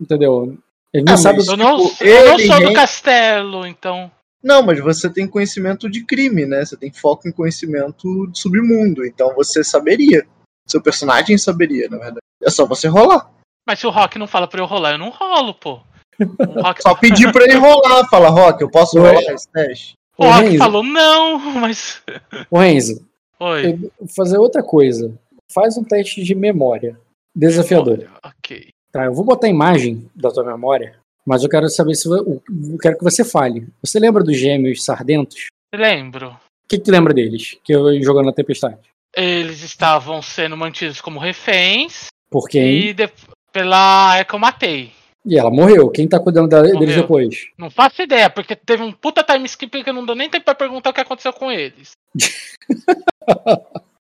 entendeu? 0.01 0.59
Ele 0.95 1.05
não 1.05 1.15
Ah, 1.15 1.17
sabe. 1.17 1.39
mas- 1.39 1.49
Eu 1.49 1.57
não, 1.57 1.89
Tipo, 1.89 2.05
eu 2.05 2.25
não 2.31 2.39
sou 2.39 2.57
do 2.61 2.65
nem- 2.67 2.73
castelo, 2.75 3.67
então. 3.67 4.11
Não, 4.43 4.63
mas 4.63 4.79
você 4.79 5.11
tem 5.11 5.27
conhecimento 5.27 5.91
de 5.91 6.05
crime, 6.05 6.47
né? 6.47 6.65
Você 6.65 6.77
tem 6.77 6.93
foco 6.93 7.27
em 7.27 7.33
conhecimento 7.33 8.27
de 8.31 8.39
submundo. 8.39 9.05
Então 9.05 9.35
você 9.35 9.65
saberia. 9.65 10.25
Seu 10.69 10.81
personagem 10.81 11.37
saberia, 11.37 11.89
na 11.89 11.97
verdade. 11.99 12.21
É 12.43 12.51
só 12.51 12.65
você 12.67 12.87
rolar. 12.87 13.31
Mas 13.67 13.79
se 13.81 13.87
o 13.87 13.91
Rock 13.91 14.19
não 14.19 14.27
fala 14.27 14.47
pra 14.47 14.61
eu 14.61 14.67
rolar, 14.67 14.93
eu 14.93 14.99
não 14.99 15.09
rolo, 15.11 15.55
pô. 15.55 15.81
O 16.21 16.61
Rock, 16.63 16.83
Só 16.83 16.95
pedir 16.95 17.33
pra 17.33 17.45
ele 17.45 17.55
rolar. 17.57 18.07
Fala, 18.09 18.29
Rock, 18.29 18.61
eu 18.63 18.71
posso 18.71 18.99
Ué. 19.01 19.09
rolar 19.15 19.33
esse 19.35 19.49
teste? 19.51 19.95
o 20.17 20.25
Ô, 20.27 20.31
Rock 20.31 20.45
Renzo, 20.45 20.59
falou 20.59 20.83
não, 20.85 21.39
mas. 21.59 22.03
Ô, 22.51 22.59
Renzo, 22.59 23.05
Oi. 23.41 23.67
eu 23.73 23.77
vou 23.79 23.91
fazer 24.15 24.39
outra 24.39 24.63
coisa. 24.63 25.13
Faz 25.53 25.77
um 25.77 25.83
teste 25.85 26.23
de 26.23 26.35
memória. 26.35 26.97
Desafiador. 27.35 28.07
Ok. 28.23 28.69
Tá, 28.95 29.07
eu 29.07 29.13
vou 29.13 29.25
botar 29.25 29.49
a 29.49 29.51
imagem 29.51 30.09
da 30.15 30.31
tua 30.31 30.45
memória, 30.45 30.95
mas 31.27 31.43
eu 31.43 31.49
quero 31.49 31.69
saber 31.69 31.97
se. 31.97 32.09
Eu 32.09 32.41
quero 32.81 32.97
que 32.97 33.03
você 33.03 33.25
fale. 33.25 33.67
Você 33.83 33.99
lembra 33.99 34.23
dos 34.23 34.37
gêmeos 34.39 34.85
sardentos? 34.85 35.49
Lembro. 35.75 36.29
O 36.29 36.69
que, 36.69 36.79
que 36.79 36.85
tu 36.85 36.93
lembra 36.93 37.13
deles? 37.13 37.59
Que 37.65 37.73
eu 37.75 38.01
jogando 38.01 38.27
na 38.27 38.33
tempestade. 38.33 38.79
Eles 39.17 39.65
estavam 39.65 40.23
sendo 40.23 40.57
mantidos 40.57 41.01
como 41.01 41.19
reféns 41.19 42.07
Por 42.31 42.49
quem? 42.49 42.87
e 42.91 42.93
de- 42.95 43.11
pela 43.53 43.77
área 43.77 44.25
que 44.25 44.33
eu 44.33 44.39
matei. 44.39 44.93
E 45.27 45.37
ela 45.37 45.51
morreu. 45.51 45.91
Quem 45.91 46.07
tá 46.07 46.21
cuidando 46.21 46.51
da- 46.51 46.63
deles 46.63 46.95
depois? 46.95 47.49
Não 47.59 47.71
faço 47.71 48.01
ideia, 48.01 48.31
porque 48.31 48.55
teve 48.55 48.85
um 48.85 48.93
puta 48.93 49.25
time 49.25 49.45
skip 49.47 49.83
que 49.83 49.93
não 49.93 50.07
deu 50.07 50.15
nem 50.15 50.31
tempo 50.31 50.45
pra 50.45 50.55
perguntar 50.55 50.91
o 50.91 50.93
que 50.95 51.01
aconteceu 51.01 51.33
com 51.33 51.51
eles. 51.51 51.91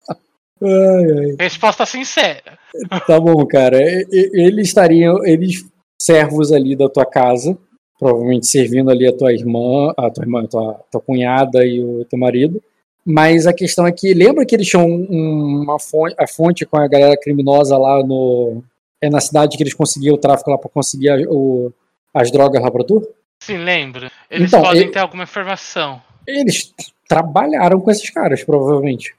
Ai, 0.64 1.04
ai. 1.30 1.36
Resposta 1.38 1.84
sincera. 1.86 2.58
Tá 3.06 3.20
bom, 3.20 3.44
cara. 3.46 3.78
Eles 4.10 4.68
estariam, 4.68 5.24
eles 5.24 5.64
servos 6.00 6.52
ali 6.52 6.74
da 6.74 6.88
tua 6.88 7.04
casa, 7.06 7.56
provavelmente 7.98 8.46
servindo 8.46 8.90
ali 8.90 9.06
a 9.06 9.16
tua 9.16 9.32
irmã, 9.32 9.92
a 9.96 10.10
tua 10.10 10.24
irmã, 10.24 10.42
a 10.44 10.48
tua, 10.48 10.80
tua 10.90 11.00
cunhada 11.00 11.64
e 11.64 11.80
o 11.80 12.04
teu 12.04 12.18
marido. 12.18 12.62
Mas 13.06 13.46
a 13.46 13.52
questão 13.52 13.86
é 13.86 13.92
que 13.92 14.14
lembra 14.14 14.46
que 14.46 14.54
eles 14.54 14.66
tinham 14.68 14.86
um- 14.86 15.62
uma 15.62 15.78
fonte, 15.78 16.14
a 16.18 16.26
fonte 16.26 16.64
com 16.64 16.78
a 16.78 16.88
galera 16.88 17.16
criminosa 17.20 17.76
lá 17.76 18.02
no 18.02 18.62
é 19.02 19.10
na 19.10 19.20
cidade 19.20 19.56
que 19.58 19.62
eles 19.62 19.74
conseguiam 19.74 20.14
o 20.14 20.18
tráfico 20.18 20.50
lá 20.50 20.56
para 20.56 20.70
conseguir 20.70 21.10
a- 21.10 21.18
o- 21.28 21.70
as 22.14 22.30
drogas 22.30 22.62
lá 22.62 22.70
pra 22.70 22.82
tu? 22.82 23.06
Sim, 23.42 23.58
lembro. 23.58 24.10
Eles 24.30 24.48
Então, 24.48 24.62
podem 24.62 24.82
ele- 24.82 24.90
ter 24.90 25.00
alguma 25.00 25.24
informação. 25.24 26.00
Eles 26.26 26.72
trabalharam 27.06 27.78
com 27.80 27.90
esses 27.90 28.08
caras, 28.08 28.42
provavelmente. 28.42 29.14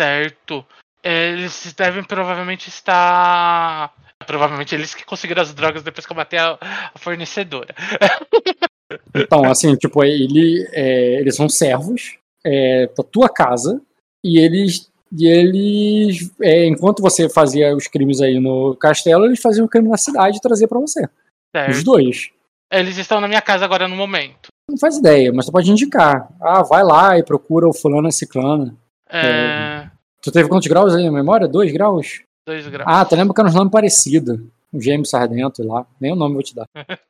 Certo. 0.00 0.64
Eles 1.04 1.74
devem 1.76 2.02
provavelmente 2.02 2.68
estar. 2.68 3.92
Provavelmente 4.26 4.74
eles 4.74 4.94
que 4.94 5.04
conseguiram 5.04 5.42
as 5.42 5.52
drogas 5.52 5.82
depois 5.82 6.06
que 6.06 6.12
eu 6.12 6.16
matei 6.16 6.38
a, 6.38 6.58
a 6.94 6.98
fornecedora. 6.98 7.74
Então, 9.14 9.44
assim, 9.44 9.76
tipo, 9.76 10.02
ele, 10.02 10.68
é, 10.72 11.20
eles 11.20 11.36
são 11.36 11.48
servos 11.48 12.18
é, 12.44 12.88
da 12.88 13.04
tua 13.04 13.28
casa 13.28 13.80
e 14.24 14.36
eles, 14.36 14.90
e 15.16 15.28
eles 15.28 16.32
é, 16.42 16.66
enquanto 16.66 17.00
você 17.00 17.28
fazia 17.28 17.72
os 17.72 17.86
crimes 17.86 18.20
aí 18.20 18.40
no 18.40 18.74
castelo, 18.74 19.26
eles 19.26 19.40
faziam 19.40 19.64
o 19.64 19.68
crime 19.68 19.88
na 19.88 19.96
cidade 19.96 20.38
e 20.38 20.40
traziam 20.40 20.66
pra 20.66 20.80
você. 20.80 21.04
Os 21.04 21.10
Certo. 21.52 21.84
dois. 21.84 22.30
Eles 22.72 22.96
estão 22.96 23.20
na 23.20 23.28
minha 23.28 23.40
casa 23.40 23.64
agora 23.64 23.86
no 23.86 23.94
momento. 23.94 24.48
Não 24.68 24.76
faz 24.76 24.96
ideia, 24.96 25.32
mas 25.32 25.46
tu 25.46 25.52
pode 25.52 25.70
indicar. 25.70 26.28
Ah, 26.40 26.64
vai 26.64 26.82
lá 26.82 27.16
e 27.16 27.22
procura 27.22 27.68
o 27.68 27.72
fulano 27.72 28.08
e 28.08 28.12
ciclana. 28.12 28.76
É. 29.08 29.89
Tu 30.22 30.30
teve 30.32 30.48
quantos 30.48 30.68
graus 30.68 30.94
aí 30.94 31.04
na 31.04 31.10
memória? 31.12 31.48
Dois 31.48 31.72
graus? 31.72 32.22
Dois 32.46 32.66
graus. 32.68 32.86
Ah, 32.90 33.04
tu 33.04 33.14
lembra 33.16 33.34
que 33.34 33.40
eram 33.40 33.50
uns 33.50 33.54
nomes 33.56 33.72
parecidos. 33.72 34.38
Um 34.72 34.80
gêmeo 34.80 35.06
sardento 35.06 35.62
lá. 35.66 35.86
Nem 36.00 36.12
o 36.12 36.16
nome 36.16 36.34
vou 36.34 36.42
te 36.42 36.54
dar. 36.54 36.66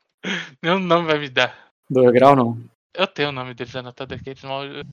Meu 0.62 0.78
nome 0.78 1.06
vai 1.06 1.18
me 1.18 1.28
dar. 1.28 1.56
Dois 1.88 2.10
graus 2.12 2.36
não. 2.36 2.58
Eu 2.94 3.06
tenho 3.06 3.28
o 3.28 3.32
nome 3.32 3.54
deles 3.54 3.74
anotado 3.76 4.14
aqui. 4.14 4.30
eles 4.30 4.42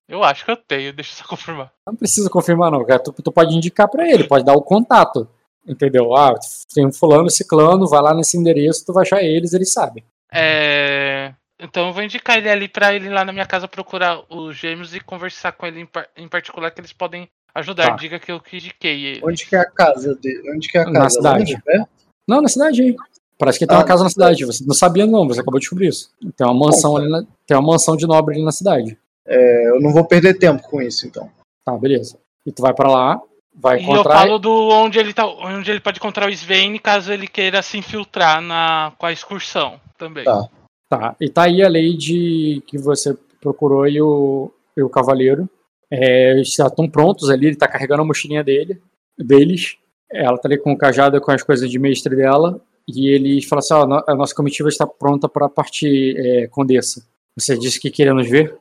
Eu 0.08 0.24
acho 0.24 0.46
que 0.46 0.52
eu 0.52 0.58
tenho, 0.58 0.94
deixa 0.94 1.14
eu 1.14 1.18
só 1.18 1.28
confirmar. 1.28 1.72
Não 1.88 1.96
precisa 1.96 2.30
confirmar, 2.30 2.72
não, 2.72 2.86
cara. 2.86 3.00
Tu, 3.00 3.12
tu 3.12 3.32
pode 3.32 3.56
indicar 3.56 3.88
pra 3.90 4.08
ele, 4.08 4.24
pode 4.28 4.46
dar 4.46 4.54
o 4.54 4.62
contato. 4.62 5.28
Entendeu? 5.68 6.16
Ah, 6.16 6.34
tem 6.74 6.86
um 6.86 6.94
fulano, 6.94 7.30
ciclano, 7.30 7.88
vai 7.88 8.02
lá 8.02 8.14
nesse 8.14 8.38
endereço, 8.38 8.86
tu 8.86 8.94
vai 8.94 9.04
achar 9.04 9.22
eles, 9.22 9.54
eles 9.54 9.74
sabem. 9.74 10.04
É. 10.32 11.34
Então 11.60 11.88
eu 11.88 11.94
vou 11.94 12.04
indicar 12.04 12.38
ele 12.38 12.50
ali 12.50 12.68
pra 12.68 12.94
ele 12.94 13.08
ir 13.08 13.12
lá 13.12 13.26
na 13.26 13.34
minha 13.34 13.46
casa 13.46 13.68
procurar 13.68 14.22
os 14.30 14.56
gêmeos 14.56 14.94
e 14.96 15.00
conversar 15.00 15.52
com 15.54 15.66
ele 15.66 15.82
em, 15.82 15.86
par- 15.86 16.08
em 16.16 16.28
particular 16.28 16.70
que 16.72 16.80
eles 16.80 16.94
podem 16.94 17.28
ajudar. 17.56 17.92
Tá. 17.92 17.96
Diga 17.96 18.20
que 18.20 18.32
eu 18.32 18.40
que 18.40 18.58
indiquei 18.58 19.06
ele. 19.06 19.22
Onde 19.24 19.46
que 19.46 19.56
é 19.56 19.60
a 19.60 19.66
casa 19.70 20.16
dele? 20.16 20.52
Onde 20.56 20.68
que 20.70 20.78
é 20.78 20.82
a 20.82 20.86
Na 20.86 21.02
casa? 21.02 21.16
cidade. 21.16 21.40
Longe, 21.40 21.62
perto? 21.64 21.90
Não, 22.28 22.42
na 22.42 22.48
cidade 22.50 22.82
aí. 22.82 22.96
Parece 23.38 23.60
que 23.60 23.68
tem 23.68 23.76
Ah, 23.76 23.80
uma 23.80 23.86
casa 23.86 24.04
na 24.04 24.10
cidade. 24.10 24.46
Você 24.46 24.64
não 24.66 24.74
sabia, 24.74 25.06
não, 25.06 25.28
você 25.28 25.40
acabou 25.42 25.60
de 25.60 25.64
descobrir 25.64 25.88
isso. 25.90 26.10
Tem 26.36 26.46
uma 26.48 26.54
mansão 26.54 26.98
ali 26.98 27.10
na, 27.10 27.24
Tem 27.46 27.56
uma 27.58 27.72
mansão 27.74 27.96
de 27.96 28.08
nobre 28.08 28.36
ali 28.36 28.44
na 28.44 28.52
cidade. 28.52 28.98
É, 29.26 29.70
eu 29.70 29.80
não 29.82 29.92
vou 29.92 30.04
perder 30.06 30.40
tempo 30.40 30.64
com 30.70 30.82
isso, 30.82 31.06
então. 31.06 31.30
Tá, 31.66 31.78
beleza. 31.78 32.18
E 32.46 32.52
tu 32.52 32.62
vai 32.62 32.74
pra 32.74 32.90
lá, 32.90 33.22
vai 33.54 33.78
E 33.80 33.84
eu 33.86 33.92
encontrar. 33.94 34.20
falo 34.20 34.40
do 34.40 34.70
onde 34.70 34.98
ele 34.98 35.14
tá, 35.14 35.28
onde 35.28 35.70
ele 35.70 35.80
pode 35.82 36.00
encontrar 36.00 36.28
o 36.28 36.32
Sven 36.32 36.78
caso 36.80 37.12
ele 37.12 37.28
queira 37.28 37.62
se 37.62 37.78
infiltrar 37.78 38.42
na 38.42 38.94
com 38.98 39.06
a 39.06 39.12
excursão 39.12 39.80
também. 39.98 40.24
Tá. 40.24 40.48
Tá, 40.90 41.16
e 41.20 41.30
tá 41.30 41.44
aí 41.44 41.62
a 41.62 41.68
lei 41.68 41.98
que 41.98 42.78
você 42.78 43.16
procurou 43.42 43.86
e 43.88 44.02
o, 44.02 44.50
e 44.76 44.82
o 44.82 44.90
cavaleiro. 44.90 45.50
É, 45.92 46.32
eles 46.32 46.54
já 46.54 46.68
estão 46.68 46.90
prontos 46.90 47.30
ali, 47.30 47.48
ele 47.48 47.56
tá 47.56 47.68
carregando 47.68 48.02
a 48.02 48.06
mochilinha 48.06 48.44
dele, 48.44 48.82
deles. 49.18 49.78
Ela 50.10 50.38
tá 50.38 50.48
ali 50.48 50.58
com 50.58 50.72
o 50.72 50.78
cajado 50.78 51.20
com 51.20 51.32
as 51.32 51.44
coisas 51.44 51.70
de 51.70 51.80
mestre 51.80 52.16
dela. 52.16 52.62
E 52.88 53.10
eles 53.10 53.46
falam 53.46 53.60
assim: 53.60 54.12
a 54.12 54.16
nossa 54.16 54.34
comitiva 54.34 54.70
está 54.70 54.88
pronta 54.88 55.28
para 55.28 55.50
partir, 55.50 56.16
é, 56.18 56.48
Condessa. 56.48 57.06
Você 57.38 57.58
disse 57.58 57.80
que 57.80 57.92
queria 57.92 58.14
nos 58.14 58.30
ver? 58.30 58.58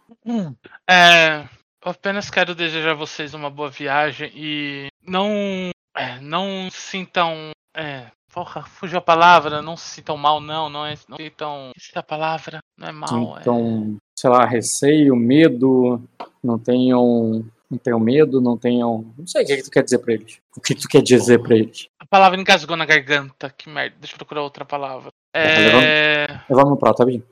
É, 0.88 1.44
eu 1.84 1.92
apenas 1.92 2.28
quero 2.28 2.54
desejar 2.54 2.90
a 2.90 2.94
vocês 2.94 3.32
uma 3.32 3.48
boa 3.48 3.70
viagem 3.70 4.30
e 4.34 4.88
não 5.06 5.70
é, 5.96 6.20
não 6.20 6.68
sintam 6.70 7.50
é, 7.76 8.06
porra, 8.32 8.62
fugiu 8.64 8.98
a 8.98 9.02
palavra, 9.02 9.62
não 9.62 9.76
se 9.76 9.94
sintam 9.94 10.16
mal 10.16 10.40
não, 10.40 10.68
não 10.68 10.84
é, 10.84 10.94
não 11.08 11.16
sintam, 11.16 11.70
esqueci 11.76 11.98
a 11.98 12.02
palavra, 12.02 12.58
não 12.76 12.88
é 12.88 12.92
mal, 12.92 13.38
é 13.38 13.40
Então, 13.40 13.96
sei 14.18 14.30
lá, 14.30 14.44
receio, 14.44 15.14
medo, 15.14 16.02
não 16.42 16.58
tenham. 16.58 17.44
Não 17.68 17.78
tenham 17.78 17.98
medo, 17.98 18.40
não 18.40 18.56
tenham. 18.56 19.12
Não 19.18 19.26
sei 19.26 19.42
o 19.42 19.46
que, 19.46 19.56
que 19.56 19.62
tu 19.64 19.70
quer 19.72 19.82
dizer 19.82 19.98
pra 19.98 20.14
eles. 20.14 20.38
O 20.56 20.60
que 20.60 20.74
tu 20.74 20.86
quer 20.86 21.02
dizer 21.02 21.42
pra 21.42 21.56
eles? 21.56 21.88
a 21.98 22.06
palavra 22.06 22.40
engasgou 22.40 22.76
na 22.76 22.86
garganta, 22.86 23.50
que 23.50 23.68
merda, 23.68 23.96
deixa 23.98 24.14
eu 24.14 24.18
procurar 24.18 24.42
outra 24.42 24.64
palavra. 24.64 25.10
É, 25.34 26.26
deixa 26.28 26.44
Levando 26.48 26.70
no 26.70 26.76
prato, 26.76 27.00
rapidinho. 27.00 27.24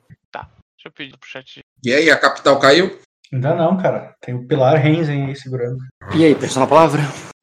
eu 0.83 0.91
pedir 0.91 1.17
pro 1.17 1.29
chat. 1.29 1.61
E 1.83 1.93
aí, 1.93 2.11
a 2.11 2.19
capital 2.19 2.59
caiu? 2.59 2.99
Ainda 3.31 3.55
não, 3.55 3.77
cara. 3.77 4.13
Tem 4.21 4.35
o 4.35 4.45
Pilar 4.45 4.75
Renzen 4.75 5.25
aí 5.25 5.35
segurando. 5.35 5.79
E 6.13 6.25
aí, 6.25 6.35
pensou 6.35 6.61
na 6.61 6.67
palavra? 6.67 7.01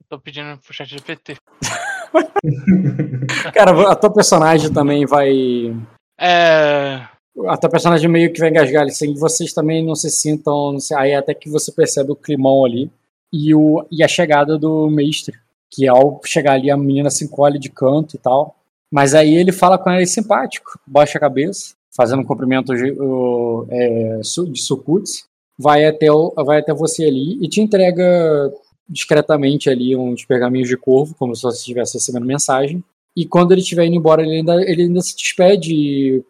Tô 0.08 0.20
pedindo 0.20 0.58
pro 0.58 0.74
chat 0.74 0.88
GPT. 0.90 1.36
Cara, 3.54 3.90
a 3.90 3.96
tua 3.96 4.12
personagem 4.12 4.72
também 4.72 5.06
vai. 5.06 5.74
É, 6.20 7.06
A 7.48 7.56
tua 7.56 7.70
personagem 7.70 8.08
meio 8.10 8.32
que 8.32 8.40
vai 8.40 8.50
engasgar 8.50 8.82
ali, 8.82 8.90
assim, 8.90 9.14
vocês 9.14 9.52
também 9.52 9.84
não 9.84 9.94
se 9.94 10.10
sintam. 10.10 10.72
Não 10.72 10.80
sei, 10.80 10.96
aí 10.96 11.14
até 11.14 11.34
que 11.34 11.48
você 11.48 11.72
percebe 11.72 12.12
o 12.12 12.16
climão 12.16 12.64
ali 12.64 12.90
e, 13.32 13.54
o, 13.54 13.86
e 13.90 14.02
a 14.02 14.08
chegada 14.08 14.58
do 14.58 14.88
mestre. 14.90 15.36
Que 15.70 15.88
ao 15.88 16.20
chegar 16.24 16.52
ali 16.52 16.70
a 16.70 16.76
menina 16.76 17.10
se 17.10 17.24
encolhe 17.24 17.58
de 17.58 17.70
canto 17.70 18.16
e 18.16 18.18
tal. 18.18 18.56
Mas 18.92 19.14
aí 19.14 19.34
ele 19.34 19.52
fala 19.52 19.78
com 19.78 19.88
ela 19.88 20.04
simpático, 20.04 20.78
baixa 20.86 21.16
a 21.16 21.20
cabeça, 21.20 21.74
fazendo 21.96 22.20
um 22.20 22.24
cumprimento 22.24 22.74
o, 22.74 23.66
é, 23.70 24.20
de 24.20 24.60
vai 25.58 25.86
até, 25.86 26.12
o, 26.12 26.34
vai 26.44 26.58
até 26.58 26.74
você 26.74 27.06
ali 27.06 27.38
e 27.42 27.48
te 27.48 27.62
entrega 27.62 28.52
discretamente 28.86 29.70
ali 29.70 29.96
uns 29.96 30.24
pergaminhos 30.26 30.68
de 30.68 30.76
corvo, 30.76 31.14
como 31.14 31.34
se 31.34 31.42
você 31.42 31.58
estivesse 31.58 31.94
recebendo 31.94 32.26
mensagem. 32.26 32.84
E 33.16 33.24
quando 33.24 33.52
ele 33.52 33.62
estiver 33.62 33.86
indo 33.86 33.96
embora, 33.96 34.22
ele 34.22 34.36
ainda, 34.36 34.54
ele 34.62 34.82
ainda 34.82 35.00
se 35.00 35.16
despede 35.16 36.22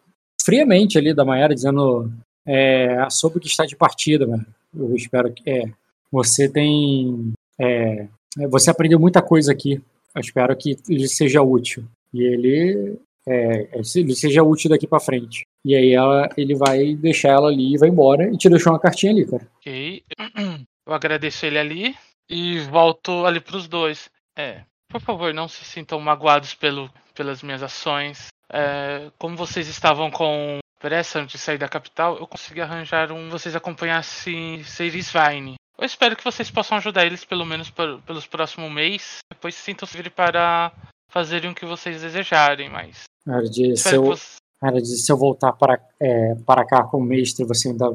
friamente 0.43 0.97
ali 0.97 1.13
da 1.13 1.25
Mayara, 1.25 1.55
dizendo 1.55 2.11
é, 2.45 3.07
soube 3.09 3.39
que 3.39 3.47
está 3.47 3.65
de 3.65 3.75
partida, 3.75 4.25
né? 4.25 4.45
Eu 4.75 4.95
espero 4.95 5.31
que 5.31 5.49
é, 5.49 5.63
você 6.11 6.49
tem 6.49 7.33
é, 7.59 8.07
você 8.49 8.69
aprendeu 8.69 8.99
muita 8.99 9.21
coisa 9.21 9.51
aqui. 9.51 9.81
Eu 10.15 10.21
espero 10.21 10.55
que 10.55 10.77
lhe 10.87 11.07
seja 11.07 11.41
útil. 11.41 11.85
E 12.13 12.23
ele 12.23 12.97
é, 13.27 13.69
ele 13.95 14.15
seja 14.15 14.43
útil 14.43 14.69
daqui 14.69 14.87
pra 14.87 14.99
frente. 14.99 15.45
E 15.65 15.75
aí 15.75 15.93
ela, 15.93 16.29
ele 16.37 16.55
vai 16.55 16.95
deixar 16.95 17.29
ela 17.29 17.49
ali 17.49 17.73
e 17.73 17.77
vai 17.77 17.89
embora 17.89 18.29
e 18.29 18.37
te 18.37 18.49
deixou 18.49 18.73
uma 18.73 18.79
cartinha 18.79 19.11
ali, 19.11 19.25
cara. 19.25 19.47
ok. 19.59 20.03
Eu 20.85 20.93
agradeço 20.93 21.45
ele 21.45 21.57
ali 21.57 21.95
e 22.29 22.59
volto 22.59 23.25
ali 23.25 23.39
pros 23.39 23.69
dois. 23.69 24.09
É, 24.37 24.63
por 24.89 24.99
favor, 24.99 25.33
não 25.33 25.47
se 25.47 25.63
sintam 25.63 25.97
magoados 26.01 26.53
pelo, 26.53 26.89
pelas 27.15 27.41
minhas 27.41 27.63
ações. 27.63 28.27
É, 28.53 29.09
como 29.17 29.35
vocês 29.35 29.67
estavam 29.67 30.11
com 30.11 30.59
pressa 30.79 31.19
antes 31.19 31.33
de 31.33 31.39
sair 31.39 31.57
da 31.57 31.67
capital, 31.67 32.17
eu 32.17 32.27
consegui 32.27 32.61
arranjar 32.61 33.11
um. 33.11 33.29
Vocês 33.29 33.55
acompanhassem 33.55 34.63
Seirisvine. 34.63 35.55
Eu 35.77 35.85
espero 35.85 36.15
que 36.15 36.23
vocês 36.23 36.51
possam 36.51 36.77
ajudar 36.77 37.05
eles 37.05 37.25
pelo 37.25 37.45
menos 37.45 37.69
por- 37.71 37.99
pelos 38.03 38.27
próximos 38.27 38.71
meses. 38.71 39.17
Depois 39.31 39.55
sintam-se 39.55 39.97
livres 39.97 40.13
para 40.13 40.71
fazerem 41.09 41.49
o 41.51 41.55
que 41.55 41.65
vocês 41.65 42.01
desejarem, 42.01 42.69
mas. 42.69 43.03
De, 43.49 43.75
se, 43.75 43.95
eu, 43.95 44.13
de 44.13 44.85
se 44.97 45.11
eu 45.11 45.17
voltar 45.17 45.53
para, 45.53 45.79
é, 45.99 46.35
para 46.45 46.65
cá 46.65 46.83
como 46.83 47.05
mestre, 47.05 47.45
você 47.45 47.69
ainda, 47.69 47.85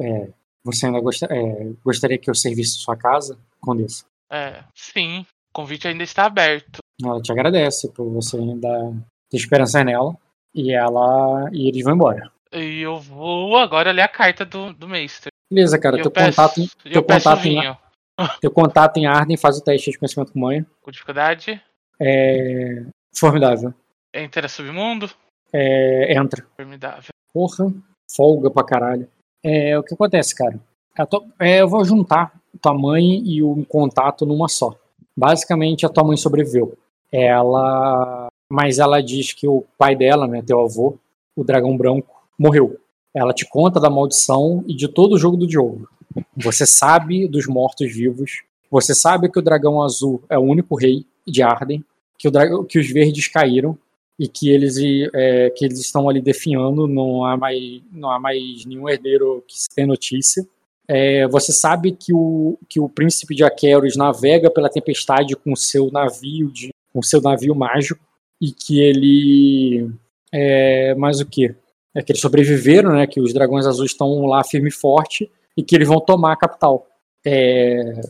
é, 0.00 0.28
você 0.62 0.86
ainda 0.86 1.00
gosta, 1.00 1.26
é, 1.30 1.72
gostaria 1.82 2.18
que 2.18 2.30
eu 2.30 2.34
servisse 2.34 2.78
sua 2.78 2.96
casa, 2.96 3.38
Condessa? 3.60 4.04
É, 4.30 4.62
sim, 4.74 5.20
o 5.20 5.26
convite 5.52 5.88
ainda 5.88 6.04
está 6.04 6.26
aberto. 6.26 6.78
Ela 7.02 7.20
te 7.20 7.32
agradece 7.32 7.90
por 7.92 8.08
você 8.10 8.36
ainda 8.36 8.94
esperança 9.36 9.82
nela. 9.84 10.16
E 10.54 10.72
ela 10.72 11.48
e 11.52 11.68
eles 11.68 11.82
vão 11.82 11.94
embora. 11.94 12.30
E 12.52 12.80
eu 12.80 12.98
vou 13.00 13.56
agora 13.56 13.90
ler 13.90 14.02
a 14.02 14.08
carta 14.08 14.44
do, 14.44 14.72
do 14.72 14.86
Mestre. 14.88 15.30
Beleza, 15.52 15.78
cara. 15.78 15.96
Teu 15.96 16.04
eu 16.06 16.10
peço, 16.10 16.36
contato, 16.36 16.60
em- 16.60 16.68
teu 16.84 16.92
eu 16.92 17.02
peço 17.02 17.28
contato, 17.28 17.46
em, 17.48 18.40
teu 18.40 18.50
contato 18.52 18.96
em 18.98 19.06
Arden 19.06 19.36
faz 19.36 19.58
o 19.58 19.64
teste 19.64 19.90
de 19.90 19.98
conhecimento 19.98 20.32
com 20.32 20.38
manha. 20.38 20.64
Com 20.80 20.90
dificuldade. 20.92 21.60
É 22.00 22.84
formidável. 23.16 23.74
Entra 24.12 24.48
submundo. 24.48 25.10
É, 25.52 26.14
entra. 26.16 26.46
Formidável. 26.56 27.10
Porra, 27.32 27.72
folga 28.16 28.50
pra 28.50 28.64
caralho. 28.64 29.08
É, 29.42 29.76
o 29.78 29.82
que 29.82 29.94
acontece, 29.94 30.34
cara? 30.36 30.58
A 30.96 31.04
tua- 31.04 31.26
é, 31.40 31.60
eu 31.60 31.68
vou 31.68 31.84
juntar 31.84 32.32
tua 32.62 32.72
mãe 32.74 33.20
e 33.26 33.42
o 33.42 33.64
contato 33.66 34.24
numa 34.24 34.48
só. 34.48 34.76
Basicamente, 35.16 35.84
a 35.84 35.88
tua 35.88 36.04
mãe 36.04 36.16
sobreviveu. 36.16 36.78
Ela. 37.12 38.28
Mas 38.54 38.78
ela 38.78 39.00
diz 39.00 39.32
que 39.32 39.48
o 39.48 39.64
pai 39.76 39.96
dela, 39.96 40.28
né, 40.28 40.40
teu 40.40 40.60
avô, 40.60 40.96
o 41.34 41.42
dragão 41.42 41.76
branco, 41.76 42.24
morreu. 42.38 42.78
Ela 43.12 43.32
te 43.34 43.44
conta 43.48 43.80
da 43.80 43.90
maldição 43.90 44.62
e 44.68 44.76
de 44.76 44.86
todo 44.86 45.14
o 45.14 45.18
jogo 45.18 45.36
do 45.36 45.44
Diogo. 45.44 45.88
Você 46.36 46.64
sabe 46.64 47.26
dos 47.26 47.48
mortos-vivos. 47.48 48.44
Você 48.70 48.94
sabe 48.94 49.28
que 49.28 49.40
o 49.40 49.42
dragão 49.42 49.82
azul 49.82 50.22
é 50.30 50.38
o 50.38 50.42
único 50.42 50.76
rei 50.76 51.04
de 51.26 51.42
Arden. 51.42 51.84
Que, 52.16 52.28
o 52.28 52.30
dragão, 52.30 52.64
que 52.64 52.78
os 52.78 52.88
verdes 52.88 53.26
caíram 53.26 53.76
e 54.16 54.28
que 54.28 54.48
eles, 54.50 54.76
é, 55.12 55.50
que 55.50 55.64
eles 55.64 55.80
estão 55.80 56.08
ali 56.08 56.22
definhando, 56.22 56.86
não 56.86 57.24
há 57.24 57.36
mais, 57.36 57.82
não 57.90 58.08
há 58.08 58.20
mais 58.20 58.64
nenhum 58.64 58.88
herdeiro 58.88 59.42
que 59.48 59.58
se 59.58 59.68
tem 59.74 59.84
notícia. 59.84 60.46
É, 60.86 61.26
você 61.26 61.52
sabe 61.52 61.90
que 61.90 62.14
o, 62.14 62.56
que 62.68 62.78
o 62.78 62.88
príncipe 62.88 63.34
de 63.34 63.42
Aqueros 63.42 63.96
navega 63.96 64.48
pela 64.48 64.70
tempestade 64.70 65.34
com 65.34 65.56
seu 65.56 65.90
navio 65.90 66.52
de 66.52 66.72
com 66.92 67.02
seu 67.02 67.20
navio 67.20 67.56
mágico 67.56 68.00
e 68.40 68.50
que 68.50 68.80
ele 68.80 69.90
é, 70.32 70.94
mais 70.94 71.20
o 71.20 71.26
que 71.26 71.54
é 71.94 72.02
que 72.02 72.10
eles 72.12 72.20
sobreviveram, 72.20 72.92
né? 72.92 73.06
Que 73.06 73.20
os 73.20 73.32
dragões 73.32 73.66
azuis 73.66 73.92
estão 73.92 74.26
lá 74.26 74.42
firme 74.42 74.68
e 74.68 74.72
forte 74.72 75.30
e 75.56 75.62
que 75.62 75.74
eles 75.76 75.86
vão 75.86 76.00
tomar 76.00 76.32
a 76.32 76.36
capital. 76.36 76.86
É, 77.24 78.00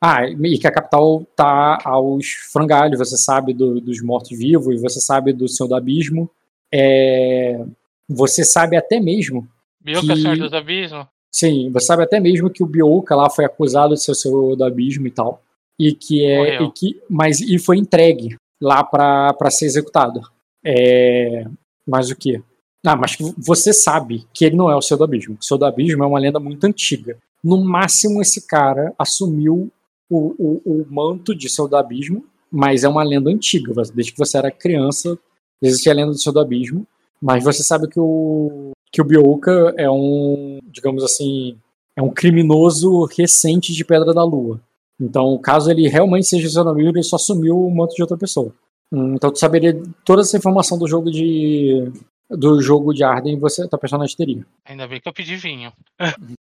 ah, 0.00 0.26
e 0.28 0.58
que 0.58 0.66
a 0.66 0.72
capital 0.72 1.24
tá 1.36 1.78
aos 1.84 2.26
frangalhos, 2.52 2.98
você 2.98 3.16
sabe 3.16 3.52
do- 3.52 3.80
dos 3.80 4.00
mortos-vivos, 4.00 4.80
você 4.80 5.00
sabe 5.00 5.32
do 5.32 5.48
Senhor 5.48 5.68
do 5.68 5.74
Abismo, 5.74 6.30
é, 6.72 7.64
você 8.08 8.44
sabe 8.44 8.76
até 8.76 8.98
mesmo, 9.00 9.46
Viu 9.80 10.00
que 10.00 10.16
Senhor 10.16 10.36
dos 10.38 10.52
Abismos? 10.52 11.06
sim, 11.30 11.70
você 11.70 11.86
sabe 11.86 12.02
até 12.04 12.18
mesmo 12.20 12.48
que 12.50 12.62
o 12.62 12.66
Bioka 12.66 13.14
lá 13.14 13.28
foi 13.28 13.44
acusado 13.44 13.94
de 13.94 14.02
ser 14.02 14.12
o 14.12 14.14
Senhor 14.14 14.56
do 14.56 14.64
Abismo 14.64 15.06
e 15.06 15.10
tal, 15.10 15.42
e 15.78 15.92
que 15.92 16.24
é, 16.24 16.62
e 16.62 16.70
que, 16.72 17.00
mas 17.10 17.40
e 17.40 17.58
foi 17.58 17.76
entregue 17.78 18.36
lá 18.62 18.84
para 18.84 19.50
ser 19.50 19.66
executado. 19.66 20.20
É, 20.64 21.44
mas 21.86 22.10
o 22.10 22.16
que? 22.16 22.40
Ah, 22.86 22.96
mas 22.96 23.16
você 23.36 23.72
sabe 23.72 24.24
que 24.32 24.44
ele 24.44 24.56
não 24.56 24.70
é 24.70 24.76
o 24.76 24.80
Senhor 24.80 24.98
do 24.98 25.04
Abismo. 25.04 25.36
O 25.40 25.44
Senhor 25.44 25.58
do 25.58 25.66
Abismo 25.66 26.04
é 26.04 26.06
uma 26.06 26.18
lenda 26.18 26.38
muito 26.38 26.64
antiga. 26.64 27.18
No 27.42 27.62
máximo, 27.64 28.22
esse 28.22 28.46
cara 28.46 28.94
assumiu 28.96 29.70
o, 30.08 30.34
o, 30.38 30.62
o 30.64 30.86
manto 30.88 31.34
de 31.34 31.48
Senhor 31.48 31.68
do 31.68 31.76
Abismo, 31.76 32.24
mas 32.50 32.84
é 32.84 32.88
uma 32.88 33.02
lenda 33.02 33.30
antiga. 33.30 33.72
Desde 33.92 34.12
que 34.12 34.18
você 34.18 34.38
era 34.38 34.50
criança, 34.50 35.18
existe 35.60 35.90
a 35.90 35.94
lenda 35.94 36.12
do 36.12 36.18
Senhor 36.18 36.34
do 36.34 36.40
Abismo. 36.40 36.86
Mas 37.20 37.44
você 37.44 37.62
sabe 37.62 37.88
que 37.88 37.98
o, 37.98 38.72
que 38.92 39.00
o 39.00 39.04
Bioka 39.04 39.74
é 39.76 39.90
um, 39.90 40.58
digamos 40.64 41.02
assim, 41.04 41.56
é 41.96 42.02
um 42.02 42.10
criminoso 42.10 43.04
recente 43.04 43.72
de 43.72 43.84
Pedra 43.84 44.12
da 44.12 44.24
Lua. 44.24 44.60
Então, 45.00 45.36
caso 45.38 45.70
ele 45.70 45.88
realmente 45.88 46.26
seja 46.26 46.46
o 46.46 46.50
Senhor 46.50 46.64
do 46.64 46.70
Abismo, 46.70 46.90
ele 46.92 47.02
só 47.02 47.16
assumiu 47.16 47.58
o 47.58 47.74
manto 47.74 47.94
de 47.94 48.02
outra 48.02 48.16
pessoa. 48.16 48.52
Hum, 48.92 49.14
Então, 49.14 49.30
tu 49.32 49.38
saberia 49.38 49.80
toda 50.04 50.22
essa 50.22 50.36
informação 50.36 50.78
do 50.78 50.86
jogo 50.88 51.10
de 51.10 51.90
do 52.30 52.62
jogo 52.62 52.94
de 52.94 53.04
Arden, 53.04 53.38
você, 53.38 53.68
tua 53.68 53.78
personagem 53.78 54.16
teria 54.16 54.46
Ainda 54.64 54.88
bem 54.88 54.98
que 54.98 55.06
eu 55.06 55.12
pedi 55.12 55.36
vinho. 55.36 55.70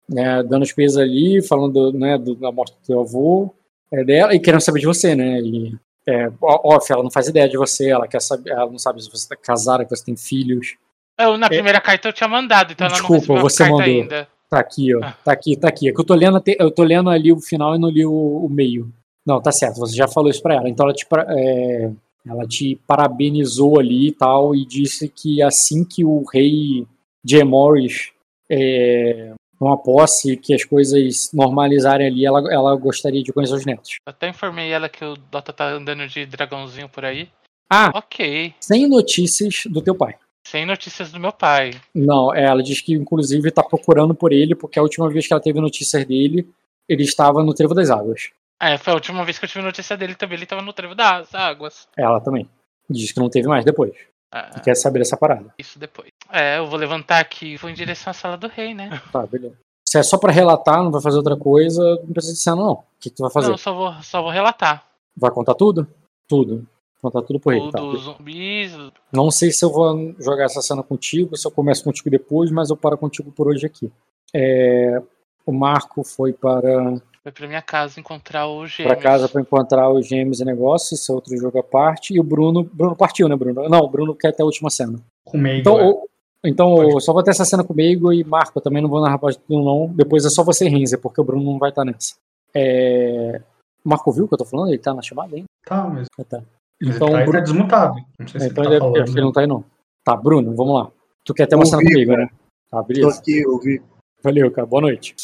né, 0.08 0.42
dando 0.48 0.62
as 0.62 0.72
pesas 0.72 0.96
ali, 0.96 1.42
falando 1.46 1.92
né, 1.92 2.16
do- 2.16 2.34
da 2.36 2.50
morte 2.50 2.72
do 2.72 2.86
teu 2.86 3.00
avô, 3.00 3.54
é, 3.92 4.02
dela, 4.02 4.34
e 4.34 4.40
querendo 4.40 4.62
saber 4.62 4.80
de 4.80 4.86
você, 4.86 5.14
né? 5.14 5.40
E, 5.40 5.76
é, 6.08 6.30
off, 6.40 6.90
ela 6.90 7.02
não 7.02 7.10
faz 7.10 7.28
ideia 7.28 7.46
de 7.48 7.58
você, 7.58 7.90
ela 7.90 8.08
quer 8.08 8.20
saber, 8.22 8.50
ela 8.50 8.70
não 8.70 8.78
sabe 8.78 9.02
se 9.02 9.10
você 9.10 9.28
tá 9.28 9.36
casada, 9.36 9.84
que 9.84 9.94
você 9.94 10.04
tem 10.04 10.16
filhos. 10.16 10.74
Eu, 11.18 11.36
na 11.36 11.48
primeira 11.48 11.80
carta 11.82 12.08
eu 12.08 12.12
tinha 12.14 12.28
mandado, 12.28 12.72
então 12.72 12.86
ela 12.86 12.96
É. 12.96 12.98
Desculpa, 12.98 13.34
não 13.34 13.42
recebeu 13.42 13.50
você 13.50 13.64
mandou. 13.64 13.80
ainda. 13.80 14.28
Tá 14.54 14.60
aqui, 14.60 14.94
ó. 14.94 15.00
Tá 15.00 15.32
aqui, 15.32 15.56
tá 15.56 15.68
aqui. 15.68 15.88
É 15.88 15.92
que 15.92 16.00
eu 16.00 16.04
tô 16.04 16.14
lendo, 16.14 16.42
eu 16.46 16.70
tô 16.70 16.84
lendo 16.84 17.10
ali 17.10 17.32
o 17.32 17.40
final 17.40 17.74
e 17.74 17.78
não 17.78 17.88
li 17.88 18.06
o, 18.06 18.12
o 18.12 18.48
meio. 18.48 18.92
Não, 19.26 19.40
tá 19.40 19.50
certo, 19.50 19.78
você 19.78 19.96
já 19.96 20.06
falou 20.06 20.30
isso 20.30 20.42
pra 20.42 20.54
ela. 20.54 20.68
Então 20.68 20.86
ela 20.86 20.94
te, 20.94 21.06
é, 21.28 21.90
ela 22.26 22.46
te 22.46 22.78
parabenizou 22.86 23.80
ali 23.80 24.08
e 24.08 24.12
tal, 24.12 24.54
e 24.54 24.64
disse 24.64 25.08
que 25.08 25.42
assim 25.42 25.84
que 25.84 26.04
o 26.04 26.22
rei 26.32 26.86
Jay 27.26 27.42
Morris 27.42 28.12
é, 28.50 29.32
numa 29.60 29.76
posse, 29.76 30.36
que 30.36 30.54
as 30.54 30.64
coisas 30.64 31.30
normalizarem 31.32 32.06
ali, 32.06 32.24
ela, 32.26 32.40
ela 32.52 32.76
gostaria 32.76 33.22
de 33.22 33.32
conhecer 33.32 33.54
os 33.54 33.66
netos. 33.66 33.96
Até 34.06 34.28
informei 34.28 34.70
ela 34.70 34.88
que 34.88 35.04
o 35.04 35.16
Dota 35.16 35.52
tá 35.52 35.70
andando 35.70 36.06
de 36.06 36.26
dragãozinho 36.26 36.88
por 36.88 37.04
aí. 37.04 37.28
Ah, 37.70 37.90
Ok. 37.94 38.54
sem 38.60 38.86
notícias 38.86 39.62
do 39.66 39.80
teu 39.80 39.94
pai. 39.96 40.14
Sem 40.46 40.66
notícias 40.66 41.10
do 41.10 41.18
meu 41.18 41.32
pai. 41.32 41.72
Não, 41.94 42.34
é, 42.34 42.44
ela 42.44 42.62
diz 42.62 42.80
que 42.80 42.92
inclusive 42.94 43.50
tá 43.50 43.62
procurando 43.62 44.14
por 44.14 44.32
ele, 44.32 44.54
porque 44.54 44.78
a 44.78 44.82
última 44.82 45.08
vez 45.08 45.26
que 45.26 45.32
ela 45.32 45.42
teve 45.42 45.60
notícias 45.60 46.04
dele, 46.04 46.48
ele 46.88 47.02
estava 47.02 47.42
no 47.42 47.54
Trevo 47.54 47.74
das 47.74 47.90
Águas. 47.90 48.30
É, 48.60 48.78
foi 48.78 48.92
a 48.92 48.96
última 48.96 49.24
vez 49.24 49.38
que 49.38 49.44
eu 49.44 49.48
tive 49.48 49.64
notícia 49.64 49.96
dele 49.96 50.14
também. 50.14 50.38
Ele 50.38 50.46
tava 50.46 50.62
no 50.62 50.72
trevo 50.72 50.94
das 50.94 51.34
águas. 51.34 51.88
Ela 51.96 52.20
também. 52.20 52.48
Diz 52.88 53.12
que 53.12 53.18
não 53.18 53.28
teve 53.28 53.48
mais 53.48 53.64
depois. 53.64 53.92
Ah, 54.32 54.52
E 54.56 54.60
quer 54.60 54.74
saber 54.76 55.00
dessa 55.00 55.16
parada. 55.16 55.52
isso 55.58 55.78
depois. 55.78 56.08
É, 56.30 56.58
eu 56.58 56.66
vou 56.66 56.78
levantar 56.78 57.18
aqui 57.20 57.54
e 57.54 57.56
vou 57.56 57.68
em 57.68 57.74
direção 57.74 58.10
à 58.12 58.14
sala 58.14 58.36
do 58.36 58.46
rei, 58.48 58.72
né? 58.72 58.90
Tá, 59.12 59.26
beleza. 59.26 59.58
Se 59.86 59.98
é 59.98 60.02
só 60.02 60.16
pra 60.18 60.32
relatar, 60.32 60.82
não 60.82 60.90
vai 60.90 61.02
fazer 61.02 61.18
outra 61.18 61.36
coisa, 61.36 61.82
não 62.04 62.12
precisa 62.12 62.34
de 62.34 62.40
cena, 62.40 62.56
não. 62.56 62.72
O 62.72 62.84
que, 63.00 63.10
que 63.10 63.16
tu 63.16 63.22
vai 63.22 63.30
fazer? 63.30 63.50
Não, 63.50 63.58
só 63.58 63.74
vou, 63.74 63.92
só 64.02 64.22
vou 64.22 64.30
relatar. 64.30 64.84
Vai 65.16 65.30
contar 65.30 65.54
tudo? 65.54 65.86
Tudo. 66.28 66.66
Contar 67.10 67.22
tudo 67.26 67.38
por 67.38 67.52
ele, 67.52 67.70
tá? 67.70 67.78
zumbis. 67.80 68.72
Não 69.12 69.30
sei 69.30 69.50
se 69.50 69.64
eu 69.64 69.70
vou 69.70 70.14
jogar 70.18 70.44
essa 70.44 70.62
cena 70.62 70.82
contigo, 70.82 71.36
se 71.36 71.46
eu 71.46 71.50
começo 71.50 71.84
contigo 71.84 72.08
depois, 72.08 72.50
mas 72.50 72.70
eu 72.70 72.76
paro 72.76 72.96
contigo 72.96 73.30
por 73.30 73.48
hoje 73.48 73.66
aqui. 73.66 73.92
É, 74.34 75.02
o 75.44 75.52
Marco 75.52 76.02
foi 76.02 76.32
para, 76.32 76.96
Foi 77.22 77.30
pra 77.30 77.46
minha 77.46 77.60
casa 77.62 78.00
encontrar 78.00 78.46
o 78.48 78.66
gêmeo. 78.66 78.90
para 78.92 79.00
casa 79.02 79.28
para 79.28 79.40
encontrar 79.42 79.90
os 79.90 80.06
gêmeos 80.06 80.40
e 80.40 80.44
negócios, 80.44 80.98
esse 81.00 81.10
é 81.10 81.14
outro 81.14 81.36
jogo 81.36 81.58
à 81.58 81.62
parte. 81.62 82.14
E 82.14 82.20
o 82.20 82.24
Bruno. 82.24 82.64
Bruno 82.72 82.96
partiu, 82.96 83.28
né, 83.28 83.36
Bruno? 83.36 83.68
Não, 83.68 83.80
o 83.80 83.88
Bruno 83.88 84.14
quer 84.14 84.28
até 84.28 84.42
a 84.42 84.46
última 84.46 84.70
cena. 84.70 84.98
Comigo. 85.24 85.58
Então, 85.58 85.78
é. 85.78 85.86
o- 85.88 86.08
então 86.46 86.82
eu 86.82 87.00
só 87.00 87.12
vou 87.12 87.22
ter 87.22 87.30
essa 87.32 87.44
cena 87.44 87.62
comigo 87.62 88.12
e 88.12 88.24
Marco, 88.24 88.58
eu 88.58 88.62
também 88.62 88.82
não 88.82 88.88
vou 88.88 89.00
narrar 89.00 89.18
parte 89.18 89.38
tudo, 89.38 89.62
não. 89.64 89.88
Depois 89.94 90.24
é 90.24 90.30
só 90.30 90.42
você 90.42 90.66
e 90.66 90.68
Renzer, 90.68 90.98
porque 91.00 91.20
o 91.20 91.24
Bruno 91.24 91.44
não 91.44 91.58
vai 91.58 91.68
estar 91.70 91.84
nessa. 91.84 92.14
É... 92.54 93.40
O 93.84 93.88
Marco 93.90 94.10
viu 94.12 94.24
o 94.24 94.28
que 94.28 94.34
eu 94.34 94.38
tô 94.38 94.44
falando? 94.46 94.68
Ele 94.70 94.78
tá 94.78 94.94
na 94.94 95.02
chamada 95.02 95.34
ainda? 95.36 95.44
Tá, 95.66 95.84
mas 95.86 96.06
Ah, 96.18 96.24
tá. 96.24 96.42
Então, 96.82 96.90
ele 96.90 96.98
tá, 96.98 97.06
ele 97.06 97.24
Bruno- 97.24 97.32
tá 97.32 97.40
desmutado. 97.40 97.94
Não 98.18 98.28
sei 98.28 98.40
se 98.40 98.46
então 98.48 98.64
ele 98.64 98.74
ele, 98.74 98.80
tá 98.80 98.86
é- 98.86 98.90
falando. 98.92 99.08
ele 99.08 99.20
não 99.20 99.32
tá 99.32 99.40
aí, 99.40 99.46
não. 99.46 99.64
Tá, 100.04 100.16
Bruno, 100.16 100.54
vamos 100.54 100.74
lá. 100.74 100.90
Tu 101.24 101.32
quer 101.34 101.46
ter 101.46 101.56
uma 101.56 101.64
cena 101.66 101.82
comigo, 101.82 102.10
cara. 102.10 102.24
né? 102.24 102.30
Tá, 102.70 102.78
Tô 102.82 102.84
beleza. 102.84 103.18
aqui, 103.18 103.46
ouvi. 103.46 103.82
Valeu, 104.22 104.50
cara. 104.50 104.66
Boa 104.66 104.82
noite. 104.82 105.14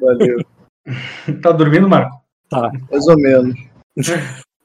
Valeu. 0.00 0.38
Tá 1.40 1.52
dormindo, 1.52 1.88
Marco? 1.88 2.20
Tá, 2.50 2.72
Mais 2.90 3.06
ou 3.06 3.16
menos. 3.16 3.54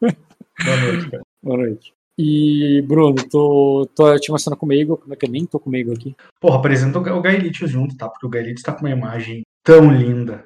Boa 0.02 0.78
noite, 0.82 1.12
cara. 1.12 1.24
boa 1.44 1.58
noite. 1.58 1.94
E, 2.18 2.82
Bruno, 2.88 3.16
tu, 3.30 3.88
tu 3.96 4.20
tinha 4.20 4.34
uma 4.34 4.40
cena 4.40 4.56
comigo, 4.56 4.98
como 4.98 5.14
é 5.14 5.16
que 5.16 5.28
eu 5.28 5.30
nem 5.32 5.46
tô 5.46 5.60
comigo 5.60 5.94
aqui? 5.94 6.16
Porra, 6.42 6.58
apresenta 6.58 6.98
o 6.98 7.22
Gaelite 7.22 7.68
junto, 7.68 7.96
tá? 7.96 8.10
Porque 8.10 8.26
o 8.26 8.30
Gaelite 8.30 8.64
tá 8.64 8.74
com 8.74 8.80
uma 8.80 8.90
imagem 8.90 9.44
tão 9.64 9.92
linda. 9.92 10.46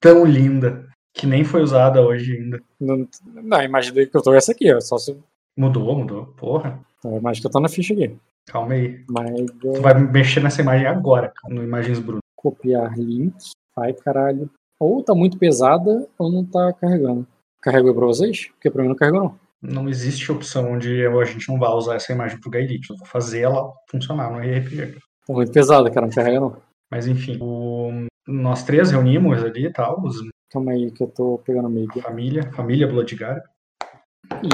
Tão 0.00 0.24
linda. 0.24 0.86
Que 1.14 1.26
nem 1.26 1.44
foi 1.44 1.62
usada 1.62 2.02
hoje 2.02 2.36
ainda. 2.36 2.60
Não, 2.80 3.08
não, 3.42 3.56
a 3.58 3.64
imagem 3.64 3.92
que 3.94 4.16
eu 4.16 4.22
tô 4.22 4.34
é 4.34 4.36
essa 4.36 4.52
aqui, 4.52 4.72
ó. 4.72 4.80
Só 4.80 4.98
se, 4.98 5.16
Mudou, 5.56 5.96
mudou. 5.96 6.26
Porra. 6.36 6.80
a 7.04 7.08
imagem 7.08 7.40
que 7.40 7.46
eu 7.46 7.50
tô 7.52 7.60
na 7.60 7.68
ficha 7.68 7.94
aqui. 7.94 8.16
Calma 8.46 8.74
aí. 8.74 9.04
Mas 9.08 9.30
Tu 9.60 9.80
vai 9.80 9.94
mexer 9.94 10.42
nessa 10.42 10.60
imagem 10.60 10.86
agora, 10.86 11.32
cara, 11.34 11.54
no 11.54 11.62
Imagens 11.62 11.98
Bruno. 12.00 12.18
copiar 12.36 12.98
link. 12.98 13.34
Vai, 13.76 13.92
caralho. 13.92 14.50
ou 14.80 15.02
tá 15.02 15.14
muito 15.14 15.38
pesada 15.38 16.06
ou 16.18 16.30
não 16.30 16.44
tá 16.44 16.72
carregando. 16.74 17.26
Carregou 17.62 17.94
pra 17.94 18.04
vocês? 18.06 18.48
Porque 18.48 18.70
pra 18.70 18.82
mim 18.82 18.88
não 18.88 18.96
carregou 18.96 19.22
não. 19.22 19.38
Não 19.82 19.88
existe 19.88 20.30
opção 20.30 20.72
onde 20.72 21.06
a 21.06 21.24
gente 21.24 21.48
não 21.48 21.58
vai 21.58 21.70
usar 21.70 21.94
essa 21.94 22.12
imagem 22.12 22.38
pro 22.38 22.50
Gaelite. 22.50 22.90
Eu 22.90 22.96
vou 22.98 23.06
fazer 23.06 23.40
ela 23.40 23.72
funcionar 23.90 24.30
no 24.30 24.38
RPG. 24.40 24.98
Tá 25.26 25.32
muito 25.32 25.52
pesada, 25.52 25.90
cara, 25.90 26.06
não 26.06 26.12
carrega 26.12 26.40
não. 26.40 26.56
Mas 26.90 27.06
enfim, 27.06 27.38
o- 27.40 28.06
nós 28.28 28.62
três 28.64 28.90
reunimos 28.90 29.42
ali 29.42 29.66
e 29.66 29.72
tal, 29.72 30.02
os- 30.02 30.20
Calma 30.54 30.70
aí 30.70 30.88
que 30.92 31.02
eu 31.02 31.08
tô 31.08 31.38
pegando 31.44 31.68
meio. 31.68 31.88
família, 32.00 32.48
família 32.52 32.86
Bloodgar. 32.86 33.42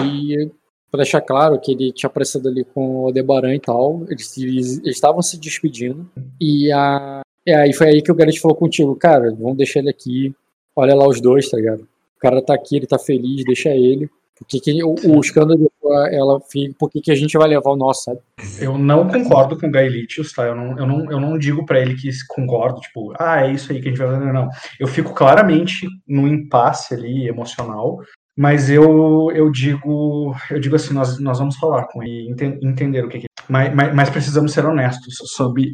E 0.03 0.51
pra 0.91 1.03
deixar 1.03 1.21
claro 1.21 1.61
que 1.61 1.73
ele 1.73 1.93
tinha 1.93 2.09
aparecido 2.09 2.49
ali 2.49 2.65
com 2.65 3.03
o 3.03 3.07
Aldebaran 3.07 3.55
e 3.55 3.61
tal, 3.61 4.07
eles 4.09 4.39
eles 4.39 4.81
estavam 4.87 5.21
se 5.21 5.39
despedindo. 5.39 6.11
E 6.41 6.73
a, 6.73 7.21
e 7.47 7.53
aí 7.53 7.75
foi 7.75 7.89
aí 7.89 8.03
que 8.03 8.11
o 8.11 8.15
Gareth 8.15 8.39
falou 8.41 8.57
contigo, 8.57 8.97
cara, 8.97 9.31
vamos 9.31 9.59
deixar 9.59 9.81
ele 9.81 9.91
aqui. 9.91 10.35
Olha 10.75 10.95
lá 10.95 11.07
os 11.07 11.21
dois, 11.21 11.51
tá 11.51 11.59
ligado? 11.59 11.83
O 11.83 12.19
cara 12.19 12.41
tá 12.41 12.55
aqui, 12.55 12.77
ele 12.77 12.87
tá 12.87 12.99
feliz, 12.99 13.45
deixa 13.45 13.69
ele. 13.69 14.09
Por 14.41 14.47
que, 14.49 14.59
que 14.59 14.83
o, 14.83 14.95
o 15.05 15.21
escândalo 15.21 15.71
ela 16.11 16.41
fica, 16.51 16.75
por 16.79 16.91
que, 16.91 17.01
que 17.01 17.11
a 17.13 17.15
gente 17.15 17.37
vai 17.37 17.47
levar 17.49 17.71
o 17.71 17.77
nosso, 17.77 18.05
sabe? 18.05 18.21
Eu 18.59 18.79
não 18.79 19.07
concordo 19.07 19.59
com 19.59 19.67
o 19.67 19.71
Gaelitius, 19.71 20.33
tá? 20.33 20.45
Eu 20.47 20.55
não, 20.57 20.79
eu, 20.79 20.87
não, 20.87 21.11
eu 21.13 21.21
não 21.21 21.39
digo 21.39 21.67
pra 21.67 21.79
ele 21.79 21.95
que 21.95 22.09
concordo, 22.29 22.81
tipo, 22.81 23.13
ah, 23.19 23.45
é 23.47 23.53
isso 23.53 23.71
aí 23.71 23.81
que 23.83 23.89
a 23.89 23.91
gente 23.91 23.99
vai 24.01 24.09
fazer, 24.09 24.33
não. 24.33 24.49
Eu 24.79 24.87
fico 24.89 25.13
claramente 25.13 25.87
no 26.09 26.27
impasse 26.27 26.95
ali 26.95 27.29
emocional, 27.29 27.99
mas 28.37 28.71
eu, 28.71 29.31
eu 29.35 29.51
digo, 29.51 30.35
eu 30.51 30.59
digo 30.59 30.77
assim, 30.77 30.95
nós, 30.95 31.19
nós 31.21 31.39
vamos 31.39 31.57
falar 31.57 31.87
com 31.89 32.03
ele, 32.03 32.31
enten- 32.31 32.59
entender 32.63 33.05
o 33.05 33.09
que, 33.09 33.21
que 33.21 33.27
mas, 33.49 33.75
mas, 33.75 33.95
mas 33.95 34.11
precisamos 34.11 34.53
ser 34.53 34.65
honestos 34.65 35.17
sobre, 35.35 35.71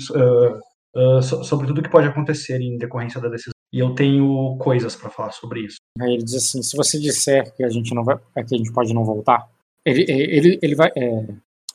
ah, 0.96 1.22
so- 1.22 1.44
sobre 1.44 1.66
tudo 1.66 1.82
que 1.82 1.90
pode 1.90 2.08
acontecer 2.08 2.60
em 2.60 2.76
decorrência 2.78 3.20
da 3.20 3.28
decisão. 3.28 3.52
E 3.72 3.78
eu 3.78 3.94
tenho 3.94 4.56
coisas 4.58 4.94
pra 4.96 5.10
falar 5.10 5.32
sobre 5.32 5.60
isso. 5.60 5.76
Aí 6.00 6.14
ele 6.14 6.22
diz 6.24 6.34
assim, 6.34 6.62
se 6.62 6.76
você 6.76 6.98
disser 6.98 7.54
que 7.54 7.64
a 7.64 7.68
gente 7.68 7.94
não 7.94 8.04
vai, 8.04 8.16
é 8.36 8.42
que 8.42 8.54
a 8.54 8.58
gente 8.58 8.72
pode 8.72 8.94
não 8.94 9.04
voltar, 9.04 9.46
ele, 9.84 10.04
ele, 10.08 10.58
ele 10.62 10.74
vai, 10.74 10.90
é, 10.96 11.24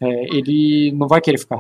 é, 0.02 0.24
ele 0.36 0.92
não 0.94 1.08
vai 1.08 1.22
querer 1.22 1.38
ficar. 1.38 1.60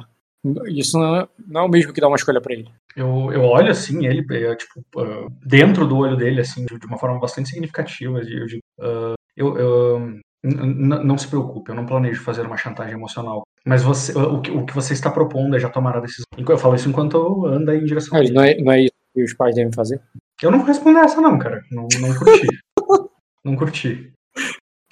Isso 0.68 0.98
não 0.98 1.16
é, 1.18 1.28
não 1.48 1.62
é 1.62 1.64
o 1.66 1.70
mesmo 1.70 1.94
que 1.94 2.02
dar 2.02 2.08
uma 2.08 2.16
escolha 2.16 2.42
pra 2.42 2.54
ele. 2.54 2.68
Eu, 2.96 3.32
eu 3.32 3.44
olho 3.44 3.70
assim, 3.70 4.06
ele, 4.08 4.26
é, 4.32 4.56
tipo, 4.56 4.82
ah, 4.98 5.28
dentro 5.46 5.86
do 5.88 5.98
olho 5.98 6.18
dele, 6.18 6.42
assim, 6.42 6.66
de, 6.66 6.86
uma 6.86 6.98
forma 6.98 7.20
bastante 7.20 7.50
significativa. 7.50 8.20
Eu 8.20 8.46
digo, 8.48 8.62
ah, 8.80 9.14
eu, 9.38 9.58
eu- 9.58 10.20
não 10.44 11.18
se 11.20 11.28
preocupe, 11.28 11.70
eu 11.70 11.76
não 11.76 11.86
planejo 11.86 12.24
fazer 12.24 12.42
uma 12.42 12.58
chantagem 12.58 12.96
emocional. 12.96 13.44
Mas 13.64 13.84
você, 13.84 14.18
o, 14.18 14.42
que, 14.42 14.50
o 14.50 14.66
que 14.66 14.74
você 14.74 14.94
está 14.94 15.12
propondo 15.12 15.56
é 15.56 15.60
já 15.60 15.70
tomar 15.70 15.96
a 15.96 16.00
decisão. 16.00 16.26
Eu 16.36 16.58
falo 16.58 16.74
isso 16.74 16.90
enquanto 16.90 17.46
anda 17.46 17.76
em 17.76 17.86
direção 17.86 18.18
ele. 18.18 18.32
não, 18.32 18.42
é, 18.44 18.56
não 18.58 18.72
é 18.72 18.82
isso 18.82 18.94
que 19.14 19.24
os 19.24 19.34
pais 19.36 19.54
devem 19.54 19.72
fazer? 19.72 20.02
Eu 20.42 20.52
não 20.52 20.60
vou 20.60 20.68
responder 20.68 21.00
essa, 21.00 21.22
não, 21.22 21.38
cara. 21.38 21.64
Não, 21.72 21.88
não 22.00 22.16
curti. 22.16 22.48
não 23.46 23.56
curti. 23.56 24.14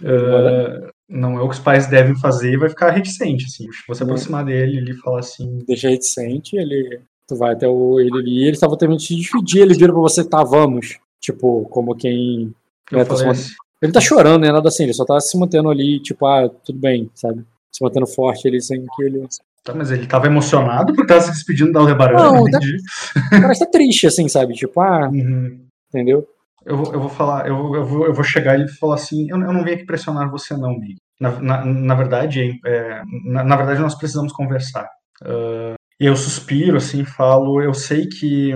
Ah, 0.03 0.89
não 1.09 1.37
é 1.37 1.41
o 1.41 1.49
que 1.49 1.55
os 1.55 1.59
pais 1.59 1.87
devem 1.87 2.15
fazer, 2.15 2.57
vai 2.57 2.69
ficar 2.69 2.91
reticente, 2.91 3.45
assim. 3.45 3.67
Você 3.87 4.03
Não. 4.03 4.11
aproximar 4.11 4.45
dele 4.45 4.77
ele 4.77 4.93
fala 4.95 5.19
assim. 5.19 5.59
Deixa 5.67 5.89
reticente, 5.89 6.55
ele. 6.55 7.01
Tu 7.27 7.35
vai 7.35 7.53
até 7.53 7.67
o, 7.67 7.99
ele 7.99 8.17
ali, 8.17 8.43
eles 8.43 8.57
estavam 8.57 8.77
terminando 8.77 9.01
de 9.01 9.07
se 9.07 9.15
despedir, 9.15 9.61
ele 9.61 9.75
vira 9.75 9.91
pra 9.91 10.01
você, 10.01 10.23
tá, 10.23 10.43
vamos. 10.43 10.97
Tipo, 11.21 11.65
como 11.69 11.95
quem. 11.95 12.53
Eu 12.91 12.99
É, 12.99 13.05
tá. 13.05 13.15
Ele 13.81 13.91
tá 13.91 14.01
chorando, 14.01 14.41
né? 14.41 14.51
Nada 14.51 14.67
assim, 14.67 14.83
ele 14.83 14.93
só 14.93 15.05
tá 15.05 15.19
se 15.19 15.37
mantendo 15.37 15.69
ali, 15.69 15.99
tipo, 16.01 16.25
ah, 16.25 16.49
tudo 16.49 16.79
bem, 16.79 17.09
sabe? 17.15 17.45
Se 17.71 17.83
mantendo 17.83 18.07
forte 18.07 18.47
ali 18.47 18.61
sem 18.61 18.85
que 18.95 19.03
ele. 19.03 19.25
Tá, 19.71 19.77
mas 19.77 19.91
ele 19.91 20.07
tava 20.07 20.27
emocionado 20.27 20.93
porque 20.93 21.07
tava 21.07 21.21
se 21.21 21.31
despedindo 21.31 21.71
da 21.71 21.79
Aldebaran, 21.79 22.15
Não, 22.17 22.37
eu 22.37 22.51
tá-. 22.51 22.59
O 23.37 23.41
cara 23.41 23.51
está 23.53 23.65
triste, 23.65 24.07
assim, 24.07 24.27
sabe? 24.27 24.53
Tipo, 24.53 24.81
ah, 24.81 25.07
Uhum. 25.13 25.65
entendeu? 25.93 26.27
Eu, 26.65 26.77
vou- 26.77 26.93
eu 26.93 26.99
vou 26.99 27.09
falar, 27.09 27.47
eu, 27.47 27.75
eu, 27.75 27.85
vou, 27.85 28.05
eu 28.05 28.13
vou 28.13 28.23
chegar 28.23 28.59
e 28.59 28.67
falar 28.67 28.95
assim, 28.95 29.29
eu, 29.29 29.39
eu 29.39 29.53
não 29.53 29.63
vim 29.63 29.71
aqui 29.71 29.85
pressionar 29.85 30.29
você 30.29 30.55
não, 30.55 30.77
Mig. 30.77 30.95
Na, 31.19 31.31
na, 31.39 31.65
na 31.65 31.95
verdade, 31.95 32.59
é, 32.65 33.01
na, 33.25 33.43
na 33.43 33.55
verdade 33.55 33.79
nós 33.81 33.95
precisamos 33.95 34.31
conversar. 34.33 34.87
Ah, 35.23 35.73
e 35.99 36.05
eu 36.05 36.15
suspiro 36.15 36.77
assim, 36.77 37.03
falo, 37.05 37.61
eu 37.61 37.73
sei 37.73 38.07
que 38.07 38.51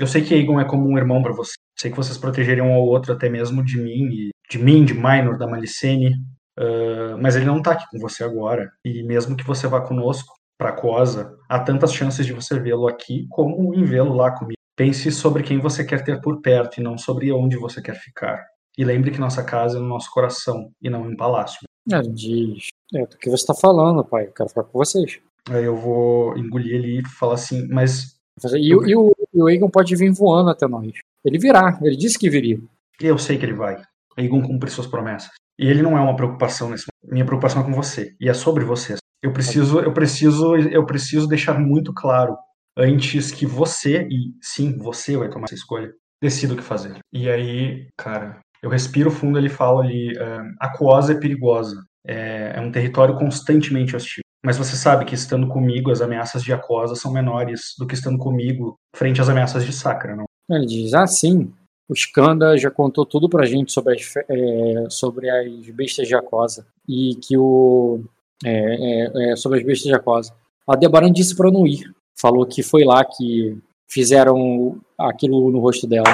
eu 0.00 0.06
sei 0.06 0.22
que 0.22 0.34
Aegon 0.34 0.60
é 0.60 0.64
como 0.64 0.88
um 0.88 0.98
irmão 0.98 1.22
para 1.22 1.32
você. 1.32 1.52
Sei 1.78 1.90
que 1.90 1.96
vocês 1.96 2.16
protegeriam 2.18 2.68
um 2.70 2.74
ao 2.74 2.82
outro 2.86 3.12
até 3.12 3.28
mesmo 3.28 3.62
de 3.64 3.76
mim 3.80 4.08
e 4.10 4.30
de 4.50 4.58
mim, 4.58 4.84
de 4.84 4.94
Minor, 4.94 5.36
da 5.38 5.46
Malicene. 5.46 6.14
Ah, 6.58 7.16
mas 7.20 7.36
ele 7.36 7.44
não 7.44 7.60
tá 7.62 7.72
aqui 7.72 7.84
com 7.90 7.98
você 7.98 8.24
agora. 8.24 8.70
E 8.84 9.02
mesmo 9.02 9.36
que 9.36 9.44
você 9.46 9.66
vá 9.66 9.80
conosco 9.80 10.32
para 10.62 10.72
Cosa, 10.72 11.36
há 11.48 11.58
tantas 11.58 11.92
chances 11.92 12.24
de 12.24 12.32
você 12.32 12.56
vê-lo 12.60 12.86
aqui 12.86 13.26
como 13.30 13.74
em 13.74 13.84
vê-lo 13.84 14.14
lá 14.14 14.30
comigo. 14.30 14.54
Pense 14.76 15.10
sobre 15.10 15.42
quem 15.42 15.58
você 15.58 15.84
quer 15.84 16.04
ter 16.04 16.20
por 16.20 16.40
perto 16.40 16.78
e 16.80 16.82
não 16.82 16.96
sobre 16.96 17.32
onde 17.32 17.56
você 17.56 17.82
quer 17.82 17.96
ficar. 17.96 18.44
E 18.78 18.84
lembre 18.84 19.10
que 19.10 19.18
nossa 19.18 19.42
casa 19.42 19.76
é 19.76 19.80
no 19.80 19.88
nosso 19.88 20.08
coração 20.12 20.70
e 20.80 20.88
não 20.88 21.04
em 21.08 21.14
um 21.14 21.16
palácio. 21.16 21.58
Ele 21.90 22.08
diz, 22.12 22.68
é 22.94 23.04
do 23.04 23.18
que 23.18 23.28
você 23.28 23.44
tá 23.44 23.54
falando, 23.60 24.04
pai, 24.04 24.26
eu 24.26 24.32
quero 24.32 24.48
ficar 24.48 24.62
com 24.62 24.78
vocês. 24.78 25.18
Aí 25.50 25.64
eu 25.64 25.76
vou 25.76 26.38
engolir 26.38 26.74
ele 26.76 27.00
e 27.00 27.08
falar 27.08 27.34
assim, 27.34 27.66
mas 27.68 28.16
E, 28.54 28.74
o- 28.74 28.86
e 28.86 28.96
o, 28.96 29.12
e 29.34 29.42
o 29.42 29.48
Egon 29.50 29.68
pode 29.68 29.94
vir 29.96 30.12
voando 30.12 30.48
até 30.50 30.66
nós. 30.68 30.92
Ele 31.24 31.38
virá, 31.38 31.76
ele 31.82 31.96
disse 31.96 32.16
que 32.18 32.30
viria. 32.30 32.58
eu 33.00 33.18
sei 33.18 33.36
que 33.36 33.44
ele 33.44 33.52
vai. 33.54 33.82
Aegon 34.16 34.40
cumpre 34.42 34.70
suas 34.70 34.86
promessas. 34.86 35.30
E 35.58 35.66
ele 35.66 35.82
não 35.82 35.98
é 35.98 36.00
uma 36.00 36.14
preocupação 36.16 36.70
nesse 36.70 36.86
momento. 36.86 37.12
Minha 37.12 37.26
preocupação 37.26 37.62
é 37.62 37.64
com 37.64 37.72
você. 37.72 38.14
E 38.20 38.28
é 38.28 38.32
sobre 38.34 38.64
você. 38.64 38.94
Eu 39.22 39.32
preciso, 39.32 39.80
eu 39.80 39.92
preciso, 39.92 40.56
eu 40.56 40.84
preciso 40.84 41.28
deixar 41.28 41.58
muito 41.58 41.92
claro 41.94 42.36
antes 42.76 43.30
que 43.30 43.46
você, 43.46 44.06
e 44.10 44.32
sim, 44.40 44.76
você 44.76 45.16
vai 45.16 45.28
tomar 45.28 45.44
essa 45.44 45.54
escolha, 45.54 45.92
decida 46.20 46.54
o 46.54 46.56
que 46.56 46.62
fazer. 46.62 46.98
E 47.12 47.30
aí, 47.30 47.88
cara, 47.96 48.40
eu 48.62 48.70
respiro 48.70 49.10
fundo 49.10 49.38
ele 49.38 49.48
fala 49.48 49.82
ali, 49.82 50.16
ah, 50.18 50.42
a 50.60 50.76
Coasa 50.76 51.12
é 51.12 51.18
perigosa. 51.18 51.84
É, 52.04 52.54
é 52.56 52.60
um 52.60 52.72
território 52.72 53.16
constantemente 53.16 53.94
hostil. 53.94 54.22
Mas 54.44 54.58
você 54.58 54.74
sabe 54.74 55.04
que 55.04 55.14
estando 55.14 55.46
comigo, 55.46 55.90
as 55.92 56.00
ameaças 56.00 56.42
de 56.42 56.52
Aquosa 56.52 56.96
são 56.96 57.12
menores 57.12 57.74
do 57.78 57.86
que 57.86 57.94
estando 57.94 58.18
comigo 58.18 58.76
frente 58.94 59.20
às 59.20 59.28
ameaças 59.28 59.64
de 59.64 59.72
Sacra, 59.72 60.16
não? 60.16 60.24
Ele 60.50 60.66
diz, 60.66 60.92
ah, 60.94 61.06
sim, 61.06 61.52
o 61.88 61.94
Skanda 61.94 62.58
já 62.58 62.70
contou 62.70 63.06
tudo 63.06 63.28
pra 63.28 63.46
gente 63.46 63.72
sobre 63.72 63.94
as, 63.94 64.16
é, 64.28 64.90
sobre 64.90 65.30
as 65.30 65.70
bestas 65.70 66.08
de 66.08 66.14
Aquosa. 66.14 66.66
E 66.88 67.14
que 67.22 67.36
o. 67.38 68.04
É, 68.44 68.50
é, 69.28 69.32
é, 69.32 69.36
sobre 69.36 69.58
as 69.58 69.64
bestas 69.64 69.86
de 69.88 69.94
Aquosa. 69.94 70.32
A 70.68 70.76
Debaran 70.76 71.12
disse 71.12 71.36
pra 71.36 71.48
eu 71.48 71.52
não 71.52 71.66
ir. 71.66 71.80
Falou 72.14 72.46
que 72.46 72.62
foi 72.62 72.84
lá 72.84 73.04
que 73.04 73.56
fizeram 73.88 74.78
aquilo 74.98 75.50
no 75.50 75.58
rosto 75.60 75.86
dela. 75.86 76.08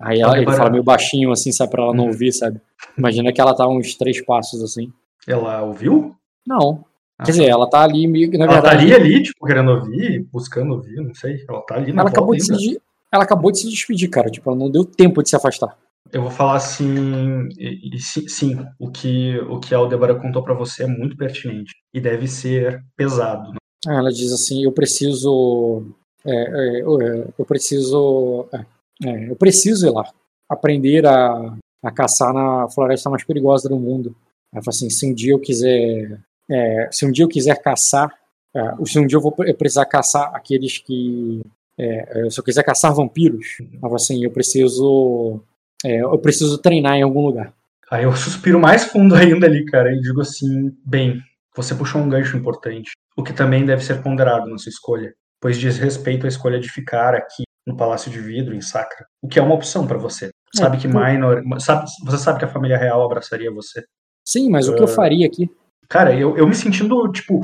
Aí 0.00 0.20
ela, 0.20 0.36
ele 0.36 0.50
fala 0.52 0.70
meio 0.70 0.82
baixinho, 0.82 1.30
assim, 1.30 1.52
sabe, 1.52 1.70
pra 1.70 1.82
ela 1.84 1.94
não 1.94 2.04
Uhum. 2.04 2.10
ouvir, 2.10 2.32
sabe? 2.32 2.60
Imagina 2.98 3.32
que 3.32 3.40
ela 3.40 3.54
tá 3.54 3.66
uns 3.66 3.94
três 3.94 4.20
passos 4.24 4.62
assim. 4.62 4.92
Ela 5.26 5.62
ouviu? 5.62 6.14
Não. 6.46 6.84
Ah, 7.18 7.24
Quer 7.24 7.30
dizer, 7.30 7.44
ela 7.48 7.68
tá 7.70 7.82
ali 7.82 8.06
na 8.06 8.44
ela 8.44 8.52
verdade. 8.54 8.84
estaria 8.86 8.96
ali, 8.96 9.22
tipo, 9.22 9.46
querendo 9.46 9.70
ouvir, 9.70 10.26
buscando 10.32 10.72
ouvir, 10.74 10.96
não 10.96 11.14
sei. 11.14 11.44
Ela 11.48 11.60
tá 11.62 11.76
ali 11.76 11.92
na 11.92 12.02
Ela 12.02 12.10
acabou, 12.10 12.34
de 12.34 12.44
se, 12.44 12.80
ela 13.10 13.22
acabou 13.24 13.52
de 13.52 13.60
se 13.60 13.70
despedir, 13.70 14.10
cara. 14.10 14.28
Tipo, 14.28 14.50
ela 14.50 14.58
não 14.58 14.68
deu 14.70 14.84
tempo 14.84 15.22
de 15.22 15.30
se 15.30 15.36
afastar. 15.36 15.76
Eu 16.14 16.22
vou 16.22 16.30
falar 16.30 16.54
assim, 16.56 17.48
e, 17.58 17.90
e 17.96 17.98
sim, 18.00 18.56
o 18.78 18.88
que 18.88 19.36
o 19.50 19.58
que 19.58 19.74
a 19.74 19.78
Aldebara 19.78 20.14
contou 20.14 20.44
pra 20.44 20.54
você 20.54 20.84
é 20.84 20.86
muito 20.86 21.16
pertinente 21.16 21.72
e 21.92 22.00
deve 22.00 22.28
ser 22.28 22.80
pesado. 22.96 23.50
né? 23.50 23.56
Ah, 23.88 23.94
Ela 23.98 24.12
diz 24.12 24.32
assim: 24.32 24.62
eu 24.64 24.70
preciso. 24.72 25.84
é, 26.24 26.32
é, 26.32 26.82
eu- 26.82 27.00
é, 27.02 27.44
preciso. 27.44 28.46
é, 28.52 28.64
é, 29.08 29.30
eu 29.30 29.36
preciso 29.36 29.86
ir 29.88 29.90
lá. 29.90 30.04
Aprender 30.48 31.04
a, 31.04 31.56
a 31.82 31.90
caçar 31.90 32.32
na 32.32 32.68
floresta 32.70 33.10
mais 33.10 33.24
perigosa 33.24 33.68
do 33.68 33.78
mundo. 33.78 34.14
Ela 34.52 34.62
fala 34.62 34.68
assim: 34.74 34.88
se 34.90 35.04
um 35.10 35.12
dia 35.12 35.32
eu 35.32 35.40
quiser. 35.40 36.20
é, 36.48 36.88
se 36.92 37.04
um 37.04 37.10
dia 37.10 37.24
eu 37.24 37.28
quiser 37.28 37.60
caçar. 37.60 38.08
se 38.86 38.98
um 39.00 39.06
dia 39.06 39.16
eu 39.16 39.20
vou 39.22 39.32
pre- 39.32 39.52
precisar 39.54 39.84
caçar 39.86 40.32
aqueles 40.34 40.78
que. 40.78 41.42
se 42.30 42.38
eu 42.38 42.44
quiser 42.44 42.62
caçar 42.62 42.94
vampiros, 42.94 43.56
ela 43.72 43.80
fala 43.82 43.96
assim: 43.96 44.22
eu 44.24 44.30
preciso. 44.30 45.42
É, 45.84 46.02
eu 46.02 46.18
preciso 46.18 46.58
treinar 46.58 46.94
em 46.96 47.02
algum 47.02 47.24
lugar. 47.26 47.52
Aí 47.90 48.04
eu 48.04 48.16
suspiro 48.16 48.58
mais 48.58 48.84
fundo 48.84 49.14
ainda 49.16 49.46
ali, 49.46 49.64
cara, 49.66 49.92
e 49.92 50.00
digo 50.00 50.20
assim, 50.20 50.70
bem, 50.84 51.20
você 51.54 51.74
puxou 51.74 52.00
um 52.00 52.08
gancho 52.08 52.36
importante, 52.36 52.92
o 53.16 53.22
que 53.22 53.32
também 53.32 53.64
deve 53.64 53.84
ser 53.84 54.02
ponderado 54.02 54.48
na 54.48 54.58
sua 54.58 54.70
escolha, 54.70 55.12
pois 55.40 55.58
diz 55.58 55.78
respeito 55.78 56.26
à 56.26 56.28
escolha 56.28 56.58
de 56.58 56.68
ficar 56.70 57.14
aqui 57.14 57.44
no 57.66 57.76
Palácio 57.76 58.10
de 58.10 58.18
Vidro, 58.20 58.54
em 58.54 58.60
Sacra, 58.60 59.06
o 59.22 59.28
que 59.28 59.38
é 59.38 59.42
uma 59.42 59.54
opção 59.54 59.86
pra 59.86 59.96
você. 59.98 60.30
Sabe 60.54 60.76
que 60.78 60.88
tu- 60.88 60.96
Minor, 60.96 61.42
sabe, 61.60 61.86
você 62.04 62.18
sabe 62.18 62.38
que 62.38 62.44
a 62.44 62.48
família 62.48 62.76
real 62.78 63.04
abraçaria 63.04 63.50
você. 63.50 63.82
Sim, 64.26 64.50
mas 64.50 64.68
o 64.68 64.74
que 64.74 64.82
eu 64.82 64.86
faria 64.88 65.26
aqui? 65.26 65.50
Cara, 65.88 66.14
eu, 66.14 66.36
eu 66.36 66.46
me 66.46 66.54
sentindo, 66.54 67.10
tipo, 67.10 67.40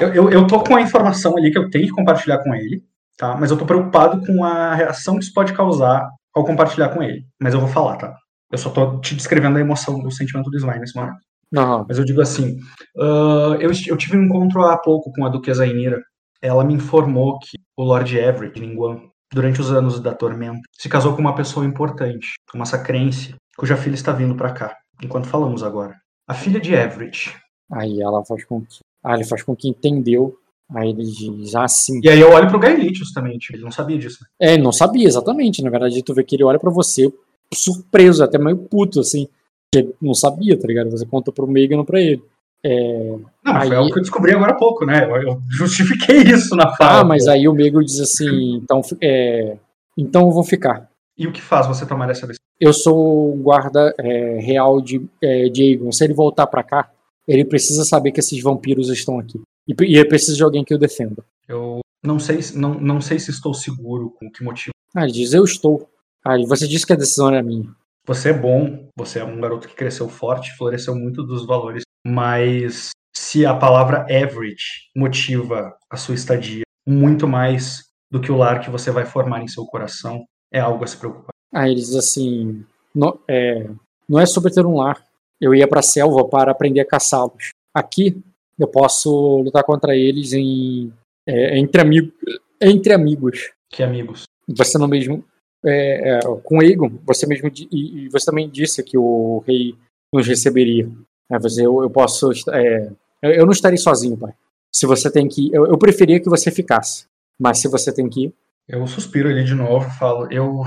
eu, 0.00 0.12
eu, 0.14 0.30
eu 0.30 0.46
tô 0.46 0.60
com 0.62 0.76
a 0.76 0.80
informação 0.80 1.36
ali 1.36 1.50
que 1.50 1.58
eu 1.58 1.70
tenho 1.70 1.86
que 1.86 1.92
compartilhar 1.92 2.38
com 2.38 2.54
ele, 2.54 2.82
tá? 3.16 3.36
Mas 3.36 3.50
eu 3.50 3.56
tô 3.56 3.64
preocupado 3.64 4.24
com 4.26 4.44
a 4.44 4.74
reação 4.74 5.18
que 5.18 5.24
isso 5.24 5.32
pode 5.32 5.52
causar 5.52 6.08
ao 6.34 6.44
compartilhar 6.44 6.90
com 6.90 7.02
ele. 7.02 7.24
Mas 7.40 7.54
eu 7.54 7.60
vou 7.60 7.68
falar, 7.68 7.96
tá? 7.96 8.16
Eu 8.50 8.58
só 8.58 8.70
tô 8.70 9.00
te 9.00 9.14
descrevendo 9.14 9.58
a 9.58 9.60
emoção, 9.60 9.98
o 9.98 10.10
sentimento 10.10 10.50
do 10.50 10.56
Sly 10.56 10.78
nesse 10.78 10.96
momento. 10.96 11.18
Não, 11.50 11.84
Mas 11.88 11.98
eu 11.98 12.04
digo 12.04 12.20
assim, 12.20 12.58
ah, 12.98 13.56
eu, 13.60 13.70
eu 13.86 13.96
tive 13.96 14.16
um 14.16 14.24
encontro 14.24 14.62
há 14.62 14.76
pouco 14.76 15.10
com 15.12 15.24
a 15.24 15.28
Duquesa 15.28 15.66
Inira. 15.66 16.00
Ela 16.42 16.64
me 16.64 16.74
informou 16.74 17.38
que 17.38 17.58
o 17.76 17.82
Lord 17.82 18.16
Everett, 18.16 18.54
de 18.54 18.66
Ningguan, 18.66 19.00
durante 19.32 19.60
os 19.60 19.70
anos 19.70 20.00
da 20.00 20.14
tormenta. 20.14 20.60
Se 20.72 20.88
casou 20.88 21.14
com 21.14 21.20
uma 21.20 21.34
pessoa 21.34 21.66
importante, 21.66 22.34
uma 22.54 22.64
sacrense, 22.64 23.34
cuja 23.56 23.76
filha 23.76 23.94
está 23.94 24.12
vindo 24.12 24.34
para 24.34 24.52
cá, 24.52 24.76
enquanto 25.02 25.28
falamos 25.28 25.62
agora. 25.62 25.94
A 26.26 26.34
filha 26.34 26.60
de 26.60 26.74
Everett. 26.74 27.34
Aí 27.72 28.00
ela 28.00 28.24
faz 28.24 28.44
com 28.44 28.60
que. 28.60 28.78
Ah, 29.02 29.14
ele 29.14 29.24
faz 29.24 29.42
com 29.42 29.54
que 29.54 29.68
entendeu. 29.68 30.36
Aí 30.74 30.90
ele 30.90 31.04
diz, 31.04 31.54
ah, 31.54 31.66
sim. 31.66 32.00
E 32.02 32.08
aí 32.10 32.20
eu 32.20 32.30
olho 32.30 32.48
pro 32.48 32.58
Gaelitius 32.58 33.12
também, 33.12 33.38
tipo, 33.38 33.56
ele 33.56 33.64
não 33.64 33.70
sabia 33.70 33.98
disso, 33.98 34.18
né? 34.22 34.28
É, 34.38 34.58
não 34.58 34.70
sabia 34.70 35.06
exatamente. 35.06 35.62
Na 35.62 35.70
verdade, 35.70 36.02
tu 36.02 36.12
vê 36.12 36.22
que 36.22 36.36
ele 36.36 36.44
olha 36.44 36.58
pra 36.58 36.70
você 36.70 37.10
surpreso, 37.54 38.22
até 38.22 38.38
meio 38.38 38.56
puto, 38.56 39.00
assim. 39.00 39.26
Ele 39.74 39.94
não 40.00 40.14
sabia, 40.14 40.58
tá 40.58 40.66
ligado? 40.66 40.90
Você 40.90 41.06
contou 41.06 41.32
pro 41.32 41.46
Megan 41.46 41.74
e 41.74 41.76
não 41.78 41.84
pra 41.84 42.00
ele. 42.00 42.22
É, 42.64 43.08
Não, 43.44 43.52
mas 43.52 43.62
Aí- 43.62 43.68
foi 43.68 43.76
algo 43.76 43.92
que 43.92 43.98
eu 43.98 44.02
descobri 44.02 44.32
agora 44.34 44.52
há 44.52 44.56
pouco, 44.56 44.84
né? 44.84 45.08
Eu, 45.22 45.40
justifiquei 45.48 46.18
isso 46.22 46.54
na 46.56 46.74
fala. 46.76 47.00
Ah, 47.00 47.04
mas 47.04 47.26
aí 47.28 47.46
o 47.48 47.52
Megan 47.54 47.82
diz 47.84 48.00
assim, 48.00 48.56
então, 48.56 48.80
é, 49.00 49.56
então 49.96 50.22
eu 50.22 50.32
vou 50.32 50.44
ficar. 50.44 50.88
E 51.16 51.26
o 51.26 51.32
que 51.32 51.40
faz 51.40 51.66
você 51.66 51.86
tomar 51.86 52.10
essa 52.10 52.26
decisão? 52.26 52.44
Eu 52.60 52.72
sou 52.72 53.32
o 53.32 53.36
guarda 53.36 53.94
é, 53.98 54.38
real 54.40 54.80
de, 54.80 55.00
é, 55.22 55.48
de 55.48 55.62
Aegon. 55.62 55.92
Se 55.92 56.04
ele 56.04 56.12
voltar 56.14 56.46
pra 56.48 56.62
cá, 56.64 56.90
ele 57.26 57.44
precisa 57.44 57.84
saber 57.84 58.10
que 58.10 58.20
esses 58.20 58.42
vampiros 58.42 58.88
estão 58.90 59.18
aqui. 59.18 59.40
E, 59.68 59.74
e 59.84 59.96
ele 59.96 60.08
precisa 60.08 60.36
de 60.36 60.42
alguém 60.42 60.64
que 60.64 60.74
o 60.74 60.78
defenda. 60.78 61.22
Eu 61.46 61.80
não 62.04 62.18
sei, 62.18 62.40
se- 62.42 62.56
não, 62.58 62.74
não 62.74 63.00
sei 63.00 63.18
se 63.18 63.30
estou 63.30 63.52
seguro 63.54 64.10
com 64.18 64.30
que 64.30 64.42
motivo. 64.42 64.72
Ah, 64.94 65.04
ele 65.04 65.12
diz, 65.12 65.32
eu 65.34 65.44
estou. 65.44 65.88
Ah, 66.24 66.36
você 66.46 66.66
disse 66.66 66.86
que 66.86 66.92
a 66.92 66.96
decisão 66.96 67.28
era 67.28 67.42
minha. 67.42 67.68
Você 68.06 68.30
é 68.30 68.32
bom, 68.32 68.88
você 68.96 69.18
é 69.18 69.24
um 69.24 69.38
garoto 69.40 69.68
que 69.68 69.74
cresceu 69.74 70.08
forte, 70.08 70.56
floresceu 70.56 70.94
muito 70.94 71.22
dos 71.22 71.46
valores, 71.46 71.82
mas 72.06 72.90
se 73.14 73.44
a 73.44 73.54
palavra 73.54 74.02
average 74.10 74.88
motiva 74.96 75.76
a 75.90 75.96
sua 75.96 76.14
estadia 76.14 76.62
muito 76.88 77.28
mais 77.28 77.84
do 78.10 78.18
que 78.20 78.32
o 78.32 78.36
lar 78.38 78.60
que 78.60 78.70
você 78.70 78.90
vai 78.90 79.04
formar 79.04 79.42
em 79.42 79.48
seu 79.48 79.66
coração, 79.66 80.24
é 80.50 80.58
algo 80.58 80.82
a 80.84 80.86
se 80.86 80.96
preocupar. 80.96 81.30
Aí 81.52 81.72
ele 81.72 81.80
diz 81.80 81.94
assim: 81.94 82.64
não 82.94 83.18
é, 83.28 83.68
não 84.08 84.18
é 84.18 84.24
sobre 84.24 84.52
ter 84.52 84.64
um 84.64 84.76
lar. 84.78 85.04
Eu 85.38 85.54
ia 85.54 85.68
pra 85.68 85.82
selva 85.82 86.26
para 86.26 86.50
aprender 86.50 86.80
a 86.80 86.86
caçá-los. 86.86 87.50
Aqui 87.74 88.16
eu 88.58 88.66
posso 88.66 89.42
lutar 89.42 89.62
contra 89.62 89.94
eles 89.94 90.32
em, 90.32 90.92
é, 91.26 91.58
entre, 91.58 91.80
amigos, 91.80 92.12
entre 92.60 92.92
amigos. 92.92 93.52
Que 93.70 93.82
amigos. 93.82 94.24
Você 94.48 94.78
não 94.78 94.88
mesmo. 94.88 95.24
é, 95.64 96.16
é, 96.16 96.20
com 96.42 96.60
Aegon, 96.60 96.90
você 97.04 97.26
mesmo. 97.26 97.50
E, 97.54 98.04
e 98.04 98.08
você 98.08 98.26
também 98.26 98.48
disse 98.48 98.82
que 98.82 98.98
o 98.98 99.42
rei 99.46 99.74
nos 100.12 100.26
receberia. 100.26 100.90
É, 101.30 101.38
você, 101.38 101.64
eu, 101.64 101.82
eu 101.82 101.90
posso. 101.90 102.30
é, 102.52 102.90
eu, 103.22 103.30
eu 103.30 103.44
não 103.44 103.52
estarei 103.52 103.78
sozinho, 103.78 104.16
pai. 104.16 104.32
Se 104.74 104.86
você 104.86 105.10
tem 105.10 105.28
que. 105.28 105.50
Eu, 105.52 105.66
eu 105.66 105.78
preferia 105.78 106.20
que 106.20 106.28
você 106.28 106.50
ficasse. 106.50 107.06
Mas 107.38 107.58
se 107.58 107.68
você 107.68 107.92
tem 107.92 108.08
que 108.08 108.24
ir. 108.26 108.34
Eu 108.66 108.86
suspiro 108.86 109.28
ali 109.28 109.44
de 109.44 109.54
novo 109.54 109.88
falo: 109.98 110.30
Eu 110.32 110.64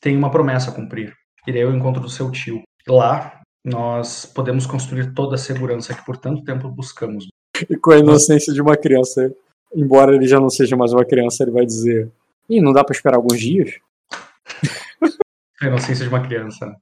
tenho 0.00 0.18
uma 0.18 0.30
promessa 0.30 0.70
a 0.70 0.74
cumprir. 0.74 1.14
Irei 1.46 1.62
ao 1.62 1.74
encontro 1.74 2.00
do 2.00 2.08
seu 2.08 2.30
tio. 2.30 2.62
Lá 2.86 3.40
nós 3.66 4.24
podemos 4.24 4.64
construir 4.64 5.12
toda 5.12 5.34
a 5.34 5.38
segurança 5.38 5.92
que 5.92 6.04
por 6.04 6.16
tanto 6.16 6.44
tempo 6.44 6.68
buscamos. 6.68 7.26
E 7.68 7.76
com 7.76 7.90
a 7.90 7.98
inocência 7.98 8.54
de 8.54 8.62
uma 8.62 8.76
criança. 8.76 9.34
Embora 9.74 10.14
ele 10.14 10.28
já 10.28 10.38
não 10.38 10.48
seja 10.48 10.76
mais 10.76 10.92
uma 10.92 11.04
criança, 11.04 11.42
ele 11.42 11.50
vai 11.50 11.66
dizer. 11.66 12.08
Ih, 12.48 12.60
não 12.60 12.72
dá 12.72 12.84
pra 12.84 12.94
esperar 12.94 13.16
alguns 13.16 13.40
dias? 13.40 13.74
A 15.60 15.66
inocência 15.66 16.04
de 16.04 16.08
uma 16.10 16.20
criança. 16.20 16.66
né? 16.66 16.76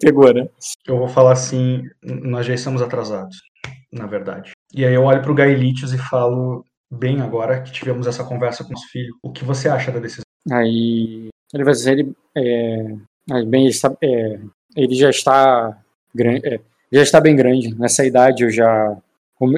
Pegou, 0.00 0.32
né? 0.32 0.48
Eu 0.86 0.98
vou 0.98 1.08
falar 1.08 1.32
assim: 1.32 1.82
Nós 2.02 2.46
já 2.46 2.54
estamos 2.54 2.80
atrasados, 2.80 3.38
na 3.90 4.06
verdade. 4.06 4.52
E 4.72 4.84
aí 4.84 4.94
eu 4.94 5.02
olho 5.02 5.22
pro 5.22 5.34
Gaelitius 5.34 5.92
e 5.92 5.98
falo: 5.98 6.64
Bem, 6.90 7.20
agora 7.20 7.60
que 7.60 7.72
tivemos 7.72 8.06
essa 8.06 8.22
conversa 8.22 8.62
com 8.62 8.70
nosso 8.70 8.88
filho, 8.90 9.14
o 9.22 9.32
que 9.32 9.44
você 9.44 9.68
acha 9.68 9.90
da 9.90 9.98
decisão? 9.98 10.22
Aí 10.52 11.28
ele 11.52 11.64
vai 11.64 11.72
dizer, 11.72 11.98
ele, 11.98 12.12
é, 12.36 13.44
bem, 13.46 13.62
ele, 13.62 13.70
está, 13.70 13.96
é, 14.02 14.38
ele 14.76 14.94
já 14.94 15.10
está 15.10 15.82
grande, 16.18 16.46
é, 16.46 16.60
já 16.92 17.02
está 17.02 17.20
bem 17.20 17.36
grande. 17.36 17.74
Nessa 17.78 18.04
idade 18.04 18.44
eu 18.44 18.50
já 18.50 18.96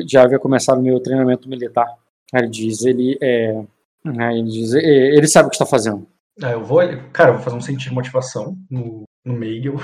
já 0.06 0.24
havia 0.24 0.38
começado 0.38 0.82
meu 0.82 1.00
treinamento 1.00 1.48
militar. 1.48 1.86
Ele 2.34 2.48
diz, 2.48 2.84
ele 2.84 3.18
é, 3.20 3.64
ele 4.04 4.44
diz, 4.44 4.74
é, 4.74 5.16
ele 5.16 5.26
sabe 5.26 5.46
o 5.46 5.50
que 5.50 5.56
está 5.56 5.66
fazendo. 5.66 6.06
Ah, 6.42 6.52
eu 6.52 6.64
vou, 6.64 6.80
cara, 7.12 7.30
eu 7.30 7.34
vou 7.34 7.42
fazer 7.42 7.56
um 7.56 7.60
sentido 7.60 7.88
de 7.88 7.94
motivação 7.94 8.56
no, 8.70 9.04
no 9.24 9.34
Meigel. 9.34 9.76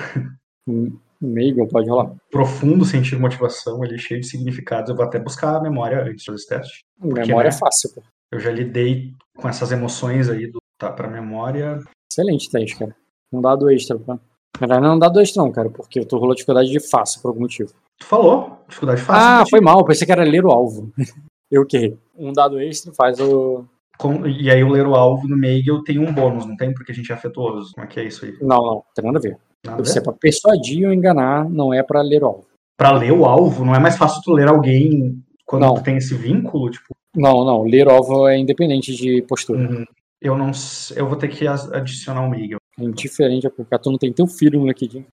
Megan 1.21 1.67
pode 1.67 1.89
rolar. 1.89 2.15
Profundo 2.31 2.85
sentido 2.85 3.17
de 3.17 3.23
motivação, 3.23 3.85
ele 3.85 3.95
é 3.95 3.99
cheio 3.99 4.21
de 4.21 4.27
significados. 4.27 4.91
Eu 4.91 4.97
vou 4.97 5.05
até 5.05 5.19
buscar 5.19 5.57
a 5.57 5.61
memória 5.61 6.03
antes 6.03 6.25
desse 6.27 6.47
teste. 6.47 6.85
Memória 7.01 7.49
é 7.49 7.53
né? 7.53 7.59
fácil, 7.59 7.91
pô. 7.95 8.03
Eu 8.31 8.39
já 8.39 8.51
lidei 8.51 9.15
com 9.37 9.49
essas 9.49 9.73
emoções 9.73 10.29
aí 10.29 10.47
do 10.47 10.59
tá 10.79 10.91
pra 10.91 11.09
memória. 11.09 11.81
Excelente 12.11 12.51
teste, 12.51 12.79
cara. 12.79 12.95
Um 13.33 13.41
dado 13.41 13.71
extra, 13.71 13.99
pô. 13.99 14.19
Na 14.61 14.67
verdade, 14.67 14.83
não 14.83 14.99
dado 14.99 15.21
extra, 15.21 15.43
não, 15.43 15.53
cara, 15.53 15.69
porque 15.71 16.01
eu 16.01 16.07
tô 16.07 16.17
rolando 16.19 16.37
dificuldade 16.37 16.71
de 16.71 16.81
fácil 16.81 17.21
por 17.21 17.29
algum 17.29 17.41
motivo. 17.41 17.73
Tu 17.99 18.07
falou, 18.07 18.59
dificuldade 18.69 19.01
fácil. 19.03 19.23
ah, 19.23 19.45
foi 19.49 19.61
mal, 19.61 19.85
pensei 19.85 20.07
que 20.07 20.13
era 20.13 20.23
ler 20.25 20.45
o 20.45 20.51
alvo. 20.51 20.91
eu 21.51 21.65
que 21.67 21.77
errei. 21.77 21.99
Um 22.17 22.33
dado 22.33 22.61
extra 22.61 22.93
faz 22.95 23.19
o. 23.21 23.65
Com- 23.99 24.27
e 24.27 24.51
aí 24.51 24.63
o 24.63 24.69
ler 24.69 24.87
o 24.87 24.95
alvo 24.95 25.27
no 25.27 25.37
Meigel 25.37 25.83
tem 25.83 25.99
um 25.99 26.13
bônus, 26.13 26.45
não 26.47 26.57
tem? 26.57 26.73
Porque 26.75 26.93
a 26.93 26.95
gente 26.95 27.11
é 27.11 27.15
afetuoso. 27.15 27.73
Como 27.75 27.85
é 27.85 27.89
que 27.89 27.99
é 28.01 28.05
isso 28.05 28.25
aí? 28.27 28.37
Não, 28.43 28.63
não, 28.63 28.85
tem 28.95 29.05
nada 29.05 29.19
a 29.19 29.23
ver. 29.23 29.39
Nada 29.65 29.83
Você 29.85 29.99
é 29.99 30.03
pra 30.03 30.13
persuadir 30.13 30.87
ou 30.87 30.93
enganar, 30.93 31.49
não 31.49 31.73
é 31.73 31.83
pra 31.83 32.03
ler 32.03 32.23
o 32.23 32.27
alvo. 32.27 32.47
Pra 32.79 32.93
ler 32.93 33.13
o 33.13 33.25
alvo, 33.25 33.65
não 33.65 33.75
é 33.75 33.79
mais 33.79 33.97
fácil 33.97 34.21
tu 34.23 34.33
ler 34.33 34.49
alguém 34.49 35.19
quando 35.47 35.63
Não. 35.63 35.75
tu 35.75 35.83
tem 35.83 35.97
esse 35.97 36.15
vínculo? 36.15 36.71
Tipo, 36.71 36.95
Não, 37.17 37.43
não, 37.45 37.63
ler 37.65 37.87
o 37.89 37.91
alvo 37.91 38.29
é 38.29 38.37
independente 38.39 38.95
de 38.95 39.23
postura. 39.23 39.59
uhum. 39.61 39.85
eu 40.21 40.37
não 40.37 40.51
eu 40.95 41.07
vou 41.09 41.17
ter 41.17 41.29
que 41.29 41.47
adicionar 41.49 42.21
o 42.23 42.29
Meigel. 42.31 42.59
É 42.79 42.85
indiferente, 42.85 43.49
porque 43.51 43.79
tu 43.79 43.91
não 43.91 43.99
tem 43.99 44.13
teu 44.13 44.27
filho 44.27 44.61
no 44.61 44.67
LinkedIn. 44.67 45.05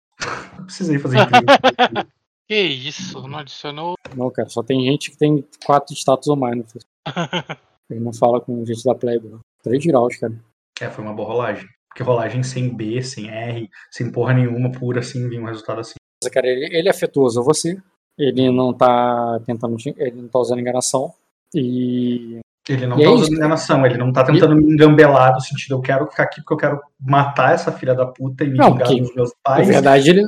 Eu 0.58 0.66
precisei 0.66 1.00
fazer 1.00 1.20
incrível. 1.20 1.48
Que 2.46 2.60
isso? 2.62 3.26
Não 3.26 3.40
adicionou? 3.40 3.96
Não, 4.18 4.30
cara, 4.30 4.50
só 4.50 4.62
tem 4.62 4.84
gente 4.84 5.12
que 5.12 5.18
tem 5.18 5.48
quatro 5.66 5.96
status 5.96 6.28
ou 6.28 6.36
mais 6.36 6.58
no 6.58 6.64
Facebook. 6.64 6.86
Ele 7.90 8.02
não 8.02 8.12
fala 8.14 8.42
com 8.42 8.66
gente 8.66 8.84
da 8.84 8.94
plebe. 8.94 9.30
não. 9.30 9.40
Três 9.64 9.86
graus, 9.86 10.18
cara. 10.18 10.34
é, 10.82 10.90
foi 10.90 11.06
uma 11.06 11.14
boa 11.14 11.30
rolagem. 11.30 11.66
Porque 11.88 12.04
rolagem 12.04 12.44
sem 12.44 12.68
B, 12.76 13.02
sem 13.02 13.30
R, 13.30 13.70
sem 13.90 14.12
porra 14.12 14.34
nenhuma, 14.34 14.70
pura 14.74 15.00
assim, 15.00 15.30
vinha 15.30 15.42
um 15.42 15.46
resultado 15.46 15.80
assim. 15.80 15.94
Mas, 16.22 16.34
cara, 16.34 16.46
ele, 16.48 16.66
ele 16.78 16.88
é 16.90 16.92
afetuoso 16.92 17.40
a 17.40 17.44
você. 17.44 17.82
Ele 18.18 18.52
não 18.52 18.74
tá 18.74 19.40
tentando. 19.46 19.78
te- 19.78 19.96
Ele 19.98 20.22
não 20.24 20.28
tá 20.28 20.40
usando 20.40 20.60
enganação. 20.60 21.14
E. 21.56 22.40
Ele 22.70 22.88
não 22.88 22.98
E 22.98 23.04
tá 23.04 23.10
é 23.10 23.14
usando 23.14 23.34
enganação, 23.36 23.86
ele 23.86 23.98
não 23.98 24.14
tá 24.14 24.24
tentando 24.24 24.56
me 24.56 24.64
engambelar 24.74 25.34
no 25.34 25.42
sentido, 25.42 25.76
eu 25.76 25.82
quero 25.82 26.08
ficar 26.08 26.24
aqui 26.24 26.40
porque 26.42 26.54
eu 26.54 26.58
quero 26.58 26.80
matar 26.98 27.54
essa 27.54 27.74
filha 27.74 27.94
da 27.94 28.06
puta 28.06 28.46
e 28.46 28.48
me 28.48 28.54
vingar 28.54 28.70
porque, 28.88 29.02
dos 29.02 29.14
meus 29.14 29.30
Na 29.32 29.36
pais. 29.44 29.68
verdade, 29.68 30.10
ele, 30.10 30.22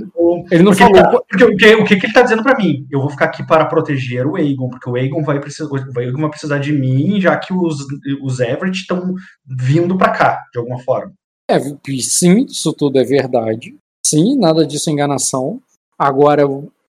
ele 0.52 0.64
não 0.64 0.72
porque 0.74 0.84
falou. 0.84 0.98
ele 0.98 1.04
tá- 1.04 1.22
porque 1.30 1.44
o 1.46 1.56
que, 1.56 1.76
o 1.76 1.86
que 1.86 1.96
que 1.96 2.06
ele 2.08 2.14
tá 2.14 2.22
dizendo 2.24 2.44
pra 2.44 2.58
mim? 2.58 2.86
Eu 2.92 3.00
vou 3.00 3.10
ficar 3.10 3.26
aqui 3.26 3.46
para 3.48 3.66
proteger 3.66 4.28
o 4.28 4.36
Aegon, 4.36 4.68
porque 4.68 4.90
o 4.90 4.96
Aegon 4.96 5.24
vai 5.24 5.40
precisar, 5.40 5.70
o 5.72 6.00
Aegon 6.00 6.20
vai 6.22 6.30
precisar 6.30 6.58
de 6.58 6.74
mim, 6.74 7.22
já 7.22 7.38
que 7.38 7.54
os, 7.54 7.78
os 8.22 8.40
Everett 8.42 8.78
estão 8.82 9.14
vindo 9.46 9.98
pra 9.98 10.10
cá, 10.10 10.44
de 10.52 10.60
alguma 10.60 10.80
forma. 10.80 11.14
É, 11.50 11.58
e 11.88 12.02
sim, 12.02 12.46
isso 12.50 12.74
tudo 12.74 13.00
é 13.00 13.04
verdade. 13.06 13.76
Sim, 14.06 14.38
nada 14.38 14.66
disso 14.68 14.90
é 14.90 14.94
enganação. 14.94 15.62
Agora, 15.98 16.44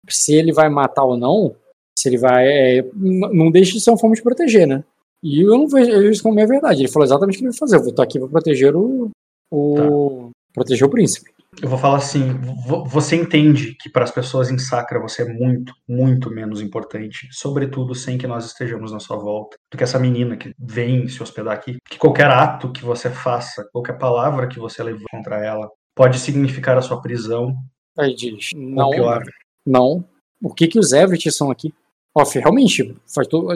se 0.07 0.35
ele 0.35 0.53
vai 0.53 0.69
matar 0.69 1.05
ou 1.05 1.17
não, 1.17 1.55
se 1.99 2.11
ele 2.11 2.19
vai. 2.19 2.47
é, 2.47 2.85
não 2.95 3.51
deixa 3.51 3.73
de 3.73 3.81
ser 3.81 3.91
uma 3.91 3.99
forma 3.99 4.15
de 4.15 4.23
proteger, 4.23 4.67
né? 4.67 4.85
E 5.23 5.43
eu 5.45 5.57
não 5.59 5.69
vejo 5.69 5.91
eu 5.91 5.99
vejo 6.01 6.11
isso 6.13 6.23
como 6.23 6.35
minha 6.35 6.47
verdade. 6.47 6.81
Ele 6.83 6.89
falou 6.91 7.05
exatamente 7.07 7.37
o 7.37 7.39
que 7.39 7.45
ele 7.45 7.51
vai 7.51 7.59
fazer. 7.59 7.77
Eu 7.77 7.81
vou 7.81 7.91
estar 7.91 8.03
aqui 8.03 8.19
para 8.19 8.29
proteger 8.29 8.75
o. 8.77 9.11
o 9.51 10.31
Proteger 10.53 10.87
o 10.87 10.91
príncipe. 10.91 11.31
Eu 11.61 11.69
vou 11.69 11.79
falar 11.79 11.97
assim, 11.99 12.33
vo- 12.67 12.85
você 12.85 13.17
entende 13.17 13.75
que 13.81 13.91
para 13.91 14.05
as 14.05 14.11
pessoas 14.11 14.51
em 14.51 14.59
Sacra 14.59 15.01
você 15.01 15.23
é 15.23 15.33
muito, 15.33 15.73
muito 15.89 16.31
menos 16.31 16.61
importante, 16.61 17.29
sobretudo 17.33 17.93
sem 17.95 18.17
que 18.17 18.27
nós 18.27 18.47
estejamos 18.47 18.93
na 18.93 19.01
sua 19.01 19.17
volta, 19.17 19.57
do 19.71 19.77
que 19.77 19.83
essa 19.83 19.99
menina 19.99 20.37
que 20.37 20.53
vem 20.59 21.09
se 21.09 21.21
hospedar 21.23 21.55
aqui. 21.55 21.77
Que 21.89 21.99
qualquer 21.99 22.29
ato 22.31 22.71
que 22.73 22.85
você 22.85 23.11
faça, 23.11 23.69
qualquer 23.73 23.99
palavra 23.99 24.47
que 24.49 24.59
você 24.61 24.83
leve 24.83 25.05
contra 25.11 25.45
ela, 25.45 25.69
pode 25.95 26.19
significar 26.21 26.79
a 26.79 26.83
sua 26.83 27.01
prisão, 27.03 27.55
Aí 27.99 28.15
diz: 28.15 28.51
não, 28.55 28.91
pior. 28.91 29.23
não. 29.67 30.05
O 30.43 30.55
que, 30.55 30.67
que 30.69 30.79
os 30.79 30.93
Everett 30.93 31.31
são 31.33 31.51
aqui? 31.51 31.75
Off, 32.17 32.39
realmente, 32.39 32.95
faz 33.13 33.27
todo. 33.29 33.53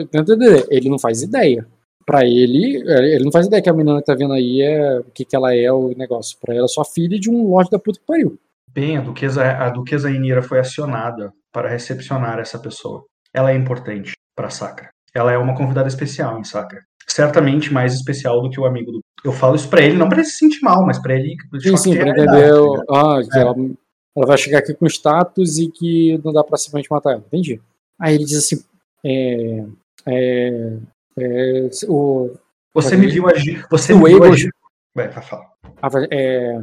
Ele 0.69 0.89
não 0.89 0.99
faz 0.99 1.21
ideia. 1.21 1.67
Pra 2.05 2.23
ele, 2.23 2.83
é, 2.87 3.15
ele 3.15 3.23
não 3.25 3.31
faz 3.31 3.47
ideia 3.47 3.63
que 3.63 3.69
a 3.69 3.73
menina 3.73 3.99
que 3.99 4.05
tá 4.05 4.13
vendo 4.13 4.33
aí 4.33 4.61
é 4.61 4.99
o 4.99 5.05
que, 5.05 5.25
que 5.25 5.35
ela 5.35 5.55
é, 5.55 5.71
o 5.71 5.89
negócio. 5.97 6.37
Pra 6.39 6.53
ela 6.53 6.65
é 6.65 6.67
só 6.67 6.85
filha 6.85 7.19
de 7.19 7.29
um 7.31 7.49
lorde 7.49 7.71
da 7.71 7.79
puta 7.79 7.99
que 7.99 8.05
pariu. 8.05 8.37
Bem, 8.71 8.97
a 8.97 9.01
duquesa, 9.01 9.43
a 9.43 9.69
duquesa 9.69 10.11
Inira 10.11 10.43
foi 10.43 10.59
acionada 10.59 11.33
para 11.51 11.67
recepcionar 11.69 12.37
essa 12.39 12.59
pessoa. 12.59 13.05
Ela 13.33 13.51
é 13.51 13.55
importante 13.55 14.11
para 14.35 14.49
Sacra. 14.49 14.89
Ela 15.15 15.31
é 15.31 15.37
uma 15.37 15.55
convidada 15.55 15.87
especial 15.87 16.37
em 16.39 16.43
Sacra. 16.43 16.81
Certamente 17.07 17.73
mais 17.73 17.93
especial 17.93 18.41
do 18.41 18.49
que 18.49 18.59
o 18.59 18.65
amigo 18.65 18.91
do. 18.91 18.99
Eu 19.23 19.31
falo 19.31 19.55
isso 19.55 19.69
pra 19.69 19.81
ele, 19.81 19.97
não 19.97 20.07
pra 20.07 20.19
ele 20.19 20.27
se 20.27 20.37
sentir 20.37 20.59
mal, 20.61 20.85
mas 20.85 20.99
pra 20.99 21.15
ele. 21.15 21.35
Sim, 21.59 21.77
sim, 21.77 21.91
de 21.91 21.99
pra 21.99 22.09
entender 22.09 22.51
ah, 22.89 23.19
que 23.23 23.37
É. 23.37 23.41
ela, 23.41 23.55
ela 24.15 24.27
vai 24.27 24.37
chegar 24.37 24.59
aqui 24.59 24.73
com 24.73 24.85
status 24.85 25.57
e 25.57 25.71
que 25.71 26.19
não 26.23 26.31
dá 26.31 26.43
pra 26.43 26.57
simplesmente 26.57 26.91
matar 26.91 27.13
ela. 27.13 27.23
Entendi. 27.25 27.59
Aí 27.99 28.15
ele 28.15 28.25
diz 28.25 28.37
assim: 28.37 28.63
é, 29.05 29.65
é, 30.07 30.77
é, 31.19 31.69
o, 31.87 32.33
Você 32.73 32.97
me 32.97 33.07
viu 33.07 33.27
agir. 33.27 33.65
Você 33.69 33.93
me 33.93 34.09
viu 34.09 34.23
agir. 34.23 34.51
Vai, 34.93 35.07
vai 35.09 35.23
falar. 35.23 35.51
É, 36.11 36.57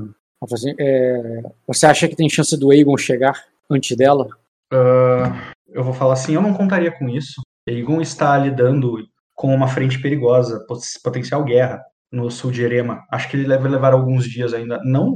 é, 0.78 1.43
você 1.67 1.86
acha 1.86 2.09
que 2.09 2.17
tem 2.17 2.28
chance 2.28 2.57
do 2.57 2.70
Aegon 2.70 2.97
chegar 2.97 3.41
antes 3.70 3.97
dela? 3.97 4.28
Ah, 4.73 5.52
eu 5.69 5.85
vou 5.85 5.93
falar 5.94 6.15
assim, 6.15 6.35
eu 6.35 6.43
não 6.43 6.55
contaria 6.55 6.91
com 6.91 7.09
isso. 7.09 7.41
Aegon 7.69 8.01
está 8.01 8.36
lidando 8.39 8.97
com 9.35 9.55
uma 9.55 9.69
frente 9.69 10.01
perigosa, 10.01 10.65
pot- 10.67 11.01
potencial 11.02 11.44
guerra 11.44 11.83
no 12.11 12.31
sul 12.31 12.51
de 12.51 12.62
Erema. 12.62 13.05
Acho 13.11 13.28
que 13.28 13.36
ele 13.36 13.49
deve 13.49 13.69
levar 13.69 13.93
alguns 13.93 14.25
dias 14.25 14.52
ainda, 14.52 14.81
não 14.85 15.15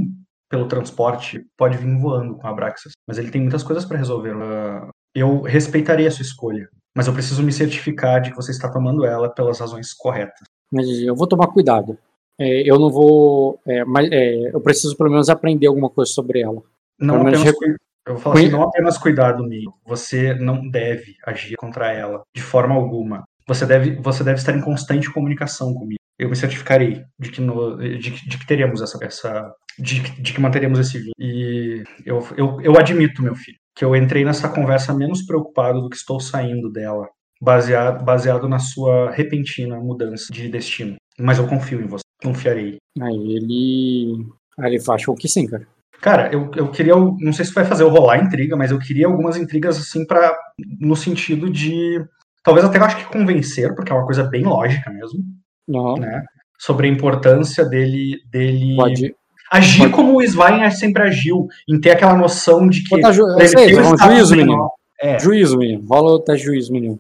pelo 0.49 0.69
transporte, 0.69 1.45
pode 1.57 1.77
vir 1.77 1.99
voando 1.99 2.37
com 2.37 2.47
a 2.47 2.51
Abraxas, 2.51 2.93
mas 3.07 3.19
ele 3.19 3.33
tem 3.33 3.41
muitas 3.41 3.65
coisas 3.65 3.85
para 3.85 3.99
resolver. 3.99 4.33
Ah, 4.41 4.89
eu 5.19 5.41
respeitaria 5.43 6.09
a 6.09 6.11
sua 6.11 6.23
escolha, 6.23 6.69
mas 6.95 7.07
eu 7.07 7.13
preciso 7.13 7.43
me 7.43 7.53
certificar 7.53 8.21
de 8.21 8.31
que 8.31 8.37
você 8.37 8.51
está 8.51 8.71
tomando 8.71 9.05
ela 9.05 9.29
pelas 9.29 9.61
razões 9.61 9.93
corretas. 9.93 10.47
Mas 10.73 10.87
eu 10.89 11.15
vou 11.15 11.27
tomar 11.27 11.47
cuidado. 11.49 11.97
É, 12.39 12.69
eu 12.71 12.79
não 12.79 12.91
vou. 12.91 13.59
é, 13.67 13.85
mas 13.85 14.09
é, 14.13 14.55
eu 14.55 14.61
preciso 14.61 14.97
pelo 14.97 15.11
menos 15.11 15.29
aprender 15.31 15.67
alguma 15.67 15.89
coisa 15.89 16.13
sobre 16.13 16.41
ela. 16.41 16.61
Não 16.99 17.23
apenas, 17.23 17.53
cui- 17.53 17.77
eu 18.07 18.15
vou 18.15 18.19
falar 18.19 18.35
assim, 18.37 18.49
não 18.51 18.63
apenas 18.63 18.99
cuidado, 18.99 19.43
meio. 19.47 19.73
Você 19.87 20.35
não 20.35 20.69
deve 20.69 21.15
agir 21.25 21.57
contra 21.57 21.93
ela 21.93 22.23
de 22.35 22.43
forma 22.43 22.75
alguma. 22.75 23.25
Você 23.49 23.65
deve, 23.65 23.93
você 23.97 24.23
deve 24.25 24.39
estar 24.39 24.53
em 24.57 24.61
constante 24.61 25.11
comunicação 25.13 25.73
comigo. 25.73 26.01
Eu 26.19 26.29
me 26.31 26.37
certificarei 26.37 27.05
de 27.19 27.31
que, 27.31 27.41
no- 27.41 27.77
de, 27.79 27.99
de 27.99 28.39
que 28.39 28.47
teremos 28.47 28.83
essa, 28.83 28.99
essa 29.03 29.55
de, 29.79 30.03
que- 30.03 30.21
de 30.23 30.33
que 30.33 30.41
manteremos 30.41 30.79
esse 30.79 30.99
vínculo. 30.99 31.15
E 31.19 31.85
eu, 32.05 32.27
eu, 32.37 32.61
eu 32.61 32.79
admito, 32.79 33.23
meu 33.23 33.35
filho, 33.35 33.59
que 33.77 33.85
eu 33.85 33.95
entrei 33.95 34.25
nessa 34.25 34.49
conversa 34.49 34.95
menos 34.95 35.23
preocupado 35.23 35.83
do 35.83 35.91
que 35.91 35.97
estou 35.97 36.19
saindo 36.19 36.73
dela, 36.73 37.09
baseado, 37.41 38.03
baseado 38.03 38.49
na 38.49 38.59
sua 38.59 39.11
repentina 39.11 39.79
mudança 39.79 40.33
de 40.33 40.49
destino. 40.49 40.97
Mas 41.19 41.39
eu 41.39 41.47
confio 41.47 41.83
em 41.83 41.87
você, 41.87 42.03
confiarei. 42.23 42.79
Aí 43.01 43.33
ele. 43.35 44.27
Aí 44.59 44.73
ele 44.73 44.81
faz, 44.81 45.03
achou 45.03 45.15
que 45.15 45.29
sim, 45.29 45.47
cara. 45.47 45.67
Cara, 46.01 46.33
eu, 46.33 46.51
eu 46.57 46.71
queria. 46.71 46.95
Não 46.97 47.33
sei 47.33 47.45
se 47.45 47.53
vai 47.53 47.65
fazer 47.65 47.83
eu 47.83 47.91
rolar 47.91 48.19
intriga, 48.19 48.57
mas 48.57 48.71
eu 48.71 48.79
queria 48.79 49.07
algumas 49.07 49.37
intrigas 49.37 49.77
assim 49.79 50.07
para 50.07 50.35
no 50.81 50.97
sentido 50.97 51.51
de. 51.51 52.03
Talvez 52.43 52.65
até 52.65 52.79
eu 52.79 52.85
acho 52.85 52.97
que 52.97 53.13
convencer, 53.13 53.75
porque 53.75 53.93
é 53.93 53.95
uma 53.95 54.07
coisa 54.07 54.23
bem 54.23 54.45
lógica 54.45 54.91
mesmo, 54.91 55.19
Não, 55.67 55.97
né? 55.97 56.25
Sobre 56.59 56.87
a 56.87 56.91
importância 56.91 57.65
dele. 57.65 58.19
dele 58.31 58.77
pode. 58.77 59.15
Agir 59.51 59.81
pode. 59.81 59.93
como 59.93 60.19
o 60.19 60.23
Svein 60.23 60.71
sempre 60.71 61.03
agiu, 61.03 61.49
em 61.69 61.81
ter 61.81 61.91
aquela 61.91 62.17
noção 62.17 62.69
de 62.69 62.83
que. 62.83 62.91
Botar 62.91 63.13
ju... 63.13 63.23
pra 63.25 63.45
ele 63.45 63.49
Sei, 63.49 63.75
o 63.75 63.93
um 63.93 63.99
juízo, 63.99 64.37
menino. 64.37 64.71
É, 65.01 65.19
Juízo, 65.21 65.59
menino. 65.59 65.85
Rola 65.89 66.13
o 66.13 66.19
teste 66.21 66.41
de 66.41 66.47
juízo, 66.47 66.73
menino. 66.73 66.99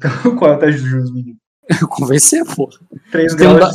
qual 0.38 0.52
é 0.52 0.56
o 0.56 0.58
teste 0.58 0.80
de 0.82 0.88
juízo, 0.88 1.14
menino? 1.14 1.36
Convencer, 1.88 2.44
pô. 2.54 2.68
Três 3.10 3.34
Tem 3.34 3.46
um 3.48 3.58
da-. 3.58 3.70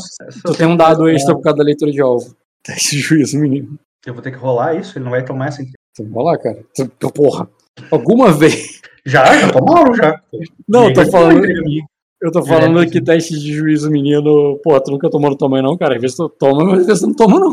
Tu 0.46 0.54
tem 0.56 0.68
um 0.68 0.76
dado 0.78 1.10
extra 1.10 1.36
por 1.36 1.42
causa 1.42 1.58
da 1.58 1.64
leitura 1.64 1.92
de 1.92 2.02
alvo. 2.02 2.36
Teste 2.64 2.98
de 2.98 3.02
juízo, 3.02 3.38
menino. 3.40 3.78
Eu 4.06 4.14
vou 4.14 4.22
ter 4.22 4.32
que 4.32 4.38
rolar 4.38 4.76
isso, 4.76 4.98
ele 4.98 5.06
não 5.06 5.12
vai 5.12 5.24
tomar 5.24 5.48
essa. 5.48 5.58
Tem 5.58 6.06
que 6.06 6.14
rolar, 6.14 6.38
cara. 6.38 6.60
Tu- 6.76 7.12
Porra. 7.12 7.50
Alguma 7.92 8.32
vez. 8.32 8.82
Já, 9.06 9.26
já 9.40 9.52
tomaram, 9.52 9.94
já. 9.94 10.20
Não, 10.68 10.90
eu 10.90 10.94
tô 10.94 11.12
falando. 11.12 11.46
Eu 12.20 12.32
tô 12.32 12.44
falando 12.44 12.74
Direto, 12.74 12.92
que 12.92 12.98
assim. 12.98 13.06
teste 13.06 13.40
de 13.40 13.54
juízo, 13.54 13.92
menino. 13.92 14.60
Pô, 14.64 14.80
tu 14.82 14.92
nunca 14.92 15.10
tomou 15.10 15.30
no 15.30 15.38
tamanho, 15.38 15.64
não, 15.64 15.78
cara. 15.78 15.96
Às 15.96 16.02
vezes 16.02 16.18
tu 16.18 16.28
toma, 16.28 16.66
mas 16.66 16.80
às 16.82 16.88
vezes 16.88 17.02
tu 17.02 17.08
não 17.08 17.14
toma, 17.14 17.40
não. 17.40 17.52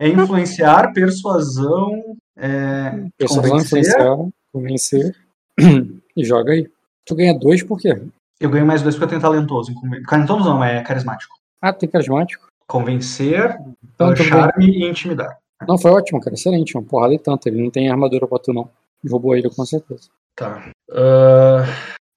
É 0.00 0.08
influenciar, 0.08 0.94
persuasão, 0.94 2.16
é, 2.34 3.06
Pessoas 3.18 3.46
vão 3.46 3.58
convencer. 3.58 3.78
influenciar, 3.78 4.16
convencer. 4.50 5.16
e 6.16 6.24
joga 6.24 6.52
aí. 6.52 6.66
Tu 7.04 7.14
ganha 7.14 7.38
dois 7.38 7.62
por 7.62 7.78
quê? 7.78 8.00
Eu 8.40 8.48
ganho 8.48 8.64
mais 8.64 8.80
dois 8.80 8.94
porque 8.94 9.04
eu 9.04 9.08
tenho 9.10 9.20
talentoso. 9.20 9.74
Talentoso 10.08 10.44
não, 10.44 10.64
é 10.64 10.82
carismático. 10.82 11.36
Ah, 11.60 11.72
tem 11.72 11.86
carismático? 11.86 12.46
Convencer, 12.66 13.58
Então, 13.94 14.12
uh, 14.12 14.16
charme 14.16 14.70
e 14.70 14.88
intimidar. 14.88 15.38
Não, 15.68 15.76
foi 15.76 15.90
ótimo, 15.90 16.18
cara. 16.20 16.34
Excelente. 16.34 16.74
Uma 16.74 16.82
porrada 16.84 17.12
e 17.12 17.18
tanto. 17.18 17.46
Ele 17.48 17.62
não 17.62 17.70
tem 17.70 17.90
armadura 17.90 18.26
pra 18.26 18.38
tu, 18.38 18.54
não. 18.54 18.70
Roubou 19.06 19.36
ele 19.36 19.50
com 19.50 19.66
certeza. 19.66 20.08
Tá. 20.34 20.70
Ah, 20.90 21.64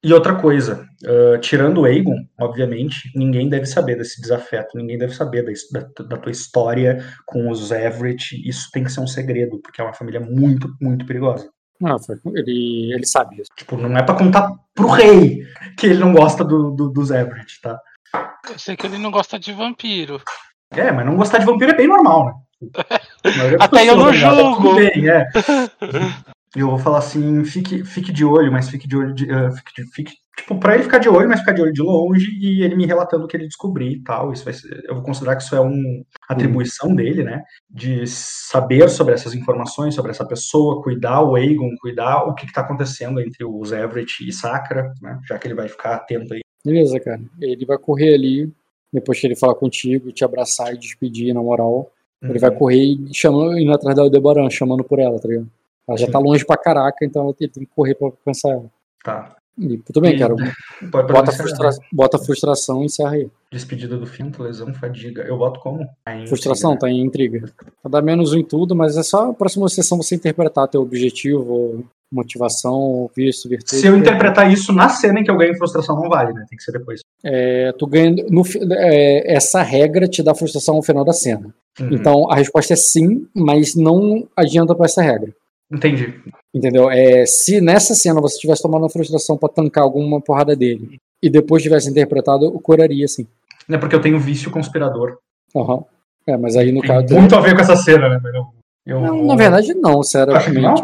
e 0.04 0.14
outra 0.14 0.36
coisa, 0.36 0.86
ah, 1.06 1.38
tirando 1.40 1.82
o 1.82 1.86
Aegon, 1.86 2.26
obviamente, 2.40 3.10
ninguém 3.16 3.48
deve 3.50 3.66
saber 3.66 3.96
desse 3.98 4.22
desafeto, 4.22 4.78
ninguém 4.78 4.98
deve 4.98 5.14
saber 5.16 5.44
da, 5.44 5.52
da, 5.80 6.04
da 6.06 6.18
tua 6.18 6.32
história 6.32 7.04
com 7.26 7.50
os 7.50 7.72
Everett. 7.72 8.36
Isso 8.48 8.70
tem 8.72 8.84
que 8.84 8.92
ser 8.92 9.00
um 9.00 9.08
segredo, 9.08 9.60
porque 9.62 9.80
é 9.82 9.84
uma 9.84 9.94
família 9.94 10.20
muito, 10.20 10.68
muito 10.82 11.06
perigosa. 11.06 11.50
Foi. 12.06 12.18
Ele, 12.36 12.94
ele 12.94 13.06
sabe 13.06 13.42
isso. 13.42 13.50
Tipo, 13.58 13.76
não 13.78 13.98
é 13.98 14.04
pra 14.04 14.16
contar 14.16 14.50
pro 14.74 14.88
rei 14.88 15.42
que 15.78 15.88
ele 15.88 16.00
não 16.00 16.14
gosta 16.14 16.44
do, 16.44 16.72
do- 16.72 16.90
dos 16.90 17.12
Everett, 17.12 17.60
tá? 17.62 17.78
Eu 18.50 18.58
sei 18.60 18.76
que 18.78 18.86
ele 18.86 18.98
não 18.98 19.12
gosta 19.12 19.38
de 19.40 19.52
vampiro. 19.52 20.22
É, 20.72 20.92
mas 20.92 21.06
não 21.06 21.16
gostar 21.18 21.40
de 21.40 21.46
vampiro 21.46 21.72
é 21.72 21.76
bem 21.76 21.88
normal, 21.88 22.26
né? 22.26 22.34
Até 23.60 23.90
eu 23.90 23.96
não 23.98 24.12
pessoas, 24.12 24.22
né? 24.22 24.22
Tá 24.22 24.36
tudo 24.36 24.64
julgo. 24.64 24.76
bem, 24.76 25.10
é. 25.10 25.28
Eu 26.56 26.70
vou 26.70 26.78
falar 26.78 27.00
assim, 27.00 27.44
fique, 27.46 27.84
fique 27.84 28.12
de 28.12 28.24
olho, 28.24 28.52
mas 28.52 28.70
fique 28.70 28.88
de 28.88 28.96
olho 28.96 29.14
de, 29.14 29.30
eh, 29.30 29.52
fique, 29.52 29.74
de- 29.82 29.92
fique- 29.92 30.14
tipo, 30.38 30.56
pra 30.60 30.76
ele 30.76 30.84
ficar 30.84 31.00
de 31.00 31.10
olho, 31.10 31.28
mas 31.28 31.40
ficar 31.40 31.52
de 31.54 31.62
olho 31.64 31.74
de 31.74 31.82
longe 31.82 32.30
e 32.40 32.62
ele 32.64 32.76
me 32.76 32.86
relatando 32.86 33.26
o 33.26 33.28
que 33.28 33.36
ele 33.36 33.48
descobriu 33.48 33.88
e 33.90 34.00
tal. 34.04 34.32
Isso 34.32 34.44
vai 34.46 34.54
ser, 34.54 34.84
eu 34.88 34.94
vou 34.96 35.04
considerar 35.04 35.36
que 35.36 35.42
isso 35.44 35.56
é 35.56 35.60
uma 35.60 36.04
atribuição 36.30 36.94
dele, 36.94 37.24
né? 37.24 37.44
De 37.70 38.06
saber 38.08 38.88
sobre 38.90 39.14
essas 39.16 39.34
informações, 39.34 39.96
sobre 39.96 40.12
essa 40.12 40.26
pessoa, 40.26 40.82
cuidar 40.84 41.22
o 41.24 41.36
Aegon, 41.36 41.72
cuidar 41.82 42.24
o 42.24 42.36
que, 42.36 42.46
que 42.46 42.54
tá 42.54 42.62
acontecendo 42.62 43.20
entre 43.20 43.44
os 43.44 43.72
Everett 43.72 44.28
e 44.28 44.32
Sacra, 44.32 44.94
né? 45.02 45.20
Já 45.28 45.40
que 45.40 45.48
ele 45.48 45.56
vai 45.56 45.68
ficar 45.68 45.96
atento 45.96 46.34
aí. 46.36 46.42
Beleza, 46.64 47.00
cara. 47.00 47.20
Ele 47.42 47.66
vai 47.66 47.78
correr 47.80 48.14
ali, 48.14 48.52
depois 48.92 49.20
que 49.20 49.26
ele 49.26 49.36
falar 49.36 49.56
contigo, 49.56 50.12
te 50.12 50.24
abraçar 50.24 50.74
e 50.74 50.78
despedir, 50.78 51.34
na 51.34 51.42
moral. 51.42 51.92
Ele 52.22 52.40
vai 52.40 52.52
correr 52.52 52.78
e 52.78 53.10
chamando, 53.14 53.58
indo 53.58 53.74
atrás 53.74 53.96
da 53.96 54.04
Aldebaran, 54.04 54.50
chamando 54.52 54.84
por 54.84 55.00
ela, 55.00 55.20
tá 55.20 55.28
ligado? 55.28 55.48
Ela 55.88 55.98
já 55.98 56.06
Sim. 56.06 56.12
tá 56.12 56.20
longe 56.20 56.46
pra 56.46 56.58
caraca, 56.58 57.04
então 57.06 57.34
ele 57.40 57.50
tem 57.50 57.66
que 57.66 57.72
correr 57.76 57.96
pra 57.96 58.08
alcançar 58.08 58.50
ela. 58.52 58.66
Tá. 59.04 59.36
E, 59.58 59.78
tudo 59.78 60.02
bem, 60.02 60.16
E- 60.16 60.20
cara. 60.20 60.34
Bota, 61.12 61.32
frustra... 61.32 61.70
Bota 61.92 62.18
frustração 62.18 62.82
e 62.82 62.86
encerra 62.86 63.12
aí. 63.12 63.30
Despedida 63.52 63.98
do 63.98 64.08
Finto, 64.08 64.42
lesão, 64.42 64.74
fadiga. 64.74 65.22
Eu 65.22 65.38
boto 65.38 65.60
como? 65.60 65.88
A 66.08 66.26
Frustração, 66.26 66.76
tá 66.76 66.90
em 66.90 67.02
intriga. 67.02 67.44
Dar 67.88 68.02
menos 68.02 68.34
um 68.34 68.40
em 68.40 68.44
tudo, 68.44 68.76
mas 68.76 68.98
é 68.98 69.04
só 69.04 69.30
a 69.30 69.34
próxima 69.34 69.70
sessão 69.70 69.98
você 69.98 70.16
interpretar 70.16 70.68
teu 70.68 70.82
objetivo, 70.82 71.86
motivação, 72.12 73.10
vício, 73.16 73.48
virtude. 73.50 73.80
Se 73.82 73.86
eu 73.88 73.96
interpretar 73.96 74.52
isso 74.52 74.74
na 74.74 74.90
cena 74.90 75.20
em 75.20 75.24
que 75.24 75.30
eu 75.30 75.38
ganho 75.38 75.56
frustração, 75.56 75.96
não 75.96 76.10
vale, 76.10 76.34
né? 76.34 76.46
Tem 76.50 76.58
que 76.58 76.64
ser 76.64 76.72
depois. 76.72 77.02
É, 77.24 77.72
tu 77.78 77.86
ganha, 77.86 78.26
no, 78.30 78.42
é, 78.72 79.36
essa 79.36 79.62
regra 79.62 80.08
te 80.08 80.24
dá 80.24 80.34
frustração 80.34 80.76
no 80.76 80.82
final 80.84 81.06
da 81.06 81.14
cena. 81.14 81.54
Uhum. 81.80 81.90
Então 81.92 82.32
a 82.32 82.36
resposta 82.36 82.74
é 82.74 82.76
sim, 82.76 83.28
mas 83.36 83.76
não 83.76 84.28
adianta 84.36 84.74
pra 84.74 84.86
essa 84.86 85.02
regra. 85.02 85.32
Entendi. 85.74 86.14
Entendeu? 86.54 86.90
É, 86.92 87.26
se 87.26 87.60
nessa 87.60 87.96
cena 87.96 88.22
você 88.22 88.38
tivesse 88.38 88.62
tomado 88.62 88.82
uma 88.84 88.90
frustração 88.90 89.38
pra 89.38 89.50
tancar 89.50 89.84
alguma 89.84 90.22
porrada 90.22 90.56
dele 90.56 90.98
e 91.22 91.30
depois 91.30 91.64
tivesse 91.64 91.90
interpretado, 91.90 92.46
eu 92.46 92.52
curaria 92.60 93.08
sim. 93.08 93.26
É 93.70 93.78
porque 93.78 93.96
eu 93.96 94.02
tenho 94.02 94.20
vício 94.20 94.52
conspirador. 94.52 95.18
Aham. 95.56 95.84
É, 96.28 96.38
mas 96.38 96.56
aí 96.56 96.72
no 96.72 96.82
Tem 96.82 96.90
caso. 96.90 97.14
muito 97.16 97.36
a 97.36 97.42
ver 97.42 97.56
com 97.56 97.62
essa 97.62 97.76
cena, 97.76 98.08
né? 98.08 98.20
eu- 98.34 98.46
eu 98.86 99.00
Não, 99.02 99.26
na 99.26 99.36
verdade, 99.36 99.74
não, 99.74 100.04
sério. 100.04 100.36
acho 100.36 100.52
que 100.52 100.60
não. 100.60 100.76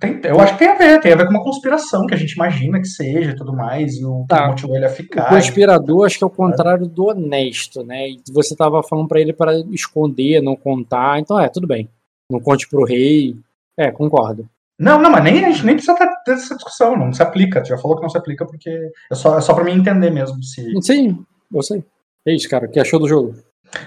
Tem- 0.00 0.20
eu 0.24 0.40
acho 0.40 0.52
que 0.54 0.58
tem 0.58 0.68
a 0.68 0.74
ver. 0.74 1.00
Tem 1.00 1.12
a 1.12 1.16
ver 1.16 1.24
com 1.26 1.30
uma 1.30 1.44
conspiração 1.44 2.06
que 2.06 2.14
a 2.14 2.16
gente 2.16 2.32
imagina 2.32 2.78
que 2.80 2.86
seja 2.88 3.30
e 3.30 3.36
tudo 3.36 3.54
mais. 3.54 3.94
E 3.96 4.04
o 4.04 4.24
Tá. 4.28 4.48
motivou 4.48 4.74
ele 4.74 4.86
a 4.86 4.88
O 4.88 4.92
ficar. 4.92 5.28
conspirador 5.28 6.04
acho 6.06 6.18
que 6.18 6.24
é 6.24 6.26
o 6.26 6.30
contrário 6.30 6.86
do 6.86 7.08
honesto, 7.08 7.82
né? 7.84 8.08
E 8.10 8.20
você 8.32 8.56
tava 8.56 8.82
falando 8.82 9.06
pra 9.08 9.20
ele 9.20 9.32
para 9.32 9.54
esconder, 9.70 10.42
não 10.42 10.56
contar. 10.56 11.20
Então 11.20 11.38
é, 11.38 11.48
tudo 11.48 11.66
bem. 11.66 11.88
Não 12.30 12.40
conte 12.40 12.68
pro 12.68 12.84
rei. 12.84 13.36
É, 13.78 13.90
concordo. 13.90 14.48
Não, 14.78 15.00
não, 15.00 15.10
mas 15.10 15.22
nem, 15.22 15.44
a 15.44 15.50
gente 15.50 15.64
nem 15.64 15.74
precisa 15.76 15.94
ter 15.96 16.08
ter 16.24 16.32
essa 16.32 16.54
discussão. 16.54 16.96
Não 16.96 17.12
se 17.12 17.22
aplica. 17.22 17.62
Tu 17.62 17.68
já 17.68 17.78
falou 17.78 17.96
que 17.96 18.02
não 18.02 18.08
se 18.10 18.18
aplica 18.18 18.44
porque 18.44 18.70
é 19.10 19.14
só, 19.14 19.38
é 19.38 19.40
só 19.40 19.54
pra 19.54 19.64
mim 19.64 19.72
entender 19.72 20.10
mesmo. 20.10 20.42
Se... 20.42 20.64
Sim, 20.82 21.24
eu 21.54 21.62
sei. 21.62 21.84
É 22.26 22.34
isso, 22.34 22.48
cara. 22.48 22.66
O 22.66 22.70
que 22.70 22.80
achou 22.80 22.98
do 22.98 23.08
jogo? 23.08 23.34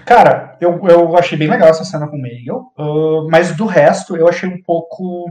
Cara, 0.05 0.57
eu, 0.59 0.79
eu 0.87 1.15
achei 1.17 1.37
bem 1.37 1.47
legal 1.47 1.69
essa 1.69 1.83
cena 1.83 2.07
com 2.07 2.17
o 2.17 2.21
Meigel, 2.21 2.63
ah, 2.77 3.27
mas 3.29 3.55
do 3.55 3.65
resto 3.65 4.15
eu 4.17 4.27
achei 4.27 4.49
um 4.49 4.59
pouco 4.63 5.29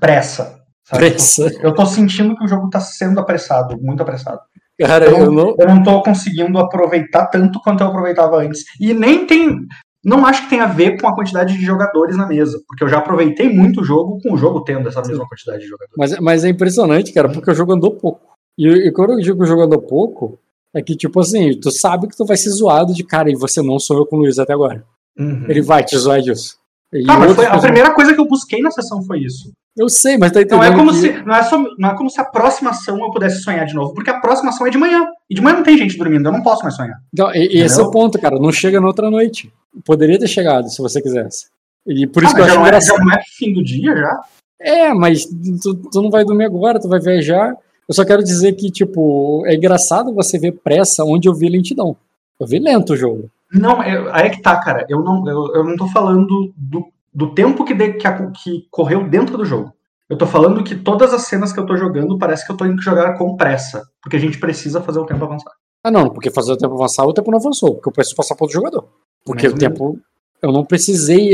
pressa. 0.00 0.60
sabe? 0.84 1.10
Pressa. 1.10 1.52
Eu 1.62 1.72
tô 1.74 1.86
sentindo 1.86 2.36
que 2.36 2.44
o 2.44 2.48
jogo 2.48 2.68
tá 2.70 2.80
sendo 2.80 3.20
apressado, 3.20 3.80
muito 3.80 4.02
apressado. 4.02 4.40
Cara, 4.80 5.04
Eu, 5.04 5.18
eu 5.18 5.30
não. 5.30 5.54
eu 5.56 5.68
não 5.68 5.82
tô 5.84 6.02
conseguindo 6.02 6.58
aproveitar 6.58 7.26
tanto 7.26 7.60
quanto 7.60 7.82
eu 7.82 7.86
aproveitava 7.86 8.38
antes. 8.38 8.64
E 8.80 8.92
nem 8.92 9.24
tem. 9.26 9.60
Não 10.04 10.26
acho 10.26 10.44
que 10.44 10.50
tem 10.50 10.60
a 10.60 10.66
ver 10.66 11.00
com 11.00 11.08
a 11.08 11.14
quantidade 11.14 11.56
de 11.56 11.64
jogadores 11.64 12.16
na 12.16 12.26
mesa, 12.26 12.60
porque 12.68 12.84
eu 12.84 12.88
já 12.88 12.98
aproveitei 12.98 13.48
muito 13.48 13.80
o 13.80 13.84
jogo 13.84 14.20
com 14.22 14.34
o 14.34 14.36
jogo 14.36 14.62
tendo 14.62 14.88
essa 14.88 15.00
mesma 15.00 15.26
quantidade 15.26 15.62
de 15.62 15.68
jogadores. 15.68 15.94
Mas, 15.96 16.18
mas 16.20 16.44
é 16.44 16.48
impressionante, 16.48 17.12
cara, 17.12 17.28
porque 17.30 17.50
o 17.50 17.54
jogo 17.54 17.72
andou 17.72 17.92
pouco. 17.92 18.20
E, 18.58 18.68
e 18.68 18.92
quando 18.92 19.14
eu 19.14 19.20
digo 19.20 19.38
que 19.38 19.44
o 19.44 19.46
jogo 19.46 19.62
andou 19.62 19.80
pouco, 19.80 20.38
é 20.74 20.82
que, 20.82 20.94
tipo 20.94 21.20
assim, 21.20 21.58
tu 21.58 21.70
sabe 21.70 22.08
que 22.08 22.16
tu 22.16 22.26
vai 22.26 22.36
ser 22.36 22.50
zoado 22.50 22.92
de 22.92 23.04
cara, 23.04 23.30
e 23.30 23.36
você 23.36 23.62
não 23.62 23.78
sou 23.78 23.96
eu 23.96 24.06
com 24.06 24.16
o 24.16 24.18
Luiz 24.20 24.38
até 24.38 24.52
agora. 24.52 24.84
Uhum. 25.18 25.46
Ele 25.48 25.62
vai 25.62 25.84
te 25.84 25.96
zoar 25.96 26.20
disso. 26.20 26.58
E 26.94 27.04
Ah, 27.08 27.18
mas 27.18 27.30
outras 27.30 27.48
foi- 27.48 27.56
a 27.56 27.60
primeira 27.60 27.90
coisa 27.92 28.14
que 28.14 28.20
eu 28.20 28.26
busquei 28.28 28.60
na 28.60 28.70
sessão 28.70 29.02
foi 29.02 29.20
isso. 29.20 29.52
Eu 29.76 29.88
sei, 29.88 30.16
mas 30.16 30.30
tá 30.30 30.40
entendendo 30.40 30.60
Não 30.62 30.72
é 30.72 30.76
como 30.76 30.92
que- 30.92 30.98
se 30.98 31.12
não 31.24 31.34
é, 31.34 31.42
só, 31.42 31.58
não 31.78 31.88
é 31.90 31.96
como 31.96 32.08
se 32.08 32.20
a 32.20 32.24
próxima 32.24 32.70
ação 32.70 32.96
eu 33.00 33.10
pudesse 33.10 33.42
sonhar 33.42 33.66
de 33.66 33.74
novo, 33.74 33.92
porque 33.92 34.08
a 34.10 34.20
próxima 34.20 34.50
ação 34.50 34.66
é 34.66 34.70
de 34.70 34.78
manhã. 34.78 35.04
E 35.28 35.34
de 35.34 35.40
manhã 35.42 35.56
não 35.56 35.64
tem 35.64 35.76
gente 35.76 35.98
dormindo, 35.98 36.28
eu 36.28 36.32
não 36.32 36.42
posso 36.42 36.62
mais 36.62 36.76
sonhar. 36.76 36.96
Então, 37.12 37.34
e, 37.34 37.56
e 37.56 37.60
esse 37.60 37.80
é 37.80 37.82
o 37.82 37.90
ponto, 37.90 38.16
cara. 38.20 38.38
Não 38.38 38.52
chega 38.52 38.80
na 38.80 38.86
outra 38.86 39.10
noite. 39.10 39.52
Poderia 39.84 40.18
ter 40.18 40.28
chegado, 40.28 40.68
se 40.70 40.80
você 40.80 41.02
quisesse. 41.02 41.46
E 41.86 42.06
por 42.06 42.22
Ah, 42.22 42.26
isso 42.26 42.34
que 42.36 42.40
eu 42.40 42.44
acho 42.44 42.54
não 42.54 42.64
é, 42.64 42.68
engraçado. 42.68 42.98
já 42.98 43.04
não 43.04 43.12
é 43.12 43.22
fim 43.36 43.52
do 43.52 43.64
dia 43.64 43.96
já? 43.96 44.20
É, 44.60 44.94
mas 44.94 45.26
tu, 45.60 45.74
tu 45.90 46.00
não 46.00 46.10
vai 46.10 46.24
dormir 46.24 46.44
agora, 46.44 46.78
tu 46.80 46.88
vai 46.88 47.00
viajar. 47.00 47.54
Eu 47.88 47.94
só 47.94 48.04
quero 48.04 48.22
dizer 48.22 48.52
que, 48.52 48.70
tipo, 48.70 49.42
é 49.46 49.54
engraçado 49.56 50.14
você 50.14 50.38
ver 50.38 50.52
pressa 50.52 51.04
onde 51.04 51.28
eu 51.28 51.34
vi 51.34 51.48
lentidão. 51.48 51.96
Eu 52.38 52.46
vi 52.46 52.58
lento 52.60 52.92
o 52.92 52.96
jogo. 52.96 53.28
Não, 53.54 53.82
eu- 53.82 54.12
aí 54.14 54.26
é 54.26 54.30
que 54.30 54.42
tá, 54.42 54.56
cara. 54.60 54.84
Eu 54.88 55.00
não, 55.02 55.26
eu, 55.28 55.54
eu 55.54 55.64
não 55.64 55.76
tô 55.76 55.86
falando 55.88 56.52
do, 56.56 56.86
do 57.12 57.34
tempo 57.34 57.64
que, 57.64 57.74
de- 57.74 57.94
que, 57.94 58.06
a- 58.06 58.30
que 58.30 58.66
correu 58.70 59.08
dentro 59.08 59.36
do 59.36 59.44
jogo. 59.44 59.72
Eu 60.08 60.18
tô 60.18 60.26
falando 60.26 60.62
que 60.62 60.74
todas 60.74 61.14
as 61.14 61.22
cenas 61.22 61.52
que 61.52 61.58
eu 61.60 61.64
tô 61.66 61.76
jogando 61.76 62.18
parece 62.18 62.44
que 62.44 62.52
eu 62.52 62.56
tô 62.56 62.66
indo 62.66 62.82
jogar 62.82 63.16
com 63.16 63.36
pressa. 63.36 63.82
Porque 64.02 64.16
a 64.16 64.20
gente 64.20 64.38
precisa 64.38 64.82
fazer 64.82 64.98
o 64.98 65.06
tempo 65.06 65.24
avançar. 65.24 65.52
Ah, 65.82 65.90
não, 65.90 66.10
porque 66.10 66.30
fazer 66.30 66.52
o 66.52 66.56
tempo 66.56 66.74
avançar, 66.74 67.04
o 67.06 67.12
tempo 67.12 67.30
não 67.30 67.38
avançou, 67.38 67.74
porque 67.74 67.88
eu 67.88 67.92
preciso 67.92 68.16
passar 68.16 68.34
para 68.34 68.44
outro 68.44 68.54
jogador. 68.54 68.88
Porque 69.24 69.46
Mas 69.46 69.54
o 69.54 69.58
tempo. 69.58 69.98
Eu 70.42 70.52
não 70.52 70.64
precisei. 70.64 71.30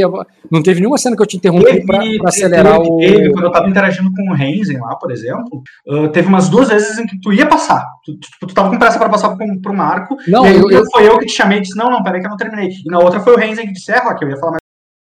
Não 0.51 0.63
teve 0.63 0.81
nenhuma 0.81 0.99
cena 0.99 1.17
que 1.17 1.23
eu 1.23 1.27
te 1.27 1.37
interrompi 1.37 1.85
pra 1.85 2.01
acelerar 2.27 2.79
teve, 2.79 2.91
o. 2.91 2.99
teve, 2.99 3.33
quando 3.33 3.45
eu 3.45 3.53
tava 3.53 3.69
interagindo 3.69 4.13
com 4.13 4.31
o 4.31 4.35
Renzen 4.35 4.79
lá, 4.79 4.95
por 4.95 5.11
exemplo, 5.11 5.63
ah, 5.89 6.09
teve 6.09 6.29
umas 6.29 6.49
duas 6.49 6.69
vezes 6.69 6.97
em 6.99 7.07
que 7.07 7.21
tu 7.21 7.33
ia 7.33 7.47
passar. 7.47 7.85
Tu, 8.05 8.17
tipo, 8.19 8.47
tu 8.47 8.55
tava 8.55 8.71
com 8.71 8.79
pressa 8.79 8.99
pra 8.99 9.09
passar 9.09 9.37
pra 9.37 9.45
um, 9.45 9.61
pra 9.61 9.73
um 9.73 9.83
arco. 9.83 10.17
Não, 10.29 10.45
e 10.45 10.49
aí 10.49 10.57
eu, 10.57 10.71
eu, 10.71 10.85
foi 10.93 11.09
eu 11.09 11.19
que 11.19 11.27
te 11.27 11.33
chamei 11.33 11.59
e 11.59 11.63
disse: 11.63 11.77
Não, 11.77 11.91
não, 11.91 12.03
peraí 12.03 12.21
que 12.21 12.27
eu 12.27 12.31
não 12.31 12.37
terminei. 12.37 12.69
E 12.69 12.91
na 12.91 13.01
outra 13.01 13.21
foi 13.21 13.35
o 13.35 13.37
Renzen 13.37 13.67
que 13.67 13.73
disse: 13.73 13.91
É, 13.91 13.99
Rock, 13.99 14.23
eu 14.23 14.31
ia 14.31 14.37
falar 14.37 14.60